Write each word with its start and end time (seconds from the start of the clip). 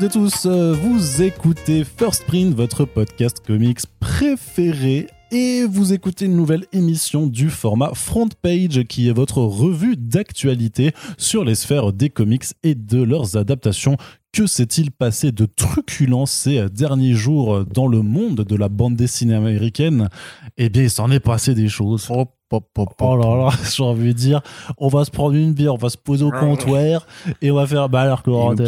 Toutes 0.00 0.12
tous, 0.12 0.46
euh, 0.46 0.72
vous 0.72 1.20
écoutez 1.20 1.84
First 1.84 2.24
Print, 2.24 2.54
votre 2.54 2.86
podcast 2.86 3.38
comics 3.46 3.80
préféré 3.98 5.08
et 5.30 5.66
vous 5.66 5.92
écoutez 5.92 6.24
une 6.24 6.36
nouvelle 6.36 6.64
émission 6.72 7.26
du 7.26 7.50
format 7.50 7.90
Front 7.92 8.30
Page 8.40 8.84
qui 8.84 9.08
est 9.08 9.12
votre 9.12 9.42
revue 9.42 9.98
d'actualité 9.98 10.92
sur 11.18 11.44
les 11.44 11.54
sphères 11.54 11.92
des 11.92 12.08
comics 12.08 12.46
et 12.62 12.74
de 12.74 13.02
leurs 13.02 13.36
adaptations. 13.36 13.98
Que 14.32 14.46
s'est-il 14.46 14.90
passé 14.90 15.32
de 15.32 15.44
truculent 15.44 16.26
ces 16.26 16.70
derniers 16.70 17.14
jours 17.14 17.66
dans 17.66 17.86
le 17.86 18.00
monde 18.00 18.36
de 18.36 18.56
la 18.56 18.70
bande 18.70 18.96
dessinée 18.96 19.34
américaine? 19.34 20.08
Eh 20.56 20.70
bien, 20.70 20.84
il 20.84 20.90
s'en 20.90 21.10
est 21.10 21.20
passé 21.20 21.54
des 21.54 21.68
choses. 21.68 22.06
Oh 22.08 22.24
là 22.50 23.36
là, 23.36 23.50
j'ai 23.76 23.82
envie 23.82 24.08
de 24.08 24.12
dire, 24.18 24.40
on 24.78 24.88
va 24.88 25.04
se 25.04 25.10
prendre 25.10 25.34
une 25.34 25.52
bière, 25.52 25.74
on 25.74 25.78
va 25.78 25.88
se 25.88 25.96
poser 25.96 26.24
au 26.24 26.30
comptoir 26.30 27.06
et 27.40 27.50
on 27.50 27.54
va 27.54 27.66
faire. 27.66 27.88
Bah 27.88 28.00
alors, 28.02 28.22
Corentin, 28.22 28.64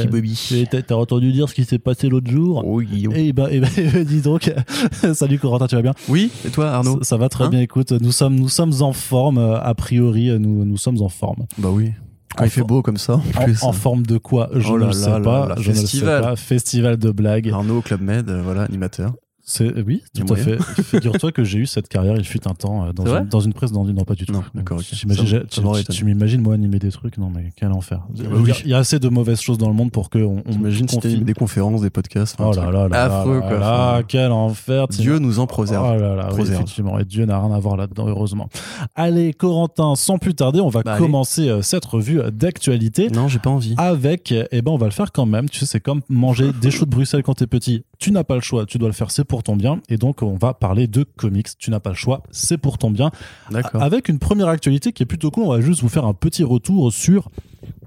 t'as 0.87 0.95
entendu 0.95 1.33
dire 1.33 1.49
ce 1.49 1.55
qui 1.55 1.65
s'est 1.65 1.79
passé 1.79 2.09
l'autre 2.09 2.31
jour 2.31 2.63
Oui, 2.67 2.87
Guillaume. 2.87 3.15
Eh 3.17 3.33
ben, 3.33 3.49
eh 3.51 3.61
ben, 3.61 4.05
dis 4.07 4.21
donc, 4.21 4.53
salut 5.15 5.39
Corentin, 5.39 5.67
tu 5.67 5.77
vas 5.77 5.83
bien? 5.83 5.95
Oui, 6.09 6.31
et 6.47 6.51
toi 6.51 6.71
Arnaud? 6.71 6.99
Ça, 7.03 7.11
ça 7.11 7.17
va 7.17 7.29
très 7.29 7.45
Hein? 7.45 7.49
bien, 7.51 7.61
écoute, 7.61 7.93
nous 7.93 8.13
sommes, 8.13 8.37
nous 8.37 8.49
sommes 8.49 8.73
en 8.83 8.93
forme, 8.93 9.39
euh, 9.39 9.61
a 9.61 9.75
priori, 9.75 10.31
euh, 10.31 10.39
nous, 10.39 10.65
nous 10.65 10.77
sommes 10.77 11.01
en 11.03 11.09
forme. 11.09 11.47
Bah 11.59 11.69
oui. 11.73 11.93
Quand 12.37 12.45
il 12.45 12.51
fait 12.51 12.63
beau 12.63 12.81
comme 12.81 12.97
ça, 12.97 13.15
en 13.15 13.43
plus. 13.45 13.63
en 13.63 13.73
forme 13.73 14.07
de 14.07 14.17
quoi? 14.17 14.49
Je 14.55 14.67
Oh 14.71 14.75
ne 14.75 14.79
là 14.81 14.87
le 14.87 14.93
sais 14.93 15.21
pas. 15.21 15.49
là, 15.49 15.55
je 15.59 15.71
ne 15.71 15.75
le 15.75 15.75
sais 15.75 15.81
festival. 15.83 16.23
pas. 16.23 16.37
Festival 16.37 16.97
de 16.97 17.11
blagues. 17.11 17.51
Arnaud 17.51 17.79
au 17.79 17.83
Club 17.83 18.01
Med, 18.01 18.29
euh, 18.31 18.41
voilà, 18.43 18.63
animateur. 18.63 19.13
C'est 19.55 19.83
oui, 19.87 20.03
tout 20.15 20.33
à 20.33 20.37
fait. 20.37 20.57
Figure-toi 20.83 21.31
que 21.31 21.45
j'ai 21.45 21.59
eu 21.59 21.67
cette 21.67 21.87
carrière. 21.87 22.17
Il 22.17 22.25
fut 22.25 22.49
un 22.49 22.55
temps 22.55 22.87
euh, 22.87 22.93
dans, 22.95 23.05
une, 23.05 23.29
dans 23.29 23.41
une 23.41 23.53
presse. 23.53 23.71
Dans 23.71 23.85
une, 23.85 23.97
non, 23.97 24.05
pas 24.05 24.15
du 24.15 24.25
tout. 24.25 24.33
Non, 24.33 24.43
d'accord, 24.55 24.79
ok. 24.79 24.87
J'imagine- 24.93 25.27
Ça- 25.27 25.31
j'ai- 25.53 25.83
ça 25.85 25.93
tu, 25.93 26.07
m'imagines 26.07 26.41
moi 26.41 26.55
animer 26.55 26.79
des 26.79 26.91
trucs? 26.91 27.19
Non, 27.19 27.29
mais 27.29 27.53
quel 27.55 27.71
enfer. 27.73 27.99
bah 28.09 28.15
Il 28.17 28.23
y 28.23 28.27
a- 28.27 28.31
oui. 28.35 28.53
Il 28.65 28.71
y 28.71 28.75
a 28.75 28.79
assez 28.79 28.99
de 28.99 29.09
mauvaises 29.11 29.43
choses 29.43 29.59
dans 29.59 29.69
le 29.69 29.75
monde 29.75 29.93
pour 29.93 30.09
que 30.09 30.21
on, 30.21 30.43
on 30.47 30.53
T'imagines 30.53 30.89
si 30.89 31.19
des 31.19 31.35
conférences, 31.35 31.83
des 31.83 31.91
podcasts. 31.91 32.37
Oh 32.39 32.53
là 32.55 32.71
là 32.71 32.89
là 32.89 33.05
Affreux, 33.05 33.41
quoi. 33.41 33.59
là, 33.59 34.03
quel 34.09 34.33
enfer. 34.33 34.89
Dieu 34.89 35.19
nous 35.19 35.39
en 35.39 35.47
préserve. 35.47 35.87
Oh 35.87 36.01
là 36.01 36.15
là, 36.17 36.29
oui, 36.35 36.43
effectivement. 36.43 36.99
Et 36.99 37.05
Dieu 37.05 37.27
n'a 37.27 37.39
rien 37.39 37.53
à 37.55 37.59
voir 37.59 37.77
là-dedans, 37.77 38.09
heureusement. 38.09 38.49
Allez, 38.95 39.35
Corentin, 39.35 39.97
sans 39.97 40.17
plus 40.17 40.35
tarder, 40.35 40.61
on 40.61 40.71
va 40.71 40.83
Bah, 40.83 40.97
commencer 40.97 41.49
euh, 41.51 41.61
cette 41.61 41.85
revue 41.85 42.21
d'actualité. 42.33 43.11
Non, 43.11 43.29
j'ai 43.29 43.39
pas 43.39 43.51
envie. 43.51 43.75
avec, 43.77 44.33
eh 44.33 44.63
ben 44.63 44.71
on 44.73 44.79
va 44.79 44.87
le 44.87 44.93
faire 44.93 45.13
quand 45.13 45.27
même. 45.27 45.49
Tu 45.51 45.59
sais, 45.61 45.67
c'est 45.67 45.81
comme 45.81 46.01
manger 46.09 46.53
des 46.61 46.71
choux 46.71 46.87
de 46.87 46.91
Bruxelles 46.91 47.23
quand 47.23 47.35
t'es 47.35 47.47
petit. 47.47 47.85
Tu 48.03 48.11
n'as 48.11 48.25
pas 48.25 48.35
le 48.35 48.41
choix, 48.41 48.67
tu 48.67 48.79
dois 48.79 48.89
le 48.89 48.95
faire, 48.95 49.13
c'est 49.13 49.23
pour 49.23 49.45
ton 49.45 49.55
bien. 49.55 49.81
Et 49.89 49.97
donc, 49.97 50.23
on 50.23 50.35
va 50.35 50.55
parler 50.55 50.89
de 50.89 51.05
comics. 51.05 51.47
Tu 51.57 51.71
n'as 51.71 51.79
pas 51.79 51.91
le 51.91 51.95
choix, 51.95 52.25
c'est 52.33 52.59
pour 52.59 52.77
ton 52.77 52.91
bien. 52.91 53.13
D'accord. 53.49 53.81
Avec 53.81 54.09
une 54.09 54.19
première 54.19 54.49
actualité 54.49 54.93
qui 54.93 55.05
est 55.05 55.07
plutôt 55.07 55.31
cool, 55.31 55.45
on 55.45 55.53
va 55.53 55.61
juste 55.61 55.83
vous 55.83 55.89
faire 55.89 56.05
un 56.05 56.13
petit 56.13 56.43
retour 56.43 56.93
sur 56.93 57.31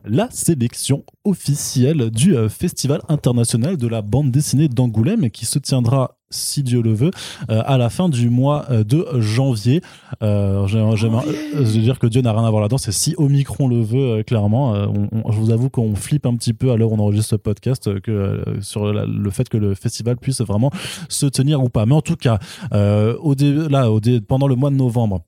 la 0.07 0.27
sélection 0.31 1.03
officielle 1.23 2.09
du 2.11 2.35
euh, 2.35 2.49
Festival 2.49 3.01
international 3.09 3.77
de 3.77 3.87
la 3.87 4.01
bande 4.01 4.31
dessinée 4.31 4.67
d'Angoulême 4.67 5.29
qui 5.29 5.45
se 5.45 5.59
tiendra, 5.59 6.17
si 6.29 6.63
Dieu 6.63 6.81
le 6.81 6.93
veut, 6.93 7.11
euh, 7.49 7.61
à 7.65 7.77
la 7.77 7.89
fin 7.89 8.09
du 8.09 8.29
mois 8.29 8.65
euh, 8.69 8.83
de 8.83 9.05
janvier. 9.19 9.81
Euh, 10.21 10.67
j'aime- 10.67 10.95
j'aime- 10.95 11.19
je 11.53 11.59
veux 11.59 11.81
dire 11.81 11.99
que 11.99 12.07
Dieu 12.07 12.21
n'a 12.21 12.33
rien 12.33 12.43
à 12.45 12.49
voir 12.49 12.61
là-dedans, 12.61 12.77
c'est 12.77 12.91
si 12.91 13.15
Omicron 13.17 13.67
le 13.67 13.81
veut, 13.81 14.19
euh, 14.19 14.23
clairement. 14.23 14.71
On- 14.73 15.07
on- 15.11 15.31
je 15.31 15.37
vous 15.39 15.51
avoue 15.51 15.69
qu'on 15.69 15.95
flippe 15.95 16.25
un 16.25 16.35
petit 16.35 16.53
peu 16.53 16.71
à 16.71 16.77
l'heure 16.77 16.91
où 16.91 16.95
on 16.95 16.99
enregistre 16.99 17.29
ce 17.31 17.35
podcast 17.35 17.99
que, 18.01 18.43
sur 18.61 18.91
la- 18.93 19.05
le 19.05 19.29
fait 19.29 19.47
que 19.49 19.57
le 19.57 19.75
festival 19.75 20.17
puisse 20.17 20.41
vraiment 20.41 20.71
se 21.09 21.25
tenir 21.25 21.63
ou 21.63 21.69
pas. 21.69 21.85
Mais 21.85 21.95
en 21.95 22.01
tout 22.01 22.15
cas, 22.17 22.39
au 22.71 23.35
dé- 23.35 23.67
là, 23.69 23.91
au 23.91 23.99
dé- 23.99 24.21
pendant 24.21 24.47
le 24.47 24.55
mois 24.55 24.69
de 24.69 24.75
novembre, 24.75 25.21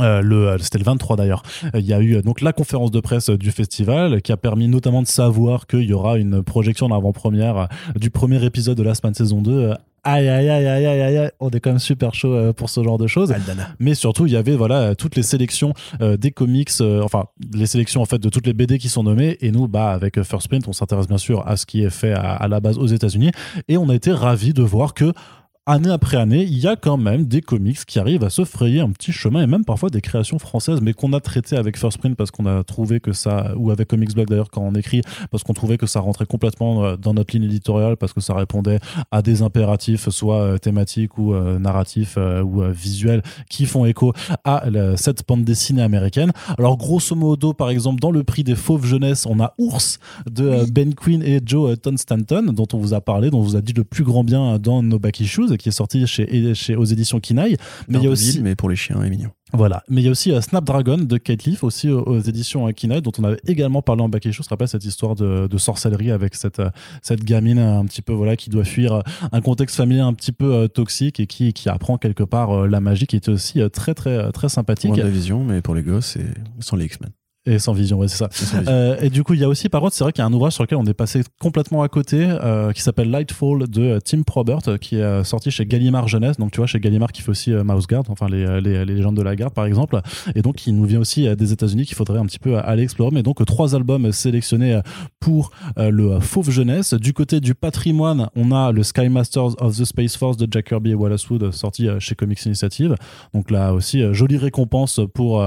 euh, 0.00 0.22
le, 0.22 0.48
euh, 0.48 0.58
c'était 0.58 0.78
le 0.78 0.84
23 0.84 1.16
d'ailleurs. 1.16 1.42
Euh, 1.74 1.80
Il 1.80 1.86
y 1.86 1.92
a 1.92 2.00
eu 2.00 2.16
euh, 2.16 2.22
donc 2.22 2.40
la 2.40 2.52
conférence 2.52 2.90
de 2.90 3.00
presse 3.00 3.28
du 3.30 3.50
festival 3.50 4.22
qui 4.22 4.32
a 4.32 4.36
permis 4.36 4.68
notamment 4.68 5.02
de 5.02 5.06
savoir 5.06 5.66
qu'il 5.66 5.82
y 5.82 5.92
aura 5.92 6.16
une 6.16 6.42
projection 6.42 6.86
en 6.86 6.96
avant-première 6.96 7.56
euh, 7.56 7.66
du 7.96 8.10
premier 8.10 8.42
épisode 8.44 8.76
de 8.78 8.82
la 8.82 8.94
semaine 8.94 9.14
saison 9.14 9.42
2. 9.42 9.52
Euh, 9.52 9.74
Aïe 10.04 10.28
aïe 10.28 10.48
aïe 10.50 10.66
aïe 10.66 10.84
aïe 10.86 11.16
aïe, 11.16 11.30
on 11.38 11.48
est 11.50 11.60
quand 11.60 11.70
même 11.70 11.78
super 11.78 12.12
chaud 12.12 12.52
pour 12.54 12.70
ce 12.70 12.82
genre 12.82 12.98
de 12.98 13.06
choses. 13.06 13.30
Aldana. 13.30 13.68
Mais 13.78 13.94
surtout, 13.94 14.26
il 14.26 14.32
y 14.32 14.36
avait 14.36 14.56
voilà 14.56 14.96
toutes 14.96 15.14
les 15.14 15.22
sélections 15.22 15.74
euh, 16.00 16.16
des 16.16 16.32
comics, 16.32 16.70
euh, 16.80 17.02
enfin 17.04 17.26
les 17.54 17.66
sélections 17.66 18.02
en 18.02 18.04
fait 18.04 18.18
de 18.18 18.28
toutes 18.28 18.48
les 18.48 18.52
BD 18.52 18.78
qui 18.78 18.88
sont 18.88 19.04
nommées. 19.04 19.36
Et 19.42 19.52
nous, 19.52 19.68
bah 19.68 19.92
avec 19.92 20.20
First 20.24 20.48
Print, 20.48 20.66
on 20.66 20.72
s'intéresse 20.72 21.06
bien 21.06 21.18
sûr 21.18 21.46
à 21.46 21.56
ce 21.56 21.66
qui 21.66 21.84
est 21.84 21.90
fait 21.90 22.14
à, 22.14 22.32
à 22.32 22.48
la 22.48 22.58
base 22.58 22.78
aux 22.78 22.86
États-Unis. 22.88 23.30
Et 23.68 23.76
on 23.76 23.88
a 23.90 23.94
été 23.94 24.10
ravis 24.10 24.52
de 24.52 24.62
voir 24.64 24.92
que 24.94 25.12
année 25.66 25.90
après 25.90 26.16
année, 26.16 26.42
il 26.42 26.58
y 26.58 26.66
a 26.66 26.74
quand 26.74 26.96
même 26.96 27.24
des 27.26 27.40
comics 27.40 27.84
qui 27.86 28.00
arrivent 28.00 28.24
à 28.24 28.30
se 28.30 28.44
frayer 28.44 28.80
un 28.80 28.90
petit 28.90 29.12
chemin 29.12 29.42
et 29.42 29.46
même 29.46 29.64
parfois 29.64 29.90
des 29.90 30.00
créations 30.00 30.40
françaises, 30.40 30.80
mais 30.82 30.92
qu'on 30.92 31.12
a 31.12 31.20
traité 31.20 31.56
avec 31.56 31.78
First 31.78 31.98
Print 31.98 32.16
parce 32.16 32.32
qu'on 32.32 32.46
a 32.46 32.64
trouvé 32.64 32.98
que 32.98 33.12
ça, 33.12 33.52
ou 33.56 33.70
avec 33.70 33.86
Comics 33.86 34.12
Blog 34.12 34.28
d'ailleurs 34.28 34.50
quand 34.50 34.62
on 34.62 34.74
écrit, 34.74 35.02
parce 35.30 35.44
qu'on 35.44 35.52
trouvait 35.52 35.78
que 35.78 35.86
ça 35.86 36.00
rentrait 36.00 36.26
complètement 36.26 36.84
euh, 36.84 36.96
dans 36.96 37.14
notre 37.14 37.36
ligne 37.36 37.44
éditoriale 37.44 37.96
parce 37.96 38.12
que 38.12 38.20
ça 38.20 38.34
répondait 38.34 38.80
à 39.12 39.22
des 39.22 39.42
impératifs, 39.42 40.08
soit 40.08 40.40
euh, 40.40 40.58
thématiques 40.58 41.16
ou 41.16 41.32
euh, 41.32 41.60
narratifs 41.60 42.16
euh, 42.18 42.42
ou 42.42 42.62
euh, 42.62 42.72
visuels, 42.72 43.22
qui 43.48 43.66
font 43.66 43.84
écho 43.86 44.12
à 44.44 44.68
la- 44.68 44.96
cette 44.96 45.26
bande 45.28 45.44
dessinée 45.44 45.82
américaine. 45.82 46.32
Alors 46.58 46.76
grosso 46.76 47.14
modo, 47.14 47.52
par 47.54 47.70
exemple, 47.70 48.00
dans 48.00 48.10
le 48.10 48.24
prix 48.24 48.42
des 48.42 48.56
fauves 48.56 48.84
jeunesse, 48.84 49.26
on 49.26 49.38
a 49.38 49.54
Ours 49.58 50.00
de 50.28 50.68
Ben 50.72 50.92
Quinn 50.94 51.22
et 51.22 51.40
Joe 51.44 51.70
euh, 51.72 51.76
Ton 51.76 51.96
Stanton, 51.96 52.50
dont 52.52 52.66
on 52.72 52.78
vous 52.78 52.94
a 52.94 53.00
parlé, 53.00 53.30
dont 53.30 53.38
on 53.38 53.42
vous 53.42 53.56
a 53.56 53.60
dit 53.60 53.72
le 53.74 53.84
plus 53.84 54.02
grand 54.02 54.24
bien 54.24 54.58
dans 54.58 54.82
Nobaki 54.82 55.24
Qui 55.56 55.68
est 55.68 55.72
sorti 55.72 56.06
chez, 56.06 56.54
chez 56.54 56.76
aux 56.76 56.84
éditions 56.84 57.20
Kinaï. 57.20 57.56
Mais 57.88 57.98
il 57.98 58.04
y 58.04 58.06
a 58.06 58.10
aussi 58.10 58.40
mais 58.40 58.54
pour 58.54 58.68
les 58.70 58.76
chiens, 58.76 59.02
est 59.02 59.10
mignon. 59.10 59.30
voilà, 59.52 59.82
mais 59.88 60.00
il 60.00 60.04
y 60.04 60.08
a 60.08 60.10
aussi 60.10 60.32
euh, 60.32 60.40
Snapdragon 60.40 60.98
de 60.98 61.16
Kate 61.18 61.44
Leaf, 61.44 61.62
aussi 61.62 61.90
aux, 61.90 62.02
aux 62.02 62.20
éditions 62.20 62.68
euh, 62.68 62.72
Kinaï, 62.72 63.02
dont 63.02 63.12
on 63.18 63.24
avait 63.24 63.40
également 63.46 63.82
parlé 63.82 64.02
en 64.02 64.08
back 64.08 64.24
issue. 64.24 64.42
Je 64.42 64.48
te 64.48 64.50
rappelle 64.50 64.68
cette 64.68 64.84
histoire 64.84 65.14
de, 65.14 65.46
de 65.46 65.58
sorcellerie 65.58 66.10
avec 66.10 66.34
cette, 66.34 66.60
euh, 66.60 66.70
cette 67.02 67.24
gamine 67.24 67.58
euh, 67.58 67.78
un 67.78 67.84
petit 67.84 68.02
peu 68.02 68.12
voilà 68.12 68.36
qui 68.36 68.50
doit 68.50 68.64
fuir 68.64 68.92
euh, 68.92 69.00
un 69.32 69.40
contexte 69.40 69.76
familial 69.76 70.06
un 70.06 70.14
petit 70.14 70.32
peu 70.32 70.54
euh, 70.54 70.68
toxique 70.68 71.20
et 71.20 71.26
qui, 71.26 71.52
qui 71.52 71.68
apprend 71.68 71.98
quelque 71.98 72.24
part 72.24 72.50
euh, 72.50 72.66
la 72.66 72.80
magie, 72.80 73.06
qui 73.06 73.16
était 73.16 73.30
aussi 73.30 73.60
euh, 73.60 73.68
très 73.68 73.94
très 73.94 74.16
euh, 74.16 74.30
très 74.30 74.48
sympathique 74.48 74.88
Moins 74.90 74.98
de 74.98 75.02
la 75.02 75.10
vision, 75.10 75.44
mais 75.44 75.60
pour 75.60 75.74
les 75.74 75.82
gosses, 75.82 76.16
et 76.16 76.26
sans 76.60 76.76
les 76.76 76.86
X-Men. 76.86 77.10
Et 77.44 77.58
sans 77.58 77.72
vision, 77.72 77.98
ouais 77.98 78.08
c'est 78.08 78.16
ça. 78.16 78.28
Et. 78.54 78.68
Euh, 78.68 78.96
et 79.00 79.10
du 79.10 79.24
coup, 79.24 79.34
il 79.34 79.40
y 79.40 79.44
a 79.44 79.48
aussi, 79.48 79.68
par 79.68 79.80
contre, 79.80 79.94
c'est 79.94 80.04
vrai 80.04 80.12
qu'il 80.12 80.22
y 80.22 80.24
a 80.24 80.28
un 80.28 80.32
ouvrage 80.32 80.52
sur 80.52 80.62
lequel 80.62 80.78
on 80.78 80.86
est 80.86 80.94
passé 80.94 81.22
complètement 81.40 81.82
à 81.82 81.88
côté, 81.88 82.24
euh, 82.24 82.70
qui 82.72 82.82
s'appelle 82.82 83.10
Lightfall 83.10 83.68
de 83.68 83.82
euh, 83.82 83.98
Tim 83.98 84.22
Probert, 84.22 84.60
qui 84.80 84.96
est 84.96 85.24
sorti 85.24 85.50
chez 85.50 85.66
Gallimard 85.66 86.06
Jeunesse. 86.06 86.36
Donc, 86.36 86.52
tu 86.52 86.58
vois, 86.58 86.66
chez 86.66 86.78
Gallimard 86.78 87.10
qui 87.10 87.20
fait 87.22 87.30
aussi 87.30 87.52
euh, 87.52 87.64
Mouse 87.64 87.86
Guard, 87.86 88.04
enfin 88.08 88.28
les, 88.28 88.60
les, 88.60 88.84
les 88.84 88.94
légendes 88.94 89.16
de 89.16 89.22
la 89.22 89.34
garde, 89.34 89.54
par 89.54 89.66
exemple. 89.66 90.00
Et 90.36 90.42
donc, 90.42 90.66
il 90.66 90.76
nous 90.76 90.84
vient 90.84 91.00
aussi 91.00 91.34
des 91.34 91.52
États-Unis 91.52 91.84
qu'il 91.84 91.96
faudrait 91.96 92.20
un 92.20 92.26
petit 92.26 92.38
peu 92.38 92.58
aller 92.58 92.84
explorer. 92.84 93.10
Mais 93.12 93.22
donc, 93.22 93.44
trois 93.44 93.74
albums 93.74 94.12
sélectionnés 94.12 94.80
pour 95.18 95.50
le 95.76 96.20
Fauve 96.20 96.50
Jeunesse. 96.50 96.94
Du 96.94 97.12
côté 97.12 97.40
du 97.40 97.54
patrimoine, 97.54 98.28
on 98.36 98.52
a 98.52 98.70
le 98.70 98.82
Sky 98.82 99.08
Masters 99.08 99.60
of 99.60 99.76
the 99.76 99.84
Space 99.84 100.16
Force 100.16 100.36
de 100.36 100.46
Jack 100.48 100.68
Kirby 100.68 100.90
et 100.90 100.94
Wallace 100.94 101.28
Wood, 101.28 101.50
sorti 101.52 101.88
chez 101.98 102.14
Comics 102.14 102.44
Initiative. 102.46 102.94
Donc 103.34 103.50
là 103.50 103.72
aussi, 103.74 104.02
jolie 104.12 104.36
récompense 104.36 105.00
pour, 105.12 105.44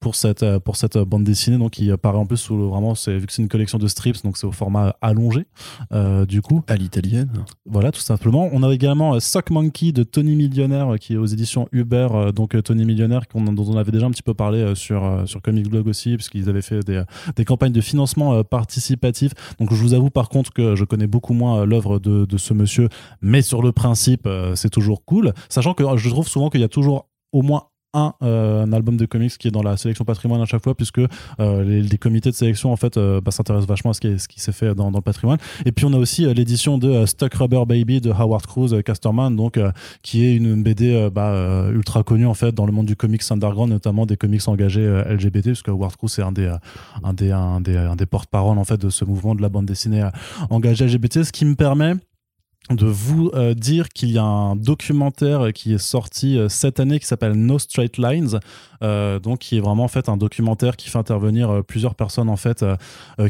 pour, 0.00 0.14
cette, 0.14 0.46
pour 0.58 0.76
cette 0.76 0.98
bande 0.98 1.24
dessinée. 1.32 1.58
Donc, 1.58 1.72
qui 1.72 1.90
apparaît 1.90 2.18
en 2.18 2.26
plus 2.26 2.36
sous 2.36 2.56
le- 2.56 2.64
vraiment, 2.64 2.94
c'est, 2.94 3.16
vu 3.18 3.26
que 3.26 3.32
c'est 3.32 3.42
une 3.42 3.48
collection 3.48 3.78
de 3.78 3.86
strips, 3.88 4.22
donc 4.24 4.36
c'est 4.36 4.46
au 4.46 4.52
format 4.52 4.96
allongé. 5.00 5.46
Euh, 5.92 6.24
du 6.26 6.40
coup, 6.42 6.62
À 6.68 6.76
l'italienne. 6.76 7.30
voilà, 7.66 7.90
tout 7.90 8.00
simplement. 8.00 8.48
On 8.52 8.62
a 8.62 8.72
également 8.72 9.14
euh, 9.14 9.20
Sock 9.20 9.50
Monkey 9.50 9.92
de 9.92 10.02
Tony 10.02 10.36
Millionnaire, 10.36 10.94
euh, 10.94 10.96
qui 10.96 11.14
est 11.14 11.16
aux 11.16 11.26
éditions 11.26 11.68
Uber. 11.72 12.08
donc, 12.34 12.60
Tony 12.62 12.84
Millionnaire, 12.84 13.22
dont 13.34 13.64
on 13.72 13.76
avait 13.76 13.92
déjà 13.92 14.06
un 14.06 14.10
petit 14.10 14.22
peu 14.22 14.34
parlé 14.34 14.74
sur, 14.74 15.22
sur 15.26 15.42
Comic 15.42 15.68
Blog 15.68 15.86
aussi, 15.88 16.14
puisqu'ils 16.16 16.48
avaient 16.48 16.62
fait 16.62 16.80
des, 16.80 17.02
des 17.36 17.44
campagnes 17.44 17.72
de 17.72 17.80
financement 17.80 18.42
participatif. 18.44 19.32
Donc, 19.58 19.72
je 19.72 19.82
vous 19.82 19.94
avoue 19.94 20.10
par 20.10 20.28
contre 20.28 20.52
que 20.52 20.76
je 20.76 20.84
connais 20.84 21.06
beaucoup 21.06 21.34
moins 21.34 21.64
l'œuvre 21.64 21.98
de, 21.98 22.24
de 22.24 22.38
ce 22.38 22.54
monsieur, 22.54 22.88
mais 23.20 23.42
sur 23.42 23.62
le 23.62 23.72
principe, 23.72 24.28
c'est 24.54 24.70
toujours 24.70 25.04
cool. 25.04 25.32
Sachant 25.48 25.74
que 25.74 25.84
je 25.96 26.08
trouve 26.10 26.28
souvent 26.28 26.50
qu'il 26.50 26.60
y 26.60 26.64
a 26.64 26.68
toujours 26.68 27.08
au 27.32 27.42
moins 27.42 27.64
un, 27.94 28.14
euh, 28.22 28.64
un 28.64 28.72
album 28.72 28.96
de 28.96 29.06
comics 29.06 29.36
qui 29.38 29.48
est 29.48 29.50
dans 29.50 29.62
la 29.62 29.76
sélection 29.76 30.04
patrimoine 30.04 30.40
à 30.40 30.46
chaque 30.46 30.62
fois 30.62 30.74
puisque 30.74 30.98
euh, 30.98 31.62
les, 31.62 31.82
les 31.82 31.98
comités 31.98 32.30
de 32.30 32.34
sélection 32.34 32.72
en 32.72 32.76
fait 32.76 32.96
euh, 32.96 33.20
bah, 33.20 33.30
s'intéressent 33.30 33.68
vachement 33.68 33.90
à 33.90 33.94
ce 33.94 34.00
qui, 34.00 34.06
est- 34.08 34.18
ce 34.18 34.28
qui 34.28 34.40
s'est 34.40 34.52
fait 34.52 34.74
dans, 34.74 34.90
dans 34.90 34.98
le 34.98 35.02
patrimoine. 35.02 35.38
Et 35.66 35.72
puis 35.72 35.84
on 35.84 35.92
a 35.92 35.98
aussi 35.98 36.24
euh, 36.26 36.32
l'édition 36.32 36.78
de 36.78 36.88
euh, 36.88 37.06
Stuck 37.06 37.34
Rubber 37.34 37.64
Baby 37.66 38.00
de 38.00 38.10
Howard 38.10 38.46
Cruz 38.46 38.72
euh, 38.72 38.82
Casterman 38.82 39.34
donc 39.36 39.58
qui 40.02 40.24
est 40.24 40.34
une 40.34 40.62
BD 40.62 41.08
bah, 41.12 41.66
ultra 41.72 42.02
connue 42.02 42.26
en 42.26 42.34
fait 42.34 42.52
dans 42.54 42.66
le 42.66 42.72
monde 42.72 42.86
du 42.86 42.96
comics 42.96 43.22
underground 43.30 43.70
notamment 43.70 44.06
des 44.06 44.16
comics 44.16 44.46
engagés 44.48 44.86
LGBT 45.08 45.44
puisque 45.46 45.68
Howard 45.68 45.96
Cruz 45.96 46.08
c'est 46.08 46.22
un 46.22 46.32
des, 46.32 46.52
un 47.02 47.12
des, 47.12 47.30
un 47.32 47.60
des, 47.60 47.76
un 47.76 47.96
des 47.96 48.06
porte-parole 48.06 48.58
en 48.58 48.64
fait 48.64 48.80
de 48.80 48.90
ce 48.90 49.04
mouvement 49.04 49.34
de 49.34 49.42
la 49.42 49.48
bande 49.48 49.66
dessinée 49.66 50.08
engagée 50.50 50.86
LGBT 50.86 51.22
ce 51.24 51.32
qui 51.32 51.44
me 51.44 51.54
permet 51.54 51.94
de 52.70 52.86
vous 52.86 53.30
euh, 53.34 53.54
dire 53.54 53.88
qu'il 53.88 54.12
y 54.12 54.18
a 54.18 54.24
un 54.24 54.54
documentaire 54.54 55.52
qui 55.52 55.74
est 55.74 55.78
sorti 55.78 56.38
euh, 56.38 56.48
cette 56.48 56.78
année 56.78 57.00
qui 57.00 57.06
s'appelle 57.06 57.32
No 57.32 57.58
Straight 57.58 57.98
Lines, 57.98 58.38
euh, 58.82 59.18
donc 59.18 59.40
qui 59.40 59.56
est 59.56 59.60
vraiment 59.60 59.84
en 59.84 59.88
fait 59.88 60.08
un 60.08 60.16
documentaire 60.16 60.76
qui 60.76 60.88
fait 60.88 60.98
intervenir 60.98 61.62
plusieurs 61.66 61.94
personnes 61.94 62.28
en 62.28 62.36
fait 62.36 62.64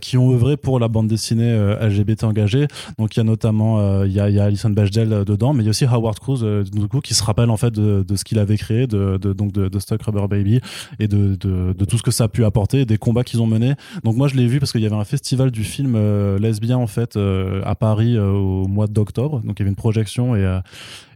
qui 0.01 0.17
ont 0.17 0.33
œuvré 0.33 0.57
pour 0.57 0.79
la 0.79 0.89
bande 0.89 1.09
dessinée 1.09 1.55
LGBT 1.81 2.25
engagée. 2.25 2.67
Donc 2.99 3.17
il 3.17 3.19
y 3.19 3.21
a 3.21 3.25
notamment 3.25 4.03
il 4.05 4.13
y, 4.13 4.21
a, 4.21 4.45
Alison 4.45 4.71
Bechdel 4.71 5.25
dedans, 5.25 5.53
mais 5.53 5.63
il 5.63 5.67
y 5.67 5.69
a 5.69 5.71
aussi 5.71 5.85
Howard 5.85 6.19
Cruz 6.19 6.43
du 6.71 6.89
coup 6.89 7.01
qui 7.01 7.15
se 7.15 7.23
rappelle 7.23 7.51
en 7.51 7.57
fait 7.57 7.73
de, 7.73 8.17
ce 8.17 8.25
qu'il 8.25 8.39
avait 8.39 8.57
créé, 8.57 8.87
de, 8.87 9.19
donc 9.19 9.53
de, 9.53 9.69
de 9.69 9.79
Stuck 9.79 10.03
Rubber 10.03 10.27
Baby 10.29 10.61
et 10.99 11.09
de, 11.09 11.35
tout 11.35 11.99
ce 11.99 12.03
que 12.03 12.11
ça 12.11 12.25
a 12.25 12.29
pu 12.29 12.45
apporter, 12.45 12.87
des 12.87 12.99
combats 12.99 13.25
qu'ils 13.25 13.43
ont 13.43 13.47
menés. 13.47 13.75
Donc 14.05 14.17
moi 14.17 14.29
je 14.29 14.37
l'ai 14.37 14.47
vu 14.47 14.59
parce 14.59 14.73
qu'il 14.73 14.81
y 14.81 14.87
avait 14.87 14.97
un 14.97 15.05
festival 15.05 15.51
du 15.51 15.65
film 15.65 15.99
lesbien 16.39 16.79
en 16.79 16.87
fait 16.87 17.19
à 17.65 17.75
Paris 17.75 18.19
au 18.19 18.67
mois 18.69 18.87
d'octobre. 18.87 19.22
Donc 19.29 19.55
il 19.57 19.59
y 19.61 19.63
avait 19.63 19.71
une 19.71 19.77
projection 19.77 20.37
et 20.37 20.45
euh, 20.45 20.61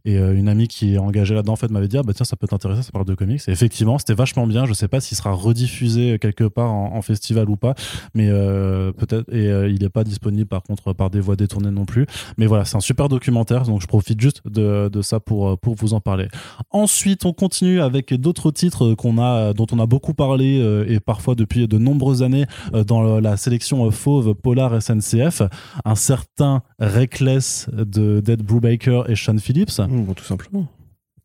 et 0.06 0.19
euh, 0.19 0.35
une 0.35 0.49
amie 0.49 0.69
qui 0.69 0.94
est 0.94 0.99
engagée 0.99 1.35
là-dedans 1.35 1.55
en 1.55 1.56
fait 1.56 1.70
m'avait 1.70 1.88
dit 1.88 1.99
ah 1.99 2.03
bah 2.05 2.12
tiens 2.14 2.25
ça 2.25 2.37
peut 2.37 2.47
t'intéresser 2.47 2.82
ça 2.82 2.93
parle 2.93 3.05
de 3.05 3.14
comics. 3.14 3.43
Et 3.49 3.50
effectivement 3.50 3.99
c'était 3.99 4.14
vachement 4.14 4.47
bien. 4.47 4.64
Je 4.64 4.73
sais 4.73 4.87
pas 4.87 5.00
s'il 5.00 5.17
sera 5.17 5.32
rediffusé 5.32 6.19
quelque 6.20 6.44
part 6.44 6.73
en, 6.73 7.03
festival 7.03 7.50
ou 7.50 7.56
pas 7.56 7.75
mais 8.14 8.29
euh, 8.31 8.93
peut-être 8.93 9.32
et 9.32 9.49
euh, 9.49 9.69
il 9.69 9.85
est 9.85 9.91
pas 9.91 10.05
disponible 10.05 10.47
par 10.47 10.62
contre 10.62 10.93
par 10.93 11.11
des 11.11 11.20
voies 11.20 11.37
détournées 11.37 11.73
non 11.73 11.85
plus. 11.85 12.06
Mais 12.38 12.47
voilà 12.47 12.64
c'est 12.64 12.76
un 12.76 12.81
super 12.81 13.08
documentaire 13.08 13.64
donc 13.64 13.82
je 13.82 13.87
profite 13.87 14.20
juste 14.20 14.47
de, 14.47 14.88
ça 15.03 15.19
pour 15.19 15.58
pour 15.58 15.75
vous 15.75 15.93
en 15.93 16.00
parler. 16.00 16.29
Ensuite 16.70 17.26
on 17.26 17.32
continue 17.32 17.81
avec 17.81 18.14
d'autres 18.14 18.52
titres 18.52 18.94
qu'on 18.94 19.19
a 19.19 19.52
dont 19.52 19.67
on 19.73 19.81
a 19.81 19.87
beaucoup 19.87 20.14
parlé 20.14 20.85
et 20.88 21.00
parfois 21.00 21.35
depuis 21.35 21.67
de 21.67 21.79
nombreuses 21.79 22.23
années 22.23 22.47
dans 22.87 23.19
la 23.19 23.37
sélection 23.37 23.91
fauve 23.91 24.35
Polar 24.35 24.81
SNCF 24.81 25.43
un 25.85 25.94
certain 25.97 26.62
Reckless 26.79 27.69
de 27.73 28.20
Dead 28.20 28.43
Brubaker 28.43 29.11
et 29.11 29.17
Sean 29.17 29.38
Phillips 29.38 29.81
bon, 30.03 30.15
tout 30.15 30.25
simplement. 30.25 30.67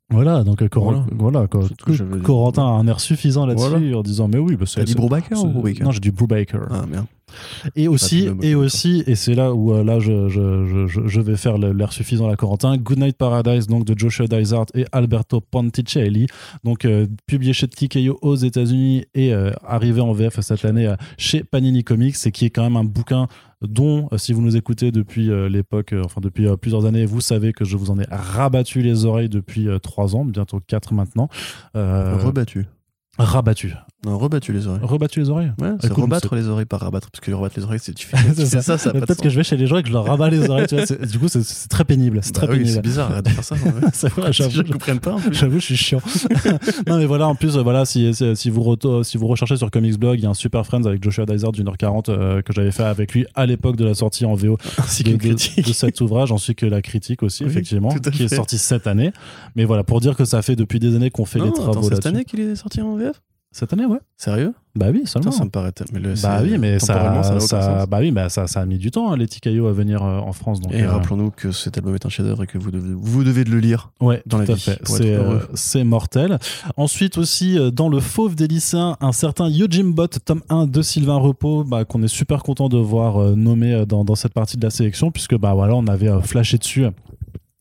voilà, 0.10 0.44
donc 0.44 0.62
euh, 0.62 0.68
Cor- 0.68 1.06
voilà, 1.12 1.48
dit. 1.48 2.22
Corentin 2.24 2.64
a 2.64 2.70
un 2.72 2.88
air 2.88 3.00
suffisant 3.00 3.46
là-dessus 3.46 3.70
Voilà. 3.70 3.98
en 3.98 4.02
disant 4.04 4.28
mais 4.28 4.38
oui, 4.38 4.56
bah, 4.56 4.66
c'est 4.68 4.80
T'as 4.82 4.86
dit 4.86 4.96
Brubaker 4.96 5.36
ou 5.44 5.48
Brubaker 5.48 5.84
Non, 5.84 5.92
j'ai 5.92 6.00
dit 6.00 6.12
Brubaker. 6.12 6.60
Ah 6.70 6.86
merde. 6.90 7.06
Et 7.76 7.88
aussi, 7.88 8.28
et 8.42 8.56
aussi, 8.56 9.04
et 9.08 9.16
c'est 9.16 9.36
là 9.36 9.54
où 9.54 9.74
euh, 9.74 9.84
là 9.84 10.00
je, 10.00 10.28
je, 10.30 10.66
je, 10.66 10.88
je- 10.88 11.08
je 11.08 11.22
vais 11.22 11.36
faire 11.38 11.58
l'air 11.58 11.92
suffisant 11.94 12.30
à 12.30 12.36
Corentin. 12.36 12.78
Goodnight 12.78 13.18
Paradise 13.18 13.68
donc 13.68 13.86
de 13.86 13.98
Joshua 13.98 14.28
Dysart 14.28 14.66
et 14.74 14.86
Alberto 14.92 15.42
Ponticelli, 15.42 16.28
donc 16.64 16.86
euh, 16.86 17.08
publié 17.28 17.54
chez 17.54 17.68
TKO 17.68 18.18
aux 18.22 18.36
États-Unis 18.36 19.06
et 19.14 19.34
euh, 19.34 19.52
arrivé 19.66 20.02
en 20.02 20.12
VF 20.14 20.40
cette 20.42 20.66
année 20.66 20.94
chez 21.18 21.44
Panini 21.44 21.84
Comics, 21.84 22.16
et 22.26 22.32
qui 22.32 22.46
est 22.46 22.50
quand 22.50 22.64
même 22.64 22.78
un 22.78 22.84
bouquin 22.84 23.28
dont, 23.62 24.10
si 24.18 24.34
vous 24.34 24.42
nous 24.42 24.56
écoutez 24.58 24.92
depuis 24.92 25.30
l'époque, 25.50 25.94
enfin 26.04 26.20
depuis 26.20 26.48
plusieurs 26.60 26.86
années, 26.86 27.06
vous 27.06 27.22
savez 27.22 27.54
que 27.54 27.64
je 27.64 27.78
vous 27.78 27.92
en 27.92 28.00
ai 28.00 28.06
rabattu 28.10 28.82
les 28.82 29.06
oreilles 29.06 29.30
depuis 29.30 29.68
trois 29.84 30.16
ans, 30.16 30.26
bientôt 30.26 30.60
quatre 30.66 30.94
maintenant. 30.96 31.30
Rebattu. 31.76 32.66
rabattu. 33.20 33.74
Non, 34.04 34.18
rebattu 34.18 34.52
les 34.52 34.66
oreilles. 34.66 34.80
Rebattu 34.82 35.20
les 35.20 35.30
oreilles 35.30 35.52
Ouais, 35.62 35.70
c'est 35.80 35.88
Écoute, 35.88 36.04
rebattre 36.06 36.34
les 36.34 36.48
oreilles 36.48 36.66
par 36.66 36.80
rabattre. 36.80 37.12
Parce 37.12 37.24
que 37.24 37.32
rebattre 37.32 37.54
les 37.60 37.64
oreilles, 37.66 37.80
c'est 37.80 37.94
tu 37.94 38.08
fais, 38.08 38.18
C'est 38.36 38.62
ça, 38.62 38.78
ça 38.80 38.90
a 38.90 38.94
pas 38.94 39.00
de 39.02 39.06
Peut-être 39.06 39.22
que 39.22 39.30
je 39.30 39.36
vais 39.36 39.44
chez 39.44 39.58
les 39.58 39.68
gens 39.68 39.78
et 39.78 39.84
que 39.84 39.90
je 39.90 39.94
leur 39.94 40.06
rabats 40.06 40.30
les 40.32 40.50
oreilles. 40.50 40.66
tu 40.66 40.76
vois, 40.76 40.88
c'est- 40.88 41.06
du 41.06 41.20
coup, 41.20 41.28
c'est- 41.28 41.44
c'est 41.44 41.68
très 41.68 41.86
pénible. 41.86 42.20
C'est 42.24 42.34
Bah 42.34 42.48
très 42.48 42.54
oui, 42.54 42.60
c'est 42.62 42.64
pénible. 42.66 42.82
bizarre, 42.82 43.12
arrête 43.12 43.26
de 43.26 43.30
faire 43.30 43.44
ça. 43.44 43.54
ouais. 43.56 43.62
C'est 43.94 44.10
j'avoue. 44.32 44.50
je 44.56 44.62
ne 44.64 44.72
comprenne 44.72 45.00
pas. 45.00 45.18
J'avoue, 45.32 45.60
je 45.60 45.66
suis 45.66 45.78
chiant. 45.78 46.02
non, 46.88 46.98
mais 46.98 47.06
voilà, 47.06 47.28
en 47.28 47.36
plus, 47.36 47.58
euh, 47.58 47.62
voilà, 47.62 47.86
si, 47.86 48.12
si, 48.16 48.36
si 48.36 48.50
vous, 48.50 48.76
si 49.04 49.18
vous 49.18 49.28
recherchez 49.28 49.58
sur 49.58 49.70
Comics 49.70 50.00
Blog, 50.00 50.18
il 50.18 50.24
y 50.24 50.26
a 50.26 50.30
un 50.30 50.34
Super 50.34 50.66
Friends 50.66 50.86
avec 50.86 51.04
Joshua 51.04 51.28
Dysart 51.28 51.52
d'une 51.52 51.68
heure 51.68 51.78
40 51.78 52.10
euh, 52.10 52.42
que 52.42 52.54
j'avais 52.54 52.72
fait 52.72 52.84
avec 52.84 53.14
lui 53.14 53.28
à 53.36 53.46
l'époque 53.46 53.76
de 53.76 53.86
la 53.86 53.94
sortie 53.94 54.26
en 54.26 54.34
VO 54.34 54.58
C'est 54.88 55.04
de, 55.06 55.12
de- 55.12 55.18
critique. 55.18 55.68
de 55.68 55.74
cet 55.74 56.02
ouvrage, 56.02 56.32
ainsi 56.32 56.56
que 56.56 56.66
la 56.66 56.82
critique 56.82 57.22
aussi, 57.22 57.44
Oui, 57.44 57.52
effectivement, 57.52 57.90
qui 57.90 58.24
est 58.24 58.34
sortie 58.36 58.58
cette 58.58 58.88
année. 58.88 59.12
Mais 59.56 59.66
voilà, 59.66 59.84
pour 59.84 60.00
dire 60.02 60.16
que 60.16 60.26
ça 60.26 60.42
fait 60.42 60.56
depuis 60.56 60.80
des 60.80 60.96
années 60.96 61.12
qu'on 61.12 61.26
fait 61.26 61.38
Non, 61.38 61.46
les 61.46 61.52
travaux 61.54 61.84
c'est 61.84 61.96
cette 61.96 62.06
année 62.08 62.26
qu'il 62.26 62.40
est 62.40 62.56
sorti 62.56 62.82
en 62.82 62.96
VF 62.96 63.22
Cette 63.54 63.74
année, 63.74 63.86
ouais. 63.86 64.00
Sérieux? 64.16 64.54
Bah 64.76 64.86
oui, 64.92 65.00
Putain, 65.00 65.08
seulement. 65.10 65.32
ça 65.32 65.44
me 65.44 65.50
paraît 65.50 65.74
tel- 65.74 65.88
mais 65.92 66.00
le- 66.00 66.12
Bah 66.12 66.38
c'est- 66.40 66.44
oui, 66.44 66.58
mais 66.58 66.80
ça, 66.80 67.22
ça, 67.42 67.86
bah 67.86 67.98
oui, 68.00 68.12
bah 68.12 68.30
ça, 68.30 68.48
ça 68.48 68.62
a 68.62 68.66
mis 68.66 68.78
du 68.78 68.92
temps, 68.92 69.12
hein, 69.12 69.18
les 69.18 69.28
TKO 69.28 69.68
à 69.68 69.74
venir 69.74 70.02
euh, 70.04 70.20
en 70.20 70.32
France. 70.32 70.62
Donc, 70.62 70.72
Et 70.74 70.84
euh, 70.84 70.90
rappelons-nous 70.92 71.32
que 71.32 71.52
cet 71.52 71.78
album 71.78 71.94
est 71.94 72.06
un 72.06 72.10
chef-d'œuvre 72.10 72.44
et 72.44 72.48
que 72.48 72.58
vous 72.58 72.72
devez, 72.72 72.94
vous 72.96 73.26
devez 73.26 73.44
de 73.44 73.50
le 73.50 73.60
lire. 73.60 73.92
Ouais, 74.00 74.24
dans 74.26 74.38
tout 74.40 74.46
la 74.46 74.54
à 74.54 74.56
vie, 74.56 74.62
fait. 74.62 74.80
C'est 74.86 75.14
euh, 75.16 75.40
c'est 75.54 75.84
mortel. 75.84 76.40
Ensuite 76.78 77.18
aussi, 77.18 77.58
dans 77.74 77.90
le 77.90 78.00
fauve 78.00 78.36
des 78.36 78.48
lycéens, 78.48 78.96
un 79.02 79.12
certain 79.12 79.50
Yojim 79.50 79.92
Bot, 79.92 80.08
tome 80.24 80.42
1 80.48 80.68
de 80.68 80.82
Sylvain 80.82 81.18
Repos, 81.18 81.66
bah, 81.66 81.84
qu'on 81.84 82.02
est 82.04 82.08
super 82.08 82.44
content 82.44 82.70
de 82.70 82.78
voir 82.78 83.36
nommé 83.36 83.84
dans, 83.86 84.06
dans 84.06 84.16
cette 84.16 84.34
partie 84.34 84.56
de 84.56 84.64
la 84.64 84.70
sélection, 84.70 85.12
puisque 85.12 85.36
bah, 85.38 85.54
voilà, 85.54 85.76
on 85.76 85.88
avait 85.88 86.10
flashé 86.22 86.58
dessus. 86.58 86.86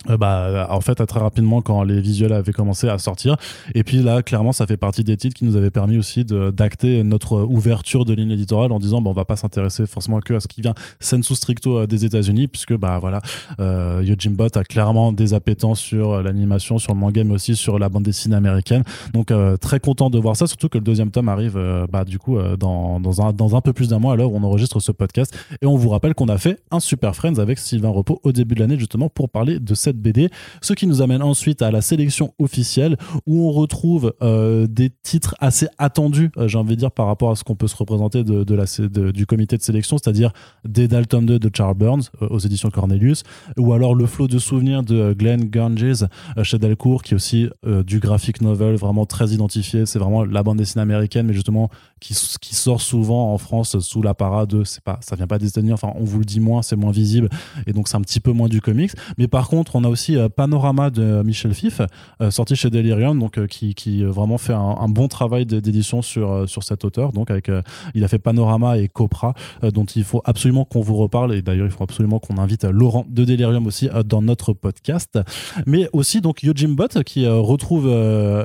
Euh, 0.08 0.16
bah, 0.16 0.68
en 0.70 0.80
fait, 0.80 0.94
très 0.94 1.20
rapidement 1.20 1.60
quand 1.60 1.82
les 1.82 2.00
visuels 2.00 2.32
avaient 2.32 2.52
commencé 2.52 2.88
à 2.88 2.98
sortir. 2.98 3.36
Et 3.74 3.84
puis 3.84 4.02
là, 4.02 4.22
clairement, 4.22 4.52
ça 4.52 4.66
fait 4.66 4.76
partie 4.76 5.04
des 5.04 5.16
titres 5.16 5.36
qui 5.36 5.44
nous 5.44 5.56
avaient 5.56 5.70
permis 5.70 5.98
aussi 5.98 6.24
d'acter 6.24 7.02
notre 7.02 7.42
ouverture 7.42 8.04
de 8.04 8.14
ligne 8.14 8.30
éditoriale 8.30 8.72
en 8.72 8.78
disant, 8.78 9.00
bon, 9.00 9.10
on 9.10 9.14
va 9.14 9.24
pas 9.24 9.36
s'intéresser 9.36 9.86
forcément 9.86 10.20
que 10.20 10.34
à 10.34 10.40
ce 10.40 10.48
qui 10.48 10.62
vient 10.62 10.74
sensu 11.00 11.34
stricto 11.34 11.78
euh, 11.78 11.86
des 11.86 12.04
États-Unis, 12.04 12.48
puisque 12.48 12.76
bah 12.76 12.98
voilà, 12.98 13.20
euh, 13.60 14.02
Bot 14.30 14.56
a 14.56 14.64
clairement 14.64 15.12
des 15.12 15.34
appétences 15.34 15.80
sur 15.80 16.12
euh, 16.12 16.22
l'animation, 16.22 16.78
sur 16.78 16.94
le 16.94 16.98
manga, 17.00 17.24
mais 17.24 17.34
aussi 17.34 17.56
sur 17.56 17.78
la 17.78 17.88
bande 17.88 18.04
dessinée 18.04 18.36
américaine. 18.36 18.84
Donc 19.12 19.30
euh, 19.30 19.56
très 19.56 19.80
content 19.80 20.10
de 20.10 20.18
voir 20.18 20.36
ça, 20.36 20.46
surtout 20.46 20.68
que 20.68 20.78
le 20.78 20.84
deuxième 20.84 21.10
tome 21.10 21.28
arrive 21.28 21.56
euh, 21.56 21.86
bah, 21.90 22.04
du 22.04 22.18
coup 22.18 22.38
euh, 22.38 22.56
dans, 22.56 23.00
un, 23.20 23.32
dans 23.32 23.56
un 23.56 23.60
peu 23.60 23.72
plus 23.72 23.88
d'un 23.88 23.98
mois 23.98 24.12
à 24.12 24.16
l'heure 24.16 24.32
où 24.32 24.36
on 24.36 24.42
enregistre 24.42 24.80
ce 24.80 24.92
podcast. 24.92 25.36
Et 25.62 25.66
on 25.66 25.76
vous 25.76 25.88
rappelle 25.88 26.14
qu'on 26.14 26.28
a 26.28 26.38
fait 26.38 26.60
un 26.70 26.80
Super 26.80 27.14
Friends 27.14 27.38
avec 27.38 27.58
Sylvain 27.58 27.88
Repos 27.88 28.20
au 28.22 28.32
début 28.32 28.54
de 28.54 28.60
l'année 28.60 28.78
justement 28.78 29.08
pour 29.08 29.28
parler 29.28 29.58
de 29.58 29.74
cette 29.74 29.89
BD. 29.98 30.30
Ce 30.60 30.72
qui 30.72 30.86
nous 30.86 31.02
amène 31.02 31.22
ensuite 31.22 31.62
à 31.62 31.70
la 31.70 31.80
sélection 31.80 32.34
officielle 32.38 32.96
où 33.26 33.46
on 33.46 33.52
retrouve 33.52 34.14
euh, 34.22 34.66
des 34.66 34.90
titres 35.02 35.34
assez 35.40 35.68
attendus, 35.78 36.30
euh, 36.36 36.48
j'ai 36.48 36.58
envie 36.58 36.74
de 36.74 36.80
dire, 36.80 36.90
par 36.90 37.06
rapport 37.06 37.30
à 37.30 37.36
ce 37.36 37.44
qu'on 37.44 37.56
peut 37.56 37.68
se 37.68 37.76
représenter 37.76 38.24
de, 38.24 38.54
la, 38.54 38.64
du 39.12 39.26
comité 39.26 39.56
de 39.56 39.62
sélection, 39.62 39.98
c'est-à-dire 39.98 40.32
des 40.64 40.88
Dalton 40.88 41.24
2 41.24 41.38
de 41.38 41.50
Charles 41.54 41.74
Burns 41.74 42.10
euh, 42.22 42.28
aux 42.28 42.38
éditions 42.38 42.70
Cornelius, 42.70 43.22
ou 43.58 43.72
alors 43.72 43.94
le 43.94 44.06
flot 44.06 44.28
de 44.28 44.38
souvenirs 44.38 44.82
de 44.82 45.12
Glenn 45.12 45.44
Ganges 45.44 46.06
chez 46.42 46.58
Delcourt, 46.58 47.02
qui 47.02 47.14
est 47.14 47.16
aussi 47.16 47.48
du 47.86 47.98
graphic 48.00 48.40
novel 48.40 48.76
vraiment 48.76 49.06
très 49.06 49.28
identifié. 49.28 49.86
C'est 49.86 49.98
vraiment 49.98 50.24
la 50.24 50.42
bande 50.42 50.58
dessinée 50.58 50.82
américaine, 50.82 51.26
mais 51.26 51.32
justement 51.32 51.70
qui, 52.00 52.14
sort 52.14 52.80
souvent 52.80 53.32
en 53.32 53.38
France 53.38 53.78
sous 53.80 54.02
l'apparat 54.02 54.46
de, 54.46 54.64
c'est 54.64 54.82
pas, 54.82 54.98
ça 55.02 55.16
vient 55.16 55.26
pas 55.26 55.38
des 55.38 55.48
États-Unis, 55.48 55.72
enfin 55.72 55.92
on 55.96 56.04
vous 56.04 56.18
le 56.18 56.24
dit 56.24 56.40
moins, 56.40 56.62
c'est 56.62 56.76
moins 56.76 56.90
visible, 56.90 57.28
et 57.66 57.72
donc 57.72 57.88
c'est 57.88 57.96
un 57.96 58.00
petit 58.00 58.20
peu 58.20 58.32
moins 58.32 58.48
du 58.48 58.60
comics. 58.60 58.92
Mais 59.18 59.28
par 59.28 59.48
contre, 59.48 59.76
on 59.76 59.79
a 59.84 59.88
aussi 59.88 60.16
euh, 60.16 60.28
Panorama 60.28 60.90
de 60.90 61.22
Michel 61.22 61.54
Fif, 61.54 61.80
euh, 62.20 62.30
sorti 62.30 62.56
chez 62.56 62.70
Delirium, 62.70 63.18
donc 63.18 63.38
euh, 63.38 63.46
qui, 63.46 64.02
vraiment 64.04 64.38
fait 64.38 64.52
un, 64.52 64.88
bon 64.88 65.08
travail 65.08 65.46
d'édition 65.46 66.02
sur, 66.02 66.48
sur 66.48 66.62
cet 66.64 66.84
auteur. 66.84 67.12
Donc 67.12 67.30
avec, 67.30 67.50
il 67.94 68.04
a 68.04 68.08
fait 68.08 68.18
Panorama 68.18 68.78
et 68.78 68.88
Copra, 68.88 69.34
dont 69.62 69.84
il 69.84 70.04
faut 70.04 70.20
absolument 70.24 70.64
qu'on 70.64 70.80
vous 70.80 70.96
reparle, 70.96 71.34
et 71.34 71.42
d'ailleurs 71.42 71.66
il 71.66 71.72
faut 71.72 71.84
absolument 71.84 72.18
qu'on 72.18 72.38
invite 72.38 72.64
Laurent 72.64 73.04
de 73.08 73.24
Delirium 73.24 73.66
aussi 73.66 73.88
dans 74.04 74.22
notre 74.22 74.52
podcast. 74.52 75.18
Mais 75.66 75.88
aussi 75.92 76.20
donc 76.20 76.42
Yojim 76.42 76.74
Bot 76.74 77.02
qui 77.04 77.26
retrouve 77.26 77.86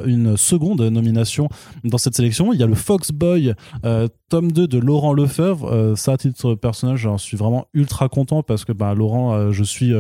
une 0.05 0.37
seconde 0.37 0.81
nomination 0.81 1.49
dans 1.83 1.97
cette 1.97 2.15
sélection. 2.15 2.53
Il 2.53 2.59
y 2.59 2.63
a 2.63 2.67
le 2.67 2.75
Foxboy 2.75 3.53
euh, 3.83 4.07
tome 4.29 4.51
2 4.51 4.67
de 4.67 4.77
Laurent 4.77 5.13
Lefebvre. 5.13 5.69
Euh, 5.71 5.95
ça, 5.95 6.13
à 6.13 6.17
titre 6.17 6.55
personnel, 6.55 6.97
j'en 6.97 7.17
suis 7.17 7.37
vraiment 7.37 7.67
ultra 7.73 8.09
content 8.09 8.43
parce 8.43 8.65
que 8.65 8.71
bah, 8.71 8.93
Laurent, 8.93 9.51
je 9.51 9.63
suis 9.63 9.93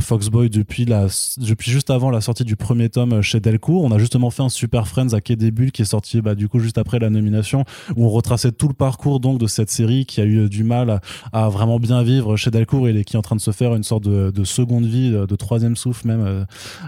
Foxboy 0.00 0.48
depuis, 0.48 0.84
la, 0.84 1.06
depuis 1.38 1.70
juste 1.70 1.90
avant 1.90 2.10
la 2.10 2.20
sortie 2.20 2.44
du 2.44 2.56
premier 2.56 2.88
tome 2.88 3.14
euh, 3.14 3.22
chez 3.22 3.40
Delcourt. 3.40 3.84
On 3.84 3.90
a 3.92 3.98
justement 3.98 4.30
fait 4.30 4.42
un 4.42 4.48
Super 4.48 4.88
Friends 4.88 5.12
à 5.12 5.20
Quai 5.20 5.36
Bulles 5.36 5.72
qui 5.72 5.82
est 5.82 5.86
sorti 5.86 6.20
bah, 6.20 6.34
du 6.34 6.48
coup 6.48 6.58
juste 6.58 6.78
après 6.78 6.98
la 6.98 7.10
nomination 7.10 7.64
où 7.96 8.04
on 8.04 8.10
retraçait 8.10 8.52
tout 8.52 8.68
le 8.68 8.74
parcours 8.74 9.20
donc 9.20 9.38
de 9.38 9.46
cette 9.46 9.70
série 9.70 10.06
qui 10.06 10.20
a 10.20 10.24
eu 10.24 10.40
euh, 10.40 10.48
du 10.48 10.64
mal 10.64 11.00
à, 11.32 11.48
vraiment 11.48 11.78
bien 11.78 12.02
vivre 12.02 12.36
chez 12.36 12.50
Delcourt 12.50 12.88
et 12.88 13.04
qui 13.04 13.16
est 13.16 13.18
en 13.18 13.22
train 13.22 13.36
de 13.36 13.40
se 13.40 13.50
faire 13.50 13.74
une 13.74 13.84
sorte 13.84 14.04
de, 14.04 14.30
de 14.30 14.44
seconde 14.44 14.86
vie, 14.86 15.10
de, 15.10 15.36
troisième 15.36 15.76
souffle 15.76 16.06
même, 16.06 16.24
euh, 16.24 16.44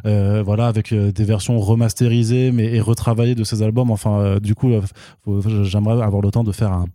euh, 0.06 0.42
voilà, 0.42 0.66
avec 0.66 0.92
euh, 0.92 1.12
des 1.12 1.24
versions 1.24 1.58
remasterisées 1.58 2.52
mais 2.52 2.64
et 2.64 2.80
retravaillées 2.80 3.34
de 3.34 3.44
ces 3.44 3.62
albums. 3.62 3.90
Enfin, 3.90 4.18
euh, 4.20 4.40
du 4.40 4.54
coup, 4.54 4.72
euh, 4.72 5.62
j'aimerais 5.64 6.02
avoir 6.02 6.22
le 6.22 6.30
temps 6.30 6.44
de 6.44 6.52
faire 6.52 6.72
un, 6.72 6.86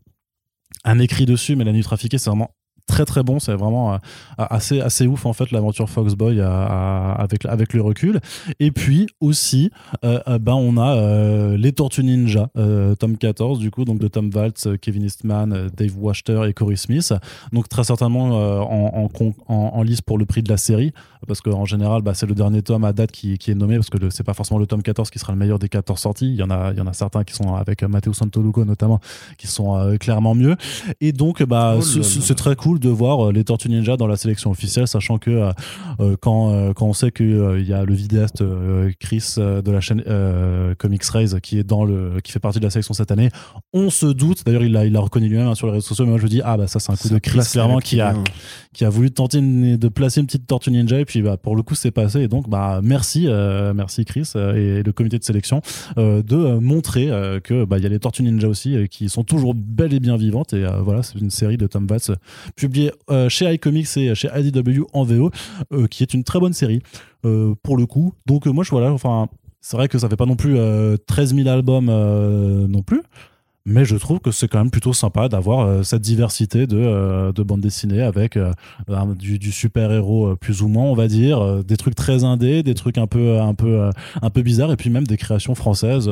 un 0.84 1.00
écrit 1.00 1.26
dessus, 1.26 1.56
mais 1.56 1.64
la 1.64 1.72
nuit 1.72 1.84
trafiquée, 1.84 2.18
c'est 2.18 2.30
vraiment 2.30 2.52
très 2.92 3.06
très 3.06 3.24
bon. 3.24 3.40
C'est 3.40 3.54
vraiment 3.56 3.94
euh, 3.94 3.98
assez 4.38 4.82
assez 4.82 5.08
ouf 5.08 5.26
en 5.26 5.34
fait 5.34 5.52
l'aventure 5.52 5.90
Foxboy 5.90 6.42
à- 6.42 7.14
avec 7.14 7.46
avec 7.46 7.74
le 7.74 7.82
recul. 7.82 8.20
Et 8.60 8.72
puis 8.72 9.08
aussi 9.22 9.72
euh, 10.04 10.20
euh, 10.28 10.38
ben 10.40 10.54
on 10.54 10.78
a 10.78 10.96
euh, 10.96 11.58
les 11.58 11.72
Tortues 11.72 12.04
Ninja 12.04 12.50
euh, 12.58 12.94
tome 12.96 13.18
14 13.18 13.60
du 13.60 13.72
coup 13.72 13.86
donc 13.86 14.00
de 14.00 14.08
Tom 14.08 14.30
Waltz 14.34 14.68
euh, 14.68 14.76
Kevin 14.78 15.04
Eastman 15.04 15.54
euh, 15.54 15.70
Dave 15.76 15.94
Wachter 15.98 16.44
et 16.48 16.54
Corey 16.54 16.76
Smith. 16.76 17.14
Donc 17.54 17.70
très 17.70 17.84
certainement 17.86 18.40
euh, 18.40 18.60
en, 18.60 19.10
en, 19.18 19.54
en, 19.54 19.56
en 19.74 19.82
lice 19.84 20.02
pour 20.02 20.18
le 20.18 20.26
prix 20.26 20.44
de 20.44 20.50
la 20.50 20.58
série 20.58 20.92
parce 21.28 21.40
qu'en 21.42 21.66
général 21.66 22.02
bah, 22.02 22.14
c'est 22.14 22.26
le 22.26 22.36
dernier 22.36 22.62
tome 22.62 22.84
à 22.84 22.94
date 22.94 23.12
qui, 23.12 23.38
qui 23.38 23.52
est 23.52 23.56
nommé 23.56 23.76
parce 23.76 23.90
que 23.90 24.10
c'est 24.10 24.24
pas 24.24 24.34
forcément 24.34 24.60
le 24.60 24.68
tome 24.68 24.82
14 24.84 25.10
qui 25.10 25.20
sera 25.20 25.32
le 25.34 25.40
meilleur 25.40 25.60
des 25.60 25.70
14 25.70 26.00
sorties. 26.00 26.28
Il 26.28 26.36
y 26.36 26.44
en 26.44 26.50
a 26.50 26.72
il 26.74 26.78
y 26.78 26.82
en 26.82 26.88
a 26.88 26.94
certains 26.94 27.24
qui 27.24 27.34
sont 27.34 27.56
avec 27.56 27.84
euh, 27.84 27.88
Matteo 27.88 28.12
Santoluco 28.14 28.66
notamment 28.66 29.00
qui 29.38 29.48
sont 29.48 29.78
euh, 29.78 29.98
clairement 29.98 30.36
mieux. 30.36 30.56
Et 31.00 31.12
donc 31.14 31.42
bah 31.44 31.76
Oh 31.78 31.82
c'est 31.82 32.36
très 32.36 32.56
cool 32.56 32.80
de 32.82 32.90
voir 32.90 33.28
euh, 33.28 33.32
les 33.32 33.44
Tortues 33.46 33.70
Ninja 33.70 33.96
dans 33.96 34.08
la 34.08 34.18
sélection 34.18 34.52
officielle, 34.52 34.88
sachant 34.88 35.18
que 35.18 35.32
euh, 35.32 35.52
euh, 36.00 36.16
quand, 36.20 36.74
quand 36.74 36.88
on 36.88 36.94
sait 36.94 37.12
qu'il 37.12 37.66
y 37.66 37.74
a 37.74 37.86
le 37.86 37.94
vidéaste 37.94 38.44
Chris 39.00 39.36
de 39.38 39.72
la 39.72 39.80
chaîne 39.80 40.04
Comics 40.78 41.04
Raise 41.06 41.38
qui 41.42 41.58
est 41.60 41.64
dans 41.64 41.86
le 41.86 42.20
qui 42.24 42.32
fait 42.32 42.40
partie 42.40 42.60
de 42.60 42.64
la 42.66 42.70
sélection 42.70 42.94
cette 42.94 43.12
année, 43.12 43.30
on 43.74 43.90
se 43.90 44.06
doute. 44.08 44.44
D'ailleurs, 44.46 44.64
il 44.64 44.72
l'a 44.74 44.86
il 44.86 44.94
l'a 44.94 45.00
reconnu 45.00 45.30
lui-même 45.30 45.48
hein, 45.48 45.56
sur 45.56 45.68
les 45.68 45.74
réseaux 45.74 45.86
sociaux. 45.88 46.06
Mais 46.06 46.12
moi, 46.12 46.20
je 46.20 46.24
me 46.26 46.30
dis 46.30 46.42
ah 46.44 46.58
bah 46.58 46.68
ça 46.68 46.80
c'est 46.80 46.92
un 46.92 46.96
coup 46.96 47.10
de 47.10 47.20
Chris 47.20 47.40
clairement 47.52 47.80
qui 47.80 48.02
a 48.02 48.14
bien. 48.14 48.24
qui 48.74 48.84
a 48.86 48.90
voulu 48.90 49.12
tenter 49.12 49.38
une- 49.38 49.78
de 49.78 49.88
placer 49.88 50.20
une 50.20 50.26
petite 50.28 50.48
tortue 50.48 50.72
ninja 50.72 51.00
et 51.00 51.06
puis 51.06 51.22
bah, 51.22 51.38
pour 51.38 51.56
le 51.56 51.62
coup 51.64 51.76
c'est 51.76 51.92
passé 51.92 52.22
et 52.22 52.28
donc 52.28 52.50
bah 52.50 52.82
merci 52.84 53.28
merci 53.76 54.04
Chris 54.06 54.32
et 54.36 54.84
le 54.84 54.92
comité 54.92 55.18
de 55.20 55.24
sélection 55.24 55.62
de 55.98 56.60
montrer 56.60 57.08
que 57.44 57.64
bah 57.66 57.78
il 57.78 57.84
y 57.84 57.86
a 57.86 57.90
les 57.90 58.00
tortues 58.00 58.24
ninja 58.24 58.48
aussi 58.48 58.88
qui 58.90 59.10
sont 59.10 59.24
toujours 59.24 59.54
belles 59.54 59.94
et 59.94 60.00
bien 60.00 60.18
vivantes 60.18 60.54
et 60.54 60.66
voilà 60.82 61.04
c'est 61.04 61.20
une 61.20 61.30
série 61.30 61.58
de 61.58 61.68
Tom 61.68 61.88
Watts 61.90 62.12
publiée 62.62 62.92
euh, 63.10 63.28
chez 63.28 63.52
iComics 63.54 63.98
et 63.98 64.16
chez 64.16 64.30
IDW 64.34 64.84
en 64.94 65.04
VO 65.04 65.32
euh, 65.74 65.88
qui 65.88 66.04
est 66.04 66.14
une 66.14 66.24
très 66.24 66.40
bonne 66.40 66.54
série 66.54 66.82
euh, 67.26 67.56
pour 67.64 67.76
le 67.76 67.86
coup. 67.86 68.14
Donc 68.26 68.46
moi 68.46 68.64
je 68.64 68.70
voilà 68.70 68.92
enfin 68.92 69.28
c'est 69.62 69.78
vrai 69.78 69.88
que 69.88 69.98
ça 69.98 70.10
fait 70.10 70.16
pas 70.16 70.26
non 70.26 70.36
plus 70.36 70.58
euh, 70.58 70.98
13 71.08 71.36
000 71.36 71.50
albums 71.50 71.88
non 71.88 72.84
plus 72.84 73.02
mais 73.66 73.86
je 73.86 73.96
trouve 73.96 74.20
que 74.20 74.32
c'est 74.32 74.48
quand 74.48 74.58
même 74.60 74.72
plutôt 74.72 74.94
sympa 74.94 75.30
d'avoir 75.30 75.60
euh, 75.68 75.84
cette 75.84 76.02
diversité 76.02 76.68
de, 76.68 76.78
euh, 76.78 77.32
de 77.32 77.44
bandes 77.44 77.62
dessinées 77.62 78.02
avec 78.02 78.38
euh, 78.38 78.52
du, 79.18 79.38
du 79.40 79.52
super-héros 79.52 80.28
euh, 80.28 80.36
plus 80.36 80.62
ou 80.62 80.68
moins, 80.68 80.86
on 80.86 80.94
va 80.96 81.08
dire, 81.08 81.64
des 81.64 81.78
trucs 81.78 81.96
très 81.96 82.24
indés, 82.24 82.64
des 82.64 82.74
trucs 82.74 82.98
un 82.98 83.08
peu, 83.08 83.40
un 83.40 83.54
peu, 83.54 83.90
un 84.22 84.30
peu 84.30 84.42
bizarres, 84.42 84.72
et 84.72 84.78
puis 84.78 84.90
même 84.90 85.06
des 85.06 85.18
créations 85.18 85.56
françaises 85.56 86.10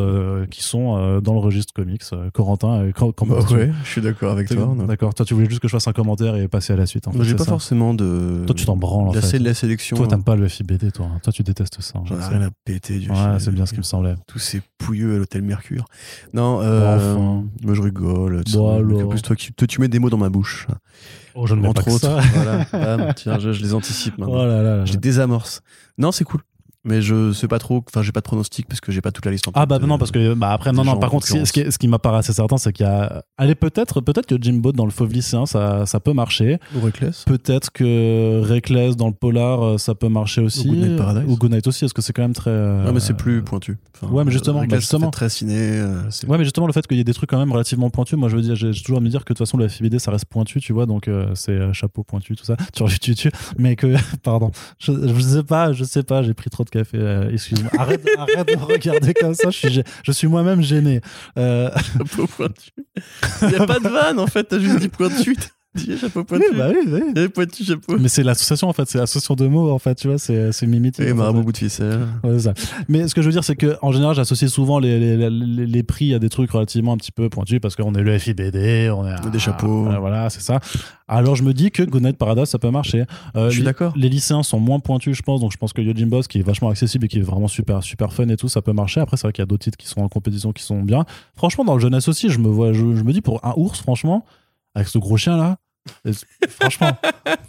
qui 0.52 0.64
sont 0.64 1.20
dans 1.22 1.34
le 1.34 1.40
registre 1.40 1.74
comics. 1.74 2.04
Corentin, 2.34 2.90
quand, 2.96 3.12
quand 3.12 3.26
Bah 3.28 3.40
ouais, 3.52 3.72
je 3.84 3.90
suis 3.90 4.02
d'accord 4.02 4.32
avec 4.32 4.48
toi. 4.50 4.76
D'accord, 4.88 5.14
toi 5.14 5.26
tu 5.26 5.34
voulais 5.34 5.50
juste 5.50 5.62
que 5.62 5.68
je 5.68 5.74
fasse 5.74 5.88
un 5.88 5.94
commentaire 5.94 6.36
et 6.36 6.48
passer 6.48 6.74
à 6.74 6.76
la 6.76 6.86
suite. 6.86 7.08
En 7.08 7.12
J'ai 7.24 7.36
pas 7.36 7.44
ça. 7.46 7.52
forcément 7.52 7.94
de. 7.94 8.44
Toi 8.46 8.56
tu 8.56 8.66
t'en 8.66 8.78
branles 8.78 9.10
en 9.10 9.14
la, 9.14 9.22
fait. 9.22 9.28
sé- 9.28 9.40
la 9.40 9.54
sélection. 9.54 9.98
Toi 9.98 10.06
hein. 10.06 10.10
t'aimes 10.10 10.24
pas 10.24 10.36
le 10.36 10.48
FIBD, 10.48 10.92
toi. 10.92 11.08
hein. 11.14 11.20
Toi 11.24 11.34
tu 11.34 11.44
détestes 11.44 11.82
ça. 11.82 12.00
J'en 12.06 12.16
je 12.16 12.22
ai 12.22 12.26
rien 12.38 12.42
à 12.48 12.50
péter 12.66 13.00
du 13.00 13.10
Ouais, 13.10 13.16
c'est 13.40 13.52
bien 13.52 13.66
ce 13.66 13.74
qui 13.74 13.80
me 13.80 13.84
semblait. 13.84 14.16
Tous 14.28 14.40
ces 14.40 14.62
pouilleux 14.78 15.16
à 15.16 15.18
l'hôtel 15.18 15.42
Mercure. 15.42 15.86
Non, 16.34 16.60
euh, 16.62 16.96
Enfin. 17.39 17.39
Moi 17.64 17.74
je 17.74 17.82
rigole. 17.82 18.42
Bon, 18.54 19.04
en 19.04 19.08
plus, 19.08 19.22
toi, 19.22 19.36
tu, 19.36 19.54
toi, 19.54 19.68
tu 19.68 19.82
mets 19.82 19.88
des 19.88 20.00
mots 20.00 20.10
dans 20.10 20.18
ma 20.18 20.30
bouche. 20.30 20.68
Oh, 21.36 21.46
je 21.48 21.56
ne 21.56 21.62
mets 21.62 21.68
entre 21.68 21.84
pas 21.84 21.90
que 21.90 21.96
autres. 21.96 22.22
ça. 22.22 22.66
voilà. 22.74 23.14
Tiens, 23.14 23.40
je, 23.40 23.52
je 23.52 23.62
les 23.62 23.74
anticipe 23.74 24.18
maintenant. 24.18 24.42
Oh 24.42 24.46
là 24.46 24.62
là 24.62 24.78
là. 24.78 24.86
Je 24.86 24.94
les 24.94 24.98
désamorce. 24.98 25.62
Non, 25.98 26.12
c'est 26.12 26.24
cool. 26.24 26.42
Mais 26.86 27.02
je 27.02 27.34
sais 27.34 27.48
pas 27.48 27.60
trop. 27.60 27.84
Enfin, 27.88 28.02
j'ai 28.04 28.12
pas 28.12 28.22
de 28.22 28.26
pronostic 28.26 28.68
parce 28.68 28.80
que 28.80 28.92
j'ai 28.92 29.02
pas 29.02 29.12
toute 29.12 29.26
la 29.26 29.32
liste 29.32 29.48
en 29.48 29.52
Ah 29.54 29.66
bah 29.66 29.80
non 29.80 29.98
parce 29.98 30.12
que 30.12 30.34
bah 30.34 30.52
après 30.54 30.72
non 30.72 30.84
non 30.86 30.98
par 30.98 31.10
contre 31.10 31.28
ce 31.28 31.52
qui, 31.52 31.72
ce 31.72 31.78
qui, 31.78 31.88
m'apparaît 31.90 32.20
assez 32.20 32.32
certain 32.32 32.58
c'est 32.58 32.72
qu'il 32.72 32.86
y 32.86 32.90
a 32.90 33.24
allez 33.38 33.56
peut-être 33.56 34.00
peut-être 34.02 34.26
que 34.28 34.36
Jimbo 34.42 34.72
dans 34.72 34.86
le 34.86 34.92
fauve 34.92 35.12
lycéen 35.12 35.46
ça, 35.46 35.86
ça 35.86 36.00
peut 36.00 36.14
marcher 36.14 36.58
Ou 36.76 36.80
Reckless. 36.80 37.26
peut-être 37.26 37.72
que 37.72 38.42
Reckless 38.44 38.96
dans 38.96 39.08
le 39.08 39.14
polar 39.14 39.62
euh, 39.62 39.78
ça 39.78 39.94
peut 39.96 40.08
marcher 40.10 40.42
aussi 40.42 40.68
Ou 40.70 40.72
Good 40.72 40.80
Night 40.84 40.98
Paradise. 40.98 41.24
ou 41.28 41.36
Good 41.38 41.52
Night 41.52 41.68
aussi 41.68 41.82
parce 41.82 41.94
que 41.94 42.02
c'est 42.02 42.14
quand 42.14 42.22
même 42.22 42.34
très 42.34 42.52
euh, 42.52 42.86
Ouais, 42.86 42.94
mais 42.94 43.00
c'est 43.02 43.14
plus 43.16 43.44
pointu. 43.44 43.78
Enfin, 44.02 44.14
ouais, 44.14 44.24
mais 44.24 44.32
justement, 44.32 44.60
Reckless, 44.60 44.78
bah, 44.78 44.80
justement. 44.80 45.12
très 45.12 45.30
ciné. 45.30 45.56
euh, 45.58 46.04
Ouais, 46.28 46.38
mais 46.38 46.44
justement, 46.46 46.68
le 46.68 46.74
fait 46.74 46.88
qu'il 46.88 46.98
y 46.98 47.02
ait 47.02 47.04
des 47.04 47.14
trucs 47.14 47.30
quand 47.30 47.38
même 47.40 47.52
relativement 47.52 47.90
pointus, 47.90 48.18
moi 48.18 48.30
je 48.30 48.36
veux 48.38 48.42
dire, 48.42 48.56
j'ai 48.56 48.72
toujours 48.72 48.98
à 48.98 49.02
me 49.02 49.10
dire 49.10 49.26
que 49.26 49.34
de 49.34 49.38
toute 49.38 49.46
façon, 49.46 49.58
le 49.58 49.68
FIBD 49.68 50.00
ça 50.00 50.12
reste 50.12 50.26
pointu, 50.26 50.62
tu 50.62 50.72
vois, 50.72 50.86
donc 50.86 51.08
euh, 51.08 51.32
c'est 51.36 51.52
euh, 51.52 51.74
chapeau 51.74 52.04
pointu, 52.04 52.36
tout 52.36 52.46
ça, 52.46 52.56
tu 52.74 52.84
tu, 53.00 53.16
tu, 53.16 53.32
mais 53.58 53.76
que, 53.76 53.96
pardon, 54.24 54.52
je, 54.80 54.94
je 55.14 55.20
sais 55.22 55.44
pas, 55.44 55.74
je 55.74 55.84
sais 55.84 56.04
pas, 56.04 56.24
j'ai 56.24 56.34
pris 56.34 56.50
trop 56.50 56.64
de 56.64 56.69
café, 56.70 56.98
euh, 56.98 57.32
excuse-moi, 57.32 57.72
arrête, 57.78 58.06
arrête 58.18 58.48
de 58.48 58.56
me 58.56 58.64
regarder 58.64 59.14
comme 59.14 59.34
ça, 59.34 59.50
je 59.50 59.58
suis, 59.58 59.84
je 60.04 60.12
suis 60.12 60.28
moi-même 60.28 60.62
gêné. 60.62 61.02
Euh, 61.38 61.70
pointu. 62.38 62.72
Il 63.44 63.52
y 63.52 63.56
a 63.56 63.66
pas 63.66 63.80
de 63.80 63.88
vanne 63.88 64.20
en 64.20 64.28
fait. 64.28 64.44
T'as 64.44 64.60
juste 64.60 64.80
dit 64.80 64.90
pointu. 64.90 65.36
Chapeau 66.00 66.24
pointu. 66.24 66.44
oui, 66.52 66.58
bah 66.58 66.68
oui, 66.70 66.78
oui. 66.92 67.02
Il 67.12 67.16
y 67.16 67.20
avait 67.20 67.30
pointu 67.30 67.64
chapeau. 67.64 67.98
Mais 68.00 68.08
c'est 68.08 68.24
l'association 68.24 68.68
en 68.70 68.74
fait, 68.74 68.90
c'est 68.90 68.98
l'association 68.98 69.36
de 69.36 69.48
mots 69.48 69.72
en 69.72 69.80
fait, 69.80 69.96
tu 69.96 70.08
vois, 70.08 70.18
c'est 70.18 70.52
c'est 70.52 70.68
mimétique. 70.68 71.06
Et 71.06 71.14
marabout 71.14 71.44
bout 71.44 71.52
de 71.52 71.58
ficelle. 71.58 72.00
Ouais, 72.24 72.34
c'est 72.34 72.40
ça. 72.40 72.54
Mais 72.88 73.08
ce 73.08 73.16
que 73.16 73.22
je 73.22 73.28
veux 73.28 73.32
dire, 73.34 73.44
c'est 73.44 73.56
que 73.56 73.76
en 73.82 73.92
général, 73.92 74.16
j'associe 74.16 74.50
souvent 74.50 74.80
les, 74.80 75.00
les, 75.00 75.30
les, 75.30 75.66
les 75.66 75.84
prix 75.84 76.14
à 76.14 76.20
des 76.20 76.30
trucs 76.30 76.52
relativement 76.52 76.94
un 76.94 76.98
petit 76.98 77.12
peu 77.12 77.30
pointus 77.30 77.60
parce 77.60 77.76
qu'on 77.76 77.94
est 77.96 78.02
le 78.04 78.18
FIBD, 78.18 78.90
on 78.92 79.06
est 79.08 79.30
Des 79.32 79.40
chapeaux. 79.40 79.84
Voilà, 79.84 80.00
voilà, 80.00 80.30
c'est 80.30 80.42
ça. 80.42 80.60
Alors 81.08 81.36
je 81.36 81.44
me 81.44 81.54
dis 81.54 81.72
que 81.72 81.82
Good 81.84 82.04
Night 82.04 82.18
Paradise, 82.18 82.46
ça 82.46 82.60
peut 82.60 82.70
marcher. 82.70 83.06
Euh, 83.36 83.50
Je 83.50 83.56
suis 83.56 83.64
d'accord. 83.64 83.94
Les 83.96 84.10
lycéens 84.10 84.44
sont 84.44 84.60
moins 84.60 84.80
pointus, 84.80 85.16
je 85.18 85.22
pense. 85.24 85.40
Donc 85.42 85.52
je 85.52 85.58
pense 85.58 85.74
que 85.74 85.82
Yojin 85.82 86.06
Boss, 86.08 86.28
qui 86.28 86.40
est 86.40 86.44
vachement 86.44 86.70
accessible 86.70 87.06
et 87.06 87.08
qui 87.08 87.18
est 87.20 87.24
vraiment 87.24 87.48
super, 87.48 87.82
super 87.84 88.14
fun 88.14 88.28
et 88.30 88.38
tout, 88.38 88.48
ça 88.48 88.62
peut 88.62 88.74
marcher. 88.74 89.00
Après, 89.02 89.18
c'est 89.18 89.24
vrai 89.28 89.34
qu'il 89.34 89.42
y 89.42 89.44
a 89.44 89.48
d'autres 89.48 89.64
titres 89.64 89.78
qui 89.78 89.88
sont 89.88 90.02
en 90.02 90.08
compétition 90.10 90.52
qui 90.54 90.64
sont 90.64 90.82
bien. 90.84 91.06
Franchement, 91.36 91.66
dans 91.66 91.74
le 91.74 91.80
jeunesse 91.80 92.08
aussi, 92.08 92.30
je 92.30 92.38
me 92.40 92.48
vois, 92.48 92.74
je, 92.74 92.96
je 92.96 93.04
me 93.04 93.12
dis 93.12 93.22
pour 93.22 93.44
un 93.46 93.54
ours, 93.58 93.80
franchement, 93.82 94.24
avec 94.76 94.88
ce 94.88 94.98
gros 95.00 95.18
chien 95.18 95.36
là. 95.38 95.58
Et- 96.06 96.12
franchement, 96.50 96.92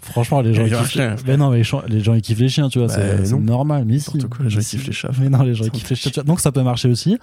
franchement, 0.02 0.40
les 0.40 0.54
gens, 0.54 0.64
Il 0.66 0.73
ils 0.73 0.76
kiffent, 0.78 0.90
chien. 0.90 1.16
mais 1.26 1.37
non, 1.37 1.50
mais 1.50 1.59
les 1.59 1.64
gens, 1.64 1.82
les 1.88 2.00
gens, 2.00 2.14
ils 2.14 2.23
kiffent 2.23 2.38
les 2.40 2.49
chiens, 2.49 2.68
tu 2.68 2.78
vois, 2.78 2.88
Bah, 2.88 3.25
c'est 3.25 3.32
normal, 3.38 3.85
mais 3.87 3.99
si. 3.99 4.18
Quoi, 4.18 4.44
les 4.44 4.50
gens, 4.50 4.61
ils 4.61 4.64
kiffent 4.66 4.87
les 4.87 4.92
chats. 4.92 5.11
Mais 5.20 5.28
non, 5.28 5.42
les 5.42 5.54
gens, 5.54 5.64
ils 5.64 5.70
kiffent 5.70 5.90
les 5.90 5.97
chats. 5.97 6.23
Donc 6.23 6.40
ça 6.40 6.52
peut 6.52 6.62
marcher 6.62 6.88
aussi. 6.88 7.18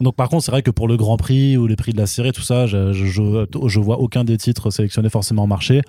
Donc 0.00 0.14
par 0.14 0.28
contre, 0.28 0.44
c'est 0.44 0.50
vrai 0.52 0.62
que 0.62 0.70
pour 0.70 0.86
le 0.86 0.96
Grand 0.96 1.16
Prix 1.16 1.56
ou 1.56 1.66
les 1.66 1.76
prix 1.76 1.92
de 1.92 1.98
la 1.98 2.06
série, 2.06 2.30
tout 2.32 2.42
ça, 2.42 2.66
je, 2.66 2.92
je, 2.92 3.06
je, 3.06 3.80
vois 3.80 3.98
aucun 3.98 4.22
des 4.24 4.36
titres 4.36 4.70
sélectionnés 4.70 5.08
forcément 5.10 5.46
marcher. 5.46 5.82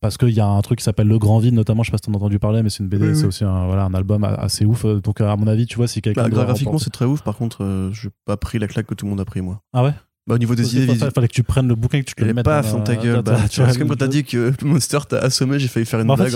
Parce 0.00 0.16
qu'il 0.16 0.28
y 0.30 0.38
a 0.40 0.46
un 0.46 0.60
truc 0.60 0.78
qui 0.78 0.84
s'appelle 0.84 1.08
Le 1.08 1.18
Grand 1.18 1.40
Vide, 1.40 1.54
notamment, 1.54 1.82
je 1.82 1.88
sais 1.88 1.90
pas 1.90 1.96
si 1.98 2.02
t'en 2.02 2.12
as 2.12 2.16
entendu 2.18 2.38
parler, 2.38 2.62
mais 2.62 2.70
c'est 2.70 2.84
une 2.84 2.88
BD, 2.88 3.08
Oui, 3.08 3.14
c'est 3.16 3.22
oui. 3.22 3.26
aussi 3.28 3.42
un, 3.42 3.66
voilà, 3.66 3.82
un 3.84 3.94
album 3.94 4.22
assez 4.22 4.64
ouf. 4.64 4.84
Donc 4.86 5.20
à 5.20 5.34
mon 5.34 5.48
avis, 5.48 5.66
tu 5.66 5.74
vois, 5.76 5.88
si 5.88 6.00
quelqu'un. 6.02 6.28
Bah, 6.28 6.44
graphiquement, 6.44 6.78
c'est 6.78 6.90
très 6.90 7.04
ouf. 7.04 7.22
Par 7.22 7.36
contre, 7.36 7.64
euh, 7.64 7.90
j'ai 7.92 8.10
pas 8.24 8.36
pris 8.36 8.60
la 8.60 8.68
claque 8.68 8.86
que 8.86 8.94
tout 8.94 9.06
le 9.06 9.10
monde 9.10 9.20
a 9.20 9.24
pris, 9.24 9.40
moi. 9.40 9.60
Ah 9.72 9.82
ouais? 9.82 9.94
Bah, 10.28 10.34
au 10.34 10.38
niveau 10.38 10.54
des 10.54 10.76
idées, 10.76 10.92
Il 10.92 10.98
fallait 10.98 11.26
que 11.28 11.32
tu 11.32 11.42
prennes 11.42 11.68
le 11.68 11.74
bouquin 11.74 11.98
et 11.98 12.02
que 12.02 12.08
tu 12.08 12.14
te 12.14 12.22
le 12.22 12.30
Et 12.30 12.32
mettes. 12.34 12.44
paf, 12.44 12.70
dans 12.72 12.80
ta 12.80 12.96
gueule. 12.96 13.22
Bah, 13.22 13.36
tu 13.50 13.56
vois, 13.60 13.64
vois, 13.64 13.72
c'est 13.72 13.78
comme 13.78 13.88
quand 13.88 13.96
t'as 13.96 14.06
dit 14.08 14.24
que 14.24 14.52
Monster 14.62 14.98
t'a 15.08 15.18
assommé, 15.18 15.58
j'ai 15.58 15.68
failli 15.68 15.86
faire 15.86 16.00
une 16.00 16.06
blague 16.14 16.32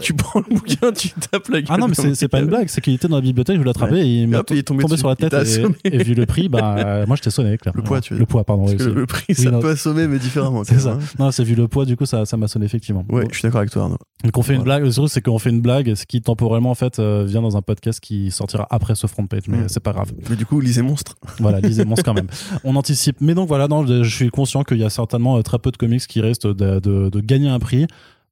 tu 0.00 0.14
prends 0.14 0.40
le 0.40 0.54
bouquin, 0.54 0.90
tu 0.92 1.10
tapes 1.30 1.48
la 1.48 1.60
gueule. 1.62 1.70
Ah 1.70 1.76
non, 1.78 1.88
mais 1.88 2.14
c'est 2.14 2.28
pas 2.28 2.40
une 2.40 2.46
blague, 2.46 2.68
c'est 2.68 2.80
qu'il 2.80 2.94
était 2.94 3.08
dans 3.08 3.16
la 3.16 3.22
bibliothèque, 3.22 3.54
je 3.56 3.60
voulais 3.60 3.70
l'attraper 3.70 4.00
et 4.00 4.04
il 4.06 4.22
Et 4.22 4.26
m'a 4.26 4.38
hop, 4.40 4.48
il 4.50 4.58
est 4.58 4.62
tombé 4.62 4.84
sur 4.96 5.08
la 5.08 5.16
tête 5.16 5.34
et, 5.84 6.02
vu 6.02 6.14
le 6.14 6.26
prix, 6.26 6.48
bah, 6.48 7.04
moi 7.06 7.16
je 7.16 7.22
t'ai 7.22 7.30
sonné, 7.30 7.56
clairement. 7.58 7.76
Le 7.80 7.84
poids, 7.84 8.00
tu 8.00 8.14
Le 8.14 8.26
poids, 8.26 8.44
pardon. 8.44 8.66
Le, 8.66 9.06
prix, 9.06 9.34
ça 9.34 9.50
peut 9.52 9.70
assommer, 9.70 10.08
mais 10.08 10.18
différemment. 10.18 10.64
C'est 10.72 10.80
ça. 10.80 10.92
hein. 10.92 10.98
Non, 11.18 11.30
c'est 11.30 11.44
vu 11.44 11.54
le 11.54 11.68
poids, 11.68 11.84
du 11.84 11.96
coup, 11.96 12.06
ça 12.06 12.24
m'a 12.36 12.48
sonné 12.48 12.66
effectivement. 12.66 13.04
Ouais, 13.08 13.24
je 13.30 13.34
suis 13.38 13.42
d'accord 13.46 13.60
avec 13.60 13.70
toi, 13.70 13.82
Arnaud. 13.84 13.98
Donc 14.24 14.38
on 14.38 14.42
fait 14.42 14.54
une 14.54 14.62
blague, 14.62 14.84
le 14.84 14.92
truc 14.92 15.08
c'est 15.08 15.20
qu'on 15.20 15.38
fait 15.38 15.50
une 15.50 15.60
blague, 15.60 15.94
ce 15.94 16.06
qui 16.06 16.20
temporellement 16.22 16.70
en 16.70 16.76
fait 16.76 16.98
euh, 17.00 17.24
vient 17.26 17.42
dans 17.42 17.56
un 17.56 17.62
podcast 17.62 17.98
qui 17.98 18.30
sortira 18.30 18.66
après 18.70 18.94
ce 18.94 19.06
front 19.06 19.26
page, 19.26 19.42
mais 19.48 19.58
Mm. 19.58 19.68
c'est 19.68 19.80
pas 19.82 19.92
grave. 19.92 20.12
Mais 20.30 20.36
du 20.36 20.46
coup, 20.46 20.60
lisez 20.60 20.82
Monstre. 20.82 21.16
Voilà, 21.40 21.60
lisez 21.60 21.84
Monstre 21.84 22.04
quand 22.04 22.14
même. 22.14 22.28
On 22.64 22.76
anticipe. 22.76 23.11
Mais 23.20 23.34
donc 23.34 23.48
voilà, 23.48 23.68
je 23.86 24.02
suis 24.04 24.30
conscient 24.30 24.64
qu'il 24.64 24.78
y 24.78 24.84
a 24.84 24.90
certainement 24.90 25.36
euh, 25.38 25.42
très 25.42 25.58
peu 25.58 25.70
de 25.70 25.76
comics 25.76 26.06
qui 26.06 26.20
restent 26.20 26.46
de 26.46 27.20
gagner 27.20 27.48
un 27.48 27.58
prix, 27.58 27.86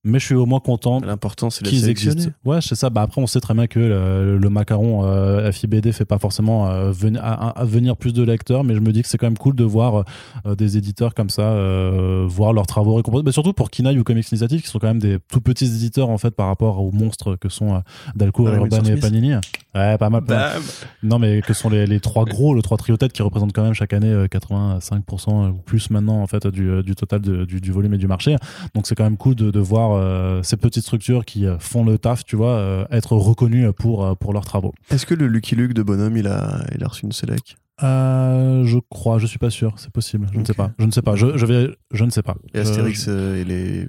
mais 0.04 0.18
je 0.18 0.24
suis 0.26 0.34
au 0.34 0.46
moins 0.46 0.60
content 0.60 1.00
L'important, 1.00 1.50
c'est 1.50 1.64
la 1.64 1.70
qu'ils 1.70 1.88
existent. 1.88 2.30
Ouais, 2.44 2.60
c'est 2.60 2.74
ça. 2.74 2.88
Bah 2.90 3.02
après, 3.02 3.20
on 3.20 3.26
sait 3.26 3.40
très 3.40 3.54
bien 3.54 3.66
que 3.66 3.78
le, 3.78 4.38
le 4.38 4.48
macaron 4.50 5.04
euh, 5.04 5.50
FIBD 5.52 5.92
fait 5.92 6.04
pas 6.04 6.18
forcément 6.18 6.68
euh, 6.68 6.90
venir, 6.90 7.20
à, 7.22 7.50
à 7.50 7.64
venir 7.64 7.96
plus 7.96 8.12
de 8.12 8.22
lecteurs, 8.22 8.64
mais 8.64 8.74
je 8.74 8.80
me 8.80 8.92
dis 8.92 9.02
que 9.02 9.08
c'est 9.08 9.18
quand 9.18 9.26
même 9.26 9.36
cool 9.38 9.54
de 9.54 9.64
voir 9.64 10.04
euh, 10.46 10.54
des 10.54 10.76
éditeurs 10.76 11.14
comme 11.14 11.28
ça 11.30 11.42
euh, 11.42 12.24
voir 12.28 12.52
leurs 12.52 12.66
travaux 12.66 12.94
récompensés. 12.94 13.24
Mais 13.24 13.32
surtout 13.32 13.52
pour 13.52 13.70
Kinaï 13.70 13.98
ou 13.98 14.04
Comics 14.04 14.30
Initiative, 14.30 14.62
qui 14.62 14.68
sont 14.68 14.78
quand 14.78 14.86
même 14.88 14.98
des 15.00 15.18
tout 15.30 15.40
petits 15.40 15.66
éditeurs 15.66 16.08
en 16.10 16.18
fait 16.18 16.30
par 16.30 16.46
rapport 16.46 16.82
aux 16.82 16.92
monstres 16.92 17.36
que 17.36 17.48
sont 17.48 17.74
euh, 17.74 17.78
Dalco, 18.16 18.44
Ouais, 18.48 18.56
Urban 18.56 18.82
et. 18.84 18.96
Panini. 18.96 19.34
Ouais, 19.74 19.96
pas 19.98 20.10
mal. 20.10 20.24
pas 20.24 20.34
mal. 20.54 20.62
Non, 21.02 21.18
mais 21.18 21.42
que 21.42 21.52
sont 21.52 21.68
les, 21.68 21.86
les 21.86 22.00
trois 22.00 22.24
gros, 22.24 22.54
le 22.54 22.62
trois 22.62 22.76
trio 22.76 22.96
tête 22.96 23.12
qui 23.12 23.22
représentent 23.22 23.52
quand 23.52 23.62
même 23.62 23.74
chaque 23.74 23.92
année 23.92 24.08
euh, 24.10 24.26
85% 24.26 25.50
ou 25.50 25.54
plus 25.64 25.90
maintenant 25.90 26.22
en 26.22 26.26
fait 26.26 26.46
du, 26.46 26.82
du 26.82 26.94
total 26.94 27.20
de- 27.20 27.44
du, 27.44 27.60
du 27.60 27.70
volume 27.72 27.94
et 27.94 27.98
du 27.98 28.06
marché. 28.06 28.36
Donc 28.74 28.86
c'est 28.86 28.94
quand 28.94 29.04
même 29.04 29.16
cool 29.16 29.34
de, 29.34 29.50
de 29.50 29.60
voir 29.60 29.89
euh, 29.96 30.42
ces 30.42 30.56
petites 30.56 30.82
structures 30.82 31.24
qui 31.24 31.46
euh, 31.46 31.58
font 31.58 31.84
le 31.84 31.98
taf, 31.98 32.24
tu 32.24 32.36
vois, 32.36 32.52
euh, 32.56 32.84
être 32.90 33.12
reconnues 33.16 33.72
pour, 33.72 34.16
pour 34.18 34.32
leurs 34.32 34.44
travaux. 34.44 34.72
Est-ce 34.90 35.06
que 35.06 35.14
le 35.14 35.26
Lucky 35.26 35.56
Luke 35.56 35.72
de 35.74 35.82
Bonhomme, 35.82 36.16
il 36.16 36.26
a, 36.26 36.64
il 36.74 36.82
a 36.84 36.88
reçu 36.88 37.04
une 37.06 37.12
sélec 37.12 37.56
Euh, 37.82 38.64
je 38.64 38.78
crois, 38.90 39.18
je 39.18 39.26
suis 39.26 39.38
pas 39.38 39.50
sûr, 39.50 39.74
c'est 39.76 39.90
possible, 39.90 40.26
je 40.32 40.38
ne 40.38 40.44
sais 40.44 40.54
pas, 40.54 40.70
je 40.78 40.84
ne 40.84 40.90
sais 40.90 41.02
pas, 41.02 41.16
je, 41.16 41.36
je 41.38 41.46
vais, 41.46 41.70
je 41.92 42.04
ne 42.04 42.10
sais 42.10 42.22
pas. 42.22 42.36
Et 42.54 42.58
Je- 42.58 42.60
Astérix 42.62 43.06
euh, 43.08 43.40
et 43.40 43.44
les. 43.44 43.88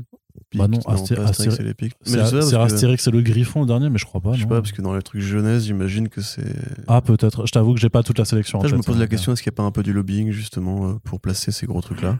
Bah 0.56 0.68
non, 0.68 0.80
Pics, 0.80 0.88
Asté- 0.90 1.16
pas 1.16 1.24
Astérix 1.24 1.54
Astéri- 1.56 1.62
et 1.62 1.68
les 1.68 1.74
Pics. 1.74 1.94
C'est 2.02 2.20
je 2.20 2.26
sais 2.42 2.52
que- 2.52 2.62
Astérix 2.62 3.08
et 3.08 3.12
le 3.12 3.22
Griffon 3.22 3.62
le 3.62 3.68
dernier, 3.68 3.90
mais 3.90 3.98
je 3.98 4.06
crois 4.06 4.20
pas. 4.20 4.34
Je 4.34 4.40
sais 4.40 4.44
non. 4.44 4.50
pas, 4.50 4.62
parce 4.62 4.72
que 4.74 4.82
dans 4.82 4.94
les 4.96 5.02
trucs 5.02 5.22
jeunesse, 5.22 5.64
j'imagine 5.66 6.10
que 6.10 6.22
c'est. 6.22 6.56
Ah 6.88 7.02
peut-être. 7.02 7.46
Je 7.46 7.52
t'avoue 7.52 7.74
que 7.74 7.80
j'ai 7.80 7.90
pas 7.90 8.04
toute 8.04 8.18
la 8.20 8.26
sélection. 8.26 8.58
en 8.60 8.62
Après, 8.62 8.70
je 8.72 8.76
me 8.76 8.82
pose 8.82 8.98
la 9.00 9.08
question 9.08 9.32
est-ce 9.34 9.42
qu'il 9.44 9.50
n'y 9.52 9.56
a 9.56 9.58
pas 9.58 9.64
un 9.64 9.72
peu 9.72 9.84
du 9.84 9.94
lobbying, 9.94 10.32
justement, 10.32 10.96
pour 11.04 11.20
placer 11.22 11.52
ces 11.52 11.66
gros 11.68 11.82
trucs-là? 11.82 12.20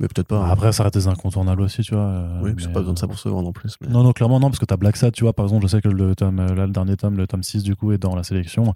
Mais 0.00 0.06
peut-être 0.08 0.28
pas. 0.28 0.38
hein. 0.44 0.50
Après, 0.50 0.72
ça 0.72 0.84
reste 0.84 0.94
des 0.94 1.08
incontournables 1.08 1.60
aussi, 1.62 1.82
tu 1.82 1.94
vois. 1.94 2.04
euh, 2.04 2.40
oui, 2.42 2.52
mais, 2.56 2.68
pas 2.68 2.80
besoin 2.80 2.94
de 2.94 2.98
ça 2.98 3.06
euh, 3.06 3.08
pour 3.08 3.18
se 3.18 3.28
vendre 3.28 3.48
en 3.48 3.52
plus. 3.52 3.76
mais- 3.80 3.88
Non, 3.88 4.02
non, 4.04 4.12
clairement 4.12 4.38
non, 4.40 4.48
parce 4.48 4.58
que 4.58 4.64
t'as 4.64 4.76
Black 4.76 4.96
Sad, 4.96 5.12
tu 5.12 5.24
vois, 5.24 5.32
par 5.32 5.44
exemple, 5.46 5.62
je 5.64 5.68
sais 5.68 5.80
que 5.80 5.88
le, 5.88 6.14
tome, 6.14 6.38
euh, 6.40 6.54
là, 6.54 6.66
le 6.66 6.72
dernier 6.72 6.96
tome, 6.96 7.16
le 7.16 7.26
tome 7.26 7.42
6, 7.42 7.62
du 7.62 7.74
coup, 7.76 7.92
est 7.92 7.98
dans 7.98 8.14
la 8.14 8.22
sélection. 8.22 8.72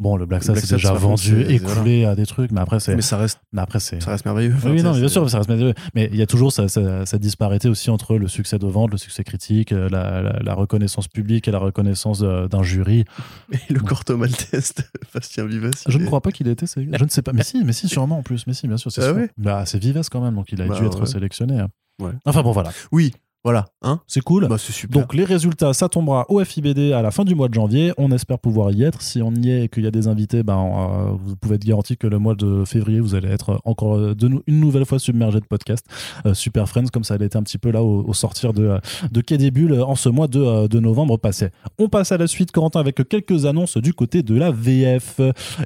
Bon, 0.00 0.16
le 0.16 0.24
Black 0.24 0.42
Sabbath 0.42 0.64
c'est 0.64 0.76
déjà 0.76 0.94
vendu, 0.94 1.42
écoulé 1.42 2.06
à 2.06 2.14
des 2.14 2.24
trucs, 2.24 2.50
mais 2.52 2.60
après 2.60 2.80
c'est, 2.80 2.96
Mais 2.96 3.02
ça 3.02 3.18
reste, 3.18 3.38
mais 3.52 3.60
après 3.60 3.80
c'est. 3.80 4.02
ça 4.02 4.10
reste 4.12 4.24
merveilleux. 4.24 4.54
Enfin, 4.56 4.70
Oui, 4.70 4.82
non, 4.82 4.94
mais 4.94 5.00
bien 5.00 5.08
sûr, 5.08 5.28
ça 5.28 5.36
reste 5.36 5.50
merveilleux. 5.50 5.74
Mais 5.94 6.08
il 6.10 6.16
y 6.18 6.22
a 6.22 6.26
toujours 6.26 6.52
cette 6.52 7.16
disparité 7.20 7.68
aussi 7.68 7.90
entre 7.90 8.16
le 8.16 8.26
succès 8.26 8.58
de 8.58 8.66
vente, 8.66 8.90
le 8.92 8.96
succès 8.96 9.24
critique, 9.24 9.72
euh, 9.72 9.90
la, 9.90 10.22
la- 10.22 10.38
la 10.42 10.54
reconnaissance 10.54 11.06
publique 11.06 11.48
et 11.48 11.50
la 11.50 11.58
reconnaissance 11.58 12.22
euh, 12.22 12.48
d'un 12.48 12.62
jury. 12.62 13.04
Et 13.52 13.72
le 13.74 13.80
Corto 13.80 14.16
Maltese 14.16 14.74
de 14.76 14.82
Bastien 15.12 15.44
Vives. 15.44 15.70
Je 15.86 15.98
ne 15.98 16.06
crois 16.06 16.22
pas 16.22 16.30
qu'il 16.32 16.48
ait 16.48 16.52
été. 16.52 16.64
Je 16.66 16.80
ne 17.04 17.08
sais 17.10 17.20
pas. 17.20 17.32
Mais 17.34 17.42
si, 17.42 17.62
mais 17.62 17.74
si, 17.74 17.86
sûrement 17.86 18.18
en 18.18 18.22
plus. 18.22 18.46
Mais 18.46 18.54
si, 18.54 18.66
bien 18.68 18.78
sûr, 18.78 18.90
c'est 18.90 19.04
Ah 19.04 19.12
ouais 19.12 19.28
Bah, 19.36 19.64
c'est 19.66 19.78
Vives 19.78 20.00
quand 20.10 20.22
même, 20.22 20.34
donc 20.34 20.50
il 20.50 20.62
a 20.62 20.66
Bah 20.66 20.78
dû 20.78 20.86
être 20.86 21.00
ouais. 21.00 21.06
sélectionné. 21.06 21.62
Ouais. 22.00 22.12
Enfin 22.24 22.42
bon, 22.42 22.52
voilà. 22.52 22.70
Oui, 22.90 23.12
voilà. 23.42 23.66
Hein 23.82 24.00
C'est 24.06 24.20
cool. 24.20 24.46
bah, 24.48 24.56
c'est 24.58 24.72
super. 24.72 25.00
Donc 25.00 25.14
les 25.14 25.24
résultats, 25.24 25.72
ça 25.72 25.88
tombera 25.88 26.26
au 26.28 26.44
FIBD 26.44 26.92
à 26.92 27.00
la 27.00 27.10
fin 27.10 27.24
du 27.24 27.34
mois 27.34 27.48
de 27.48 27.54
janvier. 27.54 27.92
On 27.96 28.12
espère 28.12 28.38
pouvoir 28.38 28.70
y 28.72 28.82
être. 28.82 29.00
Si 29.00 29.22
on 29.22 29.32
y 29.32 29.50
est 29.50 29.64
et 29.64 29.68
qu'il 29.68 29.84
y 29.84 29.86
a 29.86 29.90
des 29.90 30.08
invités, 30.08 30.42
ben, 30.42 30.58
euh, 30.58 31.12
vous 31.24 31.36
pouvez 31.36 31.54
être 31.54 31.64
garanti 31.64 31.96
que 31.96 32.06
le 32.06 32.18
mois 32.18 32.34
de 32.34 32.64
février, 32.64 33.00
vous 33.00 33.14
allez 33.14 33.28
être 33.28 33.60
encore 33.64 33.96
euh, 33.96 34.14
de 34.14 34.28
une 34.46 34.60
nouvelle 34.60 34.84
fois 34.84 34.98
submergé 34.98 35.40
de 35.40 35.46
podcasts. 35.46 35.86
Euh, 36.26 36.34
Super 36.34 36.68
Friends, 36.68 36.88
comme 36.92 37.04
ça 37.04 37.14
a 37.14 37.24
été 37.24 37.38
un 37.38 37.42
petit 37.42 37.58
peu 37.58 37.70
là 37.70 37.82
au, 37.82 38.04
au 38.06 38.12
sortir 38.12 38.52
de, 38.52 38.78
de 39.10 39.20
Quai 39.22 39.38
des 39.38 39.50
Bulles 39.50 39.80
en 39.80 39.94
ce 39.94 40.08
mois 40.08 40.28
de, 40.28 40.66
de 40.66 40.80
novembre 40.80 41.16
passé. 41.16 41.48
On 41.78 41.88
passe 41.88 42.12
à 42.12 42.18
la 42.18 42.26
suite, 42.26 42.52
Corentin, 42.52 42.80
avec 42.80 43.08
quelques 43.08 43.46
annonces 43.46 43.78
du 43.78 43.94
côté 43.94 44.22
de 44.22 44.34
la 44.36 44.50
VF. 44.50 45.20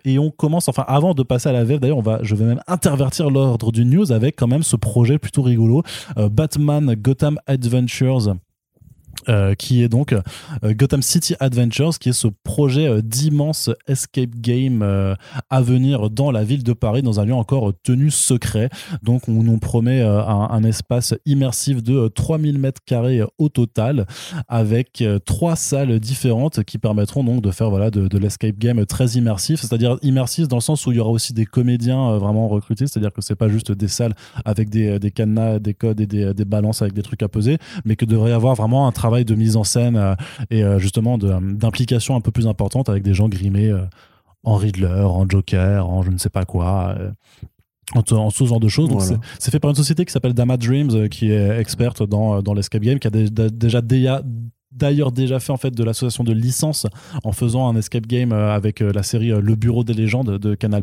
Et 0.05 0.19
on 0.19 0.31
commence, 0.31 0.69
enfin 0.69 0.85
avant 0.87 1.15
de 1.15 1.23
passer 1.23 1.49
à 1.49 1.53
la 1.53 1.65
VF, 1.65 1.81
d'ailleurs, 1.81 1.99
on 1.99 2.03
va, 2.03 2.21
je 2.23 2.35
vais 2.37 2.45
même 2.45 2.61
intervertir 2.69 3.31
l'ordre 3.31 3.73
du 3.73 3.85
news 3.85 4.13
avec 4.13 4.37
quand 4.37 4.47
même 4.47 4.63
ce 4.63 4.77
projet 4.77 5.19
plutôt 5.19 5.43
rigolo. 5.43 5.83
Euh, 6.19 6.29
Batman 6.29 6.95
Gotham 6.95 7.39
Adventures. 7.67 8.29
Euh, 9.29 9.55
qui 9.55 9.83
est 9.83 9.89
donc 9.89 10.13
euh, 10.13 10.75
Gotham 10.75 11.03
City 11.03 11.35
Adventures, 11.41 11.99
qui 11.99 12.11
est 12.11 12.15
ce 12.15 12.29
projet 12.43 12.87
euh, 12.87 13.01
d'immense 13.03 13.71
escape 13.87 14.35
game 14.37 14.83
à 15.51 15.63
venir 15.63 16.11
dans 16.11 16.31
la 16.31 16.45
ville 16.45 16.63
de 16.63 16.73
Paris, 16.73 17.03
dans 17.03 17.21
un 17.21 17.25
lieu 17.25 17.35
encore 17.35 17.73
tenu 17.83 18.11
secret. 18.11 18.69
Donc, 19.03 19.29
on 19.29 19.43
nous 19.43 19.59
promet 19.59 20.03
un, 20.03 20.65
espace 20.65 21.15
immersif 21.27 21.83
de 21.83 21.95
euh, 21.95 22.09
3000 22.09 22.59
mètres 22.59 22.81
carrés 22.85 23.21
au 23.39 23.49
total, 23.49 24.07
avec 24.49 25.05
trois 25.25 25.57
salles 25.57 26.01
différentes 26.01 26.65
qui 26.65 26.79
permettront 26.79 27.25
donc 27.25 27.43
de 27.43 27.51
faire 27.51 27.71
voilà, 27.71 27.91
de, 27.91 28.19
l'escape 28.19 28.57
game 28.59 28.85
très 28.87 29.07
immersif, 29.13 29.61
c'est-à-dire 29.61 29.99
immersif 30.03 30.49
dans 30.49 30.57
le 30.57 30.63
sens 30.63 30.87
où 30.87 30.93
il 30.93 30.97
y 30.97 31.01
aura 31.01 31.11
aussi 31.11 31.33
des 31.33 31.47
comédiens 31.47 32.17
vraiment 32.19 32.49
recrutés, 32.49 32.87
c'est-à-dire 32.87 33.13
que 33.13 33.21
c'est 33.21 33.35
pas 33.35 33.49
juste 33.49 33.73
des 33.73 33.89
salles 33.89 34.15
avec 34.45 34.71
des, 34.71 34.99
des 34.99 35.11
cadenas, 35.11 35.59
des 35.59 35.75
codes 35.75 36.01
et 36.01 36.07
des, 36.07 36.33
des 36.33 36.45
balances 36.45 36.83
avec 36.83 36.95
des 36.95 37.03
trucs 37.03 37.23
à 37.23 37.29
peser, 37.29 37.59
mais 37.85 37.97
que 37.97 38.05
devrait 38.05 38.31
y 38.31 38.35
avoir 38.35 38.55
vraiment 38.55 38.87
un 38.87 38.93
travail 38.93 39.14
de 39.23 39.35
mise 39.37 39.57
en 39.57 39.63
scène 39.63 39.95
euh, 39.97 40.15
et 40.51 40.65
euh, 40.65 40.81
justement 40.81 41.17
de- 41.19 41.55
d'implication 41.55 42.17
un 42.17 42.21
peu 42.21 42.33
plus 42.33 42.49
importante 42.49 42.89
avec 42.89 43.05
des 43.05 43.15
gens 43.15 43.29
grimés 43.29 43.71
euh, 43.71 43.85
en 44.43 44.57
Riddler, 44.57 44.89
en 45.05 45.29
Joker, 45.29 45.89
en 45.89 46.03
je 46.03 46.11
ne 46.11 46.19
sais 46.19 46.29
pas 46.31 46.45
quoi. 46.45 46.97
euh, 46.99 47.11
en, 47.95 48.31
ce 48.31 48.45
genre 48.45 48.61
de 48.61 48.69
choses. 48.69 48.89
Voilà. 48.91 49.05
c'est- 49.07 49.19
C'est 49.39 49.51
fait 49.51 49.61
par 49.61 49.71
une 49.71 49.77
société 49.77 50.05
qui 50.05 50.13
s'appelle 50.13 50.35
Dama 50.35 50.57
Dreams, 50.57 50.91
euh, 50.95 51.09
qui 51.09 51.31
est 51.31 51.59
experte 51.61 52.03
dans, 52.03 52.43
dans 52.43 52.55
l'escape 52.55 52.83
game, 52.83 52.99
qui 52.99 53.07
a 53.07 53.11
dé- 53.11 53.31
dé- 53.31 53.51
déjà 53.51 53.81
déjà 53.83 54.23
d'ailleurs 54.75 55.13
déjà 55.13 55.41
fait 55.41 55.53
en 55.53 55.57
fait 55.57 55.71
de 55.71 55.85
l'association 55.85 56.25
de 56.25 56.33
licence 56.33 56.87
en 57.23 57.33
faisant 57.33 57.69
un 57.69 57.77
escape 57.77 58.07
game 58.07 58.33
euh, 58.33 58.55
avec 58.55 58.81
euh, 58.81 58.93
la 58.93 59.03
série 59.03 59.33
euh, 59.33 59.41
Le 59.41 59.55
Bureau 59.55 59.85
des 59.85 59.95
légendes 59.95 60.39
de 60.39 60.55
Canal+. 60.55 60.83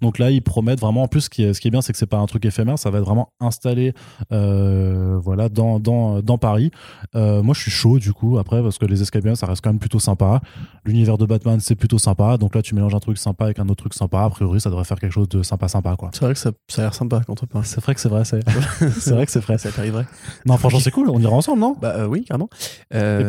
Donc 0.00 0.18
là, 0.18 0.30
ils 0.30 0.42
promettent 0.42 0.80
vraiment 0.80 1.02
en 1.04 1.08
plus 1.08 1.22
ce 1.22 1.30
qui 1.30 1.42
est, 1.42 1.54
ce 1.54 1.60
qui 1.60 1.68
est 1.68 1.70
bien 1.70 1.82
c'est 1.82 1.92
que 1.92 1.98
c'est 1.98 2.06
pas 2.06 2.18
un 2.18 2.26
truc 2.26 2.44
éphémère, 2.44 2.78
ça 2.78 2.90
va 2.90 2.98
être 2.98 3.04
vraiment 3.04 3.32
installé 3.40 3.94
euh, 4.32 5.18
voilà 5.22 5.48
dans, 5.48 5.80
dans, 5.80 6.22
dans 6.22 6.38
Paris. 6.38 6.70
Euh, 7.14 7.42
moi, 7.42 7.54
je 7.54 7.60
suis 7.60 7.70
chaud 7.70 7.98
du 7.98 8.12
coup 8.12 8.38
après 8.38 8.62
parce 8.62 8.78
que 8.78 8.86
les 8.86 9.02
escape 9.02 9.24
games 9.24 9.36
ça 9.36 9.46
reste 9.46 9.62
quand 9.62 9.70
même 9.70 9.78
plutôt 9.78 9.98
sympa. 9.98 10.40
L'univers 10.84 11.18
de 11.18 11.26
Batman, 11.26 11.60
c'est 11.60 11.74
plutôt 11.74 11.98
sympa. 11.98 12.36
Donc 12.36 12.54
là, 12.54 12.62
tu 12.62 12.74
mélanges 12.74 12.94
un 12.94 13.00
truc 13.00 13.18
sympa 13.18 13.44
avec 13.44 13.58
un 13.58 13.68
autre 13.68 13.82
truc 13.82 13.94
sympa. 13.94 14.22
A 14.22 14.30
priori, 14.30 14.60
ça 14.60 14.70
devrait 14.70 14.84
faire 14.84 14.98
quelque 14.98 15.12
chose 15.12 15.28
de 15.28 15.42
sympa 15.42 15.68
sympa 15.68 15.96
quoi. 15.96 16.10
C'est 16.12 16.24
vrai 16.24 16.34
que 16.34 16.40
ça, 16.40 16.52
ça 16.68 16.82
a 16.82 16.84
l'air 16.84 16.94
sympa 16.94 17.20
quand 17.26 17.42
on 17.42 17.46
parle. 17.46 17.64
C'est 17.64 17.80
vrai 17.82 17.94
que 17.94 18.00
c'est 18.00 18.08
vrai, 18.08 18.24
c'est 18.24 18.40
c'est 18.98 19.12
vrai 19.12 19.26
que 19.26 19.32
c'est 19.32 19.40
vrai. 19.40 19.58
Ça 19.58 19.70
t'arriverait 19.70 20.06
Non, 20.46 20.56
franchement, 20.56 20.80
c'est 20.80 20.90
cool, 20.90 21.10
on 21.10 21.20
ira 21.20 21.32
ensemble, 21.32 21.60
non? 21.60 21.76
Bah 21.80 21.94
euh, 21.96 22.06
oui, 22.06 22.24
carrément. 22.24 22.48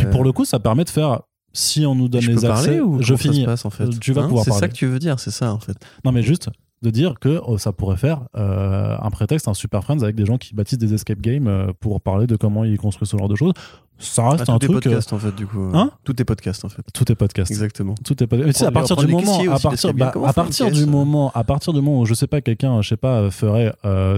Et 0.02 0.06
puis 0.06 0.12
pour 0.12 0.24
le 0.24 0.32
coup, 0.32 0.46
ça 0.46 0.60
permet 0.60 0.84
de 0.84 0.90
faire 0.90 1.22
si 1.54 1.86
on 1.86 1.96
nous 1.96 2.08
donne 2.08 2.22
je 2.22 2.32
les 2.32 2.36
peux 2.38 2.50
accès, 2.50 2.66
parler 2.68 2.80
ou 2.82 3.02
je 3.02 3.14
ça 3.14 3.18
finis. 3.22 3.42
se 3.42 3.46
passe 3.46 3.66
en 3.66 3.70
fait 3.70 3.88
Tu 4.00 4.14
vas 4.14 4.22
Hein 4.22 4.28
pouvoir 4.28 4.46
C'est 4.46 4.52
ça 4.52 4.68
que 4.70 4.74
tu 4.74 4.86
veux 4.88 5.00
dire, 5.00 5.20
c'est 5.20 5.32
ça 5.32 5.54
en 5.54 5.60
fait. 5.60 5.76
Non, 6.06 6.12
mais 6.14 6.22
juste 6.24 6.50
de 6.82 6.90
dire 6.90 7.16
que 7.20 7.40
oh, 7.46 7.58
ça 7.60 7.72
pourrait 7.74 7.98
faire 7.98 8.22
euh, 8.38 8.96
un 9.00 9.10
prétexte, 9.12 9.48
un 9.48 9.54
Super 9.54 9.84
Friends 9.84 10.02
avec 10.02 10.16
des 10.16 10.26
gens 10.26 10.38
qui 10.38 10.56
bâtissent 10.56 10.80
des 10.80 10.94
escape 10.96 11.20
games 11.22 11.48
euh, 11.48 11.72
pour 11.80 12.02
parler 12.02 12.26
de 12.26 12.36
comment 12.38 12.64
ils 12.64 12.78
construisent 12.80 13.10
ce 13.12 13.18
genre 13.18 13.28
de 13.30 13.36
choses. 13.36 13.54
Ça 14.00 14.30
reste 14.30 14.46
Ah, 14.48 14.54
un 14.54 14.58
tout 14.58 14.66
est 14.66 14.70
truc. 14.70 14.88
euh, 14.88 14.90
podcast 14.92 15.14
en 15.14 15.20
fait 15.20 15.36
du 15.36 15.46
coup. 15.46 15.70
Hein 15.76 15.92
Tout 16.06 16.20
est 16.20 16.26
podcast 16.26 16.66
en 16.66 16.70
fait. 16.70 16.82
tout 16.94 17.12
est 17.12 17.16
podcast. 17.16 17.52
Exactement. 17.52 17.94
Tout 18.04 18.24
est 18.24 18.26
podcast. 18.28 18.54
Tu 18.54 18.60
sais, 18.60 18.66
à 18.66 18.72
partir 18.72 18.96
du 18.96 19.06
moment, 19.08 19.40
à 19.54 19.60
partir, 19.60 19.94
bah, 19.94 20.12
à 20.26 20.34
partir 20.34 20.72
du 20.72 20.86
moment, 20.88 21.32
à 21.36 21.44
partir 21.44 21.74
du 21.74 21.82
moment 21.82 22.00
où 22.00 22.06
je 22.06 22.14
sais 22.16 22.26
pas 22.28 22.42
quelqu'un, 22.42 22.82
je 22.82 22.90
sais 22.90 22.98
pas, 22.98 23.30
ferait 23.30 23.74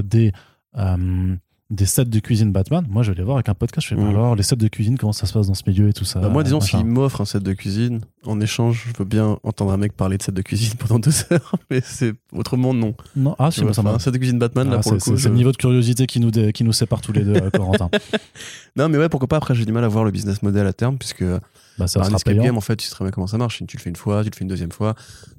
des 0.06 0.32
des 1.74 1.86
sets 1.86 2.06
de 2.06 2.20
cuisine 2.20 2.52
Batman, 2.52 2.86
moi 2.90 3.04
je 3.04 3.12
vais 3.12 3.18
les 3.18 3.24
voir 3.24 3.38
avec 3.38 3.50
un 3.50 3.54
podcast. 3.54 3.88
Je 3.88 3.96
fais 3.96 4.00
bah, 4.02 4.08
Mm. 4.08 4.10
alors 4.10 4.36
les 4.36 4.44
sets 4.44 4.56
de 4.56 4.68
cuisine, 4.68 4.98
comment 4.98 5.12
ça 5.14 5.26
se 5.26 5.34
passe 5.34 5.48
dans 5.48 5.54
ce 5.54 5.64
milieu 5.68 5.90
et 5.90 5.94
tout 5.94 6.06
ça. 6.06 6.20
Bah, 6.20 6.30
moi, 6.30 6.44
disons, 6.44 6.62
s'il 6.62 6.86
m'offre 6.86 7.22
un 7.22 7.26
set 7.26 7.42
de 7.44 7.54
cuisine, 7.54 8.02
en 8.26 8.40
échange, 8.40 8.86
je 8.92 8.98
veux 8.98 9.06
bien 9.06 9.38
entendre 9.44 9.72
un 9.72 9.78
mec 9.78 9.94
parler 9.94 10.18
de 10.18 10.24
set 10.24 10.34
de 10.36 10.42
cuisine 10.42 10.74
pendant 10.80 11.00
deux 11.00 11.12
heures, 11.32 11.56
mais 11.72 11.82
c'est 11.84 12.14
autrement 12.32 12.74
non. 12.74 12.94
Non, 13.16 13.36
ah 13.40 13.50
Tu 13.50 13.56
si, 13.56 13.60
vois, 13.62 13.68
moi, 13.68 13.74
ça 13.74 13.82
enfin, 13.82 13.94
un 13.96 14.00
set 14.00 14.14
de 14.14 14.18
cuisine 14.20 14.40
Batman, 14.40 14.70
là, 14.70 14.76
Ah, 14.80 14.82
pour 14.82 14.84
c'est 14.84 14.92
le 14.96 15.00
coup. 15.02 15.18
c'est- 15.18 15.24
je- 15.24 15.30
le 15.30 15.36
niveau 15.36 15.52
de 15.52 15.58
curiosité 15.58 16.06
qui 16.06 16.20
nous, 16.20 16.32
dé- 16.32 16.54
qui 16.54 16.64
nous 16.64 16.74
sépare 16.74 17.02
tous 17.02 17.12
les 17.12 17.24
deux, 17.24 17.36
euh, 17.36 17.50
Corentin. 17.54 17.90
Non, 18.76 18.90
mais 18.90 18.98
ouais, 18.98 19.10
pourquoi 19.10 19.28
pas. 19.28 19.38
Après, 19.38 19.56
j'ai 19.56 19.66
du 19.66 19.72
mal 19.72 19.84
à 19.84 19.88
voir 19.88 20.04
le 20.04 20.12
business 20.12 20.42
model 20.44 20.66
à 20.68 20.74
terme, 20.74 20.98
puisque 20.98 21.24
Bah, 21.78 21.88
ça 21.88 22.00
bah, 22.00 22.06
un 22.06 22.10
escape 22.16 22.24
payant. 22.34 22.44
game, 22.44 22.58
en 22.58 22.62
fait, 22.62 22.76
tu 22.76 22.86
sais 22.88 22.92
très 22.92 23.04
bien 23.06 23.12
comment 23.12 23.28
ça 23.28 23.38
marche. 23.38 23.64
Tu 23.68 23.78
le 23.78 23.82
fais 23.82 23.90
une 23.90 23.96
fois, 23.96 24.24
tu 24.24 24.30
le 24.30 24.36
fais 24.36 24.44
une 24.44 24.48
deuxième 24.50 24.72
fois, 24.72 24.96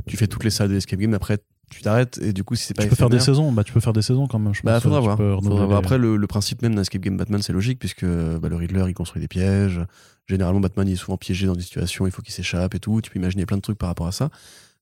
tu 0.06 0.16
fais 0.16 0.26
toutes 0.26 0.44
les 0.44 0.50
salles 0.50 0.68
de 0.70 0.74
escape 0.76 0.98
game, 0.98 1.14
après, 1.14 1.38
tu 1.70 1.82
t'arrêtes, 1.82 2.18
et 2.22 2.32
du 2.32 2.44
coup, 2.44 2.54
si 2.54 2.64
c'est 2.66 2.74
pas 2.74 2.82
Tu 2.84 2.88
peux 2.88 2.94
faire 2.96 3.10
des 3.10 3.18
saisons, 3.20 3.50
bah 3.52 3.64
tu 3.64 3.72
peux 3.72 3.80
faire 3.80 3.92
des 3.92 4.02
saisons 4.02 4.26
quand 4.26 4.38
même. 4.38 4.54
Je 4.54 4.62
Bah, 4.62 4.74
pense, 4.74 4.82
faudra 4.84 5.00
voir. 5.00 5.16
Faudra 5.16 5.66
voir. 5.66 5.78
Après, 5.78 5.98
le, 5.98 6.16
le 6.16 6.26
principe 6.26 6.62
même 6.62 6.74
d'un 6.74 6.82
escape 6.82 7.00
game 7.02 7.16
Batman, 7.16 7.42
c'est 7.42 7.52
logique, 7.52 7.78
puisque 7.78 8.04
bah, 8.04 8.48
le 8.48 8.56
Riddler, 8.56 8.84
il 8.88 8.94
construit 8.94 9.20
des 9.20 9.28
pièges. 9.28 9.80
Généralement, 10.26 10.60
Batman, 10.60 10.86
il 10.88 10.92
est 10.92 10.96
souvent 10.96 11.16
piégé 11.16 11.46
dans 11.46 11.54
des 11.54 11.62
situations, 11.62 12.06
il 12.06 12.12
faut 12.12 12.22
qu'il 12.22 12.32
s'échappe 12.34 12.74
et 12.74 12.78
tout. 12.80 13.00
Tu 13.02 13.10
peux 13.10 13.18
imaginer 13.18 13.44
plein 13.46 13.56
de 13.56 13.62
trucs 13.62 13.78
par 13.78 13.88
rapport 13.88 14.06
à 14.06 14.12
ça. 14.12 14.30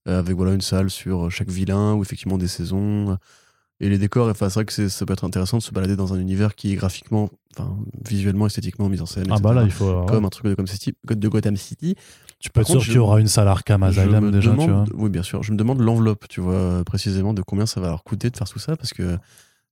Euh, 0.09 0.19
avec 0.19 0.37
voilà 0.37 0.53
une 0.53 0.61
salle 0.61 0.91
sur 0.91 1.31
chaque 1.31 1.49
vilain, 1.51 1.95
ou 1.95 2.03
effectivement 2.03 2.39
des 2.39 2.49
saisons. 2.49 3.17
Et 3.81 3.89
les 3.89 3.99
décors, 3.99 4.29
enfin, 4.29 4.49
c'est 4.49 4.55
vrai 4.55 4.65
que 4.65 4.89
ça 4.89 5.07
peut 5.07 5.13
être 5.13 5.25
intéressant 5.25 5.59
de 5.59 5.63
se 5.63 5.73
balader 5.73 5.97
dans 5.97 6.15
un 6.15 6.21
univers 6.21 6.55
qui 6.55 6.73
est 6.73 6.77
graphiquement, 6.77 7.31
enfin, 7.57 7.77
visuellement, 8.09 8.47
esthétiquement 8.47 8.89
mis 8.89 9.01
en 9.01 9.07
scène. 9.07 9.25
Ah 9.29 9.33
etc. 9.35 9.43
bah 9.43 9.55
là, 9.55 9.65
il 9.65 9.73
faut. 9.73 9.91
ouais. 9.91 10.07
Comme 10.07 10.25
un 10.25 10.29
truc 10.29 10.45
de 10.47 10.51
Gotham 10.51 10.67
City. 10.69 10.95
de 11.09 11.29
Gotham 11.29 11.57
City. 11.57 11.97
Tu 12.43 12.51
peux 12.51 12.61
être 12.63 12.67
sûr 12.71 12.83
qu'il 12.83 12.95
y 12.95 12.99
aura 12.99 13.21
une 13.21 13.29
salle 13.29 13.47
Arkham 13.49 13.83
Asylum 13.85 14.31
déjà, 14.33 14.51
tu 14.51 14.57
vois. 14.71 14.85
oui, 14.95 15.09
bien 15.11 15.23
sûr. 15.23 15.43
Je 15.43 15.53
me 15.53 15.57
demande 15.57 15.81
l'enveloppe, 15.81 16.27
tu 16.29 16.41
vois, 16.41 16.55
euh, 16.55 16.85
précisément 16.85 17.33
de 17.35 17.41
combien 17.43 17.67
ça 17.67 17.81
va 17.81 17.89
leur 17.89 18.03
coûter 18.05 18.31
de 18.31 18.37
faire 18.37 18.49
tout 18.49 18.59
ça, 18.59 18.77
parce 18.77 18.93
que 18.93 19.17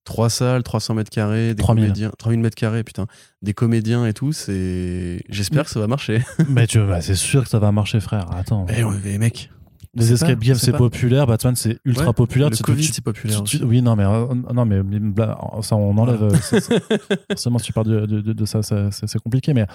trois 0.04 0.30
salles, 0.30 0.62
300 0.62 0.94
mètres 0.94 1.10
carrés, 1.10 1.54
des 1.54 1.62
3000. 1.62 1.84
comédiens, 1.84 2.12
3000 2.16 2.40
mètres 2.40 2.54
carrés, 2.56 2.84
putain, 2.84 3.06
des 3.42 3.52
comédiens 3.54 4.06
et 4.06 4.12
tout, 4.14 4.32
c'est. 4.32 5.20
J'espère 5.28 5.64
que 5.64 5.70
ça 5.70 5.80
va 5.80 5.88
marcher. 5.88 6.22
Mais 6.48 6.66
tu 6.68 6.78
bah, 6.78 7.00
c'est 7.00 7.16
sûr 7.16 7.42
que 7.42 7.48
ça 7.50 7.58
va 7.58 7.72
marcher, 7.72 7.98
frère. 8.00 8.30
Attends. 8.34 8.66
Mais, 8.68 8.84
ouais, 8.84 8.94
mais 9.04 9.18
mec, 9.18 9.50
les 9.94 10.12
escape 10.12 10.38
games, 10.38 10.54
c'est 10.54 10.70
populaire. 10.72 11.26
Batman, 11.26 11.56
c'est 11.56 11.78
ultra 11.84 12.06
Ouais, 12.06 12.12
populaire. 12.12 12.50
le 12.50 12.56
Tu- 12.56 12.62
Covid, 12.62 12.86
tu- 12.86 12.92
c'est 12.92 13.02
populaire 13.04 13.42
tu- 13.42 13.56
aussi. 13.56 13.64
oui, 13.64 13.82
non, 13.82 13.96
mais 13.96 14.04
euh, 14.04 14.26
non, 14.54 14.64
mais 14.64 14.80
ça, 15.62 15.74
on 15.74 15.98
enlève. 15.98 16.22
euh, 16.22 16.30
c'est- 16.40 16.60
c'est- 16.60 16.80
Forcément, 17.32 17.58
si 17.58 17.64
tu 17.66 17.72
parles 17.72 17.88
de, 17.88 18.06
de- 18.06 18.20
de- 18.20 18.32
de 18.32 18.44
ça, 18.46 18.60
c'est 18.62 19.18
compliqué, 19.20 19.52
mais 19.54 19.66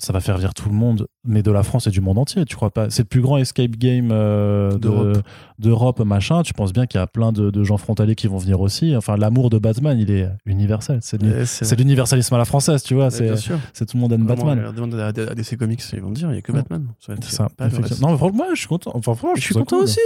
ça 0.00 0.12
va 0.12 0.20
faire 0.20 0.36
venir 0.36 0.54
tout 0.54 0.68
le 0.68 0.74
monde, 0.76 1.08
mais 1.26 1.42
de 1.42 1.50
la 1.50 1.62
France 1.64 1.86
et 1.88 1.90
du 1.90 2.00
monde 2.00 2.18
entier. 2.18 2.44
Tu 2.44 2.54
crois 2.54 2.70
pas? 2.70 2.88
C'est 2.90 3.02
le 3.02 3.08
plus 3.08 3.20
grand 3.20 3.36
escape 3.38 3.72
game 3.72 4.10
euh, 4.12 4.78
de- 4.78 5.20
D'Europe. 5.58 6.00
machin. 6.00 6.42
Tu 6.42 6.54
penses 6.54 6.72
bien 6.72 6.86
qu'il 6.86 7.00
y 7.00 7.02
a 7.02 7.06
plein 7.08 7.32
de, 7.32 7.50
de 7.50 7.64
gens 7.64 7.78
frontaliers 7.78 8.14
qui 8.14 8.28
vont 8.28 8.38
venir 8.38 8.60
aussi. 8.60 8.94
Enfin, 8.94 9.16
l'amour 9.16 9.50
de 9.50 9.58
Batman, 9.58 9.98
il 9.98 10.10
est 10.12 10.28
universel. 10.46 11.00
C'est 11.02 11.20
Ouais, 11.22 11.76
l'universalisme 11.76 12.32
à 12.34 12.38
la 12.38 12.44
française, 12.44 12.82
tu 12.84 12.94
vois. 12.94 13.08
Ouais, 13.08 13.34
C'est 13.72 13.86
tout 13.86 13.96
le 13.96 14.00
monde 14.00 14.12
aime 14.12 14.22
Vraiment, 14.24 14.44
Batman. 14.44 14.58
regarde, 14.58 14.76
Demande 14.76 14.94
à, 14.94 15.34
DC 15.34 15.56
Comics, 15.56 15.82
ils 15.92 16.00
vont 16.00 16.10
dire, 16.12 16.28
il 16.28 16.32
n'y 16.34 16.38
a 16.38 16.42
que. 16.42 16.52
Batman. 16.52 16.86
Ça 17.00 17.14
ça. 17.22 17.48
pas. 17.56 17.68
Non, 17.68 18.10
mais 18.12 18.16
franchement, 18.16 18.30
moi, 18.36 18.46
je 18.54 18.58
suis 18.60 18.68
content. 18.68 18.92
Enfin, 18.94 19.14
franchement, 19.14 19.34
Je 19.36 19.40
suis 19.42 19.54
content 19.54 19.76
cool. 19.76 19.84
aussi. 19.84 19.98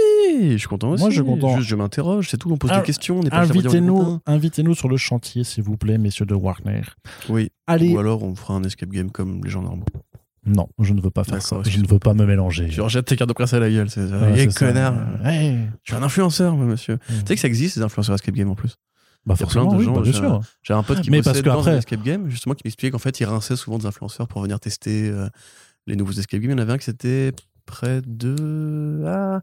Je 0.53 0.57
suis 0.57 0.67
content 0.67 0.89
aussi. 0.89 1.01
Moi, 1.03 1.09
je 1.11 1.15
suis 1.21 1.23
content. 1.25 1.55
Juste, 1.57 1.69
je 1.69 1.75
m'interroge, 1.75 2.29
c'est 2.29 2.37
tout. 2.37 2.51
On 2.51 2.57
pose 2.57 2.71
Ah, 2.73 2.79
des 2.79 2.85
questions. 2.85 3.19
On 3.19 3.23
est 3.23 3.33
Invitez-nous, 3.33 4.19
invitez-nous 4.25 4.73
sur 4.73 4.89
le 4.89 4.97
chantier, 4.97 5.43
s'il 5.43 5.63
vous 5.63 5.77
plaît, 5.77 5.97
messieurs 5.99 6.25
de 6.25 6.33
Warner. 6.33 6.81
Oui. 7.29 7.49
Allez. 7.67 7.93
Ou 7.93 7.99
alors, 7.99 8.23
on 8.23 8.35
fera 8.35 8.55
un 8.55 8.63
escape 8.63 8.89
game 8.89 9.09
comme 9.11 9.41
les 9.43 9.49
gens 9.49 9.61
normaux. 9.61 9.82
Non, 10.45 10.67
je 10.79 10.93
ne 10.93 10.99
veux 11.01 11.09
pas 11.09 11.23
faire 11.23 11.41
ça. 11.41 11.57
Je 11.65 11.79
ne 11.79 11.87
veux 11.87 11.99
pas 11.99 12.13
me 12.13 12.25
mélanger. 12.25 12.67
Tu 12.69 12.81
rejettes 12.81 13.05
tes 13.05 13.15
cartes 13.15 13.29
de 13.29 13.33
presse 13.33 13.53
à 13.53 13.59
la 13.59 13.69
gueule. 13.69 13.89
C'est 13.89 14.01
Ouais, 14.03 14.43
Eh, 14.43 14.47
connard. 14.53 14.93
Ouais. 15.23 15.57
Je 15.83 15.93
suis 15.93 16.01
un 16.01 16.03
influenceur, 16.03 16.55
monsieur. 16.57 16.95
Mm. 16.95 16.97
Tu 17.07 17.15
sais 17.27 17.35
que 17.35 17.41
ça 17.41 17.47
existe, 17.47 17.77
les 17.77 17.81
influenceurs 17.83 18.15
escape 18.15 18.35
game 18.35 18.49
en 18.49 18.55
plus? 18.55 18.75
Bah 19.25 19.37
forcément, 19.37 19.67
plein 19.67 19.75
de 19.75 19.79
oui, 19.79 19.85
gens, 19.85 19.93
bah, 19.93 20.01
bien 20.01 20.11
j'ai 20.11 20.17
sûr. 20.17 20.41
J'ai 20.63 20.73
un 20.73 20.83
pote 20.83 20.99
qui 20.99 21.09
Mais 21.09 21.21
parce 21.21 21.39
que 21.41 21.45
dans 21.45 21.59
après- 21.59 21.77
escape 21.77 22.03
game, 22.03 22.29
justement, 22.29 22.55
qui 22.55 22.63
m'expliquait 22.65 22.91
qu'en 22.91 22.97
fait, 22.97 23.17
il 23.21 23.25
rinçait 23.25 23.55
souvent 23.55 23.77
des 23.77 23.85
influenceurs 23.85 24.27
pour 24.27 24.41
venir 24.41 24.59
tester 24.59 25.09
euh, 25.09 25.29
les 25.87 25.95
nouveaux 25.95 26.11
escape 26.11 26.41
games. 26.41 26.51
Il 26.51 26.53
y 26.53 26.55
en 26.55 26.61
avait 26.61 26.73
un 26.73 26.77
qui 26.77 26.83
c'était 26.85 27.31
près 27.65 28.01
de. 28.05 29.03
Ah, 29.07 29.39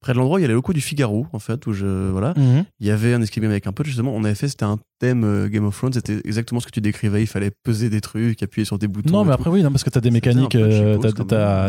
près 0.00 0.12
de 0.12 0.18
l'endroit 0.18 0.36
où 0.36 0.38
il 0.38 0.42
y 0.42 0.44
a 0.44 0.48
les 0.48 0.54
locaux 0.54 0.72
du 0.72 0.80
Figaro, 0.80 1.26
en 1.32 1.40
fait, 1.40 1.66
où 1.66 1.72
je. 1.72 2.10
Voilà. 2.10 2.32
Mhm. 2.36 2.64
Il 2.78 2.86
y 2.86 2.90
avait 2.92 3.12
un 3.14 3.22
escape 3.22 3.42
game 3.42 3.50
avec 3.50 3.66
un 3.66 3.72
pote, 3.72 3.86
justement. 3.86 4.14
On 4.14 4.22
avait 4.22 4.36
fait, 4.36 4.46
c'était 4.48 4.64
un 4.64 4.78
thème 5.02 5.24
euh, 5.24 5.48
Game 5.48 5.64
of 5.64 5.76
Thrones, 5.76 5.92
c'était 5.94 6.20
exactement 6.24 6.60
ce 6.60 6.66
que 6.66 6.70
tu 6.70 6.80
décrivais. 6.80 7.22
Il 7.22 7.26
fallait 7.26 7.50
peser 7.50 7.90
des 7.90 8.00
trucs, 8.00 8.40
appuyer 8.40 8.64
sur 8.64 8.78
des 8.78 8.86
boutons. 8.86 9.10
Non, 9.12 9.24
mais 9.24 9.30
tout. 9.30 9.34
après, 9.34 9.50
oui, 9.50 9.62
non, 9.62 9.70
parce 9.70 9.82
que 9.82 9.90
tu 9.90 9.98
as 9.98 10.00
des 10.00 10.12
mécaniques, 10.12 10.54
euh, 10.54 10.96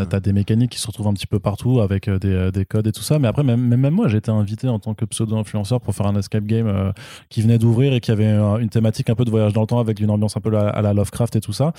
t'as 0.08 0.20
des 0.20 0.32
mécaniques 0.32 0.70
qui 0.70 0.78
se 0.78 0.86
retrouvent 0.86 1.08
un 1.08 1.14
petit 1.14 1.26
peu 1.26 1.40
partout 1.40 1.80
avec 1.80 2.06
euh, 2.06 2.18
des, 2.20 2.28
euh, 2.32 2.50
des 2.52 2.64
codes 2.64 2.86
et 2.86 2.92
tout 2.92 3.02
ça. 3.02 3.18
Mais 3.18 3.26
après, 3.26 3.42
même, 3.42 3.90
moi, 3.90 4.06
j'ai 4.06 4.18
été 4.18 4.30
invité 4.30 4.68
en 4.68 4.78
tant 4.78 4.94
que 4.94 5.04
pseudo-influenceur 5.04 5.80
pour 5.80 5.94
faire 5.94 6.06
un 6.06 6.16
escape 6.16 6.44
game 6.44 6.66
euh, 6.68 6.92
qui 7.28 7.42
venait 7.42 7.58
d'ouvrir 7.58 7.92
et 7.92 8.00
qui 8.00 8.12
avait 8.12 8.24
euh, 8.26 8.58
une 8.58 8.68
thématique 8.68 9.10
un 9.10 9.14
peu 9.16 9.24
de 9.24 9.30
voyage 9.30 9.52
dans 9.52 9.62
le 9.62 9.66
temps 9.66 9.80
avec 9.80 9.98
une 9.98 10.10
ambiance 10.10 10.36
un 10.36 10.40
peu 10.40 10.56
à, 10.56 10.68
à 10.68 10.80
la 10.82 10.94
Lovecraft 10.94 11.34
et 11.36 11.40
tout 11.40 11.52
ça. 11.52 11.72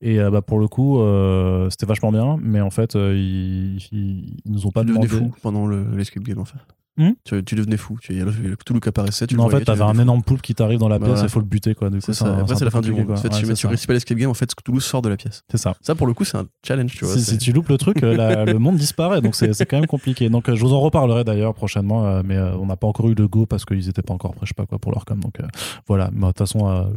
Et 0.00 0.18
euh, 0.18 0.30
bah, 0.30 0.40
pour 0.40 0.58
le 0.58 0.68
coup, 0.68 1.00
euh, 1.00 1.68
c'était 1.70 1.86
vachement 1.86 2.10
bien. 2.10 2.38
Mais 2.42 2.60
en 2.62 2.70
fait, 2.70 2.96
euh, 2.96 3.14
ils, 3.14 3.76
ils, 3.92 4.36
ils 4.46 4.52
nous 4.52 4.66
ont 4.66 4.70
pas 4.70 4.82
demandé. 4.84 5.08
fou 5.08 5.30
pendant 5.42 5.66
le- 5.66 5.84
l'escape 5.96 6.22
game 6.22 6.38
en 6.38 6.44
fait. 6.46 6.58
Hmm 6.98 7.12
tu, 7.24 7.42
tu 7.42 7.54
devenais 7.54 7.78
fou. 7.78 7.96
Tu, 8.02 8.12
il 8.12 8.18
y 8.18 8.20
a 8.20 8.24
le, 8.26 8.32
qui 8.80 8.88
apparaissait. 8.88 9.26
Tu 9.26 9.34
Non, 9.34 9.48
le 9.48 9.54
en 9.54 9.58
fait, 9.58 9.64
t'avais 9.64 9.82
un 9.82 9.94
fou. 9.94 10.00
énorme 10.02 10.22
poulpe 10.22 10.42
qui 10.42 10.54
t'arrive 10.54 10.78
dans 10.78 10.88
la 10.88 10.98
pièce 10.98 11.08
voilà. 11.08 11.22
il 11.22 11.28
faut 11.30 11.40
le 11.40 11.46
buter, 11.46 11.74
quoi. 11.74 11.88
C'est 12.00 12.12
ça. 12.12 12.36
Après, 12.38 12.54
c'est 12.54 12.64
la 12.66 12.70
fin 12.70 12.80
du 12.82 12.92
monde. 12.92 13.02
En 13.02 13.06
quoi. 13.06 13.16
fait, 13.16 13.28
Ouais, 13.32 13.54
tu, 13.54 13.66
réussis 13.66 13.86
pas 13.86 13.94
l'escape 13.94 14.18
game, 14.18 14.28
en 14.30 14.34
fait, 14.34 14.54
Cthulhu 14.54 14.80
sort 14.80 15.00
de 15.00 15.08
la 15.08 15.16
pièce. 15.16 15.42
C'est 15.50 15.56
ça. 15.56 15.74
Ça, 15.80 15.94
pour 15.94 16.06
le 16.06 16.12
coup, 16.12 16.24
c'est 16.24 16.36
un 16.36 16.46
challenge, 16.66 16.92
tu 16.94 17.04
vois. 17.06 17.16
Si, 17.16 17.38
tu 17.38 17.52
loupes 17.52 17.68
le 17.70 17.78
truc, 17.78 18.02
euh, 18.02 18.14
la- 18.14 18.44
le 18.44 18.58
monde 18.58 18.76
disparaît, 18.76 19.20
donc 19.22 19.34
c'est 19.34 19.64
quand 19.66 19.78
même 19.78 19.86
compliqué. 19.86 20.28
Donc 20.28 20.48
euh, 20.48 20.54
je 20.54 20.60
vous 20.60 20.74
en 20.74 20.80
reparlerai 20.80 21.24
d'ailleurs 21.24 21.54
prochainement, 21.54 22.04
euh, 22.06 22.22
mais 22.24 22.36
euh, 22.36 22.54
on 22.56 22.66
n'a 22.66 22.76
pas 22.76 22.86
encore 22.86 23.08
eu 23.08 23.14
le 23.14 23.26
go 23.28 23.46
parce 23.46 23.64
qu'ils 23.64 23.88
étaient 23.88 24.02
pas 24.02 24.12
encore 24.14 24.32
prêts, 24.34 24.44
je 24.44 24.48
sais 24.48 24.54
pas 24.54 24.66
quoi, 24.66 24.78
pour 24.78 24.92
leur 24.92 25.04
com. 25.06 25.18
Donc 25.18 25.38
voilà, 25.86 26.10
mais 26.12 26.20
de 26.20 26.26
toute 26.26 26.38
façon, 26.38 26.92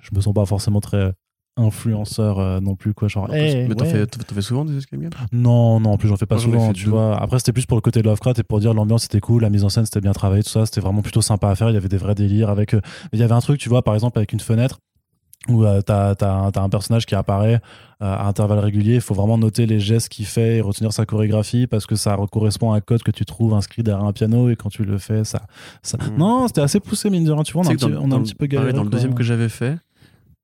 je 0.00 0.10
me 0.14 0.20
sens 0.20 0.34
pas 0.34 0.44
forcément 0.46 0.80
très 0.80 1.12
influenceur 1.56 2.38
euh, 2.38 2.60
non 2.60 2.76
plus 2.76 2.94
quoi 2.94 3.08
genre 3.08 3.28
Eh, 3.32 3.66
mais 3.68 3.74
t'en 3.74 3.84
ouais. 3.84 3.90
fais, 3.90 4.34
fais 4.34 4.40
souvent 4.42 4.64
des 4.64 4.76
escape 4.76 5.00
games? 5.00 5.10
Non 5.32 5.80
non 5.80 5.90
en 5.92 5.96
plus 5.98 6.08
j'en 6.08 6.16
fais 6.16 6.26
pas 6.26 6.36
Moi, 6.36 6.44
souvent 6.44 6.72
tu 6.72 6.88
vois 6.88 7.16
après 7.20 7.38
c'était 7.38 7.52
plus 7.52 7.66
pour 7.66 7.76
le 7.76 7.82
côté 7.82 8.00
Lovecraft 8.02 8.38
et 8.38 8.42
pour 8.42 8.58
dire 8.60 8.72
l'ambiance 8.72 9.04
était 9.04 9.20
cool 9.20 9.42
la 9.42 9.50
mise 9.50 9.64
en 9.64 9.68
scène 9.68 9.84
c'était 9.84 10.00
bien 10.00 10.12
travaillé 10.12 10.42
tout 10.42 10.50
ça 10.50 10.64
c'était 10.64 10.80
vraiment 10.80 11.02
plutôt 11.02 11.20
sympa 11.20 11.50
à 11.50 11.54
faire 11.54 11.68
il 11.68 11.74
y 11.74 11.76
avait 11.76 11.88
des 11.88 11.98
vrais 11.98 12.14
délires 12.14 12.48
avec 12.48 12.74
euh, 12.74 12.80
il 13.12 13.20
y 13.20 13.22
avait 13.22 13.34
un 13.34 13.40
truc 13.40 13.60
tu 13.60 13.68
vois 13.68 13.82
par 13.82 13.94
exemple 13.94 14.18
avec 14.18 14.32
une 14.32 14.40
fenêtre 14.40 14.78
où 15.48 15.64
euh, 15.64 15.80
t'as 15.80 16.14
t'as 16.14 16.50
un, 16.54 16.68
personnage 16.68 17.06
qui 17.06 17.14
apparaît 17.14 17.60
euh, 18.00 18.14
à 18.14 18.26
intervalles 18.26 18.60
réguliers. 18.60 18.94
Il 18.96 19.00
faut 19.00 19.14
vraiment 19.14 19.38
noter 19.38 19.66
les 19.66 19.80
gestes 19.80 20.08
qu'il 20.08 20.26
fait 20.26 20.56
et 20.56 20.60
retenir 20.60 20.92
sa 20.92 21.04
chorégraphie 21.04 21.66
parce 21.66 21.86
que 21.86 21.96
ça 21.96 22.16
correspond 22.30 22.72
à 22.72 22.76
un 22.76 22.80
code 22.80 23.02
que 23.02 23.10
tu 23.10 23.24
trouves 23.24 23.54
inscrit 23.54 23.82
derrière 23.82 24.04
un 24.06 24.12
piano 24.12 24.50
et 24.50 24.56
quand 24.56 24.68
tu 24.68 24.84
le 24.84 24.98
fais, 24.98 25.24
ça. 25.24 25.42
ça... 25.82 25.98
Mhm. 25.98 26.16
Non, 26.16 26.46
c'était 26.46 26.60
assez 26.60 26.80
poussé, 26.80 27.10
mine 27.10 27.24
de 27.24 27.32
rien. 27.32 27.42
Tu 27.42 27.54
vois, 27.54 27.62
on 27.62 27.66
a 27.66 27.70
un 27.70 27.74
petit, 27.74 27.90
dans- 27.90 28.02
on 28.02 28.10
a 28.12 28.16
un 28.16 28.22
petit 28.22 28.34
peu 28.34 28.46
pareil, 28.46 28.58
galéré. 28.58 28.72
Dans 28.72 28.84
le 28.84 28.88
quoi. 28.88 28.98
deuxième 28.98 29.14
que 29.14 29.22
j'avais 29.24 29.48
fait, 29.48 29.78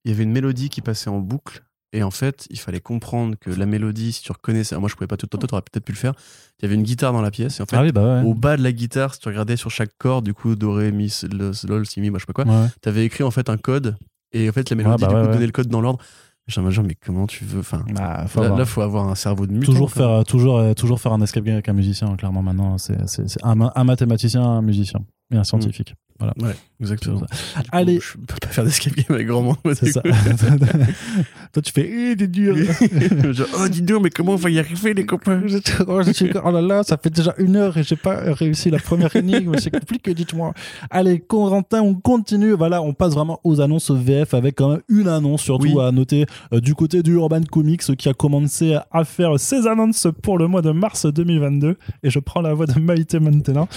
il 0.04 0.10
y 0.10 0.14
avait 0.14 0.24
une 0.24 0.32
mélodie 0.32 0.68
qui 0.68 0.80
passait 0.80 1.10
en 1.10 1.18
boucle. 1.18 1.64
Et 1.94 2.02
en 2.02 2.10
fait, 2.10 2.46
il 2.50 2.58
fallait 2.58 2.80
comprendre 2.80 3.34
que 3.40 3.48
la 3.50 3.64
mélodie, 3.64 4.12
si 4.12 4.22
tu 4.22 4.30
reconnaissais, 4.30 4.74
alors 4.74 4.82
moi 4.82 4.90
je 4.90 4.94
pouvais 4.94 5.06
pas 5.06 5.16
tout, 5.16 5.26
toi, 5.26 5.40
t'aurais 5.48 5.62
peut-être 5.62 5.84
pu 5.84 5.92
le 5.92 5.96
faire. 5.96 6.12
Il 6.58 6.64
y 6.64 6.66
avait 6.66 6.74
une 6.74 6.82
guitare 6.82 7.14
dans 7.14 7.22
la 7.22 7.30
pièce. 7.30 7.60
Et 7.60 7.62
en 7.62 7.66
fait, 7.66 7.76
Ah 7.76 7.82
oui, 7.82 7.92
bah 7.92 8.20
ouais. 8.22 8.28
au 8.28 8.34
bas 8.34 8.58
de 8.58 8.62
la 8.62 8.72
guitare, 8.72 9.14
si 9.14 9.20
tu 9.20 9.28
regardais 9.28 9.56
sur 9.56 9.70
chaque 9.70 9.92
corde, 9.96 10.26
du 10.26 10.34
coup, 10.34 10.54
do, 10.54 10.72
ré, 10.72 10.92
mi, 10.92 11.08
sol, 11.08 11.30
lol, 11.66 11.86
si, 11.86 12.00
mi, 12.02 12.10
moi 12.10 12.18
je 12.18 12.24
sais 12.26 12.32
pas 12.32 12.44
quoi, 12.44 12.44
Ouais. 12.52 12.68
t'avais 12.82 13.06
écrit 13.06 13.24
en 13.24 13.30
fait 13.30 13.48
un 13.48 13.56
code. 13.56 13.96
Et 14.32 14.50
en 14.50 14.52
fait, 14.52 14.68
la 14.68 14.76
mélodie, 14.76 15.02
bah 15.02 15.08
du 15.08 15.14
coup, 15.14 15.32
donnait 15.32 15.46
le 15.46 15.52
code 15.52 15.68
dans 15.68 15.80
l'ordre. 15.80 15.98
Genre, 16.46 16.64
mais 16.82 16.94
comment 16.94 17.26
tu 17.26 17.44
veux 17.44 17.60
Enfin, 17.60 17.84
Bah, 17.94 18.24
faut 18.26 18.40
là, 18.40 18.46
avoir- 18.46 18.58
là, 18.58 18.64
faut 18.66 18.80
avoir 18.82 19.08
un 19.08 19.14
cerveau 19.14 19.46
de 19.46 19.52
mutant. 19.52 19.66
toujours 19.72 19.90
faire, 19.90 20.24
toujours, 20.24 20.58
euh, 20.58 20.72
toujours 20.74 20.98
faire 21.00 21.12
un 21.12 21.20
escape 21.20 21.44
game 21.44 21.54
avec 21.54 21.68
un 21.68 21.74
musicien, 21.74 22.16
clairement. 22.16 22.42
Maintenant, 22.42 22.76
c'est 22.78 22.96
un, 23.42 23.70
un 23.74 23.84
mathématicien, 23.84 24.42
un 24.42 24.62
musicien 24.62 25.00
et 25.32 25.36
un 25.36 25.44
scientifique. 25.44 25.94
Voilà. 26.18 26.34
Ouais, 26.40 26.54
exactement. 26.80 27.22
Allez. 27.70 28.00
Je 28.00 28.18
peux 28.18 28.34
pas 28.40 28.48
faire 28.48 28.64
d'escape 28.64 28.94
game 28.96 29.04
avec 29.10 29.28
grand 29.28 29.42
monde. 29.42 29.56
C'est 29.74 29.92
ça. 29.92 30.02
Toi, 31.52 31.62
tu 31.62 31.72
fais, 31.72 31.88
eh, 31.88 32.16
t'es 32.16 32.26
dur. 32.26 32.56
Genre, 33.32 33.46
oh, 33.60 33.68
dis 33.68 33.82
donc, 33.82 34.02
mais 34.02 34.10
comment 34.10 34.32
on 34.32 34.36
va 34.36 34.50
y 34.50 34.58
arriver, 34.58 34.94
les 34.94 35.06
copains? 35.06 35.42
Oh, 35.86 36.00
oh 36.44 36.50
là 36.50 36.60
là, 36.60 36.82
ça 36.82 36.96
fait 36.96 37.10
déjà 37.10 37.34
une 37.38 37.56
heure 37.56 37.76
et 37.76 37.82
j'ai 37.82 37.96
pas 37.96 38.16
réussi 38.34 38.70
la 38.70 38.78
première 38.78 39.14
énigme. 39.14 39.56
C'est 39.58 39.70
compliqué, 39.70 40.12
dites-moi. 40.12 40.52
Allez, 40.90 41.20
Corentin, 41.20 41.82
on 41.82 41.94
continue. 41.94 42.52
Voilà, 42.52 42.82
on 42.82 42.92
passe 42.94 43.14
vraiment 43.14 43.40
aux 43.44 43.60
annonces 43.60 43.90
VF 43.90 44.34
avec 44.34 44.56
quand 44.56 44.70
même 44.70 44.80
une 44.88 45.08
annonce, 45.08 45.42
surtout 45.42 45.76
Oui. 45.78 45.84
à 45.84 45.92
noter 45.92 46.26
euh, 46.52 46.60
du 46.60 46.74
côté 46.74 47.02
du 47.02 47.12
Urban 47.12 47.42
Comics 47.42 47.96
qui 47.96 48.08
a 48.08 48.14
commencé 48.14 48.76
à 48.90 49.04
faire 49.04 49.38
ses 49.38 49.66
annonces 49.66 50.06
pour 50.22 50.38
le 50.38 50.48
mois 50.48 50.62
de 50.62 50.70
mars 50.72 51.06
2022. 51.06 51.76
Et 52.02 52.10
je 52.10 52.18
prends 52.18 52.40
la 52.40 52.54
voix 52.54 52.66
de 52.66 52.78
Maïté 52.80 53.20
maintenant, 53.20 53.68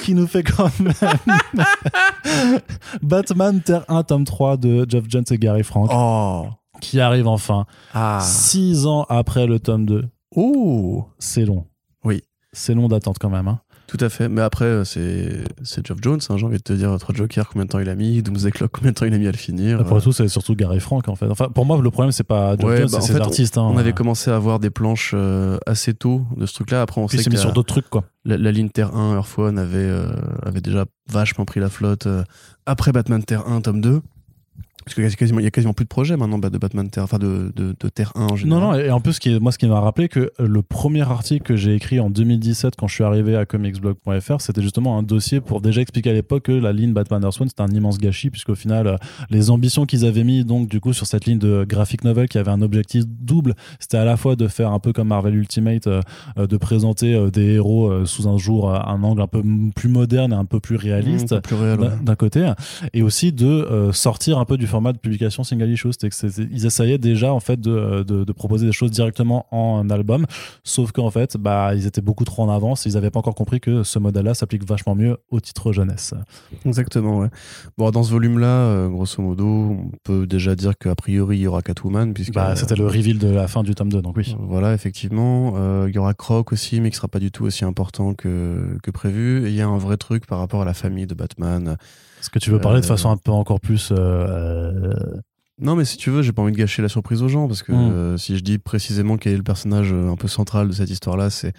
qui 0.00 0.14
nous 0.14 0.26
fait 0.26 0.42
quand 0.42 0.70
même 0.80 0.92
Batman 3.02 3.60
Terre 3.60 3.84
1, 3.88 4.02
tome 4.04 4.24
3 4.24 4.56
de 4.56 4.86
Geoff 4.88 5.04
Jones 5.08 5.24
et 5.30 5.38
Gary 5.38 5.62
Frank, 5.62 5.90
Oh 5.92 6.46
qui 6.80 7.00
arrive 7.00 7.26
enfin. 7.28 7.66
Ah 7.94 8.20
Six 8.20 8.86
ans 8.86 9.04
après 9.08 9.46
le 9.46 9.58
tome 9.60 9.86
2. 9.86 10.08
Oh 10.36 11.06
C'est 11.18 11.44
long. 11.44 11.66
Oui. 12.04 12.22
C'est 12.52 12.74
long 12.74 12.88
d'attente 12.88 13.16
quand 13.20 13.30
même. 13.30 13.48
hein. 13.48 13.60
Tout 13.96 14.04
à 14.04 14.08
fait, 14.08 14.28
mais 14.28 14.40
après, 14.40 14.64
euh, 14.64 14.82
c'est 14.84 15.44
c'est 15.62 15.86
Geoff 15.86 15.98
Jones, 16.02 16.18
hein, 16.28 16.36
j'ai 16.36 16.44
envie 16.46 16.56
de 16.58 16.62
te 16.62 16.72
dire, 16.72 16.96
trois 16.98 17.14
Jokers, 17.14 17.48
combien 17.48 17.64
de 17.64 17.70
temps 17.70 17.78
il 17.78 17.88
a 17.88 17.94
mis, 17.94 18.22
Doomsday 18.22 18.50
Clock, 18.50 18.72
combien 18.72 18.90
de 18.90 18.96
temps 18.96 19.06
il 19.06 19.14
a 19.14 19.18
mis 19.18 19.28
à 19.28 19.30
le 19.30 19.36
finir. 19.36 19.84
Pour 19.84 19.98
euh, 19.98 20.00
tout, 20.00 20.10
c'est 20.10 20.26
surtout 20.26 20.56
Gary 20.56 20.80
Frank 20.80 21.08
en 21.08 21.14
fait. 21.14 21.26
Enfin, 21.30 21.48
pour 21.48 21.64
moi, 21.64 21.80
le 21.80 21.90
problème, 21.92 22.10
c'est 22.10 22.24
pas 22.24 22.56
Geoff 22.56 22.68
Ouais, 22.68 22.76
Jones, 22.78 22.88
bah, 22.90 22.98
c'est 23.00 23.06
ses 23.08 23.12
fait, 23.12 23.20
artistes. 23.20 23.56
hein. 23.56 23.62
On 23.72 23.76
avait 23.78 23.92
commencé 23.92 24.32
à 24.32 24.34
avoir 24.36 24.58
des 24.58 24.70
planches 24.70 25.12
euh, 25.14 25.58
assez 25.66 25.94
tôt 25.94 26.22
de 26.36 26.44
ce 26.44 26.54
truc-là. 26.54 26.82
Après, 26.82 27.00
on 27.00 27.06
Puis 27.06 27.18
il 27.18 27.20
sait 27.20 27.24
s'est 27.24 27.30
mis 27.30 27.36
sur 27.40 27.52
d'autres 27.52 27.68
trucs 27.72 27.88
quoi. 27.88 28.02
la, 28.24 28.36
la 28.36 28.50
ligne 28.50 28.68
Terre 28.68 28.96
1, 28.96 29.14
Earth 29.14 29.38
One 29.38 29.58
avait, 29.58 29.76
euh, 29.78 30.08
avait 30.44 30.60
déjà 30.60 30.86
vachement 31.08 31.44
pris 31.44 31.60
la 31.60 31.68
flotte 31.68 32.06
euh, 32.08 32.24
après 32.66 32.90
Batman 32.90 33.22
Terre 33.22 33.46
1, 33.46 33.60
tome 33.60 33.80
2. 33.80 34.00
Parce 34.84 34.94
qu'il 34.94 35.04
y 35.04 35.06
a 35.06 35.50
quasiment, 35.50 35.72
plus 35.72 35.84
de 35.84 35.88
projets 35.88 36.16
maintenant 36.16 36.38
bah, 36.38 36.50
de 36.50 36.58
Batman 36.58 36.88
Terre, 36.88 37.04
enfin 37.04 37.18
de, 37.18 37.52
de, 37.54 37.74
de 37.78 37.88
Terre 37.88 38.12
1 38.14 38.20
en 38.20 38.26
Non, 38.26 38.36
général. 38.36 38.62
non, 38.62 38.74
et 38.74 38.90
en 38.90 39.00
plus, 39.00 39.14
ce 39.14 39.20
qui 39.20 39.34
est, 39.34 39.40
moi, 39.40 39.52
ce 39.52 39.58
qui 39.58 39.66
m'a 39.66 39.80
rappelé 39.80 40.08
que 40.08 40.20
euh, 40.40 40.46
le 40.46 40.62
premier 40.62 41.02
article 41.02 41.42
que 41.44 41.56
j'ai 41.56 41.74
écrit 41.74 42.00
en 42.00 42.10
2017 42.10 42.74
quand 42.76 42.86
je 42.86 42.94
suis 42.94 43.04
arrivé 43.04 43.36
à 43.36 43.46
comicsblog.fr, 43.46 44.40
c'était 44.40 44.62
justement 44.62 44.98
un 44.98 45.02
dossier 45.02 45.40
pour 45.40 45.60
déjà 45.60 45.80
expliquer 45.80 46.10
à 46.10 46.12
l'époque 46.12 46.44
que 46.44 46.52
la 46.52 46.72
ligne 46.72 46.92
Batman 46.92 47.22
Earth 47.22 47.40
One, 47.40 47.48
c'était 47.48 47.62
un 47.62 47.68
immense 47.74 47.98
gâchis, 47.98 48.30
puisqu'au 48.30 48.54
final, 48.54 48.86
euh, 48.86 48.96
les 49.30 49.50
ambitions 49.50 49.86
qu'ils 49.86 50.04
avaient 50.04 50.24
mis, 50.24 50.44
donc, 50.44 50.68
du 50.68 50.80
coup, 50.80 50.92
sur 50.92 51.06
cette 51.06 51.24
ligne 51.26 51.38
de 51.38 51.64
graphic 51.68 52.04
novel 52.04 52.28
qui 52.28 52.38
avait 52.38 52.50
un 52.50 52.62
objectif 52.62 53.04
double, 53.06 53.54
c'était 53.80 53.96
à 53.96 54.04
la 54.04 54.16
fois 54.16 54.36
de 54.36 54.48
faire 54.48 54.72
un 54.72 54.78
peu 54.78 54.92
comme 54.92 55.08
Marvel 55.08 55.34
Ultimate, 55.34 55.86
euh, 55.86 56.46
de 56.46 56.56
présenter 56.56 57.14
euh, 57.14 57.30
des 57.30 57.54
héros 57.54 57.88
euh, 57.88 58.04
sous 58.04 58.28
un 58.28 58.36
jour, 58.36 58.70
un 58.74 59.02
angle 59.02 59.22
un 59.22 59.26
peu 59.26 59.42
plus 59.74 59.88
moderne 59.88 60.32
et 60.32 60.36
un 60.36 60.44
peu 60.44 60.60
plus 60.60 60.76
réaliste. 60.76 61.32
Mmh, 61.32 61.54
ouais. 61.54 61.88
d'un 62.02 62.14
côté 62.16 62.52
et 62.92 63.02
aussi 63.02 63.32
de 63.32 63.90
sortir 63.92 64.38
un 64.38 64.44
peu 64.44 64.56
du 64.56 64.66
format 64.74 64.92
de 64.92 64.98
publication 64.98 65.42
single 65.44 65.70
issue 65.70 65.92
c'était- 65.92 66.42
ils 66.58 66.64
essayaient 66.66 66.98
déjà 66.98 67.32
en 67.32 67.40
fait 67.40 67.60
de, 67.60 68.02
de, 68.10 68.24
de 68.24 68.32
proposer 68.32 68.66
des 68.66 68.72
choses 68.80 68.90
directement 68.90 69.46
en 69.50 69.88
album 69.90 70.22
sauf 70.64 70.88
qu'en 70.92 71.10
fait 71.10 71.36
bah 71.36 71.74
ils 71.74 71.86
étaient 71.86 72.00
beaucoup 72.08 72.24
trop 72.30 72.42
en 72.42 72.50
avance 72.50 72.84
ils 72.86 72.96
avaient 72.96 73.10
pas 73.14 73.20
encore 73.20 73.34
compris 73.42 73.60
que 73.60 73.82
ce 73.84 73.98
modèle 73.98 74.24
là 74.24 74.34
s'applique 74.34 74.66
vachement 74.68 74.94
mieux 74.94 75.16
au 75.30 75.38
titre 75.40 75.72
jeunesse 75.72 76.12
Exactement, 76.64 77.18
ouais. 77.20 77.28
Bon, 77.78 77.90
dans 77.90 78.02
ce 78.02 78.10
volume-là, 78.10 78.46
euh, 78.46 78.88
grosso 78.88 79.20
modo, 79.22 79.46
on 79.46 79.90
peut 80.02 80.26
déjà 80.26 80.54
dire 80.54 80.72
qu'a 80.78 80.94
priori, 80.94 81.38
il 81.38 81.42
y 81.42 81.46
aura 81.46 81.62
Catwoman, 81.62 82.12
puisque... 82.14 82.32
bah, 82.34 82.56
c'était 82.56 82.74
le 82.76 82.86
reveal 82.86 83.18
de 83.18 83.28
la 83.28 83.46
fin 83.48 83.62
du 83.62 83.74
tome 83.74 83.90
2 83.90 84.02
donc 84.02 84.16
oui 84.16 84.34
Voilà, 84.40 84.74
effectivement. 84.74 85.54
Euh, 85.56 85.86
Il 85.88 85.94
y 85.94 85.98
aura 85.98 86.14
Croc 86.14 86.52
aussi, 86.52 86.80
mais 86.80 86.90
qui 86.90 86.96
sera 86.96 87.08
pas 87.08 87.20
du 87.20 87.30
tout 87.30 87.44
aussi 87.44 87.64
important 87.64 88.14
que, 88.14 88.76
que 88.82 88.90
prévu. 88.90 89.46
Et 89.46 89.50
il 89.50 89.54
y 89.54 89.60
a 89.60 89.68
un 89.68 89.78
vrai 89.78 89.96
truc 89.96 90.26
par 90.26 90.38
rapport 90.38 90.62
à 90.62 90.64
la 90.64 90.74
famille 90.74 91.06
de 91.06 91.14
Batman. 91.14 91.76
Est-ce 92.24 92.30
que 92.30 92.38
tu 92.38 92.50
veux 92.50 92.58
parler 92.58 92.80
de 92.80 92.86
Euh, 92.86 92.88
façon 92.88 93.10
un 93.10 93.18
peu 93.18 93.30
encore 93.32 93.60
plus 93.60 93.90
euh, 93.92 94.92
Non, 95.60 95.76
mais 95.76 95.84
si 95.84 95.96
tu 95.98 96.10
veux, 96.10 96.22
j'ai 96.22 96.32
pas 96.32 96.40
envie 96.42 96.52
de 96.52 96.56
gâcher 96.56 96.80
la 96.82 96.88
surprise 96.88 97.22
aux 97.22 97.28
gens, 97.28 97.46
parce 97.46 97.62
que 97.62 97.72
Mm. 97.72 97.92
euh, 97.92 98.16
si 98.16 98.36
je 98.36 98.42
dis 98.42 98.58
précisément 98.58 99.16
quel 99.18 99.34
est 99.34 99.36
le 99.36 99.42
personnage 99.42 99.92
euh, 99.92 100.10
un 100.10 100.16
peu 100.16 100.26
central 100.26 100.68
de 100.68 100.72
cette 100.72 100.88
histoire-là, 100.90 101.28
c'est, 101.30 101.52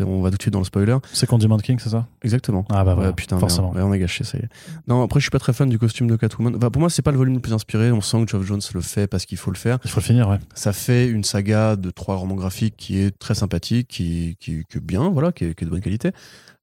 on 0.00 0.20
va 0.20 0.30
tout 0.32 0.36
de 0.36 0.42
suite 0.42 0.52
dans 0.52 0.58
le 0.58 0.64
spoiler. 0.64 0.96
c'est 1.12 1.26
Condiment 1.28 1.56
King 1.58 1.78
c'est 1.80 1.90
ça? 1.90 2.08
Exactement. 2.22 2.64
ah 2.70 2.82
bah 2.84 2.94
voilà 2.94 3.10
ouais, 3.10 3.14
putain, 3.14 3.38
forcément 3.38 3.68
merde. 3.72 3.84
Ouais, 3.86 3.90
on 3.90 3.92
a 3.92 3.98
gâché, 3.98 4.24
ça 4.24 4.36
y 4.36 4.40
est. 4.40 4.48
Non, 4.88 5.02
après, 5.04 5.20
je 5.20 5.24
suis 5.24 5.30
pas 5.30 5.38
très 5.38 5.52
fan 5.52 5.68
du 5.68 5.78
costume 5.78 6.08
de 6.08 6.16
Catwoman. 6.16 6.56
Enfin, 6.56 6.68
pour 6.70 6.80
moi, 6.80 6.90
c'est 6.90 7.02
pas 7.02 7.12
le 7.12 7.16
volume 7.16 7.34
le 7.34 7.40
plus 7.40 7.52
inspiré. 7.52 7.92
On 7.92 8.00
sent 8.00 8.24
que 8.24 8.30
Geoff 8.32 8.44
Jones 8.44 8.60
le 8.74 8.80
fait 8.80 9.06
parce 9.06 9.24
qu'il 9.24 9.38
faut 9.38 9.52
le 9.52 9.56
faire. 9.56 9.78
il 9.84 9.90
faut 9.90 10.00
le 10.00 10.04
finir 10.04 10.28
ouais 10.28 10.40
Ça 10.54 10.72
fait 10.72 11.06
une 11.08 11.22
saga 11.22 11.76
de 11.76 11.90
trois 11.92 12.16
romans 12.16 12.34
graphiques 12.34 12.74
qui 12.76 12.98
est 12.98 13.16
très 13.16 13.34
sympathique, 13.36 13.86
qui, 13.86 14.36
qui, 14.40 14.64
qui 14.68 14.78
est 14.78 14.80
bien, 14.80 15.10
voilà, 15.10 15.30
qui 15.30 15.44
est, 15.44 15.54
qui 15.54 15.62
est 15.62 15.66
de 15.66 15.70
bonne 15.70 15.80
qualité. 15.80 16.10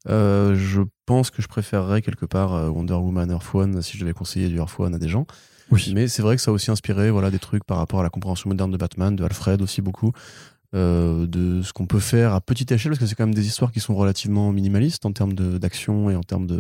Euh, 0.10 0.56
je 0.56 0.82
pense 1.06 1.30
que 1.30 1.42
je 1.42 1.48
préférerais 1.48 2.02
quelque 2.02 2.26
part 2.26 2.54
euh, 2.54 2.70
Wonder 2.70 2.96
Woman 2.96 3.30
Earth 3.30 3.54
One 3.54 3.82
si 3.82 3.98
je 3.98 4.02
devais 4.02 4.14
conseiller 4.14 4.50
du 4.50 4.58
Earth 4.58 4.80
One 4.80 4.96
à 4.96 5.00
des 5.00 5.10
gens. 5.10 5.28
oui 5.70 5.92
Mais 5.94 6.08
c'est 6.08 6.22
vrai 6.22 6.36
que 6.36 6.42
ça 6.42 6.52
a 6.52 6.54
aussi 6.54 6.72
inspiré 6.72 7.12
voilà, 7.12 7.30
des 7.30 7.40
trucs 7.40 7.64
par 7.64 7.78
rapport 7.78 8.00
à 8.00 8.04
la 8.04 8.10
compréhension 8.10 8.50
moderne 8.50 8.72
de 8.72 8.78
Batman, 8.78 9.16
de 9.16 9.24
Alfred 9.24 9.62
aussi 9.62 9.82
beaucoup, 9.82 10.12
euh, 10.74 11.28
de 11.28 11.62
ce 11.62 11.72
qu'on 11.74 11.86
peut 11.86 12.00
faire 12.00 12.34
à 12.34 12.42
petite 12.42 12.72
échelle, 12.72 12.92
parce 12.92 13.00
que 13.00 13.06
c'est 13.06 13.16
quand 13.16 13.26
même 13.26 13.36
des 13.36 13.46
histoires 13.46 13.72
qui 13.72 13.80
sont 13.80 13.94
relativement 13.94 14.52
minimalistes 14.52 15.06
en 15.06 15.12
termes 15.12 15.34
d'action 15.34 16.10
et 16.10 16.16
en 16.16 16.24
termes 16.24 16.48
de, 16.48 16.56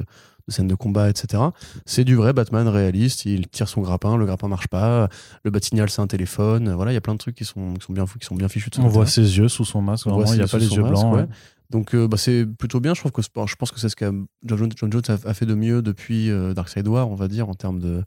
de 0.47 0.53
scènes 0.53 0.67
de 0.67 0.75
combat, 0.75 1.09
etc. 1.09 1.41
C'est 1.85 2.03
du 2.03 2.15
vrai 2.15 2.33
Batman 2.33 2.67
réaliste, 2.67 3.25
il 3.25 3.47
tire 3.47 3.69
son 3.69 3.81
grappin, 3.81 4.17
le 4.17 4.25
grappin 4.25 4.49
marche 4.49 4.67
pas, 4.67 5.09
le 5.43 5.49
batignal 5.49 5.89
c'est 5.89 6.01
un 6.01 6.07
téléphone, 6.07 6.71
voilà, 6.73 6.91
il 6.91 6.93
y 6.93 6.97
a 6.97 7.01
plein 7.01 7.13
de 7.13 7.19
trucs 7.19 7.35
qui 7.35 7.45
sont, 7.45 7.73
qui 7.75 7.85
sont, 7.85 7.93
bien, 7.93 8.05
qui 8.05 8.25
sont 8.25 8.35
bien 8.35 8.49
fichus 8.49 8.69
de 8.69 8.81
on 8.81 8.87
voit 8.87 9.07
ses 9.07 9.37
yeux 9.37 9.47
sous 9.47 9.65
son 9.65 9.81
masque 9.81 10.07
vraiment 10.07 10.25
il 10.25 10.37
n'y 10.37 10.43
a 10.43 10.47
pas 10.47 10.57
les 10.57 10.71
yeux 10.71 10.81
masque, 10.81 10.93
blancs 10.93 11.15
ouais. 11.15 11.21
ouais. 11.21 11.27
Donc 11.71 11.95
euh, 11.95 12.07
bah, 12.07 12.17
c'est 12.17 12.45
plutôt 12.45 12.81
bien, 12.81 12.93
je 12.93 13.01
pense 13.01 13.71
que 13.71 13.79
c'est 13.79 13.89
ce 13.89 13.95
que 13.95 14.25
John 14.43 14.69
Jones, 14.77 15.01
a, 15.07 15.33
fait 15.33 15.45
de 15.45 15.55
mieux 15.55 15.81
depuis 15.81 16.29
euh, 16.29 16.53
Darkseid 16.53 16.87
War, 16.87 17.09
on 17.09 17.15
va 17.15 17.27
dire, 17.27 17.49
en 17.49 17.55
termes 17.55 17.79
de... 17.79 18.03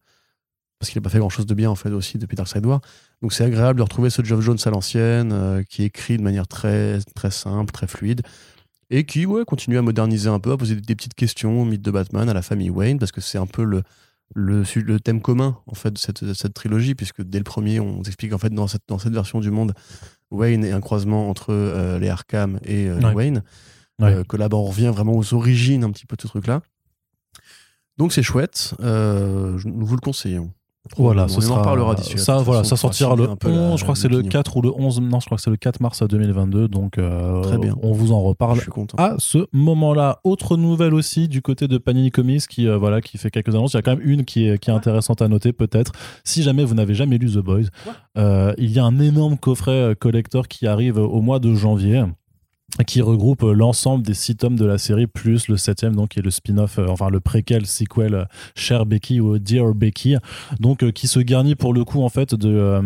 Parce 0.79 0.90
qu'il 0.90 1.00
n'a 1.00 1.05
pas 1.05 1.09
fait 1.11 1.18
grand-chose 1.18 1.46
de 1.46 1.55
bien, 1.55 1.70
en 1.70 1.74
fait, 1.74 1.90
aussi, 1.90 2.18
depuis 2.18 2.37
Darkseid 2.37 2.66
War. 2.66 2.83
Donc 3.22 3.33
c'est 3.33 3.44
agréable 3.44 3.79
de 3.79 3.83
retrouver 3.83 4.11
ce 4.11 4.22
Geoff 4.22 4.42
Jones 4.42 4.59
à 4.66 4.70
l'ancienne, 4.70 5.33
euh, 5.33 5.62
qui 5.62 5.83
écrit 5.83 6.18
de 6.18 6.22
manière 6.22 6.46
très, 6.46 6.98
simple, 7.31 7.72
très 7.72 7.87
fluide, 7.87 8.20
et 8.90 9.07
qui 9.07 9.24
ouais, 9.24 9.46
continue 9.46 9.79
à 9.79 9.83
moderniser 9.83 10.29
un 10.29 10.40
peu, 10.40 10.53
à 10.53 10.59
poser 10.59 10.77
des, 10.77 10.94
petites 10.94 11.14
questions 11.14 11.62
au 11.62 11.64
mythe 11.64 11.81
de 11.81 11.90
Batman, 11.90 12.29
à 12.29 12.35
la 12.35 12.42
famille 12.42 12.68
Wayne, 12.68 12.98
parce 12.98 13.12
que 13.12 13.22
c'est 13.22 13.38
un 13.38 13.46
peu 13.46 13.64
le, 14.35 14.98
thème 14.98 15.22
commun 15.22 15.57
en 15.66 15.74
fait 15.74 15.92
de 15.92 16.35
cette, 16.35 16.53
trilogie, 16.53 16.94
puisque 16.94 17.22
dès 17.22 17.38
le 17.38 17.44
premier, 17.44 17.81
on 17.81 18.03
explique 18.03 18.35
en 18.35 18.38
fait 18.38 18.53
dans 18.53 18.68
cette 18.68 19.12
version 19.14 19.40
du 19.40 19.50
monde, 19.50 19.72
Wayne 20.35 20.64
est 20.64 20.73
un 20.73 20.81
croisement 20.81 21.29
entre 21.31 21.53
euh, 21.53 21.99
les 21.99 22.09
Arkham 22.09 22.59
et 22.64 22.88
euh, 22.88 22.99
Ouais. 23.01 23.14
Wayne. 23.14 23.42
Ouais. 24.01 24.12
Euh, 24.12 24.25
que 24.25 24.37
là-bas, 24.37 24.57
on 24.57 24.64
revient 24.64 24.90
vraiment 24.94 25.12
aux 25.16 25.35
origines 25.35 25.85
un 25.85 25.90
petit 25.90 26.07
peu 26.07 26.16
de 26.16 26.23
ce 26.23 26.27
truc-là. 26.27 26.62
Donc 27.97 28.12
c'est 28.12 28.23
chouette, 28.25 28.75
nous 28.81 29.87
vous 29.87 29.94
le 29.94 30.01
conseillons. 30.01 30.53
Voilà, 30.99 31.25
on 31.25 31.29
ce 31.29 31.38
en 31.38 31.40
sera, 31.40 31.59
reparlera 31.61 31.94
d'ici 31.94 32.11
là. 32.11 32.14
De 32.16 32.20
Ça, 32.20 32.37
voilà, 32.38 32.61
façon, 32.62 32.77
ça 32.77 32.81
sortira 32.83 33.11
le 33.16 33.23
signer 33.23 33.33
un 33.33 33.37
peu 33.37 33.49
la- 33.51 33.57
11, 33.57 33.79
je 33.79 33.85
crois 33.85 33.94
que 33.94 34.01
c'est 34.01 34.09
le 34.09 34.16
l'opinion. 34.16 34.31
4 34.33 34.57
ou 34.59 34.62
le 34.62 34.70
11, 34.77 35.01
non, 35.01 35.18
je 35.18 35.25
crois 35.27 35.37
que 35.37 35.42
c'est 35.42 35.51
le 35.51 35.57
4 35.57 35.81
mars 35.81 36.03
2022, 36.03 36.68
donc 36.68 36.99
euh, 36.99 37.40
Très 37.42 37.57
bien. 37.57 37.75
on 37.83 37.92
vous 37.92 38.12
en 38.12 38.20
reparle 38.20 38.57
Je 38.57 38.62
suis 38.62 38.70
content. 38.70 38.97
à 38.99 39.14
ce 39.18 39.47
moment-là. 39.53 40.20
Autre 40.25 40.59
nouvelle 40.59 40.92
aussi 40.92 41.27
du 41.27 41.40
côté 41.40 41.68
de 41.68 41.79
Panini 41.79 42.11
Comics 42.11 42.47
qui, 42.47 42.68
euh, 42.68 42.77
voilà, 42.77 43.01
qui 43.01 43.16
fait 43.16 43.31
quelques 43.31 43.49
annonces. 43.55 43.73
Il 43.73 43.77
y 43.77 43.79
a 43.79 43.83
quand 43.83 43.97
même 43.97 44.07
une 44.07 44.25
qui 44.27 44.47
est, 44.47 44.59
qui 44.59 44.68
est 44.70 44.75
intéressante 44.75 45.23
à 45.23 45.29
noter 45.29 45.53
peut-être. 45.55 45.92
Si 46.23 46.42
jamais 46.42 46.64
vous 46.64 46.75
n'avez 46.75 46.94
jamais 46.94 47.16
lu 47.16 47.31
The 47.33 47.38
Boys, 47.38 47.62
euh, 48.18 48.53
il 48.59 48.70
y 48.70 48.79
a 48.79 48.85
un 48.85 48.99
énorme 49.01 49.38
coffret 49.38 49.97
collector 49.99 50.49
qui 50.49 50.66
arrive 50.66 50.99
au 50.99 51.20
mois 51.23 51.38
de 51.38 51.55
janvier 51.55 52.03
qui 52.87 53.00
regroupe 53.00 53.44
euh, 53.44 53.53
l'ensemble 53.53 54.05
des 54.05 54.14
six 54.14 54.35
tomes 54.35 54.57
de 54.57 54.64
la 54.64 54.79
série 54.79 55.07
plus 55.07 55.48
le 55.48 55.57
septième 55.57 55.94
donc 55.94 56.11
qui 56.11 56.18
est 56.18 56.22
le 56.22 56.31
spin-off 56.31 56.79
euh, 56.79 56.87
enfin 56.88 57.09
le 57.09 57.20
préquel 57.20 57.66
sequel 57.66 58.14
euh, 58.14 58.24
Cher 58.57 58.85
Becky 58.85 59.20
ou 59.20 59.38
Dear 59.38 59.74
Becky 59.74 60.16
donc 60.59 60.90
qui 60.92 61.07
se 61.07 61.20
garnit 61.20 61.55
pour 61.55 61.72
le 61.72 61.85
coup 61.85 62.03
en 62.03 62.09
fait 62.09 62.35
de 62.35 62.83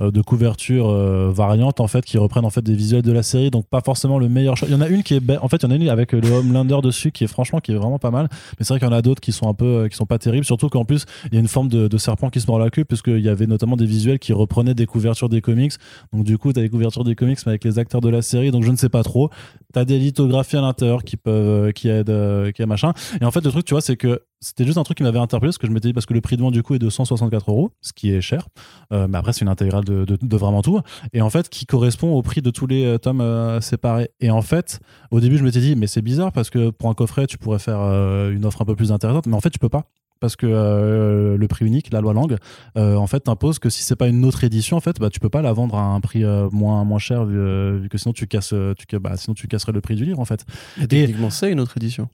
de 0.00 0.22
couvertures 0.22 0.88
variantes 1.30 1.78
en 1.80 1.88
fait 1.88 2.02
qui 2.02 2.16
reprennent 2.16 2.46
en 2.46 2.50
fait 2.50 2.62
des 2.62 2.74
visuels 2.74 3.02
de 3.02 3.12
la 3.12 3.22
série 3.22 3.50
donc 3.50 3.66
pas 3.66 3.82
forcément 3.82 4.18
le 4.18 4.28
meilleur 4.28 4.56
choix. 4.56 4.66
Il 4.66 4.72
y 4.72 4.74
en 4.74 4.80
a 4.80 4.88
une 4.88 5.02
qui 5.02 5.14
est 5.14 5.38
en 5.38 5.48
fait 5.48 5.58
il 5.58 5.62
y 5.64 5.66
en 5.66 5.70
a 5.70 5.74
une 5.74 5.88
avec 5.90 6.12
le 6.12 6.30
Homelander 6.30 6.78
dessus 6.82 7.12
qui 7.12 7.24
est 7.24 7.28
franchement 7.28 7.60
qui 7.60 7.72
est 7.72 7.74
vraiment 7.74 7.98
pas 7.98 8.10
mal 8.10 8.28
mais 8.58 8.64
c'est 8.64 8.68
vrai 8.68 8.78
qu'il 8.78 8.88
y 8.88 8.90
en 8.90 8.94
a 8.94 9.02
d'autres 9.02 9.20
qui 9.20 9.30
sont 9.30 9.46
un 9.46 9.52
peu 9.52 9.86
qui 9.88 9.96
sont 9.96 10.06
pas 10.06 10.18
terribles 10.18 10.46
surtout 10.46 10.70
qu'en 10.70 10.86
plus 10.86 11.04
il 11.26 11.34
y 11.34 11.36
a 11.36 11.40
une 11.40 11.48
forme 11.48 11.68
de, 11.68 11.98
serpent 11.98 12.30
qui 12.30 12.40
se 12.40 12.46
mord 12.46 12.58
la 12.58 12.70
queue 12.70 12.84
puisqu'il 12.84 13.20
y 13.20 13.28
avait 13.28 13.46
notamment 13.46 13.76
des 13.76 13.86
visuels 13.86 14.18
qui 14.18 14.32
reprenaient 14.32 14.74
des 14.74 14.86
couvertures 14.86 15.28
des 15.28 15.42
comics 15.42 15.74
donc 16.12 16.24
du 16.24 16.38
coup, 16.38 16.52
tu 16.52 16.58
as 16.58 16.62
les 16.62 16.68
couvertures 16.68 17.04
des 17.04 17.14
comics 17.14 17.38
mais 17.44 17.50
avec 17.50 17.64
les 17.64 17.78
acteurs 17.78 18.00
de 18.00 18.08
la 18.08 18.22
série, 18.22 18.50
donc 18.50 18.64
je 18.64 18.70
ne 18.70 18.76
sais 18.76 18.88
pas 18.88 19.02
trop. 19.08 19.30
Tu 19.72 19.78
as 19.78 19.84
des 19.84 19.98
lithographies 19.98 20.56
à 20.56 20.60
l'intérieur 20.60 21.02
qui 21.02 21.16
peuvent 21.16 21.72
qui 21.72 21.88
aident 21.88 22.10
euh, 22.10 22.52
qui 22.52 22.62
est 22.62 22.66
machin. 22.66 22.92
Et 23.20 23.24
en 23.24 23.30
fait, 23.30 23.44
le 23.44 23.50
truc, 23.50 23.64
tu 23.64 23.74
vois, 23.74 23.80
c'est 23.80 23.96
que 23.96 24.22
c'était 24.40 24.64
juste 24.64 24.78
un 24.78 24.84
truc 24.84 24.96
qui 24.98 25.02
m'avait 25.02 25.18
interpellé 25.18 25.48
parce 25.48 25.58
que 25.58 25.66
je 25.66 25.72
m'étais 25.72 25.88
dit 25.88 25.94
parce 25.94 26.06
que 26.06 26.14
le 26.14 26.20
prix 26.20 26.36
de 26.36 26.42
vente 26.42 26.54
du 26.54 26.62
coup 26.62 26.74
est 26.74 26.78
de 26.78 26.90
164 26.90 27.50
euros, 27.50 27.70
ce 27.80 27.92
qui 27.92 28.12
est 28.12 28.20
cher. 28.20 28.46
Euh, 28.92 29.08
mais 29.08 29.18
après, 29.18 29.32
c'est 29.32 29.42
une 29.42 29.48
intégrale 29.48 29.84
de, 29.84 30.36
vraiment 30.36 30.62
tout. 30.62 30.80
Et 31.12 31.22
en 31.22 31.30
fait, 31.30 31.48
qui 31.48 31.66
correspond 31.66 32.14
au 32.14 32.22
prix 32.22 32.42
de 32.42 32.50
tous 32.50 32.66
les 32.66 32.84
euh, 32.84 32.98
tomes 32.98 33.20
euh, 33.20 33.60
séparés. 33.60 34.10
Et 34.20 34.30
en 34.30 34.42
fait, 34.42 34.80
au 35.10 35.20
début, 35.20 35.38
je 35.38 35.44
m'étais 35.44 35.60
dit, 35.60 35.74
mais 35.76 35.86
c'est 35.86 36.02
bizarre 36.02 36.32
parce 36.32 36.50
que 36.50 36.70
pour 36.70 36.88
un 36.88 36.94
coffret, 36.94 37.26
tu 37.26 37.38
pourrais 37.38 37.58
faire 37.58 37.80
euh, 37.80 38.30
une 38.30 38.44
offre 38.44 38.62
un 38.62 38.64
peu 38.64 38.76
plus 38.76 38.92
intéressante. 38.92 39.26
Mais 39.26 39.34
en 39.34 39.40
fait, 39.40 39.50
tu 39.50 39.58
peux 39.58 39.68
pas. 39.68 39.90
Parce 40.20 40.34
que 40.36 40.46
euh, 40.46 41.36
le 41.36 41.48
prix 41.48 41.64
unique, 41.64 41.92
la 41.92 42.00
loi 42.00 42.12
langue, 42.12 42.36
euh, 42.76 42.96
en 42.96 43.06
fait, 43.06 43.20
t'impose 43.20 43.58
que 43.58 43.70
si 43.70 43.82
c'est 43.82 43.96
pas 43.96 44.08
une 44.08 44.24
autre 44.24 44.42
édition, 44.44 44.76
en 44.76 44.80
fait, 44.80 44.98
bah, 44.98 45.10
tu 45.10 45.20
peux 45.20 45.28
pas 45.28 45.42
la 45.42 45.52
vendre 45.52 45.76
à 45.76 45.82
un 45.82 46.00
prix 46.00 46.24
euh, 46.24 46.48
moins, 46.50 46.84
moins 46.84 46.98
cher, 46.98 47.24
vu, 47.24 47.78
vu 47.78 47.88
que 47.88 47.98
sinon 47.98 48.12
tu 48.12 48.26
casses, 48.26 48.54
tu, 48.88 48.98
bah, 48.98 49.16
sinon 49.16 49.34
tu 49.34 49.46
casserais 49.48 49.72
le 49.72 49.80
prix 49.80 49.94
du 49.94 50.04
livre, 50.04 50.18
en 50.20 50.24
fait. 50.24 50.44
Et 50.80 50.86
techniquement, 51.06 51.30
c'est 51.30 51.50
une 51.52 51.60
autre 51.60 51.76
édition. 51.76 52.08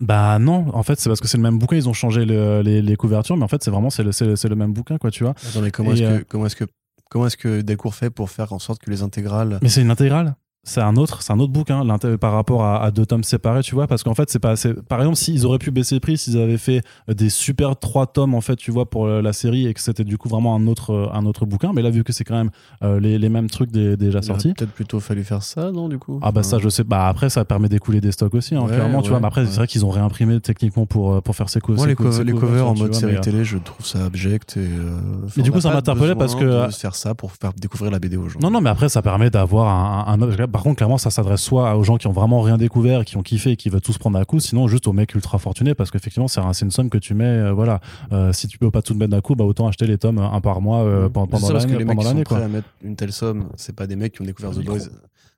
Bah 0.00 0.38
non, 0.38 0.66
en 0.74 0.82
fait, 0.82 0.98
c'est 1.00 1.08
parce 1.08 1.20
que 1.20 1.28
c'est 1.28 1.36
le 1.38 1.42
même 1.42 1.58
bouquin, 1.58 1.76
ils 1.76 1.88
ont 1.88 1.92
changé 1.92 2.24
le- 2.24 2.60
les, 2.62 2.82
les 2.82 2.96
couvertures, 2.96 3.36
mais 3.36 3.44
en 3.44 3.48
fait, 3.48 3.62
c'est 3.62 3.70
vraiment 3.70 3.88
c'est 3.90 4.02
le, 4.02 4.12
c'est 4.12 4.26
le- 4.26 4.36
c'est 4.36 4.48
le 4.48 4.56
même 4.56 4.72
bouquin, 4.72 4.98
quoi, 4.98 5.10
tu 5.10 5.22
vois. 5.24 5.34
Attends, 5.48 5.60
mais 5.62 5.70
comment 5.70 5.92
est-ce 5.92 6.00
que, 6.18 6.24
comment 6.24 6.46
est-ce 6.46 6.56
que, 6.56 6.64
comment 7.08 7.26
est-ce 7.26 7.36
que 7.36 7.60
Delcourt 7.62 7.94
fait 7.94 8.10
pour 8.10 8.28
faire 8.30 8.52
en 8.52 8.58
sorte 8.58 8.82
que 8.82 8.90
les 8.90 9.02
intégrales. 9.02 9.58
Mais 9.62 9.68
c'est 9.68 9.80
une 9.82 9.90
intégrale. 9.90 10.34
C'est 10.68 10.80
un 10.80 10.96
autre, 10.96 11.22
c'est 11.22 11.32
un 11.32 11.38
autre 11.38 11.52
bouquin 11.52 11.84
l'inté- 11.84 12.16
par 12.16 12.32
rapport 12.32 12.64
à, 12.64 12.82
à 12.82 12.90
deux 12.90 13.06
tomes 13.06 13.22
séparés, 13.22 13.62
tu 13.62 13.74
vois, 13.76 13.86
parce 13.86 14.02
qu'en 14.02 14.14
fait, 14.14 14.28
c'est 14.30 14.40
pas, 14.40 14.56
c'est- 14.56 14.74
par 14.82 14.98
exemple, 14.98 15.16
s'ils 15.16 15.46
auraient 15.46 15.58
pu 15.58 15.70
baisser 15.70 15.94
le 15.94 16.00
prix, 16.00 16.18
s'ils 16.18 16.38
avaient 16.38 16.58
fait 16.58 16.82
des 17.08 17.28
super 17.30 17.76
trois 17.78 18.06
tomes, 18.06 18.34
en 18.34 18.40
fait, 18.40 18.56
tu 18.56 18.72
vois, 18.72 18.84
pour 18.90 19.06
euh, 19.06 19.22
la 19.22 19.32
série 19.32 19.66
et 19.68 19.74
que 19.74 19.80
c'était 19.80 20.02
du 20.02 20.18
coup 20.18 20.28
vraiment 20.28 20.56
un 20.56 20.66
autre, 20.66 20.92
euh, 20.92 21.06
un 21.12 21.24
autre 21.24 21.46
bouquin, 21.46 21.70
mais 21.72 21.82
là, 21.82 21.90
vu 21.90 22.02
que 22.02 22.12
c'est 22.12 22.24
quand 22.24 22.34
même 22.34 22.50
euh, 22.82 22.98
les, 22.98 23.16
les 23.18 23.28
mêmes 23.28 23.48
trucs 23.48 23.70
des- 23.70 23.96
déjà 23.96 24.22
sortis. 24.22 24.54
peut-être 24.54 24.72
plutôt 24.72 24.98
fallu 24.98 25.22
faire 25.22 25.42
ça, 25.44 25.70
non, 25.70 25.88
du 25.88 25.98
coup? 25.98 26.18
Ah 26.20 26.32
bah 26.32 26.42
ça 26.42 26.58
je 26.58 26.68
sais 26.68 26.82
bah 26.82 27.06
après 27.06 27.30
ça 27.30 27.44
permet 27.44 27.68
d'écouler 27.68 28.00
des 28.00 28.10
stocks 28.10 28.34
aussi 28.34 28.54
hein, 28.56 28.62
Ouais, 28.62 28.72
clairement 28.74 29.02
tu 29.02 29.10
vois 29.10 29.20
mais 29.20 29.26
après 29.26 29.42
ouais. 29.42 29.46
c'est 29.48 29.56
vrai 29.56 29.66
qu'ils 29.68 29.84
ont 29.84 29.90
réimprimé 29.90 30.40
techniquement 30.40 30.84
pour 30.86 31.14
euh, 31.14 31.20
pour 31.20 31.36
faire 31.36 31.48
ces 31.48 31.60
ces 31.60 31.86
les, 31.86 31.94
co- 31.94 32.04
les 32.04 32.32
couvertures, 32.32 32.40
covers 32.40 32.66
en 32.66 32.74
mode 32.74 32.90
vois, 32.90 32.98
série 33.00 33.12
mais, 33.12 33.18
euh, 33.18 33.22
télé, 33.22 33.44
je 33.44 33.58
trouve 33.58 33.86
ça 33.86 34.04
abject. 34.04 34.56
Et, 34.56 34.60
euh, 34.60 34.98
Mais 35.36 35.42
du 35.44 35.52
coup, 35.52 35.60
ça 35.60 35.72
m'interpellait 35.72 36.14
parce 36.16 36.34
que- 36.34 36.68
faire 36.70 36.94
ça 36.96 37.14
pour 37.14 37.30
faire 37.32 37.52
découvrir 37.54 37.90
la 37.92 37.98
BD 37.98 38.16
aux 38.16 38.28
gens. 38.28 38.38
Non, 38.42 38.50
non, 38.50 38.60
mais 38.60 38.70
après, 38.70 38.88
ça 38.88 39.02
permet 39.02 39.30
d'avoir 39.30 39.68
un, 39.68 40.12
un- 40.12 40.20
un- 40.22 40.30
Par 40.56 40.62
contre, 40.62 40.76
clairement, 40.76 40.96
ça 40.96 41.10
s'adresse 41.10 41.42
soit 41.42 41.76
aux 41.76 41.82
gens 41.82 41.98
qui 41.98 42.06
ont 42.06 42.12
vraiment 42.12 42.40
rien 42.40 42.56
découvert, 42.56 43.04
qui 43.04 43.18
ont 43.18 43.22
kiffé 43.22 43.50
et 43.50 43.56
qui 43.56 43.68
veulent 43.68 43.82
tous 43.82 43.98
prendre 43.98 44.18
un 44.18 44.24
coup, 44.24 44.40
sinon 44.40 44.68
juste 44.68 44.88
aux 44.88 44.94
mecs 44.94 45.14
ultra 45.14 45.36
fortunés, 45.38 45.74
parce 45.74 45.90
qu'effectivement, 45.90 46.28
c'est 46.28 46.40
un- 46.40 46.54
c'est 46.54 46.64
une 46.64 46.70
somme 46.70 46.88
que 46.88 46.96
tu 46.96 47.12
mets. 47.12 47.24
euh, 47.26 47.52
voilà. 47.52 47.80
Euh, 48.12 48.32
si 48.32 48.48
tu 48.48 48.56
peux 48.56 48.70
pas 48.70 48.80
tout 48.80 48.94
te 48.94 48.98
mettre 48.98 49.10
d'un 49.10 49.20
coup, 49.20 49.34
bah, 49.34 49.44
autant 49.44 49.68
acheter 49.68 49.86
les 49.86 49.98
tomes 49.98 50.16
un 50.18 50.40
par 50.40 50.62
mois 50.62 50.78
euh, 50.82 51.08
Mmh. 51.08 51.12
pendant, 51.12 51.36
ça, 51.36 51.52
parce 51.52 51.66
que 51.66 51.72
l'année. 51.72 51.80
les 51.80 51.84
mecs 51.84 51.98
qui 51.98 52.04
sont 52.04 52.08
l'année, 52.10 52.24
prêts 52.24 52.36
quoi. 52.36 52.44
à 52.46 52.48
mettre 52.48 52.68
une 52.82 52.96
telle 52.96 53.12
somme, 53.12 53.50
c'est 53.56 53.76
pas 53.76 53.86
des 53.86 53.96
mecs 53.96 54.14
qui 54.14 54.22
ont 54.22 54.24
découvert 54.24 54.52
The. 54.52 54.64
Boys. 54.64 54.78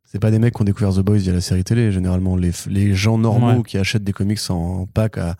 C'est 0.04 0.20
pas 0.20 0.30
des 0.30 0.38
mecs 0.38 0.54
qui 0.54 0.62
ont 0.62 0.64
découvert 0.64 0.92
The 0.94 1.00
Boys 1.00 1.16
via 1.18 1.32
la 1.32 1.40
série 1.40 1.64
télé. 1.64 1.90
Généralement, 1.90 2.36
les, 2.36 2.52
les 2.68 2.94
gens 2.94 3.18
normaux 3.18 3.48
Ouais. 3.58 3.62
qui 3.66 3.76
achètent 3.76 4.04
des 4.04 4.12
comics 4.12 4.38
en 4.50 4.86
pack 4.86 5.18
à 5.18 5.34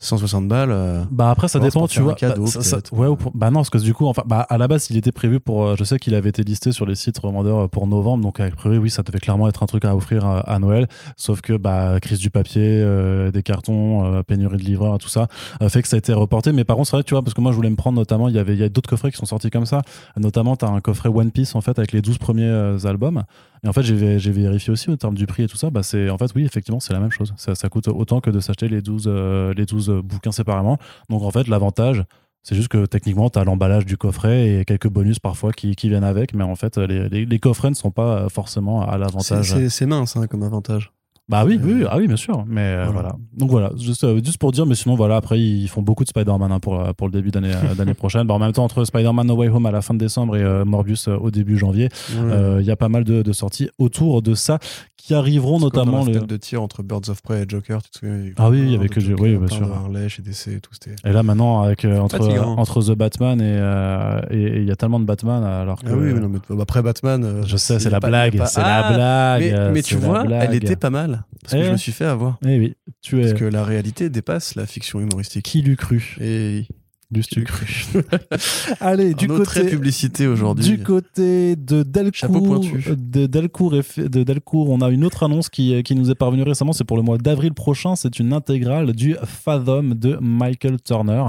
160 0.00 0.46
balles. 0.46 0.70
euh, 0.70 1.02
Bah 1.10 1.30
après 1.30 1.48
ça 1.48 1.58
dépend 1.58 1.88
tu 1.88 2.00
vois 2.00 2.14
cadeau, 2.14 2.44
bah, 2.44 2.50
ça- 2.50 2.62
ça- 2.62 2.76
peut-être. 2.76 2.92
ouais 2.92 3.08
ou 3.08 3.16
pour- 3.16 3.32
bah 3.34 3.50
non 3.50 3.60
parce 3.60 3.70
que 3.70 3.78
du 3.78 3.94
coup 3.94 4.06
enfin 4.06 4.22
bah 4.26 4.46
à 4.48 4.56
la 4.56 4.68
base 4.68 4.88
il 4.90 4.96
était 4.96 5.10
prévu 5.10 5.40
pour 5.40 5.64
euh, 5.64 5.74
je 5.76 5.82
sais 5.82 5.98
qu'il 5.98 6.14
avait 6.14 6.28
été 6.28 6.44
listé 6.44 6.70
sur 6.70 6.86
les 6.86 6.94
sites 6.94 7.18
revendeurs 7.18 7.58
euh, 7.64 7.66
pour 7.68 7.86
novembre 7.88 8.22
donc 8.22 8.38
a 8.38 8.48
priori 8.50 8.78
oui 8.78 8.90
ça 8.90 9.02
devait 9.02 9.18
clairement 9.18 9.48
être 9.48 9.62
un 9.62 9.66
truc 9.66 9.84
à 9.84 9.96
offrir 9.96 10.24
à, 10.24 10.38
à 10.40 10.58
Noël 10.60 10.86
sauf 11.16 11.40
que 11.40 11.56
bah 11.56 11.98
crise 12.00 12.20
du 12.20 12.30
papier 12.30 12.62
euh, 12.64 13.32
des 13.32 13.42
cartons 13.42 14.04
euh, 14.04 14.22
pénurie 14.22 14.58
de 14.58 14.62
livreurs 14.62 14.98
tout 14.98 15.08
ça 15.08 15.26
euh, 15.62 15.68
fait 15.68 15.82
que 15.82 15.88
ça 15.88 15.96
a 15.96 15.98
été 15.98 16.12
reporté 16.12 16.52
mais 16.52 16.62
par 16.62 16.76
contre 16.76 16.90
c'est 16.90 16.96
vrai 16.96 17.02
tu 17.02 17.14
vois 17.14 17.22
parce 17.22 17.34
que 17.34 17.40
moi 17.40 17.50
je 17.50 17.56
voulais 17.56 17.70
me 17.70 17.76
prendre 17.76 17.98
notamment 17.98 18.28
il 18.28 18.36
y 18.36 18.38
avait 18.38 18.52
il 18.54 18.60
y 18.60 18.64
a 18.64 18.68
d'autres 18.68 18.88
coffrets 18.90 19.10
qui 19.10 19.16
sont 19.16 19.26
sortis 19.26 19.50
comme 19.50 19.66
ça 19.66 19.82
notamment 20.16 20.54
t'as 20.54 20.68
un 20.68 20.80
coffret 20.80 21.08
One 21.08 21.32
Piece 21.32 21.56
en 21.56 21.60
fait 21.60 21.76
avec 21.78 21.90
les 21.90 22.02
12 22.02 22.18
premiers 22.18 22.44
euh, 22.44 22.78
albums 22.84 23.24
et 23.64 23.68
en 23.68 23.72
fait, 23.72 23.82
j'ai 23.82 23.94
vé- 23.96 24.18
j'ai 24.18 24.30
vérifié 24.32 24.72
aussi 24.72 24.90
au 24.90 24.96
terme 24.96 25.14
du 25.14 25.26
prix 25.26 25.42
et 25.44 25.46
tout 25.48 25.56
ça. 25.56 25.70
Bah, 25.70 25.82
c'est 25.82 26.10
en 26.10 26.18
fait, 26.18 26.30
oui, 26.34 26.44
effectivement, 26.44 26.80
c'est 26.80 26.92
la 26.92 27.00
même 27.00 27.10
chose. 27.10 27.32
Ça, 27.36 27.54
ça 27.54 27.68
coûte 27.68 27.88
autant 27.88 28.20
que 28.20 28.30
de 28.30 28.40
s'acheter 28.40 28.68
les 28.68 28.82
12, 28.82 29.04
euh, 29.06 29.52
les 29.54 29.66
12 29.66 29.90
bouquins 30.04 30.32
séparément. 30.32 30.78
Donc, 31.08 31.22
en 31.22 31.30
fait, 31.30 31.48
l'avantage, 31.48 32.04
c'est 32.42 32.54
juste 32.54 32.68
que 32.68 32.86
techniquement, 32.86 33.28
tu 33.30 33.38
as 33.38 33.44
l'emballage 33.44 33.84
du 33.84 33.96
coffret 33.96 34.48
et 34.60 34.64
quelques 34.64 34.88
bonus 34.88 35.18
parfois 35.18 35.52
qui, 35.52 35.74
qui 35.76 35.88
viennent 35.88 36.04
avec. 36.04 36.34
Mais 36.34 36.44
en 36.44 36.54
fait, 36.54 36.78
les, 36.78 37.08
les, 37.08 37.26
les 37.26 37.38
coffrets 37.38 37.68
ne 37.70 37.74
sont 37.74 37.90
pas 37.90 38.28
forcément 38.28 38.82
à 38.82 38.96
l'avantage. 38.96 39.50
c'est 39.52 39.68
c'est 39.68 39.86
mince 39.86 40.16
hein, 40.16 40.26
comme 40.28 40.42
avantage. 40.44 40.92
Bah 41.28 41.44
oui, 41.44 41.60
oui, 41.62 41.82
Euh, 41.82 41.88
ah 41.90 41.98
oui, 41.98 42.06
bien 42.06 42.16
sûr. 42.16 42.44
Mais 42.46 42.60
euh, 42.62 42.84
voilà. 42.86 42.92
voilà. 42.92 43.16
Donc 43.36 43.50
voilà, 43.50 43.70
juste, 43.78 44.02
euh, 44.04 44.18
juste 44.24 44.38
pour 44.38 44.50
dire, 44.50 44.64
mais 44.64 44.74
sinon, 44.74 44.94
voilà, 44.94 45.16
après, 45.16 45.38
ils 45.38 45.68
font 45.68 45.82
beaucoup 45.82 46.02
de 46.04 46.08
Spider-Man 46.08 46.50
hein, 46.50 46.58
pour, 46.60 46.82
pour 46.96 47.06
le 47.08 47.12
début 47.12 47.30
d'année 47.30 47.52
d'année 47.76 47.94
prochaine. 48.02 48.26
Bah, 48.26 48.34
en 48.34 48.38
même 48.38 48.52
temps, 48.52 48.64
entre 48.64 48.84
Spider-Man 48.84 49.26
No 49.26 49.34
Way 49.36 49.48
Home 49.50 49.66
à 49.66 49.70
la 49.70 49.82
fin 49.82 49.92
de 49.94 49.98
décembre 49.98 50.36
et 50.36 50.42
euh, 50.42 50.64
Morbius 50.64 51.08
au 51.08 51.30
début 51.30 51.58
janvier, 51.58 51.88
Ouais. 52.16 52.32
euh, 52.32 52.60
il 52.60 52.66
y 52.66 52.70
a 52.70 52.76
pas 52.76 52.88
mal 52.88 53.04
de, 53.04 53.22
de 53.22 53.32
sorties 53.32 53.68
autour 53.78 54.22
de 54.22 54.34
ça 54.34 54.58
qui 54.96 55.14
arriveront 55.14 55.58
notamment 55.58 55.92
dans 55.92 55.98
la 56.00 56.04
le. 56.06 56.12
fenêtre 56.14 56.26
de 56.26 56.36
tir 56.36 56.60
entre 56.62 56.82
Birds 56.82 57.08
of 57.08 57.22
Prey 57.22 57.42
et 57.42 57.44
Joker, 57.48 57.82
tu 57.82 57.90
te 57.90 57.98
souviens 57.98 58.16
il 58.18 58.28
y 58.28 58.32
Ah 58.36 58.50
oui, 58.50 58.66
plein 58.66 58.74
avec 58.78 58.90
de 58.90 59.00
le- 59.00 59.00
Joker, 59.06 59.24
oui, 59.24 59.36
bien 59.36 59.46
sûr. 59.56 59.72
Harley 59.72 60.08
chez 60.08 60.22
DC 60.22 60.48
et 60.48 60.60
tout. 60.60 60.70
Et 61.04 61.12
là 61.12 61.22
maintenant 61.22 61.62
avec 61.62 61.84
entre 61.84 62.18
Fatigant. 62.18 62.56
entre 62.58 62.82
The 62.82 62.92
Batman 62.96 63.40
et 63.40 63.44
euh, 63.58 64.20
et 64.30 64.42
et 64.42 64.58
il 64.60 64.64
y 64.66 64.70
a 64.70 64.76
tellement 64.76 64.98
de 65.00 65.04
Batman 65.04 65.42
alors 65.44 65.80
que 65.82 65.88
Ah 65.90 65.94
oui, 65.96 66.12
mais 66.14 66.20
non, 66.20 66.28
mais 66.28 66.60
après 66.62 66.82
Batman. 66.82 67.42
je 67.46 67.56
sais 67.56 67.74
il 67.74 67.76
y 67.78 67.80
c'est 67.80 67.90
la 67.90 67.98
il 68.02 68.06
y 68.06 68.08
blague 68.08 68.36
pas- 68.38 68.46
c'est 68.46 68.60
Ah, 68.62 68.90
la 68.90 68.96
blague 69.38 69.72
Mais, 69.72 69.82
tu 69.82 69.96
vois, 69.96 70.24
elle 70.28 70.54
était 70.54 70.76
pas 70.76 70.90
mal. 70.90 71.17
Parce 71.42 71.54
que 71.54 71.58
Eh. 71.60 71.64
je 71.64 71.70
me 71.72 71.76
suis 71.76 71.92
fait 71.92 72.04
avoir. 72.04 72.38
eh 72.46 72.58
oui 72.58 72.76
tu 73.00 73.18
es 73.18 73.28
Parce 73.28 73.34
que 73.40 73.44
la 73.44 73.64
réalité 73.64 74.10
dépasse 74.10 74.54
la 74.54 74.66
fiction 74.66 75.00
humoristique. 75.00 75.44
qui 75.44 75.62
l'eût 75.62 75.76
cru? 75.76 76.16
Et 76.20 76.66
l'eût-tu 77.10 77.44
cru 77.44 77.66
allez 78.80 79.14
du 79.14 79.26
du 79.26 79.28
côté 79.28 79.64
publicité 79.64 80.26
aujourd'hui. 80.26 80.64
Du 80.64 80.82
côté 80.82 81.56
de 81.56 81.84
Chapeau 82.12 82.34
Delcourt, 82.40 82.60
pointu. 82.60 82.96
de 82.96 83.26
Delcourt, 83.26 83.72
de 83.96 84.22
Delcourt, 84.22 84.70
on 84.70 84.80
a 84.80 84.88
une 84.90 85.04
autre 85.04 85.22
annonce 85.22 85.48
qui, 85.48 85.82
qui 85.82 85.94
nous 85.94 86.10
est 86.10 86.14
parvenue 86.14 86.42
récemment. 86.42 86.72
C'est 86.72 86.84
pour 86.84 86.96
le 86.96 87.02
mois 87.02 87.18
d'avril 87.18 87.54
prochain. 87.54 87.96
C'est 87.96 88.18
une 88.18 88.32
intégrale 88.32 88.92
du 88.92 89.16
Fathom 89.24 89.94
de 89.94 90.18
Michael 90.20 90.80
Turner. 90.82 91.24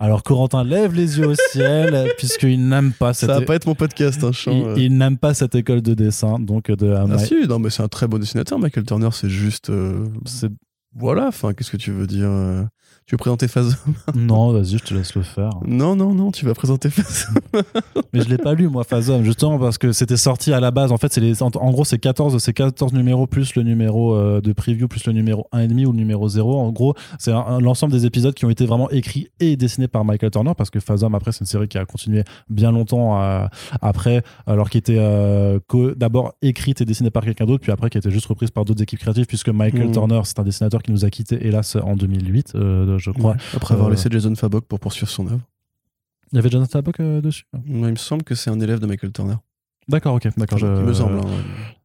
Alors 0.00 0.22
Corentin 0.22 0.64
lève 0.64 0.94
les 0.94 1.18
yeux 1.18 1.28
au 1.28 1.34
ciel 1.52 2.08
puisqu'il 2.18 2.68
n'aime 2.68 2.92
pas 2.92 3.14
cette. 3.14 3.30
Ça 3.30 3.38
va 3.40 3.44
pas 3.44 3.54
être 3.54 3.66
mon 3.66 3.74
podcast, 3.74 4.22
hein, 4.24 4.30
il, 4.46 4.50
euh. 4.52 4.74
il 4.76 4.96
n'aime 4.98 5.16
pas 5.16 5.32
cette 5.34 5.54
école 5.54 5.80
de 5.82 5.94
dessin, 5.94 6.38
donc 6.38 6.70
de. 6.70 6.86
euh, 6.86 7.04
Ah 7.10 7.16
Mi- 7.16 7.26
si, 7.26 7.34
non 7.48 7.58
mais 7.58 7.70
c'est 7.70 7.82
un 7.82 7.88
très 7.88 8.06
bon 8.06 8.18
dessinateur, 8.18 8.58
Michael 8.58 8.84
Turner, 8.84 9.08
c'est 9.12 9.30
juste... 9.30 9.70
euh, 9.70 10.06
c'est- 10.26 10.50
Voilà, 10.94 11.26
enfin, 11.28 11.52
qu'est-ce 11.54 11.70
que 11.70 11.76
tu 11.78 11.90
veux 11.90 12.06
dire 12.06 12.28
euh, 12.28 12.62
Tu 13.08 13.14
veux 13.14 13.18
présenter 13.18 13.48
Phasm 13.48 13.74
Non, 14.14 14.52
vas-y, 14.52 14.76
je 14.76 14.84
te 14.84 14.92
laisse 14.92 15.14
le 15.14 15.22
faire. 15.22 15.48
Non, 15.66 15.96
non, 15.96 16.12
non, 16.12 16.30
tu 16.30 16.44
vas 16.44 16.52
présenter 16.52 16.90
Phasm. 16.90 17.38
Mais 18.12 18.20
je 18.20 18.28
l'ai 18.28 18.36
pas 18.36 18.52
lu 18.52 18.68
moi 18.68 18.84
Phasm 18.84 19.24
justement 19.24 19.58
parce 19.58 19.78
que 19.78 19.92
c'était 19.92 20.18
sorti 20.18 20.52
à 20.52 20.60
la 20.60 20.70
base 20.70 20.92
en 20.92 20.98
fait 20.98 21.12
c'est 21.12 21.20
les 21.20 21.42
en, 21.42 21.46
en 21.54 21.70
gros 21.70 21.84
c'est 21.84 21.98
14 21.98 22.38
c'est 22.38 22.52
14 22.52 22.92
numéros 22.92 23.26
plus 23.26 23.54
le 23.54 23.62
numéro 23.62 24.14
euh, 24.14 24.40
de 24.40 24.52
preview 24.52 24.88
plus 24.88 25.06
le 25.06 25.12
numéro 25.12 25.46
1,5 25.52 25.86
ou 25.86 25.92
le 25.92 25.98
numéro 25.98 26.28
0 26.28 26.58
en 26.58 26.70
gros 26.70 26.94
c'est 27.18 27.32
l'ensemble 27.60 27.92
des 27.92 28.06
épisodes 28.06 28.34
qui 28.34 28.44
ont 28.44 28.50
été 28.50 28.66
vraiment 28.66 28.90
écrits 28.90 29.28
et 29.40 29.56
dessinés 29.56 29.88
par 29.88 30.04
Michael 30.04 30.30
Turner 30.30 30.52
parce 30.56 30.70
que 30.70 30.80
Phasm 30.80 31.14
après 31.14 31.32
c'est 31.32 31.40
une 31.40 31.46
série 31.46 31.68
qui 31.68 31.78
a 31.78 31.84
continué 31.84 32.24
bien 32.48 32.72
longtemps 32.72 33.20
euh, 33.22 33.46
après 33.80 34.22
alors 34.46 34.70
qui 34.70 34.78
était 34.78 34.98
euh, 34.98 35.58
d'abord 35.96 36.34
écrite 36.42 36.80
et 36.80 36.84
dessinée 36.84 37.10
par 37.10 37.24
quelqu'un 37.24 37.46
d'autre 37.46 37.62
puis 37.62 37.72
après 37.72 37.90
qui 37.90 37.98
a 37.98 38.00
été 38.00 38.10
juste 38.10 38.26
reprise 38.26 38.50
par 38.50 38.64
d'autres 38.64 38.82
équipes 38.82 39.00
créatives 39.00 39.26
puisque 39.26 39.48
Michael 39.48 39.86
Mhm. 39.86 39.92
Turner 39.92 40.20
c'est 40.24 40.38
un 40.38 40.44
dessinateur 40.44 40.82
qui 40.82 40.92
nous 40.92 41.04
a 41.04 41.10
quitté 41.10 41.46
hélas 41.46 41.76
en 41.76 41.94
2008 41.96 42.52
euh, 42.54 42.97
je 42.98 43.10
crois. 43.10 43.36
Après 43.54 43.74
avoir 43.74 43.88
Euh, 43.88 43.92
laissé 43.92 44.08
Jason 44.10 44.34
Fabok 44.34 44.64
pour 44.66 44.80
poursuivre 44.80 45.08
son 45.10 45.26
œuvre. 45.26 45.40
Il 46.32 46.36
y 46.36 46.38
avait 46.38 46.50
Jonathan 46.50 46.72
Tabok 46.80 47.00
euh, 47.00 47.20
dessus. 47.20 47.44
Il 47.66 47.76
me 47.76 47.96
semble 47.96 48.22
que 48.22 48.34
c'est 48.34 48.50
un 48.50 48.60
élève 48.60 48.80
de 48.80 48.86
Michael 48.86 49.12
Turner. 49.12 49.36
D'accord, 49.88 50.14
ok, 50.16 50.28
d'accord. 50.36 50.58
Il 50.58 50.66
me 50.66 50.92
semble. 50.92 51.18
hein. 51.18 51.22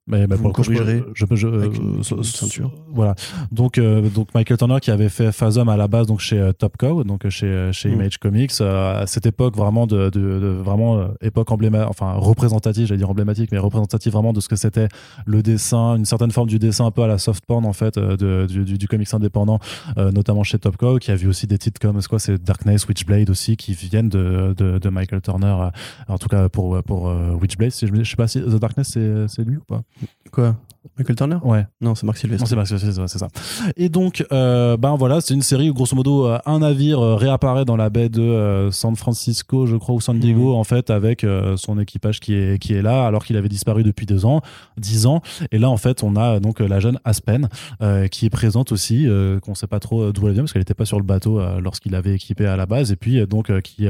Mais, 0.05 0.27
mais 0.27 0.35
Vous 0.35 0.41
pour 0.41 0.47
le 0.49 0.53
coup, 0.53 0.63
je 0.63 0.69
peux- 0.71 1.35
je 1.37 1.47
avec 1.47 1.77
une- 1.77 1.99
euh, 2.01 2.15
une 2.17 2.23
ceinture. 2.23 2.71
Voilà. 2.89 3.15
Donc, 3.53 3.77
euh, 3.77 4.01
donc 4.09 4.33
Michael 4.35 4.57
Turner 4.57 4.79
qui 4.81 4.91
avait 4.91 5.07
fait 5.07 5.31
Phasm 5.31 5.69
à 5.69 5.77
la 5.77 5.87
base 5.87 6.07
donc 6.07 6.19
chez 6.19 6.37
euh, 6.37 6.51
Top 6.51 6.75
Cow, 6.77 7.05
donc 7.05 7.23
euh, 7.25 7.29
chez 7.29 7.69
chez 7.71 7.87
Mm. 7.89 7.93
Image 7.93 8.17
Comics, 8.17 8.51
euh, 8.59 9.01
à 9.03 9.07
cette 9.07 9.25
époque 9.25 9.55
vraiment 9.55 9.87
de, 9.87 10.09
de, 10.09 10.39
de- 10.39 10.57
vraiment 10.61 11.07
époque 11.21 11.51
emblématique, 11.51 11.87
enfin 11.89 12.11
représentative, 12.13 12.87
j'allais 12.87 12.97
dire 12.97 13.09
emblématique, 13.09 13.49
mais 13.53 13.59
représentative 13.59 14.11
vraiment 14.11 14.33
de 14.33 14.41
ce 14.41 14.49
que 14.49 14.57
c'était 14.57 14.89
le 15.25 15.41
dessin, 15.41 15.95
une 15.95 16.03
certaine 16.05 16.31
forme 16.31 16.49
du 16.49 16.59
dessin 16.59 16.85
un 16.85 16.91
peu 16.91 17.03
à 17.03 17.07
la 17.07 17.17
soft 17.17 17.45
porn 17.45 17.65
en 17.65 17.71
fait 17.73 17.97
de, 17.97 18.45
du, 18.45 18.65
du, 18.65 18.77
du 18.77 18.87
comics 18.89 19.13
indépendant, 19.13 19.59
euh, 19.97 20.11
notamment 20.11 20.43
chez 20.43 20.59
Top 20.59 20.75
Cow, 20.75 20.97
qui 20.99 21.11
a 21.11 21.15
vu 21.15 21.29
aussi 21.29 21.47
des 21.47 21.57
titres 21.57 21.79
comme 21.79 22.01
c'est 22.01 22.09
quoi, 22.09 22.19
c'est 22.19 22.43
Darkness, 22.43 22.87
Witchblade 22.89 23.29
aussi, 23.29 23.55
qui 23.55 23.71
viennent 23.73 24.09
de, 24.09 24.53
de, 24.57 24.79
de 24.79 24.89
Michael 24.89 25.21
Turner. 25.21 25.55
en 26.09 26.17
tout 26.17 26.27
cas 26.27 26.49
pour 26.49 26.83
pour 26.83 27.07
euh, 27.07 27.31
Witchblade, 27.41 27.71
si 27.71 27.87
je, 27.87 27.95
je 27.95 28.03
sais 28.09 28.17
pas 28.17 28.27
si 28.27 28.41
The 28.41 28.59
Darkness 28.59 28.89
c'est 28.89 29.27
c'est 29.29 29.43
lui 29.45 29.55
ou 29.55 29.63
pas. 29.65 29.81
Quoi? 30.31 30.55
Michael 30.97 31.15
Turner? 31.15 31.37
Ouais. 31.43 31.65
Non, 31.79 31.95
c'est 31.95 32.05
Marc 32.05 32.17
Sylvestre. 32.17 32.43
Non, 32.55 32.65
c'est 32.65 32.77
c'est 32.77 32.91
ça, 32.91 33.07
c'est 33.07 33.17
ça. 33.17 33.29
Et 33.77 33.87
donc, 33.87 34.25
euh, 34.33 34.75
ben 34.75 34.95
voilà, 34.97 35.21
c'est 35.21 35.33
une 35.33 35.41
série 35.41 35.69
où 35.69 35.73
grosso 35.73 35.95
modo 35.95 36.27
euh, 36.27 36.37
un 36.45 36.59
navire 36.59 36.99
euh, 36.99 37.15
réapparaît 37.15 37.63
dans 37.63 37.77
la 37.77 37.89
baie 37.89 38.09
de 38.09 38.21
euh, 38.21 38.69
San 38.69 38.93
Francisco, 38.97 39.65
je 39.65 39.77
crois, 39.77 39.95
ou 39.95 40.01
San 40.01 40.19
Diego, 40.19 40.49
Mhm. 40.51 40.55
en 40.59 40.63
fait, 40.65 40.89
avec 40.89 41.23
euh, 41.23 41.55
son 41.55 41.79
équipage 41.79 42.19
qui 42.19 42.33
est 42.33 42.59
qui 42.61 42.73
est 42.73 42.81
là, 42.81 43.07
alors 43.07 43.23
qu'il 43.23 43.37
avait 43.37 43.47
disparu 43.47 43.83
depuis 43.83 44.05
deux 44.05 44.25
ans, 44.25 44.41
dix 44.77 45.05
ans. 45.05 45.21
Et 45.53 45.57
là, 45.57 45.69
en 45.69 45.77
fait, 45.77 46.03
on 46.03 46.17
a 46.17 46.41
donc 46.41 46.59
la 46.59 46.81
jeune 46.81 46.99
Aspen 47.05 47.47
qui 48.11 48.25
est 48.25 48.29
présente 48.29 48.71
aussi, 48.73 49.07
qu'on 49.41 49.55
sait 49.55 49.67
pas 49.67 49.79
trop 49.79 50.11
d'où 50.11 50.27
elle 50.27 50.33
vient 50.33 50.43
parce 50.43 50.51
qu'elle 50.51 50.61
n'était 50.61 50.73
pas 50.73 50.85
sur 50.85 50.97
le 50.99 51.05
bateau 51.05 51.39
lorsqu'il 51.61 51.95
avait 51.95 52.13
équipé 52.13 52.45
à 52.45 52.57
la 52.57 52.65
base, 52.65 52.91
et 52.91 52.97
puis 52.97 53.25
donc 53.25 53.57
qui 53.61 53.87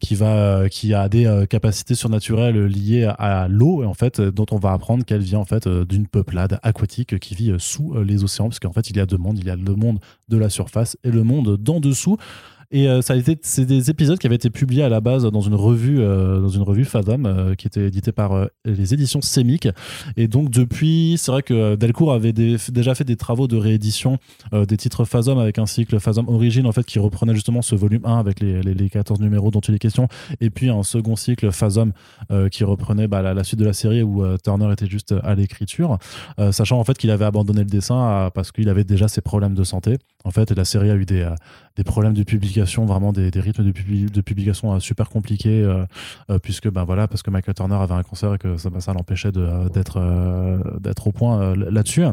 qui 0.00 0.14
va 0.14 0.68
qui 0.70 0.94
a 0.94 1.08
des 1.10 1.44
capacités 1.50 1.94
surnaturelles 1.94 2.64
liées 2.66 3.04
à, 3.04 3.42
à 3.42 3.48
l'eau, 3.48 3.84
en 3.84 3.94
fait, 3.94 4.20
dont 4.22 4.46
on 4.52 4.58
va 4.58 4.72
apprendre 4.72 5.04
qu'elle 5.04 5.22
vient 5.24 5.40
en 5.40 5.44
fait 5.44 5.66
euh, 5.66 5.84
d'une 5.84 6.06
peuplade 6.06 6.58
aquatique 6.62 7.18
qui 7.18 7.34
vit 7.34 7.50
euh, 7.50 7.58
sous 7.58 7.94
euh, 7.94 8.04
les 8.04 8.24
océans, 8.24 8.48
parce 8.48 8.60
qu'en 8.60 8.72
fait, 8.72 8.90
il 8.90 8.96
y 8.96 9.00
a 9.00 9.06
deux 9.06 9.16
mondes, 9.16 9.38
il 9.38 9.46
y 9.46 9.50
a 9.50 9.56
le 9.56 9.74
monde 9.74 9.98
de 10.28 10.36
la 10.36 10.50
surface 10.50 10.96
et 11.04 11.10
le 11.10 11.24
monde 11.24 11.56
d'en 11.56 11.80
dessous. 11.80 12.16
Et 12.70 12.88
euh, 12.88 13.02
ça 13.02 13.16
été, 13.16 13.38
c'est 13.42 13.64
des 13.66 13.90
épisodes 13.90 14.18
qui 14.18 14.26
avaient 14.26 14.36
été 14.36 14.50
publiés 14.50 14.82
à 14.82 14.88
la 14.88 15.00
base 15.00 15.24
dans 15.24 15.40
une 15.40 15.54
revue, 15.54 16.00
euh, 16.00 16.40
dans 16.40 16.48
une 16.48 16.62
revue 16.62 16.84
Fathom, 16.84 17.26
euh, 17.26 17.54
qui 17.54 17.66
était 17.66 17.86
éditée 17.86 18.12
par 18.12 18.32
euh, 18.32 18.46
les 18.64 18.94
éditions 18.94 19.20
Semic. 19.20 19.68
Et 20.16 20.28
donc 20.28 20.50
depuis, 20.50 21.16
c'est 21.18 21.30
vrai 21.30 21.42
que 21.42 21.76
Delcourt 21.76 22.12
avait 22.12 22.32
déjà 22.32 22.94
fait 22.94 23.04
des 23.04 23.16
travaux 23.16 23.46
de 23.48 23.56
réédition 23.56 24.18
des 24.52 24.76
titres 24.76 25.04
Fathom 25.04 25.38
avec 25.38 25.58
un 25.58 25.66
cycle 25.66 25.98
Fathom 25.98 26.28
Origin 26.28 26.66
en 26.66 26.72
fait 26.72 26.84
qui 26.84 26.98
reprenait 26.98 27.34
justement 27.34 27.62
ce 27.62 27.74
volume 27.74 28.02
1 28.04 28.18
avec 28.18 28.40
les, 28.40 28.62
les, 28.62 28.74
les 28.74 28.88
14 28.90 29.20
numéros 29.20 29.50
dont 29.50 29.60
il 29.60 29.74
est 29.74 29.78
question, 29.78 30.08
et 30.40 30.50
puis 30.50 30.68
un 30.70 30.82
second 30.82 31.16
cycle 31.16 31.50
Fathom 31.50 31.92
qui 32.50 32.64
reprenait 32.64 33.08
bah, 33.08 33.22
la, 33.22 33.34
la 33.34 33.44
suite 33.44 33.60
de 33.60 33.64
la 33.64 33.72
série 33.72 34.02
où 34.02 34.24
Turner 34.42 34.72
était 34.72 34.86
juste 34.86 35.14
à 35.22 35.34
l'écriture, 35.34 35.98
sachant 36.50 36.78
en 36.78 36.84
fait 36.84 36.96
qu'il 36.98 37.10
avait 37.10 37.24
abandonné 37.24 37.60
le 37.60 37.66
dessin 37.70 37.96
à- 37.96 38.30
parce 38.34 38.52
qu'il 38.52 38.68
avait 38.68 38.84
déjà 38.84 39.08
ses 39.08 39.20
problèmes 39.20 39.54
de 39.54 39.64
santé. 39.64 39.96
En 40.26 40.30
fait, 40.30 40.50
la 40.52 40.64
série 40.64 40.90
a 40.90 40.94
eu 40.94 41.04
des, 41.04 41.20
euh, 41.20 41.34
des 41.76 41.84
problèmes 41.84 42.14
de 42.14 42.22
publication, 42.22 42.86
vraiment 42.86 43.12
des, 43.12 43.30
des 43.30 43.40
rythmes 43.40 43.62
de, 43.62 43.72
publi- 43.72 44.10
de 44.10 44.20
publication 44.22 44.74
euh, 44.74 44.80
super 44.80 45.10
compliqués, 45.10 45.62
euh, 45.62 46.38
puisque 46.42 46.70
ben 46.70 46.84
voilà, 46.84 47.06
parce 47.08 47.22
que 47.22 47.30
Michael 47.30 47.54
Turner 47.54 47.74
avait 47.76 47.92
un 47.94 48.02
cancer 48.02 48.32
et 48.34 48.38
que 48.38 48.56
ça, 48.56 48.70
bah, 48.70 48.80
ça 48.80 48.94
l'empêchait 48.94 49.32
d'être 49.32 51.06
au 51.06 51.12
point 51.12 51.54
là-dessus. 51.54 52.04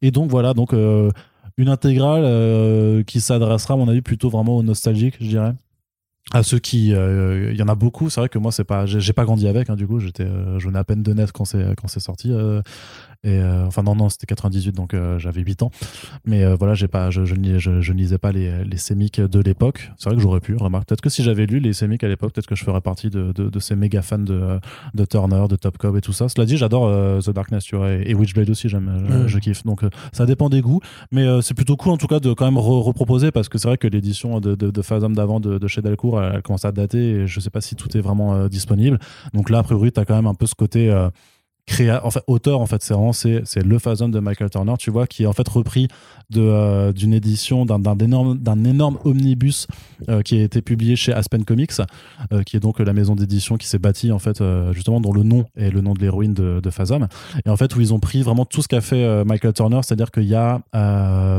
Et 0.00 0.10
donc 0.10 0.30
voilà, 0.30 0.54
donc 0.54 0.72
une 0.72 1.68
intégrale 1.68 3.04
qui 3.04 3.20
s'adressera, 3.20 3.74
à 3.74 3.76
mon 3.76 3.88
avis, 3.88 4.00
plutôt 4.00 4.30
vraiment 4.30 4.56
aux 4.56 4.62
nostalgiques, 4.62 5.16
je 5.20 5.28
dirais. 5.28 5.52
À 6.32 6.42
ceux 6.42 6.60
qui, 6.60 6.90
il 6.90 7.56
y 7.56 7.62
en 7.62 7.68
a 7.68 7.74
beaucoup. 7.74 8.08
C'est 8.08 8.20
vrai 8.20 8.28
que 8.28 8.38
moi, 8.38 8.52
c'est 8.52 8.64
pas, 8.64 8.86
j'ai 8.86 9.12
pas 9.12 9.24
grandi 9.24 9.48
avec. 9.48 9.68
hein, 9.68 9.76
du 9.76 9.86
coup, 9.86 9.98
j'étais, 9.98 10.26
je 10.58 10.66
venais 10.66 10.78
à 10.78 10.84
peine 10.84 11.02
de 11.02 11.12
naître 11.12 11.32
quand 11.32 11.44
c'est 11.44 11.74
quand 11.76 11.88
c'est 11.88 12.00
sorti. 12.00 12.32
Et 13.22 13.38
euh, 13.38 13.66
enfin 13.66 13.82
non 13.82 13.94
non, 13.94 14.08
c'était 14.08 14.26
98, 14.26 14.74
donc 14.74 14.94
euh, 14.94 15.18
j'avais 15.18 15.42
8 15.42 15.62
ans. 15.62 15.70
Mais 16.24 16.42
euh, 16.42 16.54
voilà, 16.54 16.74
j'ai 16.74 16.88
pas, 16.88 17.10
je, 17.10 17.24
je, 17.26 17.34
je, 17.58 17.80
je 17.80 17.92
lisais 17.92 18.16
pas 18.18 18.32
les, 18.32 18.64
les 18.64 18.76
sémiques 18.78 19.20
de 19.20 19.40
l'époque. 19.40 19.90
C'est 19.98 20.08
vrai 20.08 20.16
que 20.16 20.22
j'aurais 20.22 20.40
pu. 20.40 20.56
Remarque, 20.56 20.88
peut-être 20.88 21.02
que 21.02 21.10
si 21.10 21.22
j'avais 21.22 21.44
lu 21.46 21.58
les 21.60 21.72
sémiques 21.74 22.02
à 22.02 22.08
l'époque, 22.08 22.32
peut-être 22.32 22.46
que 22.46 22.54
je 22.54 22.64
ferais 22.64 22.80
partie 22.80 23.10
de, 23.10 23.32
de, 23.32 23.50
de 23.50 23.58
ces 23.60 23.76
méga 23.76 24.00
fans 24.00 24.18
de, 24.18 24.58
de 24.94 25.04
Turner, 25.04 25.44
de 25.48 25.56
Top 25.56 25.76
Cow 25.76 25.96
et 25.96 26.00
tout 26.00 26.12
ça. 26.12 26.28
Cela 26.30 26.46
dit, 26.46 26.56
j'adore 26.56 26.86
euh, 26.86 27.20
The 27.20 27.30
Darkness, 27.30 27.64
tu 27.64 27.76
vois, 27.76 27.92
et, 27.92 28.04
et 28.06 28.14
Witchblade 28.14 28.48
aussi, 28.48 28.68
j'aime, 28.70 29.26
je 29.26 29.38
kiffe. 29.38 29.64
Donc 29.64 29.84
euh, 29.84 29.90
ça 30.12 30.24
dépend 30.24 30.48
des 30.48 30.62
goûts, 30.62 30.80
mais 31.12 31.26
euh, 31.26 31.42
c'est 31.42 31.54
plutôt 31.54 31.76
cool 31.76 31.92
en 31.92 31.96
tout 31.98 32.06
cas 32.06 32.20
de 32.20 32.32
quand 32.32 32.46
même 32.46 32.58
re- 32.60 32.82
reproposer 32.82 33.30
parce 33.32 33.48
que 33.50 33.58
c'est 33.58 33.68
vrai 33.68 33.76
que 33.76 33.86
l'édition 33.88 34.40
de, 34.40 34.54
de, 34.54 34.70
de 34.70 34.82
Fathom 34.82 35.12
d'avant 35.12 35.40
de, 35.40 35.58
de 35.58 35.68
chez 35.68 35.82
Delcourt, 35.82 36.22
elle, 36.22 36.40
commence 36.42 36.64
à 36.64 36.72
dater 36.72 37.10
et 37.10 37.26
je 37.26 37.38
sais 37.40 37.50
pas 37.50 37.60
si 37.60 37.74
tout 37.76 37.94
est 37.96 38.00
vraiment 38.00 38.46
disponible. 38.48 38.98
Donc 39.34 39.50
là, 39.50 39.58
a 39.58 39.62
priori, 39.62 39.92
tu 39.92 40.00
as 40.00 40.04
quand 40.06 40.16
même 40.16 40.26
un 40.26 40.34
peu 40.34 40.46
ce 40.46 40.54
côté. 40.54 40.90
Créa 41.66 42.04
en 42.04 42.10
auteur 42.26 42.60
en 42.60 42.66
fait 42.66 42.82
c'est 42.82 42.94
vraiment 42.94 43.12
c'est 43.12 43.62
le 43.62 43.78
Fathom 43.78 44.10
de 44.10 44.20
Michael 44.20 44.50
Turner 44.50 44.74
tu 44.78 44.90
vois 44.90 45.06
qui 45.06 45.24
est 45.24 45.26
en 45.26 45.32
fait 45.32 45.48
repris 45.48 45.88
de 46.30 46.40
euh, 46.40 46.92
d'une 46.92 47.12
édition 47.12 47.64
d'un 47.64 47.80
énorme 47.98 48.38
d'un 48.38 48.64
énorme 48.64 48.98
omnibus 49.04 49.66
euh, 50.08 50.22
qui 50.22 50.38
a 50.38 50.42
été 50.42 50.62
publié 50.62 50.96
chez 50.96 51.12
Aspen 51.12 51.44
Comics 51.44 51.72
euh, 52.32 52.42
qui 52.42 52.56
est 52.56 52.60
donc 52.60 52.78
la 52.78 52.92
maison 52.92 53.14
d'édition 53.14 53.56
qui 53.56 53.66
s'est 53.66 53.78
bâtie 53.78 54.12
en 54.12 54.18
fait 54.18 54.42
justement 54.72 55.00
dont 55.00 55.12
le 55.12 55.22
nom 55.22 55.44
est 55.56 55.70
le 55.70 55.80
nom 55.80 55.94
de 55.94 56.00
l'héroïne 56.00 56.34
de, 56.34 56.60
de 56.60 56.70
Fathom 56.70 57.06
et 57.44 57.48
en 57.48 57.56
fait 57.56 57.74
où 57.76 57.80
ils 57.80 57.92
ont 57.94 58.00
pris 58.00 58.22
vraiment 58.22 58.44
tout 58.44 58.62
ce 58.62 58.68
qu'a 58.68 58.80
fait 58.80 59.24
Michael 59.24 59.52
Turner 59.52 59.80
c'est-à-dire 59.82 60.10
qu'il 60.10 60.24
y 60.24 60.34
a 60.34 60.60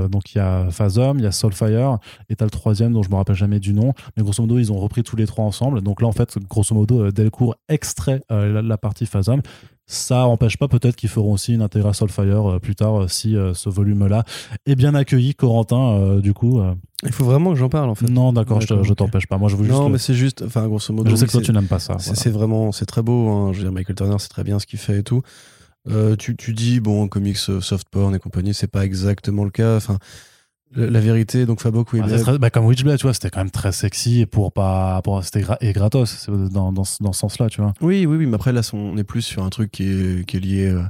donc 0.10 0.34
il 0.34 0.38
y 0.38 0.42
a 0.42 0.70
Fathom 0.72 1.18
il 1.18 1.24
y 1.24 1.28
a 1.28 1.32
Soulfire 1.32 1.98
et 2.30 2.36
t'as 2.36 2.46
le 2.46 2.52
troisième 2.52 2.94
dont 2.94 3.04
je 3.04 3.10
me 3.10 3.16
rappelle 3.16 3.36
jamais 3.36 3.60
du 3.60 3.74
nom 3.74 3.94
mais 4.16 4.24
grosso 4.24 4.42
modo 4.42 4.60
ils 4.60 4.72
ont 4.72 4.78
repris 4.78 5.04
tous 5.04 5.16
les 5.16 5.26
trois 5.26 5.46
ensemble. 5.46 5.82
Donc 5.82 6.02
là 6.02 6.08
en 6.08 6.12
fait 6.12 6.38
grosso 6.50 6.76
modo 6.76 7.12
Delcourt 7.12 7.56
extrait 7.70 8.22
la, 8.30 8.62
la 8.62 8.78
partie 8.78 9.06
Fathom 9.06 9.42
ça 9.92 10.26
empêche 10.26 10.58
pas 10.58 10.68
peut-être 10.68 10.96
qu'ils 10.96 11.10
feront 11.10 11.34
aussi 11.34 11.54
une 11.54 11.62
intégrale 11.62 11.94
Soulfire 11.94 12.52
euh, 12.52 12.60
plus 12.60 12.76
tard 12.76 13.02
euh, 13.02 13.08
si 13.08 13.36
euh, 13.36 13.54
ce 13.54 13.70
volume-là 13.70 14.24
est 14.66 14.76
bien 14.76 14.96
accueilli. 14.96 15.36
Corentin, 15.36 16.18
du 16.20 16.34
coup. 16.34 16.62
Il 17.04 17.12
faut 17.12 17.26
vraiment 17.26 17.52
que 17.52 17.58
j'en 17.58 17.70
parle 17.70 17.90
en 17.90 17.96
fait. 17.96 18.08
non, 18.08 18.32
d'accord, 18.32 18.62
je, 18.62 18.84
je 18.84 18.94
t'empêche 18.94 19.28
pas. 19.28 19.38
Moi, 19.38 19.50
je 19.50 19.56
veux 19.56 19.66
juste. 19.66 19.76
Non, 19.78 19.90
mais 19.90 19.98
c'est 19.98 20.14
juste, 20.14 20.44
enfin, 20.46 20.68
grosso 20.68 20.94
modo. 20.94 21.10
je 21.10 21.16
sais 21.16 21.26
que 21.26 21.32
toi, 21.32 21.42
tu 21.42 21.52
n'aimes 21.52 21.68
pas 21.68 21.80
ça. 21.80 21.98
C'est 22.00 22.30
voilà. 22.30 22.38
vraiment, 22.38 22.72
c'est 22.72 22.86
très 22.86 23.02
beau. 23.02 23.30
hein. 23.30 23.52
Je 23.52 23.58
veux 23.58 23.64
dire, 23.64 23.72
Michael 23.74 23.96
Turner, 23.96 24.16
c'est 24.20 24.30
très 24.30 24.44
bien 24.44 24.60
ce 24.60 24.66
qu'il 24.66 24.80
fait 24.80 25.00
et 25.00 25.04
tout. 25.04 25.22
Euh, 25.90 26.16
tu, 26.16 26.36
tu 26.36 26.54
dis, 26.54 26.80
bon, 26.80 27.08
comics 27.08 27.38
soft 27.38 27.90
porn 27.90 28.16
et 28.16 28.20
compagnie, 28.20 28.54
c'est 28.54 28.68
pas 28.68 28.86
exactement 28.86 29.44
le 29.44 29.50
cas. 29.52 29.76
Enfin, 29.78 29.98
la, 30.76 31.00
vérité, 31.00 31.46
donc 31.46 31.60
Fabok, 31.62 31.92
oui, 31.94 32.00
Ah, 32.04 32.08
mais- 32.08 32.18
c'est 32.18 32.24
très- 32.24 32.38
bah, 32.40 32.50
comme 32.50 32.66
Witchblade, 32.66 32.98
tu 32.98 33.04
vois, 33.04 33.14
c'était 33.14 33.30
quand 33.30 33.40
même 33.42 33.52
très 33.52 33.72
sexy 33.72 34.22
et 34.22 34.26
pour 34.26 34.52
pas, 34.52 35.02
pour, 35.04 35.24
c'était 35.24 35.42
gra- 35.42 35.58
et 35.62 35.74
gratos 35.74 36.30
dans, 36.30 36.72
dans, 36.72 36.84
ce- 36.84 37.02
dans 37.04 37.14
ce 37.14 37.20
sens-là, 37.20 37.50
tu 37.50 37.62
vois. 37.62 37.74
oui, 37.82 38.06
oui, 38.06 38.18
oui, 38.18 38.26
mais 38.26 38.36
après, 38.36 38.52
là, 38.54 38.62
on 38.74 38.98
est 38.98 39.04
plus 39.04 39.22
sur 39.22 39.44
un 39.44 39.50
truc 39.50 39.72
qui 39.72 39.84
est, 39.84 40.26
qui 40.26 40.38
est 40.38 40.40
lié 40.40 40.68
euh, 40.70 40.82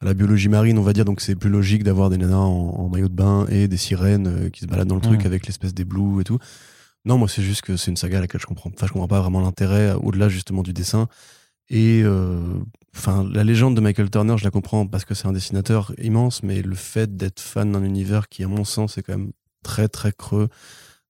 à 0.00 0.04
la 0.04 0.14
biologie 0.14 0.48
marine, 0.48 0.78
on 0.78 0.82
va 0.82 0.92
dire. 0.92 1.04
Donc, 1.06 1.20
c'est 1.22 1.34
plus 1.36 1.48
logique 1.50 1.82
d'avoir 1.82 2.10
des 2.10 2.18
nanas 2.18 2.36
en, 2.36 2.74
en 2.76 2.88
maillot 2.90 3.08
de 3.08 3.14
bain 3.14 3.46
et 3.48 3.68
des 3.68 3.76
sirènes 3.78 4.26
euh, 4.26 4.48
qui 4.50 4.60
se 4.60 4.66
baladent 4.66 4.88
dans 4.88 4.94
le 4.96 5.00
truc 5.00 5.24
avec 5.24 5.46
l'espèce 5.46 5.72
des 5.72 5.84
blues 5.84 6.20
et 6.20 6.24
tout. 6.24 6.38
Non, 7.06 7.16
moi, 7.18 7.28
c'est 7.28 7.42
juste 7.42 7.62
que 7.62 7.76
c'est 7.76 7.90
une 7.90 7.96
saga 7.96 8.18
à 8.18 8.20
laquelle 8.20 8.40
je 8.40 8.46
comprends, 8.46 8.70
enfin, 8.74 8.86
je 8.86 8.92
comprends 8.92 9.08
pas 9.08 9.20
vraiment 9.20 9.40
l'intérêt 9.40 9.90
euh, 9.90 9.96
au-delà 9.96 10.28
justement 10.28 10.62
du 10.62 10.72
dessin. 10.72 11.08
Et 11.70 12.02
euh, 12.04 12.40
enfin, 12.96 13.28
la 13.32 13.44
légende 13.44 13.76
de 13.76 13.80
Michael 13.80 14.10
Turner, 14.10 14.36
je 14.38 14.44
la 14.44 14.50
comprends 14.50 14.86
parce 14.86 15.04
que 15.04 15.14
c'est 15.14 15.26
un 15.26 15.32
dessinateur 15.32 15.92
immense, 16.02 16.42
mais 16.42 16.62
le 16.62 16.74
fait 16.74 17.16
d'être 17.16 17.40
fan 17.40 17.72
d'un 17.72 17.82
univers 17.84 18.28
qui, 18.28 18.42
à 18.44 18.48
mon 18.48 18.64
sens, 18.64 18.98
est 18.98 19.02
quand 19.02 19.16
même 19.16 19.30
très 19.62 19.88
très 19.88 20.12
creux. 20.12 20.48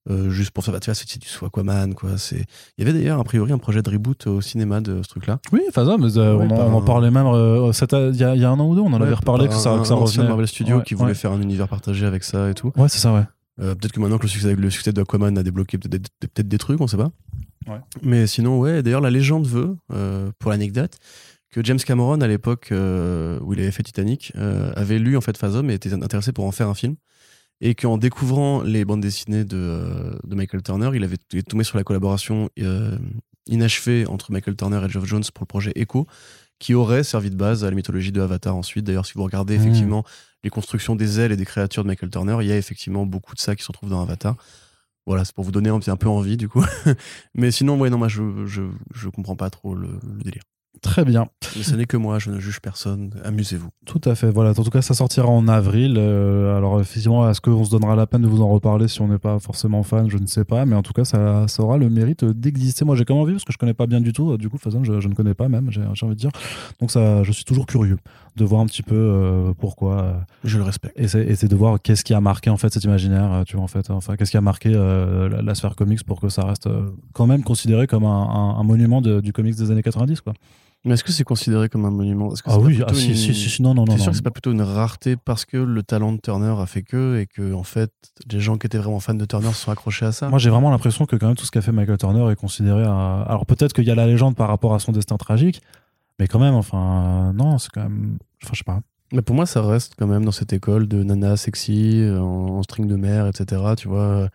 euh, 0.09 0.31
juste 0.31 0.53
pour 0.53 0.63
ça, 0.65 0.71
bah, 0.71 0.79
tu 0.79 0.87
vois, 0.89 0.95
c'est 0.95 1.19
du 1.21 1.27
Aquaman, 1.45 1.93
quoi. 1.95 2.17
C'est. 2.17 2.45
Il 2.79 2.85
y 2.85 2.89
avait 2.89 2.93
d'ailleurs 2.97 3.19
a 3.19 3.25
priori 3.25 3.51
un 3.53 3.59
projet 3.59 3.83
de 3.83 3.91
reboot 3.91 4.29
au 4.29 4.41
cinéma 4.41 4.81
de 4.81 5.03
ce 5.03 5.09
truc-là. 5.09 5.41
Oui, 5.53 5.61
Fathom, 5.73 6.01
mais, 6.01 6.17
euh, 6.17 6.37
Ouais, 6.37 6.47
on, 6.49 6.57
en, 6.57 6.75
on 6.79 6.83
parlait 6.83 7.11
même 7.11 7.27
euh, 7.27 7.73
il 7.73 8.17
y, 8.17 8.23
a, 8.25 8.35
il 8.37 8.41
y 8.41 8.45
a 8.45 8.51
un 8.51 8.59
an 8.61 8.69
ou 8.69 8.75
deux, 8.77 8.83
on 8.83 8.93
en 8.93 9.01
avait 9.03 9.15
reparlé 9.15 9.49
par 9.49 9.57
que 9.57 9.63
ça, 9.63 9.73
un- 9.73 9.81
que 9.81 9.85
ça 9.89 9.95
revenait. 9.97 10.29
Marvel 10.29 10.47
Studio 10.47 10.77
Ouais, 10.77 10.83
qui 10.85 10.95
voulait 10.95 11.09
ouais. 11.09 11.15
faire 11.15 11.33
un 11.33 11.41
univers 11.41 11.67
partagé 11.67 12.07
avec 12.07 12.23
ça 12.23 12.49
et 12.51 12.55
tout. 12.55 12.73
Ouais, 12.77 12.89
c'est 12.89 12.99
ça, 13.01 13.13
ouais. 13.13 13.25
Euh, 13.59 13.75
peut-être 13.75 13.91
que 13.93 13.99
maintenant 14.01 14.19
que 14.19 14.25
le 14.25 14.29
succès, 14.29 14.55
le 14.55 14.71
succès 14.71 14.93
de 14.93 15.01
Aquaman 15.01 15.37
a 15.39 15.43
débloqué 15.43 15.77
peut-être 15.79 15.91
des, 16.21 16.29
peut-être 16.29 16.47
des 16.49 16.59
trucs, 16.59 16.81
on 16.81 16.87
sait 16.87 16.99
pas. 16.99 17.11
Ouais. 17.67 17.81
Mais 18.03 18.29
sinon, 18.29 18.61
ouais, 18.61 18.85
d'ailleurs, 18.85 19.01
la 19.01 19.11
légende 19.11 19.47
veut, 19.49 19.77
euh, 19.93 20.31
pour 20.39 20.53
l'anecdote, 20.53 20.99
que 21.51 21.65
James 21.65 21.79
Cameron, 21.79 22.21
à 22.21 22.27
l'époque 22.29 22.69
euh, 22.73 23.39
où 23.43 23.53
il 23.55 23.61
avait 23.61 23.71
fait 23.71 23.83
Titanic, 23.83 24.33
euh, 24.37 24.73
avait 24.77 24.99
lu 24.99 25.17
en 25.17 25.21
fait 25.21 25.37
Phasm 25.37 25.71
et 25.71 25.75
était 25.75 25.93
intéressé 25.93 26.33
pour 26.33 26.45
en 26.45 26.53
faire 26.53 26.69
un 26.69 26.75
film. 26.75 26.97
Et 27.63 27.75
qu'en 27.75 27.97
découvrant 27.97 28.63
les 28.63 28.85
bandes 28.85 29.01
dessinées 29.01 29.45
de, 29.45 29.57
euh, 29.57 30.19
de 30.25 30.35
Michael 30.35 30.63
Turner, 30.63 30.91
il 30.95 31.03
avait 31.05 31.17
il 31.33 31.39
est 31.39 31.49
tombé 31.49 31.65
sur 31.65 31.79
la 31.79 31.85
collaboration 31.85 32.51
euh, 32.59 32.99
inachevée 33.47 34.07
entre 34.07 34.31
Michael 34.33 34.57
Turner 34.57 34.81
et 34.85 34.89
Geoff 34.91 35.07
Jones 35.07 35.23
pour 35.33 35.45
le 35.45 35.47
projet 35.47 35.73
Echo, 35.75 36.07
qui 36.59 36.75
aurait 36.75 37.05
servi 37.05 37.31
de 37.31 37.37
base 37.37 37.65
à 37.65 37.71
la 37.71 37.77
mythologie 37.77 38.13
de 38.13 38.21
Avatar 38.21 38.55
ensuite. 38.55 38.85
D'ailleurs, 38.85 39.07
si 39.07 39.15
vous 39.15 39.23
regardez 39.25 39.57
Mhm. 39.57 39.63
effectivement 39.63 40.05
les 40.45 40.51
constructions 40.51 40.97
des 40.97 41.19
ailes 41.19 41.33
et 41.33 41.37
des 41.37 41.47
créatures 41.47 41.83
de 41.83 41.89
Michael 41.89 42.11
Turner, 42.11 42.37
il 42.43 42.47
y 42.47 42.53
a 42.53 42.57
effectivement 42.59 43.07
beaucoup 43.07 43.35
de 43.35 43.41
ça 43.41 43.57
qui 43.57 43.63
se 43.63 43.69
retrouve 43.69 43.89
dans 43.89 44.03
Avatar. 44.03 44.37
Voilà, 45.07 45.25
c'est 45.25 45.35
pour 45.35 45.45
vous 45.45 45.53
donner 45.53 45.71
un, 45.71 45.97
peu 45.97 46.09
envie 46.09 46.37
du 46.37 46.49
coup. 46.49 46.65
Mais 47.35 47.51
sinon, 47.53 47.79
ouais, 47.79 47.89
non, 47.89 47.97
moi 47.97 48.09
je, 48.09 48.45
je, 48.45 48.63
je 48.93 49.09
comprends 49.09 49.37
pas 49.37 49.49
trop 49.51 49.75
le, 49.75 49.89
le 50.03 50.23
délire. 50.23 50.43
Très 50.83 51.05
bien. 51.05 51.27
Mais 51.57 51.63
ce 51.63 51.75
n'est 51.75 51.87
que 51.87 51.97
moi, 51.97 52.19
je 52.19 52.31
ne 52.31 52.39
juge 52.39 52.61
personne. 52.61 53.11
Amusez-vous. 53.25 53.69
Tout 53.87 54.01
à 54.05 54.15
fait. 54.15 54.31
Voilà. 54.31 54.51
En 54.51 54.55
tout 54.63 54.71
cas, 54.71 54.83
ça 54.83 54.95
sortira 54.95 55.27
en 55.29 55.49
avril. 55.49 55.97
Euh, 55.99 56.57
alors, 56.57 56.81
effectivement, 56.81 57.29
est-ce 57.29 57.41
qu'on 57.41 57.65
se 57.65 57.71
donnera 57.71 57.97
la 57.97 58.07
peine 58.07 58.23
de 58.23 58.29
vous 58.29 58.43
en 58.43 58.49
reparler 58.49 58.87
si 58.89 59.01
on 59.01 59.09
n'est 59.09 59.19
pas 59.19 59.39
forcément 59.39 59.83
fan? 59.83 60.09
Je 60.11 60.19
ne 60.19 60.27
sais 60.27 60.45
pas. 60.45 60.65
Mais 60.67 60.77
en 60.77 60.83
tout 60.83 60.93
cas, 60.93 61.05
ça, 61.05 61.49
ça 61.49 61.63
aura 61.63 61.79
le 61.79 61.89
mérite 61.89 62.25
d'exister. 62.25 62.85
Moi, 62.85 62.95
j'ai 62.97 63.05
quand 63.05 63.15
même 63.15 63.23
envie 63.23 63.33
parce 63.33 63.45
que 63.45 63.53
je 63.53 63.59
connais 63.59 63.75
pas 63.75 63.87
bien 63.87 64.01
du 64.01 64.13
tout. 64.13 64.37
Du 64.37 64.49
coup, 64.49 64.59
Fazan, 64.59 64.85
je, 64.85 65.01
je 65.01 65.09
ne 65.09 65.15
connais 65.15 65.35
pas 65.35 65.49
même, 65.49 65.71
j'ai 65.71 65.83
envie 65.83 66.15
de 66.15 66.21
dire. 66.21 66.31
Donc, 66.81 66.91
ça, 66.91 67.23
je 67.23 67.33
suis 67.33 67.45
toujours 67.45 67.67
curieux 67.67 67.99
de 68.37 68.45
voir 68.45 68.61
un 68.61 68.67
petit 68.67 68.83
peu 68.83 68.95
euh, 68.95 69.53
pourquoi. 69.59 70.03
euh, 70.03 70.13
Je 70.45 70.59
le 70.59 70.65
respecte. 70.65 70.99
et 70.99 71.09
c'est 71.09 71.49
de 71.49 71.57
voir 71.57 71.81
qu'est-ce 71.83 72.05
qui 72.05 72.13
a 72.13 72.21
marqué 72.21 72.51
en 72.51 72.59
fait 72.59 72.71
cet 72.73 72.85
imaginaire, 72.85 73.45
tu 73.47 73.57
vois 73.57 73.65
en 73.65 73.69
fait, 73.69 73.89
enfin 73.91 74.15
qu'est-ce 74.17 74.31
qui 74.31 74.37
a 74.37 74.43
marqué 74.43 74.69
la, 74.71 75.41
la 75.41 75.55
sphère 75.55 75.75
comics 75.75 76.05
pour 76.05 76.21
que 76.21 76.29
ça 76.29 76.45
reste 76.45 76.69
quand 77.15 77.27
même 77.27 77.43
considéré 77.43 77.87
comme 77.87 78.05
un, 78.05 78.09
un- 78.29 78.59
un 78.59 78.63
monument 78.63 79.01
de- 79.01 79.21
du 79.23 79.33
comics 79.33 79.57
des 79.57 79.71
années 79.71 79.83
90 79.83 80.21
quoi. 80.21 80.35
Mais 80.87 80.95
est-ce 80.95 81.05
que 81.05 81.11
c'est 81.13 81.25
considéré 81.25 81.69
comme 81.69 81.85
un 81.85 81.91
monument? 81.91 82.29
Que 82.29 82.35
Ah 82.45 82.53
c'est 82.53 82.57
oui, 82.59 82.81
ah 82.87 82.95
si, 82.95 83.09
une- 83.09 83.15
si, 83.17 83.35
si, 83.35 83.51
si, 83.51 83.61
non 83.63 83.75
non 83.75 83.85
non. 83.85 83.93
Non. 83.95 83.99
sûr 83.99 84.13
que 84.13 84.17
c'est 84.17 84.23
pas 84.23 84.31
plutôt 84.31 84.53
une 84.53 84.63
rareté 84.63 85.17
parce 85.17 85.45
que 85.45 85.57
le 85.57 85.83
talent 85.83 86.13
de 86.13 86.19
Turner 86.21 86.55
a 86.61 86.65
fait 86.67 86.83
que 86.83 87.19
et 87.19 87.27
que 87.27 87.53
en 87.53 87.65
fait 87.65 87.91
les 88.31 88.39
gens 88.41 88.57
qui 88.57 88.67
étaient 88.69 88.79
vraiment 88.79 89.01
fans 89.01 89.13
de 89.15 89.25
Turner 89.25 89.49
se 89.49 89.65
sont 89.65 89.73
accrochés 89.73 90.07
à 90.07 90.13
ça? 90.13 90.29
Moi 90.29 90.39
j'ai 90.39 90.49
vraiment 90.49 90.71
l'impression 90.71 91.05
que 91.05 91.17
quand 91.17 91.27
même 91.27 91.37
tout 91.37 91.45
ce 91.45 91.51
qu'a 91.51 91.61
fait 91.61 91.73
Michael 91.73 91.99
Turner 91.99 92.31
est 92.31 92.37
considéré 92.37 92.85
à... 92.85 93.23
alors 93.29 93.47
peut-être 93.47 93.73
qu'il 93.73 93.85
y 93.85 93.91
a 93.91 93.95
la 93.97 94.07
légende 94.07 94.37
par 94.37 94.47
rapport 94.49 94.75
à 94.75 94.79
son 94.79 94.93
destin 94.93 95.17
tragique, 95.17 95.61
mais 96.21 96.29
quand 96.29 96.39
même 96.39 96.55
enfin 96.55 97.33
non 97.35 97.59
c'est 97.59 97.71
quand 97.75 97.83
même 97.83 98.19
enfin 98.45 98.53
je 98.53 98.59
sais 98.59 98.65
pas. 98.65 98.79
Mais 99.13 99.23
pour 99.23 99.35
moi 99.35 99.47
ça 99.47 99.63
reste 99.63 99.95
quand 99.99 100.07
même 100.07 100.25
dans 100.25 100.33
cette 100.33 100.53
école 100.53 100.87
de 100.87 101.03
nana 101.03 101.37
sexy 101.37 102.01
euh, 102.03 102.21
en, 102.21 102.59
en 102.59 102.63
string 102.63 102.87
de 102.87 102.95
mer 102.97 103.27
etc. 103.27 103.61
Tu 103.77 103.89
vois 103.89 104.29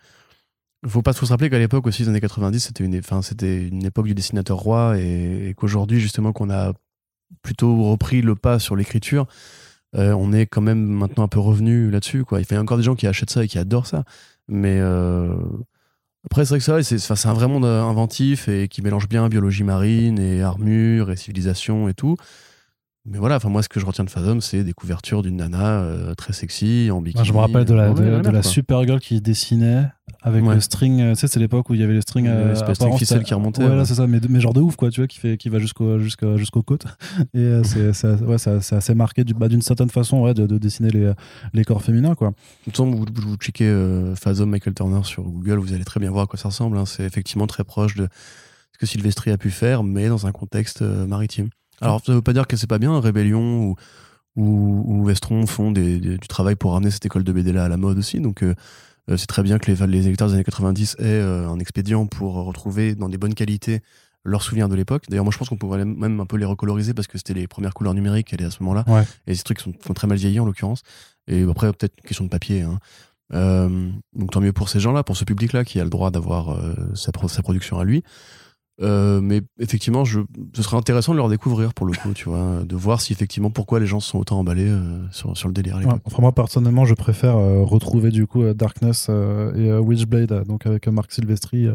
faut 0.88 1.02
pas 1.02 1.12
faut 1.12 1.26
se 1.26 1.32
rappeler 1.32 1.50
qu'à 1.50 1.58
l'époque 1.58 1.86
aussi, 1.86 2.02
les 2.02 2.08
années 2.08 2.20
90, 2.20 2.60
c'était 2.60 2.84
une, 2.84 2.98
enfin, 2.98 3.22
c'était 3.22 3.68
une 3.68 3.84
époque 3.84 4.06
du 4.06 4.14
dessinateur 4.14 4.58
roi 4.58 4.98
et, 4.98 5.54
qu'aujourd'hui, 5.56 6.00
justement, 6.00 6.32
qu'on 6.32 6.50
a 6.50 6.72
plutôt 7.42 7.84
repris 7.84 8.22
le 8.22 8.34
pas 8.34 8.58
sur 8.58 8.76
l'écriture, 8.76 9.26
euh, 9.96 10.12
on 10.12 10.32
est 10.32 10.46
quand 10.46 10.60
même 10.60 10.84
maintenant 10.84 11.24
un 11.24 11.28
peu 11.28 11.40
revenu 11.40 11.90
là-dessus. 11.90 12.24
Quoi. 12.24 12.40
Il 12.40 12.50
y 12.50 12.54
a 12.54 12.60
encore 12.60 12.78
des 12.78 12.82
gens 12.82 12.94
qui 12.94 13.06
achètent 13.06 13.30
ça 13.30 13.44
et 13.44 13.48
qui 13.48 13.58
adorent 13.58 13.86
ça. 13.86 14.04
Mais 14.48 14.78
euh, 14.80 15.34
après, 16.24 16.44
c'est 16.44 16.60
vrai 16.60 16.82
que 16.82 16.82
c'est 16.82 17.28
un 17.28 17.32
vrai 17.32 17.48
monde 17.48 17.64
euh, 17.64 17.82
inventif 17.82 18.48
et 18.48 18.68
qui 18.68 18.82
mélange 18.82 19.08
bien 19.08 19.28
biologie 19.28 19.64
marine 19.64 20.18
et 20.18 20.42
armure 20.42 21.10
et 21.10 21.16
civilisation 21.16 21.88
et 21.88 21.94
tout. 21.94 22.16
Mais 23.04 23.18
voilà, 23.18 23.34
enfin 23.36 23.48
moi 23.48 23.62
ce 23.64 23.68
que 23.68 23.80
je 23.80 23.84
retiens 23.86 24.04
de 24.04 24.10
Fathom, 24.10 24.40
c'est 24.40 24.62
des 24.62 24.72
couvertures 24.74 25.22
d'une 25.22 25.38
nana 25.38 25.80
euh, 25.80 26.14
très 26.14 26.32
sexy 26.32 26.88
en 26.92 27.02
bikini. 27.02 27.24
Je 27.24 27.32
me 27.32 27.38
rappelle 27.38 27.64
de 27.64 27.74
la, 27.74 27.90
de, 27.92 28.20
de 28.20 28.30
la. 28.30 28.42
Supergirl 28.44 29.00
qui 29.00 29.20
dessinait 29.20 29.86
avec 30.22 30.44
Ouais. 30.44 30.54
le 30.54 30.60
string. 30.60 31.00
euh, 31.00 31.14
Tu 31.14 31.20
sais, 31.20 31.26
c'est 31.26 31.40
l'époque 31.40 31.68
où 31.68 31.74
il 31.74 31.80
y 31.80 31.82
avait 31.82 31.94
les 31.94 32.00
strings. 32.00 32.28
Euh, 32.28 32.50
l'espèce 32.50 32.78
de 32.78 32.84
ficelle 32.90 33.06
c'était- 33.18 33.24
qui 33.24 33.34
remontait, 33.34 33.64
Ouais, 33.64 33.76
ouais. 33.76 33.84
c'est 33.84 33.96
ça, 33.96 34.06
mais, 34.06 34.20
mais 34.28 34.40
genre 34.40 34.52
de 34.52 34.60
ouf, 34.60 34.76
quoi, 34.76 34.88
tu 34.90 35.00
vois, 35.00 35.08
qui, 35.08 35.18
fait, 35.18 35.36
qui 35.36 35.48
va 35.48 35.58
jusqu'au, 35.58 35.98
jusqu'au, 35.98 36.36
jusqu'aux 36.36 36.62
côtes. 36.62 36.84
Et 37.34 37.38
euh, 37.38 37.64
c'est, 37.64 38.06
ouais, 38.22 38.38
c'est 38.38 38.72
assez 38.76 38.94
marqué 38.94 39.24
bah, 39.24 39.48
d'une 39.48 39.62
certaine 39.62 39.90
façon 39.90 40.20
ouais, 40.20 40.32
de, 40.34 40.46
de 40.46 40.58
dessiner 40.58 40.90
les, 40.90 41.12
les 41.54 41.64
corps 41.64 41.82
féminins, 41.82 42.14
quoi. 42.14 42.32
Façon, 42.70 42.88
vous, 42.88 43.04
vous 43.12 43.34
checkez 43.36 43.66
euh, 43.66 44.14
Fathom 44.14 44.46
Michael 44.48 44.74
Turner 44.74 45.00
sur 45.02 45.24
Google, 45.24 45.58
vous 45.58 45.72
allez 45.72 45.84
très 45.84 45.98
bien 45.98 46.10
voir 46.12 46.24
à 46.24 46.26
quoi 46.28 46.38
ça 46.38 46.50
ressemble. 46.50 46.78
hein. 46.78 46.86
C'est 46.86 47.02
effectivement 47.02 47.48
très 47.48 47.64
proche 47.64 47.96
de 47.96 48.06
ce 48.74 48.78
que 48.78 48.86
Sylvestri 48.86 49.32
a 49.32 49.38
pu 49.38 49.50
faire, 49.50 49.82
mais 49.82 50.08
dans 50.08 50.28
un 50.28 50.32
contexte 50.32 50.82
euh, 50.82 51.04
maritime. 51.04 51.48
Alors, 51.82 52.00
ça 52.04 52.12
veut 52.14 52.22
pas 52.22 52.32
dire 52.32 52.46
que 52.46 52.56
c'est 52.56 52.66
pas 52.66 52.78
bien, 52.78 52.98
Rébellion 53.00 53.64
ou, 53.64 53.76
ou, 54.36 54.84
ou 54.86 55.04
Vestron 55.04 55.46
font 55.46 55.72
des- 55.72 55.98
des- 56.00 56.18
du 56.18 56.28
travail 56.28 56.56
pour 56.56 56.72
ramener 56.72 56.90
cette 56.90 57.04
école 57.06 57.24
de 57.24 57.32
BD 57.32 57.52
là 57.52 57.64
à 57.64 57.68
la 57.68 57.76
mode 57.76 57.98
aussi. 57.98 58.20
Donc, 58.20 58.42
euh, 58.42 58.54
euh, 59.10 59.16
c'est 59.16 59.26
très 59.26 59.42
bien 59.42 59.58
que 59.58 59.70
les, 59.70 59.86
les 59.86 60.06
électeurs 60.06 60.28
des 60.28 60.34
années 60.34 60.44
90 60.44 60.96
aient 60.98 61.04
euh, 61.04 61.48
un 61.48 61.58
expédient 61.58 62.06
pour 62.06 62.34
retrouver 62.34 62.94
dans 62.94 63.08
des 63.08 63.18
bonnes 63.18 63.34
qualités 63.34 63.80
leurs 64.24 64.42
souvenirs 64.42 64.68
de 64.68 64.76
l'époque. 64.76 65.04
D'ailleurs, 65.08 65.24
moi, 65.24 65.32
je 65.32 65.38
pense 65.38 65.48
qu'on 65.48 65.56
pourrait 65.56 65.84
même 65.84 66.20
un 66.20 66.26
peu 66.26 66.36
les 66.36 66.44
recoloriser 66.44 66.94
parce 66.94 67.08
que 67.08 67.18
c'était 67.18 67.34
les 67.34 67.48
premières 67.48 67.74
couleurs 67.74 67.94
numériques 67.94 68.32
à 68.34 68.50
ce 68.50 68.62
moment-là. 68.62 68.84
Ouais. 68.86 69.02
Et 69.26 69.34
ces 69.34 69.42
trucs 69.42 69.58
sont, 69.58 69.72
sont 69.84 69.92
très 69.94 70.06
mal 70.06 70.16
vieillis 70.18 70.38
en 70.38 70.46
l'occurrence. 70.46 70.82
Et 71.26 71.42
après, 71.42 71.72
peut-être 71.72 71.94
une 71.98 72.06
question 72.08 72.24
de 72.24 72.30
papier. 72.30 72.62
hein. 72.62 72.78
Euh, 73.34 73.88
donc 74.14 74.30
tant 74.30 74.40
mieux 74.40 74.52
pour 74.52 74.68
ces 74.68 74.78
gens-là, 74.78 75.02
pour 75.02 75.16
ce 75.16 75.24
public-là 75.24 75.64
qui 75.64 75.80
a 75.80 75.84
le 75.84 75.90
droit 75.90 76.10
d'avoir 76.10 76.50
euh, 76.50 76.74
sa, 76.94 77.12
pro- 77.12 77.28
sa 77.28 77.42
production 77.42 77.78
à 77.78 77.84
lui. 77.84 78.02
Euh, 78.80 79.20
mais 79.20 79.42
effectivement, 79.58 80.04
je, 80.04 80.20
ce 80.54 80.62
serait 80.62 80.76
intéressant 80.76 81.12
de 81.12 81.18
leur 81.18 81.28
découvrir 81.28 81.74
pour 81.74 81.86
le 81.86 81.92
coup, 81.92 82.12
tu 82.14 82.28
vois, 82.28 82.62
de 82.64 82.74
voir 82.74 83.00
si 83.00 83.12
effectivement 83.12 83.50
pourquoi 83.50 83.80
les 83.80 83.86
gens 83.86 84.00
se 84.00 84.10
sont 84.10 84.18
autant 84.18 84.38
emballés 84.38 84.68
euh, 84.68 84.98
sur, 85.10 85.36
sur 85.36 85.48
le 85.48 85.54
délire 85.54 85.76
Ouais. 85.76 85.86
Enfin, 86.04 86.22
moi, 86.22 86.32
personnellement, 86.32 86.84
je 86.84 86.94
préfère 86.94 87.36
euh, 87.36 87.62
retrouver 87.62 88.10
du 88.10 88.26
coup 88.26 88.44
Darkness 88.54 89.08
et 89.08 89.72
Witchblade, 89.72 90.44
donc 90.46 90.66
avec 90.66 90.88
Marc 90.88 91.12
Silvestri. 91.12 91.68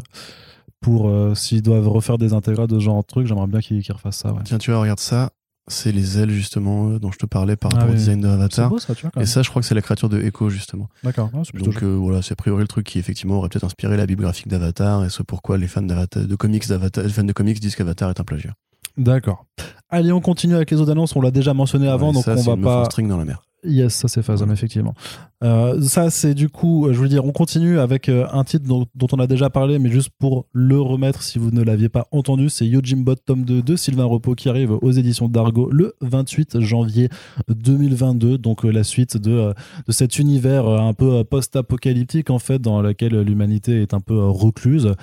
pour 0.80 1.10
s'ils 1.36 1.62
doivent 1.62 1.88
refaire 1.88 2.18
des 2.18 2.32
intégrales 2.32 2.68
de 2.68 2.78
ce 2.78 2.84
genre 2.84 3.02
de 3.02 3.06
trucs, 3.06 3.26
j'aimerais 3.26 3.46
bien 3.46 3.60
qu'ils 3.60 3.92
refassent 3.92 4.18
ça. 4.18 4.32
Ouais. 4.32 4.40
Tiens, 4.44 4.58
tu 4.58 4.70
vois, 4.70 4.80
regarde 4.80 5.00
ça, 5.00 5.30
c'est 5.68 5.92
les 5.92 6.18
ailes 6.18 6.30
justement 6.30 6.88
euh, 6.90 6.98
dont 6.98 7.10
je 7.12 7.18
te 7.18 7.26
parlais 7.26 7.56
par 7.56 7.70
Ah 7.72 7.76
rapport 7.76 7.90
au 7.90 7.92
oui. 7.92 7.98
design 7.98 8.20
de 8.20 8.28
Avatar. 8.28 8.68
beau 8.70 8.78
ça, 8.78 8.94
tu 8.94 9.02
vois. 9.02 9.10
Quand 9.12 9.20
Et 9.20 9.24
même. 9.24 9.26
ça, 9.26 9.42
je 9.42 9.50
crois 9.50 9.60
que 9.62 9.68
c'est 9.68 9.74
la 9.74 9.82
créature 9.82 10.08
de 10.08 10.20
Echo 10.20 10.48
justement. 10.50 10.88
D'accord, 11.04 11.30
Donc 11.54 11.82
euh, 11.82 11.94
voilà, 11.96 12.22
c'est 12.22 12.32
a 12.32 12.36
priori 12.36 12.62
le 12.62 12.68
truc 12.68 12.86
qui 12.86 12.98
effectivement 12.98 13.36
aurait 13.38 13.48
peut-être 13.48 13.64
inspiré 13.64 13.96
la 13.96 14.06
Bible 14.06 14.22
graphique 14.22 14.48
d'Avatar 14.48 15.04
et 15.04 15.10
ce 15.10 15.22
pourquoi 15.22 15.58
les 15.58 15.68
fans 15.68 15.82
d'Avatar, 15.82 16.24
de 16.24 16.36
comics 16.36 16.66
d'Avatar, 16.68 17.04
les 17.04 17.10
fans 17.10 17.24
de 17.24 17.32
comics 17.32 17.60
disent 17.60 17.76
qu'Avatar 17.76 18.10
est 18.10 18.20
un 18.20 18.24
plagiat. 18.24 18.54
D'accord. 18.96 19.46
Allez, 19.90 20.10
on 20.12 20.20
continue 20.20 20.54
avec 20.56 20.70
les 20.70 20.80
autres 20.80 20.90
annonces. 20.90 21.14
On 21.16 21.20
l'a 21.20 21.30
déjà 21.30 21.54
mentionné 21.54 21.88
avant, 21.88 22.08
Ouais, 22.08 22.14
donc 22.14 22.24
ça, 22.24 22.34
on 22.36 22.42
va 22.42 22.52
une 22.54 22.62
pas. 22.62 22.84
string 22.86 23.08
dans 23.08 23.16
la 23.16 23.24
mer. 23.24 23.42
Yes, 23.64 23.94
ça 23.94 24.08
c'est 24.08 24.22
Phasm, 24.22 24.50
effectivement. 24.52 24.94
Euh, 25.44 25.80
ça, 25.82 26.10
c'est 26.10 26.34
du 26.34 26.48
coup, 26.48 26.86
euh, 26.86 26.92
je 26.92 27.00
veux 27.00 27.08
dire, 27.08 27.24
on 27.24 27.30
continue 27.30 27.78
avec 27.78 28.08
euh, 28.08 28.26
un 28.32 28.42
titre 28.42 28.66
dont, 28.66 28.86
on 29.12 29.18
a 29.20 29.28
déjà 29.28 29.50
parlé, 29.50 29.78
mais 29.78 29.88
juste 29.88 30.10
pour 30.18 30.46
le 30.52 30.80
remettre 30.80 31.22
si 31.22 31.38
vous 31.38 31.52
ne 31.52 31.62
l'aviez 31.62 31.88
pas 31.88 32.06
entendu, 32.10 32.48
c'est 32.50 32.66
Yojimbot 32.66 33.14
tome 33.14 33.44
2 33.44 33.62
de 33.62 33.76
Sylvain 33.76 34.04
Repos 34.04 34.34
qui 34.34 34.48
arrive 34.48 34.72
aux 34.72 34.90
éditions 34.90 35.28
d'Argo 35.28 35.68
le 35.70 35.94
28 36.00 36.60
janvier 36.60 37.08
2022. 37.48 38.38
Donc 38.38 38.64
la 38.64 38.82
suite 38.82 39.16
de, 39.16 39.54
de 39.86 39.92
cet 39.92 40.18
univers 40.18 40.66
un 40.68 40.92
peu 40.92 41.22
post-apocalyptique 41.22 42.30
en 42.30 42.40
fait, 42.40 42.60
dans 42.60 42.82
lequel 42.82 43.20
l'humanité 43.20 43.82
est 43.82 43.94
un 43.94 44.00
peu 44.00 44.18
recluse, 44.18 44.94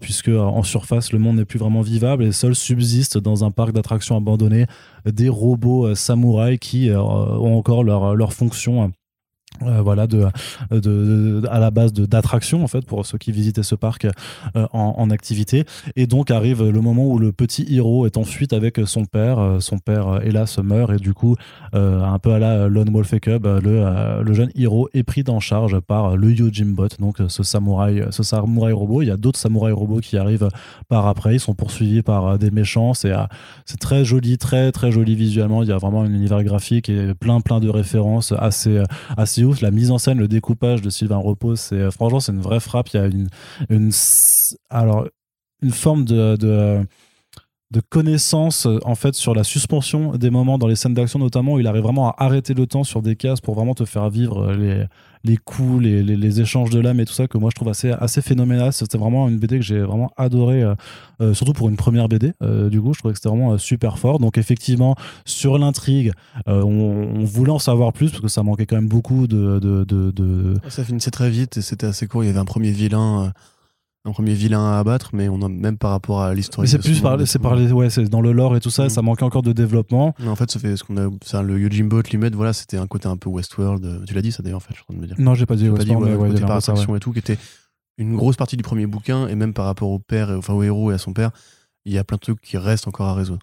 puisque 0.00 0.28
en 0.28 0.62
surface 0.62 1.12
le 1.12 1.18
monde 1.18 1.36
n'est 1.36 1.44
plus 1.44 1.58
vraiment 1.58 1.80
vivable 1.80 2.24
et 2.24 2.32
seul 2.32 2.54
subsiste 2.54 3.16
dans 3.18 3.44
un 3.44 3.50
parc 3.50 3.72
d'attractions 3.72 4.16
abandonné 4.16 4.66
des 5.06 5.28
robots 5.28 5.94
samouraïs 5.94 6.58
qui 6.58 6.90
ont 6.90 7.56
encore 7.56 7.81
leur, 7.82 8.14
leur 8.14 8.32
fonction. 8.32 8.92
Euh, 9.66 9.80
voilà 9.82 10.06
de, 10.06 10.26
de, 10.70 11.42
à 11.50 11.58
la 11.58 11.70
base 11.70 11.92
de 11.92 12.06
d'attraction 12.06 12.62
en 12.64 12.68
fait 12.68 12.84
pour 12.84 13.06
ceux 13.06 13.18
qui 13.18 13.32
visitaient 13.32 13.62
ce 13.62 13.74
parc 13.74 14.04
euh, 14.04 14.66
en, 14.72 14.94
en 14.98 15.10
activité. 15.10 15.64
Et 15.96 16.06
donc 16.06 16.30
arrive 16.30 16.62
le 16.68 16.80
moment 16.80 17.06
où 17.06 17.18
le 17.18 17.32
petit 17.32 17.66
héros 17.74 18.06
est 18.06 18.16
en 18.16 18.24
fuite 18.24 18.52
avec 18.52 18.80
son 18.86 19.04
père. 19.04 19.38
Euh, 19.38 19.60
son 19.60 19.78
père 19.78 20.20
hélas 20.24 20.58
meurt. 20.58 20.92
Et 20.92 20.96
du 20.96 21.14
coup 21.14 21.36
un 21.72 22.18
peu 22.18 22.32
à 22.32 22.38
la 22.38 22.68
Lone 22.68 22.90
Wolf 22.90 23.18
Cub 23.20 23.46
le, 23.46 24.22
le 24.22 24.32
jeune 24.32 24.50
héros 24.54 24.88
est 24.92 25.02
pris 25.02 25.24
en 25.28 25.40
charge 25.40 25.78
par 25.80 26.16
le 26.16 26.32
Yojimbot 26.32 26.88
donc 26.98 27.18
ce 27.28 27.42
samouraï 27.42 28.04
ce 28.10 28.22
samouraï 28.22 28.72
robot. 28.72 29.02
Il 29.02 29.08
y 29.08 29.10
a 29.10 29.16
d'autres 29.16 29.38
samouraïs 29.38 29.74
robots 29.74 30.00
qui 30.00 30.16
arrivent 30.16 30.48
par 30.88 31.06
après. 31.06 31.34
Ils 31.36 31.40
sont 31.40 31.54
poursuivis 31.54 32.02
par 32.02 32.38
des 32.38 32.50
méchants. 32.50 32.94
C'est 32.94 33.12
c'est 33.66 33.78
très 33.78 34.04
joli 34.04 34.38
très 34.38 34.72
très 34.72 34.90
joli 34.92 35.14
visuellement. 35.14 35.62
Il 35.62 35.68
y 35.68 35.72
a 35.72 35.78
vraiment 35.78 36.02
un 36.02 36.10
univers 36.10 36.42
graphique 36.44 36.88
et 36.88 37.14
plein 37.14 37.40
plein 37.40 37.60
de 37.60 37.68
références 37.68 38.32
assez 38.38 38.82
assez 39.16 39.44
ouf 39.44 39.51
la 39.60 39.70
mise 39.70 39.90
en 39.90 39.98
scène 39.98 40.18
le 40.18 40.28
découpage 40.28 40.82
de 40.82 40.90
Sylvain 40.90 41.16
Repos 41.16 41.56
c'est 41.56 41.76
euh, 41.76 41.90
franchement 41.90 42.20
c'est 42.20 42.32
une 42.32 42.40
vraie 42.40 42.60
frappe. 42.60 42.88
Il 42.90 42.96
y 42.96 43.00
a 43.00 43.06
une 43.06 43.28
une 43.68 43.90
alors 44.70 45.06
une 45.62 45.70
forme 45.72 46.04
de, 46.04 46.36
de 46.36 46.86
de 47.72 47.80
connaissance 47.80 48.66
euh, 48.66 48.78
en 48.84 48.94
fait 48.94 49.14
sur 49.14 49.34
la 49.34 49.44
suspension 49.44 50.12
des 50.16 50.30
moments 50.30 50.58
dans 50.58 50.66
les 50.66 50.76
scènes 50.76 50.94
d'action 50.94 51.18
notamment 51.18 51.54
où 51.54 51.58
il 51.58 51.66
arrive 51.66 51.82
vraiment 51.82 52.10
à 52.10 52.24
arrêter 52.24 52.54
le 52.54 52.66
temps 52.66 52.84
sur 52.84 53.02
des 53.02 53.16
cases 53.16 53.40
pour 53.40 53.54
vraiment 53.54 53.74
te 53.74 53.84
faire 53.84 54.10
vivre 54.10 54.50
euh, 54.50 54.56
les 54.56 54.84
les 55.24 55.36
coups 55.36 55.82
les, 55.82 56.02
les, 56.02 56.40
échanges 56.40 56.70
de 56.70 56.80
l'âme 56.80 57.00
et 57.00 57.04
tout 57.04 57.12
ça 57.12 57.28
que 57.28 57.38
moi 57.38 57.50
je 57.50 57.56
trouve 57.56 57.68
assez 57.68 57.90
assez 57.90 58.22
phénoménal. 58.22 58.72
C'était 58.72 58.98
vraiment 58.98 59.28
une 59.28 59.38
BD 59.38 59.58
que 59.58 59.64
j'ai 59.64 59.80
vraiment 59.80 60.10
adoré 60.16 60.62
euh, 60.62 60.74
euh, 61.20 61.34
surtout 61.34 61.52
pour 61.52 61.68
une 61.68 61.76
première 61.76 62.08
BD 62.08 62.32
euh, 62.42 62.68
du 62.68 62.80
coup 62.80 62.92
je 62.92 62.98
trouvais 62.98 63.12
que 63.12 63.18
c'était 63.18 63.28
vraiment 63.28 63.52
euh, 63.52 63.58
super 63.58 63.98
fort. 63.98 64.18
Donc 64.18 64.38
effectivement 64.38 64.96
sur 65.24 65.58
l'intrigue 65.58 66.12
on, 66.46 67.24
voulait 67.24 67.52
en 67.52 67.58
savoir 67.58 67.92
plus 67.92 68.10
parce 68.10 68.22
que 68.22 68.28
ça 68.28 68.42
manquait 68.42 68.66
quand 68.66 68.76
même 68.76 68.88
beaucoup 68.88 69.26
de 69.26 69.58
de, 69.58 69.84
de, 69.84 70.10
de- 70.10 70.54
Ça 70.68 70.84
finissait 70.84 71.10
très 71.10 71.30
vite 71.30 71.56
et 71.56 71.62
c'était 71.62 71.86
assez 71.86 72.06
court. 72.06 72.24
Il 72.24 72.26
y 72.26 72.30
avait 72.30 72.38
un 72.38 72.44
premier 72.44 72.70
vilain, 72.70 73.32
un 74.04 74.10
premier 74.12 74.34
vilain 74.34 74.64
à 74.72 74.78
abattre, 74.80 75.10
mais 75.12 75.28
on 75.28 75.40
a 75.42 75.48
même 75.48 75.78
par 75.78 75.90
rapport 75.92 76.22
à 76.22 76.34
l'histoire. 76.34 76.62
mais 76.62 76.68
c'est 76.68 76.78
plus 76.78 77.00
par 77.00 77.18
c'est 77.26 77.38
par 77.38 77.54
les 77.54 77.70
ouais 77.70 77.88
c'est 77.88 78.02
dans 78.08 78.20
le 78.20 78.32
lore 78.32 78.56
et 78.56 78.60
tout 78.60 78.70
ça 78.70 78.86
Mm. 78.86 78.90
ça 78.90 79.02
manquait 79.02 79.22
encore 79.22 79.42
de 79.42 79.52
développement 79.52 80.12
Mais 80.18 80.26
en 80.28 80.34
fait, 80.36 80.50
ça 80.50 80.58
fait 80.58 80.76
ce 80.76 80.82
qu'on 80.82 80.96
a, 80.96 81.08
ça, 81.24 81.42
le 81.42 81.58
Yojimbo 81.60 82.00
Limit, 82.10 82.30
voilà, 82.34 82.52
c'était 82.52 82.78
un 82.78 82.86
côté 82.88 83.06
un 83.06 83.16
peu 83.16 83.28
Westworld. 83.30 84.04
Tu 84.06 84.14
l'as 84.14 84.22
dit 84.22 84.32
ça 84.32 84.42
d'ailleurs, 84.42 84.56
en 84.56 84.60
fait, 84.60 84.70
je 84.70 84.74
suis 84.76 84.82
en 84.82 84.92
train 84.92 84.94
de 84.96 85.00
me 85.00 85.06
dire. 85.06 85.16
non 85.18 85.34
j'ai 85.34 85.46
pas 85.46 85.54
dit, 85.56 85.68
Westworld, 85.68 86.04
ouais, 86.08 86.16
ouais, 86.16 86.18
par 86.18 86.28
peu 86.30 86.36
ça, 86.38 86.46
ouais. 86.46 86.56
attraction 86.78 86.96
et 86.96 87.00
tout, 87.00 87.12
qui 87.12 87.20
était 87.20 87.38
une 87.98 88.16
grosse 88.16 88.36
partie 88.36 88.56
du 88.56 88.62
premier 88.64 88.86
bouquin, 88.86 89.28
et 89.28 89.36
même 89.36 89.52
par 89.54 89.66
rapport 89.66 89.90
au 89.90 89.98
père, 90.00 90.30
et- 90.32 90.34
enfin 90.34 90.52
au 90.54 90.62
héros 90.64 90.90
et 90.90 90.94
à 90.94 90.98
son 90.98 91.12
père, 91.12 91.30
il 91.84 91.92
y 91.92 91.98
a 91.98 92.04
plein 92.04 92.16
de 92.16 92.20
trucs 92.22 92.40
qui 92.40 92.56
restent 92.58 92.88
encore 92.88 93.06
à 93.08 93.14
résoudre. 93.14 93.42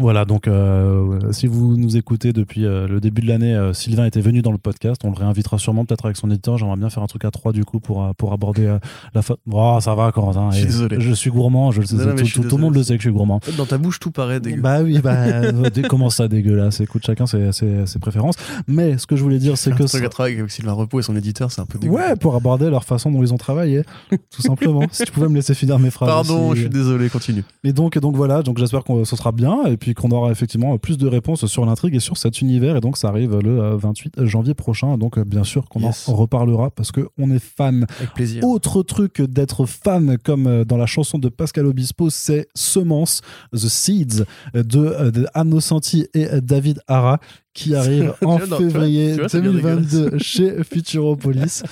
Voilà, 0.00 0.24
donc 0.24 0.48
euh, 0.48 1.30
si 1.30 1.46
vous 1.46 1.76
nous 1.76 1.96
écoutez 1.96 2.32
depuis 2.32 2.64
euh, 2.66 2.88
le 2.88 3.00
début 3.00 3.22
de 3.22 3.28
l'année, 3.28 3.54
euh, 3.54 3.72
Sylvain 3.72 4.04
était 4.06 4.20
venu 4.20 4.42
dans 4.42 4.50
le 4.50 4.58
podcast. 4.58 5.00
On 5.04 5.10
le 5.10 5.16
réinvitera 5.16 5.56
sûrement 5.58 5.84
peut-être 5.84 6.04
avec 6.06 6.16
son 6.16 6.28
éditeur. 6.32 6.58
J'aimerais 6.58 6.76
bien 6.76 6.90
faire 6.90 7.04
un 7.04 7.06
truc 7.06 7.24
à 7.24 7.30
trois 7.30 7.52
du 7.52 7.64
coup 7.64 7.78
pour, 7.78 8.12
pour 8.16 8.32
aborder 8.32 8.76
la 9.14 9.22
fa... 9.22 9.36
Oh, 9.52 9.78
ça 9.80 9.94
va, 9.94 10.10
Corentin. 10.10 10.50
Je 10.50 10.56
suis 10.56 10.64
Et 10.64 10.66
désolé. 10.66 10.96
Je 10.98 11.12
suis 11.12 11.30
gourmand. 11.30 11.70
Je 11.70 11.80
Non, 11.80 11.86
tout, 11.86 12.18
je 12.18 12.24
suis 12.24 12.40
tout- 12.40 12.48
tout 12.48 12.56
le 12.56 12.62
monde 12.62 12.74
le 12.74 12.82
sait 12.82 12.94
que 12.96 13.02
je 13.04 13.08
suis 13.08 13.12
gourmand. 13.16 13.38
Dans 13.56 13.66
ta 13.66 13.78
bouche, 13.78 14.00
tout 14.00 14.10
paraît 14.10 14.40
dégueu. 14.40 14.60
Bah 14.60 14.82
oui, 14.82 14.98
bah, 14.98 15.52
dé- 15.70 15.82
comment 15.82 16.10
ça 16.10 16.26
dégueulasse? 16.26 16.80
Écoute, 16.80 17.04
chacun 17.06 17.26
ses, 17.26 17.52
ses, 17.52 17.86
ses 17.86 17.98
préférences. 18.00 18.34
Mais 18.66 18.98
ce 18.98 19.06
que 19.06 19.14
je 19.14 19.22
voulais 19.22 19.38
dire, 19.38 19.56
c'est 19.56 19.70
que. 19.76 19.84
truc 19.84 20.02
à 20.04 20.08
travailler 20.08 20.40
avec 20.40 20.50
Sylvain 20.50 20.72
Repos 20.72 20.98
et 20.98 21.02
son 21.04 21.14
éditeur, 21.14 21.52
c'est 21.52 21.60
un 21.60 21.66
peu 21.66 21.78
dégueu. 21.78 21.92
Ouais, 21.92 22.16
pour 22.16 22.34
aborder 22.34 22.68
leur 22.68 22.82
façon 22.82 23.12
dont 23.12 23.22
ils 23.22 23.32
ont 23.32 23.38
travaillé, 23.38 23.82
tout 24.30 24.42
simplement. 24.42 24.82
si 24.90 25.04
tu 25.04 25.12
pouvais 25.12 25.28
me 25.28 25.36
laisser 25.36 25.54
finir 25.54 25.78
mes 25.78 25.90
phrases. 25.90 26.08
Pardon, 26.08 26.48
aussi. 26.48 26.62
je 26.62 26.66
suis 26.66 26.70
désolé, 26.70 27.08
continue. 27.08 27.44
Et 27.62 27.72
donc, 27.72 27.96
donc 27.96 28.16
voilà, 28.16 28.42
donc 28.42 28.58
j'espère 28.58 28.82
que 28.82 29.04
ce 29.04 29.14
sera 29.14 29.30
bien 29.30 29.64
et 29.66 29.76
puis 29.84 29.92
qu'on 29.92 30.10
aura 30.12 30.30
effectivement 30.30 30.78
plus 30.78 30.96
de 30.96 31.06
réponses 31.06 31.44
sur 31.44 31.66
l'intrigue 31.66 31.94
et 31.94 32.00
sur 32.00 32.16
cet 32.16 32.40
univers. 32.40 32.74
Et 32.76 32.80
donc 32.80 32.96
ça 32.96 33.08
arrive 33.08 33.36
le 33.38 33.60
euh, 33.60 33.76
28 33.76 34.24
janvier 34.24 34.54
prochain. 34.54 34.96
Donc 34.96 35.18
euh, 35.18 35.24
bien 35.24 35.44
sûr 35.44 35.68
qu'on 35.68 35.80
Yes. 35.80 36.08
en 36.08 36.14
reparlera 36.14 36.70
parce 36.70 36.90
que 36.90 37.02
on 37.18 37.30
est 37.30 37.38
fan. 37.38 37.84
Avec 37.98 38.14
plaisir. 38.14 38.42
Autre 38.44 38.82
truc 38.82 39.20
d'être 39.20 39.66
fan, 39.66 40.16
comme 40.24 40.46
euh, 40.46 40.64
dans 40.64 40.78
la 40.78 40.86
chanson 40.86 41.18
de 41.18 41.28
Pascal 41.28 41.66
Obispo, 41.66 42.08
c'est 42.08 42.48
Semence, 42.54 43.20
The 43.52 43.58
Seeds 43.68 44.22
euh, 44.56 44.62
de, 44.62 44.78
euh, 44.78 45.10
de 45.10 45.26
Anno 45.34 45.60
Santi 45.60 46.06
et 46.14 46.28
euh, 46.30 46.40
David 46.40 46.80
Hara 46.88 47.18
qui 47.52 47.74
arrive 47.76 48.14
en 48.24 48.38
tu 48.38 48.46
vois, 48.46 48.56
février 48.56 49.12
tu 49.12 49.18
vois, 49.20 49.28
c'est 49.28 49.42
bien 49.42 49.52
2022 49.52 50.16
chez 50.18 50.64
Futuropolis. 50.72 51.62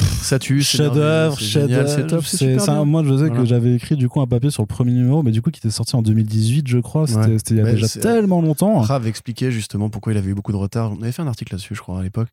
Ça 0.00 0.38
tue, 0.38 0.62
c'est 0.62 0.78
chef 0.78 0.92
d'œuvre, 0.92 1.36
merveilleux, 1.38 1.86
c'est 1.86 2.06
top, 2.06 2.24
c'est 2.24 2.58
ça. 2.58 2.82
Moi, 2.84 3.02
je 3.04 3.10
sais 3.10 3.26
Voilà. 3.26 3.36
que 3.36 3.44
j'avais 3.44 3.74
écrit 3.74 3.94
du 3.96 4.08
coup 4.08 4.20
un 4.22 4.26
papier 4.26 4.50
sur 4.50 4.62
le 4.62 4.66
premier 4.66 4.92
numéro, 4.92 5.22
mais 5.22 5.30
du 5.32 5.42
coup 5.42 5.50
qui 5.50 5.58
était 5.58 5.70
sorti 5.70 5.94
en 5.96 6.02
2018, 6.02 6.66
je 6.66 6.78
crois. 6.78 7.06
C'était 7.06 7.18
Ouais. 7.20 7.38
c'était 7.38 7.54
il 7.54 7.56
y 7.58 7.60
a 7.60 7.64
Mais 7.64 7.72
déjà 7.74 7.88
tellement 7.88 8.40
longtemps. 8.40 8.78
Rav 8.80 9.06
expliquait 9.06 9.50
justement 9.50 9.90
pourquoi 9.90 10.12
il 10.12 10.18
avait 10.18 10.30
eu 10.30 10.34
beaucoup 10.34 10.52
de 10.52 10.56
retard. 10.56 10.92
On 10.92 11.02
avait 11.02 11.12
fait 11.12 11.22
un 11.22 11.26
article 11.26 11.52
là-dessus, 11.52 11.74
je 11.74 11.80
crois, 11.80 12.00
à 12.00 12.02
l'époque. 12.02 12.28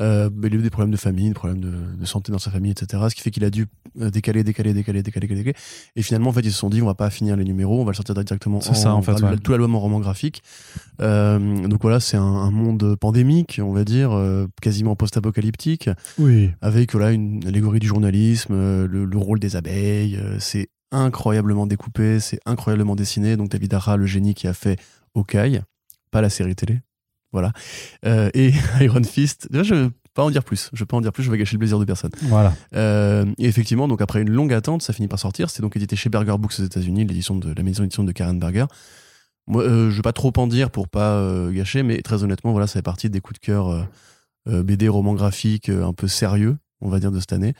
Euh, 0.00 0.28
mais 0.34 0.48
il 0.48 0.54
a 0.54 0.58
eu 0.58 0.62
des 0.62 0.70
problèmes 0.70 0.90
de 0.90 0.96
famille, 0.96 1.28
des 1.28 1.34
problèmes 1.34 1.60
de, 1.60 1.72
de 1.98 2.04
santé 2.04 2.32
dans 2.32 2.38
sa 2.40 2.50
famille, 2.50 2.72
etc. 2.72 3.00
Ce 3.08 3.14
qui 3.14 3.20
fait 3.22 3.30
qu'il 3.30 3.44
a 3.44 3.50
dû 3.50 3.66
euh, 4.00 4.10
décaler, 4.10 4.42
décaler, 4.42 4.74
décaler, 4.74 5.02
décaler, 5.02 5.28
décaler. 5.28 5.54
Et 5.94 6.02
finalement, 6.02 6.30
en 6.30 6.32
fait, 6.32 6.40
ils 6.40 6.50
se 6.52 6.58
sont 6.58 6.68
dit, 6.68 6.82
on 6.82 6.86
va 6.86 6.94
pas 6.94 7.10
finir 7.10 7.36
les 7.36 7.44
numéros, 7.44 7.80
on 7.80 7.84
va 7.84 7.92
le 7.92 7.96
sortir 7.96 8.14
directement 8.14 8.60
C'est 8.60 8.74
ça, 8.74 8.92
en 8.94 9.02
fait, 9.02 9.22
ouais. 9.22 9.38
tout 9.38 9.52
l'album 9.52 9.74
en 9.76 9.80
roman 9.80 10.00
graphique. 10.00 10.42
Euh, 11.00 11.68
donc 11.68 11.80
voilà, 11.82 12.00
c'est 12.00 12.16
un, 12.16 12.22
un 12.22 12.50
monde 12.50 12.96
pandémique, 12.96 13.60
on 13.62 13.72
va 13.72 13.84
dire, 13.84 14.12
euh, 14.12 14.46
quasiment 14.60 14.96
post-apocalyptique, 14.96 15.88
Oui. 16.18 16.50
avec 16.60 16.92
voilà, 16.92 17.12
une 17.12 17.46
allégorie 17.46 17.78
du 17.78 17.86
journalisme, 17.86 18.52
euh, 18.54 18.88
le, 18.88 19.04
le 19.04 19.18
rôle 19.18 19.38
des 19.38 19.54
abeilles. 19.56 20.16
euh, 20.16 20.38
c'est 20.40 20.68
incroyablement 20.90 21.66
découpé, 21.66 22.20
c'est 22.20 22.38
incroyablement 22.46 22.94
dessiné. 22.96 23.36
Donc 23.36 23.48
David 23.50 23.74
Hara, 23.74 23.96
le 23.96 24.06
génie 24.06 24.34
qui 24.34 24.46
a 24.46 24.54
fait 24.54 24.78
Hawkeye, 25.16 25.60
pas 26.10 26.20
la 26.20 26.30
série 26.30 26.54
télé. 26.54 26.80
Voilà. 27.34 27.52
Euh, 28.06 28.30
et 28.32 28.52
Iron 28.80 29.02
Fist. 29.02 29.48
Déjà, 29.50 29.64
je 29.64 29.74
vais 29.74 29.90
pas 30.14 30.22
en 30.22 30.30
dire 30.30 30.44
plus. 30.44 30.70
Je 30.72 30.78
vais 30.78 30.86
pas 30.86 30.96
en 30.96 31.00
dire 31.00 31.12
plus, 31.12 31.24
je 31.24 31.30
vais 31.32 31.36
gâcher 31.36 31.54
le 31.54 31.58
plaisir 31.58 31.80
de 31.80 31.84
personne. 31.84 32.12
Voilà. 32.22 32.54
Euh, 32.76 33.26
et 33.38 33.46
effectivement, 33.46 33.88
donc 33.88 34.00
après 34.00 34.22
une 34.22 34.30
longue 34.30 34.52
attente, 34.52 34.82
ça 34.82 34.92
finit 34.92 35.08
par 35.08 35.18
sortir. 35.18 35.50
C'est 35.50 35.60
donc 35.60 35.74
édité 35.76 35.96
chez 35.96 36.08
Berger 36.08 36.36
Books 36.38 36.54
aux 36.60 36.62
États-Unis, 36.62 37.04
l'édition 37.04 37.34
de 37.34 37.52
la 37.52 37.62
maison 37.64 37.82
d'édition 37.82 38.04
de 38.04 38.12
Karen 38.12 38.38
Berger. 38.38 38.66
Moi, 39.48 39.64
euh, 39.64 39.90
je 39.90 39.96
vais 39.96 40.02
pas 40.02 40.12
trop 40.12 40.32
en 40.36 40.46
dire 40.46 40.70
pour 40.70 40.88
pas 40.88 41.14
euh, 41.16 41.50
gâcher, 41.50 41.82
mais 41.82 42.00
très 42.02 42.22
honnêtement, 42.22 42.52
voilà, 42.52 42.68
ça 42.68 42.74
fait 42.74 42.82
partie 42.82 43.10
des 43.10 43.20
coups 43.20 43.40
de 43.40 43.44
cœur 43.44 43.88
euh, 44.48 44.62
BD, 44.62 44.88
romans 44.88 45.14
graphiques, 45.14 45.68
euh, 45.68 45.84
un 45.84 45.92
peu 45.92 46.06
sérieux, 46.06 46.56
on 46.80 46.88
va 46.88 47.00
dire, 47.00 47.10
de 47.10 47.18
cette 47.18 47.32
année. 47.32 47.54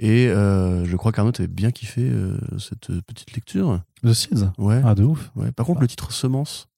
Et 0.00 0.28
je 0.28 0.96
crois 0.96 1.12
qu'Arnaud 1.12 1.32
avait 1.38 1.46
bien 1.46 1.70
kiffé 1.70 2.10
cette 2.58 2.90
petite 3.02 3.32
lecture. 3.34 3.82
The 4.02 4.14
Seeds? 4.14 4.48
Ouais. 4.56 4.80
Ah, 4.82 4.94
de 4.94 5.04
ouf. 5.04 5.30
ouais. 5.36 5.52
Par 5.52 5.66
contre, 5.66 5.82
le 5.82 5.88
titre 5.88 6.10
Semence. 6.10 6.68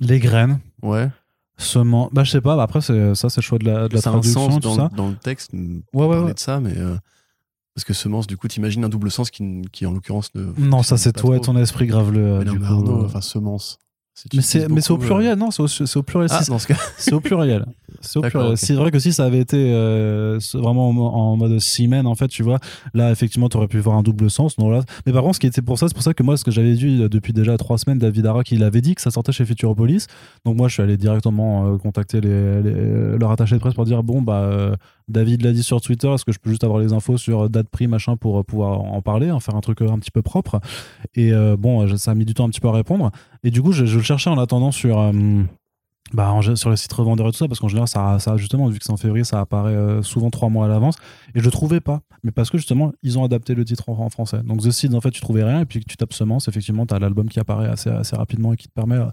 Les 0.00 0.18
graines. 0.18 0.58
Ouais. 0.82 1.08
Semence. 1.58 2.10
Bah, 2.12 2.24
je 2.24 2.30
sais 2.30 2.40
pas. 2.40 2.56
bah, 2.56 2.62
Après, 2.62 2.80
c'est 2.80 3.14
ça, 3.14 3.28
c'est 3.28 3.40
le 3.40 3.44
choix 3.44 3.58
de 3.58 3.64
la, 3.64 3.88
de 3.88 3.94
la 3.94 4.00
ça 4.00 4.10
a 4.10 4.12
un 4.12 4.20
traduction, 4.20 4.50
sens 4.50 4.54
tout 4.54 4.68
dans, 4.68 4.74
ça. 4.76 4.88
le, 4.92 4.96
dans 4.96 5.08
le 5.08 5.16
texte. 5.16 5.50
on 5.52 5.80
Ouais, 5.92 6.06
ouais, 6.06 6.18
ouais. 6.24 6.34
de 6.34 6.38
ça, 6.38 6.60
mais 6.60 6.76
euh, 6.76 6.96
parce 7.74 7.84
que 7.84 7.92
semence, 7.94 8.26
du 8.26 8.36
coup, 8.36 8.48
t'imagines 8.48 8.84
un 8.84 8.88
double 8.88 9.10
sens 9.10 9.30
qui, 9.30 9.62
qui 9.72 9.84
en 9.84 9.92
l'occurrence 9.92 10.34
ne. 10.34 10.52
Non, 10.58 10.82
ça, 10.82 10.96
c'est 10.96 11.12
toi 11.12 11.36
et 11.36 11.40
ton 11.40 11.56
esprit 11.56 11.86
grave 11.86 12.12
le. 12.12 12.38
Mais 12.38 12.44
non, 12.44 12.54
mais 12.58 12.66
Arnaud, 12.66 13.02
euh, 13.02 13.06
enfin 13.06 13.20
semence. 13.20 13.78
Mais 14.74 14.80
c'est 14.80 14.90
au 14.92 14.96
pluriel, 15.06 15.38
non, 15.38 15.50
c'est 15.50 15.62
au, 15.62 15.98
au 15.98 16.02
pluriel. 16.02 16.30
euh, 16.30 16.36
Ah, 16.38 16.42
Si- 16.42 16.50
dans 16.50 16.58
ce 16.58 16.66
cas. 16.66 16.76
C'est 16.98 17.14
au 17.14 17.20
pluriel. 17.20 17.64
C'est 18.56 18.74
vrai 18.74 18.90
que 18.90 18.98
si 18.98 19.12
ça 19.12 19.24
avait 19.24 19.38
été 19.40 19.56
euh, 19.72 20.38
vraiment 20.54 20.88
en, 20.90 20.96
en 21.32 21.36
mode 21.36 21.58
semen, 21.58 22.06
en 22.06 22.14
fait, 22.14 22.28
tu 22.28 22.42
vois, 22.42 22.58
là, 22.94 23.10
effectivement, 23.10 23.48
tu 23.48 23.56
aurais 23.56 23.66
pu 23.68 23.78
voir 23.78 23.96
un 23.96 24.02
double 24.02 24.30
sens. 24.30 24.58
Non, 24.58 24.70
là. 24.70 24.82
Mais 25.06 25.12
par 25.12 25.22
contre, 25.22 25.36
ce 25.36 25.40
qui 25.40 25.46
était 25.46 25.62
pour 25.62 25.78
ça, 25.78 25.88
c'est 25.88 25.94
pour 25.94 26.02
ça 26.02 26.14
que 26.14 26.22
moi, 26.22 26.36
ce 26.36 26.44
que 26.44 26.50
j'avais 26.50 26.74
vu 26.74 27.00
euh, 27.02 27.08
depuis 27.08 27.32
déjà 27.32 27.56
trois 27.56 27.78
semaines, 27.78 27.98
David 27.98 28.26
Hara, 28.26 28.44
qui 28.44 28.56
l'avait 28.56 28.80
dit 28.80 28.94
que 28.94 29.00
ça 29.02 29.10
sortait 29.10 29.32
chez 29.32 29.44
Futuropolis. 29.44 30.06
Donc, 30.44 30.56
moi, 30.56 30.68
je 30.68 30.74
suis 30.74 30.82
allé 30.82 30.96
directement 30.96 31.66
euh, 31.74 31.76
contacter 31.78 32.20
les, 32.20 32.62
les- 32.62 33.18
leur 33.18 33.30
attaché 33.30 33.54
de 33.54 33.60
presse 33.60 33.74
pour 33.74 33.84
dire 33.84 34.02
bon, 34.02 34.22
bah, 34.22 34.40
euh, 34.42 34.74
David 35.08 35.42
l'a 35.42 35.52
dit 35.52 35.62
sur 35.62 35.80
Twitter, 35.80 36.08
est-ce 36.08 36.24
que 36.24 36.32
je 36.32 36.38
peux 36.38 36.50
juste 36.50 36.64
avoir 36.64 36.80
les 36.80 36.92
infos 36.92 37.16
sur 37.16 37.44
euh, 37.44 37.48
date 37.48 37.68
prix, 37.68 37.86
machin, 37.88 38.16
pour 38.16 38.38
euh, 38.38 38.42
pouvoir 38.42 38.80
en 38.80 39.00
parler, 39.02 39.30
en 39.30 39.40
faire 39.40 39.54
un 39.56 39.60
truc 39.60 39.80
euh, 39.82 39.88
un 39.90 39.98
petit 39.98 40.10
peu 40.10 40.22
propre? 40.22 40.60
Et 41.14 41.32
euh, 41.32 41.56
bon, 41.58 41.82
euh, 41.86 41.96
ça 41.96 42.10
a 42.10 42.14
mis 42.14 42.24
du 42.26 42.34
temps 42.34 42.44
un 42.44 42.50
petit 42.50 42.60
peu 42.60 42.68
à 42.68 42.72
répondre. 42.72 43.10
Et 43.44 43.50
du 43.50 43.62
coup, 43.62 43.72
je, 43.72 43.86
je 43.86 43.98
le 44.12 44.18
cherchais 44.18 44.30
en 44.30 44.38
attendant 44.38 44.70
sur. 44.72 44.98
euh, 44.98 45.42
bah, 46.14 46.32
en 46.32 46.40
sur 46.56 46.70
les 46.70 46.76
sites 46.78 46.92
revendeurs 46.94 47.28
et 47.28 47.32
tout 47.32 47.36
ça, 47.36 47.48
parce 47.48 47.60
qu'en 47.60 47.68
général, 47.68 47.86
ça, 47.86 48.18
ça, 48.18 48.38
justement, 48.38 48.66
vu 48.68 48.78
que 48.78 48.84
c'est 48.86 48.92
en 48.92 48.96
février, 48.96 49.24
ça 49.24 49.40
apparaît 49.40 49.74
euh, 49.74 50.00
souvent 50.02 50.30
trois 50.30 50.48
mois 50.48 50.64
à 50.64 50.68
l'avance. 50.68 50.96
Et 51.34 51.40
je 51.40 51.44
le 51.44 51.50
trouvais 51.50 51.80
pas. 51.80 52.00
Mais 52.24 52.30
parce 52.30 52.48
que 52.48 52.56
justement, 52.56 52.92
ils 53.02 53.18
ont 53.18 53.24
adapté 53.24 53.54
le 53.54 53.62
titre 53.62 53.90
en, 53.90 53.98
en 53.98 54.08
français. 54.08 54.40
Donc, 54.42 54.62
The 54.62 54.70
Seeds, 54.70 54.94
en 54.94 55.02
fait, 55.02 55.10
tu 55.10 55.20
trouvais 55.20 55.44
rien. 55.44 55.60
Et 55.60 55.64
puis, 55.66 55.80
tu 55.86 55.98
tapes 55.98 56.14
Semence, 56.14 56.48
effectivement, 56.48 56.86
tu 56.86 56.94
as 56.94 56.98
l'album 56.98 57.28
qui 57.28 57.38
apparaît 57.40 57.68
assez, 57.68 57.90
assez 57.90 58.16
rapidement 58.16 58.54
et 58.54 58.56
qui 58.56 58.68
te 58.68 58.72
permet 58.72 58.96
euh, 58.96 59.04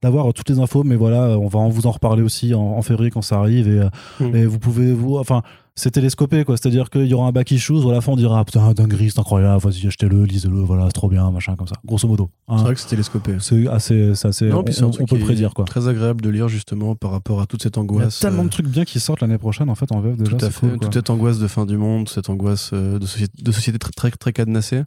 d'avoir 0.00 0.28
euh, 0.28 0.32
toutes 0.32 0.48
les 0.48 0.60
infos. 0.60 0.84
Mais 0.84 0.94
voilà, 0.94 1.36
on 1.40 1.48
va 1.48 1.58
en 1.58 1.68
vous 1.70 1.88
en 1.88 1.90
reparler 1.90 2.22
aussi 2.22 2.54
en, 2.54 2.60
en 2.62 2.82
février 2.82 3.10
quand 3.10 3.22
ça 3.22 3.38
arrive. 3.40 3.66
Et, 3.66 3.80
Mm. 4.20 4.36
et 4.36 4.46
vous 4.46 4.60
pouvez, 4.60 4.92
vous, 4.92 5.16
enfin, 5.18 5.42
c'est 5.76 5.90
télescopé, 5.90 6.44
quoi. 6.44 6.56
C'est-à-dire 6.56 6.88
qu'il 6.90 7.06
y 7.06 7.14
aura 7.14 7.26
un 7.26 7.32
back 7.32 7.50
issues 7.50 7.72
où 7.72 7.90
à 7.90 7.92
la 7.92 8.00
fin, 8.00 8.12
on 8.12 8.16
dira, 8.16 8.38
ah, 8.38 8.44
putain, 8.44 8.72
dinguerie, 8.72 9.10
c'est 9.10 9.18
incroyable, 9.18 9.60
vas-y, 9.60 9.86
achetez-le, 9.86 10.24
lisez-le, 10.24 10.60
voilà, 10.60 10.84
c'est 10.86 10.92
trop 10.92 11.08
bien, 11.08 11.28
machin, 11.30 11.56
comme 11.56 11.66
ça. 11.66 11.74
Grosso 11.84 12.06
modo. 12.06 12.30
hein. 12.48 12.58
C'est 12.58 12.62
vrai 12.64 12.74
que 12.74 12.80
c'est 12.80 12.88
télescopé. 12.88 13.36
C'est 13.40 13.66
assez, 13.68 14.14
c'est 14.14 14.28
assez 14.28 14.46
Non, 14.46 14.60
on, 14.60 14.62
puis 14.64 14.72
c'est 14.72 14.82
un 14.84 14.90
truc 14.90 15.02
on 15.02 15.06
peut 15.06 15.18
prédire, 15.18 15.52
quoi. 15.52 15.64
Très 15.64 15.88
agréable 15.88 16.20
de 16.20 16.30
lire 16.30 16.48
justement 16.48 16.94
par 16.94 17.10
rapport 17.10 17.40
à 17.40 17.46
toute 17.46 17.62
cette 17.62 17.76
Il 17.76 17.78
y 17.78 17.80
a 17.80 17.82
angoisse. 17.82 18.20
tellement 18.20 18.42
euh, 18.42 18.44
de 18.44 18.50
trucs 18.50 18.68
bien 18.68 18.84
qui 18.84 19.00
sortent 19.00 19.20
l'année 19.20 19.38
prochaine 19.38 19.68
en 19.68 19.74
fait 19.74 19.90
en 19.92 20.00
VF 20.00 20.16
déjà. 20.16 20.30
Tout 20.30 20.36
à 20.36 20.48
c'est 20.48 20.52
fait. 20.52 20.68
cool, 20.68 20.78
toute 20.78 20.94
cette 20.94 21.10
angoisse 21.10 21.38
de 21.38 21.48
fin 21.48 21.66
du 21.66 21.76
monde, 21.76 22.08
cette 22.08 22.30
angoisse 22.30 22.70
euh, 22.72 22.98
de, 22.98 23.06
société, 23.06 23.42
de 23.42 23.52
société 23.52 23.78
très, 23.78 23.90
très, 23.92 24.10
très 24.12 24.32
cadenassée. 24.32 24.82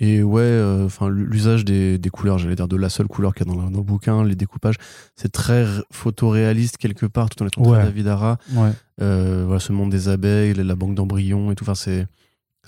Et 0.00 0.22
ouais, 0.22 0.42
euh, 0.42 0.86
enfin 0.86 1.08
l'usage 1.08 1.64
des, 1.64 1.98
des 1.98 2.08
couleurs, 2.10 2.38
j'allais 2.38 2.54
dire 2.54 2.68
de 2.68 2.76
la 2.76 2.88
seule 2.88 3.08
couleur 3.08 3.34
qu'il 3.34 3.46
y 3.46 3.50
a 3.50 3.52
dans 3.54 3.60
le, 3.64 3.70
dans 3.70 3.78
le 3.78 3.84
bouquin, 3.84 4.22
les 4.24 4.36
découpages, 4.36 4.76
c'est 5.16 5.32
très 5.32 5.66
photoréaliste 5.90 6.76
quelque 6.76 7.06
part, 7.06 7.28
tout 7.30 7.42
en 7.42 7.46
étant 7.46 7.62
Ouais. 7.62 7.78
très 7.78 7.84
David 7.86 8.06
Hara. 8.06 8.38
Ouais. 8.52 8.70
Euh, 9.00 9.42
voilà, 9.46 9.58
ce 9.60 9.72
monde 9.72 9.90
des 9.90 10.08
abeilles, 10.08 10.54
la 10.54 10.76
banque 10.76 10.94
d'embryons 10.94 11.50
et 11.50 11.54
tout. 11.56 11.64
Enfin, 11.64 11.74
c'est 11.74 12.06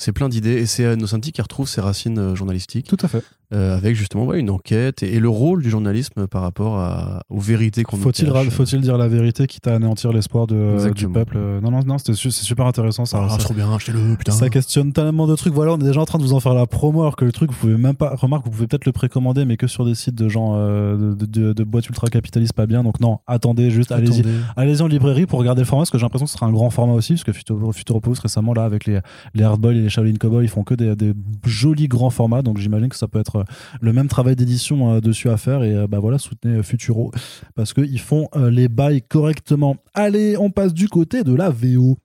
c'est 0.00 0.12
plein 0.12 0.28
d'idées. 0.28 0.54
Et 0.54 0.66
c'est 0.66 0.92
Innocenti 0.94 1.32
qui 1.32 1.42
retrouve 1.42 1.68
ses 1.68 1.80
racines 1.80 2.18
euh, 2.18 2.34
journalistiques 2.34 2.86
Tout 2.88 2.96
à 3.02 3.08
fait. 3.08 3.22
euh, 3.52 3.76
avec 3.76 3.94
justement 3.96 4.24
ouais, 4.24 4.40
une 4.40 4.48
enquête 4.50 5.02
et, 5.02 5.14
et 5.14 5.20
le 5.20 5.28
rôle 5.28 5.62
du 5.62 5.70
journalisme 5.70 6.26
par 6.26 6.42
rapport 6.42 6.78
à, 6.78 7.22
aux 7.28 7.38
vérités 7.40 7.82
qu'on 7.82 7.96
Faut-il 7.98 8.28
faut-il 8.50 8.80
dire 8.80 8.96
la 8.96 9.08
vérité 9.08 9.46
quitte 9.46 9.66
à 9.66 9.74
anéantir 9.74 10.12
l'espoir 10.12 10.46
de- 10.46 10.90
du 10.92 11.08
peuple? 11.08 11.36
Euh, 11.36 11.60
Non, 11.60 11.70
non, 11.70 11.80
non, 11.84 11.96
c'est 11.98 12.14
super 12.14 12.66
intéressant. 12.66 13.04
Ça, 13.04 13.20
Ah, 13.22 13.28
ça, 13.30 13.36
trop 13.38 13.52
bien, 13.54 13.72
achetez-le, 13.74 14.16
putain. 14.16 14.32
ça 14.32 14.48
questionne 14.48 14.92
tellement 14.92 15.26
de 15.26 15.36
trucs. 15.36 15.52
Voilà, 15.52 15.72
on 15.72 15.78
est 15.78 15.84
déjà 15.84 16.00
en 16.00 16.04
train 16.06 16.18
de 16.18 16.24
vous 16.24 16.32
en 16.32 16.40
faire 16.40 16.54
la 16.54 16.66
promo 16.66 17.02
alors 17.02 17.16
que 17.16 17.24
le 17.24 17.32
truc, 17.32 17.50
vous 17.50 17.56
pouvez 17.58 17.76
même 17.76 17.94
pas. 17.96 18.14
Remarque, 18.16 18.44
vous 18.46 18.50
pouvez 18.50 18.66
peut-être 18.66 18.86
le 18.86 18.92
précommander, 18.92 19.44
mais 19.44 19.56
que 19.56 19.66
sur 19.66 19.84
des 19.84 19.94
sites 19.94 20.14
de 20.14 20.28
gens 20.28 20.52
euh, 20.54 21.14
de, 21.14 21.26
de, 21.26 21.52
de 21.52 21.64
boîtes 21.64 21.86
ultra 21.88 22.08
capitalistes 22.08 22.54
pas 22.54 22.66
bien. 22.66 22.82
Donc 22.82 23.00
non, 23.00 23.18
attendez, 23.26 23.70
juste 23.70 23.92
allez-y. 23.92 24.24
Allez-y 24.56 24.80
en 24.82 24.86
librairie 24.86 25.26
pour 25.26 25.38
regarder 25.38 25.60
le 25.60 25.66
format, 25.66 25.82
parce 25.82 25.90
que 25.90 25.98
j'ai 25.98 26.04
l'impression 26.04 26.24
que 26.24 26.30
ce 26.30 26.36
sera 26.38 26.46
un 26.46 26.52
grand 26.52 26.70
format 26.70 26.94
aussi, 26.94 27.12
parce 27.14 27.24
que 27.24 27.32
Futuro- 27.32 27.72
Futuropoulos 27.72 28.16
récemment, 28.22 28.54
là, 28.54 28.64
avec 28.64 28.86
les, 28.86 29.00
les 29.34 29.44
Hardboil 29.44 29.76
et 29.76 29.80
les 29.82 29.89
Shaolin 29.90 30.14
Cowboy, 30.14 30.44
ils 30.44 30.48
font 30.48 30.64
que 30.64 30.74
des, 30.74 31.12
jolis 31.44 31.88
grands 31.88 32.10
formats, 32.10 32.42
donc 32.42 32.58
j'imagine 32.58 32.88
que 32.88 32.96
ça 32.96 33.08
peut 33.08 33.18
être 33.18 33.36
euh, 33.36 33.44
le 33.80 33.92
même 33.92 34.08
travail 34.08 34.36
d'édition 34.36 34.94
euh, 34.94 35.00
dessus 35.00 35.28
à 35.28 35.36
faire, 35.36 35.62
et 35.62 35.74
euh, 35.74 35.86
bah 35.86 35.98
voilà, 35.98 36.18
soutenez 36.18 36.62
Futuro, 36.62 37.10
parce 37.54 37.72
qu'ils 37.72 38.00
font 38.00 38.28
les 38.36 38.68
bails 38.68 39.02
correctement. 39.02 39.76
Allez, 39.94 40.36
on 40.36 40.50
passe 40.50 40.72
du 40.72 40.88
côté 40.88 41.22
de 41.24 41.34
la 41.34 41.50
VO. 41.50 41.96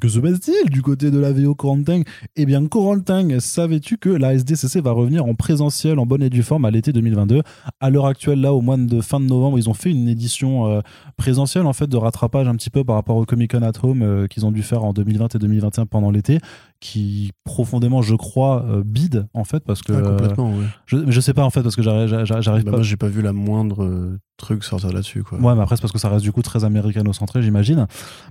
Que 0.00 0.06
se 0.06 0.20
passe-t-il 0.20 0.70
du 0.70 0.80
côté 0.80 1.10
de 1.10 1.18
la 1.18 1.32
VO 1.32 1.56
Corentin 1.56 2.02
Eh 2.36 2.46
bien, 2.46 2.64
Corentin, 2.66 3.40
savais-tu 3.40 3.98
que 3.98 4.08
la 4.08 4.34
SDCC 4.34 4.80
va 4.80 4.92
revenir 4.92 5.24
en 5.24 5.34
présentiel 5.34 5.98
en 5.98 6.06
bonne 6.06 6.22
et 6.22 6.30
due 6.30 6.44
forme 6.44 6.64
à 6.64 6.70
l'été 6.70 6.92
2022 6.92 7.42
À 7.80 7.90
l'heure 7.90 8.06
actuelle, 8.06 8.40
là, 8.40 8.54
au 8.54 8.60
mois 8.60 8.76
de 8.76 9.00
fin 9.00 9.18
de 9.18 9.26
novembre, 9.26 9.58
ils 9.58 9.68
ont 9.68 9.74
fait 9.74 9.90
une 9.90 10.08
édition 10.08 10.66
euh, 10.68 10.80
présentielle, 11.16 11.66
en 11.66 11.72
fait, 11.72 11.88
de 11.88 11.96
rattrapage 11.96 12.46
un 12.46 12.54
petit 12.54 12.70
peu 12.70 12.84
par 12.84 12.94
rapport 12.94 13.16
au 13.16 13.24
Comic 13.24 13.50
Con 13.50 13.62
at 13.62 13.72
Home 13.82 14.28
qu'ils 14.28 14.46
ont 14.46 14.52
dû 14.52 14.62
faire 14.62 14.84
en 14.84 14.92
2020 14.92 15.34
et 15.34 15.38
2021 15.38 15.86
pendant 15.86 16.12
l'été, 16.12 16.38
qui 16.82 17.30
profondément, 17.44 18.02
je 18.02 18.16
crois, 18.16 18.64
euh, 18.68 18.82
bide 18.84 19.28
en 19.34 19.44
fait 19.44 19.60
parce 19.64 19.82
que 19.82 19.92
Ah, 19.92 20.02
complètement, 20.02 20.50
ouais. 20.50 20.64
je, 20.86 20.96
mais 20.96 21.12
je 21.12 21.20
sais 21.20 21.32
pas 21.32 21.44
en 21.44 21.50
fait 21.50 21.62
parce 21.62 21.76
que 21.76 21.82
j'arrive, 21.82 22.08
j'arrive 22.24 22.64
Bah, 22.64 22.72
pas. 22.72 22.76
moi, 22.78 22.82
j'ai 22.82 22.96
pas 22.96 23.06
vu 23.06 23.22
la 23.22 23.32
moindre 23.32 23.84
euh, 23.84 24.18
truc 24.36 24.64
sortir 24.64 24.92
là-dessus, 24.92 25.22
quoi. 25.22 25.38
Ouais, 25.38 25.54
mais 25.54 25.62
après, 25.62 25.76
c'est 25.76 25.80
parce 25.82 25.92
que 25.92 26.00
ça 26.00 26.08
reste 26.08 26.24
du 26.24 26.32
coup 26.32 26.42
très 26.42 26.64
américano-centré, 26.64 27.40
j'imagine. 27.40 27.86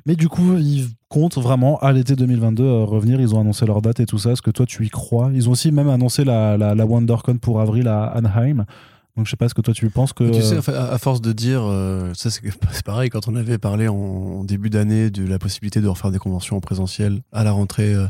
Mais 0.06 0.18
du 0.18 0.28
coup, 0.28 0.58
ils 0.58 0.90
comptent 1.08 1.38
vraiment 1.38 1.80
à 1.80 1.94
l'été 1.94 2.18
2022 2.18 2.64
euh, 2.64 2.84
revenir. 2.84 3.22
Ils 3.22 3.34
ont 3.34 3.40
annoncé 3.40 3.66
leur 3.66 3.82
date 3.82 4.02
et 4.02 4.06
tout 4.06 4.18
ça. 4.18 4.32
Est-ce 4.32 4.42
que 4.42 4.52
toi, 4.52 4.66
tu 4.66 4.86
y 4.86 4.90
crois? 4.90 5.32
Ils 5.34 5.48
ont 5.48 5.54
aussi 5.54 5.72
même 5.72 5.88
annoncé 5.90 6.26
la, 6.26 6.58
la, 6.58 6.76
la 6.76 6.86
WonderCon 6.86 7.38
pour 7.38 7.62
avril 7.62 7.88
à 7.88 8.04
Anaheim. 8.04 8.66
Donc, 9.18 9.26
je 9.26 9.32
sais 9.32 9.38
pas 9.38 9.48
ce 9.50 9.54
que 9.54 9.62
toi, 9.62 9.74
tu 9.74 9.90
penses 9.90 10.12
que. 10.14 10.30
Tu 10.30 10.42
sais, 10.42 10.58
à, 10.74 10.98
force 10.98 11.22
de 11.22 11.32
dire, 11.34 11.62
euh, 11.64 12.12
ça 12.14 12.30
c'est 12.30 12.42
c'est 12.72 12.84
pareil, 12.86 13.10
quand 13.10 13.28
on 13.30 13.36
avait 13.36 13.58
parlé 13.58 13.88
en, 13.88 13.96
en 13.96 14.44
début 14.44 14.70
d'année 14.70 15.10
de 15.10 15.26
la 15.26 15.40
possibilité 15.40 15.80
de 15.82 15.88
refaire 15.88 16.12
des 16.12 16.20
conventions 16.20 16.58
en 16.58 16.62
présentiel 16.62 17.22
à 17.34 17.44
la 17.46 17.52
rentrée 17.52 17.94
euh, 17.94 18.08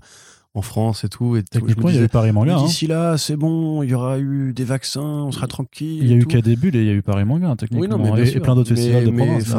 en 0.53 0.61
France 0.61 1.05
et 1.05 1.09
tout, 1.09 1.37
et 1.37 1.43
Techniquement, 1.43 1.87
il 1.89 1.95
y 1.95 1.99
a 1.99 2.03
eu 2.03 2.09
Paris 2.09 2.33
Manga. 2.33 2.55
mais 2.55 2.59
hein. 2.61 2.65
D'ici 2.65 2.85
là, 2.85 3.17
c'est 3.17 3.37
bon, 3.37 3.83
il 3.83 3.89
y 3.89 3.93
aura 3.93 4.19
eu 4.19 4.51
des 4.53 4.65
vaccins, 4.65 4.99
on 5.01 5.31
sera 5.31 5.47
tranquille. 5.47 6.03
Il 6.03 6.09
y 6.09 6.13
a 6.13 6.17
eu 6.17 6.25
qu'à 6.25 6.41
début 6.41 6.69
et 6.75 6.79
il 6.81 6.85
y 6.85 6.89
a 6.89 6.93
eu 6.93 7.01
Paris 7.01 7.23
Manga, 7.23 7.47
hein, 7.47 7.55
techniquement. 7.55 7.95
Oui, 7.97 8.03
non, 8.09 8.17
et, 8.17 8.27
et 8.27 8.39
plein 8.41 8.55
d'autres 8.55 8.71
Mais- 8.71 8.75
festivals 8.75 9.05
de 9.05 9.11
mais, 9.11 9.25
province. 9.25 9.47
là. 9.49 9.55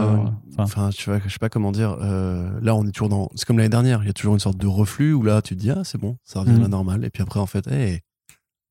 enfin, 0.52 0.62
Enfin, 0.64 0.90
tu 0.90 1.08
vois, 1.08 1.18
je 1.26 1.30
sais 1.32 1.38
pas 1.38 1.48
comment 1.48 1.72
dire. 1.72 1.96
euh, 2.02 2.50
là, 2.60 2.74
on 2.74 2.86
est 2.86 2.92
toujours 2.92 3.08
dans. 3.08 3.30
C'est 3.36 3.46
comme 3.46 3.56
l'année 3.56 3.70
dernière. 3.70 4.02
Il 4.02 4.06
y 4.06 4.10
a 4.10 4.12
toujours 4.12 4.34
une 4.34 4.40
sorte 4.40 4.58
de 4.58 4.66
reflux 4.66 5.14
où 5.14 5.22
là, 5.22 5.40
tu 5.40 5.56
te 5.56 5.60
dis 5.60 5.70
ah 5.70 5.80
c'est 5.82 5.98
bon, 5.98 6.18
ça 6.24 6.40
revient 6.40 6.50
à 6.52 6.58
la 6.58 6.64
Mhm. 6.64 6.70
normale. 6.70 7.04
Et 7.06 7.10
puis 7.10 7.22
après, 7.22 7.40
en 7.40 7.46
fait, 7.46 7.66
hey, 7.68 8.00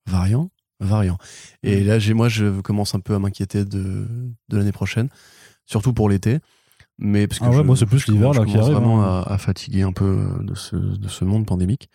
variant, 0.08 0.50
variant. 0.80 1.18
Et 1.64 1.82
Mhm. 1.82 1.88
là, 1.88 2.14
moi, 2.14 2.30
je 2.30 2.62
commence 2.62 2.94
un 2.94 3.00
peu 3.00 3.16
à 3.16 3.20
m'inquiéter 3.20 3.66
de, 3.66 4.06
de 4.50 4.58
l'année 4.58 4.72
prochaine, 4.72 5.10
surtout 5.66 5.92
pour 5.94 6.08
l'été. 6.08 6.38
Mais 7.00 7.26
parce 7.26 7.40
que 7.40 7.46
Ah 7.46 7.50
ouais, 7.50 7.58
je- 7.58 7.62
moi, 7.64 7.76
c'est 7.76 7.88
plus 7.88 8.08
l'hiver, 8.08 8.32
là, 8.34 8.46
qui 8.46 8.56
arrive, 8.58 8.74
vraiment 8.74 9.04
hein. 9.04 9.24
à, 9.26 9.34
à 9.34 9.38
fatiguer 9.40 9.82
un 9.82 9.92
peu 9.92 10.20
de 10.42 10.54
ce, 10.54 10.76
de 10.76 11.08
ce 11.08 11.26
monde 11.26 11.48
pandémique. 11.48 11.90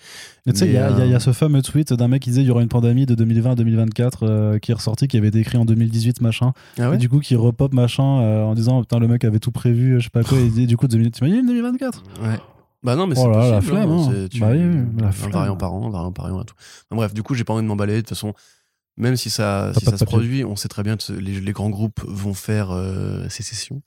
Tu 0.48 0.54
sais, 0.56 0.66
il 0.66 0.72
y, 0.72 0.74
il 0.74 0.74
y 0.74 1.08
y 1.10 1.12
a 1.12 1.16
euh, 1.16 1.18
ce 1.20 1.32
fameux 1.32 1.62
tweet 1.62 1.92
d'un 1.92 2.08
mec 2.08 2.22
qui 2.22 2.30
disait 2.30 2.42
il 2.42 2.46
y 2.48 2.50
aura 2.50 2.62
une 2.62 2.68
pandémie 2.68 3.06
de 3.06 3.14
2020 3.14 3.52
à 3.52 3.54
2024 3.54 4.22
euh, 4.26 4.58
qui 4.58 4.72
est 4.72 4.74
ressorti, 4.74 5.06
qui 5.06 5.16
avait 5.16 5.28
été 5.28 5.38
écrit 5.38 5.58
en 5.58 5.64
2018, 5.64 6.20
machin. 6.22 6.52
Ah 6.80 6.92
Et 6.94 6.96
du 6.96 7.08
coup, 7.08 7.20
qui 7.20 7.36
repop, 7.36 7.72
machin, 7.72 8.20
euh, 8.22 8.42
en 8.44 8.54
disant 8.54 8.80
putain, 8.80 8.98
le 8.98 9.06
mec 9.06 9.24
avait 9.24 9.38
tout 9.38 9.52
prévu, 9.52 10.00
je 10.00 10.04
sais 10.04 10.10
pas 10.10 10.24
quoi. 10.24 10.38
Et 10.38 10.48
dit, 10.48 10.66
du 10.66 10.76
coup, 10.76 10.88
2000 10.88 11.10
t'imagines 11.12 11.46
2024 11.46 12.02
Ouais. 12.22 12.38
Bah 12.82 12.94
non, 12.96 13.06
mais 13.06 13.14
Oh 13.16 13.22
c'est 13.22 13.28
là 13.30 13.36
là, 13.38 13.50
la 13.50 13.56
possible, 13.58 13.76
flemme, 13.76 13.90
hein. 13.90 14.26
Tu- 14.30 14.40
Bah 14.40 14.48
oui, 14.52 14.58
la 15.00 15.08
un 15.08 15.12
flemme. 15.12 15.32
variant 15.32 15.56
par 15.56 15.72
an, 15.72 15.86
un 15.86 15.90
variant 15.90 16.12
par 16.12 16.26
an 16.26 16.42
et 16.42 16.44
tout. 16.44 16.54
Enfin, 16.58 16.96
bref, 16.96 17.14
du 17.14 17.22
coup, 17.22 17.34
j'ai 17.34 17.44
pas 17.44 17.52
envie 17.54 17.62
de 17.62 17.68
m'emballer. 17.68 17.94
De 17.94 18.00
toute 18.00 18.10
façon, 18.10 18.32
même 18.96 19.16
si 19.16 19.28
ça, 19.30 19.72
si 19.78 19.84
se 19.84 20.04
produit, 20.04 20.44
on 20.44 20.56
sait 20.56 20.68
très 20.68 20.82
bien 20.82 20.96
que 20.96 21.12
les, 21.12 21.40
les 21.40 21.52
grands 21.52 21.68
groupes 21.70 22.00
vont 22.06 22.34
faire 22.34 22.70
euh, 22.70 23.28
sécession. 23.28 23.82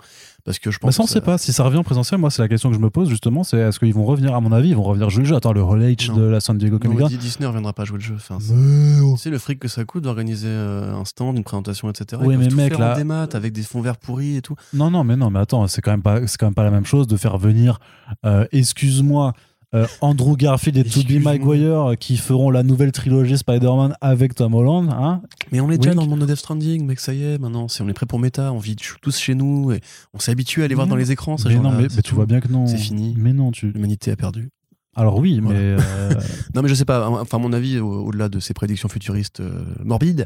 Parce 0.45 0.57
que 0.59 0.71
je 0.71 0.77
Bah 0.77 0.87
pense 0.87 0.95
ça, 0.95 1.03
on 1.03 1.05
que 1.05 1.11
sait 1.11 1.21
pas. 1.21 1.37
Si 1.37 1.51
ça 1.51 1.63
revient 1.63 1.77
en 1.77 1.83
présentiel, 1.83 2.19
moi, 2.19 2.31
c'est 2.31 2.41
la 2.41 2.47
question 2.47 2.69
que 2.69 2.75
je 2.75 2.79
me 2.81 2.89
pose, 2.89 3.09
justement. 3.09 3.43
C'est 3.43 3.57
est-ce 3.57 3.77
qu'ils 3.79 3.93
vont 3.93 4.05
revenir 4.05 4.33
À 4.33 4.39
mon 4.39 4.51
avis, 4.51 4.69
ils 4.69 4.75
vont 4.75 4.83
revenir 4.83 5.09
jouer 5.09 5.23
le 5.23 5.29
jeu. 5.29 5.35
Attends, 5.35 5.51
le 5.53 5.61
relate 5.61 6.07
Non. 6.09 6.15
de 6.17 6.21
la 6.23 6.39
San 6.39 6.57
Diego 6.57 6.79
Comic 6.79 6.97
on 6.99 7.01
Con. 7.03 7.07
Disney 7.09 7.41
ne 7.41 7.47
reviendra 7.47 7.73
pas 7.73 7.85
jouer 7.85 7.97
le 7.97 8.03
jeu. 8.03 8.15
Enfin, 8.15 8.37
c'est- 8.39 8.53
Mais 8.53 9.01
oh. 9.01 9.13
tu 9.15 9.21
sais 9.23 9.29
le 9.29 9.37
fric 9.37 9.59
que 9.59 9.67
ça 9.67 9.83
coûte 9.83 10.03
d'organiser 10.03 10.47
euh, 10.47 10.93
un 10.95 11.05
stand, 11.05 11.37
une 11.37 11.43
présentation, 11.43 11.89
etc. 11.89 12.21
Oui, 12.25 12.35
Ils 12.35 12.39
mais 12.39 12.47
tout 12.47 12.55
mec, 12.55 12.69
faire 12.71 12.79
là- 12.79 12.93
en 12.93 12.97
démat 12.97 13.27
avec 13.33 13.51
des 13.53 13.63
fonds 13.63 13.81
verts 13.81 13.97
pourris 13.97 14.37
et 14.37 14.41
tout. 14.41 14.55
Non, 14.73 14.89
non, 14.89 15.03
mais 15.03 15.17
non, 15.17 15.29
mais 15.29 15.39
attends, 15.39 15.67
c'est 15.67 15.81
quand 15.81 15.91
même 15.91 16.01
pas, 16.01 16.25
c'est 16.25 16.37
quand 16.37 16.47
même 16.47 16.53
pas 16.55 16.63
la 16.63 16.71
même 16.71 16.85
chose 16.85 17.05
de 17.07 17.17
faire 17.17 17.37
venir, 17.37 17.79
euh, 18.25 18.45
excuse-moi, 18.51 19.33
euh, 19.75 19.85
Andrew 20.01 20.35
Garfield 20.35 20.77
et 20.77 20.83
Tobey. 20.83 21.19
Maguire 21.19 21.93
qui 21.99 22.17
feront 22.17 22.49
la 22.49 22.63
nouvelle 22.63 22.91
trilogie 22.91 23.37
Spider-Man 23.37 23.95
avec 24.01 24.33
Tom 24.35 24.53
Holland, 24.55 24.89
hein 24.91 25.21
Mais 25.51 25.59
on 25.61 25.69
est 25.69 25.77
déjà 25.77 25.91
Wink. 25.91 25.97
dans 25.97 26.03
le 26.05 26.09
monde 26.09 26.21
de 26.21 26.25
Death 26.25 26.37
Stranding, 26.37 26.85
mec, 26.85 26.99
ça 26.99 27.13
y 27.13 27.23
est, 27.23 27.37
maintenant. 27.37 27.67
On 27.79 27.87
est 27.89 27.93
prêt 27.93 28.05
pour 28.07 28.19
méta, 28.19 28.51
on 28.51 28.57
vit 28.59 28.75
tous 29.01 29.17
chez 29.17 29.35
nous 29.35 29.71
et 29.71 29.81
on 30.13 30.19
s'est 30.19 30.31
habitué 30.31 30.63
à 30.63 30.67
les 30.67 30.75
voir 30.75 30.87
dans 30.87 30.95
les 30.95 31.11
écrans. 31.11 31.35
Mais 31.45 31.55
non, 31.57 31.71
mais, 31.71 31.87
tu 32.03 32.15
vois 32.15 32.25
bien 32.25 32.39
que 32.39 32.47
non. 32.47 32.65
C'est 32.67 32.77
fini. 32.77 33.13
Mais 33.17 33.33
non, 33.33 33.51
tu. 33.51 33.71
L'humanité 33.71 34.11
a 34.11 34.15
perdu. 34.15 34.49
Alors 34.95 35.17
oui, 35.19 35.39
Voilà. 35.39 35.59
mais 35.59 35.65
euh, 35.83 36.09
Non, 36.55 36.61
mais 36.63 36.67
je 36.67 36.73
sais 36.73 36.83
pas. 36.85 37.07
Enfin, 37.07 37.37
mon 37.37 37.53
avis, 37.53 37.79
au- 37.79 38.05
au-delà 38.07 38.27
de 38.27 38.39
ces 38.39 38.53
prédictions 38.55 38.89
futuristes 38.89 39.39
euh, 39.39 39.63
morbides, 39.85 40.25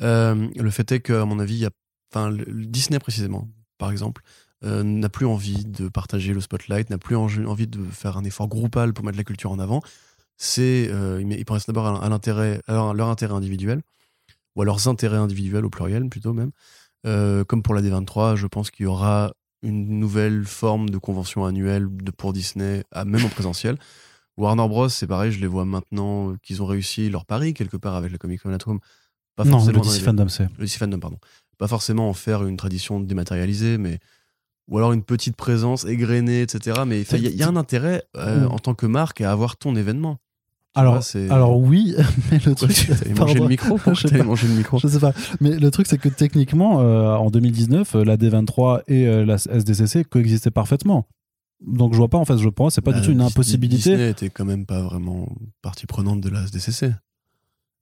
euh, 0.00 0.46
le 0.56 0.70
fait 0.70 0.90
est 0.92 1.00
qu'à 1.00 1.24
mon 1.24 1.38
avis, 1.38 1.54
il 1.54 1.60
y 1.60 1.66
a, 1.66 1.70
enfin, 2.14 2.30
le- 2.30 2.44
le 2.46 2.66
Disney 2.66 2.98
précisément, 2.98 3.48
par 3.78 3.90
exemple, 3.90 4.22
euh, 4.64 4.82
n'a 4.82 5.08
plus 5.08 5.26
envie 5.26 5.64
de 5.64 5.88
partager 5.88 6.32
le 6.32 6.40
spotlight, 6.40 6.90
n'a 6.90 6.98
plus 6.98 7.16
envie 7.16 7.66
de 7.66 7.84
faire 7.90 8.16
un 8.16 8.24
effort 8.24 8.48
groupal 8.48 8.94
pour 8.94 9.04
mettre 9.04 9.18
la 9.18 9.24
culture 9.24 9.50
en 9.50 9.58
avant. 9.58 9.82
C'est, 10.38 10.88
euh, 10.90 11.22
ils, 11.22 11.44
pensent 11.44 11.66
d'abord 11.66 11.86
à, 11.86 12.04
à 12.04 12.08
l'intérêt, 12.08 12.60
à 12.66 12.72
leur, 12.72 13.08
intérêt 13.08 13.34
individuel, 13.34 13.82
ou 14.54 14.62
à 14.62 14.64
leurs 14.64 14.88
intérêts 14.88 15.18
individuels 15.18 15.64
au 15.64 15.70
pluriel 15.70 16.08
plutôt 16.08 16.32
même. 16.32 16.50
Euh, 17.06 17.44
comme 17.44 17.62
pour 17.62 17.74
la 17.74 17.82
D23, 17.82 18.36
je 18.36 18.46
pense 18.46 18.70
qu'il 18.70 18.84
y 18.84 18.86
aura 18.86 19.32
une 19.62 19.98
nouvelle 19.98 20.44
forme 20.44 20.90
de 20.90 20.98
convention 20.98 21.44
annuelle 21.44 21.88
de, 21.90 22.10
pour 22.10 22.32
Disney, 22.32 22.84
à- 22.92 23.04
même 23.04 23.24
en 23.24 23.28
présentiel. 23.28 23.78
Warner 24.36 24.68
Bros, 24.68 24.88
c'est 24.88 25.06
pareil, 25.06 25.32
je 25.32 25.40
les 25.40 25.46
vois 25.46 25.64
maintenant 25.64 26.34
qu'ils 26.42 26.62
ont 26.62 26.66
réussi 26.66 27.08
leur 27.08 27.24
pari 27.24 27.54
quelque 27.54 27.76
part 27.76 27.94
avec 27.94 28.12
la 28.12 28.18
Comic 28.18 28.42
Con 28.42 28.52
at 28.52 28.58
Home. 28.66 28.80
Pas 29.34 29.44
non, 29.44 29.52
forcément 29.52 29.82
le 29.82 29.88
DC 29.88 30.02
fandom 30.02 30.28
c'est. 30.28 30.48
le 30.58 30.64
DC 30.64 30.78
Fandom, 30.78 30.98
pardon. 30.98 31.18
Pas 31.58 31.68
forcément 31.68 32.08
en 32.08 32.14
faire 32.14 32.44
une 32.44 32.56
tradition 32.56 33.00
dématérialisée, 33.00 33.78
mais 33.78 33.98
ou 34.68 34.78
alors 34.78 34.92
une 34.92 35.02
petite 35.02 35.36
présence 35.36 35.84
égrenée, 35.84 36.42
etc. 36.42 36.80
Mais 36.86 37.02
il 37.02 37.22
y, 37.22 37.26
a- 37.26 37.30
il 37.30 37.36
y 37.36 37.42
a 37.42 37.48
un 37.48 37.56
intérêt 37.56 38.04
euh, 38.16 38.46
Mm. 38.48 38.52
en 38.52 38.58
tant 38.58 38.74
que 38.74 38.86
marque 38.86 39.20
à 39.20 39.30
avoir 39.30 39.56
ton 39.56 39.76
événement. 39.76 40.16
Tu 40.74 40.80
Alors, 40.80 40.94
vois, 40.94 41.02
c'est- 41.02 41.30
alors 41.30 41.58
oui, 41.58 41.94
mais 42.30 42.38
le 42.44 42.54
truc. 42.54 42.72
tu 42.72 42.90
le 43.42 43.48
micro? 43.48 43.78
Je 43.94 44.08
sais 44.08 44.18
le 44.18 44.54
micro? 44.54 44.78
Je 44.78 44.88
sais 44.88 44.98
pas. 44.98 45.12
Mais 45.40 45.56
le 45.58 45.70
truc, 45.70 45.86
c'est 45.86 45.98
que 45.98 46.08
techniquement, 46.10 46.80
euh, 46.82 47.14
en 47.14 47.30
2019, 47.30 47.94
euh, 47.94 48.04
la 48.04 48.16
D23 48.16 48.82
et 48.88 49.06
euh, 49.06 49.24
la 49.24 49.36
SDCC 49.36 50.04
coexistaient 50.04 50.50
parfaitement. 50.50 51.06
Donc 51.66 51.92
je 51.94 51.96
vois 51.98 52.08
pas, 52.08 52.18
en 52.18 52.26
fait, 52.26 52.36
je 52.36 52.48
pense, 52.50 52.74
c'est 52.74 52.82
pas 52.82 52.92
du 52.92 52.98
Bah, 53.00 53.04
tout 53.06 53.12
une 53.12 53.22
impossibilité. 53.22 53.90
Disney 53.92 54.10
était 54.10 54.28
quand 54.28 54.44
même 54.44 54.66
pas 54.66 54.82
vraiment 54.82 55.28
partie 55.62 55.86
prenante 55.86 56.20
de 56.20 56.28
la 56.28 56.42
SDCC. 56.42 56.90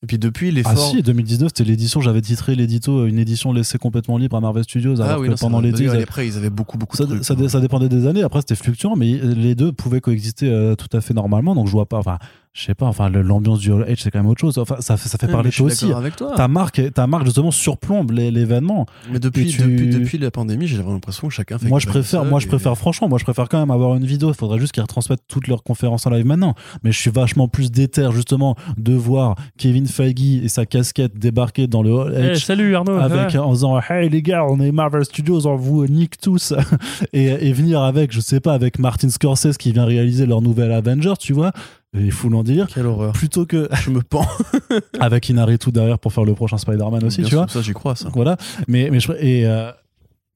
Et 0.04 0.06
puis 0.06 0.18
depuis 0.18 0.48
Ah 0.50 0.52
l'effort. 0.52 0.90
si, 0.90 1.02
2019, 1.02 1.48
c'était 1.48 1.64
l'édition, 1.64 2.00
j'avais 2.02 2.20
titré 2.20 2.54
l'édito, 2.54 3.00
euh, 3.00 3.06
une 3.06 3.18
édition 3.18 3.52
laissée 3.52 3.78
complètement 3.78 4.18
libre 4.18 4.36
à 4.36 4.40
Marvel 4.40 4.62
Studios, 4.64 5.00
alors 5.00 5.12
ah 5.16 5.18
oui, 5.18 5.26
que 5.26 5.30
non, 5.32 5.36
pendant 5.38 5.62
D'ailleurs, 5.62 5.94
avaient- 5.94 6.02
après, 6.02 6.26
ils 6.28 6.36
avaient 6.36 6.50
beaucoup, 6.50 6.76
beaucoup 6.76 6.96
ça, 6.96 7.04
de 7.04 7.10
trucs. 7.14 7.24
ça, 7.24 7.34
hein. 7.38 7.48
ça 7.48 7.60
dépendait 7.60 7.88
des 7.88 8.06
années, 8.06 8.22
après 8.22 8.40
c'était 8.40 8.54
fluctuant, 8.54 8.96
mais 8.96 9.12
les 9.18 9.54
deux 9.54 9.72
pouvaient 9.72 10.00
coexister 10.02 10.50
euh, 10.50 10.74
tout 10.76 10.94
à 10.94 11.00
fait 11.00 11.14
normalement, 11.14 11.54
donc 11.54 11.66
je 11.66 11.72
vois 11.72 11.86
pas, 11.86 11.98
enfin, 11.98 12.18
je 12.52 12.62
sais 12.62 12.74
pas, 12.74 12.86
enfin, 12.86 13.08
l'ambiance 13.08 13.58
du 13.58 13.72
Hall 13.72 13.82
H, 13.88 13.96
c'est 14.00 14.10
quand 14.12 14.20
même 14.20 14.28
autre 14.28 14.40
chose, 14.40 14.58
enfin, 14.58 14.76
ça, 14.78 14.96
fait- 14.96 15.08
ça 15.08 15.18
fait 15.18 15.26
Ouais, 15.26 15.32
parler 15.32 15.50
toi 15.50 15.66
aussi. 15.66 15.90
avec 15.92 16.14
toi. 16.14 16.34
Ta 16.36 16.46
marque, 16.46 16.80
ta 16.92 17.06
marque 17.08 17.24
justement 17.24 17.50
surplombe 17.50 18.12
les- 18.12 18.30
l'événement. 18.30 18.86
Mais 19.10 19.18
depuis, 19.18 19.46
tu- 19.46 19.62
depuis, 19.62 19.88
depuis 19.88 20.18
la 20.18 20.30
pandémie, 20.30 20.68
j'ai 20.68 20.76
l'impression 20.76 21.26
que 21.26 21.34
chacun 21.34 21.58
fait. 21.58 21.66
Moi 21.66 21.80
je 21.80 21.86
préfère, 21.88 22.24
moi 22.24 22.38
je 22.38 22.46
préfère 22.46 22.76
franchement, 22.78 23.08
moi 23.08 23.18
je 23.18 23.24
préfère 23.24 23.48
quand 23.48 23.58
même 23.58 23.72
avoir 23.72 23.96
une 23.96 24.04
vidéo. 24.06 24.28
Il 24.30 24.34
faudrait 24.36 24.60
juste 24.60 24.70
qu'ils 24.72 24.82
retransmettent 24.82 25.24
toutes 25.26 25.48
leurs 25.48 25.64
conférences 25.64 26.06
en 26.06 26.10
live 26.10 26.26
maintenant. 26.26 26.54
Mais 26.84 26.92
je 26.92 26.98
suis 27.00 27.10
vachement 27.10 27.48
plus 27.48 27.72
déter 27.72 28.08
justement 28.12 28.54
de 28.76 28.92
voir 28.94 29.34
Kevin 29.58 29.86
Feige 29.94 30.42
et 30.44 30.48
sa 30.48 30.66
casquette 30.66 31.18
débarquer 31.18 31.66
dans 31.66 31.82
le 31.82 31.90
Hall 31.92 32.14
Eh, 32.16 32.32
H 32.34 32.44
salut 32.44 32.74
Arnaud. 32.74 32.98
avec 32.98 33.32
va 33.32 33.42
en 33.44 33.52
disant 33.52 33.78
hey 33.88 34.08
les 34.10 34.22
gars 34.22 34.44
on 34.48 34.58
est 34.60 34.72
Marvel 34.72 35.04
Studios 35.04 35.46
on 35.46 35.56
vous 35.56 35.86
nique 35.86 36.18
tous 36.20 36.52
et, 37.12 37.24
et 37.48 37.52
venir 37.52 37.80
avec 37.82 38.12
je 38.12 38.20
sais 38.20 38.40
pas 38.40 38.52
avec 38.54 38.78
Martin 38.78 39.08
Scorsese 39.08 39.56
qui 39.56 39.72
vient 39.72 39.84
réaliser 39.84 40.26
leur 40.26 40.42
nouvel 40.42 40.72
Avengers 40.72 41.14
tu 41.18 41.32
vois 41.32 41.52
les 41.92 42.10
foules 42.10 42.34
en 42.34 42.42
délire 42.42 42.66
Quelle 42.66 42.86
horreur. 42.86 43.12
plutôt 43.12 43.46
que 43.46 43.68
Je 43.84 43.90
me 43.90 44.02
pends. 44.02 44.26
avec 45.00 45.28
Inaritu 45.28 45.70
derrière 45.70 45.98
pour 46.00 46.12
faire 46.12 46.24
le 46.24 46.34
prochain 46.34 46.56
Spider-Man 46.58 47.04
aussi 47.04 47.18
Bien 47.18 47.24
tu 47.24 47.30
sûr, 47.30 47.38
vois 47.38 47.48
Ça, 47.48 47.62
j'y 47.62 47.72
crois, 47.72 47.94
ça. 47.94 48.08
voilà 48.14 48.36
mais 48.66 48.88
mais 48.90 48.98
je, 48.98 49.12
et, 49.20 49.46
euh, 49.46 49.70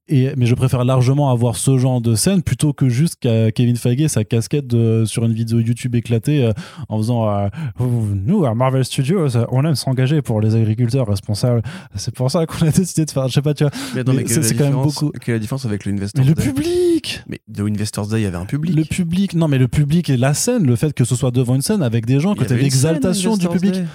et 0.09 0.31
mais 0.37 0.45
je 0.45 0.55
préfère 0.55 0.83
largement 0.83 1.31
avoir 1.31 1.55
ce 1.55 1.77
genre 1.77 2.01
de 2.01 2.15
scène 2.15 2.41
plutôt 2.41 2.73
que 2.73 2.89
juste 2.89 3.15
qu'à 3.19 3.51
Kevin 3.51 3.75
Feige 3.77 4.07
sa 4.07 4.23
casquette 4.23 4.67
de- 4.67 5.03
sur 5.05 5.23
une 5.25 5.33
vidéo 5.33 5.59
YouTube 5.59 5.95
éclatée 5.95 6.43
euh, 6.43 6.51
en 6.89 6.97
faisant 6.97 7.29
euh, 7.29 7.47
nous 7.79 8.45
à 8.45 8.53
Marvel 8.55 8.83
Studios 8.85 9.35
euh, 9.37 9.45
on 9.51 9.63
aime 9.65 9.75
s'engager 9.75 10.21
pour 10.21 10.41
les 10.41 10.55
agriculteurs 10.55 11.07
responsables 11.07 11.61
c'est 11.95 12.13
pour 12.13 12.29
ça 12.31 12.45
qu'on 12.45 12.65
a 12.67 12.71
décidé 12.71 13.05
de 13.05 13.11
faire 13.11 13.27
je 13.27 13.33
sais 13.33 13.41
pas 13.41 13.53
tu 13.53 13.63
vois 13.63 13.71
Mais, 13.95 14.03
Mais 14.05 14.27
c'est- 14.27 14.55
quand 14.55 14.65
même 14.65 14.73
beaucoup. 14.73 15.11
Quelle 15.21 15.33
est 15.33 15.37
la 15.37 15.39
différence 15.39 15.65
avec 15.65 15.85
mais 15.85 15.91
le 15.91 16.33
Day 16.33 16.43
public 16.43 17.21
Mais 17.27 17.39
de 17.47 17.63
Investors 17.63 18.07
Day, 18.07 18.19
il 18.21 18.23
y 18.23 18.27
avait 18.27 18.37
un 18.37 18.45
public. 18.45 18.75
le 18.75 18.83
public 18.83 19.33
non 19.35 19.47
mais 19.47 19.57
le 19.57 19.67
public 19.67 20.09
et 20.09 20.17
la 20.17 20.33
scène 20.33 20.65
le 20.65 20.75
fait 20.75 20.93
que 20.93 21.03
ce 21.05 21.15
soit 21.15 21.31
devant 21.31 21.55
une 21.55 21.61
scène 21.61 21.81
avec 21.81 22.05
des 22.05 22.19
gens 22.19 22.35
que 22.35 22.43
tu 22.43 22.55
l'exaltation 22.55 23.37
du 23.37 23.47
public 23.47 23.73
Day. 23.73 23.85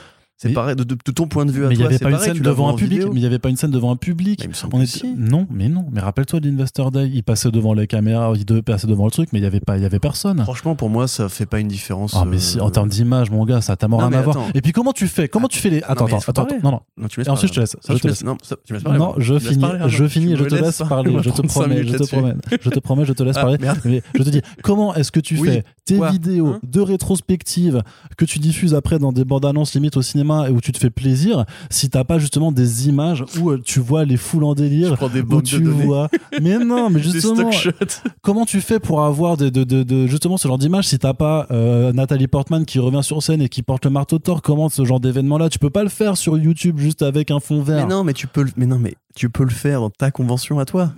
C'est 0.49 0.53
pareil, 0.55 0.77
de, 0.77 0.85
de- 0.85 0.97
de 1.05 1.13
ton 1.13 1.27
point 1.27 1.45
de 1.47 1.51
vue 1.53 1.65
à 1.65 1.69
mais 1.69 1.75
il 1.75 1.79
n'y 1.79 1.85
avait 1.85 1.99
pas 1.99 2.11
une 2.11 2.19
scène 2.19 2.39
devant 2.39 2.69
un 2.69 2.75
public 2.75 2.99
vidéo. 2.99 3.11
mais 3.13 3.19
il 3.19 3.21
n'y 3.23 3.27
avait 3.27 3.39
pas 3.39 3.49
une 3.49 3.57
scène 3.57 3.71
devant 3.71 3.91
un 3.91 3.97
public 3.97 4.41
Mais 4.41 4.47
il 4.47 4.49
me 4.51 4.55
semble 4.55 4.77
On 4.77 4.81
était- 4.81 4.87
si. 4.91 5.15
Non, 5.17 5.47
mais 5.51 5.69
non. 5.69 5.87
Mais 5.93 6.01
rappelle-toi 6.01 6.41
de 6.41 6.49
l'Investor 6.49 6.91
Day. 6.91 7.11
Il 7.13 7.23
passait 7.23 7.51
devant 7.51 7.73
les 7.75 7.87
caméras, 7.87 8.33
il 8.37 8.45
devait 8.45 8.63
passer 8.63 8.87
devant 8.87 9.05
le 9.05 9.11
truc, 9.11 9.31
mais 9.33 9.39
il 9.39 9.43
y 9.43 9.47
avait 9.47 9.61
pas, 9.61 9.77
il 9.77 9.83
y 9.83 9.87
avait 9.87 9.99
personne. 9.99 10.43
Franchement, 10.43 10.75
pour 10.77 10.91
moi, 10.91 11.09
ça 11.09 11.29
fait 11.29 11.47
pas 11.47 11.61
une 11.61 11.69
différence. 11.69 12.15
Ah, 12.17 12.25
mais 12.25 12.39
si, 12.39 12.61
en 12.61 12.69
euh, 12.69 12.71
termes 12.71 12.89
d'image, 12.89 13.31
mon 13.31 13.45
gars, 13.45 13.61
ça 13.61 13.77
t'a 13.77 13.89
mort 13.89 14.01
Non, 14.09 14.17
à 14.17 14.23
voir. 14.23 14.39
Et 14.55 14.61
puis 14.61 14.73
comment 14.73 14.93
tu 14.93 15.07
fais? 15.09 15.29
Comment 15.29 15.49
tu 15.49 15.59
fais 15.59 15.71
les 15.71 15.83
Attends, 15.83 16.07
attends, 16.07 16.19
attends, 16.19 16.47
non, 16.63 16.81
non. 16.99 17.09
Tu 17.09 17.23
Et 17.23 17.29
ensuite, 17.29 17.51
je 17.51 17.55
te 17.57 17.61
laisse, 17.61 17.77
Ça, 17.81 17.95
je 17.95 17.99
te 18.01 18.09
laisse. 18.09 18.25
Non, 18.25 18.37
ça, 18.43 18.57
tu 18.65 18.75
parler. 18.75 18.99
Non, 18.99 19.15
je 19.19 19.25
Tu 19.25 19.31
me 19.33 19.39
laisses 19.39 19.49
finis, 19.49 19.61
parler, 19.63 19.79
je 19.89 20.07
finis, 20.09 20.37
je 20.37 20.45
te 20.45 20.55
laisse 20.55 20.83
parler. 20.89 21.17
Je 21.23 21.31
te 21.31 21.43
promets, 21.43 21.85
je 21.87 21.97
te 21.97 22.05
promets, 22.07 22.35
je 22.61 22.71
te 22.71 22.79
promets, 22.81 23.05
je 23.05 23.13
te 23.13 23.23
laisse 23.23 23.37
Ah, 23.39 23.43
parler. 23.43 23.59
Mais 23.85 24.03
je 24.15 24.23
te 24.23 24.31
dis, 24.31 24.41
comment 24.63 24.95
est-ce 24.95 25.11
que 25.13 25.21
tu 25.21 25.37
fais? 25.37 25.65
Tes 25.85 25.99
vidéos 26.11 26.47
Hein? 26.47 26.61
de 26.63 26.81
rétrospective 26.81 27.83
que 28.17 28.25
tu 28.25 28.39
diffuses 28.39 28.75
après 28.75 28.99
dans 28.99 29.13
des 29.13 29.25
bandes 29.25 29.45
annonces 29.45 29.75
limite 29.75 29.97
au 29.97 30.03
cinéma 30.03 30.34
cinéma 30.43 30.49
et 30.51 30.53
où 30.53 30.61
tu 30.61 30.73
te 30.73 30.79
fais 30.79 30.91
plaisir 30.91 31.45
si 31.71 31.91
t'as 31.91 32.05
pas 32.05 32.19
justement 32.19 32.53
des 32.53 32.89
images 32.89 33.25
où 33.41 33.51
euh, 33.51 33.61
tu 33.65 33.81
vois 33.81 34.05
les 34.05 34.17
foules 34.17 34.45
en 34.45 34.55
délire, 34.55 34.89
Je 34.91 34.95
prends 34.95 35.09
des 35.09 35.21
où 35.23 35.43
tu 35.43 35.61
de 35.61 35.69
vois. 35.69 36.09
Mais 36.43 36.59
non, 36.59 36.91
mais 36.91 37.03
justement, 37.03 37.51
comment 38.23 38.45
tu 38.45 38.61
fais 38.61 38.81
pour 38.81 39.03
avoir 39.03 39.37
de, 39.37 39.49
de, 39.49 39.65
de, 39.65 39.83
de- 39.83 40.07
justement 40.07 40.37
ce 40.37 40.49
genre 40.49 40.59
d'image 40.59 40.89
si 40.89 40.99
t'as 40.99 41.15
pas 41.15 41.47
euh, 41.51 41.93
Nathalie 41.93 42.27
Portman 42.29 42.65
qui 42.65 42.79
revient 42.79 43.03
sur 43.03 43.23
scène 43.23 43.41
et 43.43 43.49
qui 43.49 43.63
porte 43.63 43.85
le 43.85 43.91
marteau 43.91 44.19
de 44.19 44.23
Thor 44.23 44.43
Comment 44.43 44.69
ce 44.69 44.85
genre 44.85 45.01
d'événement 45.01 45.39
là 45.39 45.49
Tu 45.49 45.59
peux 45.59 45.71
pas 45.71 45.83
le 45.83 45.89
faire 45.89 46.17
sur 46.17 46.37
YouTube 46.39 46.79
juste 46.79 47.03
avec 47.03 47.31
un 47.31 47.41
fond 47.41 47.59
Mais 47.59 47.75
vert. 47.77 47.87
non, 47.89 48.05
mais 48.05 48.13
tu 48.13 48.27
peux 48.27 48.43
le, 48.43 48.51
mais 48.57 48.67
non, 48.67 48.79
mais 48.79 48.95
tu 49.15 49.31
peux 49.31 49.45
le 49.45 49.51
faire 49.51 49.81
dans 49.81 49.91
ta 49.91 50.11
convention 50.11 50.59
à 50.59 50.65
toi. 50.65 50.93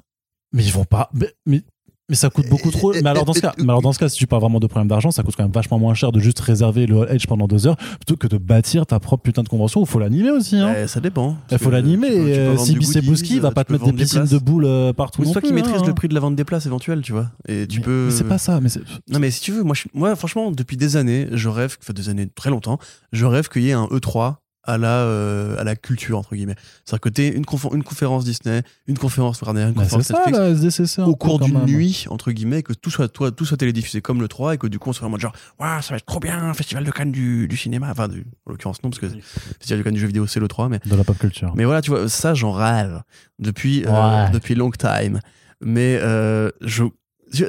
Mais 0.53 0.65
ils 0.65 0.73
vont 0.73 0.85
pas. 0.85 1.11
Mais, 1.13 1.33
mais, 1.45 1.63
mais 2.09 2.15
ça 2.17 2.31
coûte 2.31 2.49
beaucoup 2.49 2.71
trop. 2.71 2.93
Mais 2.93 3.07
alors, 3.09 3.25
dans 3.25 3.33
ce 3.33 3.41
cas, 3.41 3.53
mais 3.59 3.65
alors 3.65 3.83
dans 3.83 3.93
ce 3.93 3.99
cas, 3.99 4.09
si 4.09 4.17
tu 4.17 4.27
parles 4.27 4.43
vraiment 4.43 4.61
de 4.61 4.67
problème 4.67 4.89
d'argent, 4.89 5.11
ça 5.11 5.23
coûte 5.23 5.35
quand 5.37 5.43
même 5.43 5.53
vachement 5.53 5.79
moins 5.79 5.95
cher 5.95 6.13
de 6.13 6.21
juste 6.21 6.39
réserver 6.41 6.87
le 6.87 7.11
Edge 7.13 7.27
pendant 7.27 7.47
deux 7.49 7.67
heures 7.67 7.77
plutôt 7.77 8.17
que 8.17 8.27
de 8.29 8.39
bâtir 8.39 8.87
ta 8.87 9.01
propre 9.01 9.23
putain 9.25 9.43
de 9.43 9.49
convention. 9.49 9.81
Il 9.83 9.87
faut 9.89 9.99
l'animer 9.99 10.31
aussi. 10.31 10.57
Hein. 10.57 10.87
Ça 10.87 11.01
dépend. 11.01 11.31
Il 11.31 11.37
Parce 11.51 11.63
faut 11.63 11.71
l'animer. 11.71 12.57
Si 12.59 12.73
du 12.73 12.79
Bissé 12.79 12.95
goodies, 13.01 13.09
Bouski 13.09 13.39
va 13.41 13.51
pas 13.51 13.65
te 13.65 13.73
mettre 13.73 13.87
des 13.87 13.93
piscines 13.93 14.21
places. 14.21 14.31
de 14.31 14.39
boules 14.39 14.65
euh, 14.67 14.93
partout. 14.93 15.25
C'est 15.25 15.33
toi 15.33 15.41
qui 15.41 15.49
plus, 15.49 15.55
maîtrise 15.55 15.83
hein. 15.83 15.87
le 15.87 15.95
prix 15.95 16.09
de 16.09 16.15
la 16.15 16.21
vente 16.21 16.37
des 16.37 16.45
places 16.45 16.67
éventuelle, 16.67 17.01
tu 17.03 17.13
vois. 17.13 17.31
Et 17.49 17.67
tu 17.67 17.79
Mais- 17.81 17.85
peux. 17.85 18.05
Mais 18.07 18.13
c'est 18.13 18.25
pas 18.25 18.39
ça. 18.39 18.61
Mais 18.61 18.69
Non, 19.11 19.19
mais 19.19 19.31
si 19.31 19.41
tu 19.41 19.53
veux, 19.53 19.63
moi, 19.63 19.75
je- 19.75 19.89
moi, 19.95 20.15
franchement, 20.17 20.51
depuis 20.53 20.77
des 20.77 20.97
années, 20.97 21.29
je 21.33 21.49
rêve, 21.49 21.77
enfin 21.83 21.93
des 21.93 22.09
années 22.09 22.29
très 22.35 22.51
longtemps, 22.51 22.79
je 23.13 23.25
rêve 23.27 23.49
qu'il 23.49 23.63
y 23.63 23.71
ait 23.71 23.73
un 23.73 23.87
E3 23.87 24.37
à 24.67 24.79
la, 24.79 24.99
euh, 25.03 25.57
à 25.59 25.65
la 25.65 25.77
culture, 25.77 26.19
entre 26.19 26.35
guillemets. 26.35 26.55
C'est-à-dire 26.85 27.01
que 27.01 27.09
t'aies 27.09 27.29
une, 27.29 27.45
une 27.73 27.83
conférence 27.85 28.25
Disney, 28.25 28.63
une 28.87 28.99
conférence 28.99 29.41
Warner, 29.41 29.63
une 29.69 29.73
Bah, 29.73 29.85
c'est 29.85 29.97
conférence 29.97 30.07
ça 30.25 30.31
Netflix, 30.43 30.77
SDCC. 30.79 31.03
au 31.03 31.17
cours 31.17 31.39
d'une 31.41 31.65
nuit, 31.65 32.07
entre 32.11 32.33
guillemets, 32.33 32.63
que 32.63 32.73
tout 32.73 32.91
soit, 32.91 33.09
toi, 33.09 33.31
tout 33.31 33.45
soit 33.45 33.57
télédiffusé 33.57 34.01
comme 34.01 34.21
le 34.21 34.29
3 34.29 34.55
et 34.55 34.59
que 34.59 34.67
du 34.67 34.79
coup 34.79 34.91
on 34.91 34.93
soit 34.93 35.07
en 35.07 35.11
mode 35.11 35.21
genre, 35.21 35.33
waouh, 35.59 35.81
ça 35.83 35.91
va 35.91 35.97
être 35.97 36.07
trop 36.07 36.21
bien, 36.21 36.53
festival 36.55 36.85
de 36.85 36.91
Cannes 36.91 37.13
du, 37.13 37.49
du 37.49 37.57
cinéma. 37.57 37.89
Enfin, 37.91 38.09
du- 38.09 38.27
en 38.47 38.51
l'occurrence, 38.53 38.83
non, 38.83 38.91
parce 38.91 39.01
que 39.01 39.09
festival 39.59 39.79
de 39.79 39.83
Cannes 39.85 39.95
du 39.95 40.01
jeu 40.01 40.07
vidéo, 40.07 40.27
c'est 40.27 40.41
le 40.41 40.49
3, 40.49 40.69
mais, 40.69 40.81
De 40.85 40.97
la 40.97 41.05
pop 41.05 41.17
culture. 41.19 41.53
mais 41.57 41.65
voilà, 41.65 41.81
tu 41.83 41.91
vois, 41.91 42.09
ça, 42.09 42.35
j'en 42.35 42.53
rêve 42.53 43.03
depuis, 43.39 43.85
euh, 43.87 44.25
Ouais. 44.25 44.31
depuis 44.31 44.55
long 44.55 44.71
time. 44.71 45.21
Mais 45.61 45.99
euh, 46.03 46.51
je, 46.61 46.85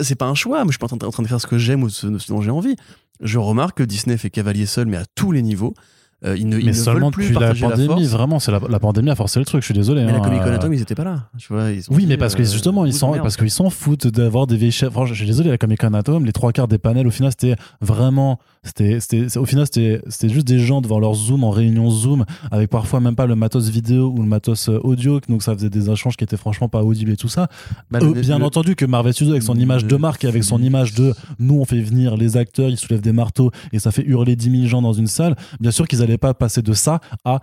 c'est 0.02 0.16
pas 0.16 0.28
un 0.28 0.36
choix, 0.36 0.60
mais 0.64 0.68
je 0.68 0.74
suis 0.74 0.80
pas 0.80 0.86
en 0.86 0.98
train, 0.98 1.08
en 1.08 1.12
train 1.12 1.24
de 1.24 1.28
faire 1.28 1.42
ce 1.42 1.48
que 1.48 1.58
j'aime 1.58 1.84
ou 1.84 1.90
ce, 1.90 2.18
ce 2.20 2.28
dont 2.32 2.42
j'ai 2.42 2.52
envie. 2.52 2.76
Je 3.20 3.38
remarque 3.40 3.78
que 3.80 3.84
Disney 3.84 4.16
fait 4.18 4.30
cavalier 4.30 4.66
seul, 4.66 4.86
mais 4.88 4.98
à 4.98 5.06
tous 5.16 5.32
les 5.32 5.42
niveaux. 5.42 5.74
Euh, 6.26 6.36
ils 6.36 6.48
ne, 6.50 6.58
ils 6.58 6.66
mais 6.66 6.72
ne 6.72 6.76
seulement 6.76 7.12
plus 7.12 7.26
depuis 7.26 7.40
la 7.40 7.54
la, 7.54 7.70
pandémie, 7.70 8.06
vraiment, 8.06 8.40
c'est 8.40 8.52
la, 8.52 8.60
la 8.68 8.80
pandémie 8.80 9.12
a 9.12 9.16
forcé 9.16 9.38
le 9.40 9.46
truc. 9.46 9.62
Je 9.62 9.66
suis 9.66 9.74
désolé. 9.76 10.04
Mais 10.04 10.12
la 10.12 10.18
hein, 10.18 10.22
Comic 10.22 10.42
Con 10.42 10.48
euh, 10.48 10.56
Atom, 10.56 10.74
ils 10.74 10.82
étaient 10.82 10.96
pas 10.96 11.04
là. 11.04 11.30
Tu 11.38 11.54
vois, 11.54 11.70
ils 11.70 11.84
Oui, 11.92 11.98
dit, 12.04 12.08
mais 12.08 12.18
parce 12.18 12.34
que 12.34 12.42
euh, 12.42 12.46
justement, 12.46 12.86
ils 12.86 12.94
merde. 13.00 13.22
parce 13.22 13.38
qu'ils 13.38 13.52
s'en 13.52 13.70
foutent 13.70 14.08
d'avoir 14.08 14.48
des 14.48 14.58
vieilles 14.58 14.72
chefs. 14.72 14.92
Franchement, 14.92 15.14
je 15.14 15.20
suis 15.20 15.28
désolé, 15.28 15.50
la 15.52 15.60
Comic 15.60 15.80
Con 15.80 15.94
Atom, 15.94 16.26
les 16.26 16.32
trois 16.34 16.52
quarts 16.54 16.68
des 16.68 16.80
panels, 16.80 17.06
au 17.06 17.12
final, 17.12 17.32
c'était 17.32 17.56
vraiment, 17.82 18.40
c'était, 18.64 19.00
c'était, 19.00 19.38
au 19.38 19.46
final, 19.46 19.66
c'était, 19.68 20.02
c'était 20.08 20.30
juste 20.34 20.48
des 20.48 20.58
gens 20.58 20.82
devant 20.82 21.00
leur 21.00 21.14
Zoom 21.14 21.44
en 21.44 21.52
réunion 21.52 21.90
Zoom, 21.92 22.26
avec 22.50 22.72
parfois 22.72 23.00
même 23.00 23.16
pas 23.16 23.28
le 23.28 23.36
matos 23.36 23.70
vidéo 23.70 24.12
ou 24.18 24.22
le 24.24 24.28
matos 24.28 24.70
audio, 24.70 25.20
donc 25.30 25.44
ça 25.44 25.54
faisait 25.54 25.70
des 25.70 25.90
échanges 25.92 26.18
qui 26.18 26.24
étaient 26.24 26.36
franchement 26.38 26.68
pas 26.68 26.82
audibles 26.84 27.12
et 27.12 27.18
tout 27.18 27.30
ça. 27.30 27.48
Bah, 27.92 28.00
Euh, 28.02 28.14
le- 28.14 28.22
bien 28.22 28.40
le- 28.40 28.46
entendu 28.46 28.76
que 28.76 28.86
Marvel 28.86 29.14
Studios, 29.14 29.34
avec 29.34 29.44
son 29.44 29.54
le- 29.54 29.62
image 29.62 29.86
de 29.86 29.96
marque 29.98 30.24
et 30.24 30.28
avec 30.28 30.44
son 30.44 30.62
image 30.64 30.96
de 30.96 31.14
nous, 31.38 31.60
on 31.60 31.66
fait 31.66 31.80
venir 31.80 32.18
les 32.18 32.38
acteurs, 32.38 32.70
ils 32.70 32.78
soulèvent 32.78 33.02
des 33.02 33.12
marteaux 33.14 33.52
et 33.72 33.78
ça 33.78 33.92
fait 33.92 34.04
hurler 34.04 34.36
10 34.36 34.50
000 34.50 34.66
gens 34.66 34.82
dans 34.82 34.94
une 34.94 35.06
salle, 35.08 35.36
bien 35.60 35.70
sûr 35.72 35.88
qu'ils 35.88 36.02
pas 36.16 36.34
passer 36.34 36.62
de 36.62 36.72
ça 36.74 37.02
à. 37.26 37.40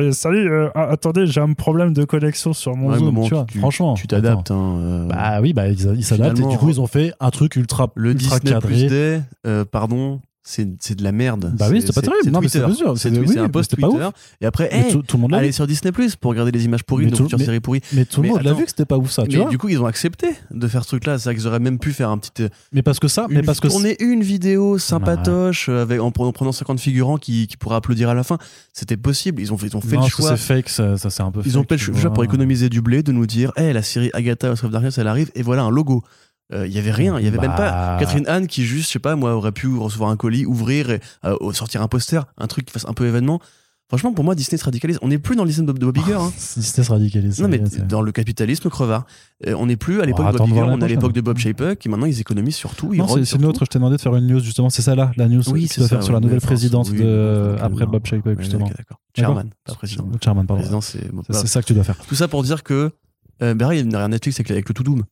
Euh, 0.00 0.10
salut, 0.10 0.50
euh, 0.50 0.70
ah, 0.74 0.88
attendez, 0.90 1.24
j'ai 1.26 1.40
un 1.40 1.52
problème 1.52 1.92
de 1.92 2.04
connexion 2.04 2.52
sur 2.52 2.74
mon 2.76 2.90
Ouais, 2.90 2.98
Zoom, 2.98 3.14
bon, 3.14 3.28
tu 3.28 3.34
vois, 3.34 3.44
tu- 3.48 3.58
franchement. 3.60 3.94
Tu 3.94 4.08
t'adaptes. 4.08 4.50
hein, 4.50 4.76
euh, 4.80 5.06
Bah 5.06 5.40
oui, 5.40 5.52
bah, 5.52 5.68
ils 5.68 5.78
ils 5.96 6.02
s'adaptent 6.04 6.40
et 6.40 6.46
du 6.46 6.56
coup 6.58 6.68
ils 6.68 6.80
ont 6.80 6.88
fait 6.88 7.12
un 7.20 7.30
truc 7.30 7.54
ultra, 7.54 7.90
le 7.94 8.10
ultra 8.10 8.38
Disney 8.40 8.52
cadré. 8.54 8.68
Plus 8.74 8.86
Day, 8.88 9.22
euh, 9.46 9.64
pardon, 9.64 10.20
c'est 10.46 10.68
c'est 10.78 10.94
de 10.94 11.02
la 11.02 11.10
merde. 11.12 11.52
Bah 11.58 11.68
oui, 11.70 11.82
c'est 11.84 11.94
pas 11.94 12.02
terrible. 12.02 12.20
C'est 12.24 12.30
Non, 12.30 12.40
mais 12.40 12.48
Twitter. 12.48 12.66
c'est. 12.68 12.96
C'est 12.96 13.14
C'est- 13.14 13.26
c'est 13.32 13.38
un 13.38 13.48
post 13.48 13.74
Twitter. 13.74 14.08
Et 14.42 14.46
après, 14.46 14.68
tout, 14.90 15.02
le 15.16 15.20
monde 15.22 15.34
allez 15.34 15.52
sur 15.52 15.66
Disney 15.66 15.90
Plus 15.90 16.16
pour 16.16 16.30
regarder 16.30 16.52
les 16.52 16.64
images 16.66 16.84
pourries 16.84 17.10
tout- 17.10 17.24
futures 17.24 17.40
séries 17.40 17.60
pourries. 17.60 17.80
Mais 17.94 18.04
tout 18.04 18.22
le 18.22 18.28
monde 18.28 18.42
l'a 18.42 18.52
vu 18.52 18.64
que 18.64 18.68
c'était 18.70 18.84
pas 18.84 18.98
ouf 18.98 19.10
ça, 19.10 19.22
tu 19.24 19.30
mais 19.36 19.42
vois. 19.42 19.50
du 19.50 19.58
coup, 19.58 19.68
ils 19.70 19.80
ont 19.80 19.86
accepté 19.86 20.28
de 20.50 20.68
faire 20.68 20.82
ce 20.82 20.88
truc-là. 20.88 21.18
C'est-à-dire 21.18 21.38
qu'ils 21.40 21.48
auraient 21.48 21.58
même 21.60 21.78
pu 21.78 21.92
faire 21.92 22.10
un 22.10 22.18
petit. 22.18 22.42
euh, 22.42 22.48
Mais 22.72 22.82
parce 22.82 22.98
que 23.00 23.08
ça, 23.08 23.26
mais 23.30 23.42
parce 23.42 23.58
que 23.60 23.68
tourner 23.68 23.96
une 24.02 24.22
vidéo 24.22 24.78
sympatoche 24.78 25.68
avec, 25.70 26.00
en, 26.00 26.10
prenant- 26.10 26.28
en 26.28 26.32
prenant 26.32 26.52
50 26.52 26.78
figurants 26.80 27.16
qui, 27.16 27.46
qui 27.46 27.56
pourraient 27.56 27.76
applaudir 27.76 28.08
à 28.10 28.14
la 28.14 28.22
fin. 28.22 28.38
C'était 28.72 28.96
possible. 28.96 29.40
Ils 29.40 29.52
ont 29.52 29.56
fait, 29.58 29.68
ils 29.68 29.76
ont 29.76 29.80
fait 29.80 29.96
le 29.96 30.02
choix. 30.06 30.36
c'est 30.36 30.36
fake, 30.62 30.68
ça, 30.68 30.96
c'est 30.98 31.22
un 31.22 31.30
peu. 31.30 31.40
Ils 31.44 31.58
ont 31.58 31.64
fait 31.68 31.76
le 31.86 31.94
choix 31.98 32.12
pour 32.12 32.24
économiser 32.24 32.68
du 32.68 32.80
blé 32.82 33.02
de 33.02 33.12
nous 33.12 33.26
dire 33.26 33.52
hey, 33.56 33.72
la 33.72 33.82
série 33.82 34.10
Agatha 34.12 34.50
House 34.50 34.62
of 34.64 34.70
Darkness, 34.70 34.98
elle 34.98 35.08
arrive, 35.08 35.30
et 35.34 35.42
voilà 35.42 35.62
un 35.62 35.70
logo. 35.70 36.02
Euh, 36.52 36.66
Il 36.66 36.72
y 36.72 36.78
avait 36.78 36.90
rien, 36.90 37.18
il 37.18 37.24
y 37.24 37.28
avait 37.28 37.38
même 37.38 37.50
Bah. 37.56 37.96
pas 37.96 37.96
Catherine 38.00 38.26
Anne 38.26 38.46
qui 38.46 38.64
juste, 38.64 38.88
je 38.88 38.92
sais 38.92 38.98
pas, 38.98 39.16
moi, 39.16 39.34
aurait 39.34 39.52
pu 39.52 39.66
recevoir 39.76 40.10
un 40.10 40.16
colis, 40.16 40.44
ouvrir, 40.44 40.90
et, 40.90 41.00
euh, 41.24 41.52
sortir 41.52 41.80
un 41.82 41.88
poster, 41.88 42.26
un 42.38 42.46
truc 42.46 42.66
qui 42.66 42.72
fasse 42.72 42.86
un 42.86 42.92
peu 42.94 43.06
événement. 43.06 43.40
Franchement, 43.88 44.12
pour 44.14 44.24
moi, 44.24 44.34
Disney 44.34 44.58
se 44.58 44.64
radicalise. 44.64 44.98
On 45.02 45.08
n'est 45.08 45.18
plus 45.18 45.36
dans 45.36 45.44
le 45.44 45.48
Disney 45.50 45.66
de 45.66 45.72
de 45.72 45.78
Bob 45.84 45.96
Iger. 45.98 46.14
hein. 46.14 46.32
Disney 46.56 46.84
se 46.84 46.90
radicalise. 46.90 47.40
Non, 47.40 47.48
mais 47.48 47.58
dans 47.86 48.00
le 48.00 48.12
capitalisme 48.12 48.70
crevard. 48.70 49.04
Euh, 49.46 49.54
on 49.58 49.66
n'est 49.66 49.76
plus 49.76 50.00
à 50.00 50.06
l'époque 50.06 50.20
de 50.26 50.32
Bob 50.32 50.34
attendre 50.36 50.50
Iger, 50.50 50.62
voir 50.64 50.74
on 50.76 50.80
est 50.80 50.84
à 50.84 50.88
l'époque 50.88 51.12
de 51.12 51.20
Bob 51.20 51.36
Chapek, 51.36 51.78
qui 51.78 51.88
maintenant 51.90 52.06
ils 52.06 52.18
économisent 52.18 52.56
sur 52.56 52.74
tout. 52.74 52.92
C'est 53.24 53.38
tout. 53.38 53.44
autre. 53.44 53.64
Je 53.64 53.70
t'ai 53.70 53.78
demandé 53.78 53.96
de 53.96 54.00
faire 54.00 54.16
une 54.16 54.26
news 54.26 54.40
justement. 54.40 54.70
C'est 54.70 54.82
ça 54.82 54.94
là, 54.94 55.12
la 55.16 55.28
news 55.28 55.42
Oui, 55.50 55.68
que 55.68 55.74
tu 55.74 55.80
dois 55.80 55.88
faire 55.88 56.02
sur 56.02 56.14
la 56.14 56.20
nouvelle 56.20 56.40
présidente 56.40 56.88
oui, 56.90 56.98
de 56.98 57.56
après. 57.60 57.86
Bob 57.86 58.06
Chapek 58.06 58.40
justement. 58.40 58.70
Chairman, 59.16 59.50
pas 59.64 59.74
président. 59.74 60.10
Chairman, 60.22 60.46
pardon. 60.46 60.80
C'est. 60.80 61.10
bah, 61.12 61.22
ça 61.34 61.60
que 61.60 61.66
tu 61.66 61.74
dois 61.74 61.84
faire. 61.84 61.98
Tout 62.08 62.14
ça 62.14 62.26
pour 62.26 62.42
dire 62.42 62.62
que. 62.62 62.90
Euh, 63.42 63.54
bah, 63.54 63.74
il 63.74 63.78
y 63.78 63.80
a 63.80 63.84
derrière 63.84 64.08
Netflix 64.08 64.40
avec, 64.40 64.68
le 64.68 64.74
To 64.74 64.82
Doom. 64.82 65.02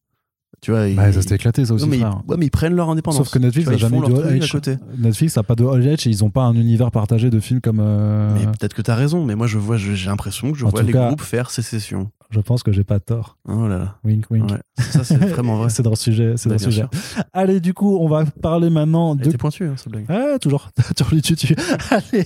Tu 0.60 0.70
vois, 0.70 0.86
ils- 0.86 0.94
Bah, 0.96 1.12
ça 1.12 1.22
s'était 1.22 1.34
éclaté 1.36 1.64
ça 1.64 1.74
aussi. 1.74 1.84
Non, 1.84 1.90
mais, 1.90 1.96
ils, 1.96 2.00
frère. 2.00 2.20
ouais, 2.28 2.36
mais 2.38 2.46
ils 2.46 2.50
prennent 2.50 2.74
leur 2.76 2.88
indépendance. 2.90 3.18
Sauf 3.18 3.30
que 3.30 3.38
Netflix 3.40 3.68
n'a 3.68 3.74
ils 3.74 3.78
jamais 3.78 3.98
de 4.00 4.52
côté. 4.52 4.76
Netflix 4.98 5.36
n'a 5.36 5.42
pas 5.42 5.54
de 5.56 5.64
Edge 5.82 6.06
et 6.06 6.10
ils 6.10 6.20
n'ont 6.22 6.30
pas 6.30 6.42
un 6.42 6.54
univers 6.54 6.90
partagé 6.90 7.30
de 7.30 7.40
films 7.40 7.60
comme. 7.60 7.80
euh, 7.80 8.32
Mais 8.34 8.46
peut-être 8.46 8.74
que 8.74 8.82
t'as 8.82 8.94
raison, 8.94 9.24
mais 9.24 9.34
moi 9.34 9.46
je 9.48 9.58
vois, 9.58 9.76
je- 9.76 9.92
j'ai 9.94 10.08
l'impression 10.08 10.52
que 10.52 10.58
je 10.58 10.64
En 10.64 10.68
vois 10.68 10.82
les 10.82 10.92
cas- 10.92 11.06
groupes 11.08 11.20
faire 11.22 11.50
sécession. 11.50 12.10
Je 12.30 12.40
pense 12.40 12.62
que 12.62 12.72
j'ai 12.72 12.82
pas 12.84 12.98
tort. 12.98 13.36
Oh 13.46 13.68
là 13.68 13.76
là. 13.76 13.96
Wink, 14.04 14.24
wink. 14.30 14.50
Ouais. 14.50 14.56
Ça, 14.78 15.04
c'est 15.04 15.18
vraiment 15.18 15.56
vrai. 15.58 15.68
C'est 15.68 15.82
dans 15.82 15.90
le 15.90 15.96
sujet. 15.96 16.32
C'est 16.38 16.48
Bah, 16.48 16.56
dans 16.56 16.64
le 16.64 16.70
bien 16.70 16.86
sujet. 16.88 16.98
sûr. 17.14 17.24
Allez, 17.34 17.60
du 17.60 17.74
coup, 17.74 17.98
on 17.98 18.08
va 18.08 18.24
parler 18.24 18.70
maintenant 18.70 19.14
de 19.14 19.22
était 19.28 19.36
pointue, 19.36 19.64
hein, 19.66 19.74
cette 19.76 19.90
blague. 19.92 20.06
Ah, 20.08 20.38
toujours. 20.40 20.70
tu 20.96 21.20
tu, 21.20 21.36
tu. 21.36 21.54
Allez. 21.90 22.24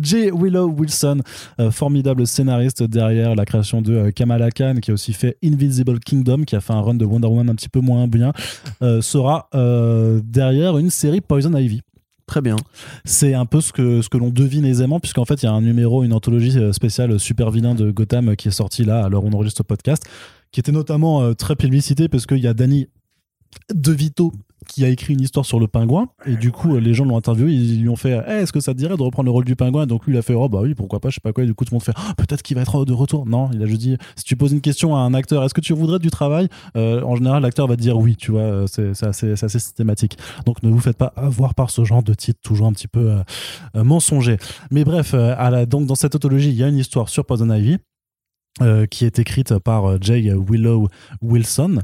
J. 0.00 0.30
Willow 0.32 0.68
Wilson, 0.70 1.20
euh, 1.60 1.70
formidable 1.70 2.26
scénariste 2.26 2.82
derrière 2.82 3.34
la 3.36 3.44
création 3.44 3.80
de 3.80 3.92
euh, 3.94 4.10
Kamala 4.10 4.50
Khan, 4.50 4.74
qui 4.82 4.90
a 4.90 4.94
aussi 4.94 5.12
fait 5.12 5.36
Invisible 5.44 6.00
Kingdom, 6.00 6.42
qui 6.52 6.56
a 6.56 6.60
fait 6.60 6.74
un 6.74 6.82
run 6.82 6.96
de 6.96 7.06
Wonder 7.06 7.28
Woman 7.28 7.48
un 7.48 7.54
petit 7.54 7.70
peu 7.70 7.80
moins 7.80 8.06
bien, 8.06 8.34
euh, 8.82 9.00
sera 9.00 9.48
euh, 9.54 10.20
derrière 10.22 10.76
une 10.76 10.90
série 10.90 11.22
Poison 11.22 11.56
Ivy. 11.56 11.80
Très 12.26 12.42
bien. 12.42 12.56
C'est 13.06 13.32
un 13.32 13.46
peu 13.46 13.62
ce 13.62 13.72
que, 13.72 14.02
ce 14.02 14.10
que 14.10 14.18
l'on 14.18 14.28
devine 14.28 14.66
aisément, 14.66 15.00
puisqu'en 15.00 15.24
fait, 15.24 15.42
il 15.42 15.46
y 15.46 15.48
a 15.48 15.52
un 15.52 15.62
numéro, 15.62 16.02
une 16.02 16.12
anthologie 16.12 16.58
euh, 16.58 16.74
spéciale 16.74 17.18
super 17.18 17.50
vilain 17.50 17.74
de 17.74 17.90
Gotham 17.90 18.36
qui 18.36 18.48
est 18.48 18.52
sorti 18.52 18.84
là, 18.84 19.02
alors 19.02 19.24
on 19.24 19.32
enregistre 19.32 19.58
ce 19.58 19.62
podcast, 19.62 20.04
qui 20.50 20.60
était 20.60 20.72
notamment 20.72 21.34
très 21.34 21.56
publicité 21.56 22.10
parce 22.10 22.26
qu'il 22.26 22.40
y 22.40 22.46
a 22.46 22.52
Danny 22.52 22.86
DeVito 23.72 24.30
qui 24.68 24.84
a 24.84 24.88
écrit 24.88 25.14
une 25.14 25.20
histoire 25.20 25.46
sur 25.46 25.60
le 25.60 25.66
pingouin. 25.66 26.08
Et 26.26 26.36
du 26.36 26.52
coup 26.52 26.76
les 26.76 26.94
gens 26.94 27.04
l'ont 27.04 27.16
interviewé 27.16 27.52
ils 27.52 27.80
lui 27.80 27.88
ont 27.88 27.96
fait 27.96 28.20
Eh, 28.26 28.42
est-ce 28.42 28.52
que 28.52 28.60
ça 28.60 28.72
te 28.72 28.78
dirait 28.78 28.96
de 28.96 29.02
reprendre 29.02 29.26
le 29.26 29.30
rôle 29.30 29.44
du 29.44 29.56
pingouin? 29.56 29.86
Donc 29.86 30.06
lui 30.06 30.14
il 30.14 30.18
a 30.18 30.22
fait 30.22 30.34
oh 30.34 30.48
bah 30.48 30.60
oui 30.62 30.74
pourquoi 30.74 31.00
pas 31.00 31.10
je 31.10 31.14
sais 31.14 31.20
pas 31.20 31.32
quoi. 31.32 31.44
Et 31.44 31.46
du 31.46 31.54
coup 31.54 31.64
tout 31.64 31.72
le 31.72 31.76
monde 31.76 31.82
fait 31.82 31.94
Ah, 31.96 32.14
peut-être 32.16 32.42
qu'il 32.42 32.56
va 32.56 32.62
être 32.62 32.84
de 32.84 32.92
retour. 32.92 33.26
Non 33.26 33.50
il 33.52 33.62
a 33.62 33.66
juste 33.66 33.80
dit 33.80 33.96
si 34.16 34.24
tu 34.24 34.36
poses 34.36 34.52
une 34.52 34.60
question 34.60 34.96
à 34.96 35.00
un 35.00 35.14
acteur 35.14 35.44
est-ce 35.44 35.54
que 35.54 35.60
tu 35.60 35.72
voudrais 35.72 35.98
du 35.98 36.10
travail? 36.10 36.48
Euh, 36.76 37.02
en 37.02 37.16
général 37.16 37.42
l'acteur 37.42 37.66
va 37.66 37.76
te 37.76 37.80
dire 37.80 37.96
oui 37.96 38.16
tu 38.16 38.32
vois 38.32 38.40
euh, 38.40 38.66
c'est 38.66 38.90
assez, 39.04 39.32
assez 39.32 39.58
systématique. 39.58 40.16
Donc 40.46 40.62
ne 40.62 40.70
vous 40.70 40.80
faites 40.80 40.96
pas 40.96 41.12
avoir 41.16 41.54
par 41.54 41.70
ce 41.70 41.84
genre 41.84 42.02
de 42.02 42.14
titre 42.14 42.40
toujours 42.42 42.66
un 42.66 42.72
petit 42.72 42.88
peu 42.88 43.12
euh, 43.74 43.84
mensonger. 43.84 44.36
Mais 44.70 44.84
bref 44.84 45.14
donc 45.68 45.86
dans 45.86 45.94
cette 45.94 46.14
autologie 46.14 46.50
il 46.50 46.56
y 46.56 46.62
a 46.62 46.68
une 46.68 46.78
histoire 46.78 47.08
sur 47.08 47.24
Poison 47.24 47.52
Ivy 47.52 47.78
qui 48.90 49.04
est 49.06 49.18
écrite 49.18 49.58
par 49.58 50.00
Jay 50.02 50.32
Willow 50.34 50.88
Wilson 51.22 51.80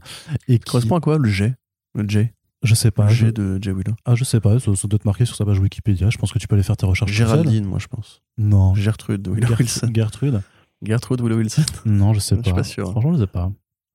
et 0.48 0.58
qui, 0.58 0.70
Correspond 0.70 0.96
à 0.96 1.00
quoi 1.00 1.18
le 1.18 1.28
J? 1.28 1.52
Le 1.94 2.08
J? 2.08 2.28
Je 2.62 2.74
sais 2.74 2.90
pas 2.90 3.06
Le 3.08 3.14
je, 3.14 3.26
de 3.28 3.58
J 3.62 3.70
Willow. 3.70 3.94
ah 4.04 4.14
je 4.14 4.24
sais 4.24 4.40
pas 4.40 4.58
ça, 4.58 4.74
ça 4.74 4.88
doit 4.88 4.96
être 4.96 5.04
marqué 5.04 5.24
sur 5.24 5.36
sa 5.36 5.44
page 5.44 5.58
Wikipédia 5.60 6.10
je 6.10 6.18
pense 6.18 6.32
que 6.32 6.38
tu 6.38 6.46
peux 6.48 6.54
aller 6.56 6.62
faire 6.64 6.76
tes 6.76 6.86
recherches. 6.86 7.10
Géraldine, 7.12 7.64
moi 7.64 7.78
je 7.78 7.86
pense. 7.86 8.20
non 8.36 8.74
Gertrude 8.74 9.26
Willow 9.28 9.46
Gert- 9.48 9.58
Wilson. 9.60 9.90
Gertrude 9.94 10.42
Gertrude 10.82 11.20
Willow 11.20 11.36
Wilson. 11.36 11.62
non 11.86 12.12
je 12.14 12.20
sais 12.20 12.34
Je 12.36 12.40
pas 12.40 12.44
suis 12.44 12.54
pas 12.54 12.62
sûr. 12.64 12.90
franchement 12.90 13.12
je 13.14 13.18
sais 13.20 13.26
pas 13.26 13.50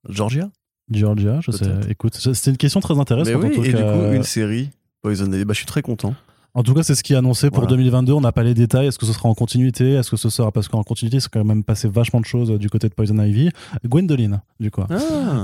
Georgia 0.09 0.49
Georgia 0.91 1.39
je 1.41 1.51
sais 1.51 1.65
écoute 1.89 2.15
c'était 2.15 2.51
une 2.51 2.57
question 2.57 2.79
très 2.79 2.93
Mais 2.93 3.01
intéressante 3.01 3.41
oui, 3.41 3.51
en 3.51 3.55
tout 3.55 3.63
et 3.63 3.67
du 3.69 3.73
cas. 3.73 3.93
coup, 4.07 4.13
une 4.13 4.23
série 4.23 4.69
Poison 5.01 5.25
Ivy. 5.31 5.43
Bah, 5.43 5.53
je 5.53 5.57
suis 5.57 5.65
très 5.65 5.81
content. 5.81 6.15
En 6.55 6.61
tout 6.61 6.75
cas, 6.75 6.83
c'est 6.83 6.93
ce 6.93 7.01
qui 7.01 7.13
est 7.13 7.15
annoncé 7.15 7.49
pour 7.49 7.61
Voilà. 7.63 7.77
2022. 7.77 8.13
On 8.13 8.21
n'a 8.21 8.31
pas 8.31 8.43
les 8.43 8.53
détails. 8.53 8.85
Est-ce 8.85 8.99
que 8.99 9.07
ce 9.07 9.13
sera 9.13 9.27
en 9.27 9.33
continuité? 9.33 9.93
Est-ce 9.93 10.11
que 10.11 10.17
ce 10.17 10.29
sera 10.29 10.51
parce 10.51 10.67
qu'en 10.67 10.83
continuité, 10.83 11.19
c'est 11.19 11.29
quand 11.31 11.43
même 11.43 11.63
passé 11.63 11.87
vachement 11.87 12.19
de 12.19 12.25
choses 12.25 12.51
du 12.59 12.69
côté 12.69 12.87
de 12.89 12.93
Poison 12.93 13.17
Ivy. 13.23 13.49
Gwendoline, 13.87 14.39
du 14.59 14.69
coup. 14.69 14.83
Ah 14.87 14.97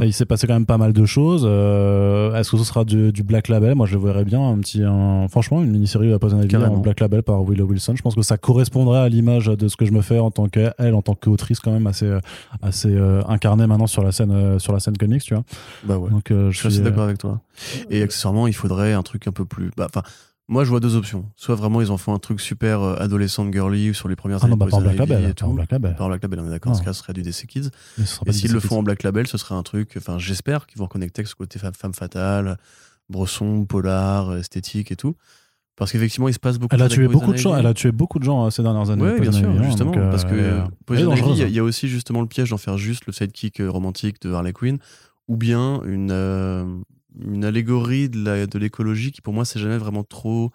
Il 0.03 0.14
s'est 0.14 0.28
passé 0.28 0.45
quand 0.45 0.53
même 0.53 0.68
pas 0.68 0.78
mal 0.78 0.93
de 0.93 1.05
choses. 1.05 1.45
Euh, 1.49 2.36
Est-ce 2.36 2.51
que 2.51 2.57
ce 2.57 2.64
sera 2.64 2.86
du, 2.86 3.12
du 3.12 3.24
Black 3.24 3.47
Label? 3.47 3.74
Moi, 3.74 3.88
je 3.88 3.95
le 3.97 4.03
verrais 4.05 4.24
bien. 4.24 4.39
Un 4.49 4.60
petit, 4.60 4.84
un- 4.84 5.28
franchement, 5.30 5.64
une 5.64 5.72
mini-série 5.72 6.12
de 6.12 6.18
Poison 6.18 6.39
Ivy 6.43 6.55
en 6.57 6.78
Black 6.78 6.99
Label 6.99 7.24
par 7.24 7.41
Willow 7.43 7.66
Wilson. 7.66 7.95
Je 7.95 8.03
pense 8.03 8.14
que 8.14 8.22
ça 8.22 8.38
correspondrait 8.38 8.99
à 8.99 9.10
l'image 9.10 9.47
de 9.47 9.68
ce 9.68 9.78
que 9.78 9.86
je 9.86 9.91
me 9.91 10.01
fais 10.01 10.20
en 10.20 10.30
tant 10.30 10.45
qu'elle, 10.47 10.93
en 10.93 11.01
tant 11.01 11.16
qu'autrice 11.16 11.60
quand 11.60 11.72
même 11.72 11.88
assez, 11.88 12.05
euh, 12.05 12.20
assez 12.62 12.93
euh, 12.93 13.24
incarnée 13.28 13.66
maintenant 13.66 13.88
sur 13.88 14.03
la 14.03 14.12
scène, 14.12 14.30
euh, 14.32 14.60
sur 14.60 14.74
la 14.74 14.80
scène 14.80 14.95
comics, 14.95 15.24
tu 15.24 15.34
vois. 15.34 15.43
Bah 15.86 15.97
ouais. 15.97 16.12
Donc, 16.12 16.30
euh, 16.30 16.51
Je 16.51 16.70
suis 16.70 16.80
euh, 16.80 16.84
d'accord 16.84 17.05
avec 17.05 17.18
toi. 17.18 17.41
Et 17.89 18.03
accessoirement, 18.03 18.45
il 18.45 18.53
faudrait 18.53 18.93
un 18.93 19.01
truc 19.01 19.28
un 19.28 19.32
peu 19.32 19.45
plus. 19.45 19.72
Bah, 19.76 19.88
Enfin, 19.89 20.03
Moi, 20.50 20.64
je 20.66 20.70
vois 20.72 20.80
deux 20.80 20.95
options. 20.95 21.26
Soit 21.36 21.56
vraiment, 21.56 21.80
ils 21.80 21.91
en 21.91 21.97
font 21.97 22.14
un 22.14 22.20
truc 22.20 22.41
super 22.41 22.82
euh, 22.82 22.95
adolescent 22.97 23.50
girly 23.52 23.93
sur 23.93 24.10
les 24.10 24.16
premières 24.16 24.39
Ah 24.41 24.45
années 24.45 24.52
non, 24.52 24.58
bah, 24.58 24.66
Poison 24.66 24.82
Black 24.82 24.97
Label. 24.97 25.34
tout. 25.36 25.47
Black 25.54 25.72
Label. 25.72 25.95
En 26.00 26.08
Black 26.08 26.24
Label, 26.24 26.39
on 26.41 26.47
est 26.47 26.50
d'accord. 26.50 26.76
Ce 26.76 26.82
cas, 26.82 26.91
ce 26.93 27.00
serait 27.00 27.14
du 27.14 27.22
DC 27.22 27.45
Kids. 27.47 27.70
Et 28.26 28.34
s'ils 28.34 28.52
le 28.52 28.60
font 28.60 28.80
en. 28.80 28.84
Black 28.84 29.04
Label, 29.04 29.28
ce 29.28 29.38
serait 29.38 29.56
un 29.56 29.64
truc. 29.64 29.93
Enfin, 29.97 30.18
j'espère 30.18 30.66
qu'ils 30.66 30.80
vont 30.80 30.86
reconnecter 30.86 31.20
avec 31.22 31.28
ce 31.30 31.36
côté 31.36 31.60
femme, 31.60 31.74
femme 31.76 31.93
fatale, 31.93 32.58
Bresson, 33.10 33.66
polar, 33.66 34.36
esthétique 34.38 34.91
et 34.91 34.95
tout. 34.95 35.16
Parce 35.76 35.91
qu'effectivement, 35.93 36.28
il 36.28 36.34
se 36.34 36.39
passe 36.39 36.58
beaucoup 36.60 36.76
Elle 36.76 36.82
a 36.82 36.89
tué 36.89 37.08
beaucoup 37.08 37.32
de 37.32 37.38
gens. 37.38 37.56
Elle 37.56 37.66
a 37.68 37.74
tué 37.74 37.91
beaucoup 37.93 38.20
de 38.20 38.24
gens 38.26 38.45
euh, 38.45 38.50
ces 38.50 38.64
dernières 38.64 38.89
années. 38.89 39.04
Oui, 39.04 39.22
bien 39.22 39.32
sûr, 39.32 39.47
hein, 39.50 39.64
justement. 39.64 39.93
euh, 39.95 40.10
parce 40.12 40.26
que 40.26 40.60
Poison 40.86 41.02
il 41.02 41.18
y, 41.18 41.22
dangereuse. 41.22 41.41
a- 41.41 41.47
il 41.47 41.54
y 41.54 41.60
a 41.60 41.64
aussi 41.64 41.88
justement 41.88 42.20
le 42.22 42.28
piège 42.28 42.50
d'en 42.50 42.58
faire 42.58 42.78
juste 42.78 43.06
le 43.06 43.14
sidekick 43.14 43.62
euh, 43.62 43.70
romantique 43.70 44.22
de 44.22 44.34
Harley 44.34 44.52
Quinn, 44.52 44.78
ou 45.30 45.38
bien 45.38 45.82
une, 45.86 46.10
euh, 46.12 46.66
une 47.18 47.45
allégorie 47.45 48.10
de 48.10 48.57
l'écologie 48.60 49.12
qui, 49.12 49.22
pour 49.22 49.34
moi, 49.34 49.45
s'est 49.45 49.60
jamais 49.60 49.78
vraiment 49.78 50.03
trop, 50.03 50.51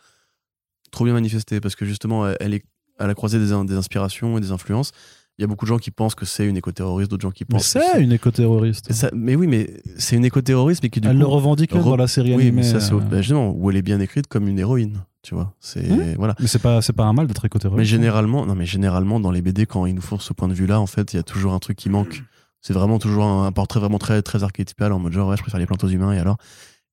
trop 0.91 1.05
bien 1.05 1.15
manifestée. 1.15 1.61
Parce 1.61 1.75
que 1.77 1.85
justement, 1.85 2.29
elle- 2.41 2.55
est 2.55 2.65
à 3.01 3.09
la 3.09 3.15
croisée 3.15 3.41
des, 3.41 3.53
in- 3.53 3.65
des 3.65 3.75
inspirations 3.75 4.39
et 4.39 4.41
des 4.41 4.53
influences. 4.53 4.93
Il 5.37 5.43
y 5.43 5.45
a 5.45 5.49
beaucoup 5.49 5.65
de 5.65 5.69
gens 5.69 5.79
qui 5.79 5.91
pensent 5.91 6.15
que 6.15 6.25
c'est 6.25 6.47
une 6.47 6.57
éco-terroriste, 6.57 7.11
d'autres 7.11 7.23
gens 7.23 7.33
qui 7.33 7.43
Mais 7.49 7.55
pensent 7.57 7.75
que 7.75 7.81
c'est 7.81 8.01
une 8.01 8.13
éco-terroriste. 8.13 8.93
Mais 9.13 9.35
oui, 9.35 9.49
mais 9.49 9.69
c'est 9.99 10.15
une 10.15 10.25
éco-terroriste, 10.25 10.81
mais 10.85 10.91
qui 10.91 11.01
du 11.01 11.09
Elle 11.09 11.15
coup. 11.15 11.21
le 11.23 11.27
revendique 11.27 11.73
re- 11.73 11.83
dans 11.85 11.97
la 11.97 12.07
série 12.07 12.29
oui, 12.37 12.43
animée. 12.43 12.59
mais 12.59 12.63
ça, 12.63 12.79
c'est 12.79 12.95
euh, 12.95 13.01
bah, 13.01 13.21
justement, 13.21 13.51
où 13.51 13.69
elle 13.69 13.77
est 13.77 13.83
bien 13.83 13.99
écrite 13.99 14.29
comme 14.29 14.47
une 14.47 14.61
héroïne, 14.61 15.03
tu 15.23 15.35
vois. 15.35 15.53
C'est 15.59 15.83
Mhm. 15.91 16.15
voilà. 16.19 16.37
Mais 16.39 16.47
c'est 16.47 16.61
pas, 16.61 16.81
c'est 16.83 16.93
pas 16.93 17.03
un 17.07 17.13
mal 17.13 17.27
d'être 17.27 17.45
éco-terroriste. 17.45 17.79
Mais 17.81 17.85
généralement, 17.85 18.47
non, 18.47 18.55
mais 18.55 18.65
généralement 18.65 19.19
dans 19.19 19.33
les 19.33 19.43
BD, 19.43 19.67
quand 19.67 19.87
ils 19.87 19.95
nous 19.97 20.03
font 20.03 20.21
ce 20.21 20.33
point 20.33 20.47
de 20.47 20.55
vue-là, 20.55 20.79
en 20.81 20.87
fait, 20.87 21.13
il 21.13 21.17
y 21.17 21.19
a 21.19 21.25
toujours 21.25 21.53
un 21.53 21.59
truc 21.59 21.77
qui 21.79 21.89
manque. 21.91 22.23
C'est 22.67 22.73
vraiment 22.73 22.99
toujours 22.99 23.25
un, 23.25 23.47
un 23.47 23.53
portrait 23.53 23.79
vraiment 23.81 23.99
très 23.99 24.23
très 24.23 24.43
archétypal 24.43 24.91
en 24.93 24.99
mode 24.99 25.13
genre 25.13 25.29
ouais, 25.29 25.37
je 25.37 25.43
préfère 25.43 25.61
les 25.61 25.67
plantes 25.67 25.85
aux 25.85 25.89
humains 25.89 26.13
et 26.13 26.19
alors? 26.19 26.39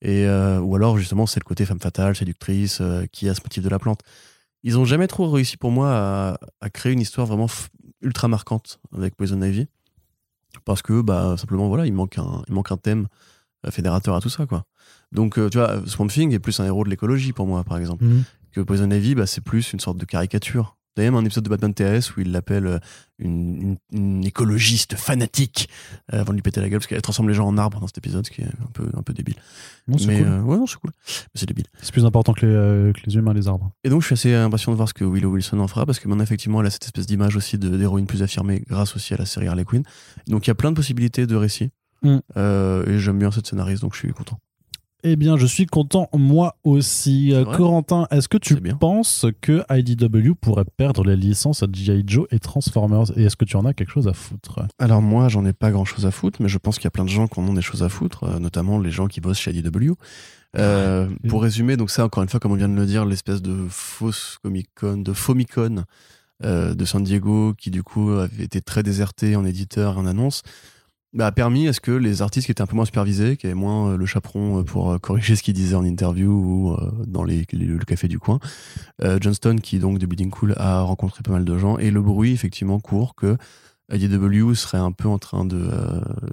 Et 0.01 0.25
euh, 0.25 0.59
ou 0.59 0.75
alors 0.75 0.97
justement 0.97 1.25
c'est 1.25 1.39
le 1.39 1.45
côté 1.45 1.65
femme 1.65 1.79
fatale, 1.79 2.15
séductrice, 2.15 2.79
euh, 2.81 3.05
qui 3.11 3.29
a 3.29 3.33
ce 3.35 3.41
motif 3.41 3.63
de 3.63 3.69
la 3.69 3.79
plante. 3.79 4.01
Ils 4.63 4.77
ont 4.77 4.83
jamais 4.85 5.07
trop 5.07 5.29
réussi 5.31 5.55
pour 5.57 5.71
moi 5.71 5.89
à, 5.91 6.37
à 6.59 6.69
créer 6.69 6.91
une 6.91 6.99
histoire 6.99 7.25
vraiment 7.25 7.47
ultra 8.01 8.27
marquante 8.27 8.79
avec 8.95 9.15
Poison 9.15 9.41
Ivy 9.41 9.67
parce 10.65 10.81
que 10.81 11.01
bah 11.01 11.35
simplement 11.37 11.67
voilà 11.69 11.85
il 11.85 11.93
manque 11.93 12.17
un 12.17 12.41
il 12.47 12.53
manque 12.53 12.71
un 12.71 12.77
thème 12.77 13.07
euh, 13.65 13.71
fédérateur 13.71 14.15
à 14.15 14.19
tout 14.21 14.29
ça 14.29 14.45
quoi. 14.45 14.65
Donc 15.13 15.37
euh, 15.39 15.49
tu 15.49 15.57
vois 15.57 15.81
Swamp 15.87 16.07
Thing 16.07 16.33
est 16.33 16.39
plus 16.39 16.59
un 16.59 16.65
héros 16.65 16.83
de 16.83 16.89
l'écologie 16.89 17.31
pour 17.31 17.47
moi 17.47 17.63
par 17.63 17.77
exemple 17.77 18.03
Mhm. 18.03 18.23
que 18.51 18.59
Poison 18.59 18.91
Ivy, 18.91 19.15
bah, 19.15 19.25
c'est 19.25 19.39
plus 19.41 19.71
une 19.71 19.79
sorte 19.79 19.97
de 19.97 20.03
caricature. 20.05 20.75
A 20.97 21.01
même 21.01 21.15
un 21.15 21.23
épisode 21.23 21.43
de 21.45 21.49
Batman 21.49 21.73
TS 21.73 22.15
où 22.15 22.19
il 22.21 22.31
l'appelle 22.33 22.67
euh, 22.67 22.79
une, 23.17 23.77
une- 23.93 23.97
une 24.17 24.25
écologiste 24.25 24.95
fanatique 24.95 25.69
euh, 26.13 26.19
avant 26.21 26.31
de 26.33 26.35
lui 26.37 26.41
péter 26.41 26.59
la 26.59 26.67
gueule 26.69 26.79
parce 26.79 26.87
qu'elle 26.87 27.01
transforme 27.01 27.29
les 27.29 27.33
gens 27.33 27.47
en 27.47 27.57
arbres 27.57 27.79
dans 27.79 27.87
cet 27.87 27.97
épisode, 27.97 28.25
ce 28.25 28.31
qui 28.31 28.41
est 28.41 28.45
un 28.45 28.69
peu, 28.73 28.89
un 28.97 29.01
peu 29.01 29.13
débile. 29.13 29.35
Non, 29.87 29.97
Mais 30.05 30.17
cool. 30.19 30.27
euh, 30.27 30.41
ouais, 30.41 30.57
non, 30.57 30.67
c'est 30.67 30.77
cool. 30.79 30.91
Mais 31.07 31.39
c'est 31.39 31.45
débile. 31.45 31.65
C'est 31.81 31.93
plus 31.93 32.05
important 32.05 32.33
que 32.33 32.45
les, 32.45 32.51
euh, 32.53 32.91
que 32.93 32.99
les 33.05 33.15
humains, 33.15 33.33
les 33.33 33.47
arbres. 33.47 33.71
Et 33.85 33.89
donc, 33.89 34.01
je 34.01 34.07
suis 34.07 34.13
assez 34.13 34.33
impatient 34.35 34.71
de 34.73 34.77
voir 34.77 34.89
ce 34.89 34.93
que 34.93 35.05
Willow 35.05 35.31
Wilson 35.31 35.59
en 35.59 35.67
fera 35.67 35.85
parce 35.85 35.99
que 35.99 36.07
maintenant, 36.09 36.23
effectivement, 36.23 36.59
elle 36.61 36.67
a 36.67 36.71
cette 36.71 36.85
espèce 36.85 37.05
d'image 37.07 37.35
aussi 37.37 37.57
de- 37.57 37.69
d'héroïne 37.77 38.05
plus 38.05 38.21
affirmée 38.21 38.61
grâce 38.67 38.95
aussi 38.95 39.13
à 39.13 39.17
la 39.17 39.25
série 39.25 39.47
Harley 39.47 39.63
Quinn. 39.65 39.83
Donc, 40.27 40.45
il 40.45 40.49
y 40.49 40.51
a 40.51 40.55
plein 40.55 40.71
de 40.71 40.75
possibilités 40.75 41.25
de 41.25 41.35
récits. 41.35 41.69
Mm. 42.03 42.17
Euh, 42.35 42.85
et 42.87 42.99
j'aime 42.99 43.19
bien 43.19 43.31
cette 43.31 43.47
scénariste, 43.47 43.81
donc 43.83 43.93
je 43.93 43.99
suis 43.99 44.11
content. 44.11 44.39
Eh 45.03 45.15
bien, 45.15 45.37
je 45.37 45.45
suis 45.45 45.65
content, 45.65 46.09
moi 46.13 46.55
aussi. 46.63 47.33
Euh, 47.33 47.43
Corentin, 47.43 48.07
est-ce 48.11 48.27
que 48.27 48.37
tu 48.37 48.55
penses 48.79 49.25
que 49.41 49.63
IDW 49.69 50.33
pourrait 50.39 50.65
perdre 50.77 51.03
les 51.03 51.15
licences 51.15 51.63
à 51.63 51.67
G.I. 51.71 52.03
Joe 52.05 52.27
et 52.31 52.39
Transformers? 52.39 53.17
Et 53.17 53.23
est-ce 53.23 53.35
que 53.35 53.45
tu 53.45 53.55
en 53.55 53.65
as 53.65 53.73
quelque 53.73 53.91
chose 53.91 54.07
à 54.07 54.13
foutre? 54.13 54.59
Alors 54.79 55.01
moi, 55.01 55.27
j'en 55.27 55.45
ai 55.45 55.53
pas 55.53 55.71
grand-chose 55.71 56.05
à 56.05 56.11
foutre, 56.11 56.41
mais 56.41 56.49
je 56.49 56.57
pense 56.57 56.75
qu'il 56.75 56.85
y 56.85 56.87
a 56.87 56.91
plein 56.91 57.05
de 57.05 57.09
gens 57.09 57.27
qui 57.27 57.39
en 57.39 57.43
ont 57.47 57.53
des 57.53 57.61
choses 57.61 57.83
à 57.83 57.89
foutre, 57.89 58.23
euh, 58.25 58.39
notamment 58.39 58.79
les 58.79 58.91
gens 58.91 59.07
qui 59.07 59.21
bossent 59.21 59.39
chez 59.39 59.51
IDW. 59.51 59.93
Euh, 60.57 61.07
Ah, 61.09 61.27
pour 61.29 61.41
résumer, 61.41 61.77
donc 61.77 61.89
ça, 61.89 62.05
encore 62.05 62.23
une 62.23 62.29
fois, 62.29 62.39
comme 62.39 62.51
on 62.51 62.55
vient 62.55 62.69
de 62.69 62.75
le 62.75 62.85
dire, 62.85 63.05
l'espèce 63.05 63.41
de 63.41 63.67
fausse 63.69 64.37
Comic-Con, 64.43 64.97
de 64.97 65.13
Fomicon 65.13 65.85
euh, 66.43 66.73
de 66.73 66.85
San 66.85 67.03
Diego, 67.03 67.53
qui 67.57 67.71
du 67.71 67.83
coup 67.83 68.11
avait 68.11 68.43
été 68.43 68.61
très 68.61 68.83
déserté 68.83 69.35
en 69.35 69.45
éditeur 69.45 69.95
et 69.95 69.97
en 69.97 70.05
annonce, 70.05 70.41
bah, 71.13 71.27
a 71.27 71.31
permis 71.33 71.67
à 71.67 71.73
ce 71.73 71.81
que 71.81 71.91
les 71.91 72.21
artistes 72.21 72.45
qui 72.45 72.51
étaient 72.51 72.61
un 72.61 72.67
peu 72.67 72.75
moins 72.75 72.85
supervisés, 72.85 73.35
qui 73.35 73.45
avaient 73.45 73.53
moins 73.53 73.91
euh, 73.91 73.97
le 73.97 74.05
chaperon 74.05 74.59
euh, 74.59 74.63
pour 74.63 74.91
euh, 74.91 74.97
corriger 74.97 75.35
ce 75.35 75.43
qu'ils 75.43 75.53
disaient 75.53 75.75
en 75.75 75.83
interview 75.83 76.31
ou 76.31 76.77
dans 77.05 77.23
le 77.23 77.85
café 77.85 78.07
du 78.07 78.19
coin, 78.19 78.39
Johnston, 79.19 79.57
qui 79.61 79.79
donc 79.79 79.97
de 79.97 80.05
Bleeding 80.05 80.29
Cool 80.29 80.53
a 80.57 80.81
rencontré 80.81 81.21
pas 81.23 81.31
mal 81.31 81.43
de 81.43 81.57
gens, 81.57 81.77
et 81.77 81.91
le 81.91 82.01
bruit 82.01 82.31
effectivement 82.31 82.79
court 82.79 83.15
que 83.15 83.37
IDW 83.91 84.53
serait 84.53 84.77
un 84.77 84.93
peu 84.93 85.09
en 85.09 85.17
train 85.17 85.43
de, 85.43 85.69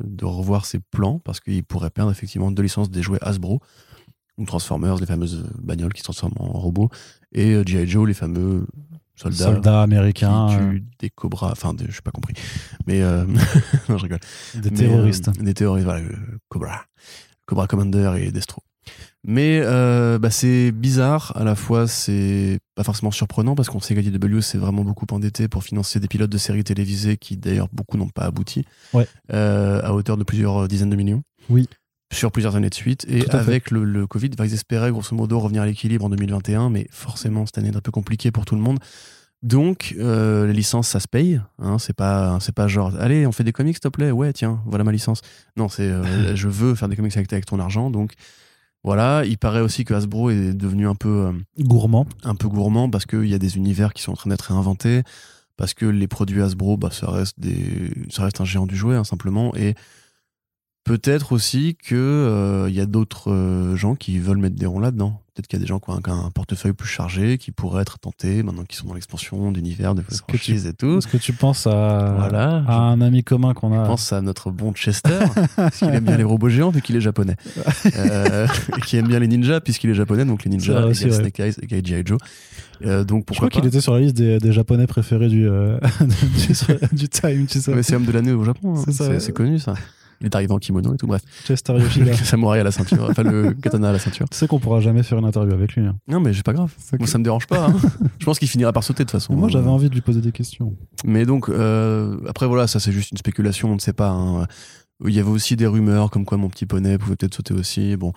de 0.04 0.24
revoir 0.24 0.64
ses 0.64 0.78
plans 0.78 1.18
parce 1.18 1.40
qu'il 1.40 1.64
pourrait 1.64 1.90
perdre 1.90 2.12
effectivement 2.12 2.52
deux 2.52 2.62
licences 2.62 2.90
des 2.90 3.02
jouets 3.02 3.18
Hasbro. 3.20 3.60
Ou 4.36 4.44
Transformers, 4.44 4.98
les 4.98 5.06
fameuses 5.06 5.44
bagnoles 5.60 5.92
qui 5.92 5.98
se 5.98 6.04
transforment 6.04 6.36
en 6.38 6.52
robots, 6.52 6.90
et 7.32 7.60
G.I. 7.66 7.88
Joe, 7.88 8.06
les 8.06 8.14
fameux 8.14 8.68
soldats, 9.18 9.36
Soldats 9.44 9.60
qui 9.70 9.94
américains, 9.94 10.46
tuent 10.58 10.84
des 10.98 11.10
cobras, 11.10 11.50
enfin, 11.52 11.74
je 11.86 11.92
sais 11.94 12.02
pas 12.02 12.10
compris, 12.10 12.34
mais 12.86 13.02
euh, 13.02 13.24
non, 13.88 13.98
je 13.98 14.02
rigole. 14.04 14.18
euh, 14.56 14.60
des 14.60 14.70
Mais, 14.70 14.76
terroristes. 14.76 15.28
euh, 15.28 15.42
des 15.42 15.54
terroristes, 15.54 15.84
voilà, 15.86 16.00
euh, 16.04 16.12
Cobra. 16.48 16.84
Cobra 17.46 17.66
Commander 17.66 18.12
et 18.20 18.30
Destro. 18.30 18.62
Mais 19.24 19.60
euh, 19.62 20.18
bah, 20.18 20.30
c'est 20.30 20.70
bizarre, 20.72 21.32
à 21.36 21.44
la 21.44 21.54
fois 21.54 21.86
c'est 21.86 22.58
pas 22.74 22.84
forcément 22.84 23.10
surprenant 23.10 23.54
parce 23.54 23.68
qu'on 23.68 23.80
sait 23.80 23.94
qu'IDW 23.94 24.40
s'est 24.40 24.56
vraiment 24.56 24.82
beaucoup 24.84 25.06
endetté 25.10 25.48
pour 25.48 25.62
financer 25.62 26.00
des 26.00 26.08
pilotes 26.08 26.30
de 26.30 26.38
séries 26.38 26.64
télévisées 26.64 27.16
qui 27.18 27.36
d'ailleurs 27.36 27.68
beaucoup 27.72 27.98
n'ont 27.98 28.08
pas 28.08 28.22
abouti, 28.24 28.64
Ouais. 28.94 29.06
euh, 29.32 29.82
à 29.82 29.92
hauteur 29.92 30.16
de 30.16 30.24
plusieurs 30.24 30.68
dizaines 30.68 30.88
de 30.90 30.96
millions. 30.96 31.22
Oui. 31.50 31.68
Sur 32.10 32.32
plusieurs 32.32 32.56
années 32.56 32.70
de 32.70 32.74
suite. 32.74 33.04
Et 33.08 33.28
avec 33.30 33.70
le, 33.70 33.84
le 33.84 34.06
Covid, 34.06 34.30
ils 34.38 34.54
espéraient 34.54 34.90
grosso 34.90 35.14
modo 35.14 35.38
revenir 35.38 35.62
à 35.62 35.66
l'équilibre 35.66 36.06
en 36.06 36.08
2021, 36.08 36.70
mais 36.70 36.86
forcément 36.90 37.44
cette 37.44 37.58
année 37.58 37.68
est 37.68 37.76
un 37.76 37.80
peu 37.80 37.90
compliquée 37.90 38.30
pour 38.30 38.46
tout 38.46 38.54
le 38.54 38.62
monde. 38.62 38.78
Donc, 39.42 39.94
euh, 39.98 40.46
les 40.46 40.52
licences, 40.52 40.88
ça 40.88 41.00
se 41.00 41.06
paye. 41.06 41.40
Hein, 41.58 41.78
c'est 41.78 41.94
pas, 41.94 42.38
c'est 42.40 42.54
pas 42.54 42.66
genre, 42.66 42.92
allez, 42.98 43.26
on 43.26 43.32
fait 43.32 43.44
des 43.44 43.52
comics, 43.52 43.76
s'il 43.76 43.80
te 43.80 43.88
plaît. 43.88 44.10
Ouais, 44.10 44.32
tiens, 44.32 44.60
voilà 44.66 44.84
ma 44.84 44.90
licence. 44.90 45.20
Non, 45.56 45.68
c'est, 45.68 45.88
euh, 45.88 46.34
je 46.34 46.48
veux 46.48 46.74
faire 46.74 46.88
des 46.88 46.96
comics 46.96 47.16
avec, 47.16 47.32
avec 47.32 47.46
ton 47.46 47.60
argent. 47.60 47.90
Donc, 47.90 48.14
voilà. 48.82 49.24
Il 49.24 49.38
paraît 49.38 49.60
aussi 49.60 49.84
que 49.84 49.94
Hasbro 49.94 50.30
est 50.30 50.54
devenu 50.54 50.88
un 50.88 50.96
peu, 50.96 51.26
euh, 51.26 51.32
Gourmand. 51.60 52.06
un 52.24 52.34
peu 52.34 52.48
gourmand 52.48 52.90
parce 52.90 53.06
qu'il 53.06 53.26
y 53.26 53.34
a 53.34 53.38
des 53.38 53.56
univers 53.56 53.92
qui 53.92 54.02
sont 54.02 54.12
en 54.12 54.16
train 54.16 54.30
d'être 54.30 54.42
réinventés. 54.42 55.02
Parce 55.56 55.74
que 55.74 55.86
les 55.86 56.06
produits 56.08 56.42
Hasbro, 56.42 56.76
bah, 56.76 56.90
ça 56.92 57.10
reste 57.10 57.38
des, 57.38 57.92
ça 58.10 58.24
reste 58.24 58.40
un 58.40 58.44
géant 58.44 58.66
du 58.66 58.76
jouet, 58.76 58.96
hein, 58.96 59.04
simplement. 59.04 59.54
Et 59.56 59.74
peut-être 60.88 61.32
aussi 61.32 61.76
que 61.76 61.94
euh, 61.94 62.66
il 62.68 62.74
y 62.74 62.80
a 62.80 62.86
d'autres 62.86 63.30
euh, 63.30 63.76
gens 63.76 63.94
qui 63.94 64.18
veulent 64.18 64.38
mettre 64.38 64.56
des 64.56 64.66
ronds 64.66 64.80
là-dedans. 64.80 65.20
Peut-être 65.34 65.46
qu'il 65.46 65.58
y 65.58 65.62
a 65.62 65.64
des 65.64 65.68
gens 65.68 65.78
qui 65.78 65.90
ont 65.90 65.94
un, 65.94 66.00
qui 66.00 66.10
ont 66.10 66.24
un 66.24 66.30
portefeuille 66.30 66.72
plus 66.72 66.88
chargé, 66.88 67.38
qui 67.38 67.52
pourraient 67.52 67.82
être 67.82 67.98
tentés 68.00 68.42
maintenant 68.42 68.64
qu'ils 68.64 68.78
sont 68.78 68.88
dans 68.88 68.94
l'expansion 68.94 69.52
d'univers, 69.52 69.94
de 69.94 70.02
franchises 70.02 70.66
et 70.66 70.72
tout. 70.72 70.98
Est-ce 70.98 71.06
que 71.06 71.16
tu 71.16 71.32
penses 71.32 71.68
à, 71.68 72.14
Voilà. 72.18 72.64
à 72.66 72.74
un 72.74 73.00
ami 73.00 73.22
commun 73.22 73.54
qu'on 73.54 73.72
a 73.72 73.84
Je 73.84 73.88
pense 73.88 74.12
à 74.12 74.20
notre 74.20 74.50
bon 74.50 74.72
Chester, 74.72 75.18
parce 75.54 75.78
qu'il 75.78 75.88
aime 75.88 76.04
bien 76.04 76.16
les 76.16 76.24
robots 76.24 76.48
géants 76.48 76.70
vu 76.70 76.82
qu'il 76.82 76.96
est 76.96 77.00
japonais. 77.00 77.36
Euh, 77.96 78.46
et 78.76 78.80
qui 78.82 78.96
aime 78.96 79.08
bien 79.08 79.18
les 79.18 79.28
ninjas 79.28 79.60
puisqu'il 79.60 79.90
est 79.90 79.94
japonais, 79.94 80.24
donc 80.24 80.44
les 80.44 80.50
ninjas, 80.50 80.86
aussi, 80.86 81.06
ouais. 81.06 81.12
Snake 81.12 81.40
Eyes 81.40 81.54
et 81.62 81.84
G.I. 81.84 82.02
Joe. 82.04 82.18
Euh, 82.84 83.04
donc 83.04 83.20
Je 83.20 83.24
pourquoi 83.24 83.48
crois 83.48 83.48
pas 83.48 83.60
qu'il 83.60 83.68
était 83.68 83.80
sur 83.80 83.94
la 83.94 84.00
liste 84.00 84.16
des, 84.16 84.38
des 84.38 84.52
japonais 84.52 84.86
préférés 84.86 85.28
du, 85.28 85.48
euh, 85.48 85.78
du, 86.00 86.96
du 86.96 87.08
Time, 87.08 87.46
tu 87.46 87.60
sais. 87.60 87.74
Mais 87.74 87.82
c'est 87.82 87.96
homme 87.96 88.04
de 88.04 88.12
l'année 88.12 88.32
au 88.32 88.44
Japon, 88.44 88.76
hein. 88.76 89.18
C'est 89.18 89.32
connu 89.32 89.58
ça. 89.58 89.74
Il 90.20 90.26
est 90.26 90.34
arrivé 90.34 90.52
en 90.52 90.58
kimono 90.58 90.94
et 90.94 90.96
tout, 90.96 91.06
bref. 91.06 91.22
Chester 91.44 91.74
Yoshida. 91.74 92.06
Le 92.10 92.16
samouraï 92.16 92.60
à 92.60 92.64
la 92.64 92.72
ceinture, 92.72 93.06
enfin 93.08 93.22
le 93.22 93.52
katana 93.62 93.90
à 93.90 93.92
la 93.92 93.98
ceinture. 94.00 94.26
tu 94.28 94.36
sais 94.36 94.48
qu'on 94.48 94.58
pourra 94.58 94.80
jamais 94.80 95.02
faire 95.04 95.18
une 95.18 95.24
interview 95.24 95.52
avec 95.54 95.74
lui. 95.76 95.86
hein. 95.86 95.96
Non, 96.08 96.18
mais 96.20 96.34
c'est 96.34 96.42
pas 96.44 96.52
grave. 96.52 96.72
Moi, 96.98 97.06
ça 97.06 97.18
me 97.18 97.24
dérange 97.24 97.46
pas. 97.46 97.66
hein. 97.68 97.76
Je 98.18 98.24
pense 98.24 98.38
qu'il 98.38 98.48
finira 98.48 98.72
par 98.72 98.82
sauter 98.82 99.04
de 99.04 99.10
toute 99.10 99.12
façon. 99.20 99.34
Moi, 99.34 99.48
j'avais 99.48 99.68
envie 99.68 99.88
de 99.88 99.94
lui 99.94 100.00
poser 100.00 100.20
des 100.20 100.32
questions. 100.32 100.74
Mais 101.04 101.24
donc, 101.24 101.48
euh, 101.48 102.16
après, 102.28 102.46
voilà, 102.46 102.66
ça 102.66 102.80
c'est 102.80 102.90
juste 102.92 103.12
une 103.12 103.18
spéculation, 103.18 103.70
on 103.70 103.74
ne 103.74 103.80
sait 103.80 103.92
pas. 103.92 104.10
hein. 104.10 104.46
Il 105.06 105.14
y 105.14 105.20
avait 105.20 105.30
aussi 105.30 105.54
des 105.54 105.66
rumeurs 105.68 106.10
comme 106.10 106.24
quoi 106.24 106.36
mon 106.38 106.48
petit 106.48 106.66
poney 106.66 106.98
pouvait 106.98 107.14
peut-être 107.14 107.34
sauter 107.36 107.54
aussi. 107.54 107.96
Bon, 107.96 108.12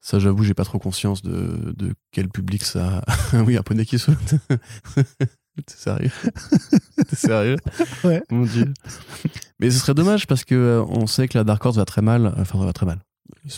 ça, 0.00 0.18
j'avoue, 0.18 0.44
j'ai 0.44 0.54
pas 0.54 0.64
trop 0.64 0.78
conscience 0.78 1.20
de, 1.22 1.74
de 1.76 1.92
quel 2.12 2.28
public 2.30 2.62
ça. 2.64 3.04
oui, 3.46 3.58
un 3.58 3.62
poney 3.62 3.84
qui 3.84 3.98
saute. 3.98 4.16
T'es 5.66 5.74
sérieux 5.76 6.10
T'es 7.08 7.16
sérieux 7.16 7.56
Ouais. 8.04 8.22
Mon 8.30 8.44
dieu. 8.44 8.72
Mais 9.60 9.70
ce 9.70 9.78
serait 9.78 9.94
dommage 9.94 10.26
parce 10.26 10.44
que 10.44 10.54
euh, 10.54 10.82
on 10.88 11.06
sait 11.06 11.28
que 11.28 11.36
la 11.36 11.44
Dark 11.44 11.64
Horse 11.64 11.76
va 11.76 11.84
très 11.84 12.02
mal. 12.02 12.34
Enfin, 12.38 12.58
va 12.64 12.72
très 12.72 12.86
mal. 12.86 12.98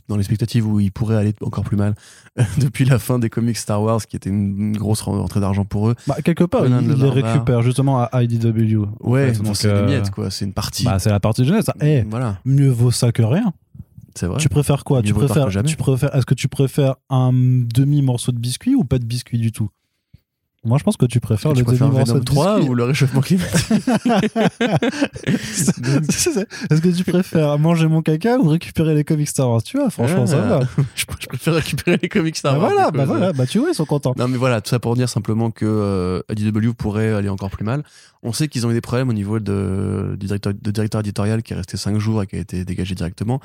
Dans 0.08 0.16
les 0.16 0.22
spectatives 0.22 0.66
où 0.66 0.80
il 0.80 0.90
pourrait 0.92 1.16
aller 1.16 1.34
encore 1.42 1.62
plus 1.64 1.76
mal 1.76 1.94
depuis 2.58 2.84
la 2.84 2.98
fin 2.98 3.18
des 3.18 3.28
comics 3.28 3.56
Star 3.56 3.82
Wars, 3.82 4.00
qui 4.06 4.16
était 4.16 4.30
une 4.30 4.76
grosse 4.76 5.02
rentrée 5.02 5.40
d'argent 5.40 5.64
pour 5.64 5.88
eux. 5.90 5.94
Bah, 6.06 6.16
quelque 6.24 6.44
part, 6.44 6.62
Conan 6.62 6.80
il, 6.80 6.88
le 6.88 6.94
il 6.94 6.98
les 7.00 7.04
Barbare. 7.10 7.32
récupère 7.32 7.62
justement 7.62 8.00
à 8.02 8.22
IDW. 8.22 8.84
en 9.00 9.10
Ouais, 9.10 9.32
fait. 9.32 9.42
Donc, 9.42 9.56
c'est 9.56 9.68
euh, 9.68 9.84
les 9.86 9.92
miettes, 9.96 10.10
quoi. 10.10 10.30
C'est 10.30 10.44
une 10.46 10.52
partie. 10.54 10.84
Bah, 10.84 10.98
c'est 10.98 11.10
la 11.10 11.20
partie 11.20 11.44
jeunesse. 11.44 11.66
Eh, 11.80 12.02
Voilà, 12.02 12.38
mieux 12.44 12.70
vaut 12.70 12.90
ça 12.92 13.12
que 13.12 13.22
rien. 13.22 13.52
c'est 14.14 14.26
vrai. 14.26 14.38
Tu 14.38 14.48
préfères 14.48 14.84
quoi? 14.84 14.98
Mieux 15.00 15.08
Tu 15.08 15.14
préfères, 15.14 15.48
tu 15.64 15.76
préfères 15.76 16.14
Est-ce 16.14 16.26
que 16.26 16.34
tu 16.34 16.48
préfères 16.48 16.94
un 17.10 17.32
demi 17.32 18.00
morceau 18.00 18.32
de 18.32 18.38
biscuit 18.38 18.74
ou 18.74 18.84
pas 18.84 18.98
de 18.98 19.04
biscuit 19.04 19.38
du 19.38 19.52
tout? 19.52 19.68
Moi, 20.64 20.78
je 20.78 20.84
pense 20.84 20.96
que 20.96 21.04
tu 21.06 21.20
préfères 21.20 21.52
tu 21.52 21.58
le 21.58 21.64
préfères 21.64 21.90
Venom 21.90 22.14
de 22.14 22.18
3 22.20 22.56
whisky. 22.56 22.70
ou 22.70 22.74
le 22.74 22.84
réchauffement 22.84 23.20
climatique 23.20 23.66
Est-ce 25.46 26.80
que 26.80 26.88
tu 26.96 27.04
préfères 27.04 27.58
manger 27.58 27.86
mon 27.88 28.02
caca 28.02 28.38
ou 28.38 28.48
récupérer 28.48 28.94
les 28.94 29.04
comics 29.04 29.28
Star 29.28 29.50
Wars? 29.50 29.62
Tu 29.62 29.76
vois, 29.78 29.90
franchement, 29.90 30.26
ça 30.26 30.42
Ah. 30.44 30.48
va. 30.58 30.60
je, 30.94 31.04
je 31.20 31.26
préfère 31.26 31.54
récupérer 31.54 31.98
les 32.02 32.08
comics 32.08 32.36
Star 32.36 32.54
Bah 32.54 32.60
Wars, 32.60 32.68
voilà, 32.70 32.84
du 32.86 32.92
coup, 32.92 32.96
bah 32.98 33.04
voilà, 33.04 33.32
bah 33.32 33.46
tu 33.46 33.58
vois, 33.58 33.68
ils 33.70 33.74
sont 33.74 33.84
contents. 33.84 34.14
Non 34.16 34.28
mais 34.28 34.36
voilà, 34.36 34.60
tout 34.60 34.70
ça 34.70 34.78
pour 34.78 34.94
dire 34.96 35.08
simplement 35.08 35.50
que 35.50 35.64
euh, 35.66 36.20
IDW 36.30 36.72
pourrait 36.72 37.12
aller 37.12 37.28
encore 37.28 37.50
plus 37.50 37.64
mal. 37.64 37.82
On 38.22 38.32
sait 38.32 38.48
qu'ils 38.48 38.66
ont 38.66 38.70
eu 38.70 38.74
des 38.74 38.80
problèmes 38.80 39.08
au 39.10 39.12
niveau 39.14 39.38
de, 39.40 40.16
du 40.18 40.26
directeur, 40.26 40.54
de 40.54 40.70
directeur 40.70 41.00
éditorial 41.00 41.42
qui 41.42 41.52
est 41.52 41.56
resté 41.56 41.76
5 41.76 41.98
jours 41.98 42.22
et 42.22 42.26
qui 42.26 42.36
a 42.36 42.38
été 42.40 42.64
dégagé 42.64 42.94
directement. 42.94 43.40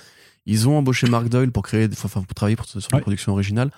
Ils 0.46 0.68
ont 0.70 0.78
embauché 0.78 1.08
Mark 1.10 1.28
Doyle 1.28 1.52
pour 1.52 1.64
créer, 1.64 1.88
enfin 1.92 2.22
pour 2.22 2.34
travailler 2.34 2.56
pour, 2.56 2.66
sur 2.66 2.78
Ouais. 2.78 2.86
une 2.94 3.02
production 3.02 3.34
originale, 3.34 3.72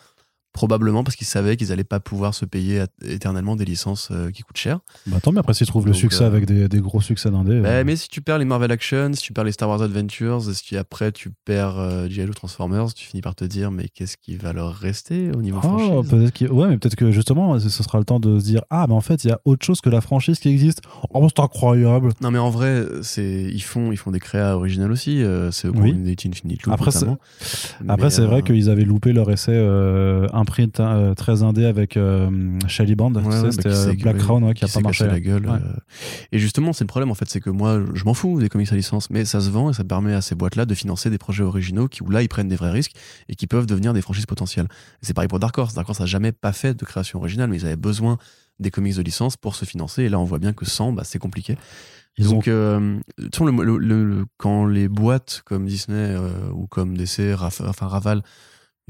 probablement 0.54 1.04
parce 1.04 1.16
qu'ils 1.16 1.28
savaient 1.28 1.56
qu'ils 1.58 1.72
allaient 1.72 1.84
pas 1.84 2.00
pouvoir 2.00 2.34
se 2.34 2.46
payer 2.46 2.84
éternellement 3.06 3.56
des 3.56 3.66
licences 3.66 4.10
euh, 4.12 4.32
qui 4.32 4.42
coûtent 4.44 4.58
cher. 4.58 4.80
Bah 5.08 5.20
tant 5.22 5.32
mieux, 5.32 5.40
après, 5.40 5.54
s'ils 5.54 5.68
trouvent 5.68 5.86
le 5.86 5.92
Donc, 5.92 6.00
succès 6.02 6.24
euh, 6.24 6.28
avec 6.28 6.46
des, 6.46 6.68
des 6.68 6.80
gros 6.80 7.00
succès 7.02 7.32
d'indé. 7.32 7.62
Bah, 7.62 7.70
euh, 7.70 7.84
mais 7.86 7.96
si 7.96 8.10
tu 8.10 8.22
perds 8.22 8.38
les 8.38 8.46
Marvel 8.46 8.72
Action, 8.72 9.12
si 9.14 9.22
tu 9.22 9.34
perds 9.34 9.46
les 9.46 9.52
Star 9.54 9.70
Wars 9.70 9.82
Adventures, 9.82 10.42
si 10.54 10.76
après 10.78 11.12
tu 11.12 11.32
perds 11.46 12.10
G.I. 12.10 12.26
Joe 12.26 12.36
Transformers, 12.36 12.94
tu 12.94 13.06
finis 13.06 13.22
par 13.22 13.36
te 13.36 13.46
dire 13.46 13.72
mais 13.72 13.88
qu'est-ce 13.88 14.18
qui 14.18 14.36
va 14.36 14.52
leur 14.54 14.74
rester 14.74 15.32
au 15.32 15.42
niveau 15.42 15.60
Oh, 15.64 15.68
franchise? 15.68 16.10
peut-être 16.10 16.34
qu'il- 16.34 16.52
ouais, 16.52 16.68
mais 16.68 16.78
peut-être 16.78 16.96
que 16.96 17.12
justement, 17.12 17.60
ce 17.60 17.70
sera 17.70 17.98
le 18.00 18.06
temps 18.06 18.20
de 18.20 18.40
se 18.40 18.44
dire 18.46 18.62
Ah, 18.70 18.86
mais 18.88 18.94
en 18.96 19.02
fait, 19.02 19.24
il 19.24 19.30
y 19.30 19.32
a 19.32 19.40
autre 19.46 19.66
chose 19.66 19.80
que 19.82 19.90
la 19.90 20.02
franchise 20.02 20.40
qui 20.40 20.50
existe. 20.50 20.82
Oh, 21.14 21.28
c'est 21.34 21.42
incroyable. 21.42 22.10
Non 22.22 22.32
mais 22.32 22.40
en 22.40 22.50
vrai, 22.50 22.86
c'est 23.04 23.44
ils 23.52 23.62
font 23.64 23.92
ils 23.92 23.98
font 23.98 24.12
des 24.12 24.20
créas 24.20 24.56
originales 24.56 24.92
aussi. 24.92 25.24
c'est 25.52 25.72
qui 25.72 25.80
Oui. 25.80 25.94
Infinite 26.28 26.64
Loop 26.64 26.74
Après, 26.74 26.92
c'est-. 26.92 27.06
Après, 27.88 28.10
vrai 28.26 28.42
qu'ils 28.44 28.70
avaient 28.70 28.84
loupé 28.86 29.14
leur 29.14 29.30
essai 29.32 29.54
euh, 30.42 30.44
imprint 30.44 30.80
euh, 30.80 31.14
très 31.14 31.44
indé 31.44 31.66
avec 31.66 31.98
euh, 31.98 32.58
Shelly 32.68 32.96
Band. 32.96 33.14
ouais, 33.14 33.22
tu 33.22 33.28
ouais, 33.30 33.34
sais, 33.34 33.42
bah, 33.44 33.52
C'était 33.52 33.96
qui 33.96 34.02
euh, 34.02 34.12
Black 34.12 34.18
Crown 34.18 34.44
ouais, 34.44 34.54
qui 34.54 34.66
a 34.66 34.68
pas 34.68 34.80
marché. 34.82 35.06
la 35.06 35.20
gueule. 35.20 35.46
Euh. 35.48 35.60
Et 36.32 36.40
justement, 36.40 36.74
c'est 36.74 36.84
le 36.84 36.88
problème 36.88 37.12
en 37.12 37.16
fait, 37.16 37.30
c'est 37.30 37.40
que 37.40 37.50
moi, 37.50 37.82
je 37.94 38.04
m'en 38.06 38.14
fous 38.14 38.40
des 38.40 38.50
comics 38.50 38.72
à 38.72 38.76
licence, 38.76 39.10
mais 39.10 39.26
ça 39.26 39.40
se 39.42 39.50
vend 39.50 39.70
et 39.70 39.74
ça 39.74 39.84
permet 39.84 40.14
à 40.14 40.22
ces 40.22 40.36
boîtes-là 40.36 40.66
de 40.66 40.74
financer 40.76 41.10
des 41.10 41.18
projets 41.18 41.44
originaux 41.44 41.88
qui 41.88 42.04
où 42.04 42.10
là 42.10 42.22
ils 42.22 42.30
prennent 42.30 42.48
des 42.48 42.56
vrais 42.56 42.72
risques 42.72 42.94
et 43.30 43.36
qui 43.36 43.48
peuvent 43.48 43.66
devenir 43.66 43.94
des 43.94 44.02
franchises 44.02 44.26
potentielles. 44.26 44.68
C'est 45.02 45.14
pareil 45.14 45.28
pour 45.28 45.40
Dark 45.40 45.58
Horse. 45.58 45.74
Dark 45.74 45.88
Horse 45.88 46.00
n'a 46.00 46.06
jamais 46.06 46.32
pas 46.32 46.52
fait 46.54 46.74
de 46.74 46.86
création 46.86 47.20
originale, 47.20 47.50
mais 47.50 47.58
ils 47.58 47.66
avaient 47.66 47.76
besoin 47.76 48.18
des 48.60 48.72
comics 48.72 48.96
de 48.96 49.02
licence 49.02 49.38
pour 49.38 49.56
se 49.56 49.66
financer. 49.66 50.04
Et 50.04 50.10
là, 50.10 50.20
on 50.20 50.24
voit 50.24 50.38
bien 50.40 50.54
que 50.54 50.66
sans, 50.66 50.92
bah, 50.94 51.04
c'est 51.04 51.18
compliqué. 51.20 51.58
Ils 52.18 52.26
Donc, 52.28 52.48
euh, 52.48 53.00
le- 53.18 53.78
le- 53.78 54.04
le- 54.04 54.26
quand 54.38 54.66
les 54.66 54.88
boîtes 54.90 55.42
comme 55.46 55.66
Disney 55.66 55.96
euh, 56.14 56.30
ou 56.54 56.68
comme 56.68 56.98
DC 56.98 57.34
raf- 57.34 57.62
enfin, 57.66 57.88
ravalent 57.88 58.22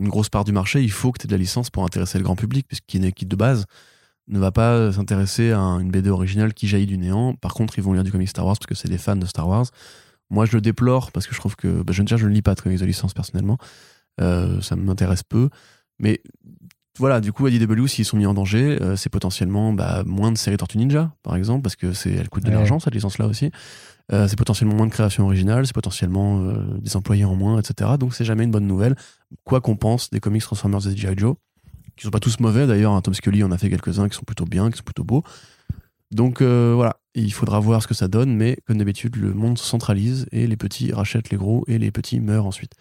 une 0.01 0.09
grosse 0.09 0.29
part 0.29 0.43
du 0.43 0.51
marché, 0.51 0.81
il 0.81 0.91
faut 0.91 1.11
que 1.11 1.19
tu 1.19 1.25
aies 1.25 1.29
de 1.29 1.33
la 1.33 1.37
licence 1.37 1.69
pour 1.69 1.85
intéresser 1.85 2.17
le 2.17 2.23
grand 2.23 2.35
public, 2.35 2.67
puisqu'il 2.67 3.01
n'est 3.01 3.11
qui 3.11 3.25
de 3.25 3.35
base 3.35 3.65
ne 4.27 4.39
va 4.39 4.51
pas 4.51 4.91
s'intéresser 4.91 5.51
à 5.51 5.59
une 5.59 5.91
BD 5.91 6.09
originale 6.09 6.53
qui 6.53 6.67
jaillit 6.67 6.85
du 6.85 6.97
néant. 6.97 7.33
Par 7.35 7.53
contre, 7.53 7.77
ils 7.77 7.83
vont 7.83 7.93
lire 7.93 8.03
du 8.03 8.11
comic 8.11 8.29
Star 8.29 8.45
Wars 8.45 8.57
parce 8.57 8.67
que 8.67 8.75
c'est 8.75 8.87
des 8.87 8.97
fans 8.97 9.15
de 9.15 9.25
Star 9.25 9.47
Wars. 9.47 9.67
Moi, 10.29 10.45
je 10.45 10.53
le 10.53 10.61
déplore 10.61 11.11
parce 11.11 11.27
que 11.27 11.35
je 11.35 11.39
trouve 11.39 11.55
que 11.55 11.83
bah, 11.83 11.93
je, 11.93 12.03
je 12.05 12.27
ne 12.27 12.31
lis 12.31 12.41
pas 12.41 12.55
de 12.55 12.61
comics 12.61 12.79
de 12.79 12.85
licence 12.85 13.13
personnellement. 13.13 13.57
Euh, 14.21 14.61
ça 14.61 14.75
m'intéresse 14.75 15.23
peu. 15.23 15.49
Mais 15.99 16.21
voilà, 16.99 17.21
du 17.21 17.31
coup, 17.31 17.47
IDW, 17.47 17.87
s'ils 17.87 18.05
sont 18.05 18.17
mis 18.17 18.25
en 18.25 18.33
danger, 18.33 18.77
euh, 18.81 18.95
c'est 18.95 19.09
potentiellement 19.09 19.71
bah, 19.73 20.03
moins 20.05 20.31
de 20.31 20.37
séries 20.37 20.57
Tortue 20.57 20.77
Ninja, 20.77 21.13
par 21.23 21.35
exemple, 21.35 21.61
parce 21.63 21.75
que 21.75 21.93
c'est, 21.93 22.11
elle 22.11 22.29
coûte 22.29 22.43
de 22.43 22.49
Ouais. 22.49 22.55
l'argent, 22.55 22.79
cette 22.79 22.93
licence-là 22.93 23.27
aussi. 23.27 23.49
Euh, 24.11 24.27
c'est 24.27 24.35
potentiellement 24.35 24.75
moins 24.75 24.87
de 24.87 24.91
création 24.91 25.23
originale, 25.23 25.65
c'est 25.65 25.73
potentiellement 25.73 26.41
euh, 26.41 26.63
des 26.79 26.97
employés 26.97 27.23
en 27.23 27.35
moins, 27.35 27.59
etc. 27.59 27.91
Donc 27.97 28.13
c'est 28.13 28.25
jamais 28.25 28.43
une 28.43 28.51
bonne 28.51 28.67
nouvelle. 28.67 28.95
Quoi 29.45 29.61
qu'on 29.61 29.77
pense 29.77 30.09
des 30.09 30.19
comics 30.19 30.41
Transformers 30.41 30.85
et 30.87 30.95
G.I. 30.97 31.13
Joe, 31.17 31.35
qui 31.95 32.03
sont 32.03 32.11
pas 32.11 32.19
tous 32.19 32.39
mauvais 32.41 32.67
d'ailleurs, 32.67 32.91
hein, 32.91 33.01
Tom 33.01 33.13
Scully 33.13 33.41
en 33.43 33.51
a 33.51 33.57
fait 33.57 33.69
quelques-uns 33.69 34.09
qui 34.09 34.17
sont 34.17 34.23
plutôt 34.25 34.45
bien, 34.45 34.69
qui 34.69 34.77
sont 34.77 34.83
plutôt 34.83 35.05
beaux. 35.05 35.23
Donc 36.11 36.41
voilà, 36.41 36.97
il 37.15 37.31
faudra 37.31 37.61
voir 37.61 37.81
ce 37.81 37.87
que 37.87 37.93
ça 37.93 38.09
donne, 38.09 38.35
mais 38.35 38.57
comme 38.67 38.77
d'habitude, 38.79 39.15
le 39.15 39.33
monde 39.33 39.57
se 39.57 39.63
centralise 39.63 40.25
et 40.33 40.45
les 40.45 40.57
petits 40.57 40.91
rachètent 40.91 41.29
les 41.29 41.37
gros 41.37 41.63
et 41.67 41.77
les 41.77 41.89
petits 41.91 42.19
meurent 42.19 42.45
ensuite. 42.47 42.73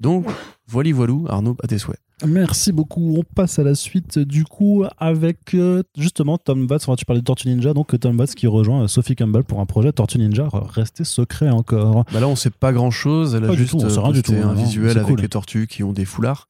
Donc, 0.00 0.26
voilà, 0.66 0.92
voilou, 0.92 1.26
Arnaud, 1.28 1.56
à 1.62 1.66
tes 1.66 1.78
souhaits. 1.78 1.98
Merci 2.26 2.72
beaucoup. 2.72 3.16
On 3.16 3.22
passe 3.22 3.58
à 3.58 3.62
la 3.62 3.74
suite 3.74 4.18
du 4.18 4.44
coup 4.44 4.84
avec 4.98 5.54
euh, 5.54 5.82
justement 5.96 6.36
Tom 6.36 6.66
Batts. 6.66 6.82
Enfin, 6.82 6.96
tu 6.96 7.04
parlais 7.04 7.20
de 7.20 7.24
Tortue 7.24 7.48
Ninja, 7.48 7.74
donc 7.74 7.98
Tom 7.98 8.16
Batts 8.16 8.34
qui 8.34 8.48
rejoint 8.48 8.82
euh, 8.82 8.88
Sophie 8.88 9.14
Campbell 9.14 9.44
pour 9.44 9.60
un 9.60 9.66
projet 9.66 9.92
Tortue 9.92 10.18
Ninja 10.18 10.48
resté 10.52 11.04
secret 11.04 11.50
encore. 11.50 12.04
Bah 12.12 12.18
là, 12.18 12.26
on 12.26 12.34
sait 12.34 12.50
pas 12.50 12.72
grand 12.72 12.90
chose. 12.90 13.36
Elle 13.36 13.44
a 13.44 13.48
Pas 13.48 13.52
du 13.52 13.60
juste 13.60 13.70
tout, 13.70 13.78
on 13.78 13.82
posté 13.82 14.22
tout, 14.22 14.32
un 14.32 14.54
non, 14.54 14.64
visuel 14.64 14.98
avec 14.98 15.06
cool. 15.06 15.20
les 15.20 15.28
tortues 15.28 15.68
qui 15.68 15.84
ont 15.84 15.92
des 15.92 16.04
foulards 16.04 16.48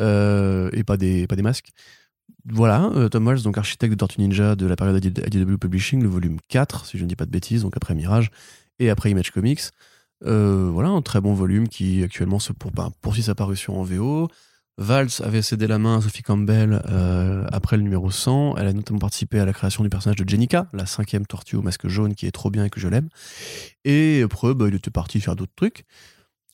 euh, 0.00 0.70
et 0.72 0.84
pas 0.84 0.96
des, 0.96 1.26
pas 1.26 1.36
des 1.36 1.42
masques. 1.42 1.72
Voilà, 2.46 2.90
euh, 2.94 3.08
Tom 3.08 3.26
Walsh, 3.26 3.42
donc 3.42 3.56
architecte 3.58 3.92
de 3.92 3.98
Tortue 3.98 4.20
Ninja 4.20 4.56
de 4.56 4.66
la 4.66 4.76
période 4.76 5.04
IDW 5.04 5.56
Publishing, 5.58 6.02
le 6.02 6.08
volume 6.08 6.38
4, 6.48 6.86
si 6.86 6.98
je 6.98 7.04
ne 7.04 7.08
dis 7.08 7.16
pas 7.16 7.26
de 7.26 7.30
bêtises, 7.30 7.62
donc 7.62 7.76
après 7.76 7.94
Mirage 7.94 8.30
et 8.78 8.90
après 8.90 9.10
Image 9.10 9.30
Comics. 9.30 9.60
Euh, 10.24 10.70
voilà, 10.72 10.90
un 10.90 11.02
très 11.02 11.20
bon 11.20 11.34
volume 11.34 11.68
qui 11.68 12.02
actuellement 12.02 12.38
se 12.38 12.52
pour, 12.52 12.70
bah, 12.70 12.90
poursuit 13.00 13.22
sa 13.24 13.34
parution 13.34 13.80
en 13.80 13.82
VO. 13.82 14.28
Valls 14.78 15.10
avait 15.22 15.42
cédé 15.42 15.66
la 15.66 15.78
main 15.78 15.98
à 15.98 16.00
Sophie 16.00 16.22
Campbell 16.22 16.80
euh, 16.88 17.44
après 17.52 17.76
le 17.76 17.82
numéro 17.82 18.10
100. 18.10 18.56
Elle 18.56 18.68
a 18.68 18.72
notamment 18.72 19.00
participé 19.00 19.38
à 19.38 19.44
la 19.44 19.52
création 19.52 19.82
du 19.82 19.90
personnage 19.90 20.16
de 20.16 20.28
Jenica, 20.28 20.66
la 20.72 20.86
cinquième 20.86 21.26
tortue 21.26 21.56
au 21.56 21.62
masque 21.62 21.88
jaune 21.88 22.14
qui 22.14 22.26
est 22.26 22.30
trop 22.32 22.50
bien 22.50 22.64
et 22.64 22.70
que 22.70 22.80
je 22.80 22.88
l'aime. 22.88 23.08
Et 23.84 24.22
après, 24.22 24.54
bah, 24.54 24.66
il 24.68 24.74
était 24.74 24.90
parti 24.90 25.20
faire 25.20 25.36
d'autres 25.36 25.52
trucs. 25.56 25.84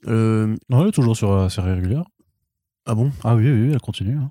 Euh, 0.06 0.56
Non, 0.68 0.82
elle 0.82 0.88
est 0.88 0.92
toujours 0.92 1.16
sur 1.16 1.36
la 1.36 1.48
série 1.48 1.72
régulière. 1.74 2.04
ah 2.86 2.94
bon? 2.94 3.12
Ah 3.22 3.36
oui, 3.36 3.44
oui, 3.50 3.66
oui, 3.68 3.72
elle 3.72 3.80
continue. 3.80 4.16
hein. 4.16 4.30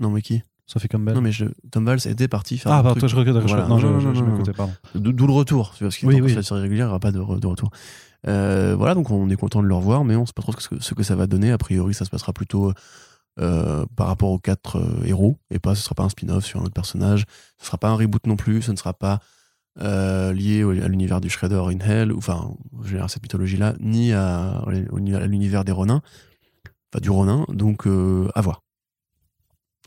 Non, 0.00 0.10
mais 0.10 0.22
qui? 0.22 0.42
Sophie 0.72 0.88
Campbell. 0.88 1.14
Non, 1.14 1.20
mais 1.20 1.32
je, 1.32 1.46
Tom 1.70 1.84
Valls 1.84 1.98
était 2.06 2.28
parti 2.28 2.56
faire 2.58 2.72
ah, 2.72 2.82
pardon, 2.82 3.06
je 3.06 3.16
reconnais. 3.16 3.40
Voilà. 3.40 3.66
Non, 3.66 3.78
Non, 3.78 4.00
non, 4.00 4.14
je 4.14 4.22
m'écoutais, 4.24 4.52
pardon. 4.52 4.72
D'où 4.94 5.26
le 5.26 5.32
retour. 5.32 5.74
Parce 5.80 5.96
qu'il 5.96 6.08
Oui, 6.08 6.20
oui, 6.20 6.34
la 6.34 6.42
série 6.42 6.60
régulière, 6.60 6.84
il 6.86 6.88
n'y 6.88 6.90
aura 6.90 7.00
pas 7.00 7.10
de, 7.12 7.18
re- 7.18 7.40
de 7.40 7.46
retour. 7.46 7.70
Euh, 8.28 8.74
voilà, 8.76 8.94
donc 8.94 9.10
on 9.10 9.28
est 9.30 9.36
content 9.36 9.62
de 9.62 9.66
le 9.66 9.74
revoir, 9.74 10.04
mais 10.04 10.14
on 10.14 10.20
ne 10.22 10.26
sait 10.26 10.32
pas 10.34 10.42
trop 10.42 10.52
ce 10.58 10.68
que, 10.68 10.80
ce 10.80 10.94
que 10.94 11.02
ça 11.02 11.16
va 11.16 11.26
donner. 11.26 11.50
A 11.52 11.58
priori, 11.58 11.92
ça 11.94 12.04
se 12.04 12.10
passera 12.10 12.32
plutôt 12.32 12.72
euh, 13.40 13.84
par 13.96 14.06
rapport 14.08 14.30
aux 14.30 14.38
quatre 14.38 14.76
euh, 14.76 15.04
héros, 15.06 15.38
et 15.50 15.58
pas, 15.58 15.74
ce 15.74 15.82
sera 15.82 15.94
pas 15.94 16.02
un 16.04 16.08
spin-off 16.08 16.44
sur 16.44 16.60
un 16.60 16.64
autre 16.64 16.74
personnage. 16.74 17.24
Ce 17.58 17.66
sera 17.66 17.78
pas 17.78 17.88
un 17.88 17.94
reboot 17.96 18.26
non 18.26 18.36
plus, 18.36 18.62
ce 18.62 18.70
ne 18.72 18.76
sera 18.76 18.92
pas 18.94 19.20
lié 19.78 20.62
au- 20.64 20.70
à 20.72 20.88
l'univers 20.88 21.20
du 21.20 21.30
Shredder 21.30 21.62
in 21.68 21.78
Hell, 21.80 22.12
ou, 22.12 22.18
enfin, 22.18 22.52
à 23.00 23.08
cette 23.08 23.22
mythologie-là, 23.22 23.74
ni 23.80 24.12
à, 24.12 24.58
à 24.66 24.70
l'univers 25.26 25.64
des 25.64 25.72
Ronins, 25.72 26.02
enfin 26.92 27.00
du 27.00 27.08
Ronin, 27.10 27.46
donc 27.48 27.86
à 27.86 28.40
voir. 28.42 28.62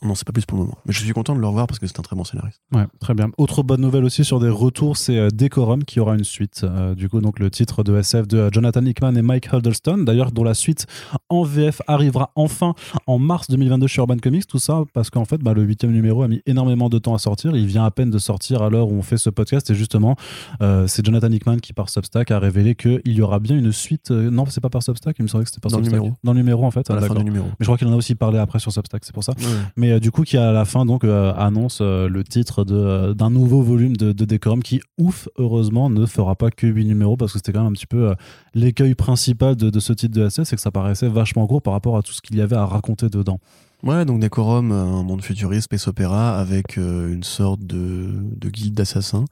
On 0.04 0.08
n'en 0.08 0.16
sait 0.16 0.26
pas 0.26 0.34
plus 0.34 0.46
pour 0.46 0.58
le 0.58 0.66
moment. 0.66 0.78
Mais 0.86 0.94
je 0.94 1.00
suis 1.00 1.14
content 1.14 1.34
de 1.34 1.40
le 1.40 1.48
revoir 1.48 1.66
parce 1.66 1.80
que 1.80 1.88
c'est 1.88 1.98
un 1.98 2.04
très 2.04 2.16
bon 2.16 2.24
scénariste. 2.26 2.60
Ouais, 2.74 2.84
très 3.00 3.14
bien. 3.14 3.30
Autre 3.38 3.64
bonne 3.64 3.80
nouvelle 3.82 4.04
aussi 4.04 4.26
sur 4.26 4.40
des 4.40 4.50
retours, 4.50 4.98
c'est 4.98 5.18
euh, 5.18 5.30
Decorum 5.30 5.84
qui 5.86 6.00
aura 6.02 6.16
une 6.16 6.24
suite. 6.26 6.62
Euh, 6.64 6.94
du 6.94 7.08
coup, 7.10 7.22
donc 7.22 7.40
le 7.40 7.50
titre 7.50 7.84
de 7.84 7.96
SF 7.98 8.28
de 8.28 8.38
euh, 8.38 8.50
Jonathan 8.52 8.84
Hickman 8.86 9.16
et 9.16 9.22
Mike 9.22 9.52
Huddleston, 9.54 10.00
d'ailleurs, 10.00 10.32
dont 10.34 10.44
la 10.44 10.54
suite 10.54 10.88
en 11.30 11.44
VF 11.44 11.82
arrivera 11.88 12.32
enfin 12.36 12.74
en 13.08 13.18
mars 13.18 13.48
2022 13.50 13.88
chez 13.88 14.00
Urban 14.02 14.18
Comics. 14.18 14.46
Tout 14.46 14.60
ça 14.60 14.84
parce 14.94 15.10
qu'en 15.10 15.24
fait, 15.26 15.38
bah, 15.38 15.54
le 15.54 15.64
huitième 15.64 15.92
numéro 15.94 16.22
a 16.24 16.28
mis 16.28 16.42
énormément 16.46 16.90
de 16.90 16.98
temps 17.00 17.14
à 17.16 17.20
sortir. 17.20 17.56
Il 17.56 17.66
vient 17.66 17.86
à 17.86 17.92
peine 17.92 18.10
de 18.10 18.20
sortir 18.20 18.62
à 18.62 18.70
l'heure 18.70 18.90
où 18.90 18.96
on 18.96 19.04
fait 19.04 19.18
ce 19.18 19.30
podcast. 19.30 19.70
Et 19.70 19.76
justement, 19.76 20.16
euh, 20.62 20.86
c'est 20.88 21.06
Jonathan 21.06 21.32
Hickman 21.32 21.58
qui, 21.60 21.72
par 21.72 21.88
Substack, 21.90 22.30
a 22.32 22.40
révélé 22.40 22.76
qu'il 22.76 23.02
y 23.06 23.22
aura 23.22 23.40
bien 23.40 23.58
une 23.58 23.72
suite. 23.72 24.12
euh, 24.12 24.30
non, 24.30 24.46
c'est 24.48 24.60
pas 24.62 24.70
par 24.70 24.84
Substack, 24.84 25.16
il 25.20 25.24
me 25.24 25.28
semblait 25.28 25.46
que 25.46 25.50
c'était 25.52 25.62
par 25.62 25.72
Dans 25.72 25.78
le 25.78 25.84
numéro. 25.86 26.12
Dans 26.26 26.34
le 26.34 26.40
numéro, 26.40 26.66
en 26.66 26.72
fait. 26.72 26.90
À 26.92 26.96
Ah, 26.98 27.00
la 27.00 27.08
fin 27.08 27.16
du 27.16 27.24
numéro. 27.24 27.46
Mais 27.46 27.56
je 27.62 27.66
crois 27.66 27.78
qu'il 27.78 27.88
en 27.88 27.94
a 27.94 27.96
aussi 27.96 28.16
parlé 28.16 28.38
après 28.40 28.60
sur 28.60 28.74
Substack, 28.74 29.06
c'est 29.06 29.14
pour 29.14 29.24
ça. 29.24 29.34
Mais 29.78 29.93
euh, 29.94 30.00
du 30.00 30.12
coup, 30.12 30.24
qui 30.24 30.38
à 30.38 30.52
la 30.52 30.66
fin 30.66 30.86
donc 30.86 31.04
euh, 31.04 31.34
annonce 31.36 31.80
euh, 31.82 32.08
le 32.08 32.24
titre 32.24 32.64
d'un 32.64 33.30
nouveau 33.30 33.62
volume 33.62 33.96
de, 33.96 34.12
de 34.12 34.26
Decorum 34.26 34.62
qui, 34.62 34.82
ouf, 34.98 35.30
heureusement, 35.38 35.90
ne 35.90 36.06
fera 36.06 36.36
pas 36.36 36.50
que 36.50 36.68
8 36.68 36.86
numéros 36.86 37.18
parce 37.18 37.34
que 37.34 37.40
c'était 37.40 37.54
quand 37.54 37.64
même 37.64 37.72
un 37.72 37.74
petit 37.74 37.88
peu 37.88 38.14
l'écueil 38.54 38.96
principal 38.96 39.56
de, 39.56 39.80
ce 39.80 39.94
titre 39.94 40.16
de 40.16 40.28
SS, 40.28 40.44
c'est 40.44 40.56
que 40.56 40.62
ça 40.62 40.72
paraissait 40.72 41.08
vachement 41.08 41.48
court 41.48 41.62
par 41.62 41.74
rapport 41.74 41.98
à 41.98 42.02
tout 42.02 42.14
ce 42.14 42.22
qu'il 42.22 42.38
y 42.38 42.42
avait 42.42 42.56
à 42.56 42.66
raconter 42.66 43.10
dedans. 43.10 43.40
Ouais, 43.84 44.06
donc 44.06 44.22
Decorum, 44.22 44.72
un 44.72 45.04
monde 45.04 45.22
futuriste, 45.22 45.66
space 45.66 45.88
opéra, 45.88 46.40
avec 46.40 46.78
une 46.78 47.24
sorte 47.24 47.62
de, 47.66 48.10
de 48.38 48.50
guilde 48.50 48.74
d'assassins, 48.74 49.26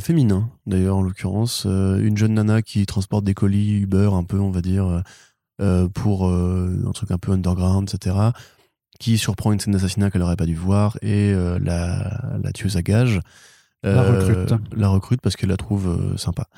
féminin 0.00 0.48
d'ailleurs 0.66 0.96
en 0.96 1.02
l'occurrence, 1.02 1.66
une 1.66 2.16
jeune 2.16 2.34
nana 2.34 2.62
qui 2.62 2.86
transporte 2.86 3.24
des 3.24 3.34
colis 3.34 3.80
Uber 3.80 4.10
un 4.12 4.24
peu, 4.24 4.38
on 4.38 4.50
va 4.50 4.62
dire, 4.62 5.02
pour 5.94 6.28
un 6.28 6.92
truc 6.94 7.10
un 7.10 7.18
peu 7.18 7.32
underground, 7.32 7.90
etc., 7.92 8.32
qui 8.98 9.18
surprend 9.18 9.52
une 9.52 9.60
scène 9.60 9.72
d'assassinat 9.74 10.10
qu'elle 10.10 10.20
n'aurait 10.22 10.36
pas 10.36 10.46
dû 10.46 10.54
voir, 10.56 10.96
et 11.02 11.32
euh, 11.32 11.58
la, 11.62 12.38
la 12.42 12.52
tueuse 12.52 12.76
à 12.76 12.82
gages 12.82 13.20
La 13.84 13.90
euh, 14.02 14.18
recrute. 14.18 14.54
La 14.76 14.88
recrute 14.88 15.20
parce 15.20 15.36
qu'elle 15.36 15.50
la 15.50 15.56
trouve 15.56 15.88
euh, 15.88 16.16
sympa. 16.16 16.48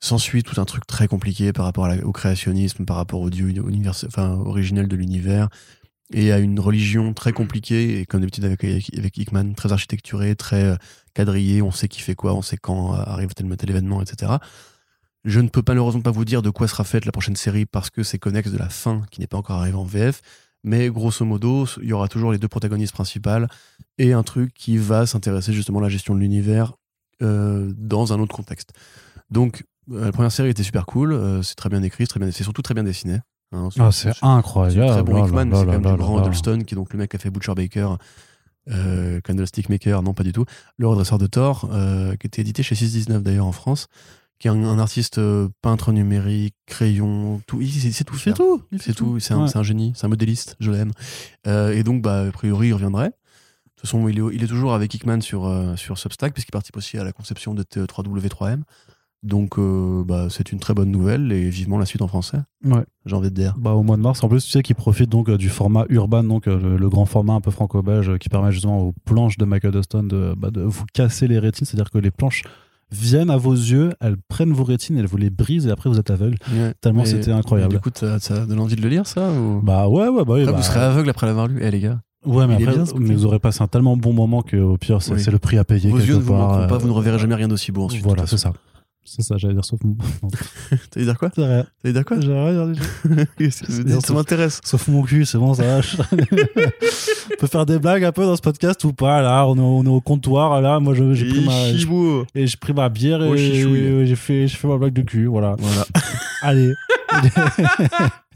S'ensuit 0.00 0.42
tout 0.42 0.60
un 0.60 0.64
truc 0.64 0.86
très 0.86 1.06
compliqué 1.08 1.52
par 1.52 1.64
rapport 1.64 1.84
à 1.84 1.94
la- 1.96 2.04
au 2.04 2.12
créationnisme, 2.12 2.84
par 2.84 2.96
rapport 2.96 3.20
au 3.20 3.30
dieu 3.30 3.48
univers, 3.48 3.94
enfin, 4.06 4.30
originel 4.30 4.88
de 4.88 4.96
l'univers, 4.96 5.48
et 6.12 6.32
à 6.32 6.38
une 6.38 6.60
religion 6.60 7.14
très 7.14 7.32
compliquée, 7.32 8.00
et 8.00 8.06
comme 8.06 8.20
d'habitude 8.20 8.44
avec, 8.44 8.64
avec 8.64 9.16
Hickman, 9.16 9.54
très 9.54 9.72
architecturée, 9.72 10.34
très 10.36 10.76
quadrillée, 11.14 11.62
on 11.62 11.70
sait 11.70 11.88
qui 11.88 12.00
fait 12.00 12.14
quoi, 12.14 12.34
on 12.34 12.42
sait 12.42 12.56
quand 12.56 12.92
arrive 12.94 13.32
tel 13.34 13.46
ou 13.46 13.56
tel 13.56 13.70
événement, 13.70 14.02
etc. 14.02 14.32
Je 15.24 15.40
ne 15.40 15.48
peux 15.48 15.62
malheureusement 15.66 16.02
pas 16.02 16.10
vous 16.10 16.24
dire 16.24 16.42
de 16.42 16.50
quoi 16.50 16.66
sera 16.68 16.84
faite 16.84 17.04
la 17.06 17.12
prochaine 17.12 17.36
série 17.36 17.64
parce 17.64 17.90
que 17.90 18.02
c'est 18.02 18.18
connexe 18.18 18.50
de 18.50 18.58
la 18.58 18.68
fin 18.68 19.02
qui 19.10 19.20
n'est 19.20 19.28
pas 19.28 19.36
encore 19.38 19.58
arrivée 19.60 19.76
en 19.76 19.84
VF, 19.84 20.20
Mais 20.64 20.88
grosso 20.90 21.24
modo, 21.24 21.66
il 21.82 21.88
y 21.88 21.92
aura 21.92 22.08
toujours 22.08 22.32
les 22.32 22.38
deux 22.38 22.48
protagonistes 22.48 22.92
principales 22.92 23.48
et 23.98 24.12
un 24.12 24.22
truc 24.22 24.54
qui 24.54 24.78
va 24.78 25.06
s'intéresser 25.06 25.52
justement 25.52 25.80
à 25.80 25.82
la 25.82 25.88
gestion 25.88 26.14
de 26.14 26.20
l'univers 26.20 26.74
euh, 27.22 27.72
dans 27.76 28.12
un 28.12 28.20
autre 28.20 28.34
contexte. 28.34 28.72
Donc, 29.30 29.64
euh, 29.90 30.06
la 30.06 30.12
première 30.12 30.32
série 30.32 30.50
était 30.50 30.62
super 30.62 30.86
cool, 30.86 31.12
euh, 31.12 31.42
c'est 31.42 31.54
très 31.56 31.68
bien 31.68 31.82
écrit, 31.82 32.04
c'est 32.04 32.08
très 32.08 32.20
bien, 32.20 32.30
c'est 32.30 32.44
surtout 32.44 32.62
très 32.62 32.74
bien 32.74 32.84
dessiné. 32.84 33.18
hein. 33.52 33.68
Ah, 33.78 33.90
c'est 33.92 34.12
incroyable. 34.22 34.92
très 34.92 35.02
bon 35.02 35.24
Hickman, 35.24 35.50
c'est 35.52 35.64
quand 35.66 35.72
même 35.72 35.82
du 35.82 35.96
grand 35.96 36.16
là. 36.18 36.22
Huddleston, 36.24 36.60
qui 36.66 36.74
est 36.74 36.76
donc 36.76 36.92
le 36.92 36.98
mec 36.98 37.10
qui 37.10 37.16
a 37.16 37.18
fait 37.18 37.30
Butcher 37.30 37.54
Baker, 37.54 37.96
Candlestick 39.24 39.68
Maker, 39.68 40.02
non 40.02 40.14
pas 40.14 40.22
du 40.22 40.32
tout, 40.32 40.44
Le 40.78 40.86
Redresseur 40.86 41.18
de 41.18 41.26
Thor, 41.26 41.68
qui 42.20 42.26
était 42.26 42.42
édité 42.42 42.62
chez 42.62 42.74
619 42.76 43.22
d'ailleurs 43.22 43.46
en 43.46 43.52
France, 43.52 43.88
qui 44.42 44.48
est 44.48 44.50
un, 44.50 44.64
un 44.64 44.80
artiste 44.80 45.18
euh, 45.18 45.48
peintre 45.62 45.92
numérique, 45.92 46.56
crayon, 46.66 47.40
tout, 47.46 47.60
il, 47.60 47.70
sait 47.70 48.02
tout 48.02 48.16
faire. 48.16 48.34
tout. 48.34 48.60
Fait 48.76 48.92
tout, 48.92 49.20
c'est 49.20 49.34
un, 49.34 49.42
Ouais. 49.42 49.48
c'est 49.48 49.56
un 49.56 49.62
génie, 49.62 49.92
c'est 49.94 50.04
un 50.04 50.08
modéliste, 50.08 50.56
je 50.58 50.72
l'aime. 50.72 50.90
Euh, 51.46 51.70
et 51.72 51.84
donc, 51.84 52.02
bah, 52.02 52.22
a 52.26 52.32
priori, 52.32 52.68
il 52.68 52.72
reviendrait. 52.72 53.10
De 53.10 53.12
toute 53.76 53.82
façon, 53.82 54.08
il 54.08 54.18
est, 54.18 54.22
il 54.34 54.42
est 54.42 54.48
toujours 54.48 54.74
avec 54.74 54.92
Hickman 54.92 55.20
sur, 55.20 55.46
euh, 55.46 55.76
sur 55.76 55.96
Substack, 55.96 56.32
puisqu'il 56.32 56.50
participe 56.50 56.76
aussi 56.76 56.98
à 56.98 57.04
la 57.04 57.12
conception 57.12 57.54
de 57.54 57.62
T3W3M. 57.62 58.62
Donc, 59.22 59.60
bah, 60.04 60.26
c'est 60.28 60.50
une 60.50 60.58
très 60.58 60.74
bonne 60.74 60.90
nouvelle 60.90 61.30
et 61.30 61.48
vivement 61.48 61.78
la 61.78 61.86
suite 61.86 62.02
en 62.02 62.08
français. 62.08 62.38
Ouais. 62.64 62.84
J'ai 63.06 63.14
envie 63.14 63.30
de 63.30 63.34
dire. 63.36 63.54
Bah, 63.56 63.70
au 63.70 63.84
mois 63.84 63.96
de 63.96 64.02
mars, 64.02 64.24
en 64.24 64.28
plus, 64.28 64.44
tu 64.44 64.50
sais 64.50 64.64
qu'ils 64.64 64.74
profitent 64.74 65.10
donc 65.10 65.30
du 65.30 65.48
format 65.50 65.84
urban, 65.88 66.24
donc 66.24 66.46
le, 66.46 66.76
le 66.76 66.88
grand 66.88 67.06
format 67.06 67.34
un 67.34 67.40
peu 67.40 67.52
franco-belge 67.52 68.18
qui 68.18 68.28
permet 68.28 68.50
justement 68.50 68.80
aux 68.80 68.92
planches 69.04 69.36
de 69.38 69.44
Michael 69.44 69.70
Dustin 69.70 70.02
de, 70.02 70.34
bah, 70.36 70.50
de 70.50 70.62
vous 70.62 70.84
casser 70.92 71.28
les 71.28 71.38
rétines, 71.38 71.64
c'est-à-dire 71.64 71.92
que 71.92 71.98
les 71.98 72.10
planches 72.10 72.42
viennent 72.92 73.30
à 73.30 73.36
vos 73.36 73.52
yeux, 73.54 73.92
elles 74.00 74.16
prennent 74.28 74.52
vos 74.52 74.64
rétines, 74.64 74.96
elles 74.98 75.06
vous 75.06 75.16
les 75.16 75.30
brisent 75.30 75.66
et 75.66 75.70
après 75.70 75.88
vous 75.90 75.98
êtes 75.98 76.10
aveugle. 76.10 76.36
Ouais. 76.52 76.72
Tellement 76.80 77.04
c'était 77.04 77.32
incroyable. 77.32 77.74
Du 77.74 77.80
coup, 77.80 77.90
ça, 77.94 78.18
ça 78.20 78.46
donne 78.46 78.60
envie 78.60 78.76
de 78.76 78.82
le 78.82 78.88
lire, 78.88 79.06
ça 79.06 79.30
ou... 79.30 79.60
Bah 79.62 79.88
ouais, 79.88 80.08
ouais, 80.08 80.24
bah 80.24 80.34
oui. 80.34 80.44
Ah, 80.46 80.52
bah, 80.52 80.56
Vous 80.58 80.62
serez 80.62 80.80
aveugle 80.80 81.10
après 81.10 81.26
l'avoir 81.26 81.48
lu, 81.48 81.58
eh 81.62 81.70
les 81.70 81.80
gars. 81.80 82.00
Ouais, 82.24 82.46
mais 82.46 82.54
après, 82.54 82.66
bien, 82.76 82.84
mais 83.00 83.14
vous 83.14 83.26
aurez 83.26 83.40
passé 83.40 83.62
un 83.62 83.66
tellement 83.66 83.96
bon 83.96 84.12
moment 84.12 84.42
que 84.42 84.56
au 84.56 84.76
pire, 84.76 85.02
c'est 85.02 85.14
Oui. 85.14 85.24
le 85.30 85.38
prix 85.40 85.58
à 85.58 85.64
payer. 85.64 85.90
Vos 85.90 85.96
quelque 85.96 86.08
yeux 86.08 86.14
ne 86.16 86.20
vous 86.20 86.32
part, 86.32 86.50
manqueront 86.50 86.66
pas, 86.68 86.74
euh, 86.76 86.78
vous 86.78 86.86
ne 86.88 86.92
reverrez 86.92 87.18
jamais 87.18 87.34
rien 87.34 87.48
d'aussi 87.48 87.72
beau 87.72 87.84
ensuite. 87.86 88.04
Voilà, 88.04 88.26
c'est 88.26 88.36
ça. 88.36 88.52
C'est 89.04 89.22
ça, 89.22 89.36
j'allais 89.36 89.54
dire 89.54 89.64
sauf 89.64 89.80
mon. 89.82 89.96
T'allais 90.90 91.06
dire 91.06 91.18
quoi. 91.18 91.28
T'allais 91.30 91.64
dire 91.92 92.04
quoi 92.04 92.16
vous 92.18 92.22
C'est 93.38 93.70
dites 93.84 93.90
Ça 93.90 94.00
sauf- 94.00 94.10
m'intéresse. 94.16 94.60
Sauf 94.64 94.86
mon 94.88 95.02
cul, 95.02 95.24
c'est 95.26 95.38
bon, 95.38 95.54
ça 95.54 95.64
va. 95.64 95.80
on 96.12 97.36
peut 97.38 97.46
faire 97.48 97.66
des 97.66 97.78
blagues 97.78 98.04
un 98.04 98.12
peu 98.12 98.24
dans 98.24 98.36
ce 98.36 98.42
podcast 98.42 98.82
ou 98.84 98.92
pas 98.92 99.20
Là, 99.22 99.46
on 99.46 99.56
est, 99.56 99.60
au- 99.60 99.78
on 99.78 99.84
est 99.84 99.88
au 99.88 100.00
comptoir. 100.00 100.60
Là, 100.62 100.78
moi, 100.80 100.94
j'ai 100.94 101.28
pris 101.28 101.44
ma, 101.44 101.52
j'ai- 101.72 101.78
Chibou. 101.78 102.24
et 102.34 102.46
j'ai 102.46 102.56
pris 102.56 102.72
ma 102.72 102.88
bière 102.88 103.20
Oh, 103.22 103.34
et 103.34 104.06
j'ai 104.06 104.16
fait, 104.16 104.46
j'ai 104.46 104.56
fait 104.56 104.68
ma 104.68 104.78
blague 104.78 104.92
de 104.92 105.02
cul. 105.02 105.26
Voilà. 105.26 105.56
Voilà. 105.58 105.84
Allez. 106.42 106.72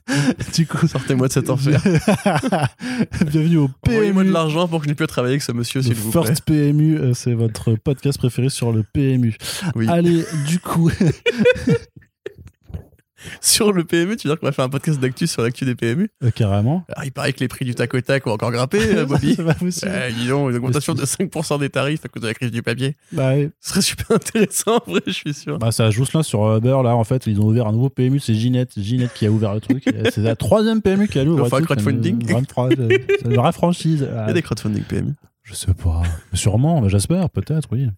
du 0.55 0.67
coup, 0.67 0.87
Sortez-moi 0.87 1.29
de 1.29 1.33
cet 1.33 1.51
enfer. 1.51 1.83
bienvenue 3.27 3.59
au 3.59 3.71
Envoyez-moi 3.89 4.23
de 4.23 4.29
PMU. 4.29 4.33
l'argent 4.33 4.69
pour 4.69 4.79
que 4.81 4.85
je 4.85 4.91
n'ai 4.91 4.95
plus 4.95 5.05
à 5.05 5.09
travailler 5.09 5.33
avec 5.35 5.43
ce 5.43 5.53
monsieur, 5.53 5.83
s'il 5.83 5.95
vous 5.95 6.11
plaît. 6.13 6.23
First 6.27 6.45
PMU, 6.45 6.97
euh, 6.97 7.15
c'est 7.15 7.35
votre 7.35 7.75
podcast 7.75 8.19
préféré 8.19 8.49
sur 8.49 8.73
le 8.73 8.83
PMU. 8.85 9.37
Oui. 9.75 9.89
Allez, 9.89 10.25
du 10.47 10.61
coup, 10.61 10.91
Sur 13.41 13.73
le 13.73 13.85
PMU, 13.85 14.17
tu 14.17 14.27
veux 14.29 14.35
dire 14.35 14.41
qu'on 14.41 14.47
va 14.47 14.53
faire 14.53 14.65
un 14.65 14.69
podcast 14.69 15.01
d'actu 15.01 15.27
sur 15.27 15.43
l'actu 15.43 15.65
des 15.65 15.75
PMU 15.75 16.09
euh, 16.25 16.31
carrément. 16.31 16.85
Alors, 16.89 17.05
Il 17.05 17.13
paraît 17.13 17.33
que 17.33 17.41
les 17.41 17.49
prix 17.49 17.65
du 17.65 17.75
tac 17.75 17.93
au 17.95 18.01
tac 18.01 18.27
ont 18.27 18.33
encore 18.33 18.51
grimpé, 18.53 18.79
euh, 18.97 19.05
Bobby. 19.07 19.35
C'est 19.37 19.45
pas 19.45 19.55
possible. 19.55 19.93
Une 20.25 20.33
augmentation 20.33 20.95
de 20.95 21.03
5% 21.03 21.61
des 21.61 21.69
tarifs 21.71 22.05
à 22.05 22.09
cause 22.09 22.23
de 22.23 22.29
la 22.29 22.35
crise 22.35 22.51
du 22.51 22.63
papier. 22.63 22.97
Bah, 23.13 23.31
ouais. 23.31 23.51
Ce 23.61 23.71
serait 23.71 23.83
super 23.83 24.13
intéressant, 24.17 24.77
en 24.87 24.91
vrai, 24.91 25.01
je 25.07 25.13
suis 25.13 25.35
sûr. 25.35 25.59
Bah, 25.59 25.73
ça 25.73 25.91
juste 25.91 26.13
là 26.15 26.23
sur 26.23 26.57
Uber, 26.57 26.79
là, 26.85 26.95
en 26.97 27.05
fait, 27.05 27.27
ils 27.27 27.41
ont 27.41 27.47
ouvert 27.47 27.67
un 27.67 27.73
nouveau 27.73 27.91
PMU, 27.91 28.21
c'est 28.21 28.35
Ginette. 28.35 28.73
Ginette 28.81 29.13
qui 29.15 29.27
a 29.27 29.31
ouvert 29.31 29.55
le 29.55 29.61
truc. 29.61 29.85
C'est 30.13 30.19
la 30.23 30.37
troisième 30.37 30.83
PMU 30.83 31.09
qui 31.09 31.19
a 31.19 31.25
ouvert 31.25 31.47
truc. 31.49 31.67
crowdfunding. 31.67 32.19
C'est 32.25 32.31
une- 32.33 32.39
23, 32.39 32.69
C'est 32.71 33.25
une 33.25 33.35
vraie 33.35 33.53
franchise. 33.53 34.07
Il 34.11 34.27
y 34.27 34.31
a 34.31 34.33
des 34.33 34.43
crowdfunding 34.43 34.83
PMU. 34.85 35.13
Je 35.43 35.55
sais 35.55 35.75
pas. 35.75 36.03
Sûrement, 36.33 36.89
j'espère, 36.89 37.31
peut-être, 37.31 37.69
oui. 37.71 37.89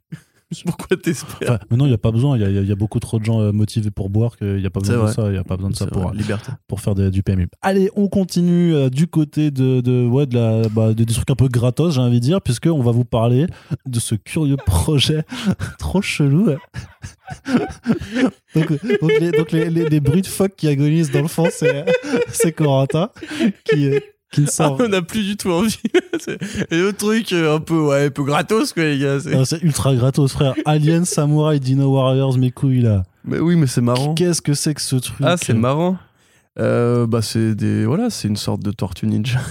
Pourquoi 0.67 0.97
t'espères 0.97 1.37
Enfin, 1.43 1.59
mais 1.71 1.77
non, 1.77 1.85
il 1.85 1.89
n'y 1.89 1.95
a 1.95 1.99
pas 1.99 2.11
besoin. 2.11 2.37
Il 2.39 2.43
y 2.43 2.45
a, 2.45 2.49
y 2.63 2.67
y 2.71 2.75
beaucoup 2.75 3.01
trop 3.01 3.19
de 3.19 3.25
gens 3.25 3.41
euh, 3.41 3.53
motivés 3.53 3.91
pour 3.91 4.09
boire 4.09 4.37
qu'il 4.37 4.57
n'y 4.57 4.67
a 4.67 4.71
pas 4.71 4.81
besoin 4.81 5.07
de 5.07 5.11
ça. 5.13 5.27
Il 5.27 5.33
n'y 5.33 5.37
a 5.39 5.45
pas 5.45 5.57
besoin 5.57 5.71
de 5.71 5.77
ça 5.77 5.87
pour, 5.87 6.11
Liberté. 6.13 6.53
pour 6.67 6.81
faire 6.81 6.95
du 6.95 7.23
PMU. 7.23 7.49
Allez, 7.61 7.91
on 7.97 8.09
continue 8.09 8.75
euh, 8.75 8.89
du 8.89 9.07
côté 9.09 9.51
de, 9.51 9.81
de, 9.81 10.07
ouais, 10.07 10.27
de, 10.27 10.35
la, 10.37 10.69
bah, 10.71 10.95
de- 10.95 11.05
des 11.05 11.13
trucs 11.15 11.31
un 11.31 11.35
peu 11.35 11.49
gratos, 11.49 11.95
j'ai 11.95 12.01
envie 12.01 12.21
de 12.21 12.25
dire, 12.25 12.41
puisqu'on 12.41 12.83
va 12.83 12.93
vous 12.93 13.05
parler 13.05 13.47
de 13.87 14.01
ce 14.01 14.15
curieux 14.15 14.57
projet 14.57 15.25
trop 15.79 16.01
chelou. 16.03 16.47
donc, 18.55 18.69
donc 19.01 19.13
les, 19.21 19.31
donc 19.33 19.53
les, 19.53 19.71
les- 19.71 19.89
les 19.89 20.01
bruits 20.01 20.23
de 20.23 20.27
phoques 20.27 20.57
qui 20.57 20.69
agonisent 20.69 21.11
dans 21.11 21.23
le 21.23 21.29
fond, 21.29 21.49
c'est 21.51 21.85
c'est 22.31 22.53
Corentin 22.53 23.11
qui, 23.65 23.87
euh, 23.87 24.01
qui 24.33 24.43
ne 24.43 24.47
Ah, 24.59 24.72
on 24.79 24.89
n'a 24.89 25.03
plus 25.03 25.22
du 25.24 25.37
tout 25.37 25.51
envie. 25.51 25.79
Et 26.70 26.79
le 26.79 26.93
truc 26.93 27.33
euh, 27.33 27.57
un 27.57 27.61
peu, 27.61 27.79
ouais, 27.81 28.07
un 28.07 28.11
peu 28.11 28.24
gratos, 28.24 28.72
quoi, 28.72 28.85
les 28.85 28.99
gars. 28.99 29.18
c'est- 29.45 29.62
ultra 29.62 29.95
gratos, 29.95 30.33
frère. 30.33 30.55
Alien, 30.64 31.05
Samurai, 31.05 31.61
Dino 31.61 31.93
Warriors, 31.95 32.37
mes 32.39 32.51
couilles 32.51 32.83
là. 32.83 33.05
Mais 33.24 33.39
oui, 33.39 33.57
mais 33.57 33.66
c'est 33.66 33.81
marrant. 33.81 34.14
Qu'est-ce 34.14 34.43
que 34.43 34.55
c'est 34.55 34.74
que 34.74 34.81
ce 34.83 34.97
truc? 34.97 35.16
Ah, 35.22 35.37
c'est 35.37 35.55
marrant. 35.55 35.97
Euh, 36.59 37.07
bah, 37.07 37.22
c'est 37.22 37.55
des. 37.55 37.87
Voilà, 37.87 38.11
c'est 38.11 38.26
une 38.26 38.37
sorte 38.37 38.62
de 38.62 38.70
tortue 38.72 39.07
ninja. 39.07 39.39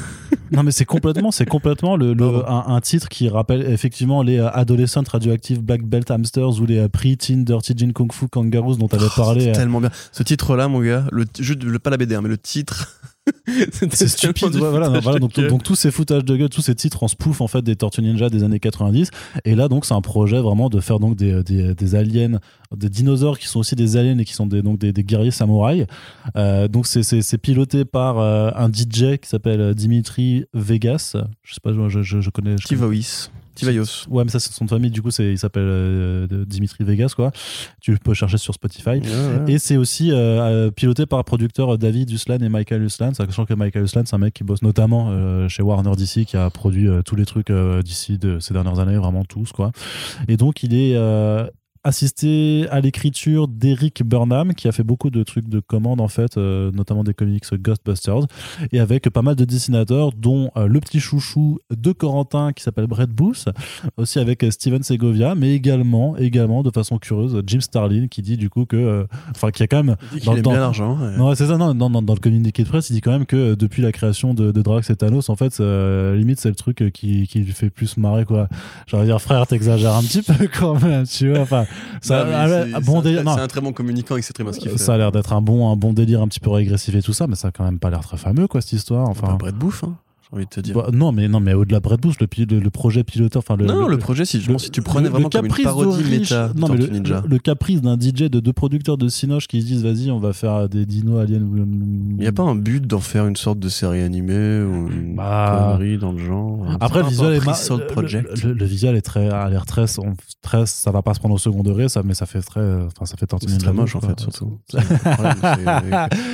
Non, 0.49 0.63
mais 0.63 0.71
c'est 0.71 0.85
complètement, 0.85 1.29
c'est 1.31 1.45
complètement 1.45 1.97
le, 1.97 2.13
le- 2.13 2.49
un, 2.49 2.63
un 2.67 2.79
titre 2.79 3.09
qui 3.09 3.27
rappelle 3.27 3.69
effectivement 3.69 4.23
les 4.23 4.37
euh, 4.39 4.49
Adolescent 4.53 5.03
Radioactive 5.05 5.61
Black 5.61 5.83
Belt 5.83 6.09
Hamsters 6.09 6.61
ou 6.61 6.65
les 6.65 6.87
Pre-Teen 6.87 7.43
Dirty 7.43 7.73
Jean 7.75 7.91
Kung 7.91 8.13
Fu 8.13 8.29
Kangaroos 8.29 8.75
dont 8.77 8.87
tu 8.87 8.95
avais 8.95 9.07
Oh, 9.09 9.13
parlé. 9.13 9.51
tellement 9.51 9.81
bien. 9.81 9.89
Ce 10.13 10.23
titre-là, 10.23 10.69
mon 10.69 10.79
gars, 10.79 11.03
le, 11.11 11.25
juste, 11.37 11.61
le, 11.65 11.79
pas 11.79 11.89
la 11.89 11.97
BD, 11.97 12.15
hein, 12.15 12.21
mais 12.21 12.29
le 12.29 12.37
titre. 12.37 12.97
C'est 13.91 14.07
stupide, 14.07 14.55
ouais, 14.55 14.69
voilà, 14.69 14.89
non, 14.89 14.99
donc, 15.19 15.39
donc 15.39 15.63
tous 15.63 15.75
ces 15.75 15.91
foutages 15.91 16.25
de 16.25 16.35
gueule, 16.35 16.49
tous 16.49 16.61
ces 16.61 16.75
titres 16.75 17.03
en 17.03 17.07
spoof 17.07 17.41
en 17.41 17.47
fait 17.47 17.61
des 17.61 17.75
Tortues 17.75 18.01
Ninja 18.01 18.29
des 18.29 18.43
années 18.43 18.59
90. 18.59 19.09
Et 19.45 19.55
là 19.55 19.67
donc 19.67 19.85
c'est 19.85 19.93
un 19.93 20.01
projet 20.01 20.39
vraiment 20.39 20.69
de 20.69 20.79
faire 20.79 20.99
donc 20.99 21.15
des, 21.15 21.43
des, 21.43 21.73
des 21.73 21.95
aliens, 21.95 22.39
des 22.75 22.89
dinosaures 22.89 23.39
qui 23.39 23.47
sont 23.47 23.59
aussi 23.59 23.75
des 23.75 23.97
aliens 23.97 24.17
et 24.17 24.25
qui 24.25 24.33
sont 24.33 24.47
des, 24.47 24.61
donc 24.61 24.79
des, 24.79 24.93
des 24.93 25.03
guerriers 25.03 25.31
samouraïs. 25.31 25.85
Euh, 26.35 26.67
donc 26.67 26.87
c'est- 26.87 27.37
piloté 27.37 27.85
par 27.85 28.19
euh, 28.19 28.49
un 28.55 28.67
DJ 28.69 29.17
qui 29.21 29.29
s'appelle 29.29 29.73
Dimitri 29.75 30.45
Vegas. 30.53 31.15
Je 31.43 31.53
sais 31.53 31.59
pas, 31.61 31.71
je, 31.73 32.01
je, 32.01 32.19
je 32.21 32.29
connais. 32.29 32.55
je 32.57 32.67
connais-. 32.75 32.81
Tivaios. 33.57 34.07
Ouais, 34.09 34.23
mais 34.23 34.29
ça 34.29 34.39
c'est 34.39 34.53
son 34.53 34.67
famille. 34.67 34.91
Du 34.91 35.01
coup, 35.01 35.11
c'est 35.11 35.31
il 35.31 35.37
s'appelle 35.37 35.63
euh, 35.65 36.45
Dimitri 36.45 36.83
Vegas 36.83 37.13
quoi. 37.15 37.31
Tu 37.81 37.97
peux 37.97 38.13
chercher 38.13 38.37
sur 38.37 38.53
Spotify. 38.53 38.89
Ouais, 38.89 38.99
ouais. 38.99 39.53
Et 39.53 39.59
c'est 39.59 39.77
aussi 39.77 40.11
euh, 40.11 40.67
euh, 40.67 40.71
piloté 40.71 41.05
par 41.05 41.23
producteur 41.23 41.77
David 41.77 42.09
Uslan 42.11 42.37
et 42.37 42.49
Michael 42.49 42.83
Uslan. 42.83 43.13
Sachant 43.13 43.45
que 43.45 43.53
Michael 43.53 43.83
Uslan, 43.83 44.03
c'est 44.05 44.15
un 44.15 44.19
mec 44.19 44.33
qui 44.33 44.43
bosse 44.43 44.61
notamment 44.61 45.09
euh, 45.09 45.47
chez 45.47 45.63
Warner 45.63 45.95
DC, 45.95 46.25
qui 46.25 46.37
a 46.37 46.49
produit 46.49 46.87
tous 47.05 47.15
les 47.15 47.25
trucs 47.25 47.51
d'ici 47.51 48.17
de 48.17 48.39
ces 48.39 48.53
dernières 48.53 48.79
années, 48.79 48.97
vraiment 48.97 49.25
tous, 49.25 49.51
quoi. 49.51 49.71
Et 50.27 50.37
donc, 50.37 50.63
il 50.63 50.73
est 50.73 50.97
assisté 51.83 52.67
à 52.69 52.79
l'écriture 52.79 53.47
d'Eric 53.47 54.03
Burnham, 54.03 54.53
qui 54.53 54.67
a 54.67 54.71
fait 54.71 54.83
beaucoup 54.83 55.09
de 55.09 55.23
trucs 55.23 55.47
de 55.47 55.59
commande, 55.59 56.01
en 56.01 56.07
fait, 56.07 56.37
euh, 56.37 56.71
notamment 56.71 57.03
des 57.03 57.13
comics 57.13 57.43
Ghostbusters, 57.53 58.27
et 58.71 58.79
avec 58.79 59.09
pas 59.09 59.21
mal 59.21 59.35
de 59.35 59.45
dessinateurs, 59.45 60.11
dont 60.11 60.51
euh, 60.57 60.67
le 60.67 60.79
petit 60.79 60.99
chouchou 60.99 61.59
de 61.75 61.91
Corentin, 61.91 62.53
qui 62.53 62.63
s'appelle 62.63 62.87
Brett 62.87 63.09
Booth, 63.09 63.45
aussi 63.97 64.19
avec 64.19 64.43
euh, 64.43 64.51
Steven 64.51 64.83
Segovia, 64.83 65.35
mais 65.35 65.53
également, 65.53 66.17
également, 66.17 66.63
de 66.63 66.71
façon 66.71 66.97
curieuse, 66.97 67.41
Jim 67.45 67.61
Starlin, 67.61 68.07
qui 68.07 68.21
dit 68.21 68.37
du 68.37 68.49
coup 68.49 68.65
que, 68.65 69.05
enfin, 69.31 69.51
qui 69.51 69.63
a 69.63 69.67
quand 69.67 69.83
même 69.83 69.95
Il 70.13 70.19
dit 70.19 70.25
dans 70.25 70.35
aime 70.35 70.41
bien 70.41 70.59
l'argent. 70.59 70.97
ouais. 70.99 71.17
non, 71.17 71.35
c'est 71.35 71.47
ça, 71.47 71.57
non, 71.57 71.73
dans 71.73 72.13
le 72.13 72.19
communiqué 72.19 72.63
de 72.63 72.67
presse, 72.67 72.89
il 72.89 72.93
dit 72.93 73.01
quand 73.01 73.11
même 73.11 73.25
que 73.25 73.55
depuis 73.55 73.81
la 73.81 73.91
création 73.91 74.33
de, 74.33 74.51
de 74.51 74.61
Drax 74.61 74.89
et 74.89 74.95
Thanos, 74.95 75.29
en 75.29 75.35
fait, 75.35 75.59
limite, 75.59 76.39
c'est 76.39 76.49
le 76.49 76.55
truc 76.55 76.91
qui, 76.93 77.27
qui 77.27 77.39
lui 77.39 77.53
fait 77.53 77.69
plus 77.69 77.97
marrer, 77.97 78.25
quoi. 78.25 78.47
De 78.91 79.05
dire, 79.05 79.21
frère, 79.21 79.45
t'exagères 79.47 79.93
un 79.93 80.01
petit 80.01 80.21
peu 80.21 80.47
quand 80.59 80.81
même, 80.81 81.05
tu 81.05 81.29
vois. 81.29 81.39
Enfin, 81.39 81.65
ça, 82.01 82.25
ah, 82.27 82.47
c'est- 82.47 82.85
bon 82.85 82.99
un 82.99 83.01
délire, 83.01 83.23
très- 83.23 83.41
un 83.41 83.47
bon 83.61 83.73
communicant, 83.73 84.15
très 84.33 84.43
bien 84.43 84.53
ce 84.53 84.59
qu'il 84.59 84.69
fait. 84.69 84.77
ça 84.77 84.93
a 84.93 84.97
l'air 84.97 85.11
d'être 85.11 85.33
un 85.33 85.41
bon, 85.41 85.71
un 85.71 85.75
bon 85.75 85.93
délire 85.93 86.21
un 86.21 86.27
petit 86.27 86.39
peu 86.39 86.49
régressif 86.49 86.93
et 86.95 87.01
tout 87.01 87.13
ça, 87.13 87.27
mais 87.27 87.35
ça 87.35 87.49
a 87.49 87.51
quand 87.51 87.63
même 87.63 87.79
pas 87.79 87.89
l'air 87.89 88.01
très 88.01 88.17
fameux, 88.17 88.47
quoi, 88.47 88.61
cette 88.61 88.73
histoire. 88.73 89.07
Enfin, 89.09 89.27
Enfin, 89.27 89.35
Brett 89.35 89.55
Bouffe, 89.55 89.83
hein, 89.83 89.95
j'ai 90.29 90.35
envie 90.35 90.45
de 90.45 90.49
te 90.49 90.59
dire. 90.59 90.75
Bah, 90.75 90.89
non, 90.91 91.11
mais, 91.11 91.27
non, 91.27 91.39
mais 91.39 91.53
au-delà 91.53 91.79
de 91.79 91.83
Brett 91.83 92.01
Booth, 92.01 92.19
le, 92.19 92.27
pi- 92.27 92.45
le, 92.45 92.59
le 92.59 92.69
projet 92.69 93.03
piloteur, 93.03 93.39
enfin, 93.47 93.55
le, 93.55 93.65
non, 93.65 93.87
le, 93.87 93.97
projet, 93.97 94.25
si, 94.25 94.39
tu 94.71 94.81
prenais 94.81 95.07
vraiment 95.09 95.29
le 95.33 95.37
comme 95.39 95.45
une 95.45 95.63
parodie 95.63 96.03
méta 96.09 96.51
non, 96.55 96.67
mais 96.69 96.87
Ninja. 96.87 97.23
le- 97.27 97.37
caprice 97.39 97.81
d'un 97.81 97.95
DJ 97.97 98.23
de 98.29 98.39
deux 98.39 98.51
producteurs 98.53 98.97
de 98.97 99.07
Cinoche 99.07 99.47
qui 99.47 99.61
se 99.61 99.67
disent 99.67 99.83
vas-y 99.83 100.11
on 100.11 100.19
va 100.19 100.33
faire 100.33 100.67
des 100.67 100.85
dinos 100.85 101.21
aliens 101.21 101.39
Il 101.55 102.17
n'y 102.17 102.27
a 102.27 102.31
pas 102.31 102.43
un 102.43 102.55
but 102.55 102.85
d'en 102.85 102.99
faire 102.99 103.25
une 103.27 103.35
sorte 103.35 103.59
de 103.59 103.69
série 103.69 104.01
animée 104.01 104.61
ou 104.61 104.89
une 104.89 105.15
Bah. 105.15 105.75
connerie 105.77 105.97
dans 105.97 106.11
le 106.11 106.19
genre. 106.19 106.65
Après, 106.81 107.03
le 107.03 107.07
visuel 107.09 107.33
est 107.35 107.45
ma- 107.45 107.53
le- 108.53 108.65
visuel 108.65 108.95
est 108.95 109.01
très, 109.01 109.29
a 109.29 109.49
l'air 109.49 109.65
très, 109.65 109.85
ça 109.87 110.91
va 110.91 111.01
pas 111.01 111.13
se 111.13 111.19
prendre 111.19 111.35
au 111.35 111.39
second 111.39 111.63
degré, 111.63 111.87
ça, 111.89 112.01
mais 112.03 112.13
ça 112.13 112.25
fait 112.25 112.41
très, 112.41 112.59
enfin, 112.85 113.05
ça 113.05 113.15
fait 113.17 113.27
C'est 113.47 113.57
très 113.59 113.73
moche 113.73 113.95
en 113.95 114.01
fait, 114.01 114.19
surtout. 114.19 114.57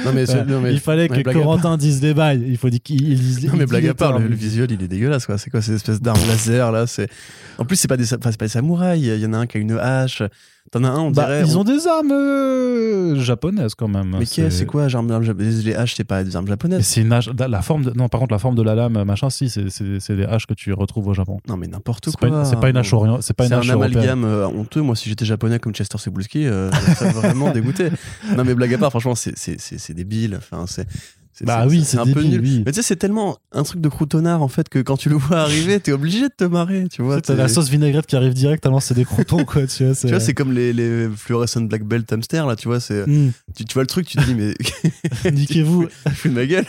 Non, 0.06 0.12
mais, 0.14 0.26
mais- 0.62 0.74
il 0.74 0.80
fallait 0.80 1.08
que 1.08 1.22
Corentin 1.32 1.78
dise 1.78 2.02
les 2.02 2.14
bails. 2.14 2.44
Il 2.48 2.58
faut 2.58 2.70
dire 2.70 2.80
qu'il 2.84 3.08
il 3.08 3.18
dise, 3.20 3.46
Non, 3.46 3.54
mais 3.54 3.64
il 3.64 3.68
blague 3.68 3.83
blague 3.84 3.92
à 3.92 3.94
part, 4.12 4.20
le, 4.20 4.28
le 4.28 4.36
visuel 4.36 4.72
il 4.72 4.82
est 4.84 4.88
dégueulasse 4.88 5.26
quoi. 5.26 5.38
C'est 5.38 5.50
quoi 5.50 5.62
ces 5.62 5.74
espèces 5.74 6.02
d'armes 6.02 6.20
laser 6.28 6.72
là? 6.72 6.88
C'est... 6.88 7.10
En 7.58 7.66
plus 7.66 7.76
c'est 7.76 7.88
pas 7.88 7.98
des, 7.98 8.06
c'est 8.06 8.18
pas 8.18 8.32
des 8.32 8.48
samouraïs, 8.48 9.04
il 9.04 9.20
y 9.20 9.26
en 9.26 9.34
a 9.34 9.38
un 9.38 9.46
qui 9.48 9.58
a 9.58 9.60
une 9.60 9.72
hache. 9.78 10.24
T'en 10.72 10.84
as 10.86 10.90
un 10.90 11.00
on 11.02 11.12
Bah, 11.12 11.26
dirait. 11.26 11.42
ils 11.46 11.58
on- 11.58 11.62
ont 11.62 11.64
des 11.66 11.86
armes 11.88 12.12
euh, 12.12 13.20
japonaises 13.20 13.76
quand 13.76 13.88
même. 13.90 14.16
Mais 14.18 14.26
c'est 14.26 14.66
quoi 14.66 14.88
armes, 14.94 15.22
Les 15.64 15.76
haches 15.76 15.94
c'est 15.96 16.04
pas 16.04 16.24
des 16.24 16.36
armes 16.36 16.48
japonaises? 16.48 16.86
C'est 16.86 17.02
une 17.02 17.12
hache. 17.12 17.30
La 17.38 17.62
forme 17.62 17.84
de... 17.84 17.92
Non, 17.92 18.08
par 18.10 18.20
contre, 18.22 18.32
la 18.34 18.40
forme 18.40 18.56
de 18.56 18.62
la 18.64 18.74
lame, 18.74 19.04
machin, 19.04 19.30
si, 19.30 19.50
c'est- 19.50 20.14
des 20.16 20.24
haches 20.26 20.48
que 20.48 20.54
tu 20.54 20.72
retrouves 20.74 21.08
au 21.08 21.14
Japon. 21.14 21.40
Non 21.48 21.58
mais 21.58 21.68
n'importe 21.68 22.10
quoi. 22.16 22.46
c'est 22.46 22.60
pas 22.60 22.70
une 22.70 22.78
hache 22.78 22.94
orient- 22.94 23.20
C'est 23.22 23.36
pas 23.36 23.46
une 23.46 23.54
hache 23.54 23.70
un 23.70 23.74
amalgame 23.74 24.24
euh, 24.24 24.48
honteux. 24.48 24.82
Moi, 24.82 24.96
si 24.96 25.10
j'étais 25.10 25.26
japonais 25.26 25.60
comme 25.60 25.74
Chester 25.74 25.98
Cebulski, 25.98 26.48
euh, 26.48 26.72
je 26.72 26.94
serais 26.96 27.12
vraiment 27.12 27.52
dégoûté. 27.54 27.90
Non, 28.38 28.44
mais 28.46 28.56
blague 28.56 28.74
à 28.74 28.78
part, 28.78 28.90
franchement, 28.90 29.16
c'est- 29.16 29.38
c'est 29.38 29.60
c'est- 29.60 29.78
c'est 29.78 29.94
débile. 29.94 30.38
Enfin, 30.38 30.66
c'est. 30.68 30.88
Bah 31.46 31.66
oui, 31.68 31.84
c'est 31.86 31.98
un 31.98 32.06
peu 32.06 32.22
débile, 32.24 32.30
nul. 32.32 32.42
oui. 32.42 32.64
Mais 32.66 32.72
tu 32.72 32.78
sais, 32.78 32.82
c'est 32.88 32.96
tellement 32.96 33.38
un 33.52 33.64
truc 33.64 33.82
de 33.82 33.90
croutonnard 33.90 34.42
en 34.42 34.48
fait 34.48 34.70
que 34.70 34.80
quand 34.80 34.98
tu 34.98 35.10
le 35.10 35.16
vois 35.16 35.38
arriver, 35.38 35.80
t'es 35.80 35.92
obligé 35.92 36.22
de 36.24 36.34
te 36.36 36.44
marrer. 36.44 36.88
Tu 36.90 37.02
vois, 37.02 37.22
T'as 37.22 37.36
la 37.36 37.48
sauce 37.48 37.70
vinaigrette 37.70 38.06
qui 38.06 38.16
arrive 38.16 38.34
direct 38.34 38.64
tellement 38.64 38.80
c'est 38.80 38.94
des 38.94 39.06
croutons, 39.06 39.46
quoi. 39.46 39.68
Tu 39.68 39.86
vois, 39.86 39.96
tu 40.00 40.08
vois, 40.08 40.20
c'est 40.20 40.34
comme 40.34 40.52
les, 40.54 40.74
les 40.74 41.10
fluorescent 41.16 41.62
black 41.62 41.84
belt 41.84 42.12
hamster 42.12 42.46
là. 42.46 42.56
Tu 42.56 42.68
vois, 42.68 42.80
c'est 42.80 43.06
Hmm, 43.08 43.32
tu, 43.56 43.66
tu 43.66 43.74
vois 43.74 43.84
le 43.84 43.88
truc, 43.88 44.08
tu 44.08 44.18
te 44.18 44.24
dis 44.24 44.36
mais 44.36 44.54
Niquez-vous. 45.32 45.88
je 46.06 46.12
fais 46.12 46.30
de 46.30 46.34
ma 46.34 46.46
gueule. 46.46 46.66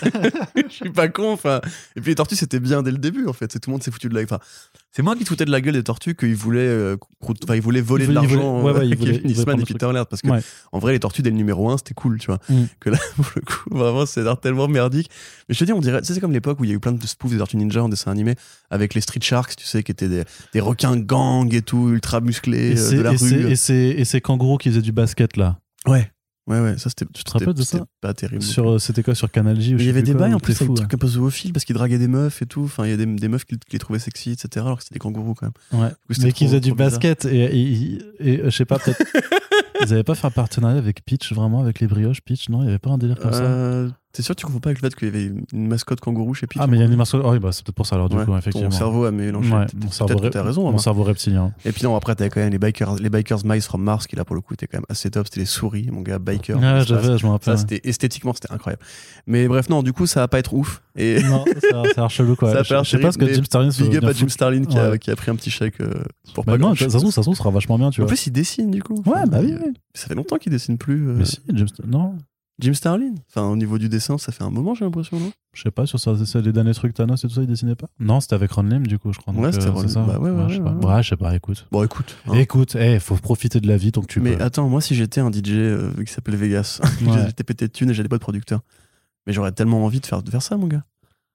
je 0.57 0.73
suis 0.73 0.91
pas 0.91 1.09
con. 1.09 1.33
Enfin, 1.33 1.61
et 1.97 2.01
puis 2.01 2.11
les 2.11 2.15
tortues 2.17 2.37
c'était 2.37 2.61
bien 2.61 2.83
dès 2.83 2.91
le 2.91 2.99
début 2.99 3.27
en 3.27 3.33
fait. 3.33 3.53
C'est 3.53 3.59
tout 3.61 3.71
le 3.71 3.73
monde 3.75 3.83
s'est 3.83 3.91
foutu 3.91 4.09
de 4.09 4.15
la. 4.15 4.23
Enfin, 4.23 4.39
c'est 4.95 5.03
moi 5.03 5.16
qui 5.16 5.25
te 5.25 5.29
foutais 5.29 5.45
de 5.45 5.51
la 5.51 5.61
gueule 5.61 5.75
des 5.75 5.83
tortues 5.83 6.15
qu'ils 6.15 6.37
voulaient, 6.37 6.61
euh, 6.61 6.97
ils 7.53 7.61
voulaient 7.61 7.81
voler 7.81 8.05
Ils 8.05 8.15
de 8.15 8.19
voulaient- 8.19 8.29
l'argent. 8.37 8.62
ouais, 8.62 8.73
ouais, 8.73 8.97
Kevin 8.97 9.29
Eastman 9.31 9.61
et 9.61 9.65
Peter 9.65 9.91
Laird 9.93 10.09
parce 10.09 10.23
que 10.23 10.29
Ouais. 10.29 10.41
en 10.73 10.79
vrai 10.79 10.93
les 10.93 11.01
tortues 11.01 11.23
dès 11.23 11.31
le 11.31 11.37
numéro 11.37 11.69
1 11.71 11.79
c'était 11.79 11.95
cool, 11.95 12.19
tu 12.19 12.27
vois. 12.29 12.39
Mm. 12.49 12.65
Que 12.81 12.91
là 12.91 12.99
pour 13.16 13.27
le 13.35 13.43
coup 13.43 13.77
vraiment 13.77 14.07
c'est 14.07 14.23
tellement 14.41 14.69
merdique. 14.69 15.11
Mais 15.49 15.55
je 15.55 15.59
te 15.59 15.65
dis 15.65 15.73
on 15.73 15.81
dirait, 15.81 16.01
tu 16.01 16.07
sais, 16.07 16.15
c'est 16.15 16.21
comme 16.21 16.33
l'époque 16.33 16.61
où 16.61 16.65
il 16.65 16.69
y 16.71 16.73
a 16.73 16.77
eu 16.77 16.81
plein 16.81 16.93
de 16.93 17.07
spoofs 17.07 17.33
des 17.33 17.39
tortues 17.39 17.57
ninja 17.57 17.83
en 17.83 17.89
dessin 17.89 18.11
animé 18.12 18.37
avec 18.71 18.95
les 18.95 19.01
Street 19.01 19.19
Sharks, 19.21 19.57
tu 19.57 19.66
sais, 19.66 19.83
qui 19.83 19.91
étaient 19.91 20.09
des, 20.09 20.23
des 20.53 20.61
requins 20.61 20.97
gang 20.97 21.53
et 21.53 21.62
tout 21.62 21.91
ultra 21.91 22.21
musclés 22.21 22.71
Et 22.71 22.79
euh, 22.79 22.89
c'est 22.91 22.97
de 22.97 23.03
la 23.03 23.12
et 23.15 23.19
c'est- 23.19 23.35
rue. 23.35 23.51
et 23.51 23.57
c'est- 23.57 23.75
et 23.99 24.05
ces 24.05 24.21
kangourous 24.21 24.59
qui 24.59 24.69
faisaient 24.71 24.81
du 24.83 24.93
basket 24.93 25.37
là. 25.37 25.59
Ouais. 25.87 26.11
Ouais, 26.47 26.61
ouais, 26.61 26.77
ça 26.77 26.91
c'était. 26.91 27.07
Tu 27.12 27.25
te 27.25 27.31
rappelles 27.31 27.55
de 27.55 27.62
ça 27.62 27.87
Pas 28.03 28.12
terrible. 28.12 28.43
Sur, 28.43 28.73
euh, 28.73 28.79
c'était 28.79 29.03
quoi 29.03 29.15
sur 29.15 29.31
Canal 29.31 29.59
J 29.61 29.71
il 29.79 29.83
y 29.85 29.89
avait 29.89 30.03
des 30.03 30.12
bails 30.12 30.35
en 30.35 30.39
plus 30.41 30.55
avec 30.61 30.69
des 30.69 30.75
trucs 30.75 30.93
un 30.95 30.99
peu 30.99 31.07
zoophiles 31.07 31.53
parce 31.55 31.65
qu'ils 31.65 31.75
draguaient 31.75 31.99
des 31.99 32.07
meufs 32.09 32.43
et 32.43 32.47
tout. 32.47 32.65
Enfin, 32.65 32.85
il 32.85 32.91
y 32.91 32.93
a 32.93 32.99
des, 32.99 33.07
des 33.07 33.29
meufs 33.29 33.45
qui, 33.47 33.57
qui 33.57 33.73
les 33.73 33.79
trouvaient 33.79 33.99
sexy, 33.99 34.33
etc. 34.33 34.65
Alors 34.66 34.77
que 34.77 34.83
c'était 34.83 34.95
des 34.97 34.99
kangourous 34.99 35.33
quand 35.35 35.47
même. 35.47 35.83
Ouais. 35.83 35.89
coup, 35.91 35.97
Mais 36.09 36.15
qu'ils 36.16 36.33
trop- 36.33 36.45
faisaient 36.47 36.61
du 36.61 36.73
bizarre. 36.73 36.91
basket 36.91 37.25
et, 37.25 37.45
et, 37.45 37.73
et- 38.21 38.35
et, 38.35 38.41
je 38.45 38.51
sais 38.51 38.66
pas, 38.66 38.79
peut-être. 38.79 39.03
Ils 39.81 39.93
avaient 39.93 40.05
pas 40.05 40.15
fait 40.15 40.27
un 40.27 40.31
partenariat 40.31 40.79
avec 40.79 41.05
Peach, 41.05 41.33
vraiment, 41.33 41.61
avec 41.61 41.81
les 41.81 41.87
brioches 41.89 42.21
Peach, 42.21 42.49
non 42.49 42.62
Il 42.62 42.66
y 42.66 42.69
avait 42.69 42.79
pas 42.79 42.91
un 42.91 42.99
délire 42.99 43.19
comme 43.19 43.33
ça? 43.33 43.43
Euh, 43.43 43.91
T'es 44.15 44.23
sûr 44.23 44.36
que 44.36 44.41
tu 44.41 44.47
confonds 44.47 44.61
pas 44.61 44.69
avec 44.70 44.81
le 44.81 44.89
fait 44.89 44.95
qu'il 44.95 45.09
y 45.09 45.11
avait 45.11 45.32
une 45.53 45.66
mascotte 45.66 45.99
kangourou 45.99 46.35
chez 46.35 46.47
Peach 46.47 46.62
Ah, 46.62 46.69
mais 46.69 46.77
il 46.77 46.81
y 46.81 46.82
a 46.85 46.86
une 46.86 46.93
immersion. 46.93 47.20
Oh, 47.24 47.32
oui, 47.32 47.41
bah, 47.41 47.51
c'est 47.51 47.65
peut-être 47.65 47.74
pour 47.74 47.85
ça 47.85 47.97
alors, 47.97 48.09
du 48.09 48.15
Ouais, 48.16 48.24
coup, 48.24 48.36
effectivement. 48.36 48.70
Ton 48.70 48.77
cerveau 48.77 49.05
a 49.07 49.11
mélangé. 49.11 49.53
Ouais, 49.53 49.66
mon 49.74 49.91
cerveau, 49.91 50.16
raison. 50.19 50.61
mon 50.61 50.66
remarque. 50.69 50.85
cerveau 50.85 51.03
reptilien. 51.03 51.53
Et 51.65 51.73
puis 51.73 51.82
non, 51.82 51.97
après, 51.97 52.15
t'avais 52.15 52.31
quand 52.31 52.39
même 52.41 52.53
les 52.53 52.59
bikers, 52.59 52.95
les 52.95 53.11
bikers 53.11 53.45
Mice 53.45 53.66
from 53.66 53.82
Mars 53.82 54.07
qui 54.07 54.15
là 54.15 54.24
pour 54.24 54.36
le 54.36 54.41
coup 54.41 54.55
étaient 54.55 54.69
quand 54.69 54.78
même 54.78 54.86
assez 54.89 55.11
top. 55.11 55.27
C'était 55.27 55.41
les 55.41 55.47
souris, 55.47 55.89
mon 55.91 56.01
gars, 56.03 56.20
biker. 56.20 56.59
Ah, 56.62 56.85
j'avais, 56.85 57.19
je 57.19 57.27
me 57.27 57.32
rappelle. 57.32 57.55
Ça, 57.59 57.66
c'était 57.66 57.81
esthétiquement, 57.89 58.32
c'était 58.32 58.53
incroyable. 58.53 58.82
Mais 59.27 59.49
bref, 59.49 59.69
non, 59.69 59.82
du 59.82 59.93
coup, 59.93 60.07
ça 60.07 60.20
va 60.20 60.28
pas 60.28 60.39
être 60.39 60.55
ouf. 60.55 60.81
Et 60.97 61.20
Non, 61.24 61.45
ça 61.70 61.81
a 61.81 62.01
l'air 62.03 62.11
chelou, 62.11 62.36
quoi. 62.36 62.53
Ça 62.65 62.78
a 62.78 62.82
je, 62.85 62.91
sais 62.91 62.99
pas 62.99 63.11
ce 63.11 63.19
que 63.19 63.32
Jim 63.35 63.43
Starlin 63.45 63.70
big 63.77 63.97
up 63.97 64.05
à 64.05 64.12
Jim. 64.12 64.28
Starlin 64.28 64.65
qui, 64.65 64.78
a, 64.78 64.97
qui 64.97 65.11
a 65.11 65.16
pris 65.16 65.32
un 65.32 65.35
petit 65.35 65.51
chèque 65.51 65.81
euh, 65.81 65.91
pour 66.35 66.45
Bah 66.45 66.53
pas 66.53 66.59
non, 66.59 66.74
ça 66.77 66.89
se 66.89 67.20
trouve, 67.20 67.35
sera 67.36 67.51
vachement 67.51 67.78
bien, 67.78 67.91
tu 67.91 68.01
En 68.01 68.05
vois. 68.05 68.09
plus, 68.15 68.28
il 68.28 68.31
dessine 68.31 68.70
du 68.70 68.81
coup. 68.81 69.03
Ouais, 69.05 69.27
bah 69.27 69.39
oui. 69.43 69.55
Ça 69.93 70.07
fait 70.07 70.15
longtemps 70.15 70.36
qu'il 70.36 70.53
dessine 70.53 70.78
plus. 70.78 71.09
euh, 71.09 71.15
Mais 71.19 71.24
si, 71.24 71.41
Jim 71.53 71.66
Non, 71.86 72.15
Jim 72.60 72.72
Starlin. 72.74 73.14
Enfin, 73.28 73.48
au 73.48 73.56
niveau 73.56 73.78
du 73.78 73.89
dessin, 73.89 74.16
ça 74.16 74.31
fait 74.31 74.44
un 74.44 74.51
moment, 74.51 74.74
j'ai 74.74 74.85
l'impression, 74.85 75.18
non? 75.18 75.32
Je 75.55 75.62
sais 75.62 75.70
pas, 75.72 75.86
sur 75.86 75.98
ça, 75.98 76.12
c'est 76.24 76.40
les 76.43 76.52
derniers 76.52 76.74
trucs 76.74 76.94
Thanos 76.94 77.24
et 77.24 77.28
tout 77.28 77.35
ça, 77.35 77.40
il 77.43 77.47
dessinait 77.48 77.74
pas? 77.74 77.89
Non, 77.98 78.20
c'était 78.20 78.35
avec 78.35 78.51
Ron 78.52 78.62
Lim, 78.64 78.86
du 78.86 78.98
coup, 78.98 79.12
je 79.12 79.18
crois. 79.18 79.32
donc, 79.32 79.43
Ouais, 79.43 79.52
c'était 79.52 79.66
euh, 79.66 79.72
Ron 79.72 79.89
ça. 79.89 80.01
Lim. 80.01 80.06
Bah 80.06 80.18
ouais, 80.20 80.31
ouais, 80.31 80.44
je 80.48 80.55
sais 80.55 80.60
ouais, 80.60 80.64
pas. 80.64 80.72
ouais. 80.89 80.94
Ouais, 80.94 81.02
je 81.02 81.09
sais 81.09 81.16
pas, 81.16 81.35
écoute. 81.35 81.66
Bon, 81.72 81.82
écoute. 81.85 82.16
hein. 82.28 82.35
Écoute, 82.35 82.76
eh, 82.76 83.01
faut 83.01 83.16
profiter 83.16 83.60
de 83.60 83.66
la 83.66 83.76
vie 83.76 83.90
que 83.93 84.01
tu 84.06 84.20
Mais 84.20 84.36
peux. 84.36 84.43
attends, 84.44 84.68
moi, 84.68 84.81
si 84.81 84.94
j'étais 84.94 85.20
un 85.20 85.31
DJ 85.32 85.51
euh, 85.52 86.05
qui 86.05 86.12
s'appelle 86.12 86.36
Vegas, 86.36 86.81
Ouais. 87.06 87.26
j'étais 87.26 87.43
pété 87.44 87.66
de 87.66 87.72
thunes 87.72 87.90
et 87.90 87.94
j'avais 87.94 88.09
pas 88.09 88.16
de 88.18 88.22
producteur. 88.22 88.60
Mais 89.26 89.32
j'aurais 89.32 89.52
tellement 89.52 89.85
envie 89.85 90.01
de 90.01 90.06
faire, 90.06 90.22
de 90.22 90.31
faire 90.31 90.43
ça, 90.43 90.56
mon 90.56 90.66
gars. 90.68 90.85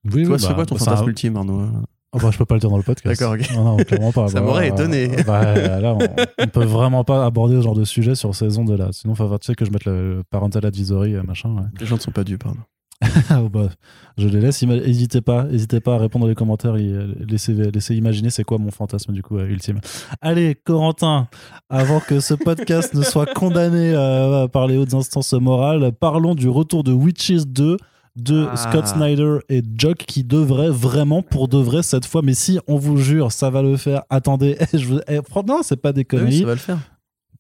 Oui, 0.06 0.12
oui, 0.16 0.24
Toi, 0.26 0.38
bah, 0.38 0.48
c'est 0.48 0.54
quoi 0.54 0.66
ton 0.66 0.76
bah, 0.76 0.80
ça- 0.80 0.86
fantasme 0.92 1.10
ultime, 1.10 1.36
Arnaud? 1.36 1.68
Oh, 2.12 2.18
bah, 2.20 2.30
je 2.32 2.38
peux 2.38 2.46
pas 2.46 2.56
le 2.56 2.60
dire 2.60 2.70
dans 2.72 2.78
le 2.78 2.84
podcast. 2.84 3.20
D'accord, 3.20 3.36
ok. 3.36 3.52
Non, 3.54 3.64
non, 3.64 3.78
clairement 3.78 4.12
pas. 4.12 4.28
Ça 4.30 4.40
Bah, 4.40 4.46
m'aurait 4.48 4.72
euh, 4.72 4.74
étonné. 4.74 5.10
bah, 5.28 5.80
là, 5.80 5.94
on, 5.94 6.00
on 6.44 6.48
peut 6.48 6.64
vraiment 6.66 7.04
pas 7.04 7.24
aborder 7.26 7.56
ce 7.58 7.62
genre 7.62 7.76
de 7.76 7.84
sujet 7.84 8.16
sur 8.16 8.34
ces 8.34 8.58
ondes-là. 8.58 8.90
Sinon, 8.92 9.14
faut 9.16 9.24
avoir, 9.24 9.40
tu 9.40 9.46
sais, 9.48 9.56
que 9.56 9.64
je 9.66 9.72
mette 9.72 9.86
le, 9.86 10.16
le 10.18 10.24
parental 10.24 10.66
advisory, 10.66 11.16
euh, 11.16 11.22
machin. 11.24 11.50
ouais. 11.56 11.64
Les 11.80 11.86
gens 11.86 11.96
ne 11.98 12.02
sont 12.02 12.12
pas 12.12 12.24
dupes, 12.24 12.44
pardon. 12.44 12.60
Bah, 13.54 13.70
je 14.18 14.28
les 14.28 14.42
laisse. 14.42 14.62
N'hésitez 14.64 15.22
pas, 15.22 15.46
pas 15.86 15.96
à 15.96 15.98
répondre 16.00 16.26
dans 16.26 16.30
les 16.30 16.36
commentaires. 16.36 16.76
et, 16.76 16.84
euh, 16.90 17.14
laissez, 17.28 17.54
laissez 17.54 17.96
imaginer 17.96 18.30
c'est 18.30 18.44
quoi 18.44 18.58
mon 18.58 18.72
fantasme 18.72 19.14
du 19.14 19.22
coup 19.22 19.38
euh, 19.38 19.48
ultime. 19.48 19.80
Allez, 20.22 20.56
Corentin, 20.56 21.28
avant 21.70 22.00
que 22.02 22.20
ce 22.20 22.34
podcast 22.34 22.94
ne 22.96 23.02
soit 23.04 23.32
condamné 23.34 23.94
euh, 23.94 24.48
par 24.48 24.68
les 24.68 24.76
hautes 24.78 24.94
instances 24.96 25.32
morales, 25.34 25.92
parlons 25.94 26.36
du 26.36 26.50
retour 26.50 26.84
de 26.84 26.92
Witches 26.92 27.46
2 27.48 27.78
de 28.22 28.48
Ah. 28.52 28.56
Scott 28.58 28.88
Snyder 28.88 29.38
et 29.50 29.62
Jock 29.76 29.98
qui 29.98 30.24
devrait 30.24 30.70
vraiment 30.70 31.22
pour 31.22 31.48
de 31.48 31.58
vrai 31.58 31.84
cette 31.84 32.06
fois 32.06 32.22
mais 32.24 32.34
si 32.34 32.60
on 32.68 32.78
vous 32.78 32.98
jure 32.98 33.32
ça 33.32 33.50
va 33.50 33.62
le 33.62 33.78
faire 33.78 34.04
attendez 34.10 34.58
je 34.74 34.86
vous, 34.86 35.00
eh, 35.08 35.20
non 35.48 35.62
c'est 35.64 35.82
pas 35.82 35.92
des 35.94 36.02
oui, 36.02 36.06
conneries 36.06 36.40
ça 36.40 36.46
va 36.46 36.54
le 36.54 36.60
faire. 36.60 36.78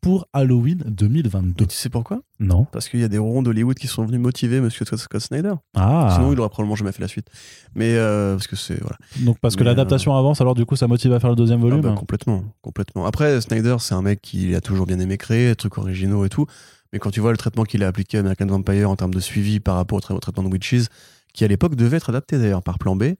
pour 0.02 0.28
Halloween 0.34 0.82
2022 0.88 1.64
Et 1.64 1.68
tu 1.68 1.76
sais 1.76 1.90
pourquoi? 1.90 2.22
Non 2.40 2.66
Parce 2.72 2.88
qu'il 2.88 3.02
y 3.02 3.04
a 3.04 3.10
des 3.10 3.18
ronds 3.18 3.42
d'Hollywood 3.42 3.78
qui 3.78 3.88
sont 3.88 4.06
venus 4.06 4.22
motiver 4.22 4.62
Monsieur 4.62 4.86
Scott 4.86 5.20
Snyder. 5.22 5.56
ah 5.76 6.14
Sinon, 6.16 6.32
il 6.32 6.40
aurait 6.40 6.48
probablement 6.48 6.76
jamais 6.78 6.94
fait 6.94 7.02
la 7.02 7.10
suite. 7.10 7.28
Mais 7.76 7.96
euh, 7.96 8.36
parce 8.36 8.48
que 8.48 8.56
c'est 8.56 8.80
voilà. 8.80 8.96
donc 9.26 9.40
parce 9.42 9.58
que 9.58 9.64
Mais, 9.64 9.72
l'adaptation 9.72 10.16
avance 10.16 10.40
alors 10.40 10.56
du 10.56 10.66
coup 10.66 10.78
ça 10.78 10.88
motive 10.88 11.12
à 11.12 11.20
faire 11.20 11.30
le 11.30 11.36
deuxième 11.36 11.60
Ah 11.60 11.64
volume 11.64 11.82
bah, 11.82 11.96
complètement, 11.98 12.44
complètement. 12.62 13.06
Après, 13.06 13.42
Snyder, 13.42 13.76
c'est 13.80 13.94
un 13.94 14.02
mec 14.02 14.22
qui 14.22 14.56
a 14.56 14.62
toujours 14.62 14.86
bien 14.86 15.00
aimé 15.02 15.18
créer, 15.18 15.50
des 15.50 15.56
trucs 15.58 15.78
originaux 15.78 16.24
et 16.24 16.30
tout. 16.30 16.46
Mais 16.94 17.00
quand 17.00 17.12
tu 17.12 17.20
vois 17.20 17.32
le 17.32 17.38
traitement 17.38 17.64
qu'il 17.64 17.84
a 17.84 17.88
appliqué 17.88 18.18
à 18.18 18.22
American 18.22 18.48
Vampire 18.48 18.90
en 18.90 18.96
termes 18.96 19.14
de 19.14 19.20
suivi 19.20 19.60
par 19.60 19.76
rapport 19.76 19.98
au, 19.98 20.02
tra- 20.02 20.14
au 20.16 20.20
traitement 20.20 20.44
de 20.44 20.50
Witches, 20.50 20.88
qui 21.34 21.44
à 21.44 21.48
l'époque 21.48 21.76
devait 21.76 21.98
être 21.98 22.10
adapté 22.10 22.38
d'ailleurs 22.40 22.64
par 22.64 22.80
Plan 22.80 22.96
B, 22.96 23.14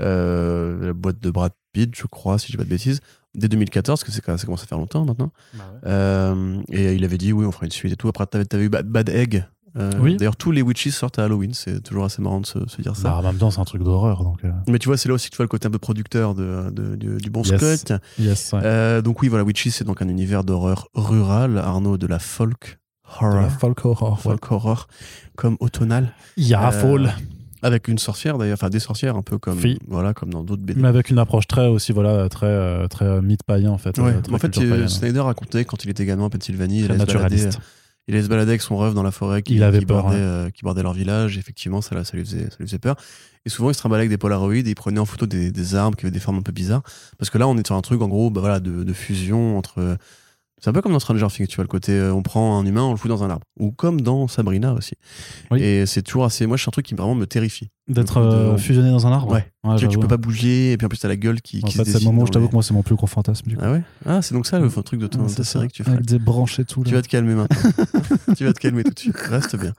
euh, 0.00 0.86
la 0.88 0.92
boîte 0.92 1.20
de 1.20 1.30
Brad 1.30 1.52
Pitt, 1.72 1.94
je 1.96 2.06
crois, 2.06 2.38
si 2.38 2.48
je 2.48 2.52
dis 2.52 2.56
pas 2.56 2.64
de 2.64 2.68
bêtises, 2.68 3.00
dès 3.34 3.48
2014, 3.48 4.00
parce 4.00 4.04
que 4.04 4.12
c'est- 4.12 4.36
ça 4.38 4.44
commence 4.44 4.62
à 4.62 4.66
faire 4.66 4.78
longtemps 4.78 5.04
maintenant. 5.04 5.32
Bah 5.54 5.64
Euh, 5.86 6.60
et 6.70 6.94
il 6.94 7.04
avait 7.04 7.18
dit, 7.18 7.32
oui, 7.32 7.44
on 7.46 7.52
fera 7.52 7.66
une 7.66 7.72
suite 7.72 7.92
et 7.92 7.96
tout. 7.96 8.08
Après, 8.08 8.26
t'avais, 8.26 8.44
t'avais 8.44 8.64
eu 8.64 8.68
Bad, 8.68 8.86
Bad 8.88 9.08
Egg. 9.08 9.44
Euh, 9.76 9.90
Oui. 10.00 10.16
D'ailleurs, 10.16 10.36
tous 10.36 10.52
les 10.52 10.62
Witches 10.62 10.90
sortent 10.90 11.18
à 11.18 11.24
Halloween. 11.24 11.52
C'est 11.52 11.80
toujours 11.82 12.04
assez 12.04 12.22
marrant 12.22 12.40
de 12.40 12.46
se, 12.46 12.60
se 12.68 12.80
dire 12.80 12.94
ça. 12.94 13.08
Bah, 13.10 13.16
en 13.16 13.22
même 13.22 13.38
temps, 13.38 13.50
c'est 13.50 13.58
un 13.60 13.64
truc 13.64 13.82
d'horreur, 13.82 14.22
donc. 14.22 14.44
euh, 14.44 14.52
Mais 14.68 14.78
tu 14.78 14.86
vois, 14.88 14.96
c'est 14.96 15.08
là 15.08 15.14
aussi 15.16 15.26
que 15.30 15.32
tu 15.32 15.36
vois 15.38 15.44
le 15.44 15.48
côté 15.48 15.66
un 15.66 15.70
peu 15.72 15.80
producteur 15.80 16.36
de, 16.36 16.70
de- 16.70 16.94
du, 16.94 17.16
du 17.16 17.28
bon 17.30 17.42
Yes. 17.42 17.56
Scott. 17.80 18.00
Yes, 18.20 18.52
ouais. 18.52 18.60
Euh, 18.62 19.02
donc 19.02 19.20
oui, 19.22 19.26
voilà, 19.28 19.42
Witches, 19.44 19.70
c'est 19.70 19.82
donc 19.84 20.00
un 20.00 20.08
univers 20.08 20.44
d'horreur 20.44 20.88
rural. 20.94 21.58
Arnaud 21.58 21.98
de 21.98 22.06
la 22.06 22.20
folk 22.20 22.78
horror, 23.20 23.50
folk 23.60 23.84
horror. 23.84 24.12
ouais. 24.12 24.22
folk 24.22 24.52
horror, 24.52 24.88
comme 25.36 25.56
automnal, 25.60 26.12
Ya, 26.36 26.70
Euh, 26.72 27.06
avec 27.62 27.88
une 27.88 27.96
sorcière 27.98 28.36
d'ailleurs, 28.36 28.58
enfin 28.60 28.68
des 28.68 28.78
sorcières 28.78 29.16
un 29.16 29.22
peu 29.22 29.38
comme 29.38 29.58
Fi. 29.58 29.78
voilà, 29.88 30.12
comme 30.12 30.30
dans 30.30 30.44
d'autres 30.44 30.60
BD. 30.62 30.78
Mais 30.80 30.88
avec 30.88 31.08
une 31.08 31.18
approche 31.18 31.46
très 31.46 31.66
aussi, 31.66 31.92
voilà, 31.92 32.28
très, 32.28 32.44
euh, 32.46 32.86
très 32.88 33.06
euh, 33.06 33.22
mythe 33.22 33.42
païen, 33.42 33.70
en 33.70 33.78
fait. 33.78 33.96
Ouais, 33.98 34.12
euh, 34.12 34.34
en 34.34 34.38
fait. 34.38 34.54
Snyder 34.88 35.20
racontait 35.20 35.64
quand 35.64 35.82
il 35.84 35.90
était 35.90 36.04
gamin 36.04 36.24
en 36.24 36.30
Pennsylvanie, 36.30 36.80
il 36.80 36.90
allait, 36.92 37.00
se 37.00 37.12
balader, 37.16 37.48
il 38.06 38.14
allait 38.14 38.22
se 38.24 38.28
balader 38.28 38.50
avec 38.50 38.60
son 38.60 38.76
rêve 38.76 38.92
dans 38.92 39.02
la 39.02 39.10
forêt 39.12 39.40
qui, 39.42 39.54
Il 39.54 39.62
avait 39.62 39.78
qui 39.78 39.86
peur, 39.86 40.02
bordait, 40.02 40.16
ouais. 40.18 40.22
euh, 40.22 40.50
qui 40.50 40.62
bordait 40.62 40.82
leur 40.82 40.92
village. 40.92 41.38
Effectivement, 41.38 41.80
ça, 41.80 42.04
ça, 42.04 42.16
lui 42.18 42.24
faisait, 42.24 42.50
ça 42.50 42.56
lui 42.60 42.66
faisait 42.66 42.78
peur. 42.78 42.96
Et 43.46 43.48
souvent, 43.48 43.70
il 43.70 43.74
se 43.74 43.78
trimballait 43.78 44.00
avec 44.02 44.10
des 44.10 44.18
polaroïds 44.18 44.66
et 44.66 44.70
il 44.70 44.74
prenait 44.74 45.00
en 45.00 45.06
photo 45.06 45.24
des, 45.24 45.50
des 45.50 45.74
arbres 45.74 45.96
qui 45.96 46.04
avaient 46.04 46.12
des 46.12 46.20
formes 46.20 46.36
un 46.38 46.42
peu 46.42 46.52
bizarres. 46.52 46.82
Parce 47.18 47.30
que 47.30 47.38
là, 47.38 47.48
on 47.48 47.56
est 47.56 47.66
sur 47.66 47.76
un 47.76 47.80
truc, 47.82 48.02
en 48.02 48.08
gros, 48.08 48.28
bah, 48.28 48.40
voilà, 48.40 48.60
de, 48.60 48.84
de 48.84 48.92
fusion 48.92 49.56
entre. 49.56 49.96
C'est 50.60 50.70
un 50.70 50.72
peu 50.72 50.80
comme 50.80 50.92
dans 50.92 50.98
Stranger 50.98 51.26
Things, 51.30 51.46
tu 51.46 51.56
vois, 51.56 51.64
le 51.64 51.68
côté 51.68 51.92
euh, 51.92 52.14
on 52.14 52.22
prend 52.22 52.58
un 52.58 52.64
humain, 52.64 52.82
on 52.84 52.90
le 52.92 52.96
fout 52.96 53.08
dans 53.10 53.22
un 53.22 53.28
arbre. 53.28 53.44
Ou 53.58 53.70
comme 53.70 54.00
dans 54.00 54.28
Sabrina 54.28 54.72
aussi. 54.72 54.94
Oui. 55.50 55.60
Et 55.62 55.84
c'est 55.84 56.00
toujours 56.02 56.24
assez. 56.24 56.46
Moi, 56.46 56.56
c'est 56.56 56.68
un 56.68 56.70
truc 56.70 56.86
qui 56.86 56.94
vraiment 56.94 57.14
me 57.14 57.26
terrifie. 57.26 57.68
D'être 57.86 58.20
de- 58.20 58.26
euh, 58.26 58.56
fusionné 58.56 58.88
dans 58.90 59.06
un 59.06 59.12
arbre. 59.12 59.32
Ouais. 59.32 59.52
tu, 59.76 59.80
sais, 59.80 59.88
tu 59.88 59.98
peux 59.98 60.08
pas 60.08 60.16
bouger, 60.16 60.72
et 60.72 60.76
puis 60.78 60.86
en 60.86 60.88
plus, 60.88 60.96
t'as 60.98 61.08
la 61.08 61.16
gueule 61.16 61.42
qui, 61.42 61.60
En 61.62 61.66
qui 61.68 61.76
fait, 61.76 61.84
c'est 61.84 61.98
le 61.98 62.04
moment 62.06 62.22
où 62.22 62.26
je 62.26 62.32
t'avoue 62.32 62.46
les- 62.46 62.48
que 62.48 62.54
moi, 62.54 62.62
c'est 62.62 62.72
mon 62.72 62.82
plus 62.82 62.94
gros 62.94 63.06
fantasme, 63.06 63.46
du 63.46 63.56
coup. 63.56 63.62
Ah 63.64 63.72
ouais? 63.72 63.82
Ah, 64.06 64.22
c'est 64.22 64.32
donc 64.34 64.46
ça 64.46 64.58
le 64.58 64.70
truc 64.70 65.00
de 65.00 65.06
ton 65.06 65.20
Ouais, 65.26 65.34
ta 65.34 65.44
série 65.44 65.68
que 65.68 65.72
tu 65.74 65.84
fais. 65.84 65.90
Avec 65.90 66.06
des 66.06 66.18
branches 66.18 66.58
et 66.58 66.64
tout. 66.64 66.82
là. 66.82 66.88
Tu 66.88 66.94
vas 66.94 67.02
te 67.02 67.08
calmer 67.08 67.34
maintenant. 67.34 67.70
tu 68.36 68.44
vas 68.46 68.52
te 68.54 68.58
calmer 68.60 68.84
tout 68.84 68.94
de 68.94 68.98
suite. 68.98 69.16
Reste 69.18 69.56
bien. 69.60 69.72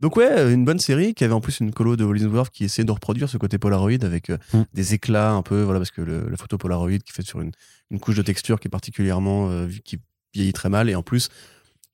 Donc 0.00 0.16
ouais, 0.16 0.52
une 0.52 0.64
bonne 0.64 0.78
série 0.78 1.14
qui 1.14 1.24
avait 1.24 1.34
en 1.34 1.40
plus 1.40 1.60
une 1.60 1.72
colo 1.72 1.96
de 1.96 2.04
Hollingsworth 2.04 2.50
qui 2.50 2.64
essayait 2.64 2.86
de 2.86 2.92
reproduire 2.92 3.28
ce 3.28 3.36
côté 3.36 3.58
Polaroid 3.58 4.02
avec 4.02 4.30
euh, 4.30 4.38
Mm. 4.52 4.62
des 4.72 4.94
éclats 4.94 5.32
un 5.32 5.42
peu, 5.42 5.62
voilà, 5.62 5.78
parce 5.78 5.90
que 5.90 6.00
le, 6.02 6.28
la 6.28 6.36
photo 6.36 6.56
Polaroid 6.58 6.98
qui 6.98 7.12
fait 7.12 7.22
sur 7.22 7.40
une, 7.40 7.52
une 7.90 8.00
couche 8.00 8.16
de 8.16 8.22
texture 8.22 8.58
qui 8.60 8.68
est 8.68 8.70
particulièrement, 8.70 9.50
euh, 9.50 9.68
qui 9.84 9.98
vieillit 10.34 10.52
très 10.52 10.68
mal 10.68 10.88
et 10.88 10.94
en 10.94 11.02
plus 11.02 11.28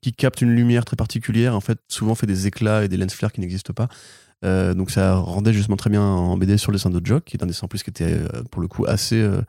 qui 0.03 0.13
capte 0.13 0.41
une 0.41 0.55
lumière 0.55 0.85
très 0.85 0.95
particulière, 0.95 1.57
en 1.57 1.61
fait, 1.61 1.79
souvent 1.89 2.15
fait 2.15 2.27
des 2.27 2.47
éclats 2.47 2.85
et 2.85 2.89
des 2.89 2.97
lens 2.97 3.13
flares 3.13 3.33
qui 3.33 3.41
n'existent 3.41 3.73
pas. 3.73 3.89
Euh, 4.45 4.75
donc 4.75 4.91
ça 4.91 5.15
rendait 5.17 5.53
justement 5.53 5.77
très 5.77 5.91
bien 5.91 6.03
en 6.03 6.37
BD 6.37 6.59
sur 6.59 6.71
le 6.71 6.77
dessin 6.77 6.91
de 6.91 7.05
Jock, 7.05 7.25
qui 7.25 7.37
est 7.37 7.43
un 7.43 7.47
dessin 7.47 7.65
en 7.65 7.69
plus 7.69 7.83
qui 7.83 7.91
était 7.91 8.13
euh, 8.13 8.43
pour 8.51 8.61
le 8.61 8.69
coup 8.69 8.85
assez 8.87 9.21
euh, 9.21 9.41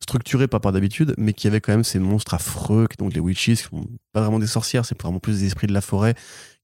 structuré 0.00 0.48
pas 0.48 0.60
par 0.60 0.72
d'habitude, 0.72 1.14
mais 1.16 1.32
qui 1.32 1.46
avait 1.46 1.60
quand 1.60 1.72
même 1.72 1.84
ces 1.84 2.00
monstres 2.00 2.34
affreux, 2.34 2.86
donc 2.98 3.14
les 3.14 3.20
witches, 3.20 3.44
qui 3.44 3.56
sont 3.56 3.86
pas 4.12 4.20
vraiment 4.20 4.40
des 4.40 4.46
sorcières, 4.48 4.84
c'est 4.84 5.00
vraiment 5.00 5.20
plus 5.20 5.40
des 5.40 5.46
esprits 5.46 5.68
de 5.68 5.72
la 5.72 5.80
forêt 5.80 6.14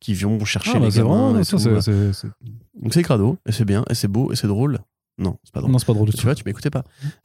qui 0.01 0.14
vont 0.14 0.44
chercher 0.44 0.72
Ah, 0.74 0.78
bah, 0.78 0.86
les 0.86 0.90
c'est 0.90 0.98
gamins. 1.02 1.43
ça, 1.44 1.56
tout. 1.56 1.81
c'est- 1.81 2.27
Donc 2.82 2.94
c'est 2.94 3.02
crado, 3.02 3.36
et 3.47 3.52
c'est 3.52 3.64
bien, 3.64 3.85
et 3.90 3.94
c'est 3.94 4.09
beau, 4.09 4.32
et 4.32 4.36
c'est 4.36 4.47
drôle. 4.48 4.78
Non, 5.18 5.36
c'est 5.44 5.52
pas 5.52 5.60
drôle. 5.60 5.72
Non, 5.72 5.78
c'est 5.78 5.86
pas 5.86 5.93
drôle 5.93 6.09
Tu 6.10 6.16
tout. 6.16 6.22
vois, 6.22 6.35
tu 6.35 6.43
m'écoutais 6.47 6.70
pas. 6.70 6.85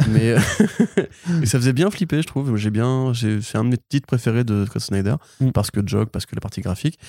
Mais 0.09 0.35
mais 1.29 1.45
ça 1.45 1.57
faisait 1.57 1.71
bien 1.73 1.89
flipper, 1.89 2.21
je 2.21 2.27
trouve. 2.27 2.57
J'ai 2.57 2.69
bien, 2.71 3.13
c'est 3.15 3.57
un 3.57 3.63
de 3.63 3.69
mes 3.69 3.77
titres 3.89 4.07
préférés 4.07 4.43
de 4.43 4.65
Scott 4.65 4.81
Snyder 4.81 5.15
Mm. 5.39 5.51
parce 5.51 5.71
que 5.71 5.79
Joke, 5.85 6.09
parce 6.09 6.25
que 6.25 6.35
la 6.35 6.41
partie 6.41 6.61
graphique. 6.61 6.99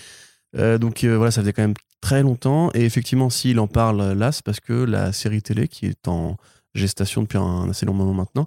Euh, 0.56 0.78
donc 0.78 1.02
euh, 1.02 1.16
voilà, 1.16 1.32
ça 1.32 1.40
faisait 1.43 1.52
quand 1.52 1.62
même 1.62 1.74
très 2.01 2.22
longtemps. 2.22 2.70
Et 2.74 2.84
effectivement, 2.84 3.30
s'il 3.30 3.59
en 3.59 3.66
parle 3.66 4.01
euh, 4.01 4.14
là, 4.14 4.30
c'est 4.32 4.44
parce 4.44 4.60
que 4.60 4.72
la 4.72 5.12
série 5.12 5.43
télé, 5.43 5.66
qui 5.66 5.86
est 5.86 6.06
en 6.09 6.36
gestation 6.74 7.22
depuis 7.22 7.38
un 7.38 7.68
assez 7.70 7.84
long 7.84 7.94
moment 7.94 8.14
maintenant, 8.14 8.47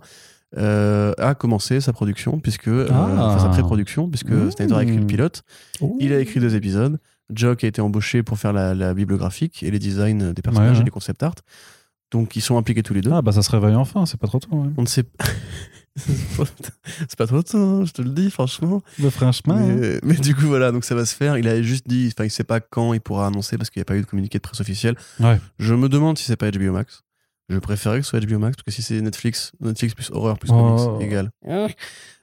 euh, 0.58 1.14
a 1.18 1.36
commencé 1.36 1.80
sa 1.82 1.94
production, 1.94 2.40
puisque 2.40 2.68
euh, 2.68 2.88
Ah. 2.92 3.08
enfin, 3.36 3.40
sa 3.40 3.50
pré-production, 3.50 4.10
puisque 4.10 4.32
Mm. 4.32 4.52
Snyder 4.52 4.74
a 4.76 4.84
écrit 4.84 4.98
le 4.98 5.06
pilote. 5.06 5.44
Il 6.00 6.12
a 6.14 6.20
écrit 6.20 6.40
deux 6.40 6.56
épisodes. 6.56 7.00
Jock 7.32 7.64
a 7.64 7.68
été 7.68 7.82
embauché 7.82 8.24
pour 8.24 8.40
faire 8.40 8.54
la, 8.54 8.74
la 8.74 8.94
bible 8.96 9.16
graphique 9.18 9.62
et 9.62 9.70
les 9.70 9.78
designs 9.80 10.34
des 10.34 10.42
personnages 10.42 10.78
Ouais, 10.78 10.82
et 10.82 10.86
les 10.86 10.90
concept 10.92 11.22
art. 11.22 11.36
Donc 12.12 12.36
ils 12.36 12.42
sont 12.42 12.58
impliqués 12.58 12.82
tous 12.82 12.96
les 12.96 13.02
deux. 13.02 13.12
Ah, 13.14 13.22
bah 13.22 13.32
ça 13.32 13.44
se 13.44 13.52
réveille 13.52 13.76
enfin, 13.76 14.08
c'est 14.08 14.20
pas 14.20 14.26
trop 14.26 14.40
tôt. 14.40 14.50
Ouais. 14.52 14.70
On 14.78 14.82
ne 14.82 14.88
sait 14.88 15.04
pas. 15.04 15.26
c'est 15.96 17.16
pas 17.18 17.28
trop 17.28 17.44
tôt, 17.44 17.58
hein, 17.58 17.86
je 17.86 17.92
te 17.92 18.02
le 18.02 18.10
dis, 18.10 18.32
franchement. 18.32 18.82
Le 19.00 19.10
franchement. 19.12 19.56
hein. 19.56 19.76
Mais, 19.80 20.00
mais 20.04 20.16
du 20.16 20.34
coup, 20.34 20.48
voilà, 20.48 20.72
donc 20.72 20.84
ça 20.86 20.96
va 20.96 21.06
se 21.06 21.16
faire. 21.16 21.38
Il 21.38 21.48
a 21.48 21.62
juste 21.62 21.88
dit, 21.88 22.10
enfin, 22.12 22.26
il 22.26 22.32
sait 22.32 22.44
pas 22.44 22.60
quand 22.62 22.94
il 22.94 23.02
pourra 23.02 23.28
annoncer 23.28 23.58
parce 23.58 23.70
qu'il 23.70 23.80
n'y 23.80 23.84
a 23.84 23.86
pas 23.86 23.96
eu 23.96 24.02
de 24.02 24.06
communiqué 24.08 24.38
de 24.40 24.42
presse 24.42 24.62
officiel. 24.62 24.96
Ouais. 25.20 25.40
Je 25.60 25.74
me 25.76 25.88
demande 25.90 26.18
si 26.18 26.24
c'est 26.26 26.36
pas 26.36 26.50
HBO 26.50 26.72
Max. 26.72 27.04
Je 27.50 27.58
préférerais 27.58 28.00
que 28.00 28.06
ce 28.06 28.10
soit 28.12 28.20
HBO 28.20 28.38
Max 28.40 28.56
parce 28.58 28.66
que 28.66 28.72
si 28.72 28.82
c'est 28.84 29.02
Netflix, 29.02 29.52
Netflix 29.60 29.94
plus 29.96 30.12
horreur 30.12 30.38
plus 30.38 30.50
Oh. 30.54 30.78
comics, 30.98 31.08
égal. 31.08 31.32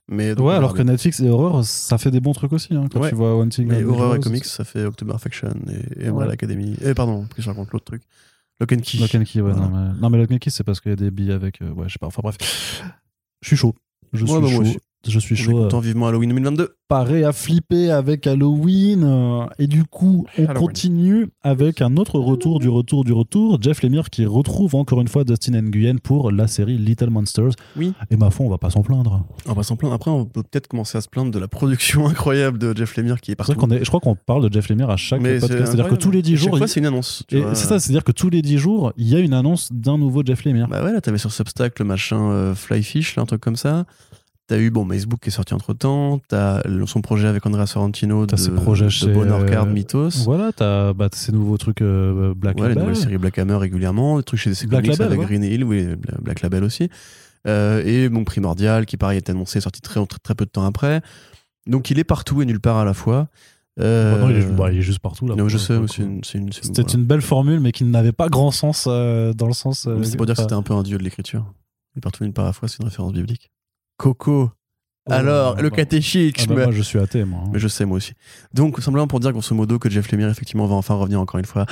Mais 0.09 0.37
donc, 0.37 0.47
Ouais, 0.47 0.55
alors 0.55 0.73
que 0.73 0.83
Netflix 0.83 1.19
et 1.21 1.29
horreur, 1.29 1.65
ça 1.65 1.99
fait 1.99 2.13
des 2.13 2.21
bons 2.21 2.33
trucs 2.33 2.53
aussi. 2.53 2.75
Hein, 2.75 2.87
quand 2.93 3.01
Ouais. 3.01 3.09
tu 3.09 3.17
vois 3.17 3.35
One 3.37 3.49
Thing. 3.49 3.67
Mais 3.67 3.83
horreur 3.83 4.15
et 4.15 4.21
comics, 4.21 4.45
ça 4.45 4.63
fait 4.63 4.85
October 4.85 5.15
Faction 5.19 5.53
et, 5.69 6.05
et 6.05 6.09
Umbrella 6.09 6.29
Ouais. 6.29 6.35
Academy. 6.35 6.77
Eh, 6.85 6.95
pardon, 6.95 7.27
que 7.35 7.43
je 7.43 7.49
raconte 7.49 7.73
l'autre 7.73 7.87
truc. 7.87 8.03
Lock 8.61 8.73
and 8.73 8.77
Key. 8.85 8.99
Lock 8.99 9.15
and 9.17 9.25
Key, 9.25 9.41
ouais. 9.41 9.51
Voilà. 9.53 9.67
Non, 9.69 9.71
mais, 9.95 10.01
non, 10.01 10.11
mais 10.11 10.19
Lock 10.19 10.31
and 10.31 10.39
Key, 10.39 10.51
c'est 10.51 10.63
parce 10.65 10.81
qu'il 10.81 10.91
y 10.91 10.93
a 10.93 10.97
des 10.97 11.11
billes 11.11 11.33
avec. 11.33 11.61
euh, 11.61 11.71
ouais, 11.73 11.89
je 11.89 11.95
sais 11.95 11.99
pas. 11.99 12.07
Enfin 12.07 12.21
bref. 12.23 12.37
Je 13.43 13.49
suis 13.49 13.57
chaud. 13.57 13.75
Je 14.13 14.25
suis 14.25 14.33
bah, 14.33 14.41
moi 14.41 14.49
chaud. 14.51 14.63
Je 14.65 14.71
suis 14.71 14.79
On 15.05 15.09
est 15.19 15.35
chaud. 15.37 15.59
euh, 15.59 15.63
content 15.65 15.79
vivement 15.81 16.09
Halloween 16.09 16.31
2022. 16.31 16.75
Pareil 16.89 17.23
à 17.25 17.33
flipper 17.33 17.91
avec 17.91 18.27
Halloween. 18.27 19.03
euh, 19.05 19.45
Et 19.59 19.67
du 19.69 19.85
coup, 19.85 20.27
on 20.39 20.43
Halloween. 20.47 20.59
continue 20.67 21.29
avec 21.43 21.81
un 21.81 21.97
autre 21.97 22.19
retour 22.19 22.59
du 22.59 22.69
retour 22.69 23.05
du 23.05 23.13
retour. 23.13 23.59
Jeff 23.61 23.83
Lemire 23.83 24.11
qui 24.11 24.25
retrouve 24.27 24.75
encore 24.75 25.01
une 25.01 25.07
fois 25.09 25.23
Dustin 25.25 25.61
Nguyen 25.61 25.99
pour 25.99 26.33
la 26.33 26.49
série 26.49 26.77
Little 26.77 27.11
Monsters. 27.11 27.51
Oui. 27.77 27.93
Et 28.11 28.17
ma 28.17 28.31
foi, 28.31 28.47
on 28.47 28.49
va 28.49 28.59
pas 28.59 28.71
s'en 28.71 28.83
plaindre. 28.83 29.25
On 29.47 29.53
va 29.53 29.63
s'en 29.63 29.77
plaindre. 29.77 29.95
Après, 29.95 30.11
on 30.11 30.25
peut 30.25 30.43
peut-être 30.43 30.67
commencer 30.67 30.99
à 30.99 31.01
se 31.01 31.09
plaindre 31.09 31.31
de 31.31 31.39
la 31.39 31.49
production 31.49 32.07
incroyable 32.09 32.59
de 32.59 32.77
Jeff 32.77 32.97
Lemire 32.97 33.21
qui 33.21 33.31
est 33.33 33.37
partout. 33.37 33.53
est, 33.73 33.85
je 33.85 33.89
crois 33.89 34.01
qu'on 34.01 34.17
parle 34.17 34.49
de 34.49 34.53
Jeff 34.53 34.69
Lemire 34.69 34.91
à 34.91 34.97
chaque 34.97 35.21
Mais 35.21 35.39
podcast. 35.39 35.67
C'est-à-dire 35.67 35.89
que 35.89 35.95
tous 35.95 36.11
les 36.11 36.23
10 36.23 36.33
À 36.33 36.37
chaque 36.37 36.49
jours. 36.49 36.59
il- 36.59 36.69
c'est 36.69 36.81
une 36.81 36.87
annonce. 36.87 37.23
c'est 37.29 37.55
ça, 37.55 37.79
c'est-à-dire 37.79 38.05
que 38.05 38.13
tous 38.13 38.31
les 38.31 38.43
10 38.43 38.59
jours, 38.59 38.93
il 38.97 39.09
y 39.09 39.15
a 39.15 39.21
une 39.21 39.35
annonce 39.35 39.71
d'un 39.73 39.99
nouveau 39.99 40.23
Jeff 40.25 40.45
Lemire. 40.45 40.67
Bah 40.69 40.83
ouais, 40.85 40.93
là, 40.93 41.01
t'avais 41.01 41.19
sur 41.19 41.31
Substack 41.33 41.79
le 41.79 41.85
machin 41.85 42.31
euh, 42.31 42.55
Flyfish, 42.57 43.15
là, 43.17 43.23
un 43.23 43.27
truc 43.27 43.41
comme 43.41 43.57
ça. 43.57 43.85
T'as 44.49 44.59
eu, 44.59 44.71
bon, 44.71 44.89
Facebook 44.89 45.19
qui 45.21 45.29
est 45.31 45.33
sorti 45.33 45.55
entre 45.55 45.73
temps. 45.75 46.21
T'as 46.29 46.63
son 46.87 47.01
projet 47.01 47.27
avec 47.27 47.45
Andrea 47.47 47.67
Sorrentino 47.67 48.27
de, 48.27 48.31
T'as 48.31 48.37
ses 48.37 48.53
projets 48.53 48.85
de 48.85 48.91
chez, 48.91 49.13
Bonheur 49.13 49.45
Card 49.47 49.65
euh, 49.67 49.73
Mythos. 49.73 50.11
Voilà, 50.25 50.53
t'as 50.53 50.93
bah, 50.93 51.09
ces 51.13 51.33
nouveaux 51.33 51.57
trucs 51.59 51.83
euh, 51.83 52.33
Black 52.37 52.57
Ouais, 52.57 52.63
les 52.63 52.69
Label. 52.69 52.83
nouvelles 52.85 52.97
séries 52.97 53.19
Black 53.19 53.39
Hammer 53.39 53.57
régulièrement, 53.57 54.19
des 54.19 54.23
trucs 54.23 54.39
chez 54.39 54.51
DC 54.51 54.67
Black 54.69 54.85
Comics 54.85 54.99
Label, 54.99 55.07
avec 55.09 55.19
ouais. 55.21 55.27
Green 55.37 55.43
Hill, 55.43 55.65
oui, 55.65 55.85
Bla- 55.97 56.19
Black 56.23 56.43
Label 56.43 56.63
aussi. 56.63 56.89
Euh, 57.49 57.83
et 57.85 58.09
bon, 58.09 58.25
Primordial, 58.25 58.87
qui 58.87 58.97
pareil 58.97 59.17
est 59.17 59.29
annoncé, 59.31 59.61
sorti 59.61 59.81
très, 59.81 60.01
très, 60.23 60.35
peu 60.37 60.45
de 60.45 60.51
temps 60.51 60.65
après. 60.65 61.01
Donc 61.67 61.91
il 61.91 61.99
est 61.99 62.05
partout 62.05 62.41
et 62.41 62.47
nulle 62.47 62.61
part 62.61 62.77
à 62.77 62.85
la 62.85 62.95
fois. 62.95 63.29
Euh, 63.81 64.19
non, 64.21 64.31
il, 64.31 64.37
est, 64.37 64.47
bah, 64.57 64.73
il 64.73 64.79
est 64.79 64.83
juste 64.83 65.01
partout 65.01 65.27
là. 65.27 65.35
non, 65.35 65.49
je 65.49 65.59
sais, 65.59 65.77
c'est 65.89 66.03
une, 66.03 66.23
C'était 66.23 66.83
voilà. 66.83 66.95
une 66.99 67.05
belle 67.05 67.21
formule, 67.21 67.61
mais 67.61 67.73
qui 67.73 67.85
n'avait 67.85 68.13
pas 68.13 68.29
grand 68.29 68.51
sens 68.53 68.87
euh, 68.89 69.33
dans 69.35 69.49
le 69.49 69.53
sens. 69.53 69.87
euh, 69.87 70.03
C'est 70.03 70.17
pour 70.17 70.25
dire 70.27 70.35
que 70.37 70.41
c'était 70.43 70.55
un 70.55 70.63
peu 70.63 70.73
un 70.73 70.83
dieu 70.83 70.97
de 70.99 71.03
l'écriture. 71.03 71.45
Il 71.95 71.99
est 71.99 72.01
partout 72.01 72.23
et 72.23 72.27
nulle 72.27 72.33
part 72.33 72.45
à 72.45 72.49
la 72.49 72.53
fois, 72.53 72.69
c'est 72.69 72.79
une 72.79 72.85
référence 72.89 73.13
biblique. 73.13 73.51
Coco. 73.97 74.51
Oh, 75.09 75.13
Alors, 75.13 75.55
bah, 75.55 75.63
le 75.63 75.71
bah. 75.71 75.77
catéchique. 75.77 76.41
ah 76.43 76.47
bah, 76.55 76.65
moi, 76.65 76.73
je 76.73 76.83
suis 76.83 76.99
athée, 76.99 77.25
moi. 77.25 77.41
hein. 77.45 77.51
Mais 77.53 77.61
je 77.61 77.69
sais, 77.69 77.85
moi 77.85 77.99
aussi. 77.99 78.13
Donc, 78.53 78.81
simplement 78.83 79.07
pour 79.07 79.21
dire, 79.21 79.31
grosso 79.33 79.55
modo, 79.55 79.79
que 79.79 79.89
Jeff 79.89 80.11
Lemire, 80.11 80.29
effectivement, 80.29 80.67
va 80.67 80.75
enfin 80.75 80.95
revenir 80.95 81.21
encore 81.21 81.39
une 81.39 81.47
fois 81.47 81.65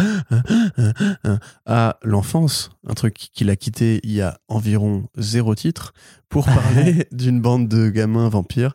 à 1.67 1.99
l'enfance. 2.03 2.71
Un 2.89 2.95
truc 2.95 3.15
qu'il 3.15 3.51
a 3.51 3.57
quitté 3.57 4.01
il 4.05 4.13
y 4.13 4.21
a 4.21 4.39
environ 4.49 5.09
zéro 5.17 5.55
titre 5.55 5.93
pour 6.29 6.45
parler 6.47 7.07
d'une 7.13 7.41
bande 7.41 7.69
de 7.69 7.89
gamins 7.89 8.29
vampires 8.29 8.75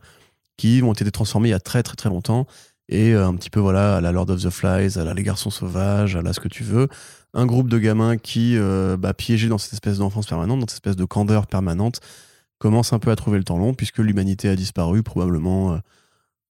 qui 0.57 0.81
ont 0.83 0.91
été 0.93 1.09
transformés 1.09 1.49
il 1.49 1.51
y 1.51 1.55
a 1.55 1.59
très, 1.59 1.83
très, 1.83 1.95
très 1.95 2.09
longtemps. 2.09 2.45
Et 2.89 3.13
euh, 3.13 3.27
un 3.27 3.35
petit 3.35 3.49
peu, 3.51 3.59
voilà, 3.59 3.97
à 3.97 4.01
la 4.01 4.11
Lord 4.11 4.29
of 4.31 4.41
the 4.43 4.49
Flies, 4.49 4.97
à 4.97 5.03
la 5.03 5.13
Les 5.13 5.23
Garçons 5.23 5.51
Sauvages, 5.51 6.15
à 6.15 6.21
la 6.21 6.33
ce 6.33 6.39
que 6.39 6.47
tu 6.47 6.63
veux. 6.63 6.87
Un 7.33 7.45
groupe 7.45 7.69
de 7.69 7.77
gamins 7.77 8.17
qui, 8.17 8.57
euh, 8.57 8.97
bah, 8.97 9.13
piégés 9.13 9.47
dans 9.47 9.59
cette 9.59 9.73
espèce 9.73 9.99
d'enfance 9.99 10.25
permanente, 10.25 10.59
dans 10.59 10.67
cette 10.67 10.77
espèce 10.77 10.95
de 10.95 11.05
candeur 11.05 11.45
permanente, 11.45 11.99
commencent 12.59 12.93
un 12.93 12.99
peu 12.99 13.09
à 13.11 13.15
trouver 13.15 13.37
le 13.39 13.43
temps 13.43 13.57
long, 13.57 13.73
puisque 13.73 13.97
l'humanité 13.99 14.47
a 14.49 14.55
disparu, 14.55 15.01
probablement. 15.03 15.73
euh, 15.73 15.77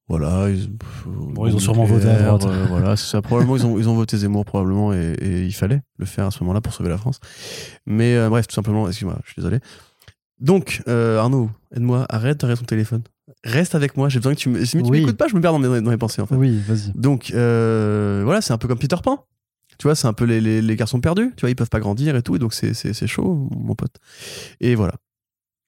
voilà, 0.08 0.50
ils, 0.50 0.70
pff, 0.76 1.06
Bon, 1.08 1.46
ils 1.48 1.56
ont 1.56 1.60
sûrement 1.60 1.86
voté 1.86 2.08
à 2.10 2.18
droite. 2.36 2.46
euh, 2.46 2.66
voilà, 2.68 2.96
c'est 2.98 3.06
ça. 3.10 3.22
Probablement, 3.22 3.56
ils 3.58 3.66
ont, 3.66 3.78
ils 3.78 3.88
ont 3.88 3.94
voté 3.96 4.18
Zemmour, 4.18 4.44
probablement, 4.44 4.92
et, 4.92 5.14
et 5.22 5.44
il 5.46 5.54
fallait 5.54 5.82
le 5.98 6.06
faire 6.06 6.26
à 6.26 6.32
ce 6.32 6.44
moment-là 6.44 6.62
pour 6.62 6.74
sauver 6.74 6.90
la 6.90 6.98
France. 6.98 7.20
Mais 7.86 8.16
euh, 8.16 8.28
bref, 8.30 8.48
tout 8.48 8.56
simplement, 8.56 8.88
excuse-moi, 8.88 9.18
je 9.24 9.32
suis 9.32 9.40
désolé. 9.42 9.60
Donc, 10.40 10.82
Arnaud, 10.88 11.50
aide-moi, 11.76 12.06
arrête 12.10 12.40
d'arrêter 12.40 12.60
ton 12.62 12.66
téléphone. 12.66 13.02
Reste 13.44 13.76
avec 13.76 13.96
moi, 13.98 14.10
j'ai 14.10 14.20
besoin 14.20 14.34
que 14.34 14.40
tu 14.40 14.50
me. 14.50 14.66
Si 14.66 14.78
tu 14.82 14.84
Oui. 14.90 15.02
m'écoutes 15.02 15.18
pas, 15.18 15.28
je 15.28 15.36
me 15.36 15.42
perds 15.42 15.52
dans 15.52 15.60
mes, 15.60 15.82
dans 15.82 15.92
mes 15.92 15.98
pensées, 15.98 16.22
en 16.22 16.26
fait. 16.26 16.36
Oui, 16.36 16.60
vas-y. 16.68 16.92
Donc, 16.96 17.30
voilà, 17.32 18.42
c'est 18.42 18.54
un 18.54 18.58
peu 18.58 18.68
comme 18.68 18.80
Peter 18.80 18.96
Pan. 19.04 19.26
Tu 19.78 19.84
vois, 19.84 19.96
c'est 19.96 20.08
un 20.08 20.14
peu 20.14 20.26
les, 20.26 20.42
les, 20.42 20.62
les 20.62 20.76
garçons 20.76 21.00
perdus. 21.00 21.32
Tu 21.38 21.42
vois, 21.42 21.50
ils 21.52 21.56
peuvent 21.56 21.70
pas 21.70 21.80
grandir 21.80 22.16
et 22.16 22.22
tout, 22.24 22.36
et 22.36 22.40
donc 22.40 22.54
c'est 22.54 23.08
chaud, 23.08 23.48
mon 23.56 23.76
pote. 23.76 23.96
Et 24.60 24.76
voilà. 24.76 24.94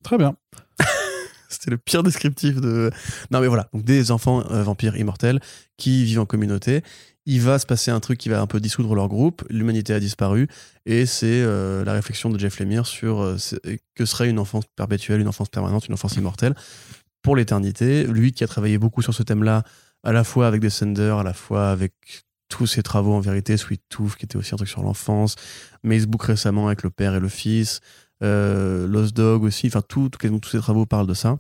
Très 0.04 0.18
bien. 0.18 0.36
C'était 1.50 1.72
le 1.72 1.78
pire 1.78 2.04
descriptif 2.04 2.62
de. 2.62 2.92
Non, 3.30 3.42
mais 3.42 3.48
voilà. 3.48 3.68
Donc, 3.74 3.84
des 3.84 4.12
enfants 4.12 4.44
euh, 4.52 4.64
vampires 4.64 4.96
immortels 4.96 5.40
qui 5.78 6.06
vivent 6.06 6.22
en 6.22 6.26
communauté. 6.26 6.82
Il 7.26 7.42
va 7.42 7.60
se 7.60 7.66
passer 7.66 7.92
un 7.92 8.00
truc 8.00 8.18
qui 8.18 8.30
va 8.30 8.42
un 8.42 8.48
peu 8.48 8.60
dissoudre 8.60 8.96
leur 8.96 9.08
groupe. 9.08 9.44
L'humanité 9.50 9.94
a 9.94 10.00
disparu. 10.00 10.48
Et 10.86 11.06
c'est 11.06 11.42
euh, 11.44 11.84
la 11.84 11.94
réflexion 11.94 12.30
de 12.30 12.40
Jeff 12.40 12.60
Lemire 12.60 12.88
sur 12.88 13.22
euh, 13.22 13.38
que 13.96 14.06
serait 14.06 14.30
une 14.30 14.40
enfance 14.40 14.64
perpétuelle, 14.76 15.22
une 15.22 15.28
enfance 15.28 15.50
permanente, 15.50 15.88
une 15.88 15.94
enfance 15.94 16.16
immortelle 16.16 16.56
pour 17.22 17.36
l'éternité. 17.36 18.06
Lui 18.06 18.32
qui 18.32 18.44
a 18.44 18.48
travaillé 18.48 18.78
beaucoup 18.78 19.02
sur 19.02 19.14
ce 19.14 19.22
thème-là, 19.22 19.64
à 20.04 20.12
la 20.12 20.24
fois 20.24 20.48
avec 20.48 20.62
Descender, 20.62 21.16
à 21.20 21.24
la 21.24 21.34
fois 21.34 21.70
avec 21.70 21.94
tous 22.50 22.68
ses 22.68 22.84
travaux 22.84 23.14
en 23.14 23.20
vérité, 23.20 23.56
Sweet 23.56 23.84
Tooth, 23.90 24.16
qui 24.16 24.26
était 24.26 24.36
aussi 24.36 24.54
un 24.54 24.58
truc 24.58 24.70
sur 24.70 24.84
l'enfance, 24.84 25.36
Macebook 25.84 26.24
récemment 26.24 26.68
avec 26.68 26.84
le 26.84 26.90
père 26.90 27.16
et 27.16 27.20
le 27.20 27.30
fils, 27.30 27.80
Lost 28.22 29.16
Dog 29.16 29.44
aussi, 29.44 29.68
enfin 29.68 29.82
tout, 29.82 30.10
tout- 30.10 30.18
quasiment 30.20 30.40
tous 30.40 30.50
ses 30.50 30.60
travaux 30.60 30.86
parlent 30.86 31.08
de 31.08 31.14
ça. 31.14 31.38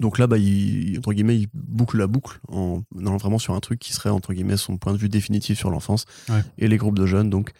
Donc 0.00 0.18
là, 0.18 0.26
bah, 0.26 0.38
il, 0.38 0.98
entre 0.98 1.12
guillemets, 1.12 1.38
il 1.38 1.48
boucle 1.54 1.98
la 1.98 2.06
boucle 2.06 2.40
en 2.48 2.82
allant 2.98 3.16
vraiment 3.18 3.38
sur 3.38 3.54
un 3.54 3.60
truc 3.60 3.78
qui 3.78 3.92
serait, 3.92 4.10
entre 4.10 4.32
guillemets, 4.32 4.56
son 4.56 4.76
point 4.78 4.92
de 4.92 4.98
vue 4.98 5.08
définitif 5.08 5.58
sur 5.58 5.70
l'enfance 5.70 6.04
Ouais. 6.28 6.42
et 6.58 6.66
les 6.68 6.78
groupes 6.78 6.98
de 6.98 7.06
jeunes. 7.06 7.30
Donc, 7.30 7.52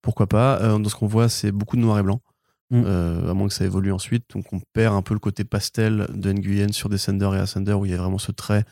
pourquoi 0.00 0.26
pas. 0.28 0.60
Euh, 0.62 0.78
dans 0.78 0.88
ce 0.88 0.94
qu'on 0.94 1.08
voit, 1.08 1.28
c'est 1.28 1.52
beaucoup 1.52 1.76
de 1.76 1.82
noir 1.82 1.98
et 1.98 2.02
blanc, 2.02 2.20
Mm. 2.70 2.82
euh, 2.86 3.30
à 3.30 3.34
moins 3.34 3.48
que 3.48 3.54
ça 3.54 3.64
évolue 3.64 3.92
ensuite. 3.92 4.24
Donc, 4.34 4.52
on 4.52 4.60
perd 4.72 4.94
un 4.94 5.02
peu 5.02 5.14
le 5.14 5.20
côté 5.20 5.42
pastel 5.44 6.06
de 6.14 6.32
Nguyen 6.32 6.72
sur 6.72 6.88
Descender 6.88 7.28
et 7.34 7.38
Ascender, 7.38 7.72
où 7.72 7.84
il 7.86 7.90
y 7.90 7.94
a 7.94 7.98
vraiment 7.98 8.18
ce 8.18 8.30
trait 8.32 8.64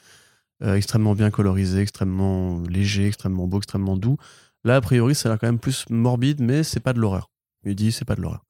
euh, 0.63 0.75
extrêmement 0.77 1.15
bien 1.15 1.31
colorisé, 1.31 1.81
extrêmement 1.81 2.63
léger, 2.63 3.07
extrêmement 3.09 3.47
beau, 3.47 3.59
extrêmement 3.59 3.97
doux. 3.99 4.17
Là, 4.65 4.77
a 4.77 4.81
priori, 4.81 5.15
ça 5.15 5.29
a 5.29 5.33
l'air 5.33 5.39
quand 5.39 5.49
même 5.49 5.59
plus 5.59 5.85
morbide, 5.91 6.41
mais 6.41 6.63
c'est 6.63 6.81
pas 6.81 6.95
de 6.95 7.01
l'horreur. 7.01 7.31
Il 7.65 7.75
dit, 7.75 7.93
c'est 7.93 8.07
pas 8.07 8.15
de 8.15 8.23
l'horreur. 8.23 8.46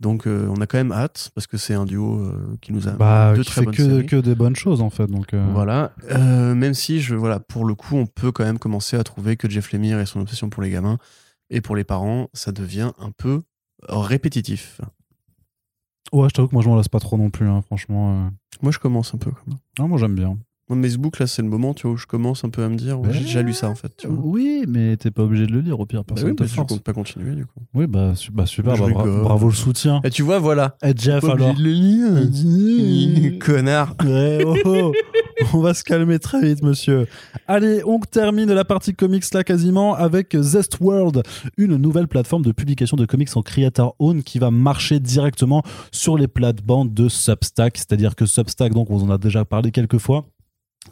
Donc, 0.00 0.26
euh, 0.26 0.48
on 0.50 0.60
a 0.60 0.66
quand 0.66 0.76
même 0.78 0.92
hâte, 0.92 1.30
parce 1.34 1.46
que 1.46 1.56
c'est 1.56 1.74
un 1.74 1.84
duo 1.86 2.18
euh, 2.18 2.56
qui 2.60 2.72
nous 2.72 2.88
a 2.88 2.92
Bah, 2.92 3.32
deux 3.34 3.42
qui 3.42 3.50
très 3.50 3.60
fait 3.60 3.64
bonnes 3.66 3.74
que, 3.74 3.82
séries. 3.84 4.06
que 4.06 4.16
des 4.16 4.34
bonnes 4.34 4.56
choses, 4.56 4.80
en 4.80 4.90
fait. 4.90 5.06
Donc, 5.06 5.32
euh, 5.34 5.46
Voilà. 5.52 5.92
Même 6.10 6.74
si, 6.74 7.00
je, 7.00 7.14
voilà, 7.14 7.38
pour 7.40 7.64
le 7.64 7.74
coup, 7.74 7.96
on 7.96 8.06
peut 8.06 8.32
quand 8.32 8.44
même 8.44 8.58
commencer 8.58 8.96
à 8.96 9.04
trouver 9.04 9.36
que 9.36 9.48
Jeff 9.48 9.72
Lemire 9.72 10.00
et 10.00 10.06
son 10.06 10.20
obsession 10.20 10.50
pour 10.50 10.62
les 10.62 10.70
gamins 10.70 10.98
et 11.50 11.60
pour 11.60 11.76
les 11.76 11.84
parents, 11.84 12.28
ça 12.32 12.52
devient 12.52 12.90
un 12.98 13.10
peu 13.12 13.42
répétitif. 13.88 14.80
Ouais, 16.12 16.28
je 16.28 16.34
t'avoue 16.34 16.48
que 16.48 16.54
moi, 16.54 16.62
je 16.62 16.68
m'en 16.68 16.76
lasse 16.76 16.88
pas 16.88 17.00
trop 17.00 17.16
non 17.16 17.30
plus, 17.30 17.48
hein, 17.48 17.62
franchement. 17.62 18.30
Moi, 18.62 18.72
je 18.72 18.78
commence 18.78 19.14
un 19.14 19.18
peu. 19.18 19.30
Quand 19.30 19.46
même. 19.46 19.58
Non, 19.78 19.88
moi, 19.88 19.98
j'aime 19.98 20.14
bien. 20.14 20.36
Moi, 20.68 20.80
Facebook, 20.82 21.18
là, 21.18 21.26
c'est 21.26 21.42
le 21.42 21.48
moment 21.48 21.74
tu 21.74 21.86
vois, 21.86 21.94
où 21.94 21.96
je 21.98 22.06
commence 22.06 22.42
un 22.44 22.48
peu 22.48 22.62
à 22.64 22.68
me 22.70 22.76
dire 22.76 22.98
ouais, 22.98 23.12
j'ai 23.12 23.20
déjà 23.24 23.42
lu 23.42 23.52
ça, 23.52 23.68
en 23.68 23.74
fait. 23.74 23.92
Tu 23.98 24.06
vois. 24.06 24.18
Oui, 24.24 24.64
mais 24.66 24.96
t'es 24.96 25.10
pas 25.10 25.22
obligé 25.22 25.46
de 25.46 25.52
le 25.52 25.60
lire, 25.60 25.78
au 25.78 25.84
pire. 25.84 26.00
Bah 26.00 26.14
Personne 26.14 26.30
oui, 26.30 26.36
te 26.36 26.44
je 26.44 26.56
compte 26.56 26.80
pas 26.82 26.92
continuer, 26.94 27.34
du 27.34 27.44
coup. 27.44 27.60
Oui, 27.74 27.86
bah, 27.86 28.12
su- 28.14 28.30
bah, 28.30 28.46
super. 28.46 28.72
Bah, 28.72 28.78
bra- 28.78 29.02
rigole. 29.02 29.22
bravo 29.22 29.48
le 29.48 29.52
soutien. 29.54 30.00
Et 30.04 30.10
tu 30.10 30.22
vois, 30.22 30.38
voilà. 30.38 30.76
Et 30.82 30.92
Jeff, 30.96 31.20
Pas 31.20 31.32
alors. 31.32 31.50
obligé 31.50 31.62
de 31.62 31.68
le 31.68 31.72
lire. 31.74 33.38
Connard. 33.40 33.94
Ouais, 34.04 34.42
oh, 34.46 34.56
oh. 34.64 34.92
on 35.52 35.60
va 35.60 35.74
se 35.74 35.84
calmer 35.84 36.18
très 36.18 36.40
vite, 36.40 36.62
monsieur. 36.62 37.06
Allez, 37.46 37.82
on 37.84 37.98
termine 38.00 38.52
la 38.52 38.64
partie 38.64 38.94
comics 38.94 39.24
là 39.34 39.44
quasiment 39.44 39.94
avec 39.94 40.34
Zest 40.40 40.78
World, 40.80 41.22
une 41.58 41.76
nouvelle 41.76 42.08
plateforme 42.08 42.42
de 42.42 42.52
publication 42.52 42.96
de 42.96 43.04
comics 43.04 43.36
en 43.36 43.42
creator 43.42 43.94
own 43.98 44.22
qui 44.22 44.38
va 44.38 44.50
marcher 44.50 45.00
directement 45.00 45.62
sur 45.92 46.16
les 46.16 46.28
plates-bandes 46.28 46.94
de 46.94 47.08
Substack. 47.08 47.76
C'est-à-dire 47.76 48.14
que 48.16 48.24
Substack, 48.26 48.72
donc 48.72 48.90
on 48.90 49.00
en 49.02 49.10
a 49.10 49.18
déjà 49.18 49.44
parlé 49.44 49.70
quelques 49.72 49.98
fois. 49.98 50.24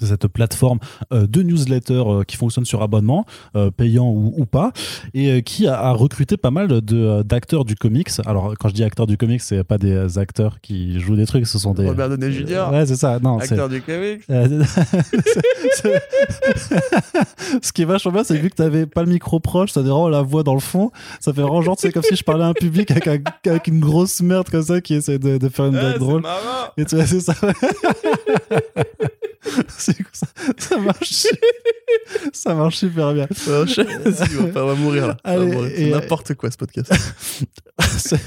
Cette 0.00 0.26
plateforme 0.28 0.78
euh, 1.12 1.26
de 1.26 1.42
newsletter 1.42 2.02
euh, 2.06 2.22
qui 2.24 2.36
fonctionne 2.36 2.64
sur 2.64 2.82
abonnement, 2.82 3.24
euh, 3.56 3.70
payant 3.70 4.08
ou, 4.10 4.32
ou 4.36 4.46
pas, 4.46 4.72
et 5.14 5.42
qui 5.42 5.66
a, 5.66 5.78
a 5.78 5.92
recruté 5.92 6.36
pas 6.36 6.50
mal 6.50 6.68
de 6.68 7.22
d'acteurs 7.22 7.64
du 7.64 7.74
comics. 7.76 8.08
Alors 8.26 8.54
quand 8.58 8.68
je 8.68 8.74
dis 8.74 8.84
acteurs 8.84 9.06
du 9.06 9.16
comics, 9.16 9.40
c'est 9.42 9.64
pas 9.64 9.78
des 9.78 10.18
acteurs 10.18 10.60
qui 10.60 10.98
jouent 11.00 11.16
des 11.16 11.26
trucs, 11.26 11.46
ce 11.46 11.58
sont 11.58 11.74
des 11.74 11.86
Robert 11.86 12.08
Downey 12.08 12.32
Jr., 12.32 12.68
Ouais, 12.72 12.86
c'est 12.86 12.96
ça. 12.96 13.18
Non, 13.20 13.38
c'est 13.40 13.52
acteur 13.52 13.68
du 13.68 13.82
comics. 13.82 14.22
c'est- 14.28 14.64
c'est- 15.74 16.02
Ce 17.62 17.72
qui 17.72 17.82
est 17.82 17.86
vachement 17.86 18.12
bien, 18.12 18.24
c'est 18.24 18.36
que 18.36 18.42
vu 18.42 18.50
que 18.50 18.54
t'avais 18.56 18.86
pas 18.86 19.02
le 19.02 19.08
micro 19.10 19.40
proche, 19.40 19.72
ça 19.72 19.80
vraiment 19.82 20.08
la 20.08 20.22
voix 20.22 20.42
dans 20.42 20.54
le 20.54 20.60
fond. 20.60 20.90
Ça 21.20 21.32
fait 21.32 21.42
vraiment 21.42 21.62
genre, 21.62 21.76
sais, 21.78 21.92
comme 21.92 22.02
si 22.02 22.16
je 22.16 22.24
parlais 22.24 22.44
à 22.44 22.48
un 22.48 22.52
public 22.54 22.90
avec, 22.90 23.06
un- 23.06 23.18
avec 23.46 23.66
une 23.68 23.80
grosse 23.80 24.20
merde 24.22 24.48
comme 24.50 24.62
ça 24.62 24.80
qui 24.80 24.94
essaie 24.94 25.18
de, 25.18 25.38
de 25.38 25.48
faire 25.48 25.66
une 25.66 25.76
Ah, 25.76 25.80
blague 25.80 25.92
c'est 25.94 25.98
drôle. 25.98 26.22
marrant. 26.22 26.40
Et 26.76 26.84
tu 26.84 26.96
vois, 26.96 27.06
c'est 27.06 27.20
ça. 27.20 27.34
c'est 29.82 29.96
ça, 30.12 30.26
ça 30.58 30.78
marche. 30.78 31.26
ça 32.32 32.54
marche 32.54 32.76
super 32.76 33.12
bien. 33.14 33.26
Je- 33.30 33.82
Vas-y, 34.08 34.36
on 34.38 34.46
va- 34.52 34.64
on 34.64 34.66
va 34.68 34.74
mourir 34.74 35.06
là. 35.08 35.16
On 35.24 35.34
va 35.36 35.42
Allez, 35.42 35.52
mourir. 35.52 35.72
et- 35.72 35.76
C'est 35.76 35.90
n'importe 35.90 36.34
quoi 36.34 36.50
ce 36.50 36.56
podcast. 36.56 36.92
C'est- 37.98 38.20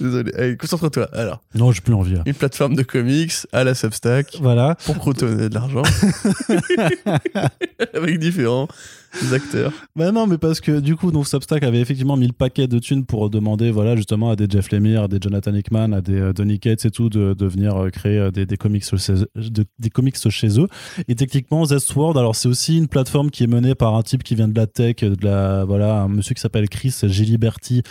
Désolé. 0.00 0.32
Allez, 0.34 0.56
concentre-toi. 0.56 1.08
Alors, 1.12 1.42
Non, 1.54 1.72
j'ai 1.72 1.82
plus 1.82 1.92
envie. 1.92 2.14
là. 2.14 2.22
une 2.24 2.32
plateforme 2.34 2.74
de 2.74 2.82
comics 2.82 3.32
à 3.52 3.64
la 3.64 3.74
Substack 3.74 4.38
Voilà. 4.40 4.76
pour 4.86 4.96
crotonner 4.98 5.50
de 5.50 5.54
l'argent. 5.54 5.82
Avec 7.94 8.18
différents 8.18 8.66
acteurs. 9.32 9.72
Bah 9.96 10.12
non, 10.12 10.26
mais 10.26 10.38
parce 10.38 10.60
que 10.60 10.80
du 10.80 10.96
coup, 10.96 11.10
donc 11.10 11.26
Substack 11.26 11.62
avait 11.62 11.80
effectivement 11.80 12.16
mis 12.16 12.26
le 12.26 12.32
paquet 12.32 12.66
de 12.66 12.78
thunes 12.78 13.04
pour 13.04 13.30
demander, 13.30 13.70
voilà, 13.70 13.96
justement, 13.96 14.30
à 14.30 14.36
des 14.36 14.46
Jeff 14.48 14.70
Lemire, 14.70 15.04
à 15.04 15.08
des 15.08 15.18
Jonathan 15.20 15.54
Hickman, 15.54 15.92
à 15.92 16.00
des 16.00 16.20
euh, 16.20 16.32
Donny 16.32 16.58
Cates 16.58 16.84
et 16.84 16.90
tout, 16.90 17.08
de, 17.08 17.34
venir 17.44 17.76
euh, 17.76 17.90
créer 17.90 18.18
euh, 18.18 18.30
des, 18.30 18.56
comics 18.56 18.84
chez, 18.84 20.60
eux. 20.60 20.68
Et 21.08 21.14
techniquement, 21.14 21.64
Zestworld, 21.64 22.16
alors 22.16 22.36
c'est 22.36 22.48
aussi 22.48 22.76
une 22.76 22.88
plateforme 22.88 23.30
qui 23.30 23.44
est 23.44 23.48
menée 23.48 23.74
par 23.74 23.94
un 23.94 24.02
type 24.02 24.22
qui 24.22 24.34
vient 24.34 24.48
de 24.48 24.56
la 24.56 24.66
tech, 24.66 24.96
de 24.96 25.24
la, 25.24 25.64
voilà, 25.64 26.02
un 26.02 26.08
monsieur 26.08 26.34
qui 26.34 26.40
s'appelle 26.40 26.68
Chris 26.68 26.94
Giliberti, 27.02 27.82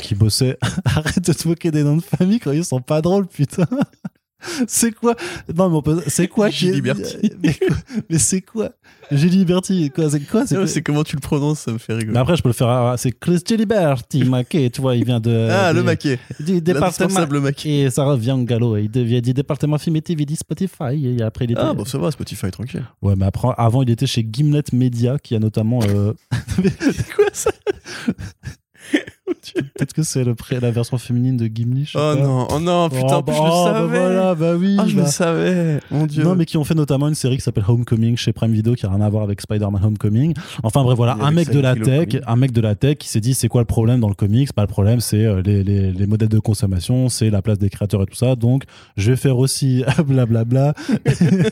qui 0.00 0.14
bossait. 0.14 0.58
Arrête 0.84 1.24
de 1.24 1.32
te 1.32 1.48
moquer 1.48 1.70
des 1.70 1.84
noms 1.84 1.96
de 1.96 2.02
famille 2.02 2.40
quand 2.40 2.52
ils 2.52 2.64
sont 2.64 2.80
pas 2.80 3.00
drôles, 3.00 3.26
putain. 3.26 3.66
C'est 4.66 4.92
quoi? 4.92 5.14
Non, 5.54 5.68
mais 5.70 5.76
on 5.76 5.82
peut- 5.82 6.02
c'est 6.06 6.28
quoi 6.28 6.48
Giliberti. 6.50 7.32
Mais, 7.42 7.56
mais 8.10 8.18
c'est 8.18 8.40
quoi? 8.42 8.70
Giliberti, 9.12 9.90
quoi 9.90 10.10
C'est 10.10 10.20
quoi 10.20 10.46
C'est 10.46 10.56
quoi? 10.56 10.66
c'est 10.66 10.82
comment 10.82 11.04
tu 11.04 11.14
le 11.16 11.20
prononces, 11.20 11.60
ça 11.60 11.72
me 11.72 11.78
fait 11.78 11.92
rigoler. 11.94 12.12
mais 12.12 12.18
après, 12.18 12.36
je 12.36 12.42
peux 12.42 12.48
le 12.48 12.54
faire. 12.54 12.68
à- 12.68 12.96
C'est 12.96 13.12
Chris 13.12 13.38
Giliberti, 13.46 14.24
maquet, 14.24 14.68
tu 14.70 14.80
vois, 14.80 14.96
il 14.96 15.04
vient 15.04 15.20
de. 15.20 15.48
ah, 15.50 15.72
du, 15.72 15.78
le 15.78 15.84
maquet. 15.84 16.18
Du 16.40 16.60
département. 16.60 17.26
Maquet. 17.40 17.68
Et 17.82 17.90
ça 17.90 18.04
revient 18.04 18.32
en 18.32 18.42
galop. 18.42 18.76
Il 18.78 18.90
devient 18.90 19.22
du 19.22 19.32
département 19.32 19.78
film 19.78 19.96
et 19.96 20.02
TV 20.02 20.24
du 20.24 20.34
Spotify. 20.36 21.16
Et 21.18 21.22
après, 21.22 21.44
il 21.44 21.52
était. 21.52 21.60
Ah, 21.62 21.72
bon, 21.72 21.84
ça 21.84 21.98
va, 21.98 22.10
Spotify, 22.10 22.50
tranquille. 22.50 22.84
Ouais, 23.02 23.14
mais 23.16 23.26
après, 23.26 23.48
avant, 23.56 23.82
il 23.82 23.90
était 23.90 24.06
chez 24.06 24.26
Gimlet 24.28 24.62
Media, 24.72 25.18
qui 25.22 25.34
a 25.36 25.38
notamment. 25.38 25.80
euh, 25.88 26.12
C'est 26.80 27.14
quoi 27.14 27.26
ça? 27.32 27.50
Peut-être 29.54 29.92
que 29.92 30.02
c'est 30.02 30.24
la 30.24 30.70
version 30.70 30.98
féminine 30.98 31.36
de 31.36 31.46
Gimli. 31.46 31.84
je 31.84 31.98
Oh 31.98 32.00
pas. 32.00 32.14
non, 32.16 32.46
oh 32.50 32.60
non, 32.60 32.88
putain, 32.88 33.16
Oh, 33.18 33.22
bah, 33.22 33.32
je 33.34 33.42
le 33.42 33.48
oh, 33.48 33.64
bah 33.64 33.72
savais. 33.72 33.98
voilà, 33.98 34.34
bah 34.34 34.54
oui. 34.56 34.76
Ah, 34.78 34.84
je 34.86 34.96
bah. 34.96 35.02
le 35.02 35.08
savais. 35.08 35.80
Mon 35.90 36.06
dieu. 36.06 36.22
Non, 36.24 36.34
mais 36.36 36.44
qui 36.44 36.56
ont 36.58 36.64
fait 36.64 36.74
notamment 36.74 37.08
une 37.08 37.14
série 37.14 37.36
qui 37.36 37.42
s'appelle 37.42 37.64
Homecoming 37.66 38.16
chez 38.16 38.32
Prime 38.32 38.52
Video, 38.52 38.74
qui 38.74 38.86
a 38.86 38.90
rien 38.90 39.00
à 39.00 39.08
voir 39.08 39.24
avec 39.24 39.40
Spider-Man 39.40 39.84
Homecoming. 39.84 40.34
Enfin 40.62 40.82
bref, 40.84 40.96
voilà, 40.96 41.16
un 41.20 41.30
mec 41.32 41.50
de 41.50 41.60
la 41.60 41.74
tech, 41.76 42.08
un 42.26 42.36
mec 42.36 42.52
de 42.52 42.60
la 42.60 42.74
tech 42.74 42.98
qui 42.98 43.08
s'est 43.08 43.20
dit 43.20 43.34
c'est 43.34 43.48
quoi 43.48 43.60
le 43.62 43.66
problème 43.66 44.00
dans 44.00 44.08
le 44.08 44.14
comics? 44.14 44.52
Pas 44.52 44.62
le 44.62 44.68
problème, 44.68 45.00
c'est 45.00 45.24
euh, 45.24 45.42
les, 45.44 45.64
les, 45.64 45.92
les 45.92 46.06
modèles 46.06 46.28
de 46.28 46.38
consommation, 46.38 47.08
c'est 47.08 47.30
la 47.30 47.42
place 47.42 47.58
des 47.58 47.68
créateurs 47.70 48.02
et 48.02 48.06
tout 48.06 48.14
ça. 48.16 48.36
Donc, 48.36 48.64
je 48.96 49.10
vais 49.10 49.16
faire 49.16 49.38
aussi 49.38 49.84
blablabla 50.06 50.74
une 51.06 51.42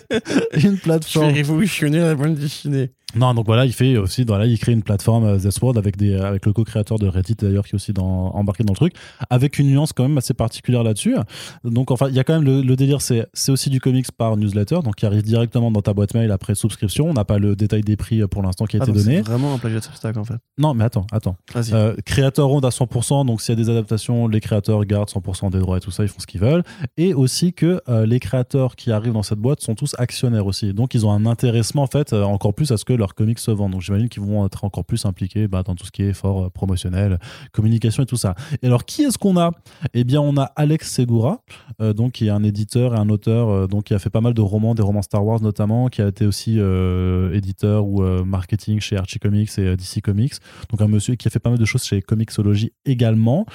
je 0.55 0.69
vais 0.69 0.77
plateforme. 0.77 1.33
révolutionner 1.33 1.99
la 1.99 2.15
bande 2.15 2.35
dessinée. 2.35 2.91
Non, 3.17 3.33
donc 3.33 3.47
voilà, 3.47 3.65
il 3.65 3.73
fait 3.73 3.97
aussi, 3.97 4.25
voilà, 4.25 4.45
il 4.45 4.59
crée 4.59 4.73
une 4.73 4.83
plateforme 4.83 5.25
euh, 5.25 5.39
Zestworld 5.39 5.79
avec 5.79 5.97
des, 5.97 6.17
avec 6.17 6.47
le 6.47 6.53
co-créateur 6.53 6.99
de 6.99 7.07
Reddit 7.07 7.37
d'ailleurs 7.41 7.64
qui 7.65 7.73
est 7.73 7.74
aussi 7.77 7.93
dans, 7.93 8.31
embarqué 8.35 8.65
dans 8.65 8.73
le 8.73 8.77
truc, 8.77 8.95
avec 9.31 9.59
une 9.59 9.69
nuance 9.69 9.93
quand 9.93 10.05
même 10.05 10.19
assez 10.19 10.35
particulière 10.35 10.82
là-dessus. 10.82 11.16
Donc 11.65 11.91
enfin, 11.91 12.09
il 12.09 12.15
y 12.15 12.19
a 12.19 12.24
quand 12.24 12.35
même 12.35 12.45
le, 12.45 12.62
le 12.62 12.77
délire, 12.77 13.01
c'est, 13.01 13.27
c'est 13.32 13.53
aussi 13.53 13.70
du 13.70 13.81
comics 13.81 14.11
par 14.12 14.36
newsletter, 14.36 14.81
donc 14.85 14.97
qui 14.97 15.07
arrive 15.07 15.23
directement 15.23 15.70
dans 15.70 15.82
ta 15.82 15.93
boîte 15.93 16.15
mail 16.15 16.31
après 16.31 16.55
souscription. 16.55 17.09
On 17.09 17.15
n'a 17.15 17.24
pas 17.24 17.39
le 17.39 17.57
détail 17.57 17.82
des 17.82 17.97
prix 17.97 18.23
euh, 18.23 18.27
pour 18.27 18.43
l'instant 18.43 18.66
qui 18.66 18.77
a 18.77 18.81
Ah, 18.81 18.85
été 18.85 18.93
donné. 18.93 19.16
C'est 19.16 19.23
vraiment 19.23 19.55
un 19.55 19.59
plagiat 19.59 19.81
de 19.81 19.85
Substack 19.85 20.16
en 20.16 20.24
fait. 20.24 20.36
Non, 20.59 20.74
mais 20.74 20.85
attends, 20.85 21.07
attends. 21.12 21.36
Euh, 21.73 21.95
créateurs 22.05 22.51
owned 22.51 22.65
à 22.65 22.70
100%, 22.70 23.27
donc 23.27 23.41
s'il 23.41 23.59
y 23.59 23.61
a 23.61 23.65
des 23.65 23.70
adaptations, 23.70 24.28
les 24.28 24.41
créateurs 24.41 24.85
gardent 24.85 25.09
100% 25.09 25.51
des 25.51 25.59
droits 25.59 25.78
et 25.78 25.81
tout 25.81 25.91
ça, 25.91 26.03
ils 26.03 26.09
font 26.09 26.20
ce 26.20 26.27
qu'ils 26.27 26.41
veulent. 26.41 26.62
Et 26.97 27.15
aussi 27.15 27.53
que 27.53 27.81
euh, 27.89 28.07
les 28.07 28.20
créateurs 28.20 28.77
qui 28.77 28.93
arrivent 28.93 29.12
dans 29.12 29.23
cette 29.23 29.39
boîte 29.39 29.61
sont 29.61 29.74
tous 29.74 29.95
actionnaires 29.99 30.47
aussi. 30.47 30.73
Donc 30.73 30.95
ils 30.95 31.07
ont 31.07 31.12
un 31.12 31.27
intéressement 31.27 31.82
en 31.82 31.86
fait 31.86 32.12
euh, 32.12 32.23
encore 32.23 32.55
plus 32.55 32.70
à 32.73 32.77
ce 32.77 32.85
que 32.85 32.93
leurs 32.93 33.15
comics 33.15 33.39
se 33.39 33.51
vendent. 33.51 33.73
Donc 33.73 33.82
j'imagine 33.82 34.09
qu'ils 34.09 34.23
vont 34.23 34.45
être 34.47 34.65
encore 34.65 34.85
plus 34.85 35.05
impliqués 35.07 35.49
bah, 35.49 35.62
dans 35.62 35.74
tout 35.74 35.86
ce 35.86 35.91
qui 35.91 36.03
est 36.03 36.24
euh, 36.24 36.49
promotionnel, 36.51 37.19
communication 37.55 38.03
et 38.03 38.07
tout 38.07 38.17
ça. 38.17 38.35
Et 38.63 38.67
alors 38.67 38.85
qui 38.85 39.03
est-ce 39.03 39.17
qu'on 39.17 39.39
a? 39.39 39.53
Eh 39.95 40.05
bien 40.05 40.21
on 40.21 40.37
a 40.37 40.45
Alex 40.57 40.93
Segura, 40.93 41.43
euh, 41.81 41.93
donc 41.93 42.13
qui 42.13 42.27
est 42.27 42.31
un 42.31 42.43
éditeur 42.43 42.95
et 42.95 42.99
un 42.99 43.09
auteur, 43.09 43.49
euh, 43.49 43.67
donc 43.67 43.85
qui 43.85 43.95
a 43.95 43.99
fait 43.99 44.11
pas 44.11 44.21
mal 44.21 44.35
de 44.35 44.43
romans, 44.43 44.75
des 44.75 44.83
romans 44.83 45.03
Star 45.03 45.25
Wars 45.25 45.41
notamment, 45.41 45.89
qui 45.89 46.03
a 46.03 46.09
été 46.09 46.27
aussi 46.27 46.57
euh, 46.59 47.33
éditeur 47.33 47.87
ou 47.87 48.03
marketing 48.25 48.81
chez 48.81 48.97
Archie 48.97 49.19
Comics 49.19 49.59
et 49.59 49.77
DC 49.77 50.03
Comics. 50.03 50.35
Donc 50.71 50.81
un 50.81 50.89
monsieur 50.89 51.15
qui 51.15 51.29
a 51.29 51.31
fait 51.31 51.39
pas 51.39 51.51
mal 51.51 51.59
de 51.59 51.65
choses 51.65 51.85
chez 51.85 52.03
Comixology 52.03 52.73
également. 52.85 53.47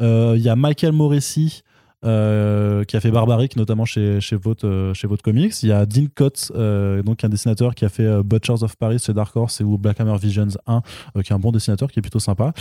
Il 0.00 0.40
y 0.40 0.48
a 0.48 0.56
Michael 0.56 0.92
Morrissey. 0.92 1.62
Euh, 2.04 2.84
qui 2.84 2.96
a 2.96 3.00
fait 3.00 3.10
Barbaric 3.10 3.56
notamment 3.56 3.84
chez, 3.84 4.20
chez, 4.20 4.36
votre, 4.36 4.66
euh, 4.66 4.94
chez 4.94 5.06
votre 5.06 5.22
comics. 5.22 5.62
Il 5.62 5.68
y 5.68 5.72
a 5.72 5.86
Dean 5.86 6.06
Cott, 6.14 6.52
euh, 6.54 7.02
donc 7.02 7.24
un 7.24 7.28
dessinateur 7.28 7.74
qui 7.74 7.84
a 7.84 7.88
fait 7.88 8.04
euh, 8.04 8.22
Butchers 8.22 8.62
of 8.62 8.76
Paris 8.76 8.98
chez 8.98 9.12
Dark 9.12 9.34
Horse 9.36 9.60
ou 9.60 9.78
Black 9.78 10.00
Hammer 10.00 10.16
Visions 10.18 10.48
1, 10.66 10.82
euh, 11.16 11.22
qui 11.22 11.32
est 11.32 11.34
un 11.34 11.38
bon 11.38 11.52
dessinateur, 11.52 11.90
qui 11.90 11.98
est 11.98 12.02
plutôt 12.02 12.18
sympa. 12.18 12.52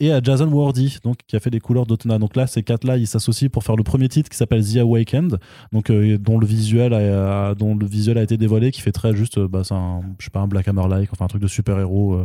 Et 0.00 0.12
à 0.12 0.20
Jason 0.22 0.48
Wardy, 0.48 0.98
donc 1.02 1.18
qui 1.26 1.36
a 1.36 1.40
fait 1.40 1.50
des 1.50 1.60
couleurs 1.60 1.86
d'Autona. 1.86 2.18
Donc 2.18 2.36
là, 2.36 2.46
ces 2.46 2.62
quatre-là, 2.62 2.96
ils 2.96 3.06
s'associent 3.06 3.48
pour 3.48 3.64
faire 3.64 3.76
le 3.76 3.82
premier 3.82 4.08
titre 4.08 4.28
qui 4.28 4.36
s'appelle 4.36 4.64
The 4.64 4.78
Awakened, 4.78 5.38
donc 5.72 5.90
dont 5.90 6.38
le 6.38 6.46
visuel 6.46 6.92
a, 6.94 7.54
dont 7.54 7.74
le 7.74 7.86
visuel 7.86 8.18
a 8.18 8.22
été 8.22 8.36
dévoilé, 8.36 8.70
qui 8.70 8.80
fait 8.80 8.92
très 8.92 9.14
juste, 9.14 9.38
bah, 9.38 9.62
c'est 9.64 9.74
un, 9.74 10.02
sais 10.18 10.30
pas, 10.30 10.40
un 10.40 10.48
Black 10.48 10.68
Hammer-like, 10.68 11.10
enfin 11.12 11.24
un 11.24 11.28
truc 11.28 11.42
de 11.42 11.48
super-héros. 11.48 12.20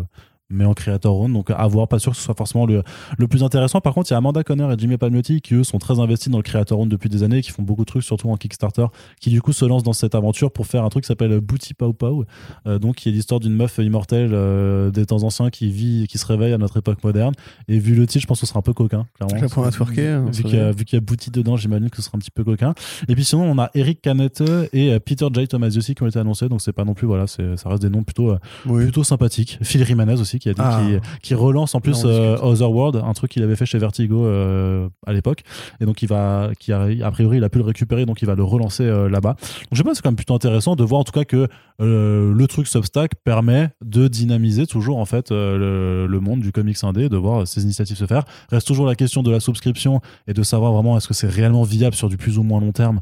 Mais 0.50 0.66
en 0.66 0.74
créateur 0.74 1.16
own, 1.16 1.32
donc 1.34 1.50
à 1.50 1.68
voir, 1.68 1.88
pas 1.88 1.98
sûr 2.00 2.12
que 2.12 2.18
ce 2.18 2.24
soit 2.24 2.36
forcément 2.38 2.66
le, 2.66 2.84
le 3.18 3.28
plus 3.28 3.44
intéressant. 3.44 3.82
Par 3.82 3.94
contre, 3.94 4.10
il 4.12 4.14
y 4.14 4.16
a 4.16 4.18
Amanda 4.18 4.44
Conner 4.44 4.68
et 4.72 4.76
Jimmy 4.78 4.98
Palmiotti 4.98 5.42
qui, 5.42 5.56
eux, 5.56 5.64
sont 5.64 5.80
très 5.80 6.00
investis 6.00 6.30
dans 6.32 6.38
le 6.38 6.44
créateur 6.44 6.80
own 6.80 6.88
depuis 6.88 7.10
des 7.10 7.24
années, 7.24 7.42
qui 7.42 7.52
font 7.52 7.64
beaucoup 7.64 7.82
de 7.82 7.86
trucs, 7.88 8.04
surtout 8.04 8.30
en 8.30 8.38
Kickstarter, 8.38 8.86
qui 9.20 9.30
du 9.32 9.42
coup 9.42 9.54
se 9.54 9.66
lancent 9.66 9.84
dans 9.84 9.94
cette 9.94 10.14
aventure 10.16 10.52
pour 10.52 10.68
faire 10.68 10.84
un 10.84 10.90
truc 10.90 11.04
qui 11.04 11.08
s'appelle 11.08 11.40
Booty 11.40 11.74
Pow 11.74 11.94
Pow, 11.94 12.26
euh, 12.68 12.78
donc 12.80 12.96
qui 12.98 13.10
est 13.10 13.12
l'histoire 13.12 13.40
d'une 13.40 13.54
meuf 13.56 13.78
immortelle 13.80 14.32
euh, 14.34 14.92
des 14.92 15.06
temps 15.06 15.24
anciens 15.24 15.50
qui 15.50 15.70
vit, 15.72 16.06
qui 16.08 16.18
se 16.18 16.26
réveille 16.26 16.54
à 16.54 16.58
notre 16.58 16.78
époque 16.78 17.04
moderne. 17.04 17.34
Et 17.68 17.80
vu 17.80 17.96
le 17.96 18.06
titre, 18.06 18.22
je 18.22 18.28
pense 18.28 18.40
que 18.40 18.46
ce 18.46 18.50
sera 18.50 18.60
un 18.60 18.64
peu 18.64 18.74
coquin, 18.74 19.06
clairement. 19.16 19.36
La 19.62 19.68
à 19.68 19.72
twerker, 19.72 20.08
hein, 20.08 20.26
vu 20.32 20.44
qu'il 20.44 20.56
y, 20.56 20.60
a- 20.60 20.72
y 20.72 21.00
Booty 21.00 21.32
dedans, 21.32 21.56
j'imagine 21.58 21.90
que 21.90 21.98
ce 21.98 22.04
sera 22.04 22.18
un 22.18 22.20
petit 22.20 22.32
peu 22.32 22.44
coquin. 22.44 22.74
Et 23.08 23.16
puis 23.16 23.26
sinon, 23.26 23.44
on 23.50 23.58
a 23.58 23.72
Eric 23.74 24.02
Canette 24.02 24.44
et 24.74 24.94
euh, 24.94 25.00
Peter 25.00 25.28
J. 25.34 25.48
Tomasiossi 25.48 25.96
qui 25.96 26.04
ont 26.04 26.08
été 26.08 26.20
annoncés, 26.20 26.50
donc 26.50 26.62
c'est 26.62 26.74
pas 26.74 26.84
non 26.86 26.94
plus, 26.94 27.08
voilà, 27.08 27.26
ça 27.28 27.44
reste 27.66 27.82
des 27.82 27.90
noms 27.90 28.04
plutôt, 28.04 28.36
Oui. 28.68 28.84
plutôt 28.84 29.04
sympathiques. 29.04 29.58
Phil 29.64 29.82
Rimanez 29.84 30.20
aussi 30.20 30.35
qui 30.40 30.50
a 30.50 30.54
dit 30.54 30.62
Ah. 30.64 30.82
qui, 31.22 31.28
qui 31.30 31.34
relance 31.36 31.76
en 31.76 31.80
plus 31.82 32.04
euh. 32.06 32.38
Otherworld, 32.42 33.02
un 33.06 33.14
truc 33.14 33.32
qu'il 33.32 33.44
avait 33.44 33.56
fait 33.56 33.66
chez 33.66 33.78
Vertigo 33.78 34.26
euh, 34.26 34.88
à 35.06 35.14
l'époque, 35.14 35.44
et 35.80 35.86
donc 35.86 36.02
il 36.02 36.08
va, 36.08 36.50
qui 36.60 36.72
a, 36.72 36.88
a 37.04 37.12
priori 37.12 37.38
il 37.38 37.44
a 37.44 37.50
pu 37.50 37.60
le 37.60 37.66
récupérer, 37.66 38.06
donc 38.06 38.22
il 38.22 38.26
va 38.26 38.36
le 38.36 38.44
relancer 38.44 38.84
euh, 38.84 39.10
là-bas. 39.10 39.34
Donc 39.34 39.70
je 39.72 39.78
sais 39.78 39.84
pas, 39.84 39.94
c'est 39.96 40.02
quand 40.02 40.10
même 40.10 40.16
plutôt 40.16 40.36
intéressant 40.36 40.76
de 40.76 40.84
voir 40.84 41.02
en 41.02 41.04
tout 41.04 41.12
cas 41.12 41.26
que 41.26 41.48
le 41.80 42.46
truc 42.48 42.68
Substack 42.68 43.16
permet 43.24 43.70
de 43.84 44.08
dynamiser 44.08 44.66
toujours 44.66 44.98
en 44.98 45.06
fait 45.06 45.32
le, 45.32 46.08
le 46.08 46.20
monde 46.20 46.40
du 46.40 46.52
comics 46.52 46.84
indé, 46.84 47.10
de 47.10 47.18
voir 47.18 47.48
ces 47.48 47.64
initiatives 47.64 47.98
se 47.98 48.06
faire. 48.06 48.24
Reste 48.50 48.68
toujours 48.68 48.86
la 48.86 48.96
question 48.96 49.24
de 49.24 49.32
la 49.32 49.40
subscription 49.40 50.00
et 50.28 50.34
de 50.34 50.44
savoir 50.44 50.72
vraiment 50.72 50.98
est-ce 50.98 51.08
que 51.08 51.14
c'est 51.14 51.30
réellement 51.30 51.64
viable 51.64 51.96
sur 51.96 52.10
du 52.10 52.18
plus 52.18 52.38
ou 52.38 52.44
moins 52.44 52.60
long 52.62 52.72
terme, 52.72 53.02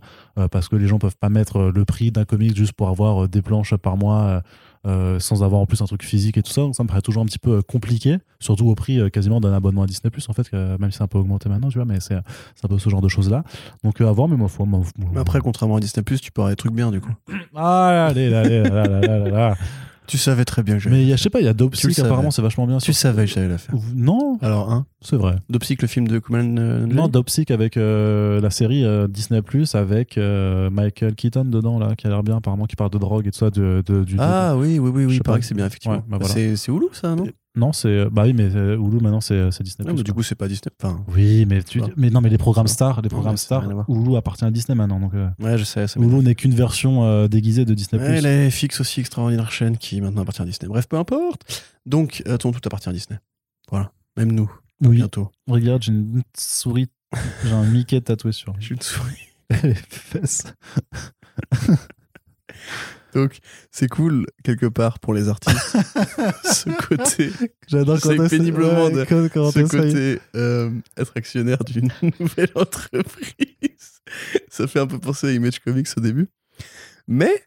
parce 0.51 0.69
que 0.69 0.75
les 0.75 0.87
gens 0.87 0.99
peuvent 0.99 1.17
pas 1.17 1.29
mettre 1.29 1.71
le 1.73 1.85
prix 1.85 2.11
d'un 2.11 2.25
comics 2.25 2.55
juste 2.55 2.73
pour 2.73 2.89
avoir 2.89 3.27
des 3.27 3.41
planches 3.41 3.75
par 3.75 3.97
mois. 3.97 4.41
Euh, 4.85 5.19
sans 5.19 5.43
avoir 5.43 5.61
en 5.61 5.65
plus 5.65 5.81
un 5.81 5.85
truc 5.85 6.03
physique 6.03 6.37
et 6.37 6.43
tout 6.43 6.51
ça. 6.51 6.61
Donc 6.61 6.75
ça 6.75 6.83
me 6.83 6.87
paraît 6.87 7.01
toujours 7.01 7.23
un 7.23 7.25
petit 7.25 7.39
peu 7.39 7.57
euh, 7.57 7.61
compliqué, 7.61 8.17
surtout 8.39 8.67
au 8.67 8.75
prix 8.75 8.99
euh, 8.99 9.09
quasiment 9.09 9.39
d'un 9.39 9.53
abonnement 9.53 9.83
à 9.83 9.87
Disney 9.87 10.09
Plus 10.11 10.27
en 10.29 10.33
fait, 10.33 10.49
que, 10.49 10.77
même 10.77 10.91
si 10.91 10.97
c'est 10.97 11.03
un 11.03 11.07
peu 11.07 11.17
augmenté 11.17 11.49
maintenant, 11.49 11.69
tu 11.69 11.77
vois, 11.77 11.85
mais 11.85 11.99
c'est 11.99 12.15
un 12.15 12.67
peu 12.67 12.77
ce 12.77 12.89
genre 12.89 13.01
de 13.01 13.07
choses 13.07 13.29
là. 13.29 13.43
Donc 13.83 14.01
euh, 14.01 14.07
à 14.07 14.11
voir, 14.11 14.27
mais 14.27 14.35
moi, 14.35 14.49
foi, 14.49 14.65
moi, 14.65 14.83
après, 15.15 15.39
contrairement 15.39 15.77
à 15.77 15.79
Disney, 15.79 16.03
tu 16.03 16.31
peux 16.31 16.41
avoir 16.41 16.51
des 16.51 16.55
trucs 16.55 16.73
bien 16.73 16.91
du 16.91 17.01
coup. 17.01 17.13
ah 17.55 18.07
allez, 18.07 18.29
là, 18.29 18.41
allez, 18.41 18.63
là, 18.63 18.87
là, 18.87 18.99
là, 18.99 19.17
là, 19.19 19.29
là. 19.29 19.55
Tu 20.07 20.17
savais 20.17 20.43
très 20.45 20.63
bien 20.63 20.75
que 20.75 20.79
j'allais. 20.81 20.97
Mais 20.97 21.01
il 21.03 21.07
y 21.07 21.13
a, 21.13 21.15
je 21.15 21.21
sais 21.23 21.29
pas, 21.29 21.39
il 21.39 21.45
y 21.45 21.47
a 21.47 21.53
savais. 21.95 22.09
apparemment, 22.09 22.31
c'est 22.31 22.41
vachement 22.41 22.67
bien. 22.67 22.77
Tu 22.79 22.91
sur- 22.93 22.95
savais 23.01 23.25
que 23.25 23.31
j'allais 23.31 23.47
la 23.47 23.57
faire. 23.57 23.73
Non, 23.95 24.37
Alors, 24.41 24.71
un, 24.71 24.85
c'est 25.01 25.15
vrai. 25.15 25.35
Dopsic, 25.49 25.81
le 25.81 25.87
film 25.87 26.07
de 26.07 26.19
Kumail 26.19 26.55
euh, 26.59 26.85
Non, 26.85 27.07
Dopesick 27.07 27.51
avec 27.51 27.77
euh, 27.77 28.41
la 28.41 28.49
série 28.49 28.83
euh, 28.85 29.07
Disney 29.07 29.41
Plus 29.41 29.75
avec 29.75 30.17
euh, 30.17 30.69
Michael 30.69 31.15
Keaton 31.15 31.45
dedans 31.45 31.79
là, 31.79 31.95
qui 31.95 32.05
a 32.07 32.09
l'air 32.09 32.21
bien 32.23 32.37
apparemment, 32.37 32.65
qui 32.65 32.75
parle 32.75 32.91
de 32.91 32.97
drogue 32.97 33.27
et 33.27 33.31
tout 33.31 33.37
ça, 33.39 33.49
de, 33.49 33.81
de- 33.85 34.03
du. 34.03 34.15
Ah 34.19 34.55
oui, 34.57 34.77
oui, 34.79 34.89
oui, 34.93 35.03
Je 35.03 35.07
oui, 35.07 35.11
sais 35.13 35.17
il 35.17 35.23
paraît 35.23 35.37
pas. 35.37 35.39
que 35.41 35.45
c'est 35.45 35.55
bien, 35.55 35.65
effectivement. 35.67 35.95
Ouais, 35.97 36.03
bah 36.07 36.17
voilà. 36.19 36.33
C'est 36.33 36.55
c'est 36.57 36.71
Hulu, 36.71 36.87
ça, 36.91 37.15
non? 37.15 37.25
Non, 37.55 37.71
c'est. 37.71 38.05
Bah 38.09 38.23
oui, 38.25 38.33
mais 38.33 38.49
euh, 38.55 38.75
Hulu 38.75 38.99
maintenant 38.99 39.21
c'est 39.21 39.51
c'est 39.51 39.63
Disney. 39.63 39.87
Ouais, 39.87 39.95
mais 39.95 40.03
du 40.03 40.11
coup, 40.11 40.23
c'est 40.23 40.33
pas 40.33 40.47
Disney. 40.47 40.71
Enfin, 40.81 41.03
Oui, 41.09 41.45
mais, 41.47 41.61
tu... 41.61 41.81
Ouais. 41.81 41.93
mais 41.95 42.09
non, 42.09 42.19
mais 42.19 42.29
les 42.29 42.39
programmes 42.39 42.67
stars, 42.67 43.01
les 43.01 43.05
Ouais, 43.05 43.09
programmes 43.09 43.33
n'a 43.33 43.37
stars. 43.37 43.67
Hulu 43.87 44.15
appartient 44.15 44.43
à 44.43 44.49
Disney 44.49 44.75
maintenant. 44.75 44.99
Donc, 44.99 45.13
euh, 45.13 45.29
ouais, 45.39 45.57
je 45.59 45.63
sais. 45.63 45.85
Hulu 45.97 46.23
n'est 46.23 46.33
qu'une 46.33 46.55
version 46.55 47.03
euh, 47.05 47.27
déguisée 47.27 47.63
de 47.65 47.75
Disney+. 47.75 48.01
Ouais, 48.01 48.21
la 48.21 48.49
FX 48.49 48.79
aussi, 48.81 49.01
extraordinaire 49.01 49.51
chaîne 49.51 49.77
qui 49.77 50.01
maintenant 50.01 50.23
appartient 50.23 50.41
à 50.41 50.45
Disney. 50.45 50.67
Bref, 50.67 50.87
peu 50.87 50.97
importe. 50.97 51.63
Donc, 51.85 52.23
euh, 52.27 52.37
ton 52.37 52.51
tout 52.51 52.61
appartient 52.65 52.89
à 52.89 52.93
Disney. 52.93 53.19
Voilà. 53.69 53.91
Même 54.17 54.31
nous, 54.31 54.51
oui, 54.81 54.95
bientôt. 54.97 55.29
regarde, 55.47 55.83
j'ai 55.83 55.91
une 55.91 56.23
souris, 56.37 56.87
j'ai 57.45 57.51
un 57.51 57.65
Mickey 57.65 58.01
tatoué 58.01 58.31
sur 58.31 58.55
suis 58.59 58.75
une 58.75 58.81
souris. 58.81 59.29
les 59.63 59.75
fesses. 59.75 60.53
Donc, 63.13 63.37
c'est 63.71 63.87
cool, 63.87 64.25
quelque 64.43 64.65
part, 64.65 64.99
pour 64.99 65.13
les 65.13 65.29
artistes. 65.29 65.57
ce 66.43 66.69
côté, 66.87 67.31
J'adore 67.67 67.99
quand 68.01 68.09
t'essaies- 68.09 68.37
péniblement 68.37 68.89
de- 68.89 68.95
ouais, 69.01 69.05
quand- 69.07 69.27
quand 69.33 69.51
ce 69.51 69.59
côté 69.61 70.19
euh, 70.35 70.69
être 70.97 71.11
actionnaire 71.15 71.63
d'une 71.63 71.89
nouvelle 72.19 72.49
entreprise. 72.55 74.01
Ça 74.49 74.67
fait 74.67 74.79
un 74.79 74.87
peu 74.87 74.99
penser 74.99 75.27
à 75.27 75.31
Image 75.31 75.59
Comics 75.59 75.87
au 75.97 76.01
début. 76.01 76.27
Mais, 77.07 77.43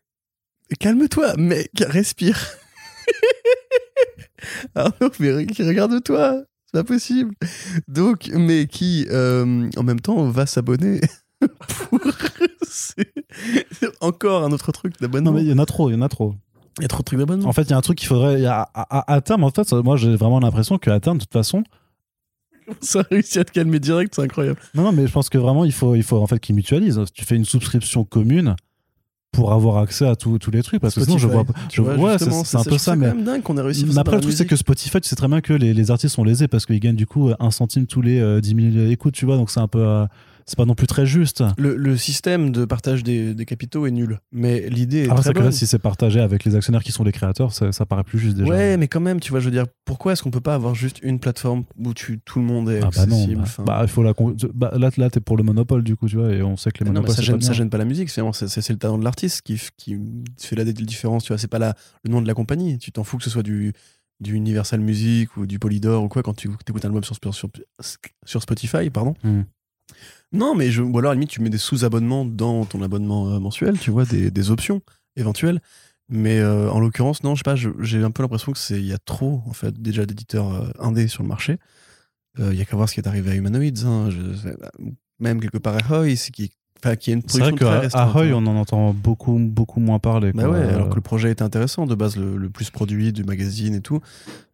calme-toi, 0.80 1.34
mec, 1.36 1.70
respire. 1.80 2.38
Arnaud, 4.74 5.10
mais 5.18 5.30
re- 5.32 5.66
regarde-toi, 5.66 6.42
c'est 6.66 6.72
pas 6.72 6.84
possible. 6.84 7.34
Donc, 7.88 8.28
mais 8.32 8.66
qui, 8.66 9.06
euh, 9.10 9.68
en 9.76 9.82
même 9.82 10.00
temps, 10.00 10.28
va 10.28 10.46
s'abonner. 10.46 11.00
c'est 12.62 13.12
encore 14.00 14.44
un 14.44 14.52
autre 14.52 14.72
truc 14.72 14.94
d'abonnement. 15.00 15.30
Non, 15.32 15.36
mais 15.36 15.44
il 15.44 15.48
y 15.48 15.52
en 15.52 15.58
a 15.58 15.66
trop, 15.66 15.90
il 15.90 15.94
y 15.94 15.96
en 15.96 16.02
a 16.02 16.08
trop. 16.08 16.34
Il 16.78 16.82
y 16.82 16.84
a 16.84 16.88
trop 16.88 17.00
de 17.00 17.04
trucs 17.04 17.18
d'abonnement. 17.18 17.48
En 17.48 17.52
fait, 17.52 17.62
il 17.62 17.70
y 17.70 17.72
a 17.72 17.76
un 17.76 17.80
truc 17.82 17.98
qu'il 17.98 18.08
faudrait. 18.08 18.40
y 18.40 18.46
a- 18.46 18.68
à, 18.74 18.98
à- 18.98 19.12
à 19.14 19.20
terme, 19.20 19.44
en 19.44 19.50
fait, 19.50 19.70
moi, 19.72 19.96
j'ai 19.96 20.14
vraiment 20.16 20.40
l'impression 20.40 20.78
qu'à 20.78 20.98
terme, 21.00 21.18
de 21.18 21.22
toute 21.22 21.32
façon. 21.32 21.62
Ça 22.80 23.00
a 23.00 23.02
réussi 23.10 23.38
à 23.38 23.44
te 23.44 23.52
calmer 23.52 23.78
direct, 23.78 24.14
c'est 24.14 24.22
incroyable. 24.22 24.58
Non, 24.74 24.82
non, 24.84 24.92
mais 24.92 25.06
je 25.06 25.12
pense 25.12 25.28
que 25.28 25.38
vraiment, 25.38 25.64
il 25.64 25.72
faut, 25.72 25.94
il 25.94 26.02
faut 26.02 26.18
en 26.18 26.26
fait 26.26 26.38
qu'ils 26.40 26.54
mutualisent. 26.54 27.00
Tu 27.14 27.24
fais 27.24 27.36
une 27.36 27.44
souscription 27.44 28.04
commune 28.04 28.56
pour 29.32 29.52
avoir 29.52 29.78
accès 29.78 30.06
à 30.06 30.16
tous 30.16 30.38
tous 30.38 30.50
les 30.50 30.62
trucs. 30.62 30.80
Parce 30.80 30.94
que 30.96 31.02
sinon, 31.04 31.16
je 31.18 31.28
vois. 31.28 31.42
Spotify, 31.44 31.60
Je, 31.64 31.68
tu 31.68 31.80
vois, 31.82 31.94
ouais, 31.96 32.18
c'est 32.18 32.24
justement, 32.24 32.44
c'est 32.44 32.56
un 32.56 32.60
je 32.60 32.64
peu 32.64 32.70
trouve 32.70 32.80
ça, 32.80 32.92
quand 32.92 32.98
mais. 32.98 33.06
même 33.08 33.24
dingue 33.24 33.42
qu'on 33.42 33.56
ait 33.56 33.60
réussi 33.62 33.80
à 33.80 33.82
faire 33.84 33.88
Mais 33.88 33.94
ça 33.94 34.00
après, 34.00 34.10
dans 34.12 34.16
le 34.16 34.20
la 34.20 34.22
truc, 34.22 34.32
c'est 34.36 34.44
musique. 34.44 34.50
que 34.50 34.56
Spotify, 34.56 35.00
tu 35.00 35.08
sais 35.08 35.16
très 35.16 35.28
bien 35.28 35.40
que 35.40 35.52
les, 35.52 35.72
les 35.74 35.90
artistes 35.90 36.14
sont 36.14 36.24
lésés 36.24 36.48
parce 36.48 36.66
qu'ils 36.66 36.80
gagnent 36.80 36.96
du 36.96 37.06
coup 37.06 37.30
un 37.38 37.50
centime 37.52 37.86
tous 37.86 38.02
les 38.02 38.18
euh, 38.20 38.40
10 38.40 38.72
000 38.74 38.90
écoutes, 38.90 39.14
tu 39.14 39.24
vois. 39.26 39.36
Donc 39.36 39.50
c'est 39.50 39.60
un 39.60 39.68
peu. 39.68 39.78
euh, 39.86 40.06
c'est 40.46 40.56
pas 40.56 40.64
non 40.64 40.76
plus 40.76 40.86
très 40.86 41.06
juste. 41.06 41.42
Le, 41.58 41.74
le 41.74 41.96
système 41.96 42.52
de 42.52 42.64
partage 42.64 43.02
des, 43.02 43.34
des 43.34 43.44
capitaux 43.44 43.84
est 43.86 43.90
nul. 43.90 44.20
Mais 44.30 44.68
l'idée 44.70 45.04
est 45.04 45.10
Après, 45.10 45.16
très 45.16 45.22
c'est 45.24 45.34
que 45.34 45.40
là, 45.40 45.52
si 45.52 45.66
c'est 45.66 45.80
partagé 45.80 46.20
avec 46.20 46.44
les 46.44 46.54
actionnaires 46.54 46.84
qui 46.84 46.92
sont 46.92 47.02
les 47.02 47.10
créateurs, 47.10 47.52
ça, 47.52 47.72
ça 47.72 47.84
paraît 47.84 48.04
plus 48.04 48.20
juste 48.20 48.36
déjà. 48.36 48.48
Ouais, 48.48 48.76
mais 48.76 48.86
quand 48.86 49.00
même, 49.00 49.18
tu 49.18 49.30
vois, 49.30 49.40
je 49.40 49.46
veux 49.46 49.50
dire, 49.50 49.66
pourquoi 49.84 50.12
est-ce 50.12 50.22
qu'on 50.22 50.30
peut 50.30 50.40
pas 50.40 50.54
avoir 50.54 50.76
juste 50.76 51.00
une 51.02 51.18
plateforme 51.18 51.64
où 51.78 51.94
tu, 51.94 52.20
tout 52.20 52.38
le 52.38 52.44
monde 52.44 52.70
est 52.70 52.80
Ah 52.80 52.90
bah 52.94 53.06
non, 53.06 53.16
accessible 53.16 53.36
bah, 53.36 53.42
enfin, 53.42 53.62
bah, 53.64 53.78
il 53.82 53.88
faut 53.88 54.02
la 54.04 54.12
bah, 54.54 54.72
là, 54.76 54.90
là 54.96 55.10
t'es 55.10 55.20
pour 55.20 55.36
le 55.36 55.42
monopole 55.42 55.82
du 55.82 55.96
coup, 55.96 56.08
tu 56.08 56.16
vois, 56.16 56.32
et 56.32 56.42
on 56.42 56.56
sait 56.56 56.70
que 56.70 56.84
les 56.84 56.90
Ah 56.90 56.92
non, 56.92 57.00
monopoles 57.00 57.16
ça, 57.16 57.22
gêne, 57.22 57.38
pas 57.38 57.44
ça 57.44 57.52
gêne 57.52 57.70
pas 57.70 57.78
la 57.78 57.84
musique, 57.84 58.10
finalement. 58.10 58.32
C'est 58.32 58.68
le 58.68 58.78
talent 58.78 58.98
de 58.98 59.04
l'artiste 59.04 59.42
qui, 59.42 59.60
qui 59.76 59.98
fait 60.38 60.56
la 60.56 60.64
différence, 60.64 61.24
tu 61.24 61.32
vois. 61.32 61.38
C'est 61.38 61.48
pas 61.48 61.58
la, 61.58 61.74
le 62.04 62.10
nom 62.10 62.22
de 62.22 62.26
la 62.28 62.34
compagnie. 62.34 62.78
Tu 62.78 62.92
t'en 62.92 63.02
fous 63.02 63.16
que 63.18 63.24
ce 63.24 63.30
soit 63.30 63.42
du, 63.42 63.72
du 64.20 64.34
Universal 64.34 64.80
Music 64.80 65.36
ou 65.36 65.46
du 65.46 65.58
Polydor 65.58 66.04
ou 66.04 66.08
quoi 66.08 66.22
quand 66.22 66.34
tu 66.34 66.48
écoutes 66.48 66.84
un 66.84 66.88
album 66.88 67.02
sur, 67.02 67.16
sur, 67.34 67.50
sur 68.24 68.42
Spotify, 68.42 68.90
pardon. 68.90 69.14
Hmm. 69.24 69.42
Non, 70.32 70.54
mais 70.54 70.70
je, 70.70 70.82
ou 70.82 70.98
alors 70.98 71.10
à 71.10 71.14
la 71.14 71.20
limite, 71.20 71.30
tu 71.30 71.40
mets 71.40 71.50
des 71.50 71.58
sous-abonnements 71.58 72.24
dans 72.24 72.64
ton 72.64 72.82
abonnement 72.82 73.30
euh, 73.30 73.38
mensuel, 73.38 73.78
tu 73.78 73.90
vois, 73.90 74.04
des, 74.04 74.30
des 74.30 74.50
options 74.50 74.82
éventuelles. 75.16 75.60
Mais 76.08 76.38
euh, 76.38 76.70
en 76.70 76.78
l'occurrence, 76.80 77.22
non, 77.22 77.34
je 77.34 77.40
sais 77.40 77.44
pas, 77.44 77.56
j'ai 77.56 78.02
un 78.02 78.10
peu 78.10 78.22
l'impression 78.22 78.52
que 78.52 78.58
c'est 78.58 78.78
il 78.78 78.86
y 78.86 78.92
a 78.92 78.98
trop 78.98 79.42
en 79.46 79.52
fait 79.52 79.80
déjà 79.80 80.06
d'éditeurs 80.06 80.52
euh, 80.52 80.70
indés 80.78 81.08
sur 81.08 81.22
le 81.22 81.28
marché. 81.28 81.58
Il 82.38 82.52
y 82.52 82.60
a 82.60 82.66
qu'à 82.66 82.76
voir 82.76 82.86
ce 82.86 82.92
qui 82.92 83.00
est 83.00 83.08
arrivé 83.08 83.30
à 83.30 83.34
Humanoids, 83.34 83.86
hein, 83.86 84.10
bah, 84.60 84.70
même 85.18 85.40
quelque 85.40 85.56
part 85.56 85.74
à 85.74 86.00
Hoy, 86.00 86.16
qui, 86.16 86.52
enfin, 86.86 86.96
qui 86.96 87.10
a 87.10 87.14
une 87.14 87.22
C'est 87.26 87.38
vrai 87.38 87.52
production 87.52 87.88
qu'à 87.90 88.04
hein. 88.04 88.32
on 88.34 88.46
en 88.46 88.56
entend 88.56 88.92
beaucoup, 88.92 89.38
beaucoup 89.38 89.80
moins 89.80 89.98
parler. 89.98 90.32
Bah 90.32 90.48
ouais, 90.48 90.62
alors 90.62 90.88
que 90.88 90.94
le 90.94 91.00
projet 91.00 91.30
était 91.30 91.42
intéressant, 91.42 91.86
de 91.86 91.94
base 91.94 92.16
le, 92.16 92.36
le 92.36 92.50
plus 92.50 92.70
produit 92.70 93.12
du 93.12 93.24
magazine 93.24 93.74
et 93.74 93.80
tout. 93.80 94.00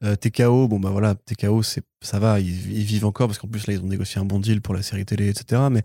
Euh, 0.04 0.16
TKO, 0.16 0.68
bon 0.68 0.80
bah 0.80 0.90
voilà, 0.90 1.14
TKO, 1.14 1.62
c'est, 1.62 1.82
ça 2.00 2.18
va, 2.18 2.40
ils, 2.40 2.72
ils 2.72 2.84
vivent 2.84 3.06
encore 3.06 3.28
parce 3.28 3.38
qu'en 3.38 3.48
plus 3.48 3.66
là 3.66 3.74
ils 3.74 3.80
ont 3.80 3.88
négocié 3.88 4.20
un 4.20 4.24
bon 4.24 4.38
deal 4.38 4.60
pour 4.60 4.74
la 4.74 4.82
série 4.82 5.04
télé, 5.04 5.28
etc. 5.28 5.62
Mais 5.70 5.82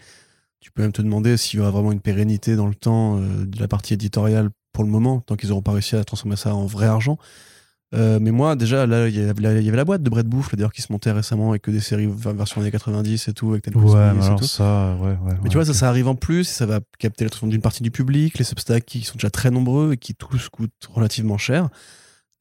tu 0.60 0.72
peux 0.72 0.82
même 0.82 0.92
te 0.92 1.02
demander 1.02 1.38
s'il 1.38 1.60
y 1.60 1.62
aura 1.62 1.72
vraiment 1.72 1.92
une 1.92 2.02
pérennité 2.02 2.56
dans 2.56 2.68
le 2.68 2.76
temps 2.76 3.20
euh, 3.20 3.46
de 3.46 3.60
la 3.60 3.68
partie 3.68 3.94
éditoriale 3.94 4.50
pour 4.74 4.84
le 4.84 4.90
moment, 4.90 5.22
tant 5.22 5.36
qu'ils 5.36 5.50
n'auront 5.50 5.62
pas 5.62 5.72
réussi 5.72 5.96
à 5.96 6.04
transformer 6.04 6.36
ça 6.36 6.54
en 6.54 6.66
vrai 6.66 6.86
argent. 6.86 7.18
Euh, 7.96 8.20
mais 8.22 8.32
moi, 8.32 8.56
déjà, 8.58 8.86
là, 8.86 9.08
il 9.08 9.16
y 9.16 9.22
avait 9.22 9.72
la- 9.78 9.86
boîte 9.86 10.04
de 10.04 10.10
Brett 10.10 10.28
Bouffe, 10.28 10.54
d'ailleurs, 10.54 10.74
qui 10.74 10.82
se 10.82 10.92
montait 10.92 11.12
récemment 11.12 11.52
avec 11.52 11.62
que 11.62 11.72
des 11.72 11.80
séries 11.80 12.08
version 12.08 12.60
années 12.60 12.70
90 12.72 13.30
et 13.30 13.34
tout, 13.34 13.52
avec 13.52 13.66
Ouais, 13.68 13.74
mais 14.14 14.26
alors 14.26 14.40
tout. 14.40 14.46
ça, 14.46 14.96
ouais, 15.00 15.12
ouais. 15.24 15.36
Mais 15.42 15.50
tu 15.50 15.56
vois, 15.56 15.66
ça, 15.66 15.74
ça 15.74 15.88
arrive 15.88 16.10
en 16.10 16.16
plus, 16.16 16.44
ça 16.44 16.66
va 16.66 16.82
capter 17.00 17.24
l'attention 17.24 17.48
d'une 17.48 17.62
partie 17.62 17.84
du 17.84 17.92
public, 17.92 18.38
les 18.38 18.44
Substacks 18.44 18.86
qui 18.86 19.04
sont 19.04 19.14
déjà 19.14 19.30
très 19.30 19.52
nombreux 19.52 19.94
et 19.94 19.98
qui 19.98 20.16
tous 20.16 20.50
coûtent 20.50 20.72
relativement 20.90 21.38
cher. 21.38 21.70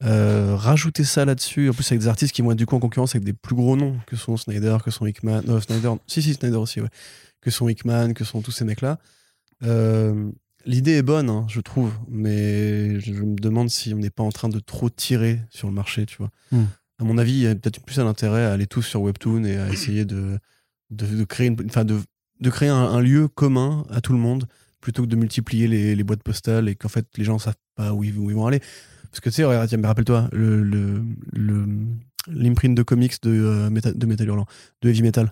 Euh, 0.03 0.55
rajouter 0.55 1.03
ça 1.05 1.23
là-dessus, 1.25 1.69
en 1.69 1.73
plus 1.73 1.89
avec 1.91 2.01
des 2.01 2.07
artistes 2.07 2.35
qui 2.35 2.41
vont 2.41 2.51
être 2.51 2.57
du 2.57 2.65
coup 2.65 2.75
en 2.75 2.79
concurrence 2.79 3.15
avec 3.15 3.23
des 3.23 3.33
plus 3.33 3.55
gros 3.55 3.75
noms 3.77 3.95
que 4.05 4.15
sont 4.15 4.35
Snyder, 4.37 4.77
que 4.83 4.91
sont 4.91 5.05
Hickman, 5.07 5.41
non, 5.47 5.59
Snyder, 5.61 5.93
si, 6.07 6.21
si, 6.21 6.33
Snyder 6.33 6.57
aussi, 6.57 6.81
ouais, 6.81 6.89
que 7.41 7.49
sont 7.49 7.67
Hickman, 7.69 8.13
que 8.13 8.23
sont 8.25 8.41
tous 8.41 8.51
ces 8.51 8.65
mecs-là. 8.65 8.99
Euh, 9.63 10.29
L'idée 10.67 10.91
est 10.97 11.01
bonne, 11.01 11.29
hein, 11.29 11.45
je 11.47 11.61
trouve, 11.61 11.91
mais 12.09 12.99
je 12.99 13.13
me 13.13 13.35
demande 13.39 13.69
si 13.69 13.93
on 13.93 13.97
n'est 13.97 14.09
pas 14.09 14.23
en 14.23 14.31
train 14.31 14.49
de 14.49 14.59
trop 14.59 14.89
tirer 14.89 15.39
sur 15.49 15.67
le 15.69 15.73
marché, 15.73 16.05
tu 16.05 16.17
vois. 16.17 16.29
Hmm. 16.51 16.65
À 16.99 17.03
mon 17.05 17.17
avis, 17.17 17.31
il 17.33 17.39
y 17.39 17.47
a 17.47 17.55
peut-être 17.55 17.83
plus 17.83 17.99
un 17.99 18.07
intérêt 18.07 18.43
à 18.45 18.51
aller 18.53 18.67
tous 18.67 18.81
sur 18.81 19.01
Webtoon 19.01 19.43
et 19.45 19.57
à 19.57 19.69
essayer 19.73 20.03
de, 20.05 20.37
de, 20.91 21.05
de 21.05 21.23
créer, 21.23 21.47
une, 21.47 21.55
enfin 21.67 21.85
de, 21.85 21.99
de 22.41 22.49
créer 22.49 22.69
un, 22.69 22.75
un 22.75 22.99
lieu 23.01 23.27
commun 23.27 23.85
à 23.89 24.01
tout 24.01 24.11
le 24.13 24.19
monde 24.19 24.45
plutôt 24.81 25.03
que 25.03 25.07
de 25.07 25.15
multiplier 25.15 25.67
les, 25.67 25.95
les 25.95 26.03
boîtes 26.03 26.21
postales 26.23 26.67
et 26.69 26.75
qu'en 26.75 26.89
fait 26.89 27.07
les 27.17 27.23
gens 27.23 27.39
savent 27.39 27.55
pas 27.75 27.93
où 27.93 28.03
ils, 28.03 28.17
où 28.17 28.29
ils 28.29 28.35
vont 28.35 28.45
aller. 28.45 28.59
Parce 29.09 29.21
que 29.21 29.29
tu 29.29 29.35
sais, 29.35 29.43
regarde, 29.45 29.69
tiens, 29.69 29.77
mais 29.77 29.87
rappelle-toi, 29.87 30.27
le, 30.33 30.61
le, 30.63 31.01
le- 31.31 31.65
l'imprint 32.29 32.75
de 32.75 32.83
comics 32.83 33.21
de, 33.23 33.29
euh, 33.31 33.69
de 33.69 34.05
Metal 34.05 34.27
Hurlant, 34.27 34.45
de 34.81 34.89
Heavy 34.89 35.01
Metal. 35.01 35.31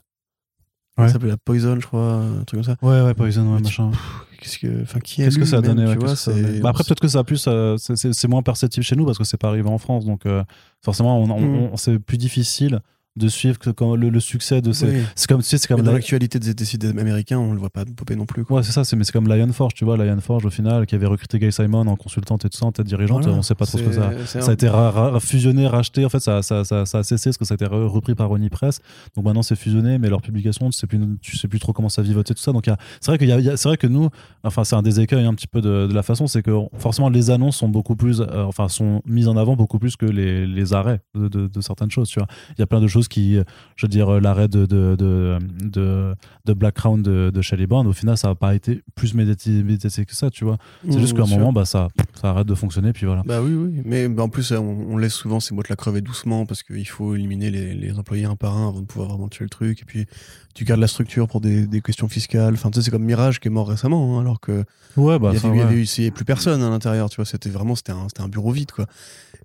Ouais. 0.98 1.08
Ça 1.08 1.14
s'appelait 1.14 1.30
la 1.30 1.38
Poison, 1.38 1.78
je 1.80 1.86
crois, 1.86 2.14
un 2.24 2.44
truc 2.46 2.64
comme 2.64 2.64
ça. 2.64 2.78
Ouais, 2.82 3.02
ouais, 3.02 3.14
Poison, 3.14 3.54
ouais, 3.54 3.62
machin. 3.62 3.92
Qu'est-ce 4.40 4.60
que, 4.60 4.82
enfin, 4.84 5.00
qui 5.00 5.18
Qu'est-ce 5.18 5.38
que 5.38 5.44
ça 5.46 5.58
a 5.58 5.62
même, 5.62 5.76
donné 5.76 5.84
tu 5.92 5.98
ouais, 6.00 6.06
vois, 6.06 6.16
ça 6.16 6.32
Bah 6.62 6.70
Après, 6.70 6.84
peut-être 6.86 7.00
que 7.02 7.08
ça 7.08 7.20
a 7.20 7.24
plus, 7.24 7.46
euh, 7.48 7.76
c'est- 7.78 7.96
c'est 7.96 8.14
c'est 8.14 8.28
moins 8.30 8.42
perceptible 8.44 8.84
chez 8.86 8.96
nous 8.96 9.06
parce 9.06 9.18
que 9.18 9.24
c'est 9.24 9.38
pas 9.38 9.50
arrivé 9.50 9.68
en 9.68 9.78
France. 9.78 10.06
Donc, 10.06 10.26
euh, 10.26 10.44
forcément, 10.84 11.20
on, 11.20 11.30
on- 11.30 11.42
Mm. 11.42 11.70
on- 11.74 11.78
c'est 11.78 12.00
plus 12.00 12.18
difficile 12.18 12.80
de 13.16 13.28
suivre 13.30 13.58
que 13.60 13.70
quand 13.70 13.96
le, 13.96 14.10
le 14.10 14.20
succès 14.20 14.62
de 14.62 14.72
ces. 14.74 14.88
Oui. 14.88 15.04
C'est 15.16 15.28
comme, 15.30 15.42
tu 15.42 15.48
sais, 15.48 15.58
c'est 15.58 15.70
Mais 15.70 15.76
comme 15.78 15.86
dans 15.86 15.92
la- 15.92 15.98
l'actualité 16.00 16.38
des 16.40 16.54
décidés 16.54 16.90
américains, 16.90 17.38
on 17.40 17.54
le 17.54 17.60
voit 17.60 17.70
pas 17.70 17.86
popper 17.86 18.16
non 18.16 18.26
plus. 18.26 18.44
Quoi. 18.44 18.58
Ouais, 18.58 18.64
c'est 18.64 18.72
ça, 18.74 18.84
c'est, 18.84 18.96
mais 18.96 19.04
c'est 19.06 19.12
comme 19.14 19.28
Lion 19.28 19.52
Forge, 19.54 19.74
tu 19.74 19.86
vois, 19.86 19.96
Lion 19.98 20.20
Forge 20.20 20.46
au 20.46 20.50
final, 20.50 20.86
qui 20.86 20.96
avait 20.96 21.06
recruté 21.06 21.40
Gay 21.40 21.52
Simon 21.52 21.88
en 21.88 21.96
consultante 21.96 22.44
et 22.46 22.50
tout 22.50 22.58
ça, 22.58 22.66
en 22.66 22.72
tête 22.74 22.86
dirigeante, 22.88 23.24
Voilà. 23.24 23.38
on 23.38 23.42
sait 23.42 23.56
pas 23.56 23.66
trop 23.66 23.78
ce 23.78 23.84
que 23.84 23.92
ça. 23.94 24.12
Ça 24.42 24.50
a 24.52 24.54
été 24.54 24.68
ra- 24.68 24.92
ra- 24.92 25.20
fusionné, 25.20 25.68
racheté, 25.68 26.06
en 26.06 26.10
fait, 26.10 26.20
ça, 26.20 26.42
ça, 26.42 26.64
ça, 26.66 26.86
ça 26.86 26.98
a 27.00 27.04
cessé 27.04 27.30
parce 27.30 27.38
que 27.38 27.46
ça 27.46 27.54
a 27.54 27.56
été 27.56 27.66
re- 27.66 27.86
repris 27.88 28.16
par 28.16 28.28
Ronnie 28.30 28.50
Press. 28.50 28.80
Donc 29.16 29.26
maintenant, 29.26 29.44
c'est 29.44 29.56
fusionné, 29.56 29.98
mais 29.98 30.10
leur 30.10 30.22
publication, 30.22 30.70
tu 30.70 30.78
sais 30.78 30.88
plus, 30.88 31.00
tu 31.22 31.38
sais 31.38 31.48
plus 31.48 31.60
trop 31.60 31.72
comment 31.74 31.90
ça 31.90 32.02
vivotait, 32.02 32.34
tout 32.34 32.42
ça. 32.42 32.52
Donc 32.52 32.68
il 32.68 32.72
y 32.72 32.74
a- 32.74 32.78
c'est 33.00 33.12
vrai, 33.12 33.18
qu'il 33.18 33.30
y 33.30 33.32
a- 33.32 33.40
il 33.40 33.46
y 33.46 33.50
a- 33.50 33.56
c'est 33.58 33.70
vrai 33.70 33.78
que 33.78 33.88
nous, 33.88 34.10
enfin, 34.44 34.64
c'est 34.66 34.76
un 34.76 34.82
des 34.82 35.00
écueils 35.00 35.26
un 35.26 35.34
petit 35.34 35.48
peu 35.48 35.62
de, 35.62 35.88
de 35.88 35.94
la 35.94 36.04
façon, 36.04 36.28
c'est 36.28 36.42
que 36.42 36.52
forcément, 36.78 37.10
les 37.10 37.30
annonces 37.30 37.56
sont 37.58 37.70
beaucoup 37.70 37.96
plus, 37.96 38.20
euh, 38.22 38.44
enfin, 38.44 38.68
sont 38.68 39.02
mises 39.06 39.28
en 39.30 39.38
avant 39.38 39.56
beaucoup 39.56 39.80
plus 39.80 39.96
que 39.96 40.06
les, 40.06 40.46
les 40.46 40.74
arrêts 40.74 41.00
de, 41.16 41.28
de- 41.30 41.48
de 41.48 41.62
certaines 41.62 41.92
choses, 41.92 42.10
tu 42.10 42.20
vois. 42.20 42.28
Il 42.58 42.60
y 42.60 42.64
a 42.64 42.68
plein 42.68 42.82
de 42.82 42.88
choses 42.88 43.05
qui, 43.08 43.38
euh, 43.38 43.44
je 43.76 43.86
veux 43.86 43.90
dire, 43.90 44.10
euh, 44.16 44.20
l'arrêt 44.20 44.48
de, 44.48 44.66
de, 44.66 44.96
de, 44.98 45.38
de, 45.64 46.16
de 46.46 46.54
Black 46.54 46.76
Crown 46.76 47.02
de, 47.02 47.32
de 47.34 47.42
Shelley 47.42 47.68
Brown, 47.68 47.86
au 47.88 47.94
final, 47.94 48.18
ça 48.18 48.30
n'a 48.30 48.36
pas 48.36 48.56
été 48.56 48.84
plus 48.96 49.14
médiatisé 49.14 50.06
que 50.06 50.16
ça, 50.16 50.30
tu 50.30 50.44
vois. 50.46 50.58
C'est 50.90 50.96
Mmh, 50.98 51.00
juste 51.00 51.16
qu'à 51.16 51.24
un 51.24 51.26
sûr. 51.26 51.38
moment, 51.40 51.54
bah, 51.54 51.66
ça, 51.66 51.88
ça 52.20 52.30
arrête 52.30 52.48
de 52.48 52.56
fonctionner, 52.56 52.94
puis 52.94 53.06
voilà. 53.06 53.24
Bah 53.26 53.42
oui, 53.42 53.54
oui. 53.54 53.82
Mais 53.86 54.08
bah, 54.08 54.24
en 54.24 54.30
plus, 54.30 54.52
on, 54.52 54.58
on 54.90 54.98
laisse 54.98 55.14
souvent 55.14 55.40
ces 55.40 55.54
boîtes-là 55.56 55.76
crever 55.76 56.02
doucement 56.02 56.46
parce 56.46 56.64
qu'il 56.64 56.88
faut 56.88 57.16
éliminer 57.16 57.52
les, 57.52 57.74
les 57.74 57.98
employés 57.98 58.26
un 58.26 58.36
par 58.36 58.58
un 58.58 58.70
avant 58.70 58.82
de 58.82 58.86
pouvoir 58.86 59.10
vraiment 59.10 59.28
tuer 59.30 59.46
le 59.46 59.50
truc. 59.50 59.82
Et 59.82 59.86
puis, 59.86 60.06
tu 60.54 60.64
gardes 60.64 60.80
la 60.80 60.88
structure 60.88 61.28
pour 61.28 61.42
des, 61.42 61.68
des 61.68 61.82
questions 61.82 62.08
fiscales. 62.08 62.54
Enfin, 62.54 62.70
tu 62.72 62.80
sais, 62.80 62.86
c'est 62.86 62.92
comme 62.92 63.04
Mirage 63.04 63.40
qui 63.40 63.48
est 63.48 63.52
mort 63.52 63.68
récemment, 63.68 64.18
hein, 64.18 64.22
alors 64.22 64.40
que 64.40 64.64
Ouais, 64.98 65.20
bah, 65.20 65.32
il 65.34 65.38
y 65.38 65.40
ça, 65.40 65.50
avait, 65.50 65.64
ouais. 65.84 66.12
plus 66.12 66.24
personne 66.26 66.62
à 66.64 66.70
l'intérieur, 66.70 67.10
tu 67.10 67.18
vois. 67.18 67.26
C'était 67.26 67.50
vraiment, 67.50 67.76
c'était 67.76 67.92
un, 67.92 68.08
c'était 68.08 68.22
un 68.22 68.30
bureau 68.30 68.52
vide, 68.52 68.72
quoi. 68.72 68.86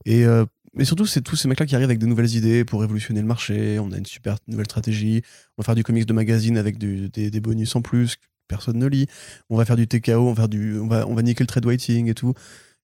Et, 0.07 0.25
euh, 0.25 0.45
mais 0.75 0.85
surtout, 0.85 1.07
c'est 1.07 1.21
tous 1.21 1.37
ces 1.37 1.49
mecs-là 1.49 1.67
qui 1.67 1.75
arrivent 1.75 1.87
avec 1.89 1.99
des 1.99 2.07
nouvelles 2.07 2.35
idées 2.35 2.65
pour 2.65 2.81
révolutionner 2.81 3.21
le 3.21 3.27
marché. 3.27 3.79
On 3.81 3.91
a 3.93 3.97
une 3.99 4.07
super 4.07 4.37
nouvelle 4.47 4.67
stratégie. 4.67 5.23
On 5.57 5.63
va 5.63 5.65
faire 5.65 5.75
du 5.75 5.83
comics 5.85 6.07
de 6.07 6.13
magazine 6.13 6.57
avec 6.59 6.79
du- 6.79 7.09
des, 7.09 7.31
des 7.31 7.41
bonus 7.41 7.75
en 7.77 7.83
plus 7.83 8.17
que 8.17 8.23
personne 8.49 8.79
ne 8.79 8.87
lit. 8.87 9.07
On 9.49 9.57
va 9.57 9.65
faire 9.65 9.77
du 9.77 9.87
TKO, 9.89 10.13
on 10.29 10.31
va, 10.33 10.43
faire 10.43 10.49
du, 10.49 10.79
on 10.79 10.87
va, 10.87 11.07
on 11.09 11.15
va 11.15 11.23
niquer 11.23 11.43
le 11.43 11.49
trade 11.49 11.65
writing 11.67 12.09
et 12.09 12.15
tout. 12.15 12.35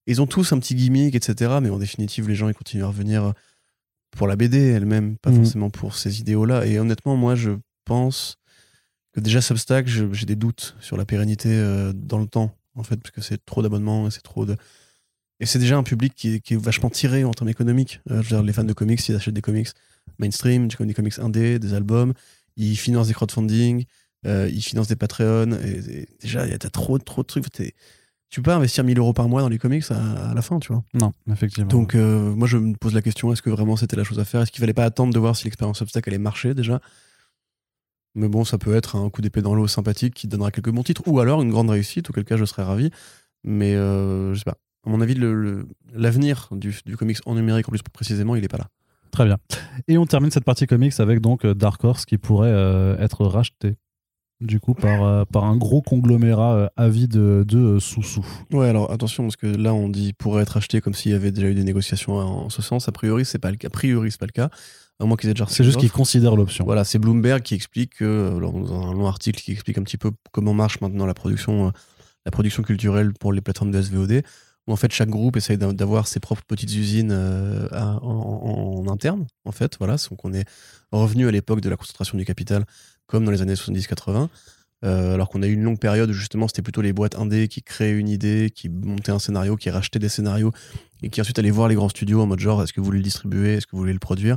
Ils 0.07 0.21
ont 0.23 0.27
tous 0.27 0.53
un 0.53 0.59
petit 0.59 0.75
gimmick, 0.75 1.15
etc. 1.15 1.59
Mais 1.63 1.71
en 1.71 1.79
définitive, 1.79 2.29
les 2.29 2.35
gens, 2.35 2.49
ils 2.49 2.55
continuent 2.55 2.85
à 2.85 2.89
revenir 2.89 3.33
pour 4.17 4.27
la 4.27 4.37
BD 4.37 4.59
elle-même, 4.59 5.17
pas 5.19 5.31
Mhm. 5.31 5.37
forcément 5.45 5.71
pour 5.71 5.97
ces 5.97 6.21
idéaux-là. 6.21 6.67
Et 6.67 6.79
honnêtement, 6.79 7.17
moi, 7.17 7.35
je 7.35 7.51
pense 7.85 8.37
que 9.13 9.21
déjà 9.21 9.41
Substack, 9.41 9.87
j'ai 9.87 10.27
des 10.27 10.37
doutes 10.37 10.77
sur 10.81 10.97
la 10.97 11.05
pérennité 11.05 11.49
euh, 11.51 11.93
dans 11.95 12.19
le 12.19 12.27
temps, 12.27 12.57
en 12.75 12.83
fait, 12.83 12.97
parce 12.97 13.11
que 13.11 13.21
c'est 13.21 13.45
trop 13.45 13.63
d'abonnements 13.63 14.07
et 14.07 14.11
c'est 14.11 14.23
trop 14.23 14.45
de. 14.47 14.57
Et 15.41 15.47
c'est 15.47 15.59
déjà 15.59 15.77
un 15.77 15.83
public 15.83 16.15
qui 16.15 16.35
est, 16.35 16.41
qui 16.41 16.55
est 16.55 16.57
vachement 16.57 16.91
tiré 16.91 17.25
en 17.25 17.33
termes 17.33 17.49
économiques. 17.51 18.01
Euh, 18.11 18.23
je 18.23 18.31
veux 18.31 18.37
dire, 18.37 18.43
les 18.43 18.53
fans 18.53 18.65
de 18.65 18.73
comics, 18.73 19.07
ils 19.09 19.15
achètent 19.15 19.35
des 19.35 19.43
comics 19.43 19.69
mainstream, 20.19 20.69
des 20.69 20.95
comics 20.95 21.19
indés, 21.19 21.59
des 21.59 21.75
albums, 21.75 22.15
ils 22.57 22.77
financent 22.77 23.09
des 23.09 23.15
crowdfunding, 23.15 23.85
euh, 24.27 24.49
ils 24.51 24.63
financent 24.63 24.89
des 24.89 24.97
Patreon. 24.97 25.53
Et, 25.53 26.01
et 26.01 26.09
déjà, 26.21 26.47
il 26.47 26.53
y 26.53 26.55
a 26.55 26.59
t'as 26.59 26.71
trop, 26.71 26.99
trop 26.99 27.23
de 27.23 27.27
trucs. 27.27 27.45
Tu 27.51 28.41
peux 28.43 28.51
pas 28.51 28.57
investir 28.57 28.83
1000 28.83 28.99
euros 28.99 29.13
par 29.13 29.29
mois 29.29 29.43
dans 29.43 29.49
les 29.49 29.59
comics 29.59 29.85
à, 29.91 30.31
à 30.31 30.35
la 30.35 30.43
fin, 30.43 30.59
tu 30.59 30.73
vois. 30.73 30.83
Non, 30.95 31.13
effectivement. 31.31 31.69
Donc, 31.69 31.95
euh, 31.95 32.35
moi, 32.35 32.49
je 32.49 32.57
me 32.57 32.75
pose 32.75 32.95
la 32.95 33.03
question 33.03 33.33
est-ce 33.33 33.43
que 33.43 33.51
vraiment 33.51 33.77
c'était 33.77 33.97
la 33.97 34.05
chose 34.05 34.19
à 34.19 34.25
faire? 34.25 34.43
Est-ce 34.43 34.51
qu'il 34.51 34.61
fallait 34.61 34.75
pas 34.75 34.85
attendre 34.85 35.13
de 35.13 35.19
voir 35.19 35.37
si 35.37 35.45
l'expérience 35.45 35.79
Substack 35.79 36.09
allait 36.09 36.19
marcher 36.19 36.55
déjà? 36.55 36.81
Mais 38.15 38.29
bon, 38.29 38.45
ça 38.45 38.57
peut 38.57 38.75
être 38.75 38.97
un 38.97 39.11
coup 39.11 39.21
d'épée 39.21 39.43
dans 39.43 39.55
l'eau 39.55 39.69
sympathique 39.69 40.15
qui 40.15 40.27
donnera 40.27 40.51
quelques 40.51 40.71
bons 40.71 40.83
titres, 40.83 41.03
ou 41.07 41.21
alors 41.21 41.43
une 41.43 41.51
grande 41.51 41.69
réussite, 41.69 42.09
auquel 42.09 42.25
cas 42.25 42.39
je 42.39 42.47
serais 42.47 42.63
ravi. 42.63 42.91
Mais 43.45 43.75
euh, 43.75 44.33
je 44.33 44.39
sais 44.39 44.45
pas. 44.45 44.57
À 44.87 44.91
mon 44.91 45.01
avis, 45.01 45.15
le- 45.15 45.35
le- 45.35 45.69
l'avenir 45.95 46.49
du, 46.53 46.75
du 46.87 46.97
comics 46.97 47.19
en 47.27 47.35
numérique, 47.35 47.69
en 47.69 47.71
plus 47.73 47.83
précisément, 47.93 48.37
il 48.37 48.45
est 48.45 48.49
pas 48.49 48.59
là. 48.59 48.69
Très 49.11 49.25
bien. 49.25 49.39
Et 49.89 49.99
on 49.99 50.07
termine 50.07 50.31
cette 50.31 50.45
partie 50.45 50.67
comics 50.67 50.99
avec 51.01 51.21
donc 51.21 51.45
euh, 51.45 51.55
Dark 51.55 51.83
Horse 51.85 52.05
qui 52.05 52.19
pourrait 52.19 52.51
euh, 52.53 52.97
être 52.99 53.25
racheté 53.27 53.77
du 54.43 54.61
coup 54.61 54.75
par, 54.75 55.03
euh, 55.03 55.25
par 55.25 55.45
un 55.45 55.57
gros 55.57 55.81
conglomérat 55.81 56.55
euh, 56.55 56.69
avide 56.77 57.11
de, 57.13 57.45
de 57.49 57.79
sous-sous. 57.79 58.27
Ouais, 58.53 58.69
alors 58.69 58.93
attention, 58.93 59.23
parce 59.25 59.37
que 59.37 59.47
là, 59.47 59.73
on 59.73 59.89
dit 59.89 60.13
pourrait 60.13 60.43
être 60.43 60.59
acheté 60.59 60.81
comme 60.83 60.93
s'il 60.93 61.13
y 61.13 61.15
avait 61.15 61.33
déjà 61.33 61.49
eu 61.49 61.55
des 61.55 61.65
négociations 61.65 62.17
en 62.17 62.51
ce 62.51 62.61
sens. 62.61 62.89
A 62.89 62.93
priori, 62.93 63.25
c'est 63.25 63.39
pas 63.39 63.51
le 63.51 63.57
cas. 63.57 63.69
A 63.69 63.71
priori, 63.71 64.11
c'est 64.11 64.21
pas 64.21 64.27
le 64.27 64.33
cas. 64.33 64.51
À 65.01 65.05
moins 65.07 65.17
qu'ils 65.17 65.31
aient 65.31 65.35
déjà 65.35 65.45
reçu 65.47 65.57
C'est 65.57 65.65
juste 65.65 65.79
qu'ils 65.81 65.91
considèrent 65.91 66.37
l'option. 66.37 66.65
Voilà, 66.67 66.85
c'est 66.85 66.99
Bloomberg 66.99 67.43
qui 67.43 67.55
explique 67.55 67.97
que, 67.97 68.35
alors, 68.37 68.53
dans 68.53 68.89
un 68.91 68.93
long 68.93 69.07
article 69.07 69.41
qui 69.43 69.53
explique 69.53 69.79
un 69.79 69.83
petit 69.83 69.99
peu 69.99 70.11
comment 70.33 70.53
marche 70.55 70.81
maintenant 70.83 71.07
la 71.07 71.15
production, 71.15 71.73
la 72.27 72.31
production 72.31 72.63
culturelle 72.63 73.13
pour 73.15 73.33
les 73.33 73.41
plateformes 73.41 73.71
de 73.71 73.81
SVOD, 73.81 74.23
où 74.67 74.73
en 74.73 74.77
fait 74.77 74.93
chaque 74.93 75.09
groupe 75.11 75.37
essaye 75.37 75.59
d'a- 75.59 75.73
d'avoir 75.73 76.07
ses 76.09 76.21
propres 76.21 76.43
petites 76.47 76.75
usines 76.75 77.11
euh, 77.13 77.69
en 77.73 78.85
interne, 78.89 79.27
en 79.45 79.53
fait. 79.53 79.77
Voilà, 79.79 79.97
donc 80.11 80.25
on 80.25 80.33
est 80.33 80.45
revenu 80.93 81.29
à 81.29 81.31
l'époque 81.31 81.61
de 81.61 81.69
la 81.69 81.77
concentration 81.77 82.19
du 82.19 82.25
capital, 82.25 82.65
comme 83.07 83.25
dans 83.25 83.31
les 83.31 83.43
années 83.43 83.55
70-80. 83.55 84.29
euh, 84.85 85.15
alors 85.15 85.31
qu'on 85.31 85.43
a 85.43 85.47
eu 85.47 85.55
une 85.55 85.63
longue 85.63 85.79
période 85.79 86.11
où 86.11 86.13
justement 86.13 86.49
c'était 86.49 86.61
plutôt 86.63 86.83
les 86.83 86.93
boîtes 86.93 87.15
indées 87.17 87.49
qui 87.49 87.63
créaient 87.63 87.97
une 87.97 88.09
idée, 88.11 88.51
qui 88.55 88.69
montaient 88.69 89.11
un 89.13 89.19
scénario, 89.19 89.57
qui 89.57 89.71
rachetaient 89.71 89.99
des 89.99 90.11
scénarios 90.11 90.53
et 91.03 91.09
qui 91.09 91.21
ensuite 91.21 91.39
allaient 91.39 91.51
voir 91.51 91.69
les 91.69 91.75
grands 91.75 91.89
studios 91.89 92.21
en 92.21 92.27
mode 92.27 92.41
genre 92.41 92.63
est-ce 92.63 92.75
que 92.75 92.81
vous 92.81 92.85
voulez 92.85 92.99
le 92.99 93.03
distribuer, 93.05 93.55
est-ce 93.55 93.67
que 93.67 93.73
vous 93.73 93.79
voulez 93.79 93.95
le 93.95 93.99
produire? 93.99 94.37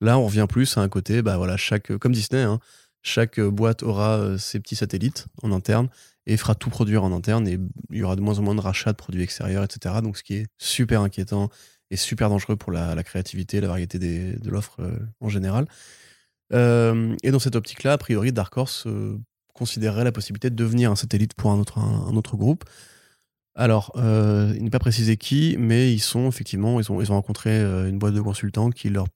Là, 0.00 0.18
on 0.18 0.26
revient 0.26 0.46
plus 0.48 0.76
à 0.78 0.80
un 0.82 0.88
côté, 0.88 1.20
bah 1.22 1.36
voilà, 1.36 1.56
chaque, 1.56 1.96
comme 1.98 2.12
Disney, 2.12 2.42
hein, 2.42 2.58
chaque 3.02 3.38
euh, 3.38 3.50
boîte 3.50 3.82
aura 3.82 4.16
euh, 4.16 4.38
ses 4.38 4.60
petits 4.60 4.76
satellites 4.76 5.26
en 5.42 5.52
interne 5.52 5.88
et 6.26 6.36
fera 6.36 6.54
tout 6.54 6.70
produire 6.70 7.02
en 7.02 7.12
interne 7.12 7.46
et 7.48 7.58
il 7.90 7.96
y 7.96 8.02
aura 8.02 8.16
de 8.16 8.20
moins 8.20 8.38
en 8.38 8.42
moins 8.42 8.54
de 8.54 8.60
rachats 8.60 8.92
de 8.92 8.96
produits 8.96 9.22
extérieurs, 9.22 9.64
etc. 9.64 9.96
Donc, 10.02 10.16
ce 10.16 10.22
qui 10.22 10.34
est 10.34 10.46
super 10.56 11.00
inquiétant 11.00 11.50
et 11.90 11.96
super 11.96 12.28
dangereux 12.28 12.56
pour 12.56 12.72
la, 12.72 12.94
la 12.94 13.02
créativité, 13.02 13.60
la 13.60 13.66
variété 13.66 13.98
de 13.98 14.50
l'offre 14.50 14.76
euh, 14.80 14.98
en 15.20 15.28
général. 15.28 15.66
Et 16.52 17.30
dans 17.30 17.38
cette 17.38 17.56
optique-là, 17.56 17.94
a 17.94 17.98
priori, 17.98 18.30
Dark 18.30 18.54
Horse 18.58 18.86
euh, 18.86 19.18
considérerait 19.54 20.04
la 20.04 20.12
possibilité 20.12 20.50
de 20.50 20.54
devenir 20.54 20.90
un 20.90 20.96
satellite 20.96 21.32
pour 21.32 21.50
un 21.50 21.58
autre, 21.58 22.36
groupe. 22.36 22.64
Alors, 23.54 23.92
il 23.96 24.62
n'est 24.62 24.70
pas 24.70 24.78
précisé 24.78 25.16
qui, 25.16 25.56
mais 25.58 25.90
ils 25.94 26.00
sont 26.00 26.28
effectivement, 26.28 26.78
ils 26.78 26.92
ont, 26.92 26.98
rencontré 27.04 27.58
une 27.88 27.98
boîte 27.98 28.12
de 28.12 28.20
consultants 28.20 28.68
qui 28.68 28.90
leur 28.90 29.06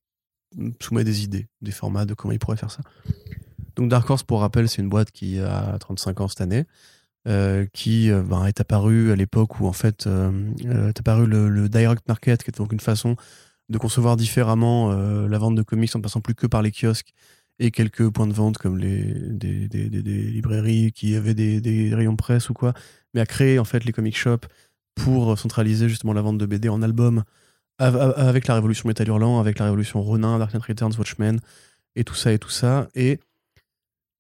soumet 0.81 1.05
des 1.05 1.25
idées, 1.25 1.47
des 1.61 1.73
formats 1.73 2.07
de 2.07 2.15
comment 2.15 2.33
ils 2.33 2.39
pourraient 2.39 2.57
faire 2.57 2.71
ça. 2.71 2.81
Donc 3.77 3.91
Dark 3.91 4.09
Horse, 4.09 4.23
pour 4.23 4.41
rappel, 4.41 4.69
c'est 4.69 4.83
une 4.83 4.89
boîte 4.89 5.11
qui 5.11 5.39
a 5.39 5.77
35 5.79 6.21
ans 6.23 6.29
cette 6.29 6.41
année, 6.41 6.65
euh, 7.29 7.67
qui 7.73 8.11
euh, 8.11 8.23
ben, 8.23 8.47
est 8.47 8.61
apparue 8.61 9.13
à 9.13 9.17
l'époque 9.17 9.61
où 9.61 9.67
en 9.67 9.73
fait 9.73 10.07
euh, 10.07 10.33
est 10.61 10.99
apparu 10.99 11.27
le, 11.27 11.69
direct 11.69 12.09
market, 12.09 12.43
qui 12.43 12.51
est 12.51 12.57
donc 12.57 12.73
une 12.73 12.81
façon 12.81 13.17
de 13.69 13.79
concevoir 13.79 14.17
différemment 14.17 14.93
la 14.93 15.39
vente 15.39 15.57
de 15.57 15.63
comics 15.63 15.95
en 15.97 15.99
ne 15.99 16.03
passant 16.03 16.21
plus 16.21 16.37
que 16.37 16.47
par 16.47 16.63
les 16.63 16.71
kiosques 16.71 17.13
et 17.59 17.73
quelques 17.73 18.09
points 18.11 18.29
de 18.29 18.33
vente 18.33 18.59
comme 18.59 18.79
les, 18.79 19.03
des, 19.03 19.67
librairies 20.07 20.93
qui 20.93 21.17
avaient 21.17 21.35
des, 21.35 21.93
rayons 21.93 22.15
presse 22.15 22.49
ou 22.49 22.55
quoi, 22.55 22.75
mais 23.13 23.21
à 23.21 23.27
créer 23.27 23.59
en 23.59 23.65
fait 23.65 23.85
les 23.85 23.91
comic 23.91 24.17
shops 24.17 24.47
pour 24.95 25.37
centraliser 25.37 25.89
justement 25.89 26.13
la 26.13 26.23
vente 26.23 26.39
de 26.39 26.47
BD 26.47 26.69
en 26.69 26.81
album 26.81 27.25
av- 27.79 27.97
av- 27.97 28.15
avec 28.17 28.47
la 28.47 28.55
révolution 28.55 28.87
Metal 28.87 29.09
Hurlant, 29.09 29.41
avec 29.41 29.59
la 29.59 29.65
révolution 29.65 30.01
Ronin, 30.01 30.39
Dark 30.39 30.55
Knight 30.55 30.65
Returns, 30.65 30.93
Watchmen 30.97 31.41
et 31.97 32.05
tout 32.05 32.15
ça 32.15 32.33
et 32.33 32.39
tout 32.39 32.51
ça. 32.51 32.89
Et 32.95 33.19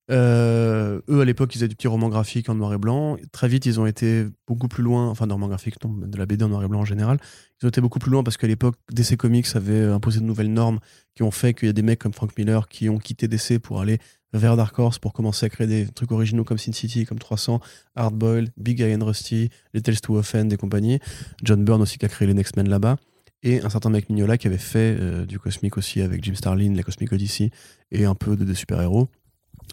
euh, 0.08 1.00
eux, 1.08 1.20
à 1.20 1.24
l'époque, 1.24 1.54
ils 1.54 1.58
faisaient 1.58 1.68
du 1.68 1.74
petit 1.74 1.88
roman 1.88 2.08
graphique 2.08 2.48
en 2.48 2.54
noir 2.54 2.72
et 2.72 2.78
blanc. 2.78 3.16
Très 3.32 3.48
vite, 3.48 3.66
ils 3.66 3.80
ont 3.80 3.86
été 3.86 4.26
beaucoup 4.46 4.68
plus 4.68 4.82
loin, 4.82 5.08
enfin, 5.08 5.26
de 5.26 5.32
roman 5.32 5.48
graphique, 5.48 5.82
non, 5.84 5.92
de 5.92 6.16
la 6.16 6.26
BD 6.26 6.44
en 6.44 6.48
noir 6.48 6.62
et 6.62 6.68
blanc 6.68 6.80
en 6.80 6.84
général. 6.84 7.18
Ils 7.60 7.66
ont 7.66 7.68
été 7.68 7.80
beaucoup 7.80 7.98
plus 7.98 8.10
loin 8.10 8.22
parce 8.22 8.36
qu'à 8.36 8.46
l'époque, 8.46 8.76
DC 8.92 9.16
Comics 9.16 9.46
avait 9.54 9.84
imposé 9.84 10.20
de 10.20 10.24
nouvelles 10.24 10.52
normes 10.52 10.78
qui 11.14 11.22
ont 11.22 11.30
fait 11.30 11.54
qu'il 11.54 11.66
y 11.66 11.70
a 11.70 11.72
des 11.72 11.82
mecs 11.82 11.98
comme 11.98 12.12
Frank 12.12 12.36
Miller 12.38 12.68
qui 12.68 12.88
ont 12.88 12.98
quitté 12.98 13.26
DC 13.28 13.58
pour 13.58 13.80
aller 13.80 13.98
vers 14.32 14.56
Dark 14.56 14.78
Horse 14.78 14.98
pour 14.98 15.12
commencer 15.12 15.46
à 15.46 15.48
créer 15.48 15.66
des 15.66 15.86
trucs 15.86 16.12
originaux 16.12 16.44
comme 16.44 16.58
Sin 16.58 16.72
City, 16.72 17.04
comme 17.04 17.18
300, 17.18 17.60
Hardboiled, 17.94 18.52
Big 18.56 18.76
Guy 18.76 18.94
and 18.94 19.04
Rusty, 19.04 19.50
les 19.72 19.80
Tales 19.80 20.00
to 20.00 20.16
Offend 20.16 20.50
et 20.50 20.56
compagnie. 20.56 21.00
John 21.42 21.64
Byrne 21.64 21.82
aussi 21.82 21.98
qui 21.98 22.04
a 22.04 22.08
créé 22.08 22.28
les 22.28 22.34
Next 22.34 22.56
Men 22.56 22.68
là-bas. 22.68 22.96
Et 23.42 23.60
un 23.62 23.70
certain 23.70 23.90
mec 23.90 24.08
Mignola 24.08 24.38
qui 24.38 24.46
avait 24.46 24.58
fait 24.58 24.96
euh, 24.98 25.24
du 25.24 25.38
cosmique 25.38 25.76
aussi 25.76 26.00
avec 26.00 26.24
Jim 26.24 26.34
Starlin, 26.34 26.74
la 26.74 26.82
Cosmic 26.82 27.12
Odyssey 27.12 27.50
et 27.90 28.04
un 28.04 28.14
peu 28.14 28.36
de, 28.36 28.44
de 28.44 28.54
super-héros 28.54 29.08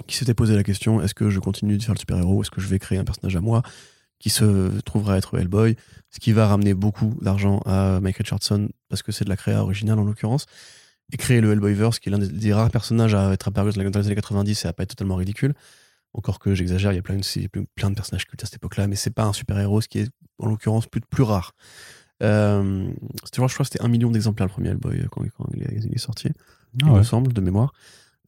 qui 0.07 0.17
s'était 0.17 0.33
posé 0.33 0.55
la 0.55 0.63
question 0.63 1.01
est-ce 1.01 1.13
que 1.13 1.29
je 1.29 1.39
continue 1.39 1.77
de 1.77 1.83
faire 1.83 1.93
le 1.93 1.99
super-héros 1.99 2.41
Est-ce 2.41 2.51
que 2.51 2.61
je 2.61 2.67
vais 2.67 2.79
créer 2.79 2.97
un 2.97 3.03
personnage 3.03 3.35
à 3.35 3.41
moi 3.41 3.61
qui 4.19 4.29
se 4.29 4.79
trouvera 4.81 5.17
être 5.17 5.37
Hellboy 5.37 5.75
Ce 6.09 6.19
qui 6.19 6.31
va 6.31 6.47
ramener 6.47 6.73
beaucoup 6.73 7.15
d'argent 7.21 7.59
à 7.65 7.99
Mike 8.01 8.17
Richardson 8.17 8.69
parce 8.89 9.03
que 9.03 9.11
c'est 9.11 9.25
de 9.25 9.29
la 9.29 9.35
créa 9.37 9.61
originale 9.61 9.99
en 9.99 10.03
l'occurrence. 10.03 10.45
Et 11.11 11.17
créer 11.17 11.41
le 11.41 11.51
Hellboyverse, 11.51 11.99
qui 11.99 12.09
est 12.09 12.11
l'un 12.11 12.17
des, 12.17 12.53
rares 12.53 12.71
personnages 12.71 13.13
à 13.13 13.31
être 13.33 13.47
apparu 13.47 13.71
dans 13.73 13.81
les 13.81 14.05
années 14.07 14.15
90 14.15 14.65
et 14.65 14.67
à 14.67 14.73
pas 14.73 14.83
être 14.83 14.91
totalement 14.91 15.15
ridicule. 15.15 15.53
Encore 16.13 16.39
que 16.39 16.55
j'exagère, 16.55 16.91
il 16.93 16.95
y 16.95 16.99
a 16.99 17.01
plein 17.01 17.17
de, 17.17 17.65
plein 17.75 17.89
de 17.89 17.95
personnages 17.95 18.25
cultes 18.25 18.41
à 18.43 18.45
cette 18.45 18.55
époque-là, 18.55 18.87
mais 18.87 18.95
c'est 18.95 19.11
pas 19.11 19.25
un 19.25 19.33
super-héros, 19.33 19.81
ce 19.81 19.87
qui 19.89 19.99
est 19.99 20.09
en 20.39 20.47
l'occurrence 20.47 20.87
plus, 20.87 21.01
plus 21.01 21.23
rare. 21.23 21.53
Euh, 22.21 22.89
je 23.33 23.39
crois 23.41 23.47
que 23.47 23.63
c'était 23.65 23.81
un 23.81 23.89
million 23.89 24.09
d'exemplaires 24.09 24.47
le 24.47 24.53
premier 24.53 24.69
Hellboy 24.69 25.05
quand, 25.11 25.23
quand 25.37 25.45
il, 25.53 25.63
est, 25.63 25.83
il 25.83 25.93
est 25.93 25.97
sorti, 25.97 26.29
il 26.75 26.85
Ah 26.85 26.93
ouais. 26.93 26.99
me 26.99 27.03
semble, 27.03 27.33
de 27.33 27.41
mémoire. 27.41 27.73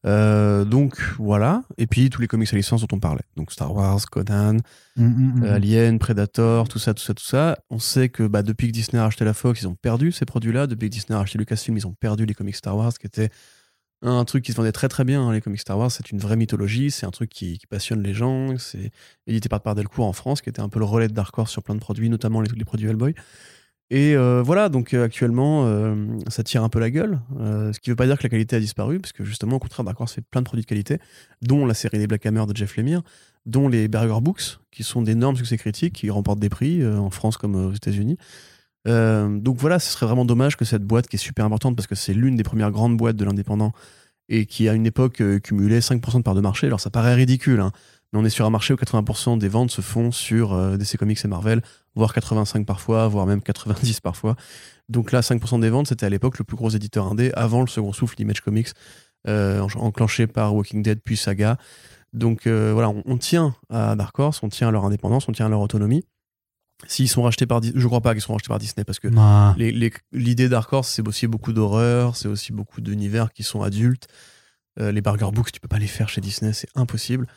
Euh, 0.06 0.66
donc 0.66 1.02
voilà, 1.18 1.64
et 1.78 1.88
puis 1.88 2.12
tous 2.12 2.22
les 2.22 2.28
comics 2.28 2.54
à 2.54 2.56
licence 2.56 2.82
dont 2.82 2.96
on 2.96 3.00
parlait. 3.00 3.24
Donc 3.38 3.52
Star 3.52 3.74
Wars, 3.74 4.00
Conan, 4.12 4.58
Mm, 4.98 5.04
mm, 5.08 5.40
mm. 5.40 5.44
Alien, 5.46 6.00
Predator, 6.00 6.70
tout 6.70 6.80
ça, 6.80 6.94
tout 6.94 7.04
ça, 7.04 7.14
tout 7.14 7.24
ça. 7.24 7.58
On 7.70 7.80
sait 7.80 8.08
que 8.10 8.24
bah, 8.24 8.44
depuis 8.44 8.68
que 8.68 8.72
Disney 8.72 9.02
a 9.02 9.06
acheté 9.06 9.26
la 9.26 9.34
Fox, 9.34 9.62
ils 9.62 9.68
ont 9.68 9.76
perdu 9.76 10.12
ces 10.14 10.26
produits-là. 10.26 10.68
Depuis 10.68 10.90
que 10.90 10.94
Disney 10.94 11.18
a 11.18 11.22
acheté 11.22 11.38
Lucasfilm, 11.38 11.76
ils 11.76 11.86
ont 11.88 11.94
perdu 11.94 12.26
les 12.26 12.34
comics 12.34 12.56
Star 12.56 12.78
Wars, 12.78 12.94
qui 12.94 13.08
était 13.08 13.30
un 14.02 14.24
truc 14.26 14.44
qui 14.46 14.52
se 14.52 14.58
vendait 14.58 14.72
très 14.72 14.88
très 14.88 15.04
bien. 15.04 15.22
hein, 15.28 15.34
les 15.34 15.42
comics 15.42 15.60
Star 15.60 15.78
Wars, 15.78 15.92
c'est 15.92 16.12
une 16.12 16.20
vraie 16.20 16.36
mythologie, 16.38 16.92
c'est 16.92 17.06
un 17.06 17.12
truc 17.12 17.30
qui, 17.30 17.58
qui 17.58 17.68
passionne 17.68 18.02
les 18.04 18.14
gens. 18.14 18.58
C'est 18.58 18.92
édité 19.28 19.50
par 19.50 19.62
par 19.62 19.76
Delcourt 19.76 20.06
en 20.06 20.14
France, 20.14 20.42
qui 20.42 20.50
était 20.50 20.62
un 20.62 20.70
peu 20.70 20.80
le 20.80 20.86
relais 20.86 21.08
de 21.08 21.14
Dark 21.14 21.38
Horse 21.38 21.52
sur 21.52 21.64
plein 21.64 21.76
de 21.76 21.80
produits, 21.82 22.10
notamment 22.10 22.42
les, 22.42 22.50
les 22.56 22.66
produits 22.66 22.88
Hellboy. 22.88 23.16
Et 23.92 24.16
euh, 24.16 24.42
voilà, 24.44 24.70
donc 24.70 24.94
euh, 24.94 25.06
actuellement, 25.06 25.66
euh, 25.66 25.96
ça 26.28 26.44
tire 26.44 26.64
un 26.64 26.70
peu 26.70 26.80
la 26.80 26.90
gueule. 26.90 27.20
Ce 27.40 27.80
qui 27.80 27.90
ne 27.90 27.92
veut 27.92 27.96
pas 27.96 28.08
dire 28.08 28.18
que 28.18 28.24
la 28.24 28.30
qualité 28.30 28.56
a 28.56 28.60
disparu, 28.60 29.00
parce 29.00 29.14
que 29.14 29.24
justement, 29.24 29.58
au 29.58 29.60
contraire, 29.60 29.84
Dark 29.84 30.00
Horse 30.00 30.14
fait 30.14 30.22
plein 30.22 30.42
de 30.42 30.46
produits 30.46 30.64
de 30.64 30.68
qualité, 30.68 31.00
dont 31.42 31.66
la 31.66 31.74
série 31.74 32.00
des 32.00 32.08
Black 32.08 32.26
Hammer 32.26 32.46
de 32.48 32.56
Jeff 32.56 32.78
Lemire, 32.78 33.04
dont 33.46 33.68
les 33.68 33.88
Burger 33.88 34.22
Books, 34.22 34.60
qui 34.72 34.84
sont 34.84 35.04
d'énormes 35.04 35.36
succès 35.36 35.58
critiques, 35.58 35.94
qui 35.94 36.10
remportent 36.10 36.40
des 36.40 36.50
prix 36.50 36.86
en 36.86 37.12
France 37.12 37.38
comme 37.38 37.56
aux 37.56 37.74
États-Unis. 37.74 38.18
Donc 38.86 39.58
voilà, 39.58 39.78
ce 39.78 39.92
serait 39.92 40.08
vraiment 40.08 40.26
dommage 40.26 40.58
que 40.58 40.66
cette 40.66 40.84
boîte, 40.84 41.08
qui 41.08 41.18
est 41.18 41.20
super 41.20 41.46
importante, 41.46 41.76
parce 41.76 41.88
que 41.88 41.96
c'est 41.96 42.14
l'une 42.14 42.36
des 42.36 42.44
premières 42.44 42.72
grandes 42.72 42.98
boîtes 42.98 43.16
de 43.16 43.26
l'indépendant, 43.26 43.72
et 44.30 44.48
qui 44.48 44.68
à 44.68 44.74
une 44.74 44.88
époque 44.88 45.22
cumulait 45.44 45.80
5% 45.80 46.18
de 46.18 46.24
part 46.24 46.34
de 46.34 46.42
marché, 46.42 46.66
alors 46.66 46.80
ça 46.80 46.90
paraît 46.90 47.14
ridicule, 47.14 47.60
hein, 47.60 47.72
mais 48.14 48.20
on 48.20 48.26
est 48.26 48.30
sur 48.30 48.46
un 48.46 48.50
marché 48.50 48.74
où 48.74 48.78
80% 48.78 49.38
des 49.38 49.48
ventes 49.50 49.72
se 49.72 49.82
font 49.82 50.12
sur 50.12 50.54
euh, 50.54 50.78
DC 50.78 50.98
Comics 50.98 51.24
et 51.24 51.28
Marvel, 51.28 51.62
voire 51.96 52.14
85 52.14 52.66
parfois, 52.66 53.08
voire 53.08 53.26
même 53.26 53.42
90 53.42 54.00
parfois. 54.02 54.36
Donc 54.90 55.12
là, 55.12 55.22
5% 55.22 55.60
des 55.60 55.70
ventes, 55.70 55.88
c'était 55.88 56.06
à 56.06 56.10
l'époque 56.10 56.38
le 56.38 56.44
plus 56.46 56.56
gros 56.58 56.70
éditeur 56.70 57.08
indé, 57.08 57.32
avant 57.36 57.62
le 57.62 57.68
second 57.68 57.92
souffle 57.94 58.16
d'Image 58.16 58.42
Comics, 58.42 58.70
euh, 59.28 59.60
en- 59.60 59.80
enclenché 59.86 60.28
par 60.28 60.54
Walking 60.56 60.84
Dead 60.84 61.00
puis 61.04 61.18
Saga. 61.18 61.58
Donc 62.14 62.48
euh, 62.48 62.72
voilà, 62.74 62.90
on, 62.90 63.02
on 63.06 63.18
tient 63.18 63.56
à 63.70 63.96
Dark 63.96 64.18
Horse, 64.20 64.42
on 64.44 64.50
tient 64.50 64.68
à 64.68 64.72
leur 64.72 64.86
indépendance, 64.86 65.28
on 65.28 65.32
tient 65.32 65.48
à 65.48 65.50
leur 65.50 65.60
autonomie. 65.62 66.06
S'ils 66.88 67.10
sont 67.10 67.24
rachetés 67.24 67.46
par 67.48 67.62
Disney, 67.62 67.82
je 67.82 67.88
crois 67.88 68.02
pas 68.02 68.14
qu'ils 68.14 68.22
seront 68.22 68.34
rachetés 68.34 68.50
par 68.50 68.60
Disney 68.60 68.84
parce 68.84 69.00
que 69.00 69.08
Ah. 69.18 69.56
l'idée 70.12 70.50
Dark 70.50 70.72
Horse, 70.72 70.90
c'est 70.90 71.08
aussi 71.08 71.26
beaucoup 71.26 71.54
d'horreur, 71.54 72.16
c'est 72.16 72.28
aussi 72.28 72.52
beaucoup 72.54 72.82
d'univers 72.82 73.32
qui 73.34 73.44
sont 73.44 73.62
adultes. 73.64 74.08
Euh, 74.80 74.92
les 74.92 75.02
Burger 75.02 75.30
Books, 75.34 75.52
tu 75.54 75.60
peux 75.62 75.70
pas 75.70 75.80
les 75.80 75.88
faire 75.88 76.10
chez 76.10 76.20
Disney, 76.22 76.52
c'est 76.54 76.68
impossible. 76.76 77.28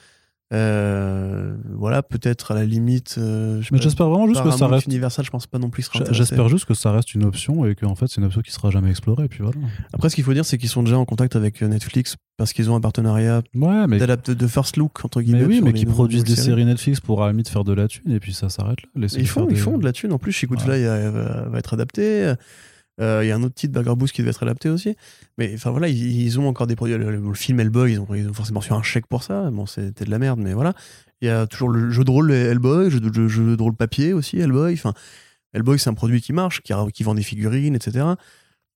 Euh, 0.54 1.54
voilà, 1.74 2.02
peut-être 2.02 2.52
à 2.52 2.54
la 2.54 2.64
limite. 2.64 3.16
euh, 3.18 3.60
je 3.60 3.68
Mais 3.72 3.80
j'espère 3.82 4.08
vraiment 4.08 4.26
juste 4.26 4.42
que 4.42 4.50
ça 4.50 4.66
reste. 4.66 4.86
Universal, 4.86 5.24
je 5.24 5.30
pense 5.30 5.46
pas 5.46 5.58
non 5.58 5.68
plus. 5.68 5.88
J'espère 6.10 6.48
juste 6.48 6.64
que 6.64 6.74
ça 6.74 6.90
reste 6.90 7.14
une 7.14 7.24
option 7.24 7.66
et 7.66 7.74
qu'en 7.74 7.94
fait 7.94 8.06
c'est 8.08 8.20
une 8.20 8.26
option 8.26 8.40
qui 8.40 8.52
sera 8.52 8.70
jamais 8.70 8.90
explorée. 8.90 9.24
Et 9.24 9.28
puis 9.28 9.42
voilà. 9.42 9.58
Après, 9.92 10.08
ce 10.08 10.14
qu'il 10.14 10.24
faut 10.24 10.32
dire, 10.32 10.44
c'est 10.44 10.58
qu'ils 10.58 10.68
sont 10.68 10.82
déjà 10.82 10.98
en 10.98 11.04
contact 11.04 11.36
avec 11.36 11.62
euh, 11.62 11.68
Netflix 11.68 12.16
parce 12.36 12.52
qu'ils 12.52 12.70
ont 12.70 12.76
un 12.76 12.80
partenariat 12.80 13.42
Ouais, 13.54 13.86
mais, 13.86 13.98
de 13.98 14.46
first 14.46 14.76
look 14.76 15.04
entre 15.04 15.20
guillemets. 15.20 15.40
mais 15.40 15.46
oui, 15.46 15.60
mais 15.62 15.72
qui 15.72 15.86
produisent 15.86 16.24
des 16.24 16.36
séries. 16.36 16.64
Netflix 16.64 17.00
pour 17.00 17.22
à 17.22 17.26
la 17.26 17.32
limite 17.32 17.48
faire 17.48 17.64
de 17.64 17.72
la 17.72 17.88
thune 17.88 18.12
et 18.12 18.20
puis 18.20 18.32
ça 18.32 18.48
s'arrête 18.48 18.78
là. 18.94 19.06
Ils 19.16 19.26
font, 19.26 19.48
ils 19.50 19.56
font 19.56 19.78
de 19.78 19.84
la 19.84 19.92
thune. 19.92 20.12
En 20.12 20.18
plus, 20.18 20.32
Chicout 20.32 20.58
Ouais. 20.66 20.84
Va 20.84 21.58
être 21.58 21.74
adapté. 21.74 22.34
Euh, 23.00 23.20
Il 23.24 23.28
y 23.28 23.30
a 23.30 23.36
un 23.36 23.42
autre 23.42 23.54
titre, 23.54 23.72
Burger 23.72 23.96
Boost, 23.96 24.14
qui 24.14 24.22
devait 24.22 24.30
être 24.30 24.42
adapté 24.42 24.68
aussi. 24.68 24.96
Mais 25.36 25.52
enfin 25.54 25.70
voilà, 25.70 25.88
ils, 25.88 26.40
ont 26.40 26.48
encore 26.48 26.66
des 26.66 26.76
produits. 26.76 26.96
Le, 26.96 27.10
le 27.10 27.34
film 27.34 27.60
Hellboy, 27.60 27.92
ils 27.92 28.00
ont, 28.00 28.06
ils 28.14 28.28
ont 28.28 28.32
forcément 28.32 28.60
reçu 28.60 28.72
un 28.72 28.82
chèque 28.82 29.06
pour 29.06 29.22
ça. 29.22 29.50
Bon, 29.50 29.66
c'était 29.66 30.04
de 30.04 30.10
la 30.10 30.18
merde, 30.18 30.40
mais 30.40 30.54
voilà. 30.54 30.74
Il 31.20 31.26
y 31.28 31.30
a 31.30 31.46
toujours 31.46 31.68
le 31.68 31.90
jeu 31.90 32.04
de 32.04 32.10
rôle 32.10 32.30
Hellboy, 32.32 32.90
jeu 32.90 33.00
de, 33.00 33.12
jeu, 33.12 33.28
jeu 33.28 33.56
de 33.56 33.62
rôle 33.62 33.74
papier 33.74 34.12
aussi, 34.12 34.38
Hellboy. 34.38 34.74
Enfin, 34.74 34.94
Hellboy, 35.52 35.78
c'est 35.78 35.90
un 35.90 35.94
produit 35.94 36.20
qui 36.20 36.32
marche, 36.32 36.62
qui 36.62 37.02
vend 37.02 37.14
des 37.14 37.22
figurines, 37.22 37.74
etc. 37.74 38.04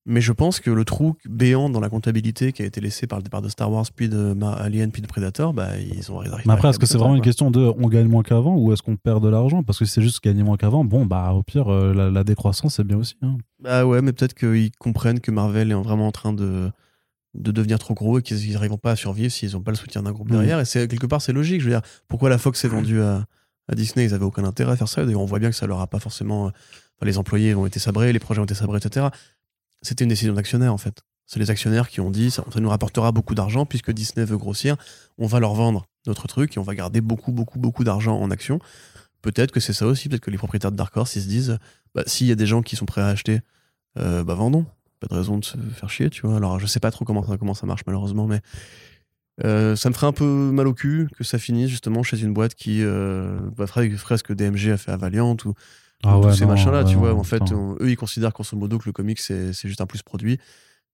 Mais 0.04 0.20
je 0.20 0.32
pense 0.32 0.58
que 0.58 0.70
le 0.70 0.84
trou 0.84 1.14
béant 1.28 1.70
dans 1.70 1.78
la 1.78 1.88
comptabilité 1.88 2.52
qui 2.52 2.62
a 2.62 2.66
été 2.66 2.80
laissé 2.80 3.06
par 3.06 3.18
le 3.18 3.22
départ 3.22 3.40
de 3.40 3.48
Star 3.48 3.70
Wars, 3.70 3.86
puis 3.94 4.08
de 4.08 4.34
Alien, 4.58 4.90
puis 4.90 5.00
de 5.00 5.06
Predator, 5.06 5.52
bah, 5.54 5.78
ils 5.78 6.10
ont 6.10 6.18
arrivé 6.18 6.34
Mais 6.44 6.52
après, 6.54 6.70
est-ce 6.70 6.78
que 6.80 6.86
c'est 6.86 6.98
vraiment 6.98 7.14
une 7.14 7.22
question 7.22 7.52
de 7.52 7.60
on 7.78 7.88
gagne 7.88 8.08
moins 8.08 8.24
qu'avant 8.24 8.56
ou 8.56 8.72
est-ce 8.72 8.82
qu'on 8.82 8.96
perd 8.96 9.22
de 9.22 9.28
l'argent? 9.28 9.62
Parce 9.62 9.78
que 9.78 9.84
si 9.84 9.92
c'est 9.92 10.02
juste 10.02 10.22
gagner 10.24 10.42
moins 10.42 10.56
qu'avant, 10.56 10.84
bon, 10.84 11.06
bah 11.06 11.32
au 11.32 11.44
pire, 11.44 11.68
euh, 11.72 11.94
la, 11.94 12.10
la 12.10 12.24
décroissance 12.24 12.74
c'est 12.76 12.84
bien 12.84 12.96
aussi. 12.98 13.14
hein. 13.22 13.38
Bah 13.60 13.86
ouais, 13.86 14.02
mais 14.02 14.12
peut-être 14.12 14.34
qu'ils 14.34 14.72
comprennent 14.76 15.20
que 15.20 15.30
Marvel 15.30 15.70
est 15.70 15.74
vraiment 15.74 16.08
en 16.08 16.12
train 16.12 16.32
de, 16.32 16.68
de 17.34 17.52
devenir 17.52 17.78
trop 17.78 17.94
gros 17.94 18.18
et 18.18 18.22
qu'ils 18.22 18.52
n'arriveront 18.54 18.78
pas 18.78 18.90
à 18.90 18.96
survivre 18.96 19.30
s'ils 19.30 19.52
n'ont 19.52 19.62
pas 19.62 19.70
le 19.70 19.76
soutien 19.76 20.02
d'un 20.02 20.10
groupe 20.10 20.30
derrière. 20.30 20.58
Et 20.58 20.64
c'est 20.64 20.88
quelque 20.88 21.06
part, 21.06 21.22
c'est 21.22 21.32
logique. 21.32 21.60
Je 21.60 21.66
veux 21.66 21.72
dire, 21.72 21.82
pourquoi 22.08 22.28
la 22.28 22.38
Fox 22.38 22.58
s'est 22.60 22.66
vendue 22.66 23.00
à, 23.00 23.24
à 23.68 23.74
Disney? 23.76 24.04
Ils 24.06 24.14
avaient 24.14 24.24
aucun 24.24 24.42
intérêt 24.42 24.72
à 24.72 24.76
faire 24.76 24.88
ça. 24.88 25.04
D'ailleurs, 25.04 25.20
on 25.20 25.26
voit 25.26 25.38
bien 25.38 25.50
que 25.50 25.54
ça 25.56 25.68
leur 25.68 25.80
a 25.80 25.86
pas 25.86 26.00
forcément. 26.00 26.48
euh, 26.48 26.50
les 27.04 27.18
employés 27.18 27.54
ont 27.54 27.66
été 27.66 27.78
sabrés, 27.80 28.12
les 28.12 28.18
projets 28.20 28.40
ont 28.40 28.44
été 28.44 28.54
sabrés, 28.54 28.78
etc. 28.78 29.06
C'était 29.82 30.04
une 30.04 30.10
décision 30.10 30.34
d'actionnaire 30.34 30.72
en 30.72 30.78
fait. 30.78 31.02
C'est 31.26 31.38
les 31.38 31.50
actionnaires 31.50 31.88
qui 31.88 32.00
ont 32.00 32.10
dit 32.10 32.30
ça, 32.30 32.44
ça 32.52 32.60
nous 32.60 32.68
rapportera 32.68 33.12
beaucoup 33.12 33.34
d'argent 33.34 33.66
puisque 33.66 33.90
Disney 33.92 34.24
veut 34.24 34.38
grossir. 34.38 34.76
On 35.18 35.26
va 35.26 35.40
leur 35.40 35.54
vendre 35.54 35.86
notre 36.06 36.26
truc 36.26 36.56
et 36.56 36.60
on 36.60 36.62
va 36.62 36.74
garder 36.74 37.00
beaucoup, 37.00 37.32
beaucoup, 37.32 37.58
beaucoup 37.58 37.84
d'argent 37.84 38.18
en 38.18 38.30
action. 38.30 38.58
Peut-être 39.22 39.52
que 39.52 39.60
c'est 39.60 39.72
ça 39.72 39.86
aussi. 39.86 40.08
Peut-être 40.08 40.22
que 40.22 40.30
les 40.30 40.38
propriétaires 40.38 40.72
de 40.72 40.76
Dark 40.76 40.96
Horse 40.96 41.16
ils 41.16 41.22
se 41.22 41.28
disent 41.28 41.58
bah, 41.94 42.02
s'il 42.06 42.26
y 42.26 42.32
a 42.32 42.34
des 42.34 42.46
gens 42.46 42.62
qui 42.62 42.76
sont 42.76 42.86
prêts 42.86 43.02
à 43.02 43.08
acheter, 43.08 43.40
euh, 43.98 44.24
bah 44.24 44.34
vendons. 44.34 44.66
Pas 45.00 45.08
de 45.08 45.14
raison 45.14 45.38
de 45.38 45.44
se 45.44 45.56
faire 45.56 45.90
chier, 45.90 46.10
tu 46.10 46.22
vois. 46.26 46.36
Alors 46.36 46.60
je 46.60 46.66
sais 46.66 46.80
pas 46.80 46.90
trop 46.90 47.04
comment 47.04 47.26
ça, 47.26 47.36
comment 47.36 47.54
ça 47.54 47.66
marche 47.66 47.82
malheureusement, 47.86 48.26
mais 48.26 48.40
euh, 49.44 49.74
ça 49.76 49.88
me 49.88 49.94
ferait 49.94 50.06
un 50.06 50.12
peu 50.12 50.24
mal 50.24 50.66
au 50.66 50.74
cul 50.74 51.08
que 51.16 51.24
ça 51.24 51.38
finisse 51.38 51.70
justement 51.70 52.02
chez 52.02 52.20
une 52.20 52.32
boîte 52.32 52.54
qui 52.54 52.82
euh, 52.82 53.38
bah, 53.56 53.66
ferait, 53.66 53.88
ferait 53.90 54.18
ce 54.18 54.22
que 54.22 54.32
DMG 54.32 54.70
a 54.70 54.76
fait 54.76 54.92
à 54.92 54.96
Valiant 54.96 55.36
ou, 55.44 55.54
Ah 56.04 56.18
ou 56.18 56.22
tous 56.22 56.28
ouais, 56.28 56.34
ces 56.36 56.46
machins-là, 56.46 56.82
ouais, 56.84 56.90
tu 56.90 56.96
vois. 56.96 57.10
non, 57.10 57.18
En 57.20 57.24
fait, 57.24 57.42
on- 57.52 57.76
eux, 57.80 57.90
ils 57.90 57.96
considèrent 57.96 58.32
grosso 58.32 58.56
modo 58.56 58.78
que 58.78 58.84
le 58.86 58.92
comic, 58.92 59.20
c'est 59.20 59.52
c'est 59.52 59.68
juste 59.68 59.80
un 59.80 59.86
plus 59.86 60.02
produit 60.02 60.38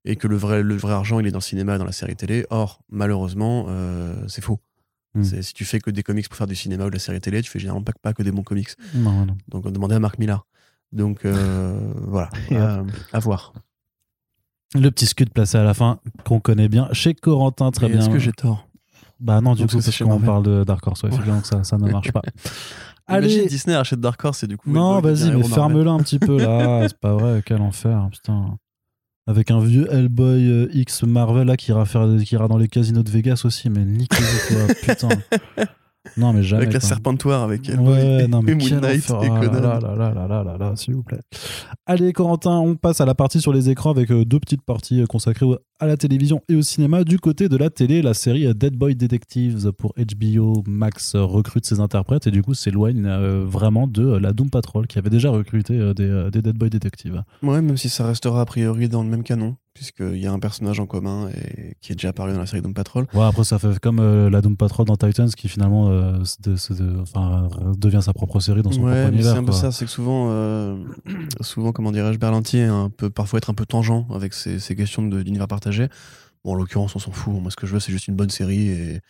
et 0.05 0.16
que 0.16 0.26
le 0.28 0.36
vrai, 0.36 0.62
le 0.62 0.76
vrai 0.76 0.93
argent, 0.93 1.18
il 1.20 1.26
est 1.26 1.30
dans 1.30 1.39
le 1.39 1.43
cinéma, 1.43 1.78
dans 1.78 1.85
la 1.85 1.93
série 1.93 2.16
télé. 2.16 2.47
Or, 2.51 2.80
malheureusement, 2.90 3.66
euh, 3.68 4.14
c'est 4.28 4.43
faux. 4.43 4.60
Hmm. 5.14 5.22
Si 5.24 5.55
tu 5.55 5.64
fais 5.64 5.80
que 5.80 5.90
des 5.90 6.02
comics 6.02 6.28
pour 6.28 6.36
faire 6.36 6.47
du 6.47 6.55
cinéma 6.55 6.85
ou 6.85 6.89
de 6.89 6.94
la 6.94 6.98
série 7.01 7.20
télé, 7.20 7.40
tu 7.43 7.51
fais 7.51 7.59
généralement 7.59 7.82
pas, 7.85 7.93
pas 8.01 8.12
que 8.12 8.22
des 8.22 8.30
bons 8.30 8.43
comics. 8.43 8.68
Non, 8.94 9.24
non. 9.24 9.36
Donc, 9.48 9.66
on 9.66 9.70
demandait 9.70 9.94
à 9.97 10.01
Marc 10.01 10.18
Millar. 10.18 10.47
Donc, 10.93 11.24
euh, 11.24 11.78
voilà, 12.06 12.28
à, 12.52 12.82
à 13.12 13.18
voir. 13.18 13.55
Le 14.74 14.90
petit 14.90 15.06
scud 15.06 15.30
placé 15.30 15.56
à 15.56 15.64
la 15.64 15.72
fin 15.72 15.98
qu'on 16.26 16.40
connaît 16.40 16.68
bien 16.68 16.89
chez 16.93 17.14
Corentin, 17.14 17.70
très 17.70 17.86
Et 17.86 17.90
bien. 17.90 18.01
Est-ce 18.01 18.10
que 18.10 18.18
j'ai 18.18 18.32
tort? 18.32 18.68
Bah 19.20 19.40
non, 19.40 19.55
du 19.55 19.62
Donc 19.62 19.70
coup, 19.70 19.81
parce 19.82 19.99
qu'on 19.99 20.20
parle 20.20 20.45
de 20.45 20.65
Dark 20.65 20.86
Horse, 20.86 21.03
ouais, 21.03 21.09
effectivement, 21.09 21.40
que 21.40 21.47
ça, 21.47 21.65
ça 21.65 21.77
ne 21.77 21.90
marche 21.90 22.12
pas. 22.12 22.23
Imagine 23.09 23.40
Allez, 23.40 23.47
Disney 23.49 23.74
achète 23.74 24.01
Dark 24.01 24.23
Horse 24.24 24.45
et 24.45 24.47
du 24.47 24.57
coup. 24.57 24.70
non, 24.70 25.01
vas-y, 25.01 25.31
mais 25.31 25.43
ferme-le 25.43 25.89
un 25.89 25.99
petit 25.99 26.19
peu 26.19 26.39
là, 26.39 26.82
c'est 26.89 26.99
pas 26.99 27.15
vrai, 27.15 27.43
quel 27.45 27.61
enfer, 27.61 28.09
putain. 28.12 28.59
Avec 29.27 29.51
un 29.51 29.61
vieux 29.61 29.86
Hellboy 29.93 30.49
euh, 30.51 30.69
X 30.73 31.03
Marvel 31.03 31.47
là 31.49 31.57
qui 31.57 31.70
ira, 31.70 31.85
faire, 31.85 32.07
qui 32.24 32.35
ira 32.35 32.49
dans 32.49 32.57
les 32.57 32.69
casinos 32.69 33.03
de 33.03 33.11
Vegas 33.11 33.43
aussi, 33.45 33.69
mais 33.69 33.85
niquez-vous 33.85 34.55
quoi, 34.55 34.74
putain. 34.74 35.09
Non, 36.16 36.32
mais 36.32 36.43
jamais. 36.43 36.62
Avec 36.62 36.74
la 36.74 36.80
serpentoire, 36.80 37.43
avec 37.43 37.68
Ouais, 37.78 38.24
et, 38.24 38.28
non, 38.28 38.43
mais 38.43 38.52
et 38.52 38.55
Moon 38.55 38.80
Knight 38.80 39.10
et 39.10 39.12
Ah 39.30 39.40
Conan. 39.40 39.60
là 39.60 39.78
là 39.80 39.97
là 39.97 40.26
là 40.28 40.43
là 40.44 40.56
là 40.59 40.72
s'il 40.76 40.94
vous 40.94 41.02
plaît. 41.02 41.20
Allez, 41.86 42.12
Corentin, 42.12 42.59
on 42.59 42.74
passe 42.76 43.01
à 43.01 43.06
la 43.06 43.14
partie 43.14 43.40
sur 43.40 43.52
les 43.52 43.70
écrans 43.70 43.90
avec 43.90 44.10
euh, 44.10 44.24
deux 44.24 44.40
petites 44.40 44.62
parties 44.62 45.01
euh, 45.02 45.06
consacrées 45.06 45.47
à 45.80 45.86
la 45.86 45.97
télévision 45.97 46.43
et 46.48 46.55
au 46.55 46.62
cinéma. 46.62 47.05
Du 47.05 47.18
côté 47.18 47.48
de 47.48 47.56
la 47.56 47.70
télé, 47.70 48.02
la 48.02 48.14
série 48.14 48.47
euh, 48.47 48.55
Dead 48.55 48.74
Boy 48.76 48.94
Detectives 48.94 49.72
pour 49.72 49.94
HBO 49.97 50.62
Max 50.66 51.14
recrute 51.16 51.64
ses 51.66 51.80
interprètes 51.80 52.26
et 52.26 52.30
du 52.30 52.43
coup 52.43 52.55
s'éloigne 52.55 53.09
vraiment 53.44 53.86
de 53.86 54.16
la 54.16 54.32
Doom 54.32 54.51
Patrol 54.51 54.86
qui 54.86 54.98
avait 54.98 55.10
déjà 55.10 55.30
recruté 55.30 55.78
des, 55.94 56.28
des 56.32 56.43
Dead 56.43 56.56
Boy 56.56 56.70
Detectives. 56.70 57.22
Ouais, 57.43 57.60
même 57.62 57.76
si 57.76 57.89
ça 57.89 58.06
restera 58.06 58.40
a 58.40 58.44
priori 58.44 58.89
dans 58.89 59.02
le 59.02 59.09
même 59.09 59.22
canon, 59.22 59.56
puisqu'il 59.78 60.16
y 60.18 60.26
a 60.26 60.32
un 60.32 60.38
personnage 60.40 60.80
en 60.80 60.86
commun 60.86 61.28
et 61.30 61.74
qui 61.80 61.92
est 61.92 61.94
déjà 61.94 62.09
apparu 62.09 62.32
dans 62.32 62.38
la 62.40 62.46
série 62.46 62.60
Doom 62.62 62.74
Patrol. 62.74 63.06
Ouais, 63.14 63.24
après, 63.24 63.44
ça 63.44 63.59
fait 63.59 63.78
comme 63.78 64.00
euh, 64.00 64.28
la 64.28 64.40
Doom 64.40 64.56
Patrol 64.56 64.84
dans 64.86 64.96
Titans 64.96 65.30
qui 65.30 65.48
finalement 65.48 65.88
euh, 65.88 66.24
se 66.24 66.36
de- 66.42 66.56
se 66.56 66.72
de- 66.72 66.98
enfin, 67.00 67.48
devient 67.78 68.00
sa 68.02 68.12
propre 68.12 68.40
série 68.40 68.62
dans 68.62 68.72
son 68.72 68.82
Ouais, 68.82 69.02
propre 69.02 69.16
mais 69.16 69.22
c'est 69.22 69.28
univers. 69.28 69.36
un 69.36 69.44
peu 69.44 69.52
ça, 69.52 69.70
c'est 69.72 69.84
que 69.84 69.90
souvent, 69.90 70.28
euh, 70.30 70.76
souvent, 71.40 71.72
comment 71.72 71.92
dirais-je, 71.92 72.18
Berlanti 72.18 72.59
est 72.59 72.64
un 72.64 72.90
peu, 72.90 73.09
parfois 73.10 73.38
être 73.38 73.50
un 73.50 73.55
peu 73.55 73.64
tangent 73.66 74.05
avec 74.14 74.34
ces, 74.34 74.59
ces 74.59 74.74
questions 74.74 75.02
de- 75.06 75.22
d'univers 75.22 75.46
partagé. 75.48 75.88
Bon, 76.44 76.52
en 76.52 76.55
l'occurrence, 76.55 76.94
on 76.96 76.98
s'en 76.98 77.12
fout. 77.12 77.34
Moi, 77.40 77.50
ce 77.50 77.56
que 77.56 77.66
je 77.66 77.72
veux, 77.74 77.80
c'est 77.80 77.92
juste 77.92 78.09
une 78.09 78.16
bonne 78.16 78.30
série 78.30 78.68
et, 78.68 79.00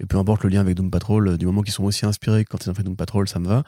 et 0.00 0.06
peu 0.06 0.18
importe 0.18 0.42
le 0.44 0.50
lien 0.50 0.60
avec 0.60 0.74
Doom 0.76 0.90
Patrol, 0.90 1.38
du 1.38 1.46
moment 1.46 1.62
qu'ils 1.62 1.72
sont 1.72 1.84
aussi 1.84 2.04
inspirés 2.04 2.44
quand 2.44 2.64
ils 2.66 2.70
ont 2.70 2.74
fait 2.74 2.82
Doom 2.82 2.96
Patrol, 2.96 3.28
ça 3.28 3.38
me 3.38 3.46
va. 3.46 3.62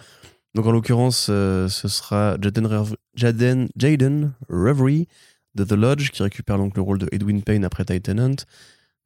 Donc, 0.55 0.67
en 0.67 0.73
l'occurrence, 0.73 1.27
ce 1.27 1.69
sera 1.69 2.37
Jaden, 2.41 2.67
Rev- 2.67 2.97
Jaden, 3.15 3.69
Jaden 3.77 4.33
Reverie 4.49 5.07
de 5.55 5.65
The 5.65 5.73
Lodge 5.73 6.11
qui 6.11 6.23
récupère 6.23 6.59
donc 6.59 6.77
le 6.77 6.83
rôle 6.83 6.99
de 6.99 7.09
Edwin 7.13 7.43
Payne 7.43 7.65
après 7.65 7.85
Titanant, 7.85 8.37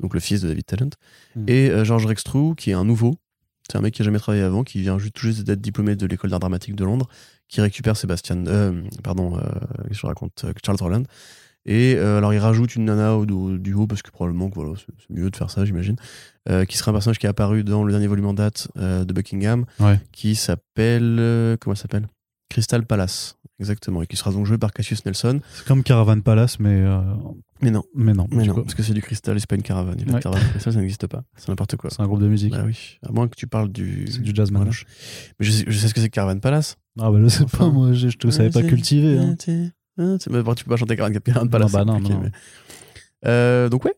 donc 0.00 0.14
le 0.14 0.20
fils 0.20 0.40
de 0.42 0.48
David 0.48 0.66
Tennant, 0.66 0.90
Mm. 1.36 1.44
et 1.48 1.70
euh, 1.70 1.84
George 1.84 2.06
Rextrou 2.06 2.54
qui 2.54 2.70
est 2.70 2.74
un 2.74 2.84
nouveau. 2.84 3.14
C'est 3.70 3.78
un 3.78 3.80
mec 3.80 3.94
qui 3.94 4.02
a 4.02 4.04
jamais 4.04 4.18
travaillé 4.18 4.42
avant, 4.42 4.64
qui 4.64 4.80
vient 4.80 4.98
juste, 4.98 5.14
tout 5.14 5.24
juste 5.26 5.42
d'être 5.44 5.60
diplômé 5.60 5.94
de 5.96 6.04
l'école 6.06 6.30
d'art 6.30 6.40
dramatique 6.40 6.74
de 6.74 6.84
Londres, 6.84 7.08
qui 7.48 7.60
récupère 7.60 7.96
Sébastien, 7.96 8.44
euh, 8.48 8.82
pardon, 9.04 9.38
euh, 9.38 9.42
que 9.88 9.94
je 9.94 10.04
raconte, 10.06 10.44
Charles 10.64 10.78
Roland. 10.80 11.04
Et 11.64 11.96
alors 11.96 12.34
il 12.34 12.38
rajoute 12.38 12.74
une 12.74 12.86
nana 12.86 13.14
au, 13.16 13.24
au 13.24 13.56
duo 13.56 13.86
parce 13.86 14.02
que 14.02 14.10
probablement 14.10 14.50
que 14.50 14.56
voilà, 14.56 14.72
c'est 14.76 15.14
mieux 15.14 15.30
de 15.30 15.36
faire 15.36 15.48
ça, 15.48 15.64
j'imagine. 15.64 15.94
Qui 16.68 16.76
sera 16.76 16.90
un 16.90 16.94
personnage 16.94 17.20
qui 17.20 17.26
est 17.26 17.28
apparu 17.28 17.62
dans 17.62 17.84
le 17.84 17.92
dernier 17.92 18.08
volume 18.08 18.26
en 18.26 18.34
date 18.34 18.66
de 18.74 19.12
Buckingham, 19.12 19.64
Ouais. 19.78 20.00
qui 20.10 20.34
s'appelle 20.34 21.56
comment 21.60 21.74
elle 21.74 21.80
s'appelle? 21.80 22.08
Crystal 22.52 22.84
Palace, 22.84 23.38
exactement, 23.58 24.02
et 24.02 24.06
qui 24.06 24.16
sera 24.16 24.30
donc 24.30 24.44
joué 24.46 24.58
par 24.58 24.72
Cassius 24.72 25.04
Nelson. 25.06 25.40
C'est 25.54 25.66
comme 25.66 25.82
Caravan 25.82 26.20
Palace, 26.20 26.60
mais, 26.60 26.82
euh, 26.82 27.00
Mais 27.62 27.70
non, 27.70 27.82
mais 27.94 28.12
non. 28.12 28.26
mais 28.30 28.44
non, 28.44 28.54
parce 28.54 28.74
que 28.74 28.82
c'est 28.82 28.92
du 28.92 29.00
cristal 29.02 29.36
et 29.36 29.40
c'est 29.40 29.48
pas 29.48 29.56
une 29.56 29.62
caravane. 29.62 29.96
Ouais. 30.10 30.20
caravane 30.20 30.42
ça 30.58 30.70
n'existe 30.72 31.06
pas. 31.06 31.22
C'est 31.36 31.48
n'importe 31.48 31.76
quoi. 31.76 31.88
C'est 31.90 32.02
un 32.02 32.06
groupe 32.06 32.20
de 32.20 32.28
musique. 32.28 32.52
Bah 32.52 32.62
oui, 32.66 32.98
à 33.08 33.10
moins 33.12 33.26
que 33.28 33.36
tu 33.36 33.46
parles 33.46 33.70
du. 33.72 34.06
C'est 34.10 34.20
du 34.22 34.32
jazz 34.34 34.50
Voilà. 34.50 34.64
manouche. 34.66 34.84
Mais 35.40 35.46
je 35.46 35.50
sais, 35.52 35.64
je 35.66 35.78
sais 35.78 35.88
ce 35.88 35.94
que 35.94 36.00
c'est 36.00 36.08
que 36.10 36.14
Caravan 36.14 36.38
Palace. 36.40 36.76
Ah 37.00 37.10
bah 37.10 37.18
je 37.22 37.28
sais 37.28 37.42
Enfin. 37.44 37.58
pas, 37.58 37.70
moi, 37.70 37.92
je, 37.94 38.08
je 38.08 38.18
te 38.18 38.28
savais 38.30 38.50
pas 38.50 38.62
cultiver. 38.62 39.18
Hein. 39.18 39.34
Ah, 39.98 40.16
tu 40.20 40.30
bah, 40.30 40.54
tu 40.54 40.64
peux 40.64 40.70
pas 40.70 40.76
chanter 40.76 40.96
Caravan 40.96 41.48
Palace. 41.48 41.72
Non, 41.72 41.78
bah 41.78 41.84
non, 41.86 41.92
compliqué, 41.94 42.14
non. 42.14 42.20
mais- 42.24 42.30
Euh, 43.26 43.68
donc 43.68 43.84
ouais. 43.84 43.94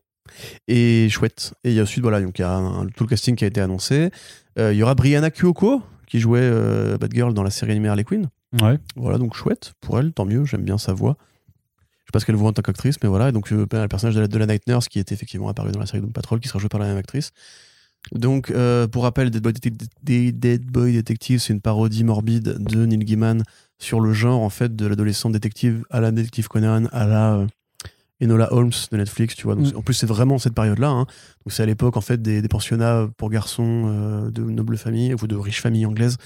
Et 0.67 1.07
chouette. 1.09 1.53
Et 1.63 1.69
il 1.71 1.75
y 1.75 1.79
a 1.79 1.83
ensuite, 1.83 2.01
voilà, 2.03 2.21
donc 2.21 2.37
il 2.39 2.41
y 2.41 2.45
a 2.45 2.53
un- 2.53 2.87
tout 2.87 3.03
le 3.03 3.09
casting 3.09 3.35
qui 3.35 3.43
a 3.43 3.47
été 3.47 3.61
annoncé. 3.61 4.09
Euh, 4.57 4.73
Il 4.73 4.77
y 4.77 4.83
aura 4.83 4.95
Brianna 4.95 5.29
Kyoko 5.31 5.81
qui 6.07 6.19
jouait 6.19 6.39
euh, 6.41 6.97
Batgirl 6.97 7.33
dans 7.33 7.43
la 7.43 7.49
série 7.49 7.71
animée 7.71 7.89
Harley 7.89 8.03
Quinn. 8.03 8.27
Ouais. 8.61 8.79
Voilà, 8.95 9.17
donc 9.17 9.33
chouette 9.35 9.73
pour 9.81 9.99
elle, 9.99 10.13
tant 10.13 10.25
mieux, 10.25 10.45
j'aime 10.45 10.63
bien 10.63 10.77
sa 10.77 10.93
voix. 10.93 11.17
Je 12.05 12.09
sais 12.09 12.11
pas 12.13 12.19
ce 12.19 12.25
qu'elle 12.25 12.35
voit 12.35 12.49
en 12.49 12.53
tant 12.53 12.61
qu'actrice, 12.61 12.97
mais 13.01 13.09
voilà. 13.09 13.29
Et 13.29 13.31
donc, 13.31 13.51
euh, 13.51 13.65
le 13.71 13.87
personnage 13.87 14.15
de 14.15 14.21
la, 14.21 14.27
de 14.27 14.37
la 14.37 14.45
Night 14.45 14.67
Nurse 14.67 14.87
qui 14.87 14.99
était 14.99 15.15
effectivement 15.15 15.49
apparu 15.49 15.71
dans 15.71 15.79
la 15.79 15.87
série 15.87 16.01
Doom 16.01 16.13
Patrol, 16.13 16.39
qui 16.39 16.47
sera 16.47 16.59
joué 16.59 16.69
par 16.69 16.79
la 16.79 16.85
même 16.87 16.97
actrice. 16.97 17.31
Donc, 18.11 18.51
euh, 18.51 18.87
pour 18.87 19.01
rappel, 19.03 19.31
Dead 19.31 19.41
Boy, 19.41 19.53
Dead 20.31 20.65
Boy 20.65 20.93
Detective, 20.93 21.39
c'est 21.39 21.53
une 21.53 21.61
parodie 21.61 22.03
morbide 22.03 22.57
de 22.59 22.85
Neil 22.85 22.99
Gaiman 22.99 23.41
sur 23.79 23.99
le 23.99 24.13
genre, 24.13 24.41
en 24.41 24.49
fait, 24.51 24.75
de 24.75 24.85
l'adolescent 24.85 25.31
détective 25.31 25.83
à 25.89 25.99
la 25.99 26.11
détective 26.11 26.47
Conan, 26.47 26.85
à 26.91 27.07
la 27.07 27.33
euh, 27.37 27.47
Enola 28.21 28.53
Holmes 28.53 28.71
de 28.91 28.97
Netflix, 28.97 29.35
tu 29.35 29.43
vois. 29.47 29.55
Donc, 29.55 29.73
Mm. 29.73 29.77
En 29.77 29.81
plus, 29.81 29.95
c'est 29.95 30.05
vraiment 30.05 30.37
cette 30.37 30.53
période-là. 30.53 30.89
hein. 30.89 31.05
Donc, 31.43 31.51
c'est 31.51 31.63
à 31.63 31.65
l'époque, 31.65 31.97
en 31.97 32.01
fait, 32.01 32.21
des, 32.21 32.43
des 32.43 32.47
pensionnats 32.47 33.09
pour 33.17 33.31
garçons 33.31 33.85
euh, 33.87 34.29
de 34.29 34.43
nobles 34.43 34.77
familles, 34.77 35.15
ou 35.15 35.25
de 35.25 35.35
riches 35.35 35.61
familles 35.61 35.87
anglaises, 35.87 36.17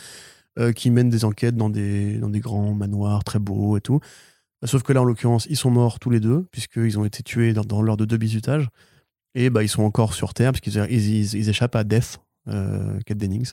euh, 0.59 0.71
qui 0.71 0.91
mènent 0.91 1.09
des 1.09 1.25
enquêtes 1.25 1.55
dans 1.55 1.69
des, 1.69 2.17
dans 2.17 2.29
des 2.29 2.39
grands 2.39 2.73
manoirs 2.73 3.23
très 3.23 3.39
beaux 3.39 3.77
et 3.77 3.81
tout. 3.81 3.99
Sauf 4.65 4.83
que 4.83 4.91
là, 4.91 5.01
en 5.01 5.05
l'occurrence, 5.05 5.47
ils 5.49 5.55
sont 5.55 5.71
morts 5.71 5.99
tous 5.99 6.09
les 6.09 6.19
deux, 6.19 6.45
puisqu'ils 6.51 6.99
ont 6.99 7.05
été 7.05 7.23
tués 7.23 7.53
dans, 7.53 7.63
de 7.63 8.05
deux 8.05 8.17
bizutages. 8.17 8.67
Et 9.35 9.49
bah, 9.49 9.63
ils 9.63 9.69
sont 9.69 9.83
encore 9.83 10.13
sur 10.13 10.33
Terre, 10.33 10.51
parce 10.51 10.59
qu'ils 10.61 10.75
ils, 10.89 11.35
ils- 11.35 11.49
échappent 11.49 11.75
à 11.75 11.83
Death, 11.83 12.19
euh, 12.47 12.99
Kate 13.05 13.17
Dennings, 13.17 13.51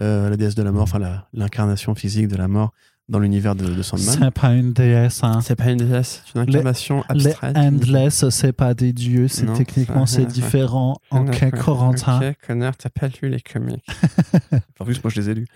euh, 0.00 0.28
la 0.28 0.36
déesse 0.36 0.54
de 0.54 0.62
la 0.62 0.72
mort, 0.72 0.82
enfin 0.82 0.98
l'incarnation 1.32 1.94
physique 1.94 2.28
de 2.28 2.36
la 2.36 2.48
mort, 2.48 2.72
dans 3.08 3.18
l'univers 3.18 3.54
de, 3.54 3.66
de 3.66 3.82
Sandman. 3.82 4.16
C'est 4.18 4.30
pas 4.30 4.54
une 4.54 4.72
déesse, 4.72 5.22
hein. 5.22 5.40
C'est 5.42 5.56
pas 5.56 5.70
une 5.70 5.78
déesse, 5.78 6.22
c'est 6.24 6.34
une 6.34 6.42
inclination 6.42 7.04
Les 7.14 7.26
abstraite. 7.26 7.56
Endless, 7.56 8.28
c'est 8.30 8.52
pas 8.52 8.74
des 8.74 8.92
dieux, 8.92 9.28
c'est 9.28 9.44
Non, 9.44 9.54
techniquement 9.54 10.06
ça- 10.06 10.16
c'est 10.20 10.26
différent. 10.32 10.96
Ok, 11.10 11.50
Corentin. 11.58 12.20
Ok, 12.30 12.36
connard, 12.46 12.76
t'as 12.76 12.88
pas 12.90 13.08
lu 13.20 13.28
les 13.28 13.40
comics. 13.40 13.84
en 14.80 14.84
plus, 14.84 15.02
moi, 15.02 15.10
je 15.14 15.20
les 15.20 15.30
ai 15.30 15.34
lus. 15.34 15.46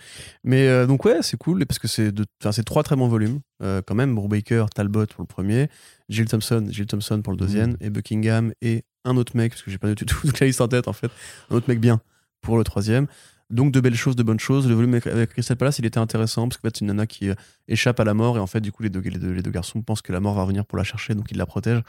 Mais 0.43 0.67
euh, 0.67 0.85
donc, 0.85 1.03
ouais, 1.05 1.19
c'est 1.21 1.37
cool 1.37 1.65
parce 1.65 1.79
que 1.79 1.87
c'est 1.87 2.11
de- 2.11 2.25
enfin, 2.41 2.51
c'est 2.51 2.63
trois 2.63 2.83
très 2.83 2.95
bons 2.95 3.07
volumes. 3.07 3.39
Euh, 3.63 3.81
quand 3.85 3.95
même, 3.95 4.13
Brubaker, 4.13 4.65
Talbot 4.75 5.05
pour 5.07 5.23
le 5.23 5.27
premier, 5.27 5.69
Jill 6.09 6.25
Thompson, 6.25 6.65
Jill 6.69 6.85
Thompson 6.85 7.21
pour 7.23 7.33
le 7.33 7.37
deuxième, 7.37 7.71
Mm. 7.71 7.77
et 7.81 7.89
Buckingham 7.89 8.51
et 8.61 8.83
un 9.05 9.15
autre 9.17 9.35
mec, 9.35 9.53
parce 9.53 9.63
que 9.63 9.71
j'ai 9.71 9.77
pas 9.77 9.87
du 9.87 9.95
tout 9.95 10.05
toute 10.05 10.39
la 10.39 10.47
liste 10.47 10.61
en 10.61 10.67
tête 10.67 10.87
en 10.87 10.93
fait, 10.93 11.09
un 11.49 11.55
autre 11.55 11.67
mec 11.69 11.79
bien 11.79 12.01
pour 12.41 12.57
le 12.57 12.63
troisième. 12.63 13.07
Donc 13.49 13.71
de 13.71 13.79
belles 13.79 13.95
choses, 13.95 14.15
de 14.17 14.23
bonnes 14.23 14.39
choses. 14.39 14.67
Le 14.67 14.75
volume 14.75 14.95
avec- 14.95 15.29
Crystal 15.29 15.55
Palace, 15.55 15.79
il 15.79 15.85
était 15.85 15.99
intéressant 15.99 16.49
parce 16.49 16.57
que 16.59 16.67
en 16.67 16.69
fait, 16.69 16.77
c'est 16.77 16.81
une 16.81 16.87
nana 16.87 17.07
qui 17.07 17.29
euh, 17.29 17.35
échappe 17.67 17.99
à 17.99 18.03
la 18.03 18.13
mort 18.13 18.37
et 18.37 18.39
en 18.41 18.47
fait, 18.47 18.59
du 18.61 18.71
coup, 18.73 18.83
les 18.83 18.89
deux, 18.89 18.99
les, 18.99 19.11
deux, 19.17 19.31
les 19.31 19.41
deux 19.41 19.51
garçons 19.51 19.81
pensent 19.81 20.01
que 20.01 20.11
la 20.11 20.19
mort 20.19 20.33
va 20.35 20.41
revenir 20.41 20.65
pour 20.65 20.77
la 20.77 20.83
chercher, 20.83 21.15
donc 21.15 21.31
ils 21.31 21.37
la 21.37 21.45
protègent. 21.45 21.83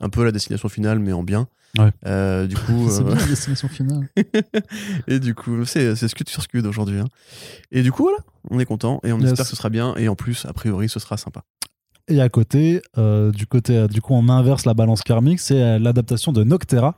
Un 0.00 0.08
peu 0.10 0.24
la 0.24 0.30
destination 0.32 0.68
finale, 0.68 1.00
mais 1.00 1.12
en 1.12 1.24
bien. 1.24 1.48
Ouais. 1.76 1.90
Euh, 2.06 2.46
du 2.46 2.54
coup, 2.66 2.88
C'est 2.88 3.00
euh, 3.00 3.04
bien 3.04 3.14
la 3.16 3.26
destination 3.26 3.68
finale. 3.68 4.08
et 5.08 5.18
du 5.18 5.34
coup, 5.34 5.64
c'est 5.64 5.94
c'est 5.96 6.08
Scud 6.08 6.28
sur 6.28 6.42
Scud 6.42 6.64
aujourd'hui. 6.66 7.00
hein. 7.00 7.08
Et 7.72 7.82
du 7.82 7.92
coup, 7.92 8.04
voilà, 8.04 8.18
on 8.50 8.58
est 8.60 8.64
content 8.64 9.00
et 9.04 9.12
on 9.12 9.18
Yes. 9.18 9.32
espère 9.32 9.44
que 9.44 9.50
ce 9.50 9.56
sera 9.56 9.68
bien. 9.70 9.94
Et 9.96 10.08
en 10.08 10.14
plus, 10.14 10.46
a 10.46 10.52
priori, 10.52 10.88
ce 10.88 11.00
sera 11.00 11.16
sympa. 11.16 11.42
Et 12.10 12.20
à 12.22 12.28
côté, 12.30 12.80
euh, 12.96 13.30
du 13.32 13.46
côté, 13.46 13.76
euh, 13.76 13.86
du 13.86 14.00
coup, 14.00 14.14
on 14.14 14.28
inverse 14.30 14.64
la 14.64 14.72
balance 14.74 15.02
karmique, 15.02 15.40
c'est 15.40 15.60
euh, 15.62 15.78
l'adaptation 15.78 16.32
de 16.32 16.42
Noctera 16.42 16.96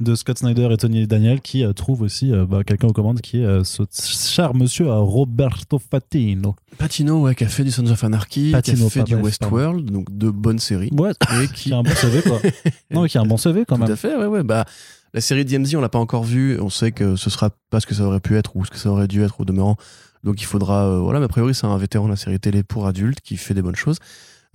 de 0.00 0.14
Scott 0.14 0.38
Snyder 0.38 0.68
et 0.72 0.76
Tony 0.78 1.06
Daniel 1.06 1.40
qui 1.42 1.62
euh, 1.64 1.72
trouve 1.74 2.00
aussi 2.02 2.32
euh, 2.32 2.46
bah, 2.46 2.64
quelqu'un 2.64 2.88
aux 2.88 2.92
commandes 2.94 3.20
qui 3.20 3.42
est 3.42 3.64
ce 3.64 3.82
cher 3.92 4.54
monsieur 4.54 4.90
Roberto 4.90 5.78
Fatino. 5.78 6.56
Patino, 6.78 7.20
ouais, 7.20 7.34
qui 7.34 7.44
a 7.44 7.48
fait 7.48 7.64
du 7.64 7.70
Sons 7.70 7.86
of 7.90 8.02
Anarchy, 8.02 8.50
Patino, 8.52 8.76
qui 8.78 8.84
a 8.84 8.90
fait 8.90 9.02
du 9.04 9.14
Westworld, 9.14 9.90
donc 9.90 10.06
de 10.16 10.30
bonnes 10.30 10.58
séries. 10.58 10.90
Ouais, 10.92 11.10
Et 11.42 11.48
qui 11.48 11.52
qui. 11.64 11.72
a 11.72 11.78
un 11.78 11.82
bon 11.82 11.94
CV 11.94 12.22
quoi. 12.22 12.38
non, 12.90 13.04
qui 13.04 13.18
a 13.18 13.20
un 13.20 13.26
bon 13.26 13.36
CV 13.36 13.64
quand 13.66 13.76
Tout 13.76 13.82
même. 13.82 13.92
à 13.92 13.96
fait, 13.96 14.16
ouais, 14.16 14.26
ouais. 14.26 14.42
Bah, 14.42 14.64
la 15.12 15.20
série 15.20 15.44
DMZ, 15.44 15.74
on 15.76 15.80
l'a 15.80 15.88
pas 15.88 15.98
encore 15.98 16.24
vue. 16.24 16.58
On 16.60 16.70
sait 16.70 16.92
que 16.92 17.16
ce 17.16 17.28
sera 17.30 17.50
pas 17.70 17.80
ce 17.80 17.86
que 17.86 17.94
ça 17.94 18.04
aurait 18.04 18.20
pu 18.20 18.36
être 18.36 18.56
ou 18.56 18.64
ce 18.64 18.70
que 18.70 18.78
ça 18.78 18.90
aurait 18.90 19.08
dû 19.08 19.22
être 19.22 19.40
au 19.40 19.44
demeurant. 19.44 19.76
Donc 20.24 20.40
il 20.40 20.44
faudra. 20.46 20.98
voilà, 21.00 21.18
mais 21.18 21.26
a 21.26 21.28
priori, 21.28 21.54
c'est 21.54 21.66
un 21.66 21.76
vétéran 21.78 22.06
de 22.06 22.10
la 22.10 22.16
série 22.16 22.40
télé 22.40 22.62
pour 22.62 22.86
adultes 22.86 23.20
qui 23.20 23.36
fait 23.36 23.54
des 23.54 23.62
bonnes 23.62 23.76
choses. 23.76 23.98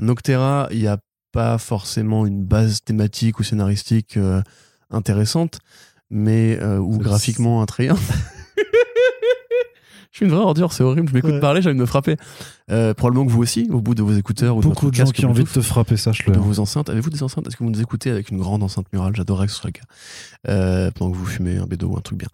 Noctera, 0.02 0.68
il 0.72 0.80
n'y 0.80 0.88
a 0.88 0.98
pas 1.32 1.58
forcément 1.58 2.26
une 2.26 2.44
base 2.44 2.82
thématique 2.84 3.40
ou 3.40 3.44
scénaristique 3.44 4.18
euh, 4.18 4.42
intéressante, 4.90 5.60
mais 6.10 6.58
euh, 6.62 6.78
ou 6.80 6.94
C'est- 6.96 7.00
graphiquement 7.04 7.62
intrayant. 7.62 7.96
Je 10.12 10.18
suis 10.18 10.26
une 10.26 10.32
vraie 10.34 10.42
ordure, 10.44 10.74
c'est 10.74 10.84
horrible. 10.84 11.08
Je 11.08 11.14
m'écoute 11.14 11.32
Ouais. 11.32 11.40
parler, 11.40 11.62
j'ai 11.62 11.70
envie 11.70 11.78
de 11.78 11.82
me 11.82 11.86
frapper. 11.86 12.18
Euh, 12.72 12.94
probablement 12.94 13.26
que 13.26 13.32
vous 13.32 13.42
aussi, 13.42 13.68
au 13.70 13.82
bout 13.82 13.96
de 13.96 14.02
vos 14.02 14.14
écouteurs 14.14 14.56
ou 14.56 14.62
de 14.62 14.68
Beaucoup 14.68 14.90
de 14.90 14.96
gens 14.96 15.06
qui 15.06 15.26
ont 15.26 15.30
envie 15.32 15.44
de 15.44 15.50
te 15.50 15.62
frapper, 15.62 15.98
sache-le. 15.98 16.34
de 16.34 16.40
vos 16.40 16.60
enceintes. 16.60 16.90
Avez-vous 16.90 17.10
des 17.10 17.22
enceintes? 17.24 17.46
Est-ce 17.48 17.58
que 17.58 17.64
vous 17.64 17.70
nous 17.70 17.82
écoutez 17.82 18.10
avec 18.10 18.30
une 18.30 18.38
grande 18.38 18.64
enceinte 18.64 18.86
murale? 18.94 19.14
J'adorerais 19.16 19.48
que 19.48 19.52
ce 19.52 19.58
soit 19.60 19.68
le 19.70 19.74
cas. 19.74 19.84
Euh, 20.50 20.90
pendant 20.92 21.12
que 21.12 21.18
vous 21.18 21.26
fumez 21.26 21.58
un 21.58 21.66
bédo 21.66 21.88
ou 21.90 21.98
un 21.98 22.02
truc 22.02 22.18
bien. 22.18 22.30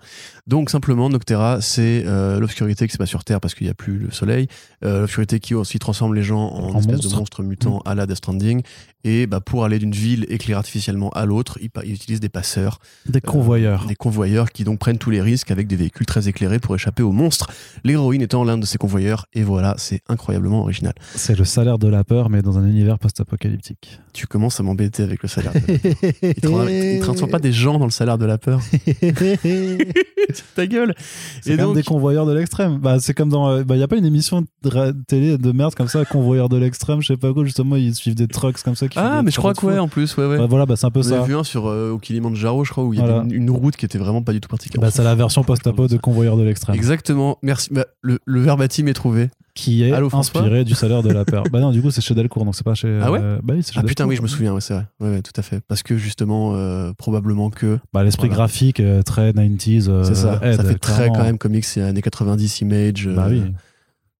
Donc 0.46 0.70
simplement, 0.70 1.10
Noctera, 1.10 1.60
c'est 1.62 2.04
euh, 2.06 2.40
l'obscurité 2.40 2.88
qui 2.88 2.94
se 2.94 2.98
passe 2.98 3.10
sur 3.10 3.24
Terre 3.24 3.42
parce 3.42 3.54
qu'il 3.56 3.66
n'y 3.68 3.72
a 3.72 3.74
plus 3.74 3.98
le 3.98 4.12
soleil. 4.12 4.48
L'obscurité 4.82 5.40
qui 5.40 5.56
aussi 5.56 5.80
transforme 5.80 6.14
les 6.14 6.24
gens 6.24 6.40
en, 6.50 6.76
En 6.76 6.80
espèces 6.80 7.02
de 7.02 7.10
monstres 7.16 7.44
mutants 7.44 7.82
à 7.86 7.96
la 7.96 8.06
Death 8.06 8.18
Stranding. 8.18 8.62
Et 9.04 9.26
bah, 9.26 9.40
pour 9.40 9.64
aller 9.64 9.80
d'une 9.80 9.92
ville 9.92 10.26
éclairée 10.30 10.58
artificiellement 10.58 11.10
à 11.12 11.26
l'autre, 11.26 11.58
il, 11.62 11.70
pa- 11.70 11.84
il 11.86 11.94
utilise 11.94 12.20
des 12.20 12.30
passeurs, 12.30 12.80
Des 13.08 13.22
convoyeurs. 13.22 13.86
des 13.86 13.96
convoyeurs 13.96 14.52
qui 14.52 14.64
donc 14.66 14.80
prennent 14.80 14.98
tous 14.98 15.12
les 15.12 15.22
risques 15.22 15.50
avec 15.52 15.68
des 15.68 15.76
véhicules 15.78 16.06
très 16.06 16.28
éclairés 16.28 16.60
pour 16.60 16.76
échapper 16.76 17.04
aux 17.04 17.12
monstres. 17.14 17.48
L'héroïne 17.84 18.22
étant 18.22 18.44
l'un 18.44 18.58
de 18.58 18.66
ces 18.66 18.78
convoyeurs. 18.78 19.26
Et 19.34 19.44
voilà, 19.44 19.76
c'est 19.78 20.02
incroyablement 20.28 20.62
original. 20.62 20.94
C'est 21.16 21.38
le 21.38 21.46
salaire 21.46 21.80
de 21.80 21.88
la 21.88 22.04
peur, 22.04 22.30
mais 22.30 22.42
dans 22.42 22.58
un 22.58 22.68
univers 22.68 23.00
post-apocalyptique. 23.00 24.00
Tu 24.12 24.28
commences 24.28 24.60
à 24.60 24.64
m'embêter 24.64 25.04
avec 25.04 25.24
le 25.24 25.30
salaire. 25.30 25.54
Il 25.56 26.50
ne 26.50 27.02
transforme 27.02 27.32
pas 27.32 27.40
des 27.40 27.54
gens 27.54 27.80
dans 27.80 27.86
le 27.86 27.92
salaire 27.92 28.18
de 28.18 28.26
la 28.26 28.38
peur. 28.38 28.60
Ta 30.56 30.68
gueule. 30.68 30.94
C'est 31.42 31.56
donc, 31.56 31.76
des 31.76 31.84
convoyeurs 31.84 32.26
de 32.26 32.34
l'extrême. 32.34 32.80
Bah, 32.80 32.98
c'est 33.00 33.14
comme 33.14 33.30
dans. 33.30 33.58
Il 33.58 33.64
bah, 33.64 33.78
y 33.78 33.84
a 33.84 33.88
pas 33.88 33.96
une 33.96 34.06
émission 34.06 34.42
de 34.64 34.92
télé 35.08 35.38
de 35.38 35.52
merde 35.54 35.74
comme 35.76 35.88
ça, 35.88 36.04
convoyeurs 36.04 36.50
de 36.50 36.58
l'extrême, 36.58 37.02
je 37.02 37.08
sais 37.08 37.18
pas 37.18 37.32
quoi, 37.32 37.46
justement, 37.46 37.78
ils 37.78 37.96
suivent 37.96 38.16
des 38.16 38.28
trucks 38.28 38.62
comme 38.64 38.76
ça. 38.76 38.90
Qui 38.90 39.00
ah, 39.00 39.22
mais 39.24 39.32
je 39.32 39.38
crois 39.38 39.54
que 39.54 39.62
de 39.62 39.68
ouais, 39.68 39.80
en 39.80 39.88
plus, 39.88 40.18
ouais, 40.18 40.26
ouais. 40.26 40.38
Ouais, 40.38 40.48
voilà, 40.48 40.66
bah, 40.66 40.76
c'est 40.76 40.86
un 40.86 40.92
peu 40.92 41.00
On 41.00 41.04
ça. 41.04 41.22
vu 41.22 41.36
un 41.36 41.44
sur 41.46 41.68
euh, 41.68 41.92
au 41.92 42.00
Kilimanjaro, 42.00 42.66
je 42.66 42.72
crois, 42.72 42.84
où 42.84 42.94
il 42.94 42.98
y 42.98 43.00
Voilà. 43.00 43.20
avait 43.22 43.30
une, 43.30 43.44
une 43.44 43.50
route 43.50 43.78
qui 43.78 43.86
était 43.86 43.98
vraiment 43.98 44.22
pas 44.22 44.34
du 44.34 44.42
tout 44.42 44.50
particulière. 44.50 44.82
Bah, 44.82 44.92
c'est 44.92 45.04
la 45.04 45.16
version 45.16 45.44
post-apo 45.44 45.88
de 45.88 45.98
convoyeurs 45.98 46.36
de 46.36 46.44
l'extrême. 46.44 46.76
Exactement. 46.76 47.38
Merci. 47.42 47.70
Bah, 47.72 47.86
le, 48.02 48.20
le 48.26 48.42
verbatim 48.42 48.88
est 48.88 48.94
trouvé. 48.94 49.30
Qui 49.58 49.84
est 49.84 49.92
Allô, 49.92 50.08
inspiré 50.14 50.64
du 50.64 50.76
salaire 50.76 51.02
de 51.02 51.10
la 51.10 51.26
peur. 51.26 51.44
bah 51.52 51.60
non, 51.60 51.72
du 51.72 51.82
coup, 51.82 51.90
c'est 51.90 52.00
chez 52.02 52.14
Delcourt, 52.14 52.46
donc 52.46 52.56
c'est 52.56 52.64
pas 52.64 52.76
chez. 52.76 53.00
Ah 53.02 53.12
ouais 53.12 53.20
euh, 53.22 53.40
Bah 53.44 53.56
oui, 53.58 53.64
c'est 53.64 53.74
chez 53.74 53.80
Ah 53.80 53.84
putain, 53.84 54.06
oui, 54.06 54.16
je 54.16 54.22
me 54.22 54.28
souviens, 54.28 54.54
ouais, 54.54 54.62
c'est 54.62 54.76
vrai. 54.76 54.86
Ouais, 55.00 55.10
ouais, 55.10 55.22
tout 55.24 55.32
à 55.36 55.42
fait. 55.42 55.62
Parce 55.68 55.82
que 55.82 55.98
justement, 55.98 56.56
euh, 56.56 56.92
probablement 56.96 57.50
que. 57.50 57.80
Bah, 57.92 58.04
l'esprit 58.04 58.28
Voilà. 58.28 58.44
graphique 58.44 58.80
euh, 58.80 59.02
très 59.02 59.32
90s. 59.32 59.90
euh, 59.90 60.04
c'est 60.04 60.14
ça. 60.16 60.40
aide, 60.44 60.58
ça 60.58 60.64
fait 60.64 60.76
très 60.78 60.94
clairement. 60.96 61.16
quand 61.16 61.24
même 61.24 61.38
comics, 61.40 61.66
c'est 61.66 61.82
années 61.82 62.02
90 62.04 62.62
image. 62.62 63.08
euh, 63.08 63.16
Bah 63.16 63.28
oui. 63.30 63.42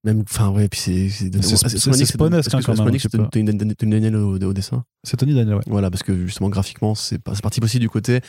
Même, 0.04 0.24
enfin, 0.30 0.50
ouais, 0.50 0.68
puis 0.70 0.80
c'est. 0.80 1.10
C'est 1.10 1.32
C'est- 1.44 1.56
c'est- 1.56 1.70
c'est 1.70 1.78
Sonic, 1.80 2.08
Spanesque, 2.08 2.48
hein, 2.48 2.60
parce 2.64 2.66
que 2.66 2.72
quand 2.72 3.16
même, 3.16 3.30
une, 3.36 3.74
une 3.82 3.90
Daniel 3.92 4.16
au, 4.16 4.54
dessin. 4.54 4.84
C'est 5.04 5.18
Tony 5.18 5.36
Daniel, 5.36 5.56
ouais. 5.56 5.62
Voilà, 5.68 5.92
parce 5.92 6.02
que 6.04 6.26
justement, 6.26 6.50
graphiquement, 6.50 6.96
c'est 6.96 7.20
c'est 7.34 7.42
parti 7.42 7.60
aussi 7.62 7.80
du 7.80 7.90
côté. 7.90 8.22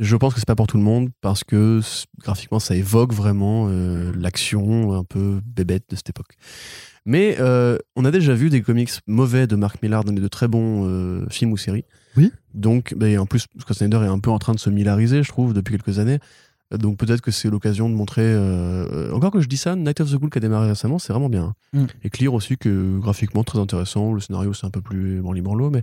Je 0.00 0.16
pense 0.16 0.34
que 0.34 0.40
c'est 0.40 0.46
pas 0.46 0.54
pour 0.54 0.66
tout 0.66 0.76
le 0.76 0.82
monde 0.82 1.10
parce 1.20 1.44
que 1.44 1.80
graphiquement, 2.20 2.58
ça 2.58 2.76
évoque 2.76 3.12
vraiment 3.12 3.66
euh, 3.68 4.12
l'action 4.16 4.94
un 4.94 5.04
peu 5.04 5.40
bébête 5.44 5.84
de 5.90 5.96
cette 5.96 6.10
époque. 6.10 6.36
Mais 7.04 7.36
euh, 7.40 7.78
on 7.96 8.04
a 8.04 8.10
déjà 8.10 8.34
vu 8.34 8.50
des 8.50 8.62
comics 8.62 8.90
mauvais 9.06 9.46
de 9.46 9.56
Mark 9.56 9.82
Millar 9.82 10.04
dans 10.04 10.12
de 10.12 10.28
très 10.28 10.46
bons 10.46 10.86
euh, 10.86 11.26
films 11.30 11.52
ou 11.52 11.56
séries. 11.56 11.84
Oui. 12.16 12.32
Donc, 12.54 12.94
bah, 12.96 13.08
et 13.08 13.18
en 13.18 13.26
plus, 13.26 13.46
Scott 13.58 13.76
Snyder 13.76 13.98
est 13.98 14.08
un 14.08 14.18
peu 14.18 14.30
en 14.30 14.38
train 14.38 14.52
de 14.52 14.58
se 14.58 14.70
millariser, 14.70 15.22
je 15.22 15.28
trouve, 15.28 15.54
depuis 15.54 15.76
quelques 15.76 15.98
années. 15.98 16.18
Donc 16.70 16.98
peut-être 16.98 17.22
que 17.22 17.30
c'est 17.30 17.48
l'occasion 17.48 17.88
de 17.88 17.94
montrer. 17.94 18.22
euh, 18.24 19.10
encore 19.12 19.30
que 19.30 19.40
je 19.40 19.48
dis 19.48 19.56
ça, 19.56 19.74
Night 19.74 20.00
of 20.00 20.10
the 20.10 20.16
Ghoul 20.16 20.28
qui 20.28 20.38
a 20.38 20.40
démarré 20.40 20.68
récemment, 20.68 20.98
c'est 20.98 21.12
vraiment 21.12 21.30
bien. 21.30 21.54
Mm. 21.72 21.86
Et 22.04 22.10
Clear 22.10 22.34
aussi, 22.34 22.58
que 22.58 22.98
graphiquement 22.98 23.42
très 23.42 23.58
intéressant. 23.58 24.12
Le 24.12 24.20
scénario 24.20 24.52
c'est 24.52 24.66
un 24.66 24.70
peu 24.70 24.82
plus 24.82 25.22
branli 25.22 25.40
branlo, 25.40 25.70
mais 25.70 25.82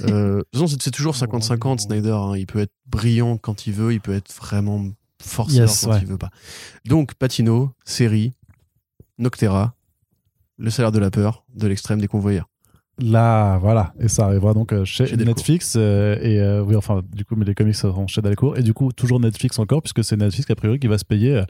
euh, 0.00 0.38
de 0.38 0.44
toute 0.52 0.62
façon, 0.62 0.76
c'est- 0.80 0.90
toujours 0.90 1.14
50-50 1.14 1.80
Snyder. 1.80 2.10
hein. 2.12 2.36
Il 2.36 2.46
peut 2.46 2.60
être 2.60 2.72
brillant 2.86 3.36
quand 3.38 3.66
il 3.66 3.72
veut, 3.72 3.92
il 3.92 4.00
peut 4.00 4.14
être 4.14 4.32
vraiment 4.34 4.84
forceur 5.22 5.60
Yes, 5.66 5.84
quand 5.84 5.92
ouais. 5.92 5.98
il 6.02 6.06
veut 6.06 6.18
pas. 6.18 6.30
Donc 6.84 7.14
Patino, 7.14 7.70
série, 7.84 8.32
Noctera, 9.18 9.74
le 10.58 10.70
salaire 10.70 10.92
de 10.92 10.98
la 10.98 11.10
peur, 11.10 11.44
de 11.54 11.66
l'extrême 11.66 12.00
des 12.00 12.08
convoyeurs. 12.08 12.48
Là, 12.98 13.56
voilà. 13.58 13.94
Et 13.98 14.08
ça 14.08 14.26
arrivera 14.26 14.52
donc 14.52 14.72
euh, 14.72 14.84
chez. 14.84 15.16
Netflix. 15.16 15.74
euh, 15.76 16.18
et 16.20 16.38
euh, 16.40 16.62
oui, 16.62 16.76
enfin, 16.76 17.00
du 17.12 17.24
coup, 17.24 17.34
mais 17.36 17.44
les 17.46 17.54
comics 17.54 17.74
seront 17.74 18.06
chez 18.06 18.20
Delcourt. 18.20 18.58
Et 18.58 18.62
du 18.62 18.74
coup, 18.74 18.92
toujours 18.92 19.18
Netflix 19.18 19.58
encore, 19.58 19.80
puisque 19.82 20.04
c'est 20.04 20.16
Netflix, 20.16 20.50
a 20.50 20.54
priori, 20.54 20.78
qui 20.78 20.88
va 20.88 20.98
se 20.98 21.04
payer 21.04 21.36
euh, 21.36 21.44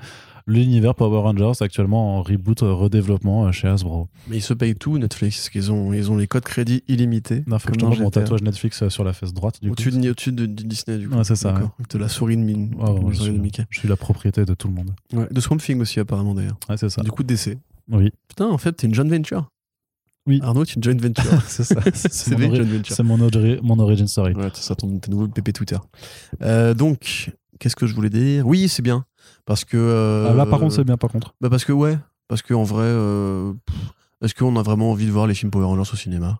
l'univers 0.46 0.94
Power 0.94 1.20
Rangers 1.20 1.62
actuellement 1.62 2.18
en 2.18 2.22
reboot, 2.22 2.62
euh, 2.62 2.72
redéveloppement 2.72 3.46
euh, 3.46 3.52
chez 3.52 3.68
Hasbro. 3.68 4.08
Mais 4.28 4.36
ils 4.38 4.42
se 4.42 4.54
payent 4.54 4.74
tout, 4.74 4.98
Netflix, 4.98 5.36
parce 5.36 5.50
qu'ils 5.50 5.72
ont, 5.72 5.92
ils 5.92 6.10
ont 6.10 6.16
les 6.16 6.26
codes 6.26 6.44
crédits 6.44 6.82
illimités. 6.88 7.44
Non, 7.46 7.58
faut 7.58 7.68
que 7.70 7.74
je 7.74 7.86
te 7.96 8.02
mon 8.02 8.10
tatouage 8.10 8.42
Netflix 8.42 8.82
euh, 8.82 8.88
sur 8.90 9.04
la 9.04 9.12
fesse 9.12 9.32
droite. 9.32 9.60
Du 9.62 9.68
coup. 9.68 9.72
Au-dessus 9.72 9.90
de, 9.90 10.10
au-dessus 10.10 10.32
de, 10.32 10.46
de 10.46 10.62
Disney, 10.62 10.98
du 10.98 11.08
coup. 11.08 11.16
Ouais, 11.16 11.24
c'est 11.24 11.36
ça. 11.36 11.54
De 11.90 11.98
la 11.98 12.08
souris 12.08 12.36
de 12.36 12.42
mine. 12.42 12.74
Ouais, 12.78 12.90
ouais, 12.90 13.12
je, 13.14 13.18
de 13.18 13.24
suis, 13.24 13.32
Mickey. 13.38 13.64
je 13.70 13.78
suis 13.78 13.88
la 13.88 13.96
propriété 13.96 14.44
de 14.44 14.54
tout 14.54 14.68
le 14.68 14.74
monde. 14.74 14.90
Ouais, 15.12 15.26
de 15.30 15.40
Swamp 15.40 15.58
Thing 15.58 15.80
aussi, 15.80 16.00
apparemment, 16.00 16.34
d'ailleurs. 16.34 16.58
Ouais, 16.68 16.76
c'est 16.76 16.88
ça. 16.88 17.02
Du 17.02 17.10
coup, 17.10 17.22
DC. 17.22 17.58
Oui, 17.90 18.10
Putain, 18.28 18.48
en 18.48 18.58
fait, 18.58 18.72
t'es 18.72 18.86
une 18.86 18.94
joint 18.94 19.08
venture. 19.08 19.48
Oui. 20.28 20.38
Arnaud, 20.42 20.64
tu 20.64 20.72
es 20.72 20.76
une 20.76 20.84
joint 20.84 20.96
venture. 20.96 21.42
c'est 21.48 21.64
ça. 21.64 21.80
C'est 21.94 22.12
C'est 22.12 22.38
mon, 22.38 22.46
ori- 22.48 22.56
joint 22.56 22.64
venture. 22.66 22.94
c'est 22.96 23.02
mon, 23.02 23.20
ori- 23.20 23.58
mon 23.62 23.78
origin 23.80 24.06
story. 24.06 24.34
Ouais, 24.34 24.48
c'est 24.54 24.62
ça, 24.62 24.76
ton, 24.76 25.00
nouveau 25.08 25.26
PP 25.26 25.52
Twitter. 25.52 25.78
Euh, 26.42 26.74
donc, 26.74 27.32
qu'est-ce 27.58 27.74
que 27.74 27.86
je 27.88 27.94
voulais 27.94 28.08
dire? 28.10 28.46
Oui, 28.46 28.68
c'est 28.68 28.82
bien. 28.82 29.04
Parce 29.46 29.64
que. 29.64 29.76
euh, 29.76 30.34
là, 30.34 30.46
par 30.46 30.58
contre, 30.60 30.74
c'est 30.74 30.84
bien, 30.84 30.96
par 30.96 31.10
contre. 31.10 31.34
Bah, 31.40 31.50
parce 31.50 31.64
que, 31.64 31.72
ouais. 31.72 31.98
Parce 32.28 32.42
que, 32.42 32.54
en 32.54 32.62
vrai, 32.62 32.84
euh, 32.86 33.52
est-ce 34.22 34.34
qu'on 34.34 34.56
a 34.56 34.62
vraiment 34.62 34.90
envie 34.92 35.06
de 35.06 35.10
voir 35.10 35.26
les 35.26 35.34
films 35.34 35.50
Power 35.50 35.64
Rangers 35.66 35.90
au 35.92 35.96
cinéma? 35.96 36.38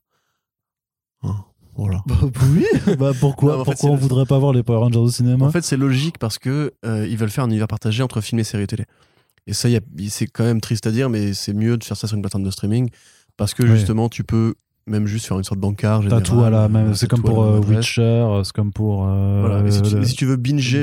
Hein, 1.23 1.37
Voilà. 1.77 2.03
Bah, 2.07 2.17
oui, 2.53 2.65
bah, 2.99 3.13
pourquoi, 3.19 3.53
Non, 3.57 3.65
fait, 3.65 3.71
pourquoi 3.73 3.91
c'est 3.91 3.95
on 3.95 3.97
voudrait 3.97 4.27
pas 4.27 4.39
voir 4.39 4.53
les 4.53 4.63
Power 4.63 4.79
Rangers 4.79 4.99
au 4.99 5.09
cinéma? 5.11 5.45
En 5.47 5.51
fait, 5.51 5.63
c'est 5.63 5.77
logique 5.77 6.19
parce 6.19 6.39
que 6.39 6.73
euh, 6.85 7.07
ils 7.09 7.17
veulent 7.17 7.31
faire 7.31 7.45
un 7.45 7.49
univers 7.49 7.69
partagé 7.69 8.03
entre 8.03 8.21
film 8.21 8.39
et 8.39 8.45
série 8.45 8.67
télé. 8.67 8.85
Et 9.47 9.53
ça, 9.55 9.69
y 9.69 9.77
a- 9.77 9.81
c'est 10.09 10.27
quand 10.27 10.45
même 10.45 10.61
triste 10.61 10.87
à 10.87 10.91
dire, 10.93 11.11
mais 11.11 11.33
c'est 11.33 11.53
mieux 11.53 11.77
de 11.77 11.85
faire 11.85 11.97
ça 11.97 12.07
sur 12.07 12.15
une 12.17 12.23
plateforme 12.23 12.45
de 12.45 12.51
streaming 12.51 12.89
parce 13.37 13.55
que 13.55 13.65
justement, 13.77 14.09
tu 14.09 14.23
peux 14.25 14.55
même 14.87 15.07
juste 15.07 15.27
faire 15.27 15.39
une 15.39 15.45
sorte 15.45 15.61
d'encart. 15.61 16.03
T'as 16.09 16.21
tout 16.21 16.43
à 16.43 16.51
la 16.51 16.69
même. 16.69 16.89
euh, 16.91 16.95
C'est 16.95 17.07
t'as 17.07 17.17
comme 17.17 17.23
pour 17.25 17.43
euh, 17.43 17.61
même. 17.61 17.79
Witcher, 17.79 18.03
euh, 18.03 18.45
c'est 18.45 18.53
comme 18.53 18.73
pour. 18.73 19.07
euh, 19.09 19.41
Voilà. 19.41 19.67
Et 19.67 19.71
si, 19.71 19.83
tu, 19.83 19.89
et 20.03 20.05
si 20.07 20.15
tu 20.15 20.27
veux 20.27 20.37
binger 20.37 20.83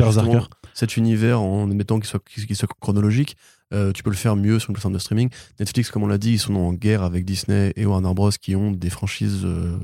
cet 0.79 0.97
univers 0.97 1.41
en 1.41 1.67
mettant 1.67 1.99
qu'il 1.99 2.07
soit, 2.07 2.69
chronologique, 2.79 3.35
euh, 3.73 3.91
tu 3.91 4.01
peux 4.01 4.09
le 4.09 4.15
faire 4.15 4.35
mieux 4.35 4.59
sur 4.59 4.69
une 4.69 4.73
plateforme 4.75 4.93
de 4.93 4.99
streaming. 4.99 5.29
Netflix, 5.59 5.91
comme 5.91 6.03
on 6.03 6.07
l'a 6.07 6.17
dit, 6.17 6.31
ils 6.33 6.39
sont 6.39 6.55
en 6.55 6.73
guerre 6.73 7.03
avec 7.03 7.25
Disney 7.25 7.73
et 7.75 7.85
Warner 7.85 8.13
Bros. 8.13 8.31
qui 8.31 8.55
ont 8.55 8.71
des 8.71 8.89
franchises 8.89 9.41
euh, 9.43 9.77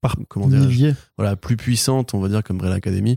Par 0.00 0.16
comment 0.28 0.48
dirais-je, 0.48 0.68
milliers. 0.68 0.94
voilà, 1.16 1.36
plus 1.36 1.56
puissantes, 1.56 2.12
on 2.14 2.20
va 2.20 2.28
dire, 2.28 2.42
comme 2.42 2.56
Umbrella 2.56 2.74
Academy. 2.76 3.16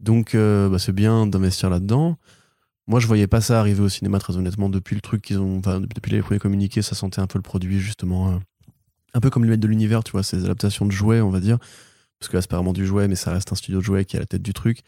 Donc, 0.00 0.34
euh, 0.34 0.68
bah, 0.68 0.78
c'est 0.78 0.92
bien 0.92 1.26
d'investir 1.26 1.70
là-dedans. 1.70 2.16
Moi, 2.88 3.00
je 3.00 3.06
voyais 3.06 3.26
pas 3.26 3.40
ça 3.40 3.58
arriver 3.60 3.80
au 3.82 3.88
cinéma, 3.88 4.18
très 4.18 4.36
honnêtement. 4.36 4.68
Depuis 4.68 4.94
le 4.94 5.00
truc 5.00 5.22
qu'ils 5.22 5.38
ont. 5.38 5.58
Enfin, 5.58 5.80
depuis 5.80 6.10
les 6.12 6.20
premiers 6.20 6.38
communiqués, 6.40 6.82
ça 6.82 6.94
sentait 6.94 7.20
un 7.20 7.26
peu 7.26 7.38
le 7.38 7.42
produit, 7.42 7.78
justement. 7.80 8.38
un 9.14 9.20
peu 9.20 9.30
comme 9.30 9.44
le 9.44 9.50
maître 9.50 9.62
de 9.62 9.68
l'univers, 9.68 10.04
tu 10.04 10.12
vois, 10.12 10.22
ces 10.22 10.44
adaptations 10.44 10.84
de 10.84 10.92
jouets, 10.92 11.20
on 11.20 11.30
va 11.30 11.40
dire. 11.40 11.58
Parce 12.18 12.28
que 12.30 12.36
là, 12.36 12.42
c'est 12.42 12.50
pas 12.50 12.56
vraiment 12.56 12.72
du 12.72 12.86
jouet, 12.86 13.08
mais 13.08 13.14
ça 13.16 13.30
reste 13.32 13.52
un 13.52 13.56
studio 13.56 13.78
de 13.80 13.84
jouets 13.84 14.04
qui 14.04 14.16
est 14.16 14.18
à 14.18 14.22
la 14.22 14.26
tête 14.26 14.42
du 14.42 14.52
truc. 14.52 14.80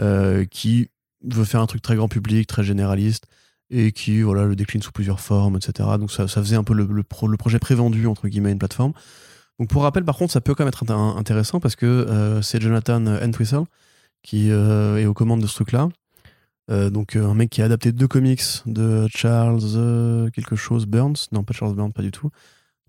euh, 0.00 0.44
qui 0.46 0.88
veut 1.24 1.44
faire 1.44 1.60
un 1.60 1.66
truc 1.66 1.82
très 1.82 1.96
grand 1.96 2.08
public, 2.08 2.46
très 2.46 2.62
généraliste. 2.64 3.26
Et 3.70 3.92
qui, 3.92 4.20
voilà, 4.20 4.44
le 4.44 4.54
décline 4.54 4.82
sous 4.82 4.92
plusieurs 4.92 5.20
formes, 5.20 5.56
etc. 5.56 5.88
Donc, 5.98 6.12
ça, 6.12 6.28
ça 6.28 6.42
faisait 6.42 6.56
un 6.56 6.64
peu 6.64 6.74
le, 6.74 6.84
le 6.84 7.02
pro- 7.02 7.26
le 7.28 7.38
projet 7.38 7.58
prévendu, 7.58 8.06
entre 8.06 8.28
guillemets, 8.28 8.52
une 8.52 8.58
plateforme. 8.58 8.92
Donc, 9.58 9.70
pour 9.70 9.82
rappel, 9.82 10.04
par 10.04 10.16
contre, 10.16 10.32
ça 10.32 10.42
peut 10.42 10.54
quand 10.54 10.64
même 10.64 10.68
être 10.68 10.84
int- 10.84 11.16
intéressant 11.16 11.58
parce 11.58 11.74
que 11.76 11.86
euh, 11.86 12.42
c'est 12.42 12.60
Jonathan 12.60 13.06
Entwistle 13.06 13.64
qui 14.22 14.50
euh, 14.50 14.98
est 14.98 15.06
aux 15.06 15.14
commandes 15.14 15.40
de 15.40 15.46
ce 15.46 15.54
truc-là. 15.54 15.88
Euh, 16.70 16.90
donc 16.90 17.16
un 17.16 17.34
mec 17.34 17.50
qui 17.50 17.60
a 17.60 17.64
adapté 17.64 17.90
deux 17.90 18.06
comics 18.06 18.42
de 18.66 19.08
Charles 19.08 20.30
quelque 20.32 20.54
chose 20.54 20.86
Burns 20.86 21.26
non 21.32 21.42
pas 21.42 21.52
Charles 21.52 21.74
Burns 21.74 21.90
pas 21.92 22.02
du 22.02 22.12
tout 22.12 22.30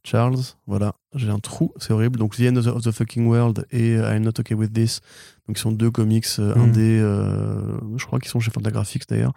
Charles 0.03 0.37
voilà 0.67 0.95
j'ai 1.15 1.29
un 1.29 1.39
trou 1.39 1.73
c'est 1.77 1.93
horrible. 1.93 2.19
Donc 2.19 2.35
The 2.35 2.41
End 2.41 2.55
of 2.57 2.83
the, 2.83 2.91
Fucking 2.91 3.25
World 3.25 3.65
et 3.71 3.93
I'm 3.95 4.23
Not 4.23 4.39
Okay 4.39 4.53
With 4.55 4.73
This. 4.73 4.99
Donc 5.47 5.57
sont 5.57 5.71
deux 5.71 5.91
comics 5.91 6.25
euh, 6.39 6.53
Mhm. 6.55 6.61
indés 6.61 6.99
euh, 7.01 7.77
je 7.97 8.05
crois 8.05 8.19
qu'ils 8.19 8.29
sont 8.29 8.39
chez 8.39 8.51
Fantagraphics 8.51 9.07
d'ailleurs. 9.07 9.33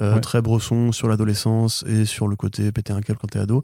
Euh, 0.00 0.14
Ouais. 0.14 0.20
très 0.20 0.40
bressons 0.42 0.92
sur 0.92 1.08
l'adolescence 1.08 1.84
et 1.88 2.04
sur 2.04 2.28
le 2.28 2.36
côté 2.36 2.70
péter 2.72 2.92
un 2.92 3.00
câble 3.00 3.18
quand 3.20 3.28
t'es 3.28 3.38
ado. 3.40 3.62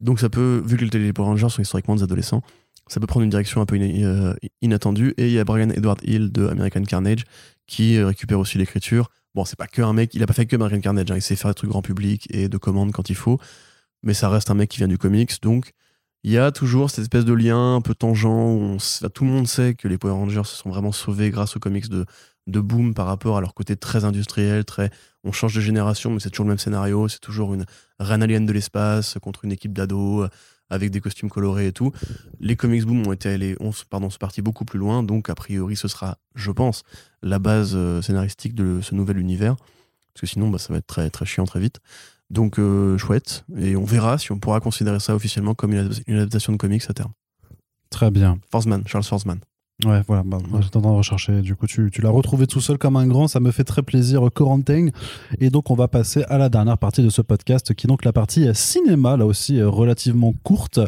Donc 0.00 0.20
ça 0.20 0.28
peut 0.28 0.62
vu 0.64 0.76
que 0.76 0.84
les 0.96 1.12
Power 1.12 1.28
Rangers 1.28 1.48
sont 1.48 1.62
historiquement 1.62 1.96
des 1.96 2.02
adolescents 2.02 2.42
ça 2.86 3.00
peut 3.00 3.06
prendre 3.06 3.24
une 3.24 3.30
direction 3.30 3.62
un 3.62 3.66
peu 3.66 3.76
ina- 3.76 4.06
euh, 4.06 4.34
inattendue. 4.60 5.14
Et 5.16 5.28
il 5.28 5.32
y 5.32 5.38
a 5.38 5.44
Brian 5.44 5.70
Edward 5.70 6.00
Hill 6.04 6.30
de 6.30 6.46
American 6.48 6.82
Carnage 6.82 7.24
qui 7.66 7.96
euh, 7.96 8.08
récupère 8.08 8.38
aussi 8.38 8.58
l'écriture. 8.58 9.10
Bon, 9.34 9.46
c'est 9.46 9.56
pas 9.56 9.66
que 9.66 9.80
un 9.80 9.94
mec, 9.94 10.14
il 10.14 10.22
a 10.22 10.26
pas 10.26 10.34
fait 10.34 10.44
que 10.44 10.54
American 10.54 10.80
Carnage, 10.82 11.10
hein, 11.10 11.16
il 11.16 11.22
sait 11.22 11.34
faire 11.34 11.50
des 11.50 11.54
trucs 11.54 11.70
grand 11.70 11.80
public 11.80 12.28
et 12.30 12.46
de 12.50 12.58
commandes 12.58 12.92
quand 12.92 13.08
il 13.08 13.16
faut, 13.16 13.40
mais 14.04 14.14
ça 14.14 14.28
reste 14.28 14.50
un 14.50 14.54
mec 14.54 14.70
qui 14.70 14.78
vient 14.78 14.88
du 14.88 14.98
comics, 14.98 15.42
donc 15.42 15.72
il 16.24 16.30
y 16.30 16.38
a 16.38 16.52
toujours 16.52 16.90
cette 16.90 17.02
espèce 17.02 17.26
de 17.26 17.34
lien 17.34 17.76
un 17.76 17.80
peu 17.82 17.94
tangent 17.94 18.24
où 18.24 18.78
tout 19.12 19.24
le 19.24 19.30
monde 19.30 19.46
sait 19.46 19.74
que 19.74 19.88
les 19.88 19.98
Power 19.98 20.14
Rangers 20.14 20.44
se 20.44 20.56
sont 20.56 20.70
vraiment 20.70 20.90
sauvés 20.90 21.30
grâce 21.30 21.56
aux 21.56 21.60
comics 21.60 21.88
de, 21.88 22.06
Boom 22.46 22.94
par 22.94 23.06
rapport 23.06 23.36
à 23.36 23.40
leur 23.40 23.54
côté 23.54 23.76
très 23.76 24.04
industriel, 24.04 24.64
très 24.64 24.90
on 25.22 25.32
change 25.32 25.54
de 25.54 25.60
génération, 25.60 26.10
mais 26.10 26.20
c'est 26.20 26.30
toujours 26.30 26.44
le 26.44 26.50
même 26.50 26.58
scénario, 26.58 27.08
c'est 27.08 27.20
toujours 27.20 27.54
une 27.54 27.64
reine 27.98 28.22
alien 28.22 28.44
de 28.44 28.52
l'espace 28.52 29.16
contre 29.20 29.44
une 29.44 29.52
équipe 29.52 29.72
d'ados 29.72 30.24
euh, 30.24 30.28
avec 30.70 30.90
des 30.90 31.00
costumes 31.00 31.30
colorés 31.30 31.68
et 31.68 31.72
tout. 31.72 31.92
Les 32.40 32.56
comics 32.56 32.84
Boom 32.84 33.06
ont 33.06 33.12
été 33.12 33.30
allés, 33.30 33.56
pardon, 33.88 34.10
sont 34.10 34.18
partis 34.18 34.42
beaucoup 34.42 34.64
plus 34.64 34.78
loin, 34.78 35.02
donc 35.02 35.30
a 35.30 35.34
priori 35.34 35.76
ce 35.76 35.88
sera, 35.88 36.18
je 36.34 36.50
pense, 36.50 36.82
la 37.22 37.38
base 37.38 37.72
euh, 37.74 38.02
scénaristique 38.02 38.54
de 38.54 38.80
ce 38.82 38.94
nouvel 38.94 39.18
univers. 39.18 39.56
Parce 39.56 40.20
que 40.20 40.26
sinon, 40.26 40.48
bah, 40.48 40.58
ça 40.58 40.72
va 40.72 40.78
être 40.78 40.86
très, 40.86 41.10
très 41.10 41.26
chiant 41.26 41.44
très 41.44 41.60
vite. 41.60 41.80
Donc, 42.34 42.58
euh, 42.58 42.98
chouette. 42.98 43.44
Et 43.56 43.76
on 43.76 43.84
verra 43.84 44.18
si 44.18 44.32
on 44.32 44.38
pourra 44.38 44.58
considérer 44.60 44.98
ça 44.98 45.14
officiellement 45.14 45.54
comme 45.54 45.72
une, 45.72 45.88
adap- 45.88 46.02
une 46.06 46.16
adaptation 46.16 46.52
de 46.52 46.58
comics 46.58 46.82
à 46.88 46.92
terme. 46.92 47.12
Très 47.90 48.10
bien. 48.10 48.38
Forsman, 48.50 48.82
Charles 48.86 49.04
Forsman. 49.04 49.38
Ouais, 49.84 50.02
voilà, 50.06 50.22
bah, 50.24 50.38
moi, 50.50 50.60
j'étais 50.60 50.76
en 50.76 50.82
train 50.82 50.92
de 50.92 50.96
rechercher. 50.96 51.42
Du 51.42 51.54
coup, 51.56 51.66
tu, 51.66 51.90
tu 51.92 52.00
l'as 52.00 52.10
retrouvé 52.10 52.46
tout 52.46 52.60
seul 52.60 52.78
comme 52.78 52.96
un 52.96 53.06
grand. 53.06 53.28
Ça 53.28 53.40
me 53.40 53.50
fait 53.50 53.64
très 53.64 53.82
plaisir, 53.82 54.28
Corentin. 54.32 54.88
Et 55.40 55.50
donc, 55.50 55.70
on 55.70 55.74
va 55.74 55.88
passer 55.88 56.24
à 56.24 56.38
la 56.38 56.48
dernière 56.48 56.78
partie 56.78 57.02
de 57.02 57.10
ce 57.10 57.22
podcast, 57.22 57.72
qui 57.74 57.86
est 57.86 57.88
donc 57.88 58.04
la 58.04 58.12
partie 58.12 58.46
cinéma, 58.54 59.16
là 59.16 59.26
aussi 59.26 59.60
euh, 59.60 59.68
relativement 59.68 60.32
courte. 60.42 60.80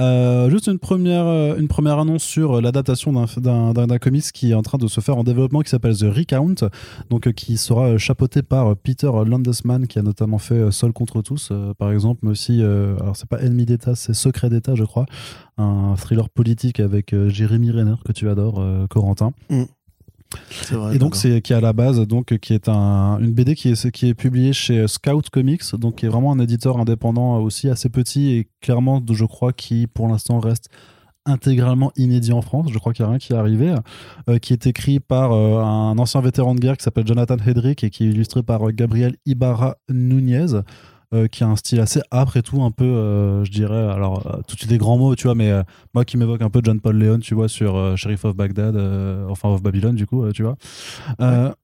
Euh, 0.00 0.50
juste 0.50 0.66
une 0.66 0.80
première, 0.80 1.24
euh, 1.26 1.56
une 1.56 1.68
première 1.68 2.00
annonce 2.00 2.24
sur 2.24 2.54
euh, 2.54 2.60
l'adaptation 2.60 3.12
d'un- 3.12 3.98
comics 3.98 4.24
qui 4.32 4.50
est 4.50 4.54
en 4.54 4.62
train 4.62 4.76
de 4.78 4.88
se 4.88 5.00
faire 5.00 5.16
en 5.16 5.22
développement 5.22 5.60
qui 5.60 5.70
s'appelle 5.70 5.96
The 5.96 6.06
Recount, 6.12 6.68
donc 7.10 7.32
qui 7.34 7.56
sera 7.56 7.96
chapeauté 7.96 8.42
par 8.42 8.74
Peter 8.76 9.10
Landesman 9.24 9.86
qui 9.86 10.00
a 10.00 10.02
notamment 10.02 10.38
fait 10.38 10.72
Seul 10.72 10.92
contre 10.92 11.22
tous, 11.22 11.52
par 11.78 11.92
exemple, 11.92 12.20
mais 12.24 12.30
aussi, 12.30 12.60
alors 12.62 13.16
c'est 13.16 13.28
pas 13.28 13.40
Ennemi 13.40 13.66
d'État, 13.66 13.94
c'est 13.94 14.14
Secret 14.14 14.50
d'État, 14.50 14.74
je 14.74 14.82
crois, 14.84 15.06
un 15.58 15.94
thriller 15.96 16.28
politique 16.28 16.80
avec 16.80 17.14
Jérémy 17.28 17.70
Renner 17.70 17.94
que 18.04 18.12
tu 18.12 18.28
adores, 18.28 18.60
Corentin. 18.90 19.32
C'est 19.48 19.68
vrai. 20.70 20.96
Et 20.96 20.98
donc 20.98 21.16
c'est 21.16 21.40
qui 21.40 21.52
est 21.52 21.56
à 21.56 21.60
la 21.60 21.72
base 21.72 22.00
donc 22.06 22.38
qui 22.38 22.52
est 22.52 22.68
un, 22.68 23.18
une 23.20 23.32
BD 23.32 23.54
qui 23.54 23.70
est 23.70 23.90
qui 23.90 24.08
est 24.08 24.14
publiée 24.14 24.52
chez 24.52 24.86
Scout 24.88 25.30
Comics 25.30 25.74
donc 25.76 25.96
qui 25.96 26.06
est 26.06 26.08
vraiment 26.08 26.32
un 26.32 26.38
éditeur 26.38 26.78
indépendant 26.78 27.38
aussi 27.38 27.68
assez 27.68 27.88
petit 27.88 28.32
et 28.32 28.48
clairement 28.60 29.02
je 29.10 29.24
crois 29.24 29.52
qui 29.52 29.86
pour 29.86 30.08
l'instant 30.08 30.38
reste 30.38 30.68
intégralement 31.26 31.90
inédit 31.96 32.32
en 32.32 32.42
France 32.42 32.70
je 32.72 32.78
crois 32.78 32.92
qu'il 32.92 33.04
n'y 33.04 33.08
a 33.08 33.10
rien 33.10 33.18
qui 33.18 33.32
est 33.32 33.36
arrivé 33.36 33.74
euh, 34.28 34.38
qui 34.38 34.52
est 34.52 34.66
écrit 34.66 35.00
par 35.00 35.32
euh, 35.32 35.62
un 35.62 35.98
ancien 35.98 36.20
vétéran 36.20 36.54
de 36.54 36.60
guerre 36.60 36.76
qui 36.76 36.84
s'appelle 36.84 37.06
Jonathan 37.06 37.36
Hedrick 37.36 37.82
et 37.84 37.90
qui 37.90 38.04
est 38.04 38.10
illustré 38.10 38.42
par 38.42 38.68
euh, 38.68 38.72
Gabriel 38.72 39.16
Ibarra 39.24 39.76
Nunez 39.88 40.60
euh, 41.14 41.28
qui 41.28 41.44
a 41.44 41.48
un 41.48 41.54
style 41.54 41.78
assez 41.78 42.00
âpre 42.10 42.36
et 42.36 42.42
tout, 42.42 42.62
un 42.62 42.72
peu, 42.72 42.84
euh, 42.84 43.44
je 43.44 43.50
dirais, 43.52 43.88
alors, 43.88 44.26
euh, 44.26 44.40
tout 44.48 44.56
de 44.56 44.58
suite 44.58 44.68
des 44.68 44.78
grands 44.78 44.98
mots, 44.98 45.14
tu 45.14 45.28
vois, 45.28 45.36
mais 45.36 45.52
moi 45.94 46.04
qui 46.04 46.16
m'évoque 46.16 46.42
un 46.42 46.50
peu 46.50 46.60
John 46.62 46.80
Paul 46.80 46.96
Leon, 46.96 47.20
tu 47.20 47.34
vois, 47.34 47.48
sur 47.48 47.96
Sheriff 47.96 48.24
of 48.24 48.34
Baghdad, 48.34 48.76
enfin, 49.28 49.50
of 49.50 49.62
Babylon, 49.62 49.92
du 49.92 50.06
coup, 50.06 50.30
tu 50.32 50.42
vois. 50.42 50.56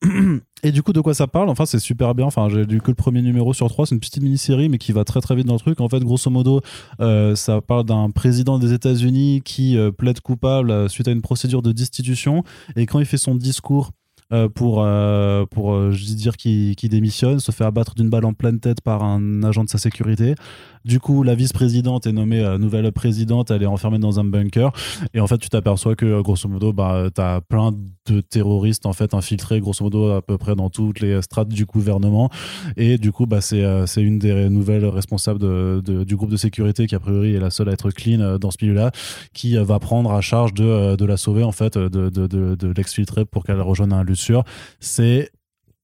Et 0.63 0.73
du 0.73 0.83
coup, 0.83 0.93
de 0.93 1.01
quoi 1.01 1.15
ça 1.15 1.27
parle? 1.27 1.49
Enfin, 1.49 1.65
c'est 1.65 1.79
super 1.79 2.15
bien. 2.15 2.27
Enfin, 2.27 2.51
j'ai 2.51 2.67
lu 2.67 2.83
que 2.83 2.91
le 2.91 2.95
premier 2.95 3.23
numéro 3.23 3.55
sur 3.55 3.69
trois. 3.71 3.87
C'est 3.87 3.95
une 3.95 4.01
petite 4.01 4.23
mini-série, 4.23 4.69
mais 4.69 4.77
qui 4.77 4.93
va 4.93 5.05
très 5.05 5.23
très 5.23 5.35
vite 5.35 5.47
dans 5.47 5.55
le 5.55 5.59
truc. 5.59 5.81
En 5.81 5.89
fait, 5.89 6.01
grosso 6.01 6.31
modo, 6.31 6.61
ça 7.35 7.61
parle 7.63 7.85
d'un 7.85 8.11
président 8.11 8.59
des 8.59 8.75
États-Unis 8.75 9.41
qui 9.43 9.79
plaide 9.97 10.21
coupable 10.21 10.91
suite 10.91 11.09
à 11.09 11.13
une 11.13 11.23
procédure 11.23 11.63
de 11.63 11.73
destitution. 11.73 12.45
Et 12.77 12.85
quand 12.85 13.01
il 13.01 13.07
fait 13.07 13.17
son 13.17 13.35
discours 13.35 13.93
pour, 14.55 14.83
euh, 14.85 15.45
pour 15.47 15.73
euh, 15.73 15.91
je 15.93 16.05
dis 16.05 16.15
dire 16.15 16.37
qu'il 16.37 16.77
démissionne, 16.89 17.41
se 17.41 17.53
fait 17.53 17.65
abattre 17.65 17.95
d'une 17.95 18.11
balle 18.11 18.25
en 18.25 18.33
pleine 18.33 18.61
tête 18.61 18.81
par 18.81 19.03
un 19.03 19.43
agent 19.43 19.65
de 19.65 19.69
sa 19.69 19.79
sécurité. 19.79 20.35
Du 20.85 20.99
coup, 20.99 21.23
la 21.23 21.35
vice-présidente 21.35 22.07
est 22.07 22.13
nommée 22.13 22.41
euh, 22.41 22.57
nouvelle 22.57 22.91
présidente, 22.93 23.51
elle 23.51 23.63
est 23.63 23.67
enfermée 23.67 23.99
dans 23.99 24.19
un 24.19 24.25
bunker. 24.25 24.73
Et 25.13 25.21
en 25.21 25.27
fait, 25.27 25.37
tu 25.37 25.51
t'aperçois 25.51 25.95
que, 25.95 26.07
euh, 26.07 26.23
grosso 26.23 26.49
modo, 26.49 26.73
bah, 26.73 27.09
tu 27.15 27.21
as 27.21 27.43
plein 27.43 27.73
de 28.07 28.21
terroristes 28.23 28.87
en 28.87 28.95
fait 28.95 29.13
infiltrés, 29.13 29.61
grosso 29.61 29.85
modo, 29.85 30.11
à 30.11 30.23
peu 30.23 30.39
près 30.39 30.55
dans 30.55 30.71
toutes 30.71 31.01
les 31.01 31.21
strates 31.21 31.49
du 31.49 31.67
gouvernement. 31.67 32.31
Et 32.79 32.97
du 32.97 33.13
coup, 33.13 33.27
bah, 33.27 33.43
c'est 33.43 33.63
euh, 33.63 33.85
une 33.97 34.19
des 34.19 34.49
nouvelles 34.49 34.87
responsables 34.87 35.39
de, 35.39 36.05
du 36.05 36.17
groupe 36.17 36.31
de 36.31 36.39
sécurité 36.39 36.87
qui, 36.87 36.95
a 36.95 37.01
priori, 37.01 37.35
est 37.35 37.41
la 37.41 37.51
seule 37.51 37.69
à 37.69 37.73
être 37.73 37.91
clean 37.91 38.21
euh, 38.21 38.39
dans 38.39 38.51
ce 38.51 38.57
milieu-là, 38.63 38.91
qui 39.35 39.59
euh, 39.59 39.65
va 39.65 39.79
prendre 39.81 40.13
à 40.13 40.23
charge 40.23 40.55
de, 40.55 40.65
euh, 40.65 40.97
de 40.97 41.05
la 41.05 41.19
sauver, 41.19 41.43
en 41.43 41.53
fait, 41.53 41.77
de, 41.77 42.09
de 42.09 42.73
l'exfiltrer 42.75 43.27
pour 43.27 43.45
qu'elle 43.45 43.61
rejoigne 43.61 43.93
un 43.93 44.03
lieu 44.03 44.15
sûr. 44.21 44.45
C'est 44.79 45.33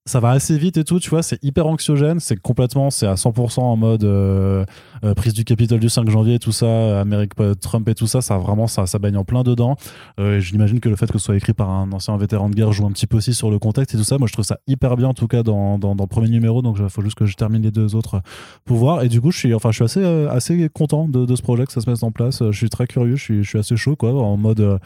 ça 0.06 0.20
va 0.20 0.30
assez 0.30 0.56
vite 0.56 0.76
et 0.76 0.84
tout, 0.84 1.00
tu 1.00 1.10
vois, 1.10 1.22
c'est 1.22 1.42
hyper 1.42 1.66
anxiogène, 1.66 2.20
c'est 2.20 2.40
complètement, 2.40 2.90
c'est 2.90 3.06
à 3.06 3.14
100% 3.14 3.60
en 3.60 3.76
mode 3.76 4.04
euh, 4.04 4.64
euh, 5.02 5.14
prise 5.14 5.34
du 5.34 5.44
Capitole 5.44 5.80
du 5.80 5.88
5 5.88 6.08
janvier, 6.08 6.38
tout 6.38 6.52
ça, 6.52 7.00
Amérique, 7.00 7.32
euh, 7.40 7.54
Trump 7.54 7.88
et 7.88 7.94
tout 7.94 8.06
ça, 8.06 8.22
ça 8.22 8.38
vraiment, 8.38 8.68
ça, 8.68 8.86
ça 8.86 9.00
baigne 9.00 9.16
en 9.16 9.24
plein 9.24 9.42
dedans. 9.42 9.76
Euh, 10.20 10.38
J'imagine 10.38 10.78
que 10.78 10.88
le 10.88 10.94
fait 10.94 11.10
que 11.10 11.18
ce 11.18 11.24
soit 11.24 11.36
écrit 11.36 11.54
par 11.54 11.70
un 11.70 11.90
ancien 11.90 12.16
vétéran 12.16 12.48
de 12.48 12.54
guerre 12.54 12.72
joue 12.72 12.86
un 12.86 12.92
petit 12.92 13.08
peu 13.08 13.16
aussi 13.16 13.34
sur 13.34 13.50
le 13.50 13.58
contexte 13.58 13.96
et 13.96 13.98
tout 13.98 14.04
ça. 14.04 14.16
Moi, 14.16 14.28
je 14.28 14.32
trouve 14.32 14.44
ça 14.44 14.58
hyper 14.68 14.96
bien, 14.96 15.08
en 15.08 15.14
tout 15.14 15.26
cas, 15.26 15.42
dans, 15.42 15.76
dans, 15.76 15.96
le 15.98 16.06
premier 16.06 16.28
numéro, 16.28 16.62
donc 16.62 16.76
il 16.78 16.88
faut 16.88 17.02
juste 17.02 17.16
que 17.16 17.26
je 17.26 17.34
termine 17.34 17.62
les 17.62 17.72
deux 17.72 17.96
autres 17.96 18.22
pour 18.64 18.76
voir. 18.76 19.02
Et 19.02 19.08
du 19.08 19.20
coup, 19.20 19.32
je 19.32 19.38
suis, 19.38 19.54
enfin, 19.54 19.72
je 19.72 19.76
suis 19.76 19.84
assez, 19.84 20.04
assez 20.28 20.68
content 20.68 21.08
de, 21.08 21.26
de 21.26 21.34
ce 21.34 21.42
projet 21.42 21.66
que 21.66 21.72
ça 21.72 21.80
se 21.80 21.90
mette 21.90 22.04
en 22.04 22.12
place. 22.12 22.44
Je 22.44 22.56
suis 22.56 22.70
très 22.70 22.86
curieux, 22.86 23.16
je 23.16 23.22
suis, 23.22 23.42
je 23.42 23.48
suis 23.48 23.58
assez 23.58 23.76
chaud, 23.76 23.96
quoi, 23.96 24.12
en 24.12 24.36
mode. 24.36 24.78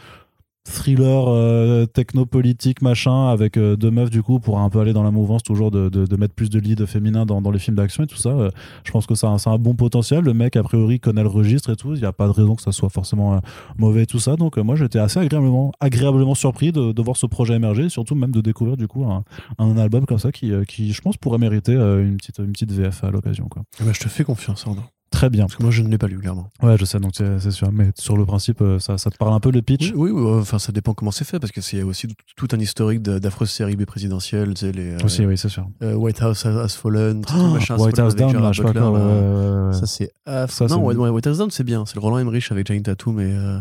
Thriller 0.69 1.29
euh, 1.29 1.87
techno-politique 1.87 2.83
machin 2.83 3.29
avec 3.29 3.57
euh, 3.57 3.77
deux 3.77 3.91
meufs 3.91 4.11
du 4.11 4.23
coup 4.23 4.41
pour 4.41 4.59
un 4.59 4.69
peu 4.69 4.81
aller 4.81 4.93
dans 4.93 5.03
la 5.03 5.11
mouvance 5.11 5.43
toujours 5.43 5.71
de, 5.71 5.89
de, 5.89 6.17
mettre 6.17 6.35
plus 6.35 6.51
de 6.51 6.59
leads 6.59 6.87
féminins 6.87 7.25
dans, 7.25 7.41
dans 7.41 7.51
les 7.51 7.59
films 7.59 7.77
d'action 7.77 8.05
et 8.05 8.07
tout 8.07 8.17
ça 8.17 8.31
euh, 8.31 8.51
je 8.85 8.91
pense 8.91 9.07
que 9.07 9.15
ça 9.15 9.29
a 9.29 9.51
un 9.51 9.59
bon 9.59 9.75
potentiel 9.75 10.23
le 10.23 10.35
mec 10.35 10.57
a 10.57 10.63
priori 10.63 11.01
connaît 11.01 11.23
le 11.23 11.29
registre 11.29 11.71
et 11.71 11.77
tout 11.77 11.95
il 11.95 12.01
n'y 12.01 12.07
a 12.07 12.13
pas 12.13 12.27
de 12.27 12.33
raison 12.33 12.57
que 12.57 12.63
ça 12.63 12.73
soit 12.73 12.91
forcément 12.91 13.35
euh, 13.35 13.39
mauvais 13.79 14.03
et 14.03 14.07
tout 14.07 14.19
ça 14.19 14.37
donc 14.37 14.59
moi 14.59 14.77
j'étais 14.77 14.99
assez 14.99 15.19
agréablement, 15.19 15.73
agréablement 15.81 16.35
surpris 16.35 16.73
de, 16.73 17.01
voir 17.01 17.17
ce 17.17 17.25
projet 17.25 17.55
émerger 17.55 17.85
et 17.85 17.89
surtout 17.89 18.15
même 18.15 18.31
de 18.31 18.43
découvrir 18.43 18.77
du 18.77 18.87
coup 18.87 19.05
un, 19.05 19.25
un 19.59 19.79
album 19.79 20.05
comme 20.05 20.19
ça 20.19 20.31
qui, 20.31 20.53
qui 20.69 20.93
je 20.93 21.01
pense 21.01 21.17
pourrait 21.17 21.39
mériter 21.39 21.73
une, 21.73 22.19
petite, 22.19 22.39
une 22.39 22.53
petite 22.53 22.73
VF 22.73 23.05
à 23.05 23.11
l'occasion 23.11 23.49
quoi. 23.49 23.63
Eh 23.81 23.85
ben, 23.85 23.95
je 23.95 24.01
te 24.01 24.09
fais 24.09 24.25
confiance, 24.25 24.67
Arnaud. 24.67 24.83
Très 25.11 25.29
bien 25.31 25.45
Parce 25.47 25.57
que 25.57 25.63
moi, 25.63 25.71
je 25.73 25.83
ne 25.83 25.89
l'ai 25.89 25.99
pas 25.99 26.07
lu, 26.07 26.19
clairement. 26.19 26.51
ouais 26.63 26.77
je 26.79 26.85
sais 26.85 26.99
donc 27.01 27.13
c'est 27.17 27.51
sûr 27.51 27.73
mais 27.73 27.91
sur 27.97 28.17
le 28.17 28.25
principe 28.25 28.61
euh, 28.63 28.79
ça, 28.79 28.97
ça 28.99 29.11
te 29.11 29.17
parle 29.17 29.33
un 29.35 29.41
peu 29.41 29.51
le 29.51 29.61
pitch? 29.63 29.93
Oui, 29.95 30.11
enfin, 30.39 30.59
ça 30.59 30.73
dépend 30.73 30.95
comment 30.95 31.11
c'est 31.11 31.25
fait, 31.25 31.39
parce 31.41 31.53
que 31.53 31.61
c'est 31.61 31.83
aussi 31.83 32.09
tout- 32.37 32.49
un 32.53 32.59
historique 32.61 33.03
d'affreuses 33.03 33.51
séries 33.51 33.77
B 33.77 33.85
présidentielles, 33.85 34.55
tu 34.55 34.61
sais, 34.67 34.73
les 34.73 34.93
euh, 34.93 34.99
aussi 35.05 35.25
oui 35.27 35.37
c'est 35.37 35.49
sûr 35.49 35.69
euh, 35.83 35.95
White 35.95 36.23
House 36.23 36.47
has 36.47 36.69
fallen, 36.69 37.23
tout 37.25 37.35
Oh, 37.37 37.49
machin 37.49 37.77
White 37.77 37.99
House 37.99 38.15
Down 38.15 38.33
là, 38.41 38.53
je 38.53 38.63
sais 38.63 38.73
pas 38.73 38.91
ouais. 38.91 39.73
Ça, 39.75 39.87
c'est 39.87 40.13
aff- 40.27 40.69
Non, 40.69 40.85
ouais, 40.85 40.95
White 40.97 41.27
House 41.27 41.39
Down, 41.39 41.51
c'est 41.51 41.65
bien. 41.65 41.85
C'est 41.87 41.95
le 41.95 42.01
Roland 42.01 42.19
Emmerich 42.19 42.51
avec 42.51 42.67
Jane 42.67 42.83
Tatum 42.83 43.21
et, 43.21 43.25
euh, 43.33 43.61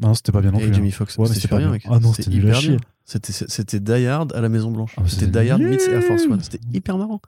Non, 0.00 0.14
c'était 0.14 0.32
pas 0.32 0.40
bien 0.40 0.50
non 0.52 0.58
et 0.58 0.70
plus. 0.70 0.90
Foxx. 0.90 1.16
Ouais, 1.18 1.28
mais 1.28 1.34
c'était 1.34 1.48
pas 1.48 1.58
bien, 1.58 1.66
bien. 1.66 1.72
mec. 1.74 1.82
Ah 1.88 1.98
non, 2.00 2.12
c'était 2.14 2.30
hyper 2.30 2.60
bien. 2.60 2.76
C'était 3.04 3.80
Die 3.80 4.06
Hard 4.06 4.32
à 4.34 4.40
la 4.40 4.48
Maison 4.48 4.70
Blanche. 4.70 4.94
Ah, 4.96 5.02
c'était 5.06 5.26
Die 5.26 5.50
Hard 5.50 5.60
meets 5.60 5.86
Air 5.88 6.02
Force 6.02 6.24
One. 6.26 6.40
C'était 6.42 6.60
hyper 6.72 6.96
marrant. 6.98 7.20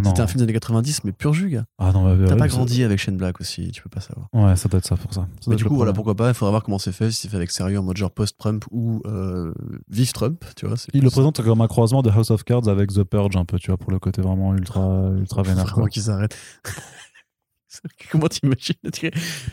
Non. 0.00 0.10
C'était 0.10 0.22
un 0.22 0.26
film 0.26 0.38
des 0.38 0.44
années 0.44 0.52
90, 0.54 1.04
mais 1.04 1.12
pur 1.12 1.34
jus, 1.34 1.50
gars. 1.50 1.66
Ah 1.78 1.92
non, 1.92 2.04
bah, 2.04 2.16
T'as 2.26 2.32
ouais, 2.32 2.38
pas 2.38 2.48
grandi 2.48 2.82
avec 2.82 2.98
Shane 2.98 3.16
Black 3.16 3.40
aussi, 3.40 3.70
tu 3.72 3.82
peux 3.82 3.90
pas 3.90 4.00
savoir. 4.00 4.28
Ouais, 4.32 4.56
ça 4.56 4.68
doit 4.68 4.78
être 4.78 4.86
ça 4.86 4.96
pour 4.96 5.12
ça. 5.12 5.28
Ça 5.40 5.50
Mais 5.50 5.56
du 5.56 5.64
coup, 5.64 5.74
voilà, 5.76 5.92
pourquoi 5.92 6.14
pas, 6.14 6.28
il 6.28 6.34
faudra 6.34 6.50
voir 6.50 6.62
comment 6.62 6.78
c'est 6.78 6.92
fait, 6.92 7.10
si 7.10 7.20
c'est 7.20 7.28
fait 7.28 7.36
avec 7.36 7.50
sérieux 7.50 7.78
en 7.78 7.82
mode 7.82 7.96
genre 7.96 8.10
post-Trump 8.10 8.64
ou 8.70 9.02
euh, 9.06 9.52
vive 9.88 10.12
Trump, 10.12 10.44
tu 10.56 10.66
vois. 10.66 10.76
Il 10.94 11.02
le 11.02 11.10
présente 11.10 11.42
comme 11.42 11.60
un 11.60 11.68
croisement 11.68 12.02
de 12.02 12.10
House 12.10 12.30
of 12.30 12.42
Cards 12.44 12.68
avec 12.68 12.90
The 12.92 13.02
Purge 13.04 13.36
un 13.36 13.44
peu, 13.44 13.58
tu 13.58 13.70
vois, 13.70 13.76
pour 13.76 13.90
le 13.90 13.98
côté 13.98 14.22
vraiment 14.22 14.54
ultra, 14.54 15.10
ultra 15.18 15.42
vénère. 15.42 15.66
Vraiment 15.66 15.86
qu'ils 15.86 16.10
arrêtent. 16.10 16.36
Comment 18.10 18.28
t'imagines 18.28 18.74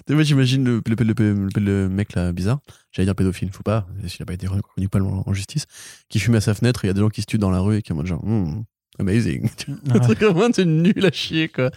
Moi, 0.09 0.23
j'imagine 0.23 0.63
le, 0.65 0.81
le, 0.85 1.13
le, 1.13 1.59
le- 1.59 1.89
mec 1.89 2.13
là 2.15 2.31
bizarre, 2.33 2.59
j'allais 2.91 3.05
dire 3.05 3.15
pédophile, 3.15 3.49
faut 3.51 3.63
pas, 3.63 3.87
s'il 4.07 4.21
a 4.21 4.25
pas 4.25 4.33
été 4.33 4.47
reconnu 4.47 4.89
pas 4.89 4.99
en, 4.99 5.33
justice, 5.33 5.65
qui 6.09 6.19
fume 6.19 6.35
à 6.35 6.41
sa 6.41 6.53
fenêtre, 6.53 6.83
et 6.83 6.87
il 6.87 6.89
y 6.89 6.91
a 6.91 6.93
des 6.93 6.99
gens 6.99 7.09
qui 7.09 7.21
se 7.21 7.25
tuent 7.27 7.37
dans 7.37 7.51
la 7.51 7.59
rue 7.61 7.77
et 7.77 7.81
qui 7.81 7.89
sont 7.89 7.93
en 7.93 7.97
mode 7.97 8.07
genre, 8.07 8.23
Hmm, 8.25 8.63
amazing. 8.99 9.49
Un 9.89 9.93
Ouais. 9.93 9.99
truc 10.01 10.21
vraiment, 10.21 10.49
c'est 10.53 10.65
nul 10.65 11.05
à 11.05 11.11
chier, 11.11 11.47
quoi. 11.49 11.71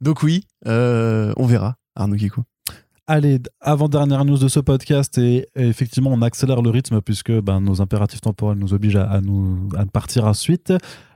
Donc, 0.00 0.22
oui, 0.22 0.44
euh, 0.66 1.32
on 1.36 1.46
verra, 1.46 1.76
Arnaud 1.96 2.16
Kikou. 2.16 2.42
Allez, 3.06 3.38
avant-dernière 3.60 4.24
news 4.26 4.36
de 4.38 4.48
ce 4.48 4.60
podcast, 4.60 5.16
et, 5.18 5.46
et 5.56 5.66
effectivement, 5.66 6.10
on 6.12 6.20
accélère 6.22 6.60
le 6.60 6.68
rythme 6.70 7.00
puisque 7.00 7.32
ben, 7.32 7.60
nos 7.60 7.80
impératifs 7.80 8.20
temporels 8.20 8.58
nous 8.58 8.74
obligent 8.74 8.96
à, 8.96 9.04
à 9.10 9.20
nous, 9.22 9.68
à 9.76 9.86
partir 9.86 10.26
à 10.26 10.34
suite. 10.34 10.72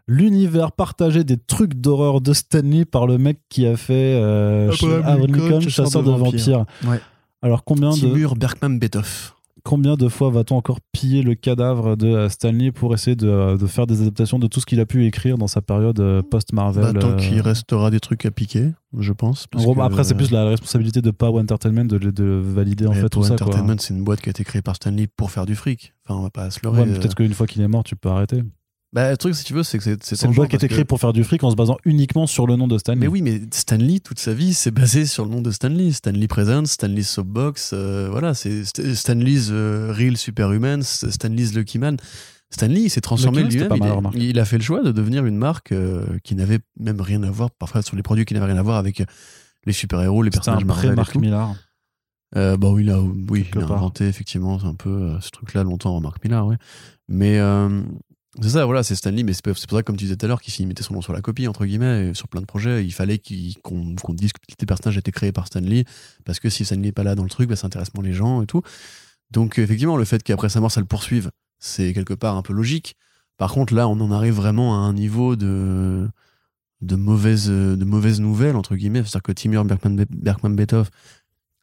L'univers 0.09 0.73
partagé 0.73 1.23
des 1.23 1.37
trucs 1.37 1.75
d'horreur 1.75 2.21
de 2.23 2.33
Stanley 2.33 2.85
par 2.87 3.07
le 3.07 3.19
mec 3.19 3.39
qui 3.51 3.67
a 3.67 3.77
fait 3.77 4.19
euh, 4.21 4.73
Abraham 4.73 4.95
Abraham 5.05 5.21
Lincoln, 5.21 5.49
Lincoln, 5.49 5.61
chasseur 5.69 6.03
de 6.03 6.11
de 6.11 6.17
vampires. 6.17 6.59
vampires. 6.59 6.91
Ouais. 6.91 7.01
Alors, 7.43 7.63
combien 7.63 7.91
de, 7.91 7.95
Timur 7.97 8.35
Berkman 8.37 8.79
Betoff. 8.79 9.37
Combien 9.65 9.97
de 9.97 10.09
fois 10.09 10.31
va-t-on 10.31 10.57
encore 10.57 10.79
piller 10.93 11.23
le 11.23 11.35
cadavre 11.35 11.97
de 11.97 12.07
euh, 12.09 12.29
Stanley 12.29 12.73
pour 12.73 12.95
essayer 12.95 13.17
de, 13.17 13.57
de 13.57 13.67
faire 13.67 13.87
des 13.87 14.03
adaptations 14.03 14.39
de 14.39 14.47
tout 14.47 14.61
ce 14.61 14.67
qu'il 14.67 14.81
a 14.81 14.87
pu 14.87 15.07
écrire 15.07 15.39
dans 15.39 15.47
sa 15.47 15.61
période 15.61 15.99
euh, 16.01 16.23
post-Marvel 16.23 16.93
Bah, 16.95 17.01
tant 17.01 17.11
euh, 17.11 17.17
qu'il 17.17 17.41
restera 17.41 17.91
des 17.91 18.01
trucs 18.01 18.27
à 18.27 18.31
piquer, 18.31 18.73
je 18.99 19.13
pense. 19.13 19.45
En 19.45 19.49
parce 19.51 19.65
gros, 19.65 19.75
que, 19.75 19.81
après, 19.81 20.05
c'est 20.05 20.15
euh, 20.15 20.17
plus 20.17 20.31
la 20.31 20.45
responsabilité 20.45 21.01
de 21.01 21.11
Power 21.11 21.41
Entertainment 21.41 21.85
de, 21.85 21.99
de 21.99 22.25
valider 22.25 22.87
en 22.87 22.93
fait 22.93 23.09
tout 23.09 23.23
ça. 23.23 23.35
Entertainment, 23.35 23.77
c'est 23.79 23.95
une 23.95 24.05
boîte 24.05 24.21
qui 24.21 24.29
a 24.29 24.31
été 24.31 24.45
créée 24.45 24.63
par 24.63 24.77
Stanley 24.77 25.07
pour 25.07 25.31
faire 25.31 25.47
du 25.47 25.55
fric. 25.55 25.95
Enfin, 26.05 26.19
on 26.19 26.23
va 26.23 26.31
pas 26.31 26.51
se 26.51 26.61
leurrer. 26.63 26.83
Ouais, 26.83 26.89
euh. 26.89 26.99
peut-être 26.99 27.15
qu'une 27.15 27.35
fois 27.35 27.47
qu'il 27.47 27.63
est 27.63 27.69
mort, 27.69 27.85
tu 27.85 27.97
peux 27.97 28.09
arrêter. 28.09 28.43
Bah, 28.93 29.11
le 29.11 29.17
truc, 29.17 29.35
si 29.35 29.45
tu 29.45 29.55
veux, 29.55 29.63
c'est 29.63 29.79
que 29.79 29.85
c'est 29.85 29.97
C'est 30.05 30.27
une 30.27 30.35
boîte 30.35 30.51
qui 30.51 30.57
a 30.57 30.59
été 30.59 30.69
créée 30.69 30.85
pour 30.85 31.01
faire 31.01 31.15
du 31.15 31.25
fric 31.25 31.43
en 31.45 31.51
se 31.51 31.57
basant 31.57 31.79
uniquement 31.87 32.27
sur 32.27 32.47
le 32.47 32.57
nom 32.57 32.69
de 32.69 32.77
Stanley. 32.77 33.01
Mais 33.01 33.07
oui, 33.07 33.23
mais 33.23 33.41
Stanley, 33.51 34.01
toute 34.01 34.19
sa 34.19 34.35
vie, 34.35 34.53
c'est 34.53 34.71
basé 34.71 35.07
sur 35.07 35.25
le 35.25 35.31
nom 35.31 35.41
de 35.41 35.51
Stanley. 35.51 35.93
Stanley 35.93 36.29
Presents, 36.29 36.67
Stanley's 36.67 37.09
Soapbox, 37.09 37.71
euh, 37.73 38.09
voilà, 38.11 38.35
c'est 38.35 38.65
St- 38.65 38.95
Stanley's 38.95 39.49
euh, 39.51 39.95
Real 39.97 40.17
Superhuman, 40.19 40.83
Stanley's 40.83 41.55
Lucky 41.55 41.79
Man. 41.79 41.97
Stanley, 42.51 42.83
il 42.83 42.91
s'est 42.91 43.01
transformé 43.01 43.45
lui-même. 43.45 43.71
Il, 44.15 44.25
est- 44.25 44.29
il 44.29 44.39
a 44.39 44.45
fait 44.45 44.59
le 44.59 44.63
choix 44.63 44.83
de 44.83 44.93
devenir 44.93 45.25
une 45.25 45.39
marque 45.39 45.73
euh, 45.73 46.05
qui 46.23 46.35
n'avait 46.35 46.59
même 46.79 47.01
rien 47.01 47.23
à 47.23 47.31
voir, 47.31 47.51
parfois 47.51 47.81
sur 47.81 47.97
les 47.97 48.03
produits 48.03 48.27
qui 48.27 48.35
n'avaient 48.35 48.45
rien 48.53 48.59
à 48.59 48.63
voir 48.63 48.77
avec 48.77 49.03
les 49.65 49.73
super-héros, 49.73 50.23
les 50.23 50.29
un 50.29 50.33
personnages 50.33 50.65
Marvel. 50.67 50.91
pré-Marc 50.91 51.13
tout. 51.13 51.21
Millar. 51.21 51.55
Euh, 52.37 52.59
bah 52.59 52.69
oui, 52.71 52.85
là, 52.85 53.01
oui, 53.01 53.47
il 53.55 53.59
a 53.59 53.65
inventé 53.65 54.07
effectivement 54.07 54.59
un 54.65 54.75
peu 54.75 54.91
euh, 54.91 55.21
ce 55.21 55.31
truc-là 55.31 55.63
longtemps 55.65 55.97
en 55.97 56.01
Mark 56.03 56.23
Millar, 56.23 56.47
ouais. 56.47 56.57
Mais 57.09 57.39
euh, 57.39 57.83
c'est 58.41 58.49
ça, 58.49 58.65
voilà, 58.65 58.83
c'est 58.83 58.95
Stanley, 58.95 59.25
mais 59.25 59.35
c'est 59.35 59.45
pour 59.45 59.59
ça, 59.59 59.83
comme 59.83 59.97
tu 59.97 60.05
disais 60.05 60.17
tout 60.17 60.25
à 60.25 60.29
l'heure, 60.29 60.41
qu'il 60.41 60.67
mettait 60.67 60.83
son 60.83 60.95
nom 60.95 61.03
sur 61.03 61.13
la 61.13 61.21
copie, 61.21 61.47
entre 61.49 61.67
guillemets, 61.67 62.09
et 62.09 62.15
sur 62.15 62.29
plein 62.29 62.41
de 62.41 62.47
projets. 62.47 62.85
Il 62.85 62.93
fallait 62.93 63.21
qu'on 63.63 63.95
dise 64.15 64.33
que 64.33 64.41
les 64.59 64.67
personnages 64.67 64.97
étaient 64.97 65.13
créés 65.13 65.33
par 65.33 65.47
Stanley, 65.47 65.85
parce 66.25 66.41
que 66.41 66.49
si 66.49 66.65
Stanley 66.65 66.83
n'est 66.83 66.93
pas 66.93 67.05
là 67.05 67.15
dans 67.15 67.25
le 67.25 67.29
truc, 67.29 67.49
bah, 67.49 67.57
ça 67.57 67.67
intéresse 67.67 67.93
moins 67.95 68.05
les 68.05 68.15
gens 68.15 68.43
et 68.43 68.47
tout. 68.47 68.63
Donc, 69.31 69.59
effectivement, 69.59 69.97
le 69.97 70.05
fait 70.05 70.23
qu'après 70.23 70.49
sa 70.49 70.61
mort, 70.61 70.71
ça 70.71 70.81
le 70.81 70.87
poursuive, 70.87 71.31
c'est 71.59 71.93
quelque 71.93 72.15
part 72.15 72.37
un 72.37 72.43
peu 72.43 72.55
logique. 72.55 72.97
Par 73.37 73.53
contre, 73.53 73.75
là, 73.75 73.87
on 73.89 74.01
en 74.01 74.11
arrive 74.11 74.35
vraiment 74.35 74.75
à 74.75 74.79
un 74.79 74.93
niveau 74.95 75.37
de 75.37 76.09
de 76.81 76.97
mauvaises, 76.97 77.51
entre 78.57 78.75
guillemets. 78.77 79.03
C'est-à-dire 79.03 79.23
que 79.23 79.33
Timur 79.33 79.65
Berkman, 79.65 80.05
Berkman 80.11 80.57
Betoff, 80.57 80.91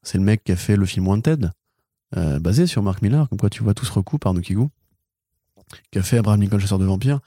c'est 0.02 0.18
le 0.18 0.24
mec 0.24 0.44
qui 0.44 0.52
a 0.52 0.56
fait 0.56 0.76
le 0.76 0.86
film 0.86 1.08
Wanted, 1.08 1.52
euh, 2.16 2.40
basé 2.40 2.68
sur 2.68 2.82
Mark 2.82 3.02
Millar, 3.02 3.28
comme 3.30 3.38
quoi 3.38 3.50
tu 3.50 3.64
vois 3.64 3.74
tout 3.74 3.86
se 3.86 3.91
recoupe 3.91 4.22
par 4.22 4.34
Kigu, 4.34 4.68
qui 5.91 6.00
a 6.00 6.04
fait 6.04 6.18
Abraham 6.18 6.41
Lincoln, 6.41 6.60
chasseur 6.60 6.80
de 6.80 6.86
vampires, 6.86 7.20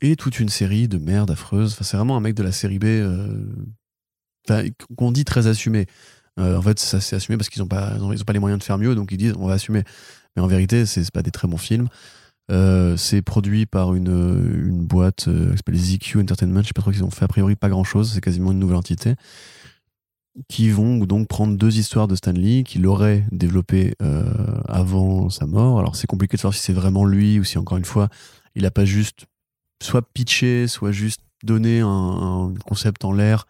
et 0.00 0.16
toute 0.16 0.40
une 0.40 0.48
série 0.48 0.88
de 0.88 0.98
merde 0.98 1.30
affreuse. 1.30 1.72
Enfin, 1.72 1.84
c'est 1.84 1.96
vraiment 1.96 2.16
un 2.16 2.20
mec 2.20 2.34
de 2.34 2.42
la 2.42 2.52
série 2.52 2.78
B, 2.78 2.84
euh, 2.84 3.44
qu'on 4.96 5.12
dit 5.12 5.24
très 5.24 5.46
assumé. 5.46 5.86
Euh, 6.40 6.56
en 6.56 6.62
fait, 6.62 6.78
ça 6.78 7.00
c'est 7.00 7.14
assumé 7.16 7.36
parce 7.36 7.48
qu'ils 7.48 7.62
n'ont 7.62 7.68
pas, 7.68 7.92
ils 8.14 8.24
pas 8.24 8.32
les 8.32 8.38
moyens 8.38 8.58
de 8.58 8.64
faire 8.64 8.78
mieux, 8.78 8.94
donc 8.94 9.12
ils 9.12 9.18
disent 9.18 9.34
on 9.38 9.46
va 9.46 9.54
assumer. 9.54 9.84
Mais 10.34 10.42
en 10.42 10.46
vérité, 10.46 10.86
c'est 10.86 11.10
pas 11.10 11.22
des 11.22 11.30
très 11.30 11.46
bons 11.46 11.58
films. 11.58 11.88
Euh, 12.50 12.96
c'est 12.96 13.22
produit 13.22 13.66
par 13.66 13.94
une, 13.94 14.08
une 14.08 14.84
boîte 14.84 15.24
qui 15.24 15.56
s'appelle 15.56 15.76
ZQ 15.76 16.20
Entertainment. 16.20 16.62
Je 16.62 16.68
sais 16.68 16.72
pas 16.74 16.82
trop 16.82 16.90
qu'ils 16.90 17.04
ont 17.04 17.10
fait 17.10 17.24
a 17.24 17.28
priori 17.28 17.54
pas 17.54 17.68
grand 17.68 17.84
chose. 17.84 18.12
C'est 18.14 18.20
quasiment 18.20 18.52
une 18.52 18.58
nouvelle 18.58 18.76
entité 18.76 19.14
qui 20.48 20.70
vont 20.70 20.98
donc 20.98 21.28
prendre 21.28 21.56
deux 21.56 21.78
histoires 21.78 22.08
de 22.08 22.14
Stanley 22.14 22.62
qu'il 22.64 22.86
aurait 22.86 23.24
développées 23.32 23.94
euh, 24.02 24.24
avant 24.66 25.28
sa 25.28 25.46
mort. 25.46 25.78
Alors 25.78 25.96
c'est 25.96 26.06
compliqué 26.06 26.36
de 26.36 26.40
savoir 26.40 26.54
si 26.54 26.60
c'est 26.60 26.72
vraiment 26.72 27.04
lui 27.04 27.38
ou 27.38 27.44
si 27.44 27.58
encore 27.58 27.78
une 27.78 27.84
fois 27.84 28.08
il 28.54 28.64
a 28.66 28.70
pas 28.70 28.84
juste 28.84 29.26
soit 29.82 30.02
pitché, 30.14 30.68
soit 30.68 30.92
juste 30.92 31.20
donné 31.42 31.80
un, 31.80 32.54
concept 32.64 33.04
en 33.04 33.12
l'air, 33.12 33.46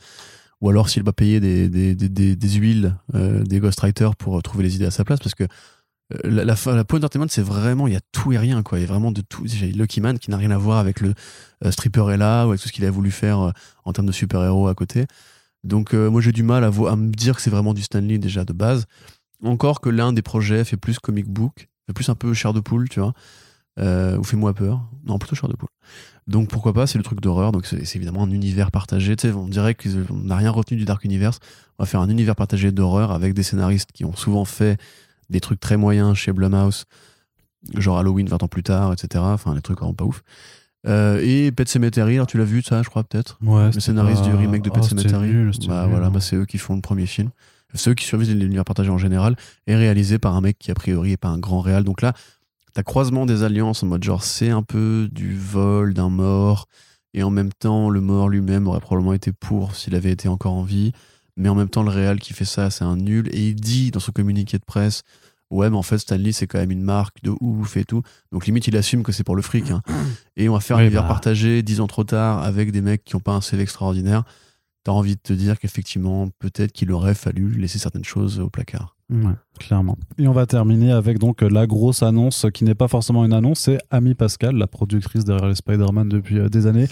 ou 0.60 0.70
alors 0.70 0.88
s'il 0.88 1.02
va 1.02 1.12
payer 1.12 1.40
des, 1.40 1.68
des, 1.68 1.94
des, 1.94 2.50
huiles, 2.50 2.96
euh, 3.14 3.42
des 3.42 3.60
ghostwriters 3.60 4.16
pour 4.16 4.42
trouver 4.42 4.64
les 4.64 4.76
idées 4.76 4.86
à 4.86 4.90
sa 4.90 5.04
place, 5.04 5.18
parce 5.18 5.34
que 5.34 5.44
euh, 5.44 6.18
la, 6.24 6.44
la, 6.44 6.54
la 6.66 6.80
Entertainment, 6.80 7.26
c'est 7.28 7.42
vraiment, 7.42 7.86
il 7.86 7.92
y 7.92 7.96
a 7.96 8.00
tout 8.12 8.32
et 8.32 8.38
rien, 8.38 8.62
quoi. 8.62 8.78
Il 8.78 8.82
y 8.82 8.84
a 8.84 8.88
vraiment 8.88 9.12
de 9.12 9.20
tout. 9.20 9.42
J'ai 9.44 9.72
Lucky 9.72 10.00
Man 10.00 10.18
qui 10.18 10.30
n'a 10.30 10.36
rien 10.38 10.50
à 10.52 10.56
voir 10.56 10.78
avec 10.78 11.00
le 11.00 11.12
stripper 11.70 12.10
est 12.12 12.16
là, 12.16 12.46
ou 12.46 12.50
avec 12.50 12.62
tout 12.62 12.68
ce 12.68 12.72
qu'il 12.72 12.86
a 12.86 12.90
voulu 12.90 13.10
faire 13.10 13.52
en 13.84 13.92
termes 13.92 14.06
de 14.06 14.12
super-héros 14.12 14.68
à 14.68 14.74
côté. 14.74 15.06
Donc, 15.64 15.94
euh, 15.94 16.10
moi, 16.10 16.20
j'ai 16.20 16.32
du 16.32 16.42
mal 16.42 16.64
à, 16.64 16.70
me 16.70 17.10
dire 17.10 17.36
que 17.36 17.42
c'est 17.42 17.50
vraiment 17.50 17.74
du 17.74 17.82
Stanley 17.82 18.18
déjà 18.18 18.44
de 18.44 18.52
base. 18.52 18.86
Encore 19.44 19.80
que 19.80 19.88
l'un 19.88 20.12
des 20.12 20.22
projets 20.22 20.64
fait 20.64 20.76
plus 20.76 20.98
comic 20.98 21.26
book, 21.26 21.68
fait 21.86 21.92
plus 21.92 22.08
un 22.08 22.14
peu 22.14 22.32
chair 22.34 22.52
de 22.52 22.60
poule, 22.60 22.88
tu 22.88 23.00
vois, 23.00 23.12
euh, 23.78 24.16
ou 24.16 24.24
fait-moi 24.24 24.54
peur. 24.54 24.82
Non, 25.04 25.18
plutôt 25.18 25.34
chair 25.34 25.48
de 25.48 25.56
poule. 25.56 25.68
Donc, 26.26 26.48
pourquoi 26.48 26.72
pas, 26.72 26.86
c'est 26.86 26.98
le 26.98 27.04
truc 27.04 27.20
d'horreur, 27.20 27.50
donc 27.50 27.66
c'est 27.66 27.96
évidemment 27.96 28.22
un 28.22 28.30
univers 28.30 28.70
partagé. 28.70 29.16
Tu 29.16 29.28
sais, 29.28 29.34
on 29.34 29.48
dirait 29.48 29.74
qu'on 29.74 30.14
n'a 30.14 30.36
rien 30.36 30.50
retenu 30.50 30.76
du 30.76 30.84
Dark 30.84 31.04
Universe. 31.04 31.38
On 31.78 31.82
va 31.82 31.86
faire 31.86 32.00
un 32.00 32.08
univers 32.08 32.36
partagé 32.36 32.70
d'horreur 32.70 33.10
avec 33.10 33.34
des 33.34 33.42
scénaristes 33.42 33.90
qui 33.92 34.04
ont 34.04 34.14
souvent 34.14 34.44
fait 34.44 34.80
des 35.30 35.40
trucs 35.40 35.58
très 35.58 35.76
moyens 35.76 36.14
chez 36.14 36.32
Blumhouse, 36.32 36.84
genre 37.74 37.98
Halloween 37.98 38.28
20 38.28 38.42
ans 38.44 38.48
plus 38.48 38.62
tard, 38.62 38.92
etc. 38.92 39.24
Enfin, 39.26 39.54
des 39.54 39.62
trucs 39.62 39.78
vraiment 39.78 39.94
pas 39.94 40.04
ouf. 40.04 40.22
Euh, 40.86 41.20
et 41.22 41.52
Pet 41.52 41.68
Cemetery, 41.68 42.14
alors 42.14 42.26
tu 42.26 42.38
l'as 42.38 42.44
vu 42.44 42.60
ça, 42.62 42.82
je 42.82 42.88
crois, 42.90 43.04
peut-être 43.04 43.38
Ouais, 43.42 43.70
Le 43.72 43.80
scénariste 43.80 44.22
pas- 44.22 44.28
du 44.30 44.34
remake 44.34 44.62
de 44.62 44.70
Pet 44.70 44.82
c'était 44.82 45.02
Cemetery. 45.02 45.28
nul, 45.28 45.52
bah 45.68 45.82
nul, 45.82 45.90
voilà, 45.90 46.10
bah, 46.10 46.20
c'est 46.20 46.36
eux 46.36 46.44
qui 46.44 46.58
font 46.58 46.74
le 46.74 46.80
premier 46.80 47.06
film. 47.06 47.30
C'est 47.74 47.90
eux 47.90 47.94
qui 47.94 48.04
survisent 48.04 48.34
l'univers 48.34 48.64
partagé 48.64 48.90
en 48.90 48.98
général, 48.98 49.36
et 49.66 49.74
réalisé 49.76 50.18
par 50.18 50.34
un 50.36 50.40
mec 50.40 50.58
qui 50.58 50.70
a 50.70 50.74
priori 50.74 51.12
est 51.12 51.16
pas 51.16 51.28
un 51.28 51.38
grand 51.38 51.60
réal. 51.60 51.84
Donc 51.84 52.02
là, 52.02 52.12
t'as 52.74 52.82
croisement 52.82 53.24
des 53.26 53.44
alliances 53.44 53.82
en 53.82 53.86
mode 53.86 54.02
genre 54.02 54.24
c'est 54.24 54.50
un 54.50 54.62
peu 54.62 55.08
du 55.12 55.34
vol 55.36 55.94
d'un 55.94 56.10
mort, 56.10 56.66
et 57.14 57.22
en 57.22 57.30
même 57.30 57.52
temps 57.52 57.88
le 57.88 58.00
mort 58.00 58.28
lui-même 58.28 58.66
aurait 58.66 58.80
probablement 58.80 59.12
été 59.14 59.32
pour 59.32 59.74
s'il 59.76 59.94
avait 59.94 60.10
été 60.10 60.28
encore 60.28 60.52
en 60.54 60.64
vie, 60.64 60.92
mais 61.36 61.48
en 61.48 61.54
même 61.54 61.68
temps 61.68 61.82
le 61.82 61.90
réal 61.90 62.18
qui 62.18 62.32
fait 62.34 62.44
ça 62.44 62.70
c'est 62.70 62.84
un 62.84 62.96
nul, 62.96 63.28
et 63.32 63.48
il 63.48 63.54
dit 63.54 63.90
dans 63.90 64.00
son 64.00 64.12
communiqué 64.12 64.58
de 64.58 64.64
presse 64.64 65.02
ouais 65.52 65.70
mais 65.70 65.76
en 65.76 65.82
fait 65.82 65.98
Stanley 65.98 66.32
c'est 66.32 66.46
quand 66.46 66.58
même 66.58 66.70
une 66.70 66.82
marque 66.82 67.22
de 67.22 67.32
ouf 67.40 67.76
et 67.76 67.84
tout, 67.84 68.02
donc 68.32 68.46
limite 68.46 68.66
il 68.66 68.76
assume 68.76 69.02
que 69.02 69.12
c'est 69.12 69.24
pour 69.24 69.36
le 69.36 69.42
fric, 69.42 69.70
hein. 69.70 69.82
et 70.36 70.48
on 70.48 70.54
va 70.54 70.60
faire 70.60 70.78
un 70.78 70.80
univers 70.80 71.02
bah. 71.02 71.08
partagé 71.08 71.62
dix 71.62 71.80
ans 71.80 71.86
trop 71.86 72.04
tard 72.04 72.42
avec 72.42 72.72
des 72.72 72.80
mecs 72.80 73.04
qui 73.04 73.14
ont 73.14 73.20
pas 73.20 73.32
un 73.32 73.40
CV 73.40 73.62
extraordinaire. 73.62 74.24
T'as 74.84 74.92
envie 74.92 75.14
de 75.14 75.20
te 75.20 75.32
dire 75.32 75.60
qu'effectivement, 75.60 76.28
peut-être 76.40 76.72
qu'il 76.72 76.90
aurait 76.90 77.14
fallu 77.14 77.52
laisser 77.52 77.78
certaines 77.78 78.04
choses 78.04 78.40
au 78.40 78.50
placard. 78.50 78.96
Ouais, 79.10 79.34
clairement. 79.58 79.96
Et 80.18 80.26
on 80.28 80.32
va 80.32 80.46
terminer 80.46 80.92
avec 80.92 81.18
donc 81.18 81.42
la 81.42 81.66
grosse 81.66 82.02
annonce 82.02 82.46
qui 82.52 82.64
n'est 82.64 82.74
pas 82.74 82.88
forcément 82.88 83.24
une 83.24 83.32
annonce, 83.32 83.60
c'est 83.60 83.78
Amy 83.90 84.14
Pascal, 84.14 84.56
la 84.56 84.66
productrice 84.66 85.24
derrière 85.24 85.48
les 85.48 85.54
Spider-Man 85.54 86.08
depuis 86.08 86.38
euh, 86.38 86.48
des 86.48 86.66
années, 86.66 86.88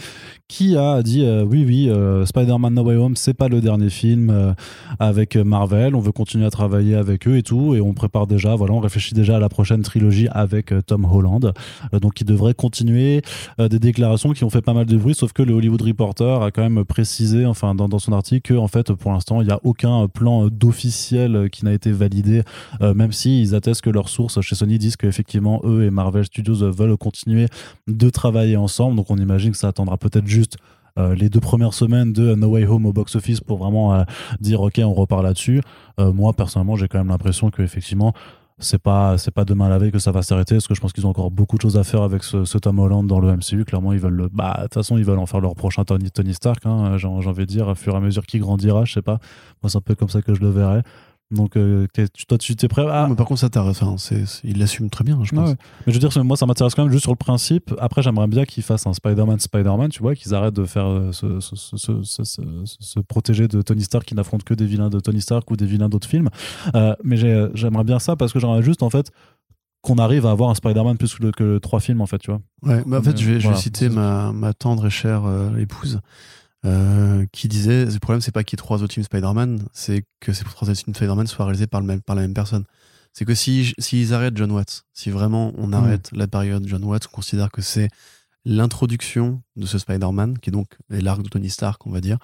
qui 0.51 0.77
a 0.77 1.01
dit 1.05 1.25
euh, 1.25 1.45
oui 1.45 1.65
oui 1.65 1.89
euh, 1.89 2.27
Spider-Man 2.27 2.75
No 2.75 2.83
Way 2.83 2.97
Home 2.97 3.15
c'est 3.15 3.35
pas 3.35 3.47
le 3.47 3.61
dernier 3.61 3.89
film 3.89 4.31
euh, 4.31 4.53
avec 4.99 5.37
Marvel, 5.37 5.95
on 5.95 6.01
veut 6.01 6.11
continuer 6.11 6.45
à 6.45 6.51
travailler 6.51 6.97
avec 6.97 7.29
eux 7.29 7.37
et 7.37 7.45
tout. 7.45 7.77
Et 7.77 7.81
on 7.81 7.95
prépare 7.95 8.27
déjà 8.27 8.57
voilà 8.57 8.75
on 8.75 8.81
réfléchit 8.81 9.15
déjà 9.15 9.37
à 9.37 9.39
la 9.39 9.49
prochaine 9.49 9.83
trilogie 9.83 10.27
avec 10.33 10.75
Tom 10.87 11.05
Holland. 11.05 11.53
Donc 11.93 12.21
il 12.21 12.25
devrait 12.25 12.55
continuer 12.55 13.23
des 13.59 13.79
déclarations 13.79 14.33
qui 14.33 14.43
ont 14.43 14.51
fait 14.51 14.61
pas 14.61 14.75
mal 14.75 14.87
de 14.87 14.97
bruit 14.97 15.15
sauf 15.15 15.33
que 15.33 15.43
le 15.43 15.55
Hollywood 15.55 15.83
Reporter 15.83 16.43
a 16.43 16.51
quand 16.51 16.63
même 16.63 16.85
précisé 16.85 17.47
enfin 17.47 17.77
dans, 17.77 17.99
son 18.01 18.13
article 18.13 18.53
que 18.53 18.59
en 18.59 18.67
fait 18.67 18.93
pour 18.93 19.13
l'instant 19.13 19.41
il 19.41 19.47
n'y 19.47 19.53
a 19.53 19.61
aucun 19.63 20.09
plan 20.09 20.49
d'officiel 20.49 21.49
qui 21.51 21.65
n'a 21.65 21.73
été 21.73 21.93
validé 21.93 22.43
euh, 22.81 22.95
même 22.95 23.13
si 23.13 23.41
ils 23.41 23.55
attestent 23.55 23.83
que 23.83 23.91
leurs 23.91 24.09
sources 24.09 24.41
chez 24.41 24.55
Sony 24.55 24.79
disent 24.79 24.97
qu'effectivement 24.97 25.61
eux 25.65 25.85
et 25.85 25.91
Marvel 25.91 26.25
Studios 26.25 26.63
euh, 26.63 26.71
veulent 26.71 26.97
continuer 26.97 27.47
de 27.89 28.11
travailler 28.11 28.57
ensemble. 28.57 28.97
Donc 28.97 29.11
on 29.11 29.17
imagine 29.17 29.53
que 29.53 29.57
ça 29.57 29.69
attendra 29.69 29.97
peut-être 29.97 30.27
juste 30.27 30.57
euh, 30.99 31.15
les 31.15 31.29
deux 31.29 31.41
premières 31.41 31.75
semaines 31.75 32.13
de 32.13 32.35
No 32.35 32.49
Way 32.49 32.67
Home 32.67 32.87
au 32.87 32.93
box-office 32.93 33.41
pour 33.41 33.59
vraiment 33.59 34.05
dire 34.41 34.61
ok 34.61 34.81
on 34.83 34.95
repart 34.95 35.23
là-dessus. 35.23 35.63
Moi 35.99 36.33
personnellement 36.33 36.77
j'ai 36.77 36.89
quand 36.89 36.99
même 36.99 37.09
l'impression 37.09 37.51
que 37.51 37.63
effectivement 37.63 38.15
c'est 38.61 38.79
pas 38.79 39.17
pas 39.35 39.45
demain 39.45 39.69
la 39.69 39.79
veille 39.79 39.91
que 39.91 39.99
ça 39.99 40.13
va 40.13 40.23
s'arrêter 40.23 40.55
parce 40.55 40.69
que 40.69 40.75
je 40.75 40.81
pense 40.81 40.93
qu'ils 40.93 41.07
ont 41.07 41.11
encore 41.11 41.31
beaucoup 41.31 41.57
de 41.57 41.63
choses 41.63 41.77
à 41.77 41.85
faire 41.85 42.03
avec 42.03 42.23
ce, 42.23 42.59
Tom 42.59 42.79
Holland 42.79 43.07
dans 43.07 43.19
le 43.19 43.35
MCU 43.35 43.65
clairement 43.65 43.93
ils 43.93 43.99
veulent 43.99 44.15
le 44.15 44.29
bah 44.29 44.55
de 44.59 44.63
toute 44.65 44.75
façon 44.75 44.99
ils 44.99 45.05
veulent 45.05 45.19
en 45.19 45.27
faire 45.27 45.41
leur 45.41 45.55
prochain 45.55 45.85
Tony, 45.85 46.35
Stark 46.35 46.65
hein, 46.67 46.97
j'ai 46.99 47.09
envie 47.09 47.41
de 47.41 47.45
dire 47.45 47.69
au 47.69 47.75
fur 47.75 47.95
et 47.95 47.97
à 47.97 48.01
mesure 48.01 48.27
qu'il 48.27 48.41
grandira 48.41 48.85
je 48.85 48.93
sais 48.93 49.03
pas 49.03 49.19
moi 49.63 49.71
c'est 49.71 49.79
un 49.79 49.81
peu 49.81 49.95
comme 49.95 50.09
ça 50.11 50.21
que 50.23 50.35
je 50.35 50.41
le 50.41 50.51
verrai 50.51 50.83
donc, 51.31 51.57
euh, 51.57 51.87
toi, 52.27 52.39
tu 52.39 52.57
t'es 52.57 52.67
prêt 52.67 52.87
à. 52.89 53.07
mais 53.09 53.15
par 53.15 53.27
contre, 53.27 53.41
ça, 53.41 53.49
t'as, 53.49 53.63
enfin, 53.63 53.95
il 54.43 54.59
l'assume 54.59 54.91
très 54.91 55.05
bien, 55.05 55.21
je 55.23 55.33
pense. 55.33 55.51
Mais 55.51 55.93
je 55.93 55.93
veux 55.93 56.09
dire, 56.09 56.25
moi, 56.25 56.37
ça 56.37 56.45
m'intéresse 56.45 56.75
quand 56.75 56.83
même 56.83 56.91
juste 56.91 57.05
sur 57.05 57.13
le 57.13 57.17
principe. 57.17 57.73
Après, 57.79 58.03
j'aimerais 58.03 58.27
bien 58.27 58.45
qu'ils 58.45 58.65
fassent 58.65 58.87
un 58.87 58.93
Spider-Man, 58.93 59.39
Spider-Man, 59.39 59.91
tu 59.91 60.03
vois, 60.03 60.17
qu'ils 60.17 60.35
arrêtent 60.35 60.55
de 60.55 60.65
faire 60.65 60.87
euh, 60.87 61.13
se, 61.13 61.39
se, 61.41 63.01
protéger 63.01 63.47
de 63.47 63.63
Tony 63.63 63.83
Stark 63.83 64.05
qui 64.05 64.17
n'affronte 64.17 64.43
que 64.43 64.55
des 64.55 64.67
vilains 64.67 64.91
de 64.91 64.99
Tony 64.99 65.21
Stark 65.21 65.49
ou 65.53 65.57
des 65.57 65.67
vilains 65.67 65.89
d'autres 65.89 66.09
films. 66.09 66.31
Euh, 66.75 66.95
mais 67.05 67.17
j'aimerais 67.17 67.85
bien 67.85 68.01
ça 68.01 68.17
parce 68.17 68.33
que 68.33 68.41
j'aimerais 68.41 68.63
juste, 68.63 68.83
en 68.83 68.91
fait, 68.91 69.13
qu'on 69.83 69.99
arrive 69.99 70.27
à 70.27 70.33
avoir 70.33 70.51
un 70.51 70.55
Spider-Man 70.55 70.97
plus 70.97 71.17
que, 71.37 71.59
trois 71.59 71.79
films, 71.79 72.01
en 72.01 72.07
fait, 72.07 72.19
tu 72.19 72.33
vois. 72.33 72.41
Ouais, 72.63 72.83
bah, 72.85 72.99
en 72.99 73.03
fait, 73.03 73.17
je 73.17 73.31
vais, 73.31 73.41
je 73.41 73.49
vais 73.49 73.55
citer 73.55 73.89
ma, 73.89 74.33
ma, 74.33 74.53
tendre 74.53 74.87
et 74.87 74.91
chère 74.91 75.23
épouse. 75.57 76.01
Euh, 76.67 77.25
qui 77.33 77.49
disait 77.49 77.87
le 77.87 77.99
problème 78.01 78.21
c'est 78.21 78.33
pas 78.33 78.45
qu'il 78.45 78.59
y 78.59 78.59
ait 78.59 78.63
trois 78.63 78.83
autres 78.83 78.93
films 78.93 79.05
Spider-Man, 79.05 79.67
c'est 79.73 80.05
que 80.21 80.35
ces 80.35 80.45
trois 80.45 80.69
autres 80.69 80.79
films 80.79 80.95
Spider-Man 80.95 81.27
soient 81.27 81.47
réalisés 81.47 81.67
par, 81.67 81.81
le 81.81 81.87
même, 81.87 82.03
par 82.03 82.17
la 82.17 82.23
même 82.23 82.35
personne. 82.35 82.65
C'est 83.15 83.25
que 83.25 83.35
s'ils 83.35 83.73
si, 83.79 84.13
arrêtent 84.13 84.37
John 84.37 84.53
Watts, 84.53 84.85
si 84.93 85.11
vraiment 85.11 85.55
on 85.57 85.69
mm. 85.69 85.75
arrête 85.75 86.11
la 86.13 86.29
période 86.29 86.67
John 86.67 86.85
Watts, 86.85 87.07
on 87.11 87.15
considère 87.15 87.51
que 87.51 87.63
c'est 87.63 87.89
l'introduction 88.45 89.43
de 89.57 89.65
ce 89.65 89.79
Spider-Man, 89.79 90.39
qui 90.39 90.51
est 90.51 90.53
donc 90.53 90.77
l'arc 90.91 91.23
de 91.23 91.29
Tony 91.29 91.49
Stark, 91.49 91.87
on 91.87 91.91
va 91.91 92.01
dire, 92.03 92.19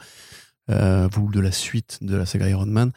euh, 0.70 1.08
ou 1.18 1.30
de 1.30 1.40
la 1.40 1.52
suite 1.52 1.98
de 2.02 2.14
la 2.14 2.26
saga 2.26 2.48
Iron 2.48 2.66
Man, 2.66 2.92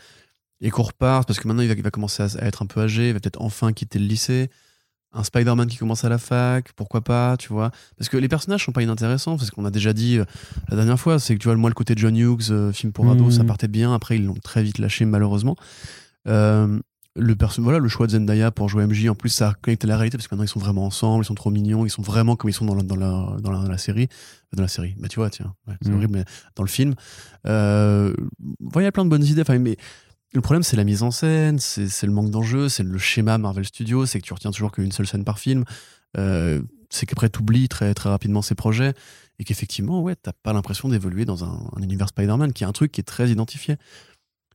et 0.61 0.71
qu'on 0.71 0.83
repart, 0.83 1.25
parce 1.25 1.39
que 1.39 1.47
maintenant 1.47 1.63
il 1.63 1.69
va, 1.69 1.73
il 1.73 1.83
va 1.83 1.91
commencer 1.91 2.23
à, 2.23 2.45
être 2.45 2.61
un 2.63 2.65
peu 2.65 2.81
âgé, 2.81 3.09
il 3.09 3.13
va 3.13 3.19
peut-être 3.21 3.41
enfin 3.41 3.71
quitter 3.71 3.97
le 3.97 4.05
lycée, 4.05 4.49
un 5.13 5.23
Spider-Man 5.23 5.67
qui 5.67 5.77
commence 5.77 6.05
à 6.05 6.09
la 6.09 6.17
fac, 6.17 6.71
pourquoi 6.73 7.01
pas, 7.01 7.35
tu 7.37 7.49
vois. 7.49 7.71
Parce 7.97 8.09
que 8.09 8.17
les 8.17 8.27
personnages 8.27 8.63
sont 8.63 8.71
pas 8.71 8.83
inintéressants, 8.83 9.37
parce 9.37 9.49
qu'on 9.49 9.65
a 9.65 9.71
déjà 9.71 9.93
dit 9.93 10.19
euh, 10.19 10.25
la 10.69 10.75
dernière 10.75 10.99
fois, 10.99 11.19
c'est 11.19 11.33
que 11.33 11.39
tu 11.39 11.47
vois, 11.47 11.57
moi, 11.57 11.69
le 11.69 11.73
côté 11.73 11.95
de 11.95 11.99
John 11.99 12.15
Hughes, 12.15 12.51
euh, 12.51 12.71
film 12.71 12.91
pour 12.91 13.09
ados, 13.09 13.35
ça 13.35 13.43
mmh. 13.43 13.47
partait 13.47 13.67
bien, 13.67 13.93
après 13.93 14.17
ils 14.17 14.25
l'ont 14.25 14.35
très 14.35 14.61
vite 14.61 14.77
lâché, 14.77 15.05
malheureusement. 15.05 15.55
Euh, 16.27 16.79
le, 17.15 17.35
voilà, 17.57 17.79
le 17.79 17.89
choix 17.89 18.05
de 18.05 18.11
Zendaya 18.11 18.51
pour 18.51 18.69
jouer 18.69 18.85
MJ, 18.85 19.09
en 19.09 19.15
plus, 19.15 19.29
ça 19.29 19.55
connecte 19.61 19.83
à 19.83 19.87
la 19.87 19.97
réalité, 19.97 20.17
parce 20.17 20.27
que 20.27 20.35
maintenant 20.35 20.45
ils 20.45 20.49
sont 20.49 20.59
vraiment 20.59 20.85
ensemble, 20.85 21.23
ils 21.23 21.27
sont 21.27 21.35
trop 21.35 21.49
mignons, 21.49 21.85
ils 21.85 21.89
sont 21.89 22.03
vraiment 22.03 22.35
comme 22.35 22.49
ils 22.49 22.53
sont 22.53 22.65
dans 22.65 22.75
la, 22.75 22.83
dans 22.83 22.95
la, 22.95 23.37
dans 23.41 23.51
la, 23.51 23.77
série. 23.77 24.07
Dans 24.53 24.61
la 24.61 24.67
série, 24.67 24.95
bah 24.99 25.07
tu 25.07 25.19
vois, 25.19 25.29
tiens, 25.29 25.53
c'est 25.81 25.89
mmh. 25.89 25.95
horrible, 25.95 26.13
mais 26.13 26.25
dans 26.55 26.63
le 26.63 26.69
film. 26.69 26.93
Euh, 27.47 28.13
il 28.75 28.81
y 28.81 28.85
a 28.85 28.91
plein 28.91 29.05
de 29.05 29.09
bonnes 29.09 29.25
idées, 29.25 29.41
enfin, 29.41 29.57
mais 29.57 29.77
le 30.33 30.41
problème, 30.41 30.63
c'est 30.63 30.77
la 30.77 30.83
mise 30.83 31.01
en 31.01 31.11
scène, 31.11 31.57
c'est 31.59 32.05
le 32.05 32.11
manque 32.11 32.29
d'enjeu, 32.29 32.69
c'est 32.69 32.83
le 32.83 32.97
schéma 32.99 33.37
Marvel 33.37 33.65
Studios, 33.65 34.05
c'est 34.05 34.19
que 34.19 34.25
tu 34.25 34.33
retiens 34.33 34.51
toujours 34.51 34.71
qu'une 34.71 34.91
seule 34.91 35.07
scène 35.07 35.23
par 35.23 35.39
film. 35.39 35.63
Euh, 36.17 36.61
c'est 36.89 37.05
qu'après, 37.05 37.29
tu 37.29 37.39
oublies 37.39 37.67
très, 37.67 37.93
très 37.93 38.09
rapidement 38.09 38.41
ces 38.41 38.55
projets 38.55 38.93
et 39.39 39.43
qu'effectivement, 39.43 40.01
ouais, 40.01 40.15
t'as 40.15 40.33
pas 40.43 40.53
l'impression 40.53 40.89
d'évoluer 40.89 41.25
dans 41.25 41.43
un, 41.43 41.69
univers 41.81 42.09
Spider-Man 42.09 42.53
qui 42.53 42.63
est 42.63 42.67
un 42.67 42.71
truc 42.71 42.91
qui 42.91 43.01
est 43.01 43.05
très 43.05 43.29
identifié. 43.29 43.77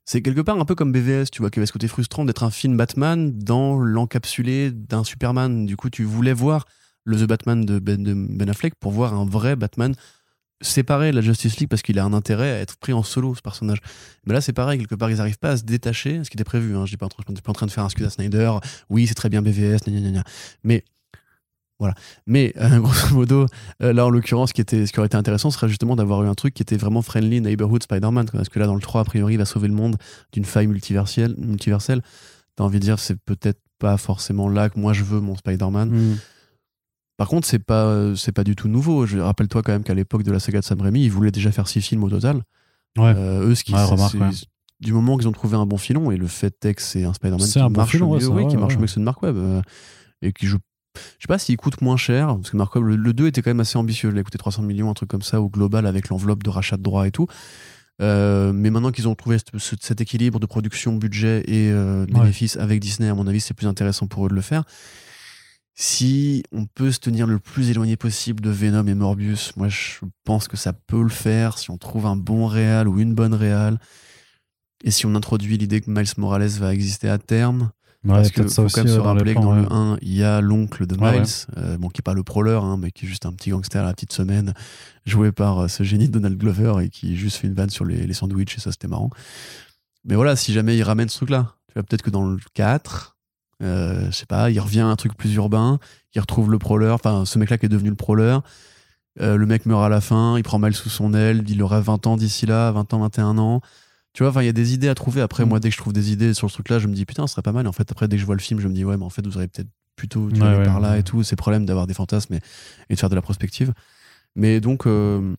C'est 0.04 0.20
quelque 0.22 0.42
part 0.42 0.60
un 0.60 0.64
peu 0.64 0.74
comme 0.74 0.92
BVS, 0.92 1.30
tu 1.32 1.40
vois, 1.40 1.50
qui 1.50 1.58
avait 1.58 1.66
ce 1.66 1.72
côté 1.72 1.88
frustrant 1.88 2.24
d'être 2.24 2.42
un 2.44 2.50
film 2.50 2.76
Batman 2.76 3.36
dans 3.36 3.78
l'encapsulé 3.78 4.70
d'un 4.70 5.02
Superman. 5.02 5.64
Du 5.66 5.76
coup, 5.76 5.90
tu 5.90 6.04
voulais 6.04 6.34
voir 6.34 6.66
le 7.04 7.16
The 7.16 7.26
Batman 7.26 7.64
de 7.64 7.78
Ben, 7.78 8.02
de 8.02 8.14
ben 8.14 8.48
Affleck 8.48 8.74
pour 8.76 8.92
voir 8.92 9.14
un 9.14 9.24
vrai 9.24 9.56
Batman 9.56 9.94
séparer 10.66 11.12
la 11.12 11.20
Justice 11.20 11.58
League 11.58 11.68
parce 11.68 11.82
qu'il 11.82 11.98
a 11.98 12.04
un 12.04 12.12
intérêt 12.12 12.50
à 12.50 12.58
être 12.60 12.76
pris 12.76 12.92
en 12.92 13.02
solo 13.02 13.34
ce 13.34 13.42
personnage. 13.42 13.78
Mais 14.26 14.34
là 14.34 14.40
c'est 14.40 14.52
pareil, 14.52 14.78
quelque 14.78 14.94
part 14.94 15.10
ils 15.10 15.18
n'arrivent 15.18 15.38
pas 15.38 15.50
à 15.50 15.56
se 15.56 15.64
détacher, 15.64 16.22
ce 16.24 16.30
qui 16.30 16.36
était 16.36 16.44
prévu. 16.44 16.76
Hein. 16.76 16.86
Je 16.86 16.92
ne 16.92 16.96
pas, 16.96 17.08
pas, 17.08 17.50
en 17.50 17.52
train 17.52 17.66
de 17.66 17.70
faire 17.70 17.84
un 17.84 17.86
excuse 17.86 18.06
à 18.06 18.10
Snyder. 18.10 18.52
Oui, 18.90 19.06
c'est 19.06 19.14
très 19.14 19.28
bien 19.28 19.42
BVS, 19.42 19.78
mais 20.62 20.84
voilà. 21.78 21.94
Mais 22.26 22.52
euh, 22.56 22.78
grosso 22.80 23.14
modo, 23.14 23.46
euh, 23.82 23.92
là 23.92 24.06
en 24.06 24.10
l'occurrence, 24.10 24.50
ce 24.50 24.54
qui 24.54 24.60
était, 24.60 24.86
ce 24.86 24.92
qui 24.92 24.98
aurait 24.98 25.06
été 25.06 25.16
intéressant 25.16 25.50
serait 25.50 25.68
justement 25.68 25.96
d'avoir 25.96 26.22
eu 26.22 26.28
un 26.28 26.34
truc 26.34 26.54
qui 26.54 26.62
était 26.62 26.76
vraiment 26.76 27.02
friendly 27.02 27.40
neighborhood 27.40 27.82
Spider-Man. 27.82 28.26
Parce 28.32 28.48
que 28.48 28.58
là 28.58 28.66
dans 28.66 28.74
le 28.74 28.80
3, 28.80 29.00
a 29.00 29.04
priori, 29.04 29.34
il 29.34 29.38
va 29.38 29.44
sauver 29.44 29.68
le 29.68 29.74
monde 29.74 29.96
d'une 30.32 30.44
faille 30.44 30.66
multiverselle. 30.66 31.34
multiverselle. 31.38 32.02
T'as 32.56 32.64
envie 32.64 32.78
de 32.78 32.84
dire, 32.84 32.98
c'est 32.98 33.16
peut-être 33.16 33.60
pas 33.78 33.96
forcément 33.96 34.48
là 34.48 34.70
que 34.70 34.78
moi 34.78 34.92
je 34.92 35.02
veux 35.02 35.20
mon 35.20 35.36
Spider-Man. 35.36 35.90
Hmm. 35.90 36.16
Par 37.16 37.28
contre, 37.28 37.46
c'est 37.46 37.60
pas 37.60 38.14
c'est 38.16 38.32
pas 38.32 38.44
du 38.44 38.56
tout 38.56 38.68
nouveau. 38.68 39.06
Je 39.06 39.18
rappelle-toi 39.18 39.62
quand 39.62 39.72
même 39.72 39.84
qu'à 39.84 39.94
l'époque 39.94 40.24
de 40.24 40.32
la 40.32 40.40
saga 40.40 40.60
de 40.60 40.64
Sam 40.64 40.80
Raimi, 40.80 41.04
ils 41.04 41.10
voulaient 41.10 41.30
déjà 41.30 41.52
faire 41.52 41.68
six 41.68 41.80
films 41.80 42.04
au 42.04 42.10
total. 42.10 42.42
Ouais. 42.96 43.14
Euh, 43.16 43.48
eux, 43.48 43.54
ce 43.54 43.64
qui 43.64 43.72
du 44.80 44.92
moment 44.92 45.16
qu'ils 45.16 45.28
ont 45.28 45.32
trouvé 45.32 45.56
un 45.56 45.66
bon 45.66 45.78
filon 45.78 46.10
et 46.10 46.16
le 46.16 46.26
fait 46.26 46.64
est 46.64 46.74
que 46.74 46.82
c'est 46.82 47.04
un 47.04 47.12
Spider-Man 47.12 47.48
qui, 47.48 47.58
marche 47.58 47.94
mieux, 47.94 48.48
qui 48.48 48.56
marche 48.56 48.76
mieux 48.76 48.86
que 48.86 48.94
de 48.94 49.04
Mark 49.04 49.22
Webb 49.22 49.36
euh, 49.36 49.62
et 50.22 50.32
qui 50.32 50.46
je 50.46 50.56
je 50.96 51.00
sais 51.22 51.26
pas 51.26 51.38
s'il 51.38 51.56
coûte 51.56 51.80
moins 51.80 51.96
cher 51.96 52.28
parce 52.28 52.50
que 52.50 52.56
Mark 52.56 52.72
Webb 52.76 52.84
le, 52.84 53.12
2 53.12 53.26
était 53.26 53.42
quand 53.42 53.50
même 53.50 53.60
assez 53.60 53.76
ambitieux, 53.76 54.10
il 54.12 54.18
a 54.18 54.22
coûté 54.22 54.38
300 54.38 54.62
millions 54.62 54.90
un 54.90 54.94
truc 54.94 55.10
comme 55.10 55.22
ça 55.22 55.40
au 55.40 55.48
global 55.48 55.86
avec 55.86 56.08
l'enveloppe 56.08 56.44
de 56.44 56.50
rachat 56.50 56.76
de 56.76 56.82
droits 56.82 57.08
et 57.08 57.10
tout. 57.10 57.26
Euh, 58.00 58.52
mais 58.52 58.70
maintenant 58.70 58.92
qu'ils 58.92 59.08
ont 59.08 59.14
trouvé 59.16 59.38
cet 59.56 60.00
équilibre 60.00 60.38
de 60.38 60.46
production, 60.46 60.94
budget 60.94 61.42
et 61.48 61.70
euh, 61.72 62.06
bénéfice 62.06 62.56
avec 62.56 62.80
Disney, 62.80 63.08
à 63.08 63.14
mon 63.14 63.26
avis, 63.26 63.40
c'est 63.40 63.54
plus 63.54 63.66
intéressant 63.66 64.06
pour 64.06 64.26
eux 64.26 64.28
de 64.28 64.34
le 64.34 64.40
faire 64.40 64.64
si 65.74 66.44
on 66.52 66.66
peut 66.66 66.92
se 66.92 67.00
tenir 67.00 67.26
le 67.26 67.38
plus 67.38 67.70
éloigné 67.70 67.96
possible 67.96 68.40
de 68.40 68.50
Venom 68.50 68.86
et 68.86 68.94
Morbius, 68.94 69.56
moi 69.56 69.68
je 69.68 69.98
pense 70.22 70.46
que 70.46 70.56
ça 70.56 70.72
peut 70.72 71.02
le 71.02 71.08
faire 71.08 71.58
si 71.58 71.70
on 71.70 71.78
trouve 71.78 72.06
un 72.06 72.16
bon 72.16 72.46
réal 72.46 72.88
ou 72.88 73.00
une 73.00 73.14
bonne 73.14 73.34
réal. 73.34 73.78
Et 74.84 74.90
si 74.90 75.06
on 75.06 75.14
introduit 75.14 75.56
l'idée 75.58 75.80
que 75.80 75.90
Miles 75.90 76.06
Morales 76.16 76.46
va 76.48 76.72
exister 76.72 77.08
à 77.08 77.18
terme. 77.18 77.70
parce 78.06 78.30
qu'il 78.30 78.48
faut 78.48 78.66
quand 78.68 78.84
même 78.84 78.94
se 78.94 79.00
rappeler 79.00 79.34
que 79.34 79.40
dans 79.40 79.54
le 79.54 79.66
1, 79.72 79.96
il 80.02 80.12
y 80.14 80.22
a 80.22 80.40
l'oncle 80.40 80.86
de 80.86 80.94
Miles, 80.94 81.24
euh, 81.56 81.78
bon, 81.78 81.88
qui 81.88 82.00
est 82.00 82.02
pas 82.02 82.12
le 82.12 82.22
prowler, 82.22 82.60
hein, 82.62 82.76
mais 82.78 82.92
qui 82.92 83.06
est 83.06 83.08
juste 83.08 83.24
un 83.24 83.32
petit 83.32 83.50
gangster 83.50 83.82
à 83.82 83.86
la 83.86 83.94
petite 83.94 84.12
semaine, 84.12 84.52
joué 85.06 85.32
par 85.32 85.60
euh, 85.60 85.68
ce 85.68 85.82
génie 85.82 86.06
de 86.08 86.12
Donald 86.12 86.36
Glover 86.36 86.84
et 86.84 86.90
qui 86.90 87.16
juste 87.16 87.38
fait 87.38 87.46
une 87.46 87.54
vanne 87.54 87.70
sur 87.70 87.86
les, 87.86 88.06
les 88.06 88.14
sandwichs 88.14 88.58
et 88.58 88.60
ça 88.60 88.70
c'était 88.70 88.88
marrant. 88.88 89.10
Mais 90.04 90.14
voilà, 90.14 90.36
si 90.36 90.52
jamais 90.52 90.76
il 90.76 90.82
ramène 90.82 91.08
ce 91.08 91.16
truc-là, 91.16 91.54
tu 91.68 91.74
vois, 91.74 91.82
peut-être 91.82 92.02
que 92.02 92.10
dans 92.10 92.26
le 92.26 92.38
4, 92.52 93.13
euh, 93.62 94.06
je 94.06 94.16
sais 94.16 94.26
pas, 94.26 94.50
il 94.50 94.60
revient 94.60 94.80
à 94.80 94.86
un 94.86 94.96
truc 94.96 95.16
plus 95.16 95.34
urbain, 95.34 95.78
il 96.14 96.20
retrouve 96.20 96.50
le 96.50 96.58
prowler, 96.58 96.90
enfin 96.90 97.24
ce 97.24 97.38
mec-là 97.38 97.58
qui 97.58 97.66
est 97.66 97.70
devenu 97.70 97.90
le 97.90 97.96
prowler. 97.96 98.38
Euh, 99.20 99.36
le 99.36 99.46
mec 99.46 99.64
meurt 99.66 99.84
à 99.84 99.88
la 99.88 100.00
fin, 100.00 100.36
il 100.36 100.42
prend 100.42 100.58
mal 100.58 100.74
sous 100.74 100.88
son 100.88 101.14
aile, 101.14 101.44
il 101.48 101.62
aura 101.62 101.80
20 101.80 102.06
ans 102.06 102.16
d'ici 102.16 102.46
là, 102.46 102.72
20 102.72 102.94
ans, 102.94 103.00
21 103.00 103.38
ans. 103.38 103.60
Tu 104.12 104.22
vois, 104.22 104.30
enfin, 104.30 104.42
il 104.42 104.46
y 104.46 104.48
a 104.48 104.52
des 104.52 104.74
idées 104.74 104.88
à 104.88 104.94
trouver. 104.94 105.20
Après, 105.20 105.44
mm. 105.44 105.48
moi, 105.48 105.60
dès 105.60 105.68
que 105.68 105.74
je 105.74 105.80
trouve 105.80 105.92
des 105.92 106.12
idées 106.12 106.34
sur 106.34 106.48
ce 106.48 106.54
truc-là, 106.54 106.78
je 106.78 106.86
me 106.86 106.94
dis, 106.94 107.04
putain, 107.04 107.26
ce 107.26 107.32
serait 107.32 107.42
pas 107.42 107.52
mal. 107.52 107.66
En 107.66 107.72
fait, 107.72 107.90
après, 107.90 108.08
dès 108.08 108.16
que 108.16 108.20
je 108.20 108.26
vois 108.26 108.36
le 108.36 108.40
film, 108.40 108.60
je 108.60 108.68
me 108.68 108.74
dis, 108.74 108.84
ouais, 108.84 108.96
mais 108.96 109.04
en 109.04 109.10
fait, 109.10 109.26
vous 109.26 109.34
auriez 109.36 109.48
peut-être 109.48 109.68
plutôt 109.96 110.30
dû 110.30 110.42
aller 110.42 110.64
par 110.64 110.80
là 110.80 110.98
et 110.98 111.02
tout. 111.02 111.22
C'est 111.22 111.36
problème 111.36 111.66
d'avoir 111.66 111.86
des 111.86 111.94
fantasmes 111.94 112.34
et, 112.34 112.40
de 112.94 112.98
faire 112.98 113.10
de 113.10 113.14
la 113.14 113.22
prospective. 113.22 113.72
Mais 114.36 114.60
donc, 114.60 114.86
euh, 114.86 115.34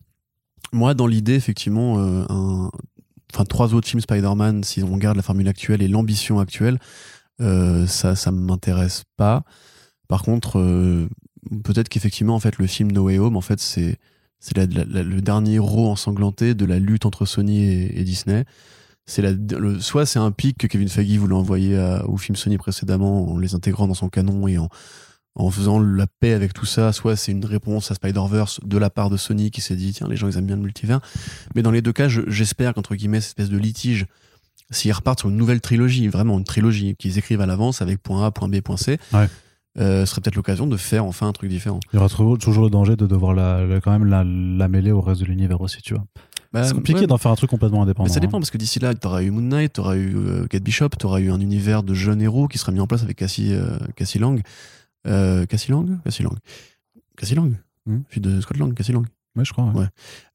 moi, 0.72 0.94
dans 0.94 1.06
l'idée, 1.06 1.34
effectivement, 1.34 1.98
un, 1.98 2.70
enfin, 3.32 3.44
trois 3.44 3.74
autres 3.74 3.88
films 3.88 4.00
Spider-Man, 4.00 4.62
si 4.64 4.82
on 4.82 4.92
regarde 4.92 5.16
la 5.16 5.22
formule 5.22 5.48
actuelle 5.48 5.82
et 5.82 5.88
l'ambition 5.88 6.38
actuelle, 6.38 6.78
euh, 7.40 7.86
ça, 7.86 8.16
ça 8.16 8.30
m'intéresse 8.30 9.04
pas. 9.16 9.44
Par 10.08 10.22
contre, 10.22 10.58
euh, 10.58 11.08
peut-être 11.64 11.88
qu'effectivement, 11.88 12.34
en 12.34 12.40
fait, 12.40 12.58
le 12.58 12.66
film 12.66 12.92
No 12.92 13.04
Way 13.04 13.18
Home, 13.18 13.36
en 13.36 13.40
fait, 13.40 13.60
c'est 13.60 13.98
c'est 14.38 14.56
le 14.56 15.20
dernier 15.20 15.54
héros 15.54 15.90
ensanglanté 15.90 16.54
de 16.54 16.66
la 16.66 16.78
lutte 16.78 17.06
entre 17.06 17.24
Sony 17.24 17.64
et, 17.64 18.04
Disney. 18.04 18.44
C'est 19.06 19.22
le, 19.22 19.80
soit 19.80 20.04
c'est 20.04 20.18
un 20.18 20.30
pic 20.30 20.58
que 20.58 20.66
Kevin 20.66 20.88
Feige 20.88 21.16
voulait 21.16 21.34
envoyer 21.34 21.76
au 22.04 22.16
film 22.16 22.36
Sony 22.36 22.58
précédemment 22.58 23.32
en 23.32 23.38
les 23.38 23.54
intégrant 23.54 23.88
dans 23.88 23.94
son 23.94 24.08
canon 24.08 24.46
et 24.46 24.58
en, 24.58 24.68
en 25.36 25.50
faisant 25.50 25.78
la 25.78 26.06
paix 26.06 26.32
avec 26.32 26.54
tout 26.54 26.64
ça, 26.64 26.92
soit 26.92 27.14
c'est 27.14 27.30
une 27.30 27.44
réponse 27.44 27.90
à 27.90 27.94
Spider-Verse 27.94 28.60
de 28.64 28.78
la 28.78 28.88
part 28.88 29.10
de 29.10 29.18
Sony 29.18 29.50
qui 29.50 29.60
s'est 29.60 29.76
dit 29.76 29.92
tiens 29.92 30.08
les 30.08 30.16
gens 30.16 30.28
ils 30.28 30.38
aiment 30.38 30.46
bien 30.46 30.56
le 30.56 30.62
multivers. 30.62 31.00
Mais 31.54 31.62
dans 31.62 31.70
les 31.70 31.82
deux 31.82 31.92
cas, 31.92 32.08
j'espère 32.08 32.72
qu'entre 32.74 32.94
guillemets 32.94 33.20
cette 33.20 33.30
espèce 33.30 33.50
de 33.50 33.58
litige 33.58 34.06
s'ils 34.70 34.92
repartent 34.92 35.20
sur 35.20 35.28
une 35.28 35.36
nouvelle 35.36 35.60
trilogie, 35.60 36.08
vraiment 36.08 36.38
une 36.38 36.44
trilogie 36.44 36.96
qu'ils 36.96 37.18
écrivent 37.18 37.40
à 37.40 37.46
l'avance 37.46 37.82
avec 37.82 38.02
point 38.02 38.26
A, 38.26 38.30
point 38.30 38.48
B, 38.48 38.60
point 38.60 38.76
C, 38.76 38.98
ouais. 39.12 39.28
euh, 39.78 40.04
ce 40.04 40.10
serait 40.10 40.20
peut-être 40.20 40.36
l'occasion 40.36 40.66
de 40.66 40.76
faire 40.76 41.04
enfin 41.04 41.28
un 41.28 41.32
truc 41.32 41.50
différent. 41.50 41.80
Il 41.92 41.96
y 41.96 41.98
aura 41.98 42.08
toujours 42.08 42.64
le 42.64 42.70
danger 42.70 42.96
de 42.96 43.06
devoir 43.06 43.34
la, 43.34 43.80
quand 43.82 43.92
même 43.92 44.06
la, 44.06 44.24
la, 44.24 44.68
mêler 44.68 44.90
au 44.90 45.00
reste 45.00 45.20
de 45.20 45.26
l'univers 45.26 45.60
aussi, 45.60 45.82
tu 45.82 45.94
vois. 45.94 46.04
Bah, 46.52 46.64
c'est 46.64 46.74
compliqué 46.74 47.06
d'en 47.06 47.18
faire 47.18 47.30
un 47.30 47.36
truc 47.36 47.50
complètement 47.50 47.82
indépendant. 47.82 48.08
Mais 48.08 48.14
ça 48.14 48.20
dépend, 48.20 48.38
hein. 48.38 48.40
parce 48.40 48.50
que 48.50 48.58
d'ici 48.58 48.78
là, 48.78 48.94
tu 48.94 49.06
auras 49.06 49.22
eu 49.22 49.30
Moon 49.30 49.42
Knight, 49.42 49.74
tu 49.74 49.80
auras 49.80 49.96
eu 49.96 50.16
euh, 50.16 50.46
Kate 50.46 50.62
Bishop, 50.62 50.90
tu 50.98 51.06
auras 51.06 51.20
eu 51.20 51.30
un 51.30 51.40
univers 51.40 51.82
de 51.82 51.92
jeunes 51.92 52.22
héros 52.22 52.48
qui 52.48 52.58
sera 52.58 52.72
mis 52.72 52.80
en 52.80 52.86
place 52.86 53.02
avec 53.02 53.16
Cassie, 53.16 53.52
euh, 53.52 53.78
Cassie 53.94 54.18
Lang. 54.18 54.40
Cassie 55.04 55.70
Lang? 55.70 56.02
Cassie 56.02 56.22
Lang. 56.22 56.36
Cassie 57.16 57.34
Lang 57.34 57.54
hmm. 57.86 58.00
Fille 58.08 58.22
de 58.22 58.40
Scott 58.40 58.58
Lang, 58.58 58.74
Cassie 58.74 58.92
Lang. 58.92 59.06
Ouais, 59.36 59.44
je 59.44 59.52
crois. 59.52 59.66
Ouais. 59.66 59.86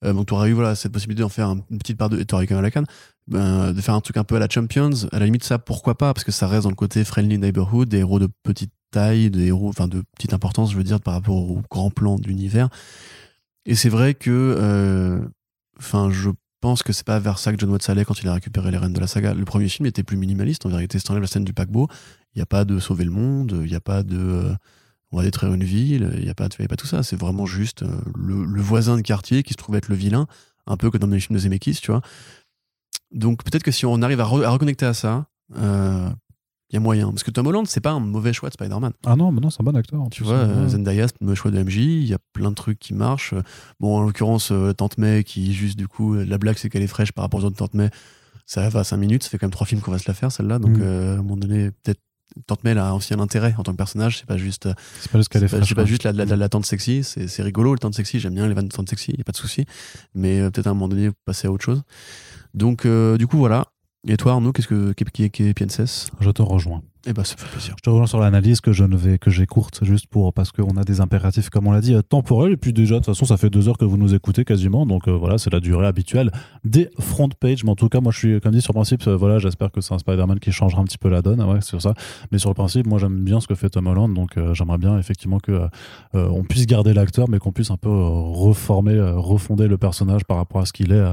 Euh, 0.05 0.13
donc, 0.13 0.27
tu 0.27 0.33
auras 0.33 0.47
eu 0.47 0.53
voilà, 0.53 0.75
cette 0.75 0.91
possibilité 0.91 1.21
d'en 1.21 1.29
faire 1.29 1.49
une 1.49 1.77
petite 1.79 1.97
part 1.97 2.09
de. 2.09 2.21
Tu 2.21 2.35
aurais 2.35 2.45
eu 2.45 2.47
quand 2.47 2.55
même 2.55 2.63
la 2.63 2.71
canne. 2.71 2.85
Ben, 3.27 3.71
de 3.71 3.81
faire 3.81 3.95
un 3.95 4.01
truc 4.01 4.17
un 4.17 4.23
peu 4.23 4.35
à 4.35 4.39
la 4.39 4.49
Champions. 4.49 4.91
À 5.11 5.19
la 5.19 5.25
limite, 5.25 5.43
ça, 5.43 5.59
pourquoi 5.59 5.97
pas 5.97 6.13
Parce 6.13 6.23
que 6.23 6.31
ça 6.31 6.47
reste 6.47 6.63
dans 6.63 6.69
le 6.69 6.75
côté 6.75 7.03
friendly 7.03 7.37
neighborhood, 7.37 7.89
des 7.89 7.99
héros 7.99 8.19
de 8.19 8.27
petite 8.43 8.71
taille, 8.91 9.29
des 9.29 9.47
héros, 9.47 9.69
enfin, 9.69 9.87
de 9.87 10.03
petite 10.15 10.33
importance, 10.33 10.71
je 10.71 10.77
veux 10.77 10.83
dire, 10.83 10.99
par 10.99 11.13
rapport 11.13 11.35
au 11.35 11.61
grand 11.69 11.89
plan 11.89 12.17
de 12.17 12.27
l'univers. 12.27 12.69
Et 13.65 13.75
c'est 13.75 13.89
vrai 13.89 14.13
que. 14.13 14.29
Euh, 14.59 15.19
enfin, 15.79 16.09
je 16.11 16.29
pense 16.61 16.83
que 16.83 16.93
c'est 16.93 17.05
pas 17.05 17.19
vers 17.19 17.39
ça 17.39 17.51
que 17.51 17.59
John 17.59 17.71
Watts 17.71 17.89
allait 17.89 18.05
quand 18.05 18.21
il 18.21 18.27
a 18.27 18.33
récupéré 18.35 18.69
les 18.71 18.77
rênes 18.77 18.93
de 18.93 18.99
la 18.99 19.07
saga. 19.07 19.33
Le 19.33 19.45
premier 19.45 19.67
film 19.67 19.87
était 19.87 20.03
plus 20.03 20.15
minimaliste, 20.15 20.65
en 20.65 20.69
vérité, 20.69 20.99
c'est 20.99 21.11
la 21.11 21.27
scène 21.27 21.43
du 21.43 21.53
paquebot. 21.53 21.87
Il 22.33 22.37
n'y 22.37 22.43
a 22.43 22.45
pas 22.45 22.63
de 22.63 22.79
sauver 22.79 23.03
le 23.03 23.11
monde, 23.11 23.61
il 23.63 23.69
n'y 23.69 23.75
a 23.75 23.81
pas 23.81 24.03
de 24.03 24.17
euh, 24.17 24.53
on 25.11 25.17
va 25.17 25.23
détruire 25.23 25.53
une 25.53 25.63
ville, 25.63 26.11
il 26.17 26.23
n'y 26.23 26.29
a, 26.29 26.33
pas 26.33 26.47
y 26.59 26.63
a 26.63 26.67
pas 26.67 26.75
tout 26.77 26.87
ça. 26.87 27.03
C'est 27.03 27.19
vraiment 27.19 27.45
juste 27.45 27.83
euh, 27.83 27.89
le, 28.17 28.45
le 28.45 28.61
voisin 28.61 28.95
de 28.95 29.01
quartier 29.01 29.43
qui 29.43 29.53
se 29.53 29.57
trouve 29.57 29.75
être 29.75 29.89
le 29.89 29.95
vilain, 29.95 30.25
un 30.67 30.77
peu 30.77 30.89
comme 30.89 31.01
dans 31.01 31.07
les 31.07 31.19
films 31.19 31.35
de 31.35 31.41
Zemeckis, 31.41 31.75
tu 31.81 31.91
vois. 31.91 32.01
Donc 33.11 33.43
peut-être 33.43 33.63
que 33.63 33.71
si 33.71 33.85
on 33.85 34.01
arrive 34.01 34.21
à, 34.21 34.25
re- 34.25 34.43
à 34.45 34.49
reconnecter 34.49 34.85
à 34.85 34.93
ça, 34.93 35.25
euh, 35.57 36.09
il 36.69 36.75
y 36.75 36.77
a 36.77 36.79
moyen. 36.79 37.09
Parce 37.09 37.23
que 37.23 37.31
Tom 37.31 37.47
Holland, 37.47 37.67
c'est 37.67 37.81
pas 37.81 37.91
un 37.91 37.99
mauvais 37.99 38.31
choix 38.31 38.47
de 38.47 38.53
Spider-Man. 38.53 38.93
Ah 39.05 39.17
non, 39.17 39.33
mais 39.33 39.41
non, 39.41 39.49
c'est 39.49 39.59
un 39.61 39.65
bon 39.65 39.75
acteur. 39.75 40.01
Tu 40.11 40.23
vois, 40.23 40.35
euh, 40.35 40.63
Ouais. 40.63 40.69
Zendaya, 40.69 41.07
c'est 41.09 41.15
le 41.19 41.25
mauvais 41.25 41.35
choix 41.35 41.51
de 41.51 41.61
MJ. 41.61 41.75
Il 41.77 42.05
y 42.05 42.13
a 42.13 42.17
plein 42.31 42.49
de 42.49 42.55
trucs 42.55 42.79
qui 42.79 42.93
marchent. 42.93 43.33
Bon, 43.81 43.97
en 43.97 44.03
l'occurrence, 44.03 44.51
euh, 44.53 44.71
Tante 44.71 44.97
May, 44.97 45.25
qui 45.25 45.53
juste 45.53 45.77
du 45.77 45.89
coup, 45.89 46.13
la 46.13 46.37
blague, 46.37 46.55
c'est 46.57 46.69
qu'elle 46.69 46.83
est 46.83 46.87
fraîche 46.87 47.11
par 47.11 47.23
rapport 47.23 47.41
aux 47.41 47.43
autres 47.45 47.57
Tante 47.57 47.73
May. 47.73 47.89
Ça 48.45 48.67
va 48.69 48.79
à 48.79 48.83
5 48.85 48.95
minutes. 48.95 49.23
Ça 49.23 49.29
fait 49.29 49.37
quand 49.37 49.47
même 49.47 49.51
3 49.51 49.67
films 49.67 49.81
qu'on 49.81 49.91
va 49.91 49.97
se 49.99 50.07
la 50.07 50.13
faire, 50.13 50.31
celle-là. 50.31 50.59
Donc, 50.59 50.77
Mm. 50.77 50.81
euh, 50.81 51.15
à 51.15 51.19
un 51.19 51.21
moment 51.23 51.35
donné, 51.37 51.71
peut-être. 51.71 51.99
Tante 52.47 52.63
May 52.63 52.77
a 52.77 52.93
aussi 52.95 53.13
un 53.13 53.19
intérêt 53.19 53.53
en 53.57 53.63
tant 53.63 53.71
que 53.71 53.77
personnage, 53.77 54.19
c'est 54.19 54.25
pas 54.25 54.37
juste, 54.37 54.67
euh, 54.67 54.73
C'est 54.99 55.11
pas 55.11 55.17
juste 55.19 55.35
est 55.35 55.47
pas, 55.47 55.83
pas 55.83 55.83
la, 56.03 56.11
la, 56.11 56.25
la, 56.25 56.35
la 56.35 56.49
tante 56.49 56.65
sexy, 56.65 57.03
c'est 57.03 57.27
c'est 57.27 57.43
rigolo 57.43 57.73
le 57.73 57.79
tante 57.79 57.93
sexy, 57.93 58.19
j'aime 58.19 58.35
bien 58.35 58.47
les 58.47 58.53
vannes 58.53 58.67
de 58.67 58.73
tante 58.73 58.89
sexy, 58.89 59.13
y 59.17 59.21
a 59.21 59.23
pas 59.23 59.31
de 59.31 59.37
souci, 59.37 59.65
mais 60.15 60.39
euh, 60.39 60.49
peut-être 60.49 60.67
à 60.67 60.71
un 60.71 60.73
moment 60.73 60.87
donné 60.87 61.09
passer 61.25 61.47
à 61.47 61.51
autre 61.51 61.63
chose. 61.63 61.83
Donc 62.53 62.85
euh, 62.85 63.17
du 63.17 63.27
coup 63.27 63.37
voilà. 63.37 63.67
Et 64.07 64.17
toi 64.17 64.31
Arnaud, 64.31 64.51
qu'est-ce 64.51 64.67
que 64.67 64.93
qui, 64.93 65.05
qui, 65.05 65.29
qui 65.29 65.43
est 65.43 65.53
PNSS 65.53 66.09
Je 66.19 66.31
te 66.31 66.41
rejoins. 66.41 66.81
Eh 67.07 67.13
ben 67.13 67.23
ça 67.23 67.35
fait 67.35 67.49
plaisir. 67.51 67.73
Je 67.77 67.81
te 67.81 67.89
rejoins 67.89 68.05
sur 68.05 68.19
l'analyse 68.19 68.61
que 68.61 68.71
je 68.73 68.83
ne 68.83 68.95
vais 68.95 69.17
que 69.17 69.31
j'ai 69.31 69.47
courte 69.47 69.83
juste 69.83 70.05
pour 70.07 70.33
parce 70.33 70.51
qu'on 70.51 70.77
a 70.77 70.83
des 70.83 71.01
impératifs 71.01 71.49
comme 71.49 71.65
on 71.65 71.71
l'a 71.71 71.81
dit 71.81 71.95
euh, 71.95 72.03
temporels 72.03 72.53
et 72.53 72.57
puis 72.57 72.73
déjà 72.73 72.95
de 72.95 72.99
toute 72.99 73.07
façon 73.07 73.25
ça 73.25 73.37
fait 73.37 73.49
deux 73.49 73.67
heures 73.67 73.79
que 73.79 73.85
vous 73.85 73.97
nous 73.97 74.13
écoutez 74.13 74.45
quasiment 74.45 74.85
donc 74.85 75.07
euh, 75.07 75.11
voilà 75.11 75.39
c'est 75.39 75.51
la 75.51 75.59
durée 75.59 75.87
habituelle 75.87 76.31
des 76.63 76.89
front 76.99 77.27
pages 77.29 77.63
mais 77.63 77.71
en 77.71 77.75
tout 77.75 77.89
cas 77.89 78.01
moi 78.01 78.11
je 78.11 78.17
suis 78.19 78.39
comme 78.41 78.51
dit 78.51 78.61
sur 78.61 78.73
le 78.73 78.77
principe 78.77 79.07
euh, 79.07 79.15
voilà 79.15 79.39
j'espère 79.39 79.71
que 79.71 79.81
c'est 79.81 79.95
un 79.95 79.97
Spider-Man 79.97 80.39
qui 80.39 80.51
changera 80.51 80.79
un 80.81 80.85
petit 80.85 80.99
peu 80.99 81.09
la 81.09 81.23
donne 81.23 81.41
ouais 81.41 81.61
sur 81.61 81.81
ça 81.81 81.95
mais 82.31 82.37
sur 82.37 82.49
le 82.51 82.53
principe 82.55 82.85
moi 82.85 82.99
j'aime 82.99 83.23
bien 83.23 83.39
ce 83.39 83.47
que 83.47 83.55
fait 83.55 83.69
Tom 83.69 83.87
Holland 83.87 84.13
donc 84.13 84.37
euh, 84.37 84.53
j'aimerais 84.53 84.77
bien 84.77 84.99
effectivement 84.99 85.39
que 85.39 85.59
on 86.13 86.43
puisse 86.43 86.67
garder 86.67 86.93
l'acteur 86.93 87.29
mais 87.29 87.39
qu'on 87.39 87.51
puisse 87.51 87.71
un 87.71 87.77
peu 87.77 87.89
reformer 87.89 88.99
refonder 89.15 89.67
le 89.67 89.77
personnage 89.77 90.23
par 90.25 90.37
rapport 90.37 90.61
à 90.61 90.65
ce 90.65 90.73
qu'il 90.73 90.91
est 90.91 91.03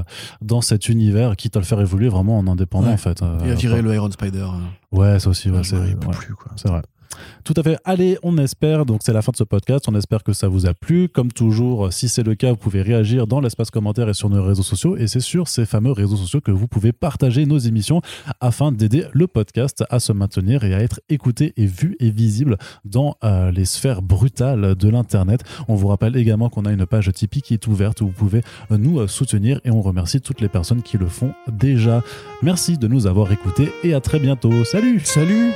dans 0.41 0.61
cet 0.61 0.87
univers 0.89 1.35
quitte 1.35 1.55
à 1.55 1.59
le 1.59 1.65
faire 1.65 1.81
évoluer 1.81 2.09
vraiment 2.09 2.37
en 2.37 2.47
indépendant 2.47 2.87
Ouais. 2.87 2.93
en 2.93 2.97
fait 2.97 3.21
Et 3.45 3.51
à 3.51 3.55
virer 3.55 3.81
le 3.81 3.93
Iron 3.93 4.11
Spider. 4.11 4.45
Ouais 4.91 5.19
ça 5.19 5.29
aussi 5.29 5.49
ouais, 5.49 5.63
c'est 5.63 5.77
ouais. 5.77 5.95
plus 6.11 6.35
quoi. 6.35 6.51
C'est 6.55 6.67
vrai. 6.69 6.81
Tout 7.43 7.53
à 7.57 7.63
fait. 7.63 7.77
Allez, 7.85 8.17
on 8.23 8.37
espère. 8.37 8.85
Donc, 8.85 9.01
c'est 9.03 9.13
la 9.13 9.21
fin 9.21 9.31
de 9.31 9.37
ce 9.37 9.43
podcast. 9.43 9.85
On 9.87 9.95
espère 9.95 10.23
que 10.23 10.33
ça 10.33 10.47
vous 10.47 10.65
a 10.67 10.73
plu. 10.73 11.09
Comme 11.09 11.31
toujours, 11.31 11.91
si 11.91 12.09
c'est 12.09 12.23
le 12.23 12.35
cas, 12.35 12.51
vous 12.51 12.57
pouvez 12.57 12.81
réagir 12.81 13.27
dans 13.27 13.39
l'espace 13.39 13.71
commentaire 13.71 14.09
et 14.09 14.13
sur 14.13 14.29
nos 14.29 14.43
réseaux 14.43 14.63
sociaux. 14.63 14.97
Et 14.97 15.07
c'est 15.07 15.19
sur 15.19 15.47
ces 15.47 15.65
fameux 15.65 15.91
réseaux 15.91 16.17
sociaux 16.17 16.41
que 16.41 16.51
vous 16.51 16.67
pouvez 16.67 16.91
partager 16.91 17.45
nos 17.45 17.57
émissions 17.57 18.01
afin 18.39 18.71
d'aider 18.71 19.05
le 19.13 19.27
podcast 19.27 19.83
à 19.89 19.99
se 19.99 20.13
maintenir 20.13 20.63
et 20.63 20.73
à 20.73 20.79
être 20.79 21.01
écouté 21.09 21.53
et 21.57 21.65
vu 21.65 21.95
et 21.99 22.09
visible 22.11 22.57
dans 22.85 23.15
euh, 23.23 23.51
les 23.51 23.65
sphères 23.65 24.01
brutales 24.01 24.75
de 24.75 24.89
l'Internet. 24.89 25.43
On 25.67 25.75
vous 25.75 25.87
rappelle 25.87 26.15
également 26.15 26.49
qu'on 26.49 26.65
a 26.65 26.71
une 26.71 26.85
page 26.85 27.11
Tipeee 27.11 27.41
qui 27.41 27.53
est 27.53 27.67
ouverte 27.67 28.01
où 28.01 28.07
vous 28.07 28.11
pouvez 28.11 28.41
euh, 28.71 28.77
nous 28.77 28.99
euh, 28.99 29.07
soutenir 29.07 29.59
et 29.63 29.71
on 29.71 29.81
remercie 29.81 30.21
toutes 30.21 30.41
les 30.41 30.49
personnes 30.49 30.81
qui 30.81 30.97
le 30.97 31.07
font 31.07 31.33
déjà. 31.51 32.03
Merci 32.41 32.77
de 32.77 32.87
nous 32.87 33.07
avoir 33.07 33.31
écoutés 33.31 33.71
et 33.83 33.93
à 33.93 34.01
très 34.01 34.19
bientôt. 34.19 34.63
Salut 34.63 34.99
Salut 35.03 35.51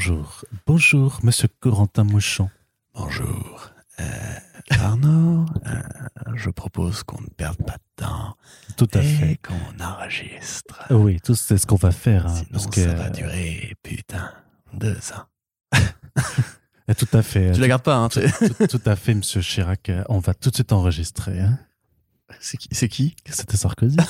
Bonjour, 0.00 0.44
bonjour, 0.64 1.18
monsieur 1.24 1.48
Corentin 1.58 2.04
Mouchon. 2.04 2.48
Bonjour. 2.94 3.70
Euh, 3.98 4.04
Arnaud, 4.70 5.44
euh, 5.66 5.82
je 6.36 6.50
propose 6.50 7.02
qu'on 7.02 7.20
ne 7.20 7.26
perde 7.26 7.56
pas 7.66 7.72
de 7.78 7.82
temps 8.04 8.36
Tout 8.76 8.86
à 8.94 9.00
et 9.00 9.02
fait. 9.02 9.40
qu'on 9.44 9.82
enregistre. 9.84 10.84
Oui, 10.90 11.18
tout 11.20 11.34
c'est 11.34 11.58
ce 11.58 11.66
qu'on 11.66 11.74
va 11.74 11.90
faire. 11.90 12.26
hein, 12.28 12.34
Sinon 12.36 12.48
parce 12.52 12.68
que, 12.68 12.80
ça 12.84 12.94
va 12.94 13.10
durer, 13.10 13.74
putain, 13.82 14.32
deux 14.72 14.96
ans. 15.14 15.26
Euh, 16.88 16.94
Tout 16.96 17.08
à 17.12 17.22
fait. 17.22 17.50
Tu 17.52 17.60
la 17.60 17.66
gardes 17.66 17.82
pas, 17.82 17.96
hein 17.96 18.08
tout, 18.08 18.20
tout- 18.20 18.66
tout 18.78 18.82
à 18.88 18.94
fait, 18.94 19.14
monsieur 19.14 19.40
Chirac. 19.40 19.88
Euh, 19.88 20.04
On 20.08 20.20
va 20.20 20.32
tout 20.32 20.50
de 20.50 20.54
suite 20.54 20.72
enregistrer. 20.72 21.40
hein. 21.40 21.58
C'est 22.38 22.56
qui, 22.56 22.68
c'est 22.70 22.88
qui? 22.88 23.16
C'était 23.28 23.56
Sarkozy. 23.56 23.96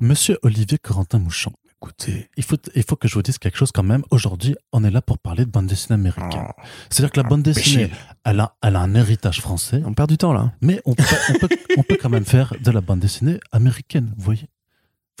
Monsieur 0.00 0.38
Olivier 0.42 0.76
Corentin 0.78 1.18
Mouchon. 1.18 1.52
Écoutez. 1.86 2.28
Il 2.36 2.42
faut, 2.42 2.56
il 2.74 2.82
faut 2.82 2.96
que 2.96 3.06
je 3.06 3.14
vous 3.14 3.22
dise 3.22 3.38
quelque 3.38 3.56
chose 3.56 3.70
quand 3.72 3.84
même. 3.84 4.02
Aujourd'hui, 4.10 4.56
on 4.72 4.82
est 4.82 4.90
là 4.90 5.00
pour 5.02 5.18
parler 5.18 5.44
de 5.44 5.50
bande 5.50 5.66
dessinée 5.66 5.94
américaine. 5.94 6.46
C'est-à-dire 6.90 7.12
que 7.12 7.20
la 7.20 7.28
bande 7.28 7.42
dessinée, 7.42 7.90
elle 8.24 8.40
a, 8.40 8.56
elle 8.62 8.74
a 8.76 8.80
un 8.80 8.94
héritage 8.94 9.40
français, 9.40 9.82
On 9.86 9.94
perd 9.94 10.08
du 10.08 10.18
temps 10.18 10.32
là. 10.32 10.52
mais 10.60 10.80
on 10.84 10.94
peut, 10.94 11.04
on, 11.30 11.34
peut, 11.38 11.48
on 11.76 11.82
peut 11.84 11.96
quand 12.00 12.08
même 12.10 12.24
faire 12.24 12.54
de 12.60 12.70
la 12.72 12.80
bande 12.80 12.98
dessinée 13.00 13.38
américaine, 13.52 14.12
vous 14.16 14.24
voyez 14.24 14.40
Vous 14.42 14.48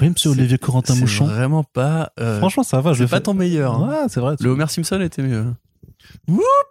voyez, 0.00 0.10
monsieur 0.10 0.30
Olivier 0.30 0.58
Corentin 0.58 0.94
Mouchon? 0.96 1.26
vraiment 1.26 1.62
pas. 1.64 2.12
euh, 2.18 2.38
Franchement, 2.38 2.64
ça 2.64 2.80
va. 2.80 2.92
Je 2.94 3.04
pas 3.04 3.20
ton 3.20 3.34
meilleur. 3.34 3.74
hein. 3.76 3.88
Ouais, 3.88 4.06
c'est 4.08 4.20
vrai. 4.20 4.34
Le 4.40 4.50
Homer 4.50 4.66
Simpson 4.68 5.00
était 5.00 5.22
mieux. 5.22 5.54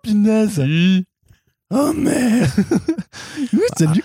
punaise. 0.03 0.61
Oh 1.73 1.91
merde 1.93 2.47
Oui, 3.53 3.59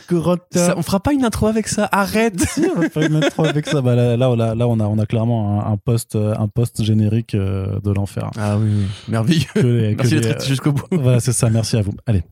Corentin. 0.08 0.40
Ça- 0.54 0.74
On 0.78 0.82
fera 0.82 1.00
pas 1.00 1.12
une 1.12 1.24
intro 1.24 1.46
avec 1.46 1.68
ça, 1.68 1.88
arrête 1.92 2.40
Si, 2.48 2.64
on 2.74 2.80
faire 2.88 3.02
une 3.02 3.16
intro 3.16 3.44
avec 3.44 3.66
ça. 3.66 3.82
Bah, 3.82 3.94
là, 3.94 4.16
là, 4.16 4.30
on 4.30 4.38
a, 4.40 4.54
là, 4.54 4.66
on 4.66 4.80
a, 4.80 4.84
on 4.84 4.98
a 4.98 5.06
clairement 5.06 5.66
un, 5.66 5.72
un 5.72 5.76
post, 5.76 6.16
euh, 6.16 6.34
un 6.38 6.48
post 6.48 6.82
générique 6.82 7.34
euh, 7.34 7.78
de 7.84 7.90
l'enfer. 7.92 8.30
Ah 8.38 8.56
oui, 8.58 8.68
oui. 8.70 8.86
merveilleux. 9.08 9.44
Que 9.54 9.60
les- 9.60 9.94
Merci 9.94 10.20
d'être 10.20 10.46
jusqu'au 10.46 10.72
bout. 10.72 10.84
Voilà, 10.92 11.20
c'est 11.20 11.32
ça. 11.32 11.50
Merci 11.50 11.76
à 11.76 11.82
vous. 11.82 11.92
Allez. 12.06 12.22